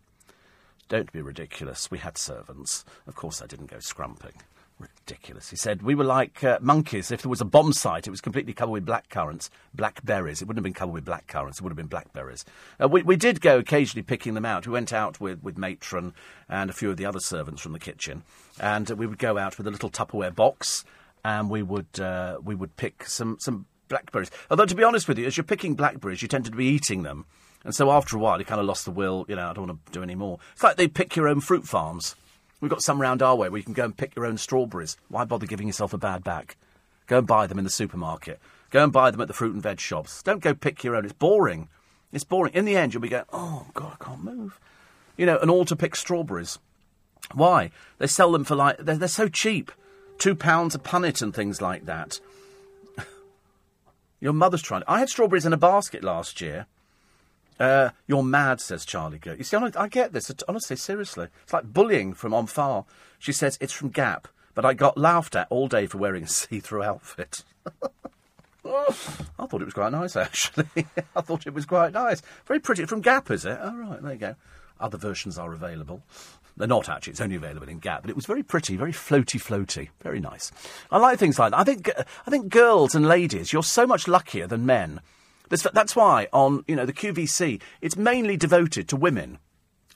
Don't 0.89 1.11
be 1.11 1.21
ridiculous. 1.21 1.91
We 1.91 1.97
had 1.97 2.17
servants. 2.17 2.85
Of 3.07 3.15
course 3.15 3.41
I 3.41 3.47
didn't 3.47 3.71
go 3.71 3.79
scrumping. 3.79 4.33
Ridiculous. 4.79 5.49
He 5.49 5.55
said 5.55 5.81
we 5.81 5.95
were 5.95 6.03
like 6.03 6.43
uh, 6.43 6.59
monkeys. 6.61 7.09
If 7.09 7.23
there 7.23 7.29
was 7.29 7.41
a 7.41 7.45
bomb 7.45 7.73
site, 7.73 8.05
it 8.05 8.11
was 8.11 8.21
completely 8.21 8.53
covered 8.53 8.73
with 8.73 8.85
black 8.85 9.09
currants, 9.09 9.49
blackberries. 9.73 10.41
It 10.41 10.47
wouldn't 10.47 10.59
have 10.59 10.63
been 10.63 10.73
covered 10.73 10.93
with 10.93 11.05
black 11.05 11.25
currants. 11.25 11.59
It 11.59 11.63
would 11.63 11.71
have 11.71 11.77
been 11.77 11.87
blackberries. 11.87 12.45
Uh, 12.79 12.87
we, 12.87 13.01
we 13.01 13.15
did 13.15 13.41
go 13.41 13.57
occasionally 13.57 14.03
picking 14.03 14.35
them 14.35 14.45
out. 14.45 14.67
We 14.67 14.73
went 14.73 14.93
out 14.93 15.19
with, 15.19 15.41
with 15.41 15.57
matron 15.57 16.13
and 16.47 16.69
a 16.69 16.73
few 16.73 16.91
of 16.91 16.97
the 16.97 17.05
other 17.05 17.19
servants 17.19 17.61
from 17.61 17.73
the 17.73 17.79
kitchen, 17.79 18.21
and 18.59 18.87
we 18.91 19.07
would 19.07 19.17
go 19.17 19.39
out 19.39 19.57
with 19.57 19.65
a 19.65 19.71
little 19.71 19.89
Tupperware 19.89 20.35
box, 20.35 20.85
and 21.25 21.49
we 21.49 21.63
would 21.63 21.99
uh, 21.99 22.37
we 22.43 22.53
would 22.53 22.75
pick 22.77 23.05
some 23.05 23.37
some 23.39 23.65
blackberries. 23.87 24.29
Although 24.51 24.65
to 24.65 24.75
be 24.75 24.83
honest 24.83 25.07
with 25.07 25.17
you, 25.17 25.25
as 25.25 25.37
you're 25.37 25.43
picking 25.43 25.73
blackberries, 25.73 26.21
you 26.21 26.27
tend 26.27 26.45
to 26.45 26.51
be 26.51 26.65
eating 26.65 27.01
them, 27.01 27.25
and 27.63 27.73
so 27.73 27.89
after 27.89 28.15
a 28.15 28.19
while, 28.19 28.37
you 28.37 28.45
kind 28.45 28.61
of 28.61 28.67
lost 28.67 28.85
the 28.85 28.91
will. 28.91 29.25
You 29.27 29.37
know, 29.37 29.49
I 29.49 29.53
don't 29.53 29.67
want 29.67 29.85
to 29.87 29.91
do 29.91 30.03
any 30.03 30.15
more. 30.15 30.37
It's 30.53 30.63
like 30.63 30.75
they 30.75 30.87
pick 30.87 31.15
your 31.15 31.27
own 31.27 31.39
fruit 31.39 31.67
farms. 31.67 32.15
We've 32.59 32.71
got 32.71 32.81
some 32.81 33.01
round 33.01 33.21
our 33.21 33.35
way 33.35 33.49
where 33.49 33.57
you 33.59 33.63
can 33.63 33.73
go 33.73 33.85
and 33.85 33.95
pick 33.95 34.15
your 34.15 34.25
own 34.25 34.37
strawberries. 34.37 34.97
Why 35.09 35.25
bother 35.25 35.45
giving 35.45 35.67
yourself 35.67 35.93
a 35.93 35.97
bad 35.97 36.23
back? 36.23 36.57
Go 37.05 37.19
and 37.19 37.27
buy 37.27 37.47
them 37.47 37.59
in 37.59 37.63
the 37.63 37.69
supermarket. 37.69 38.39
Go 38.69 38.83
and 38.83 38.91
buy 38.91 39.11
them 39.11 39.21
at 39.21 39.27
the 39.27 39.33
fruit 39.33 39.53
and 39.53 39.63
veg 39.63 39.79
shops. 39.79 40.23
Don't 40.23 40.41
go 40.41 40.53
pick 40.53 40.83
your 40.83 40.95
own. 40.95 41.05
It's 41.05 41.13
boring. 41.13 41.69
It's 42.11 42.23
boring. 42.23 42.53
In 42.53 42.65
the 42.65 42.75
end, 42.75 42.93
you'll 42.93 43.01
be 43.01 43.09
going, 43.09 43.25
oh, 43.31 43.67
God, 43.73 43.97
I 43.99 44.03
can't 44.03 44.23
move. 44.23 44.59
You 45.15 45.25
know, 45.25 45.37
and 45.37 45.51
all 45.51 45.65
to 45.65 45.75
pick 45.75 45.95
strawberries. 45.95 46.59
Why? 47.33 47.71
They 47.99 48.07
sell 48.07 48.31
them 48.31 48.43
for 48.43 48.55
like, 48.55 48.77
they're, 48.77 48.97
they're 48.97 49.07
so 49.07 49.27
cheap. 49.27 49.71
Two 50.17 50.35
pounds 50.35 50.73
a 50.73 50.79
punnet 50.79 51.21
and 51.21 51.33
things 51.33 51.61
like 51.61 51.85
that. 51.85 52.19
Your 54.19 54.33
mother's 54.33 54.61
trying. 54.61 54.83
I 54.87 54.99
had 54.99 55.09
strawberries 55.09 55.45
in 55.45 55.53
a 55.53 55.57
basket 55.57 56.03
last 56.03 56.41
year. 56.41 56.65
Uh, 57.59 57.89
you're 58.05 58.23
mad, 58.23 58.61
says 58.61 58.85
Charlie 58.85 59.17
Goat. 59.17 59.37
You 59.37 59.43
see, 59.43 59.57
I 59.57 59.87
get 59.87 60.13
this. 60.13 60.31
Honestly, 60.47 60.75
seriously. 60.75 61.27
It's 61.43 61.53
like 61.53 61.73
bullying 61.73 62.13
from 62.13 62.33
on 62.33 62.47
far. 62.47 62.85
She 63.19 63.31
says 63.31 63.57
it's 63.59 63.73
from 63.73 63.89
Gap, 63.89 64.27
but 64.53 64.65
I 64.65 64.73
got 64.73 64.97
laughed 64.97 65.35
at 65.35 65.47
all 65.49 65.67
day 65.67 65.87
for 65.87 65.97
wearing 65.97 66.23
a 66.23 66.27
see-through 66.27 66.83
outfit. 66.83 67.43
I 68.65 69.45
thought 69.45 69.61
it 69.61 69.65
was 69.65 69.73
quite 69.73 69.91
nice, 69.91 70.15
actually. 70.15 70.67
I 71.15 71.21
thought 71.21 71.47
it 71.47 71.53
was 71.53 71.65
quite 71.65 71.93
nice. 71.93 72.21
Very 72.45 72.59
pretty. 72.59 72.85
From 72.85 73.01
Gap, 73.01 73.31
is 73.31 73.45
it? 73.45 73.57
Oh, 73.61 73.75
right, 73.75 74.01
there 74.01 74.13
you 74.13 74.19
go. 74.19 74.35
Other 74.79 74.97
versions 74.97 75.39
are 75.39 75.53
available. 75.53 76.03
They're 76.57 76.67
not 76.67 76.89
actually. 76.89 77.11
It's 77.11 77.21
only 77.21 77.35
available 77.35 77.69
in 77.69 77.79
Gap, 77.79 78.01
but 78.01 78.09
it 78.09 78.15
was 78.15 78.25
very 78.25 78.43
pretty, 78.43 78.75
very 78.75 78.91
floaty, 78.91 79.39
floaty, 79.39 79.89
very 80.01 80.19
nice. 80.19 80.51
I 80.91 80.97
like 80.97 81.17
things 81.17 81.39
like 81.39 81.51
that. 81.51 81.59
I 81.59 81.63
think, 81.63 81.89
I 82.25 82.29
think 82.29 82.49
girls 82.49 82.93
and 82.93 83.07
ladies, 83.07 83.53
you're 83.53 83.63
so 83.63 83.87
much 83.87 84.07
luckier 84.07 84.47
than 84.47 84.65
men 84.65 85.01
that's, 85.49 85.63
that's 85.73 85.95
why 85.95 86.27
on 86.33 86.63
you 86.67 86.75
know 86.75 86.85
the 86.85 86.93
QVC, 86.93 87.61
it's 87.81 87.97
mainly 87.97 88.37
devoted 88.37 88.87
to 88.89 88.95
women. 88.95 89.39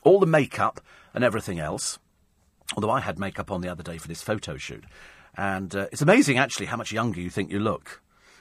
All 0.02 0.18
the 0.18 0.26
makeup 0.26 0.80
and 1.14 1.22
everything 1.22 1.60
else. 1.60 1.98
Although 2.74 2.90
I 2.90 3.00
had 3.00 3.18
makeup 3.18 3.50
on 3.50 3.60
the 3.60 3.68
other 3.68 3.82
day 3.82 3.98
for 3.98 4.08
this 4.08 4.22
photo 4.22 4.56
shoot, 4.56 4.84
and 5.36 5.74
uh, 5.74 5.86
it's 5.92 6.02
amazing 6.02 6.38
actually 6.38 6.66
how 6.66 6.76
much 6.76 6.92
younger 6.92 7.20
you 7.20 7.30
think 7.30 7.50
you 7.50 7.58
look. 7.58 8.00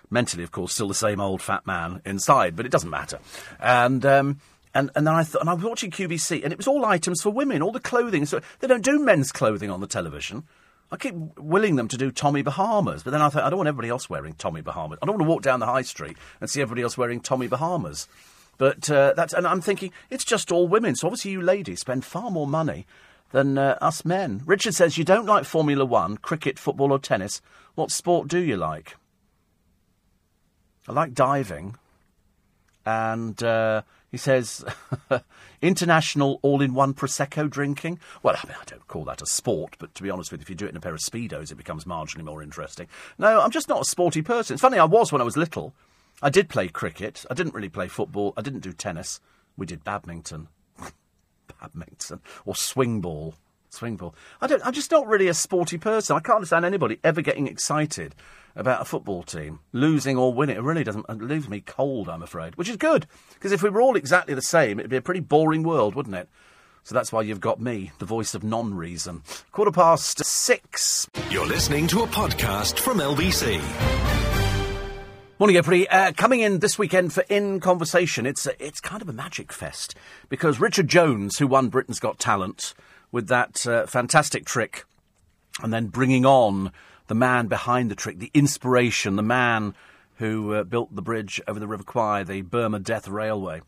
Mentally, 0.09 0.43
of 0.43 0.51
course, 0.51 0.73
still 0.73 0.87
the 0.87 0.93
same 0.93 1.19
old 1.19 1.41
fat 1.41 1.65
man 1.65 2.01
inside, 2.05 2.55
but 2.55 2.65
it 2.65 2.71
doesn't 2.71 2.89
matter. 2.89 3.19
And 3.59 4.05
um, 4.05 4.39
and 4.73 4.89
and 4.95 5.05
then 5.05 5.13
I 5.13 5.23
thought, 5.23 5.41
and 5.41 5.49
I 5.49 5.53
was 5.53 5.63
watching 5.63 5.91
QVC, 5.91 6.43
and 6.43 6.51
it 6.51 6.57
was 6.57 6.67
all 6.67 6.85
items 6.85 7.21
for 7.21 7.29
women, 7.29 7.61
all 7.61 7.71
the 7.71 7.79
clothing. 7.79 8.25
So 8.25 8.41
they 8.59 8.67
don't 8.67 8.83
do 8.83 8.99
men's 8.99 9.31
clothing 9.31 9.69
on 9.69 9.81
the 9.81 9.87
television. 9.87 10.43
I 10.91 10.97
keep 10.97 11.15
willing 11.39 11.77
them 11.77 11.87
to 11.87 11.97
do 11.97 12.11
Tommy 12.11 12.41
Bahamas, 12.41 13.03
but 13.03 13.11
then 13.11 13.21
I 13.21 13.29
thought 13.29 13.43
I 13.43 13.49
don't 13.49 13.57
want 13.57 13.69
everybody 13.69 13.87
else 13.87 14.09
wearing 14.09 14.33
Tommy 14.33 14.61
Bahamas. 14.61 14.99
I 15.01 15.05
don't 15.05 15.15
want 15.15 15.25
to 15.25 15.29
walk 15.29 15.41
down 15.41 15.61
the 15.61 15.65
high 15.65 15.83
street 15.83 16.17
and 16.41 16.49
see 16.49 16.61
everybody 16.61 16.81
else 16.81 16.97
wearing 16.97 17.21
Tommy 17.21 17.47
Bahamas. 17.47 18.09
But 18.57 18.89
uh, 18.91 19.13
that's 19.15 19.33
and 19.33 19.47
I'm 19.47 19.61
thinking 19.61 19.91
it's 20.09 20.25
just 20.25 20.51
all 20.51 20.67
women. 20.67 20.95
So 20.95 21.07
obviously 21.07 21.31
you 21.31 21.41
ladies 21.41 21.79
spend 21.79 22.03
far 22.03 22.29
more 22.29 22.45
money 22.45 22.85
than 23.31 23.57
uh, 23.57 23.77
us 23.81 24.03
men. 24.03 24.41
Richard 24.45 24.75
says 24.75 24.97
you 24.97 25.05
don't 25.05 25.25
like 25.25 25.45
Formula 25.45 25.85
One, 25.85 26.17
cricket, 26.17 26.59
football, 26.59 26.91
or 26.91 26.99
tennis. 26.99 27.41
What 27.75 27.89
sport 27.89 28.27
do 28.27 28.39
you 28.39 28.57
like? 28.57 28.97
I 30.87 30.91
like 30.91 31.13
diving, 31.13 31.75
and 32.85 33.41
uh, 33.41 33.83
he 34.11 34.17
says, 34.17 34.65
international 35.61 36.39
all 36.41 36.61
in 36.61 36.73
one 36.73 36.93
Prosecco 36.93 37.49
drinking. 37.49 37.99
Well, 38.21 38.35
I, 38.35 38.45
mean, 38.45 38.57
I 38.59 38.65
don't 38.65 38.87
call 38.87 39.05
that 39.05 39.21
a 39.21 39.25
sport, 39.25 39.77
but 39.79 39.95
to 39.95 40.03
be 40.03 40.09
honest 40.09 40.31
with 40.31 40.41
you, 40.41 40.43
if 40.43 40.49
you 40.49 40.55
do 40.55 40.65
it 40.65 40.69
in 40.69 40.77
a 40.77 40.81
pair 40.81 40.93
of 40.93 40.99
Speedos, 40.99 41.51
it 41.51 41.55
becomes 41.55 41.85
marginally 41.85 42.25
more 42.25 42.43
interesting. 42.43 42.87
No, 43.17 43.39
I'm 43.39 43.51
just 43.51 43.69
not 43.69 43.81
a 43.81 43.85
sporty 43.85 44.21
person. 44.21 44.55
It's 44.55 44.61
funny, 44.61 44.77
I 44.77 44.85
was 44.85 45.11
when 45.11 45.21
I 45.21 45.25
was 45.25 45.37
little. 45.37 45.73
I 46.21 46.29
did 46.29 46.49
play 46.49 46.67
cricket. 46.67 47.25
I 47.31 47.33
didn't 47.33 47.53
really 47.53 47.69
play 47.69 47.87
football. 47.87 48.33
I 48.35 48.41
didn't 48.41 48.59
do 48.59 48.73
tennis. 48.73 49.21
We 49.57 49.65
did 49.65 49.83
badminton. 49.83 50.49
badminton. 51.61 52.19
Or 52.45 52.55
swing 52.55 53.01
ball. 53.01 53.35
Swing 53.71 53.95
ball. 53.95 54.13
I 54.41 54.47
don't, 54.47 54.65
I'm 54.65 54.73
just 54.73 54.91
not 54.91 55.07
really 55.07 55.29
a 55.29 55.33
sporty 55.33 55.77
person. 55.77 56.17
I 56.17 56.19
can't 56.19 56.35
understand 56.37 56.65
anybody 56.65 56.99
ever 57.05 57.21
getting 57.21 57.47
excited 57.47 58.13
about 58.53 58.81
a 58.81 58.85
football 58.85 59.23
team 59.23 59.59
losing 59.71 60.17
or 60.17 60.33
winning. 60.33 60.57
It 60.57 60.61
really 60.61 60.83
doesn't. 60.83 61.05
It 61.07 61.21
leaves 61.21 61.47
me 61.47 61.61
cold, 61.61 62.09
I'm 62.09 62.21
afraid, 62.21 62.57
which 62.57 62.67
is 62.67 62.75
good 62.75 63.07
because 63.33 63.53
if 63.53 63.63
we 63.63 63.69
were 63.69 63.81
all 63.81 63.95
exactly 63.95 64.33
the 64.33 64.41
same, 64.41 64.77
it'd 64.77 64.91
be 64.91 64.97
a 64.97 65.01
pretty 65.01 65.21
boring 65.21 65.63
world, 65.63 65.95
wouldn't 65.95 66.15
it? 66.15 66.27
So 66.83 66.93
that's 66.93 67.13
why 67.13 67.21
you've 67.21 67.39
got 67.39 67.61
me, 67.61 67.91
the 67.99 68.05
voice 68.05 68.35
of 68.35 68.43
non 68.43 68.73
reason. 68.73 69.23
Quarter 69.53 69.71
past 69.71 70.21
six. 70.25 71.07
You're 71.29 71.47
listening 71.47 71.87
to 71.87 72.01
a 72.01 72.07
podcast 72.07 72.77
from 72.77 72.97
LBC. 72.97 73.61
Morning, 75.39 75.55
everybody. 75.55 75.87
Uh, 75.87 76.11
coming 76.11 76.41
in 76.41 76.59
this 76.59 76.77
weekend 76.77 77.13
for 77.13 77.23
In 77.29 77.61
Conversation, 77.61 78.25
it's, 78.25 78.45
uh, 78.45 78.51
it's 78.59 78.81
kind 78.81 79.01
of 79.01 79.07
a 79.07 79.13
magic 79.13 79.53
fest 79.53 79.95
because 80.27 80.59
Richard 80.59 80.89
Jones, 80.89 81.37
who 81.37 81.47
won 81.47 81.69
Britain's 81.69 81.99
Got 81.99 82.19
Talent 82.19 82.73
with 83.11 83.27
that 83.27 83.65
uh, 83.67 83.85
fantastic 83.85 84.45
trick, 84.45 84.85
and 85.61 85.73
then 85.73 85.87
bringing 85.87 86.25
on 86.25 86.71
the 87.07 87.15
man 87.15 87.47
behind 87.47 87.91
the 87.91 87.95
trick, 87.95 88.19
the 88.19 88.31
inspiration, 88.33 89.15
the 89.15 89.23
man 89.23 89.73
who 90.15 90.53
uh, 90.53 90.63
built 90.63 90.95
the 90.95 91.01
bridge 91.01 91.41
over 91.47 91.59
the 91.59 91.67
River 91.67 91.83
Kwai, 91.83 92.23
the 92.23 92.41
Burma 92.41 92.79
Death 92.79 93.07
Railway. 93.07 93.61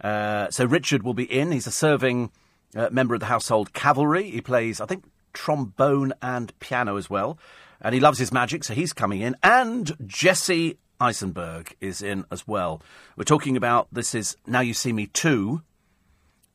Uh, 0.00 0.50
so 0.50 0.64
Richard 0.64 1.02
will 1.02 1.14
be 1.14 1.24
in. 1.24 1.52
He's 1.52 1.66
a 1.66 1.72
serving 1.72 2.30
uh, 2.74 2.88
member 2.90 3.14
of 3.14 3.20
the 3.20 3.26
Household 3.26 3.72
Cavalry. 3.72 4.30
He 4.30 4.40
plays, 4.40 4.80
I 4.80 4.86
think, 4.86 5.04
trombone 5.32 6.12
and 6.20 6.58
piano 6.60 6.96
as 6.96 7.08
well. 7.08 7.38
And 7.80 7.94
he 7.94 8.00
loves 8.00 8.18
his 8.18 8.32
magic, 8.32 8.64
so 8.64 8.74
he's 8.74 8.92
coming 8.92 9.20
in. 9.20 9.36
And 9.42 9.96
Jesse 10.06 10.78
Eisenberg 11.00 11.74
is 11.80 12.02
in 12.02 12.24
as 12.30 12.46
well. 12.46 12.82
We're 13.16 13.24
talking 13.24 13.56
about 13.56 13.88
this 13.92 14.14
is 14.14 14.36
Now 14.46 14.60
You 14.60 14.74
See 14.74 14.92
Me 14.92 15.06
2, 15.06 15.62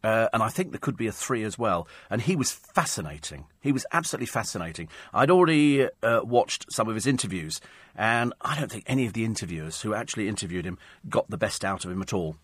uh, 0.05 0.29
and 0.33 0.43
I 0.43 0.49
think 0.49 0.69
there 0.69 0.79
could 0.79 0.97
be 0.97 1.07
a 1.07 1.11
three 1.11 1.41
as 1.41 1.57
well. 1.57 1.87
And 2.11 2.21
he 2.21 2.35
was 2.35 2.51
fascinating. 2.51 3.45
He 3.59 3.71
was 3.71 3.87
absolutely 3.91 4.27
fascinating. 4.27 4.87
I'd 5.11 5.31
already 5.31 5.87
uh, 6.03 6.21
watched 6.23 6.71
some 6.71 6.87
of 6.87 6.93
his 6.93 7.07
interviews, 7.07 7.59
and 7.95 8.31
I 8.39 8.59
don't 8.59 8.71
think 8.71 8.83
any 8.85 9.07
of 9.07 9.13
the 9.13 9.25
interviewers 9.25 9.81
who 9.81 9.95
actually 9.95 10.27
interviewed 10.27 10.63
him 10.63 10.77
got 11.09 11.27
the 11.31 11.39
best 11.39 11.65
out 11.65 11.85
of 11.85 11.91
him 11.91 12.03
at 12.03 12.13
all. 12.13 12.35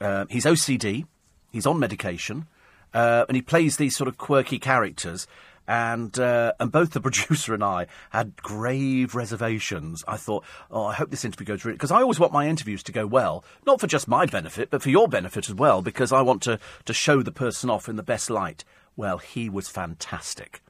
Uh, 0.00 0.26
he's 0.30 0.44
OCD, 0.44 1.04
he's 1.50 1.66
on 1.66 1.80
medication, 1.80 2.46
uh, 2.94 3.24
and 3.26 3.34
he 3.34 3.42
plays 3.42 3.78
these 3.78 3.96
sort 3.96 4.06
of 4.06 4.16
quirky 4.16 4.60
characters 4.60 5.26
and 5.72 6.18
uh, 6.18 6.52
and 6.60 6.70
both 6.70 6.90
the 6.90 7.00
producer 7.08 7.54
and 7.54 7.64
I 7.64 7.86
had 8.10 8.36
grave 8.36 9.14
reservations. 9.14 10.04
I 10.06 10.18
thought, 10.18 10.44
oh, 10.70 10.84
I 10.84 10.92
hope 10.92 11.10
this 11.10 11.24
interview 11.24 11.46
goes 11.46 11.64
really 11.64 11.76
because 11.76 11.90
I 11.90 12.02
always 12.02 12.20
want 12.20 12.34
my 12.34 12.46
interviews 12.46 12.82
to 12.82 12.92
go 12.92 13.06
well, 13.06 13.42
not 13.66 13.80
for 13.80 13.86
just 13.86 14.06
my 14.06 14.26
benefit, 14.26 14.68
but 14.68 14.82
for 14.82 14.90
your 14.90 15.08
benefit 15.08 15.48
as 15.48 15.54
well, 15.54 15.80
because 15.80 16.12
I 16.12 16.20
want 16.20 16.42
to 16.42 16.58
to 16.84 16.92
show 16.92 17.22
the 17.22 17.32
person 17.32 17.70
off 17.70 17.88
in 17.88 17.96
the 17.96 18.02
best 18.02 18.28
light. 18.28 18.64
Well, 18.96 19.16
he 19.16 19.48
was 19.48 19.70
fantastic. 19.70 20.60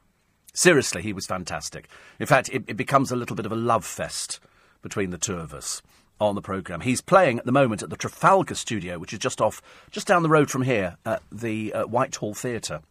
Seriously, 0.53 1.01
he 1.01 1.11
was 1.11 1.25
fantastic. 1.25 1.89
In 2.17 2.25
fact, 2.25 2.47
it, 2.53 2.63
it 2.67 2.77
becomes 2.77 3.11
a 3.11 3.17
little 3.17 3.35
bit 3.35 3.45
of 3.45 3.51
a 3.51 3.57
love 3.57 3.83
fest 3.83 4.39
between 4.81 5.09
the 5.09 5.17
two 5.17 5.35
of 5.35 5.53
us 5.53 5.81
on 6.21 6.35
the 6.35 6.41
programme. 6.41 6.79
He's 6.79 7.01
playing 7.01 7.39
at 7.39 7.45
the 7.45 7.51
moment 7.51 7.83
at 7.83 7.89
the 7.89 7.97
Trafalgar 7.97 8.55
Studio, 8.55 8.99
which 8.99 9.11
is 9.11 9.19
just 9.19 9.41
off, 9.41 9.61
just 9.91 10.07
down 10.07 10.23
the 10.23 10.29
road 10.29 10.49
from 10.49 10.61
here 10.61 10.95
at 11.05 11.21
the 11.29 11.73
uh, 11.73 11.83
Whitehall 11.87 12.33
Theatre 12.33 12.81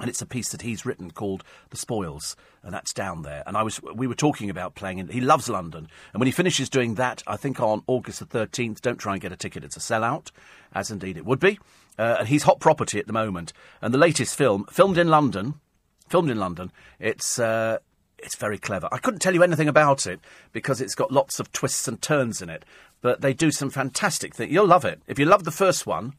and 0.00 0.08
it's 0.08 0.22
a 0.22 0.26
piece 0.26 0.50
that 0.50 0.62
he's 0.62 0.86
written 0.86 1.10
called 1.10 1.44
The 1.70 1.76
Spoils, 1.76 2.34
and 2.62 2.72
that's 2.72 2.92
down 2.92 3.22
there. 3.22 3.42
And 3.46 3.56
I 3.56 3.62
was, 3.62 3.80
we 3.82 4.06
were 4.06 4.14
talking 4.14 4.50
about 4.50 4.74
playing, 4.74 5.00
and 5.00 5.10
he 5.10 5.20
loves 5.20 5.48
London. 5.48 5.88
And 6.12 6.20
when 6.20 6.26
he 6.26 6.32
finishes 6.32 6.68
doing 6.70 6.94
that, 6.94 7.22
I 7.26 7.36
think 7.36 7.60
on 7.60 7.82
August 7.86 8.20
the 8.20 8.26
13th, 8.26 8.80
don't 8.80 8.98
try 8.98 9.12
and 9.12 9.22
get 9.22 9.32
a 9.32 9.36
ticket, 9.36 9.64
it's 9.64 9.76
a 9.76 9.80
sellout, 9.80 10.30
as 10.74 10.90
indeed 10.90 11.16
it 11.16 11.26
would 11.26 11.40
be. 11.40 11.58
uh, 11.98 12.16
and 12.20 12.28
he's 12.28 12.44
hot 12.44 12.58
property 12.58 12.98
at 12.98 13.06
the 13.06 13.12
moment. 13.12 13.52
And 13.82 13.92
the 13.92 13.98
latest 13.98 14.36
film, 14.36 14.64
filmed 14.70 14.96
in 14.98 15.08
London, 15.08 15.54
filmed 16.08 16.30
in 16.30 16.38
London, 16.38 16.72
it's. 16.98 17.38
Uh, 17.38 17.78
it's 18.24 18.36
very 18.36 18.56
clever. 18.56 18.88
I 18.92 18.98
couldn't 18.98 19.18
tell 19.18 19.34
you 19.34 19.42
anything 19.42 19.66
about 19.66 20.06
it 20.06 20.20
because 20.52 20.80
it's 20.80 20.94
got 20.94 21.10
lots 21.10 21.40
of 21.40 21.50
twists 21.50 21.88
and 21.88 22.00
turns 22.00 22.40
in 22.40 22.48
it. 22.48 22.64
But 23.00 23.20
they 23.20 23.34
do 23.34 23.50
some 23.50 23.68
fantastic 23.68 24.32
things. 24.32 24.52
You'll 24.52 24.68
love 24.68 24.84
it. 24.84 25.02
If 25.08 25.18
you 25.18 25.24
love 25.24 25.42
the 25.42 25.50
first 25.50 25.88
one, 25.88 26.12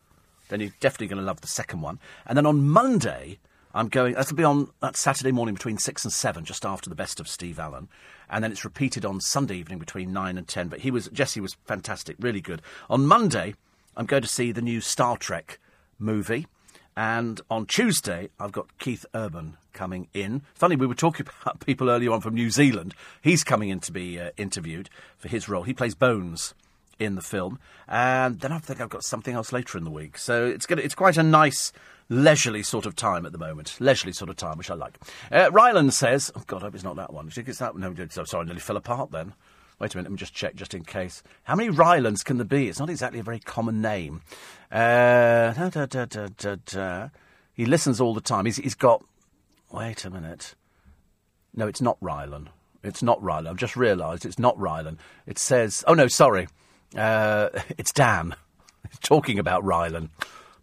then 0.50 0.60
you're 0.60 0.74
definitely 0.82 1.08
going 1.08 1.22
to 1.22 1.26
love 1.26 1.40
the 1.40 1.48
second 1.48 1.80
one. 1.80 2.00
And 2.26 2.38
then 2.38 2.46
on 2.46 2.68
Monday, 2.68 3.40
I'm 3.74 3.90
going. 3.90 4.14
That'll 4.14 4.36
be 4.36 4.44
on 4.44 4.70
that 4.82 4.98
Saturday 4.98 5.32
morning 5.32 5.56
between 5.56 5.78
six 5.78 6.04
and 6.04 6.14
seven, 6.14 6.46
just 6.46 6.66
after 6.66 6.90
the 6.90 6.96
best 6.96 7.20
of 7.20 7.28
Steve 7.28 7.60
Allen, 7.60 7.90
and 8.30 8.44
then 8.44 8.52
it's 8.52 8.64
repeated 8.64 9.06
on 9.06 9.20
Sunday 9.20 9.58
evening 9.58 9.80
between 9.80 10.14
nine 10.14 10.38
and 10.38 10.48
ten. 10.48 10.68
But 10.68 10.80
he 10.80 10.92
was 10.92 11.08
Jesse 11.10 11.42
was 11.42 11.56
fantastic, 11.66 12.16
really 12.20 12.42
good. 12.42 12.62
On 12.90 13.06
Monday, 13.06 13.56
I'm 13.98 14.06
going 14.06 14.22
to 14.22 14.28
see 14.28 14.52
the 14.52 14.62
new 14.62 14.82
Star 14.82 15.18
Trek 15.18 15.60
movie. 16.00 16.48
And 16.96 17.42
on 17.50 17.66
Tuesday, 17.66 18.30
I've 18.40 18.52
got 18.52 18.78
Keith 18.78 19.04
Urban 19.16 19.58
coming 19.74 20.08
in. 20.14 20.44
Funny, 20.54 20.76
we 20.76 20.86
were 20.86 20.94
talking 20.94 21.26
about 21.42 21.60
people 21.60 21.90
earlier 21.90 22.12
on 22.12 22.22
from 22.22 22.36
New 22.36 22.52
Zealand. 22.52 22.94
He's 23.22 23.44
coming 23.44 23.70
in 23.70 23.80
to 23.82 23.92
be 23.92 24.20
uh, 24.20 24.30
interviewed 24.38 24.90
for 25.18 25.28
his 25.28 25.50
role. 25.50 25.64
He 25.64 25.74
plays 25.74 25.96
Bones 25.96 26.54
in 27.00 27.16
the 27.16 27.22
film. 27.22 27.60
And 27.88 28.40
then 28.40 28.52
I 28.52 28.60
think 28.60 28.80
I've 28.80 28.90
got 28.90 29.04
something 29.04 29.34
else 29.34 29.52
later 29.52 29.78
in 29.78 29.84
the 29.84 29.92
week. 29.92 30.18
So 30.18 30.46
it's, 30.46 30.66
gonna, 30.66 30.82
it's 30.82 30.96
quite 30.96 31.18
a 31.18 31.24
nice, 31.24 31.74
leisurely 32.10 32.64
sort 32.64 32.86
of 32.86 32.96
time 32.96 33.26
at 33.26 33.32
the 33.32 33.38
moment. 33.38 33.76
Leisurely 33.80 34.14
sort 34.14 34.30
of 34.30 34.36
time, 34.36 34.58
which 34.58 34.70
I 34.70 34.76
like. 34.76 34.98
Uh, 35.32 35.50
Ryland 35.52 35.94
says, 35.94 36.32
oh, 36.36 36.44
God, 36.48 36.62
I 36.62 36.66
hope 36.66 36.76
it's 36.76 36.84
not 36.84 36.96
that 36.98 37.14
one. 37.14 37.26
You 37.26 37.32
think 37.32 37.48
it's 37.48 37.60
that 37.60 37.74
one? 37.74 37.82
No, 37.82 38.24
sorry, 38.24 38.42
I 38.42 38.46
nearly 38.46 38.60
fell 38.60 38.78
apart 38.78 39.12
then. 39.12 39.34
Wait 39.80 39.94
a 39.94 39.98
minute, 39.98 40.10
let 40.10 40.12
me 40.14 40.18
just 40.18 40.34
check 40.34 40.56
just 40.56 40.74
in 40.74 40.84
case. 40.84 41.24
How 41.44 41.56
many 41.56 41.70
Rylands 41.70 42.24
can 42.24 42.38
there 42.38 42.46
be? 42.46 42.70
It's 42.70 42.80
not 42.80 42.90
exactly 42.90 43.20
a 43.20 43.24
very 43.24 43.40
common 43.40 43.82
name. 43.82 44.22
Uh, 44.72 45.52
da, 45.54 45.86
da, 45.86 46.28
da, 46.66 47.10
he 47.54 47.66
listens 47.66 48.00
all 48.00 48.14
the 48.14 48.22
time. 48.22 48.46
He's, 48.46 48.58
he's 48.58 48.76
got. 48.76 49.04
Wait 49.72 50.06
a 50.06 50.10
minute. 50.10 50.56
No, 51.56 51.68
it's 51.68 51.82
not 51.82 51.98
Ryland. 52.02 52.50
It's 52.84 53.04
not 53.04 53.22
Ryland. 53.22 53.50
I've 53.50 53.58
just 53.58 53.76
realised 53.76 54.26
it's 54.26 54.40
not 54.40 54.58
Ryland. 54.60 54.98
It 55.26 55.38
says. 55.38 55.84
Oh, 55.88 55.94
no, 55.94 56.08
sorry. 56.08 56.48
Uh, 56.96 57.50
it's 57.78 57.92
Dan. 57.92 58.36
Talking 59.02 59.40
about 59.40 59.64
Rylan 59.64 60.10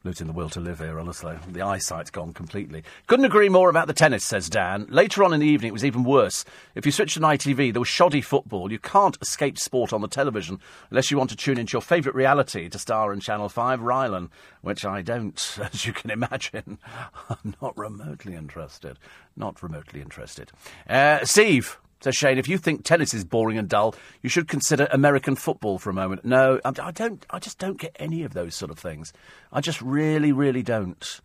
losing 0.02 0.26
the 0.26 0.32
will 0.32 0.48
to 0.50 0.60
live 0.60 0.78
here, 0.78 0.98
honestly. 0.98 1.36
The 1.48 1.62
eyesight's 1.62 2.10
gone 2.10 2.32
completely. 2.32 2.82
Couldn't 3.06 3.26
agree 3.26 3.48
more 3.48 3.68
about 3.68 3.86
the 3.86 3.92
tennis, 3.92 4.24
says 4.24 4.48
Dan. 4.48 4.86
Later 4.88 5.22
on 5.24 5.34
in 5.34 5.40
the 5.40 5.46
evening, 5.46 5.68
it 5.68 5.72
was 5.72 5.84
even 5.84 6.04
worse. 6.04 6.44
If 6.74 6.86
you 6.86 6.92
switched 6.92 7.18
on 7.18 7.22
ITV, 7.22 7.72
there 7.72 7.80
was 7.80 7.88
shoddy 7.88 8.20
football. 8.20 8.72
You 8.72 8.78
can't 8.78 9.18
escape 9.20 9.58
sport 9.58 9.92
on 9.92 10.00
the 10.00 10.08
television 10.08 10.58
unless 10.90 11.10
you 11.10 11.18
want 11.18 11.30
to 11.30 11.36
tune 11.36 11.58
into 11.58 11.74
your 11.74 11.82
favourite 11.82 12.16
reality 12.16 12.68
to 12.68 12.78
star 12.78 13.12
in 13.12 13.20
Channel 13.20 13.48
5, 13.48 13.80
Rylan, 13.80 14.30
which 14.62 14.84
I 14.84 15.02
don't, 15.02 15.58
as 15.72 15.86
you 15.86 15.92
can 15.92 16.10
imagine. 16.10 16.78
I'm 17.28 17.54
not 17.60 17.76
remotely 17.76 18.34
interested. 18.34 18.98
Not 19.36 19.62
remotely 19.62 20.00
interested. 20.00 20.50
Uh, 20.88 21.24
Steve, 21.24 21.78
Says 22.00 22.16
Shane, 22.16 22.38
if 22.38 22.48
you 22.48 22.56
think 22.56 22.84
tennis 22.84 23.12
is 23.12 23.24
boring 23.24 23.58
and 23.58 23.68
dull, 23.68 23.94
you 24.22 24.30
should 24.30 24.48
consider 24.48 24.88
American 24.90 25.36
football 25.36 25.78
for 25.78 25.90
a 25.90 25.94
moment. 25.94 26.24
No, 26.24 26.58
I, 26.64 26.90
don't. 26.90 27.24
I 27.28 27.38
just 27.38 27.58
don't 27.58 27.78
get 27.78 27.94
any 27.98 28.22
of 28.22 28.32
those 28.32 28.54
sort 28.54 28.70
of 28.70 28.78
things. 28.78 29.12
I 29.52 29.60
just 29.60 29.82
really, 29.82 30.32
really 30.32 30.62
don't. 30.62 31.20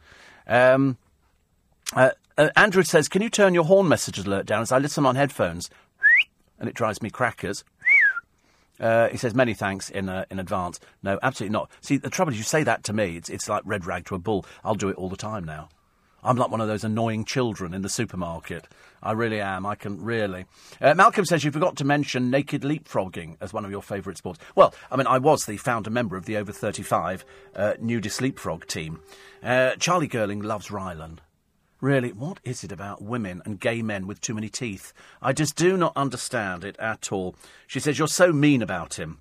Um, 0.47 0.97
uh, 1.93 2.11
uh, 2.37 2.49
Andrew 2.55 2.83
says, 2.83 3.07
"Can 3.07 3.21
you 3.21 3.29
turn 3.29 3.53
your 3.53 3.63
horn 3.63 3.87
messages 3.87 4.25
alert 4.25 4.45
down 4.45 4.61
as 4.61 4.71
I 4.71 4.79
listen 4.79 5.05
on 5.05 5.15
headphones?" 5.15 5.69
and 6.59 6.69
it 6.69 6.75
drives 6.75 7.01
me 7.01 7.09
crackers. 7.09 7.63
Uh, 8.79 9.07
he 9.09 9.17
says, 9.17 9.33
many 9.33 9.53
thanks 9.53 9.89
in 9.89 10.09
uh, 10.09 10.25
in 10.29 10.39
advance. 10.39 10.79
No, 11.01 11.17
absolutely 11.23 11.53
not. 11.53 11.69
See, 11.79 11.97
the 11.97 12.09
trouble 12.09 12.33
is, 12.33 12.37
you 12.37 12.43
say 12.43 12.63
that 12.63 12.83
to 12.85 12.93
me, 12.93 13.15
it's, 13.15 13.29
it's 13.29 13.47
like 13.47 13.63
red 13.65 13.85
rag 13.85 14.05
to 14.05 14.15
a 14.15 14.19
bull. 14.19 14.45
I'll 14.63 14.75
do 14.75 14.89
it 14.89 14.97
all 14.97 15.09
the 15.09 15.15
time 15.15 15.45
now. 15.45 15.69
I'm 16.23 16.35
like 16.35 16.49
one 16.49 16.59
of 16.59 16.67
those 16.67 16.83
annoying 16.83 17.23
children 17.23 17.73
in 17.73 17.83
the 17.83 17.89
supermarket. 17.89 18.67
I 19.05 19.11
really 19.11 19.39
am. 19.39 19.67
I 19.67 19.75
can 19.75 20.03
really. 20.03 20.45
Uh, 20.81 20.95
Malcolm 20.95 21.25
says 21.25 21.43
you 21.43 21.51
forgot 21.51 21.75
to 21.77 21.85
mention 21.85 22.31
naked 22.31 22.63
leapfrogging 22.63 23.37
as 23.39 23.53
one 23.53 23.63
of 23.63 23.69
your 23.69 23.83
favourite 23.83 24.17
sports. 24.17 24.39
Well, 24.55 24.73
I 24.91 24.95
mean, 24.95 25.05
I 25.05 25.19
was 25.19 25.45
the 25.45 25.57
founder 25.57 25.91
member 25.91 26.17
of 26.17 26.25
the 26.25 26.37
over 26.37 26.51
35 26.51 27.23
uh, 27.55 27.73
nudist 27.79 28.19
leapfrog 28.19 28.65
team. 28.65 28.99
Uh, 29.43 29.75
Charlie 29.75 30.07
Girling 30.07 30.43
loves 30.43 30.69
Rylan. 30.69 31.19
Really, 31.81 32.13
what 32.13 32.39
is 32.43 32.63
it 32.63 32.71
about 32.71 33.03
women 33.03 33.43
and 33.45 33.59
gay 33.59 33.83
men 33.83 34.07
with 34.07 34.21
too 34.21 34.33
many 34.33 34.49
teeth? 34.49 34.91
I 35.21 35.33
just 35.33 35.55
do 35.55 35.77
not 35.77 35.93
understand 35.95 36.63
it 36.63 36.75
at 36.79 37.11
all. 37.11 37.35
She 37.67 37.79
says, 37.79 37.99
You're 37.99 38.07
so 38.07 38.33
mean 38.33 38.63
about 38.63 38.95
him. 38.95 39.19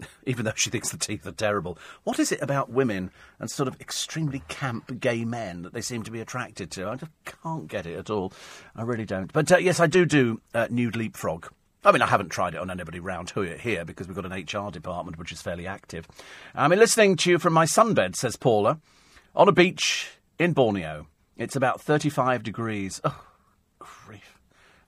even 0.26 0.44
though 0.44 0.52
she 0.54 0.70
thinks 0.70 0.90
the 0.90 0.98
teeth 0.98 1.26
are 1.26 1.32
terrible. 1.32 1.78
What 2.04 2.18
is 2.18 2.32
it 2.32 2.42
about 2.42 2.70
women 2.70 3.10
and 3.38 3.50
sort 3.50 3.68
of 3.68 3.80
extremely 3.80 4.42
camp 4.48 5.00
gay 5.00 5.24
men 5.24 5.62
that 5.62 5.72
they 5.72 5.80
seem 5.80 6.02
to 6.04 6.10
be 6.10 6.20
attracted 6.20 6.70
to? 6.72 6.88
I 6.88 6.96
just 6.96 7.12
can't 7.24 7.68
get 7.68 7.86
it 7.86 7.98
at 7.98 8.10
all. 8.10 8.32
I 8.74 8.82
really 8.82 9.04
don't. 9.04 9.32
But 9.32 9.50
uh, 9.52 9.58
yes, 9.58 9.80
I 9.80 9.86
do 9.86 10.04
do 10.04 10.40
uh, 10.54 10.68
nude 10.70 10.96
leapfrog. 10.96 11.48
I 11.84 11.92
mean, 11.92 12.02
I 12.02 12.06
haven't 12.06 12.30
tried 12.30 12.54
it 12.54 12.60
on 12.60 12.70
anybody 12.70 12.98
round 12.98 13.30
here 13.30 13.84
because 13.84 14.08
we've 14.08 14.16
got 14.16 14.26
an 14.26 14.32
HR 14.32 14.72
department 14.72 15.18
which 15.18 15.30
is 15.30 15.40
fairly 15.40 15.68
active. 15.68 16.08
I 16.52 16.66
mean, 16.66 16.80
listening 16.80 17.14
to 17.16 17.30
you 17.30 17.38
from 17.38 17.52
my 17.52 17.64
sunbed, 17.64 18.16
says 18.16 18.34
Paula, 18.34 18.80
on 19.36 19.48
a 19.48 19.52
beach 19.52 20.10
in 20.36 20.52
Borneo. 20.52 21.06
It's 21.36 21.54
about 21.54 21.80
35 21.80 22.42
degrees. 22.42 23.00
Oh, 23.04 23.24
grief. 23.78 24.38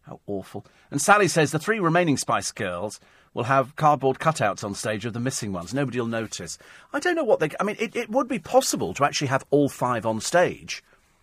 How 0.02 0.20
awful. 0.26 0.66
And 0.90 1.00
Sally 1.00 1.28
says 1.28 1.52
the 1.52 1.58
three 1.58 1.78
remaining 1.78 2.16
Spice 2.16 2.50
Girls 2.50 2.98
will 3.38 3.44
have 3.44 3.76
cardboard 3.76 4.18
cutouts 4.18 4.64
on 4.64 4.74
stage 4.74 5.04
of 5.04 5.12
the 5.12 5.20
missing 5.20 5.52
ones. 5.52 5.72
Nobody 5.72 6.00
will 6.00 6.08
notice. 6.08 6.58
I 6.92 6.98
don't 6.98 7.14
know 7.14 7.22
what 7.22 7.38
they. 7.38 7.48
I 7.60 7.62
mean, 7.62 7.76
it, 7.78 7.94
it 7.94 8.10
would 8.10 8.26
be 8.26 8.40
possible 8.40 8.92
to 8.94 9.04
actually 9.04 9.28
have 9.28 9.44
all 9.50 9.68
five 9.68 10.04
on 10.04 10.20
stage. 10.20 10.82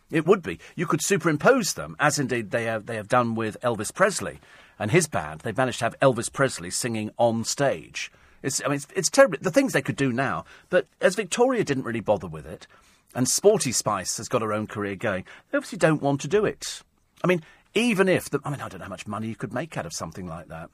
It 0.10 0.26
would 0.26 0.42
be. 0.42 0.58
You 0.78 0.86
could 0.86 1.02
superimpose 1.02 1.74
them, 1.74 1.98
as 2.00 2.18
indeed 2.18 2.52
they 2.52 2.64
have, 2.64 2.86
they 2.86 2.96
have 2.96 3.10
done 3.10 3.36
with 3.36 3.60
Elvis 3.62 3.94
Presley 3.94 4.40
and 4.80 4.92
his 4.92 5.08
band. 5.08 5.42
They've 5.42 5.58
managed 5.58 5.80
to 5.80 5.86
have 5.86 6.00
Elvis 6.00 6.32
Presley 6.32 6.70
singing 6.72 7.12
on 7.18 7.44
stage. 7.44 8.10
It's, 8.42 8.62
I 8.64 8.70
mean, 8.70 8.78
it's, 8.78 8.88
it's 8.96 9.10
terrible. 9.10 9.38
The 9.42 9.52
things 9.52 9.74
they 9.74 9.82
could 9.82 9.98
do 9.98 10.14
now. 10.14 10.46
But 10.70 10.88
as 11.02 11.16
Victoria 11.16 11.66
didn't 11.66 11.84
really 11.84 12.00
bother 12.00 12.28
with 12.28 12.46
it, 12.46 12.66
and 13.14 13.28
Sporty 13.28 13.74
Spice 13.74 14.16
has 14.16 14.30
got 14.30 14.42
her 14.42 14.54
own 14.54 14.68
career 14.68 14.96
going, 14.96 15.26
they 15.52 15.58
obviously 15.58 15.80
don't 15.80 16.02
want 16.02 16.22
to 16.22 16.30
do 16.30 16.46
it. 16.46 16.82
I 17.26 17.28
mean, 17.28 17.44
even 17.74 18.08
if 18.08 18.30
the, 18.30 18.40
I 18.46 18.52
mean, 18.52 18.62
I 18.62 18.70
don't 18.70 18.80
know 18.80 18.86
how 18.86 18.90
much 18.90 19.06
money 19.06 19.28
you 19.28 19.36
could 19.36 19.54
make 19.54 19.76
out 19.76 19.86
of 19.86 19.92
something 19.92 20.28
like 20.28 20.48
that. 20.48 20.70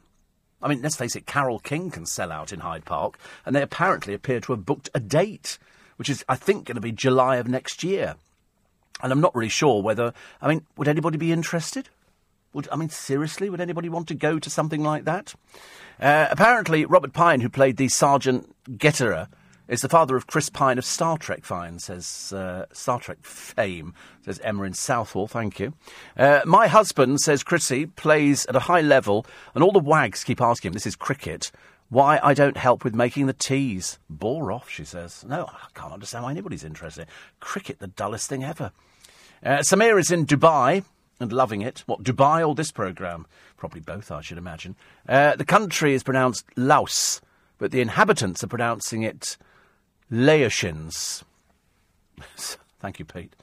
I 0.61 0.67
mean, 0.67 0.81
let's 0.81 0.95
face 0.95 1.15
it, 1.15 1.25
Carole 1.25 1.59
King 1.59 1.91
can 1.91 2.05
sell 2.05 2.31
out 2.31 2.53
in 2.53 2.59
Hyde 2.59 2.85
Park, 2.85 3.17
and 3.45 3.55
they 3.55 3.61
apparently 3.61 4.13
appear 4.13 4.39
to 4.41 4.53
have 4.53 4.65
booked 4.65 4.89
a 4.93 4.99
date, 4.99 5.57
which 5.97 6.09
is, 6.09 6.23
I 6.29 6.35
think, 6.35 6.65
going 6.65 6.75
to 6.75 6.81
be 6.81 6.91
July 6.91 7.37
of 7.37 7.47
next 7.47 7.83
year. 7.83 8.15
And 9.01 9.11
I'm 9.11 9.21
not 9.21 9.35
really 9.35 9.49
sure 9.49 9.81
whether, 9.81 10.13
I 10.41 10.47
mean, 10.47 10.65
would 10.77 10.87
anybody 10.87 11.17
be 11.17 11.31
interested? 11.31 11.89
Would, 12.53 12.67
I 12.71 12.75
mean, 12.75 12.89
seriously, 12.89 13.49
would 13.49 13.61
anybody 13.61 13.89
want 13.89 14.07
to 14.09 14.13
go 14.13 14.37
to 14.37 14.49
something 14.49 14.83
like 14.83 15.05
that? 15.05 15.33
Uh, 15.99 16.27
apparently, 16.29 16.85
Robert 16.85 17.13
Pine, 17.13 17.41
who 17.41 17.49
played 17.49 17.77
the 17.77 17.87
Sergeant 17.87 18.53
Getraer 18.69 19.27
is 19.71 19.79
the 19.79 19.89
father 19.89 20.17
of 20.17 20.27
Chris 20.27 20.49
Pine 20.49 20.77
of 20.77 20.83
Star 20.83 21.17
Trek 21.17 21.45
fine, 21.45 21.79
says 21.79 22.33
uh, 22.35 22.65
Star 22.73 22.99
Trek 22.99 23.19
fame, 23.23 23.93
says 24.25 24.37
Emma 24.43 24.63
in 24.63 24.73
Southall, 24.73 25.29
thank 25.29 25.61
you. 25.61 25.73
Uh, 26.17 26.41
my 26.45 26.67
husband, 26.67 27.21
says 27.21 27.41
Chrissy, 27.41 27.85
plays 27.85 28.45
at 28.47 28.55
a 28.55 28.59
high 28.59 28.81
level, 28.81 29.25
and 29.55 29.63
all 29.63 29.71
the 29.71 29.79
wags 29.79 30.25
keep 30.25 30.41
asking 30.41 30.69
him, 30.69 30.73
this 30.73 30.85
is 30.85 30.97
cricket, 30.97 31.53
why 31.87 32.19
I 32.21 32.33
don't 32.33 32.57
help 32.57 32.83
with 32.83 32.93
making 32.93 33.27
the 33.27 33.33
teas. 33.33 33.97
Bore 34.09 34.51
off, 34.51 34.69
she 34.69 34.83
says. 34.83 35.23
No, 35.25 35.45
I 35.45 35.67
can't 35.73 35.93
understand 35.93 36.25
why 36.25 36.31
anybody's 36.31 36.65
interested. 36.65 37.07
Cricket, 37.39 37.79
the 37.79 37.87
dullest 37.87 38.27
thing 38.27 38.43
ever. 38.43 38.73
Uh, 39.41 39.59
Samir 39.59 39.97
is 39.97 40.11
in 40.11 40.25
Dubai 40.25 40.83
and 41.21 41.31
loving 41.31 41.61
it. 41.61 41.83
What, 41.85 42.03
Dubai 42.03 42.45
or 42.45 42.55
this 42.55 42.73
programme? 42.73 43.25
Probably 43.55 43.79
both, 43.79 44.11
I 44.11 44.19
should 44.19 44.37
imagine. 44.37 44.75
Uh, 45.07 45.37
the 45.37 45.45
country 45.45 45.93
is 45.93 46.03
pronounced 46.03 46.45
Laos, 46.57 47.21
but 47.57 47.71
the 47.71 47.79
inhabitants 47.79 48.43
are 48.43 48.47
pronouncing 48.47 49.03
it 49.03 49.37
Laotians. 50.11 51.23
Thank 52.79 52.99
you, 52.99 53.05
Pete. 53.05 53.33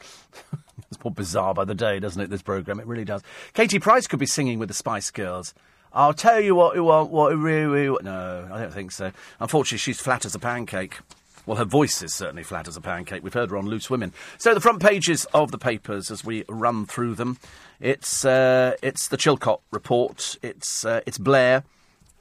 it's 0.91 1.03
more 1.03 1.13
bizarre 1.13 1.55
by 1.55 1.65
the 1.65 1.75
day, 1.75 1.99
doesn't 1.99 2.21
it, 2.21 2.29
this 2.29 2.43
programme? 2.43 2.81
It 2.81 2.87
really 2.87 3.05
does. 3.05 3.23
Katie 3.55 3.79
Price 3.79 4.07
could 4.07 4.19
be 4.19 4.27
singing 4.27 4.59
with 4.59 4.69
the 4.69 4.75
Spice 4.75 5.11
Girls. 5.11 5.55
I'll 5.93 6.13
tell 6.13 6.41
you 6.41 6.55
what 6.55 6.75
you 6.75 6.85
want, 6.85 7.11
what 7.11 7.33
you 7.33 7.39
really 7.39 7.89
want. 7.89 8.05
No, 8.05 8.49
I 8.53 8.61
don't 8.61 8.73
think 8.73 8.93
so. 8.93 9.13
Unfortunately, 9.41 9.79
she's 9.79 10.01
flat 10.01 10.25
as 10.25 10.35
a 10.35 10.39
pancake. 10.39 10.99
Well, 11.47 11.57
her 11.57 11.65
voice 11.65 12.03
is 12.03 12.13
certainly 12.13 12.43
flat 12.43 12.69
as 12.69 12.77
a 12.77 12.81
pancake. 12.83 13.23
We've 13.23 13.33
heard 13.33 13.49
her 13.51 13.57
on 13.57 13.67
Loose 13.67 13.89
Women. 13.89 14.13
So 14.37 14.53
the 14.53 14.61
front 14.61 14.83
pages 14.83 15.25
of 15.33 15.51
the 15.51 15.57
papers 15.57 16.11
as 16.11 16.23
we 16.23 16.45
run 16.47 16.85
through 16.85 17.15
them. 17.15 17.39
It's 17.81 18.25
uh, 18.25 18.75
it's 18.83 19.09
the 19.09 19.17
Chilcot 19.17 19.61
report. 19.71 20.37
It's 20.43 20.85
uh, 20.85 21.01
it's 21.07 21.17
Blair 21.17 21.65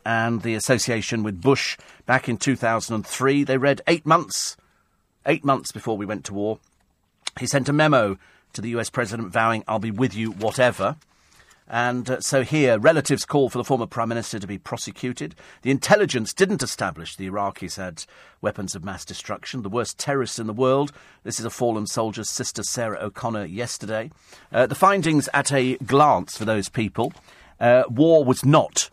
and 0.08 0.42
the 0.42 0.56
association 0.56 1.22
with 1.22 1.42
Bush 1.42 1.78
back 2.06 2.30
in 2.30 2.38
2003. 2.38 3.44
They 3.44 3.58
read 3.58 3.82
eight 3.88 4.06
months, 4.06 4.56
eight 5.26 5.44
months 5.44 5.74
before 5.74 5.98
we 5.98 6.06
went 6.06 6.24
to 6.26 6.34
war. 6.34 6.60
He 7.42 7.46
sent 7.46 7.68
a 7.68 7.74
memo 7.74 8.18
to 8.54 8.62
the 8.62 8.70
US 8.70 8.90
president 8.90 9.34
vowing, 9.34 9.66
I'll 9.68 9.80
be 9.80 9.92
with 9.92 10.16
you, 10.16 10.32
whatever. 10.32 10.96
And 11.68 12.10
uh, 12.10 12.22
so 12.22 12.44
here, 12.44 12.80
relatives 12.80 13.26
call 13.26 13.50
for 13.50 13.58
the 13.58 13.66
former 13.66 13.86
Prime 13.86 14.08
Minister 14.08 14.40
to 14.40 14.48
be 14.48 14.58
prosecuted. 14.58 15.36
The 15.64 15.72
intelligence 15.72 16.34
didn't 16.34 16.64
establish 16.64 17.18
the 17.18 17.30
Iraqis 17.30 17.76
had 17.76 18.06
weapons 18.40 18.76
of 18.76 18.86
mass 18.86 19.04
destruction, 19.04 19.62
the 19.62 19.68
worst 19.68 19.98
terrorists 19.98 20.40
in 20.40 20.48
the 20.48 20.54
world. 20.54 20.94
This 21.24 21.38
is 21.38 21.46
a 21.46 21.50
fallen 21.50 21.86
soldier's 21.86 22.30
sister, 22.30 22.64
Sarah 22.64 23.00
O'Connor, 23.02 23.44
yesterday. 23.44 24.12
Uh, 24.54 24.68
the 24.68 24.74
findings 24.74 25.28
at 25.34 25.52
a 25.52 25.76
glance 25.80 26.38
for 26.38 26.46
those 26.46 26.70
people 26.70 27.12
uh, 27.60 27.84
war 27.90 28.24
was 28.24 28.46
not 28.46 28.90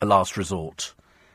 a 0.00 0.06
last 0.06 0.36
resort. 0.36 0.94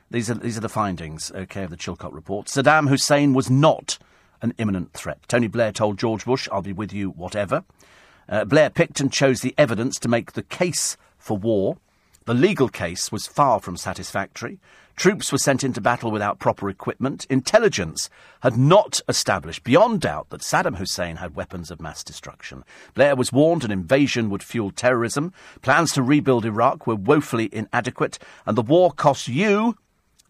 These 0.10 0.30
are, 0.30 0.36
these 0.36 0.58
are 0.58 0.62
the 0.62 0.70
findings, 0.70 1.32
okay, 1.34 1.64
of 1.64 1.70
the 1.70 1.78
Chilcot 1.78 2.14
report. 2.14 2.48
Saddam 2.48 2.90
Hussein 2.90 3.34
was 3.34 3.50
not 3.50 3.98
an 4.42 4.54
imminent 4.58 4.94
threat. 4.94 5.20
Tony 5.28 5.48
Blair 5.48 5.72
told 5.72 5.98
George 5.98 6.26
Bush, 6.26 6.50
I'll 6.52 6.62
be 6.62 6.74
with 6.74 6.92
you, 6.92 7.12
whatever. 7.12 7.64
Uh, 8.28 8.46
Blair 8.46 8.70
picked 8.70 9.00
and 9.00 9.12
chose 9.12 9.42
the 9.42 9.56
evidence 9.58 9.98
to 10.00 10.10
make 10.10 10.34
the 10.34 10.44
case 10.44 10.98
for 11.18 11.38
war. 11.38 11.78
The 12.26 12.34
legal 12.34 12.70
case 12.70 13.12
was 13.12 13.26
far 13.26 13.60
from 13.60 13.78
satisfactory. 13.78 14.60
Troops 14.96 15.32
were 15.32 15.38
sent 15.38 15.64
into 15.64 15.82
battle 15.82 16.12
without 16.12 16.40
proper 16.40 16.70
equipment. 16.70 17.26
Intelligence 17.30 18.10
had 18.42 18.58
not 18.58 19.02
established 19.08 19.64
beyond 19.64 20.02
doubt 20.02 20.30
that 20.30 20.42
Saddam 20.42 20.78
Hussein 20.78 21.18
had 21.18 21.36
weapons 21.36 21.72
of 21.72 21.82
mass 21.82 22.04
destruction. 22.04 22.64
Blair 22.94 23.16
was 23.16 23.32
warned 23.32 23.64
an 23.64 23.72
invasion 23.72 24.30
would 24.30 24.44
fuel 24.44 24.72
terrorism. 24.72 25.34
Plans 25.62 25.92
to 25.94 26.04
rebuild 26.04 26.46
Iraq 26.46 26.86
were 26.86 26.96
woefully 26.96 27.50
inadequate, 27.52 28.20
and 28.46 28.58
the 28.58 28.62
war 28.62 28.92
cost 28.92 29.28
you 29.28 29.76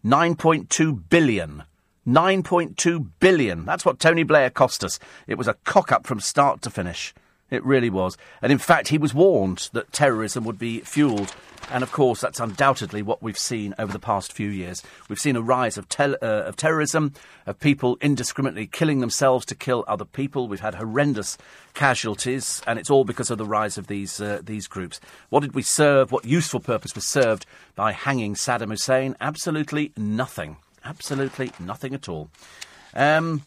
9.2 0.04 1.08
billion. 1.08 1.64
9.2 2.06 3.10
billion. 3.20 3.64
That's 3.64 3.84
what 3.84 4.00
Tony 4.00 4.24
Blair 4.24 4.50
cost 4.50 4.82
us. 4.82 4.98
It 5.26 5.38
was 5.38 5.46
a 5.46 5.54
cock 5.64 5.92
up 5.92 6.06
from 6.06 6.18
start 6.18 6.62
to 6.62 6.70
finish. 6.70 7.14
It 7.50 7.64
really 7.64 7.90
was. 7.90 8.16
And 8.40 8.50
in 8.50 8.58
fact, 8.58 8.88
he 8.88 8.98
was 8.98 9.14
warned 9.14 9.68
that 9.72 9.92
terrorism 9.92 10.44
would 10.44 10.58
be 10.58 10.80
fuelled. 10.80 11.34
And 11.70 11.82
of 11.82 11.92
course, 11.92 12.20
that's 12.20 12.40
undoubtedly 12.40 13.02
what 13.02 13.22
we've 13.22 13.38
seen 13.38 13.74
over 13.78 13.92
the 13.92 13.98
past 13.98 14.32
few 14.32 14.48
years. 14.48 14.82
We've 15.08 15.18
seen 15.18 15.36
a 15.36 15.40
rise 15.40 15.78
of, 15.78 15.88
tel- 15.88 16.16
uh, 16.20 16.42
of 16.44 16.56
terrorism, 16.56 17.14
of 17.46 17.58
people 17.60 17.96
indiscriminately 18.00 18.66
killing 18.66 19.00
themselves 19.00 19.46
to 19.46 19.54
kill 19.54 19.84
other 19.88 20.04
people. 20.04 20.48
We've 20.48 20.60
had 20.60 20.74
horrendous 20.74 21.38
casualties, 21.74 22.60
and 22.66 22.78
it's 22.78 22.90
all 22.90 23.04
because 23.04 23.30
of 23.30 23.38
the 23.38 23.46
rise 23.46 23.78
of 23.78 23.86
these, 23.86 24.20
uh, 24.20 24.40
these 24.42 24.66
groups. 24.66 25.00
What 25.30 25.40
did 25.40 25.54
we 25.54 25.62
serve? 25.62 26.12
What 26.12 26.24
useful 26.24 26.60
purpose 26.60 26.94
was 26.94 27.06
served 27.06 27.46
by 27.74 27.92
hanging 27.92 28.34
Saddam 28.34 28.70
Hussein? 28.70 29.16
Absolutely 29.20 29.92
nothing. 29.96 30.56
Absolutely 30.84 31.52
nothing 31.58 31.94
at 31.94 32.08
all. 32.08 32.28
Um, 32.94 33.42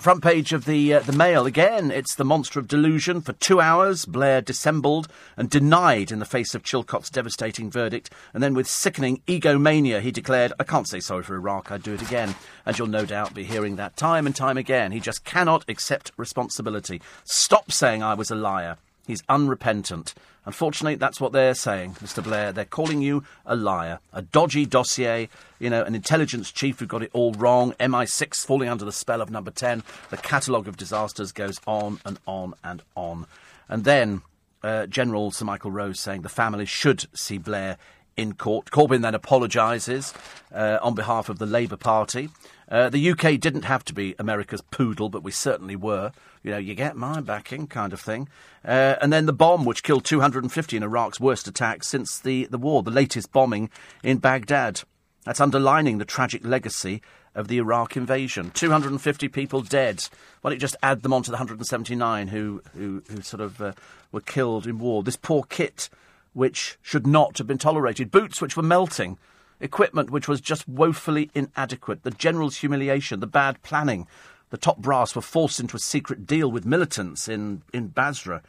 Front 0.00 0.22
page 0.22 0.52
of 0.52 0.66
the 0.66 0.94
uh, 0.94 1.00
the 1.00 1.12
Mail 1.12 1.46
again. 1.46 1.90
It's 1.90 2.14
the 2.14 2.24
monster 2.24 2.60
of 2.60 2.68
delusion. 2.68 3.20
For 3.20 3.32
two 3.32 3.60
hours, 3.60 4.04
Blair 4.04 4.40
dissembled 4.40 5.08
and 5.36 5.50
denied 5.50 6.12
in 6.12 6.20
the 6.20 6.24
face 6.24 6.54
of 6.54 6.62
Chilcot's 6.62 7.10
devastating 7.10 7.70
verdict, 7.70 8.10
and 8.32 8.42
then 8.42 8.54
with 8.54 8.68
sickening 8.68 9.22
egomania, 9.26 10.00
he 10.00 10.12
declared, 10.12 10.52
"I 10.60 10.64
can't 10.64 10.86
say 10.86 11.00
sorry 11.00 11.24
for 11.24 11.34
Iraq. 11.34 11.72
I'd 11.72 11.82
do 11.82 11.94
it 11.94 12.02
again." 12.02 12.36
And 12.64 12.78
you'll 12.78 12.86
no 12.86 13.04
doubt 13.04 13.34
be 13.34 13.44
hearing 13.44 13.76
that 13.76 13.96
time 13.96 14.26
and 14.26 14.36
time 14.36 14.56
again. 14.56 14.92
He 14.92 15.00
just 15.00 15.24
cannot 15.24 15.64
accept 15.68 16.12
responsibility. 16.16 17.00
Stop 17.24 17.72
saying 17.72 18.02
I 18.02 18.14
was 18.14 18.30
a 18.30 18.36
liar. 18.36 18.76
He's 19.06 19.22
unrepentant. 19.28 20.14
Unfortunately, 20.46 20.94
that's 20.94 21.20
what 21.20 21.32
they're 21.32 21.54
saying, 21.54 21.94
Mr. 21.94 22.22
Blair. 22.22 22.52
They're 22.52 22.64
calling 22.64 23.02
you 23.02 23.24
a 23.44 23.56
liar, 23.56 23.98
a 24.12 24.22
dodgy 24.22 24.64
dossier, 24.64 25.28
you 25.58 25.68
know, 25.68 25.82
an 25.82 25.96
intelligence 25.96 26.52
chief 26.52 26.78
who 26.78 26.86
got 26.86 27.02
it 27.02 27.10
all 27.12 27.32
wrong, 27.32 27.72
MI6 27.80 28.46
falling 28.46 28.68
under 28.68 28.84
the 28.84 28.92
spell 28.92 29.20
of 29.20 29.28
number 29.28 29.50
10. 29.50 29.82
The 30.10 30.16
catalogue 30.16 30.68
of 30.68 30.76
disasters 30.76 31.32
goes 31.32 31.60
on 31.66 31.98
and 32.04 32.20
on 32.26 32.54
and 32.62 32.82
on. 32.94 33.26
And 33.68 33.82
then 33.82 34.22
uh, 34.62 34.86
General 34.86 35.32
Sir 35.32 35.44
Michael 35.44 35.72
Rose 35.72 35.98
saying 35.98 36.22
the 36.22 36.28
family 36.28 36.64
should 36.64 37.06
see 37.12 37.38
Blair 37.38 37.76
in 38.16 38.34
court. 38.34 38.70
Corbyn 38.70 39.02
then 39.02 39.14
apologises 39.14 40.14
uh, 40.54 40.78
on 40.80 40.94
behalf 40.94 41.28
of 41.28 41.38
the 41.38 41.46
Labour 41.46 41.76
Party. 41.76 42.30
Uh, 42.68 42.88
the 42.88 43.10
UK 43.10 43.38
didn't 43.38 43.62
have 43.62 43.84
to 43.84 43.94
be 43.94 44.14
America's 44.18 44.62
poodle, 44.62 45.08
but 45.08 45.22
we 45.22 45.30
certainly 45.30 45.76
were. 45.76 46.12
You 46.46 46.52
know, 46.52 46.58
you 46.58 46.76
get 46.76 46.94
my 46.94 47.20
backing, 47.20 47.66
kind 47.66 47.92
of 47.92 48.00
thing. 48.00 48.28
Uh, 48.64 48.94
and 49.00 49.12
then 49.12 49.26
the 49.26 49.32
bomb, 49.32 49.64
which 49.64 49.82
killed 49.82 50.04
250 50.04 50.76
in 50.76 50.82
Iraq's 50.84 51.18
worst 51.18 51.48
attack 51.48 51.82
since 51.82 52.20
the, 52.20 52.44
the 52.44 52.56
war, 52.56 52.84
the 52.84 52.90
latest 52.92 53.32
bombing 53.32 53.68
in 54.04 54.18
Baghdad. 54.18 54.82
That's 55.24 55.40
underlining 55.40 55.98
the 55.98 56.04
tragic 56.04 56.46
legacy 56.46 57.02
of 57.34 57.48
the 57.48 57.58
Iraq 57.58 57.96
invasion. 57.96 58.52
250 58.52 59.26
people 59.26 59.60
dead. 59.60 60.06
Why 60.40 60.50
don't 60.50 60.54
you 60.58 60.60
just 60.60 60.76
add 60.84 61.02
them 61.02 61.12
on 61.12 61.24
to 61.24 61.32
the 61.32 61.36
179 61.36 62.28
who, 62.28 62.62
who, 62.74 63.02
who 63.10 63.22
sort 63.22 63.40
of 63.40 63.60
uh, 63.60 63.72
were 64.12 64.20
killed 64.20 64.68
in 64.68 64.78
war? 64.78 65.02
This 65.02 65.16
poor 65.16 65.42
kit, 65.42 65.90
which 66.32 66.78
should 66.80 67.08
not 67.08 67.38
have 67.38 67.48
been 67.48 67.58
tolerated. 67.58 68.12
Boots, 68.12 68.40
which 68.40 68.56
were 68.56 68.62
melting 68.62 69.18
equipment 69.60 70.10
which 70.10 70.28
was 70.28 70.40
just 70.40 70.68
woefully 70.68 71.30
inadequate, 71.34 72.02
the 72.02 72.10
general's 72.10 72.58
humiliation, 72.58 73.20
the 73.20 73.26
bad 73.26 73.62
planning. 73.62 74.06
The 74.50 74.56
top 74.56 74.78
brass 74.78 75.14
were 75.14 75.22
forced 75.22 75.60
into 75.60 75.76
a 75.76 75.80
secret 75.80 76.26
deal 76.26 76.50
with 76.50 76.64
militants 76.64 77.28
in, 77.28 77.62
in 77.72 77.88
Basra. 77.88 78.42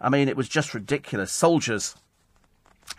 I 0.00 0.08
mean, 0.08 0.28
it 0.28 0.36
was 0.36 0.48
just 0.48 0.74
ridiculous. 0.74 1.32
Soldiers 1.32 1.94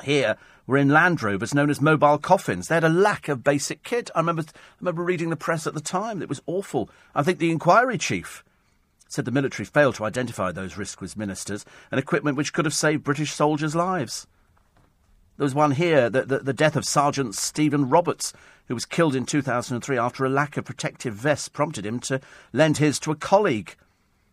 here 0.03 0.37
were 0.67 0.77
in 0.77 0.89
Land 0.89 1.21
Rovers 1.21 1.53
known 1.53 1.69
as 1.69 1.81
mobile 1.81 2.17
coffins. 2.17 2.67
They 2.67 2.75
had 2.75 2.83
a 2.83 2.89
lack 2.89 3.27
of 3.27 3.43
basic 3.43 3.83
kit. 3.83 4.09
I 4.15 4.19
remember, 4.19 4.43
I 4.43 4.59
remember 4.79 5.03
reading 5.03 5.29
the 5.29 5.35
press 5.35 5.67
at 5.67 5.73
the 5.73 5.81
time. 5.81 6.21
It 6.21 6.29
was 6.29 6.41
awful. 6.47 6.89
I 7.13 7.23
think 7.23 7.39
the 7.39 7.51
inquiry 7.51 7.97
chief 7.97 8.43
said 9.07 9.25
the 9.25 9.31
military 9.31 9.65
failed 9.65 9.95
to 9.95 10.05
identify 10.05 10.51
those 10.51 10.77
risks 10.77 11.15
ministers 11.15 11.65
and 11.91 11.99
equipment 11.99 12.37
which 12.37 12.53
could 12.53 12.65
have 12.65 12.73
saved 12.73 13.03
British 13.03 13.31
soldiers' 13.31 13.75
lives. 13.75 14.27
There 15.37 15.43
was 15.43 15.55
one 15.55 15.71
here, 15.71 16.09
the, 16.09 16.23
the, 16.23 16.39
the, 16.39 16.53
death 16.53 16.77
of 16.77 16.85
Sergeant 16.85 17.35
Stephen 17.35 17.89
Roberts, 17.89 18.31
who 18.67 18.73
was 18.73 18.85
killed 18.85 19.15
in 19.15 19.25
2003 19.25 19.97
after 19.97 20.23
a 20.23 20.29
lack 20.29 20.55
of 20.55 20.63
protective 20.63 21.13
vests 21.13 21.49
prompted 21.49 21.85
him 21.85 21.99
to 22.01 22.21
lend 22.53 22.77
his 22.77 22.99
to 22.99 23.11
a 23.11 23.15
colleague. 23.15 23.75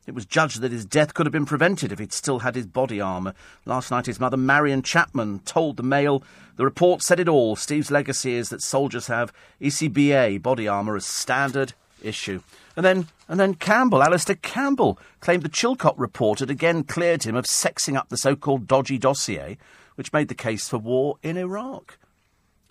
It 0.07 0.15
was 0.15 0.27
judged 0.27 0.61
that 0.61 0.71
his 0.71 0.85
death 0.85 1.15
could 1.15 1.27
have 1.27 1.33
been 1.33 1.47
prevented 1.47 1.91
if 1.91 1.99
he'd 1.99 2.13
still 2.13 2.41
had 2.41 2.55
his 2.55 2.67
body 2.67 3.01
armour. 3.01 3.35
Last 3.65 3.91
night, 3.91 4.07
his 4.07 4.21
mother, 4.21 4.37
Marion 4.37 4.83
Chapman, 4.83 5.41
told 5.41 5.77
the 5.77 5.83
Mail 5.83 6.23
the 6.57 6.65
report 6.65 7.03
said 7.03 7.19
it 7.19 7.29
all. 7.29 7.57
Steve's 7.57 7.91
legacy 7.91 8.35
is 8.35 8.49
that 8.51 8.63
soldiers 8.63 9.09
have 9.09 9.33
ECBA 9.61 10.41
body 10.41 10.69
armour 10.69 10.95
as 10.95 11.07
standard 11.07 11.73
issue. 12.01 12.43
And 12.77 12.85
then, 12.87 13.09
and 13.29 13.41
then 13.41 13.55
Campbell, 13.55 14.03
Alastair 14.03 14.37
Campbell, 14.37 14.99
claimed 15.21 15.43
the 15.43 15.49
Chilcot 15.49 15.95
report 15.99 16.41
had 16.41 16.51
again 16.51 16.85
cleared 16.85 17.25
him 17.25 17.35
of 17.35 17.45
sexing 17.45 17.97
up 17.97 18.09
the 18.09 18.17
so-called 18.17 18.69
dodgy 18.69 18.99
dossier 18.99 19.59
which 19.95 20.13
made 20.13 20.29
the 20.29 20.35
case 20.35 20.69
for 20.69 20.79
war 20.79 21.17
in 21.23 21.37
Iraq. 21.37 21.99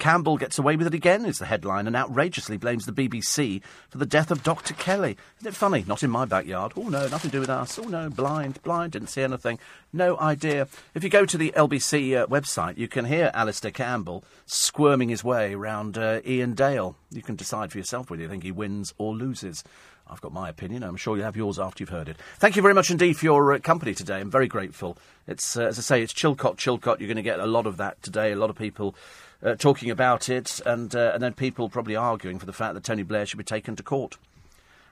Campbell 0.01 0.35
gets 0.35 0.57
away 0.57 0.75
with 0.75 0.87
it 0.87 0.95
again, 0.95 1.25
is 1.25 1.37
the 1.37 1.45
headline, 1.45 1.85
and 1.85 1.95
outrageously 1.95 2.57
blames 2.57 2.87
the 2.87 2.91
BBC 2.91 3.61
for 3.87 3.99
the 3.99 4.05
death 4.07 4.31
of 4.31 4.41
Dr. 4.41 4.73
Kelly. 4.73 5.15
Isn't 5.37 5.49
it 5.49 5.55
funny? 5.55 5.85
Not 5.87 6.01
in 6.01 6.09
my 6.09 6.25
backyard. 6.25 6.73
Oh, 6.75 6.89
no, 6.89 7.07
nothing 7.07 7.29
to 7.29 7.37
do 7.37 7.39
with 7.39 7.51
us. 7.51 7.77
Oh, 7.77 7.83
no, 7.83 8.09
blind, 8.09 8.63
blind, 8.63 8.93
didn't 8.93 9.09
see 9.09 9.21
anything. 9.21 9.59
No 9.93 10.17
idea. 10.17 10.67
If 10.95 11.03
you 11.03 11.11
go 11.11 11.27
to 11.27 11.37
the 11.37 11.53
LBC 11.55 12.17
uh, 12.17 12.25
website, 12.25 12.79
you 12.79 12.87
can 12.87 13.05
hear 13.05 13.29
Alastair 13.35 13.69
Campbell 13.69 14.23
squirming 14.47 15.09
his 15.09 15.23
way 15.23 15.53
around 15.53 15.99
uh, 15.99 16.19
Iain 16.25 16.55
Dale. 16.55 16.95
You 17.11 17.21
can 17.21 17.35
decide 17.35 17.71
for 17.71 17.77
yourself 17.77 18.09
whether 18.09 18.23
you 18.23 18.27
think 18.27 18.41
he 18.41 18.51
wins 18.51 18.95
or 18.97 19.13
loses. 19.13 19.63
I've 20.11 20.21
got 20.21 20.33
my 20.33 20.49
opinion. 20.49 20.83
I'm 20.83 20.97
sure 20.97 21.15
you'll 21.15 21.25
have 21.25 21.37
yours 21.37 21.57
after 21.57 21.81
you've 21.81 21.89
heard 21.89 22.09
it. 22.09 22.17
Thank 22.37 22.57
you 22.57 22.61
very 22.61 22.73
much 22.73 22.91
indeed 22.91 23.13
for 23.15 23.25
your 23.25 23.53
uh, 23.53 23.59
company 23.59 23.93
today. 23.93 24.19
I'm 24.19 24.29
very 24.29 24.47
grateful. 24.47 24.97
It's, 25.25 25.55
uh, 25.55 25.63
as 25.63 25.79
I 25.79 25.81
say, 25.81 26.01
it's 26.01 26.13
Chilcot, 26.13 26.57
Chilcot. 26.57 26.99
You're 26.99 27.07
going 27.07 27.15
to 27.15 27.21
get 27.21 27.39
a 27.39 27.45
lot 27.45 27.65
of 27.65 27.77
that 27.77 28.03
today. 28.03 28.33
A 28.33 28.35
lot 28.35 28.49
of 28.49 28.57
people 28.57 28.93
uh, 29.41 29.55
talking 29.55 29.89
about 29.89 30.27
it, 30.27 30.59
and, 30.65 30.93
uh, 30.93 31.11
and 31.13 31.23
then 31.23 31.33
people 31.33 31.69
probably 31.69 31.95
arguing 31.95 32.39
for 32.39 32.45
the 32.45 32.53
fact 32.53 32.73
that 32.73 32.83
Tony 32.83 33.03
Blair 33.03 33.25
should 33.25 33.37
be 33.37 33.43
taken 33.43 33.75
to 33.77 33.83
court. 33.83 34.17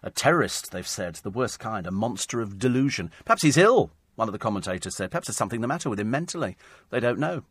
A 0.01 0.09
terrorist, 0.09 0.71
they've 0.71 0.87
said, 0.87 1.15
the 1.15 1.29
worst 1.29 1.59
kind, 1.59 1.85
a 1.85 1.91
monster 1.91 2.39
of 2.39 2.57
delusion. 2.57 3.11
Perhaps 3.25 3.41
he's 3.41 3.57
ill, 3.57 3.91
one 4.15 4.29
of 4.29 4.31
the 4.31 4.39
commentators 4.39 4.95
said. 4.95 5.11
Perhaps 5.11 5.27
there's 5.27 5.37
something 5.37 5.59
the 5.59 5.67
matter 5.67 5.89
with 5.89 5.99
him 5.99 6.09
mentally. 6.09 6.55
They 6.89 7.01
don't 7.01 7.19
know. 7.19 7.43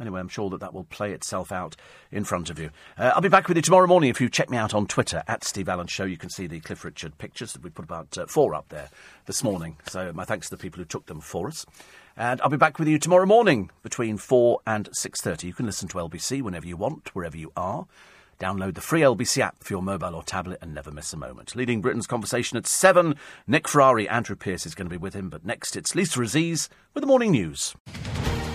Anyway, 0.00 0.20
I'm 0.20 0.28
sure 0.28 0.48
that 0.50 0.60
that 0.60 0.72
will 0.72 0.84
play 0.84 1.12
itself 1.12 1.50
out 1.50 1.76
in 2.12 2.24
front 2.24 2.50
of 2.50 2.58
you. 2.58 2.70
Uh, 2.96 3.12
I'll 3.14 3.20
be 3.20 3.28
back 3.28 3.48
with 3.48 3.56
you 3.56 3.62
tomorrow 3.62 3.86
morning. 3.86 4.10
If 4.10 4.20
you 4.20 4.28
check 4.28 4.48
me 4.48 4.56
out 4.56 4.74
on 4.74 4.86
Twitter, 4.86 5.22
at 5.26 5.44
Steve 5.44 5.68
Allen 5.68 5.88
Show, 5.88 6.04
you 6.04 6.16
can 6.16 6.30
see 6.30 6.46
the 6.46 6.60
Cliff 6.60 6.84
Richard 6.84 7.18
pictures. 7.18 7.52
That 7.52 7.62
we 7.62 7.70
put 7.70 7.84
about 7.84 8.16
uh, 8.16 8.26
four 8.26 8.54
up 8.54 8.68
there 8.68 8.90
this 9.26 9.42
morning. 9.42 9.76
So 9.88 10.12
my 10.12 10.24
thanks 10.24 10.48
to 10.48 10.56
the 10.56 10.60
people 10.60 10.78
who 10.78 10.84
took 10.84 11.06
them 11.06 11.20
for 11.20 11.48
us. 11.48 11.66
And 12.16 12.40
I'll 12.40 12.50
be 12.50 12.56
back 12.56 12.78
with 12.78 12.88
you 12.88 12.98
tomorrow 12.98 13.26
morning 13.26 13.70
between 13.82 14.18
4 14.18 14.58
and 14.66 14.88
6.30. 14.90 15.44
You 15.44 15.52
can 15.52 15.66
listen 15.66 15.86
to 15.88 15.98
LBC 15.98 16.42
whenever 16.42 16.66
you 16.66 16.76
want, 16.76 17.14
wherever 17.14 17.36
you 17.36 17.52
are. 17.56 17.86
Download 18.40 18.74
the 18.74 18.80
free 18.80 19.02
LBC 19.02 19.38
app 19.38 19.62
for 19.62 19.72
your 19.72 19.82
mobile 19.82 20.14
or 20.14 20.22
tablet 20.24 20.58
and 20.60 20.74
never 20.74 20.90
miss 20.90 21.12
a 21.12 21.16
moment. 21.16 21.54
Leading 21.54 21.80
Britain's 21.80 22.06
conversation 22.08 22.56
at 22.56 22.66
7, 22.66 23.14
Nick 23.46 23.68
Ferrari, 23.68 24.08
Andrew 24.08 24.36
Pierce 24.36 24.66
is 24.66 24.74
going 24.74 24.86
to 24.86 24.90
be 24.90 24.96
with 24.96 25.14
him. 25.14 25.28
But 25.28 25.44
next, 25.44 25.76
it's 25.76 25.94
Lisa 25.94 26.20
Aziz 26.22 26.68
with 26.94 27.02
the 27.02 27.08
morning 27.08 27.32
news. 27.32 27.74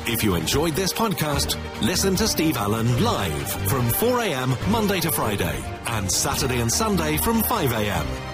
If 0.06 0.22
you 0.22 0.36
enjoyed 0.36 0.74
this 0.76 0.92
podcast, 0.92 1.58
listen 1.82 2.16
to 2.18 2.28
Steve 2.28 2.58
Allen 2.58 3.02
live 3.02 3.50
from 3.70 3.88
4am 3.88 4.70
Monday 4.70 5.00
to 5.00 5.12
Friday 5.12 5.64
and 5.88 6.12
Saturday 6.12 6.60
and 6.60 6.72
Sunday 6.72 7.16
from 7.16 7.42
5am 7.42 8.33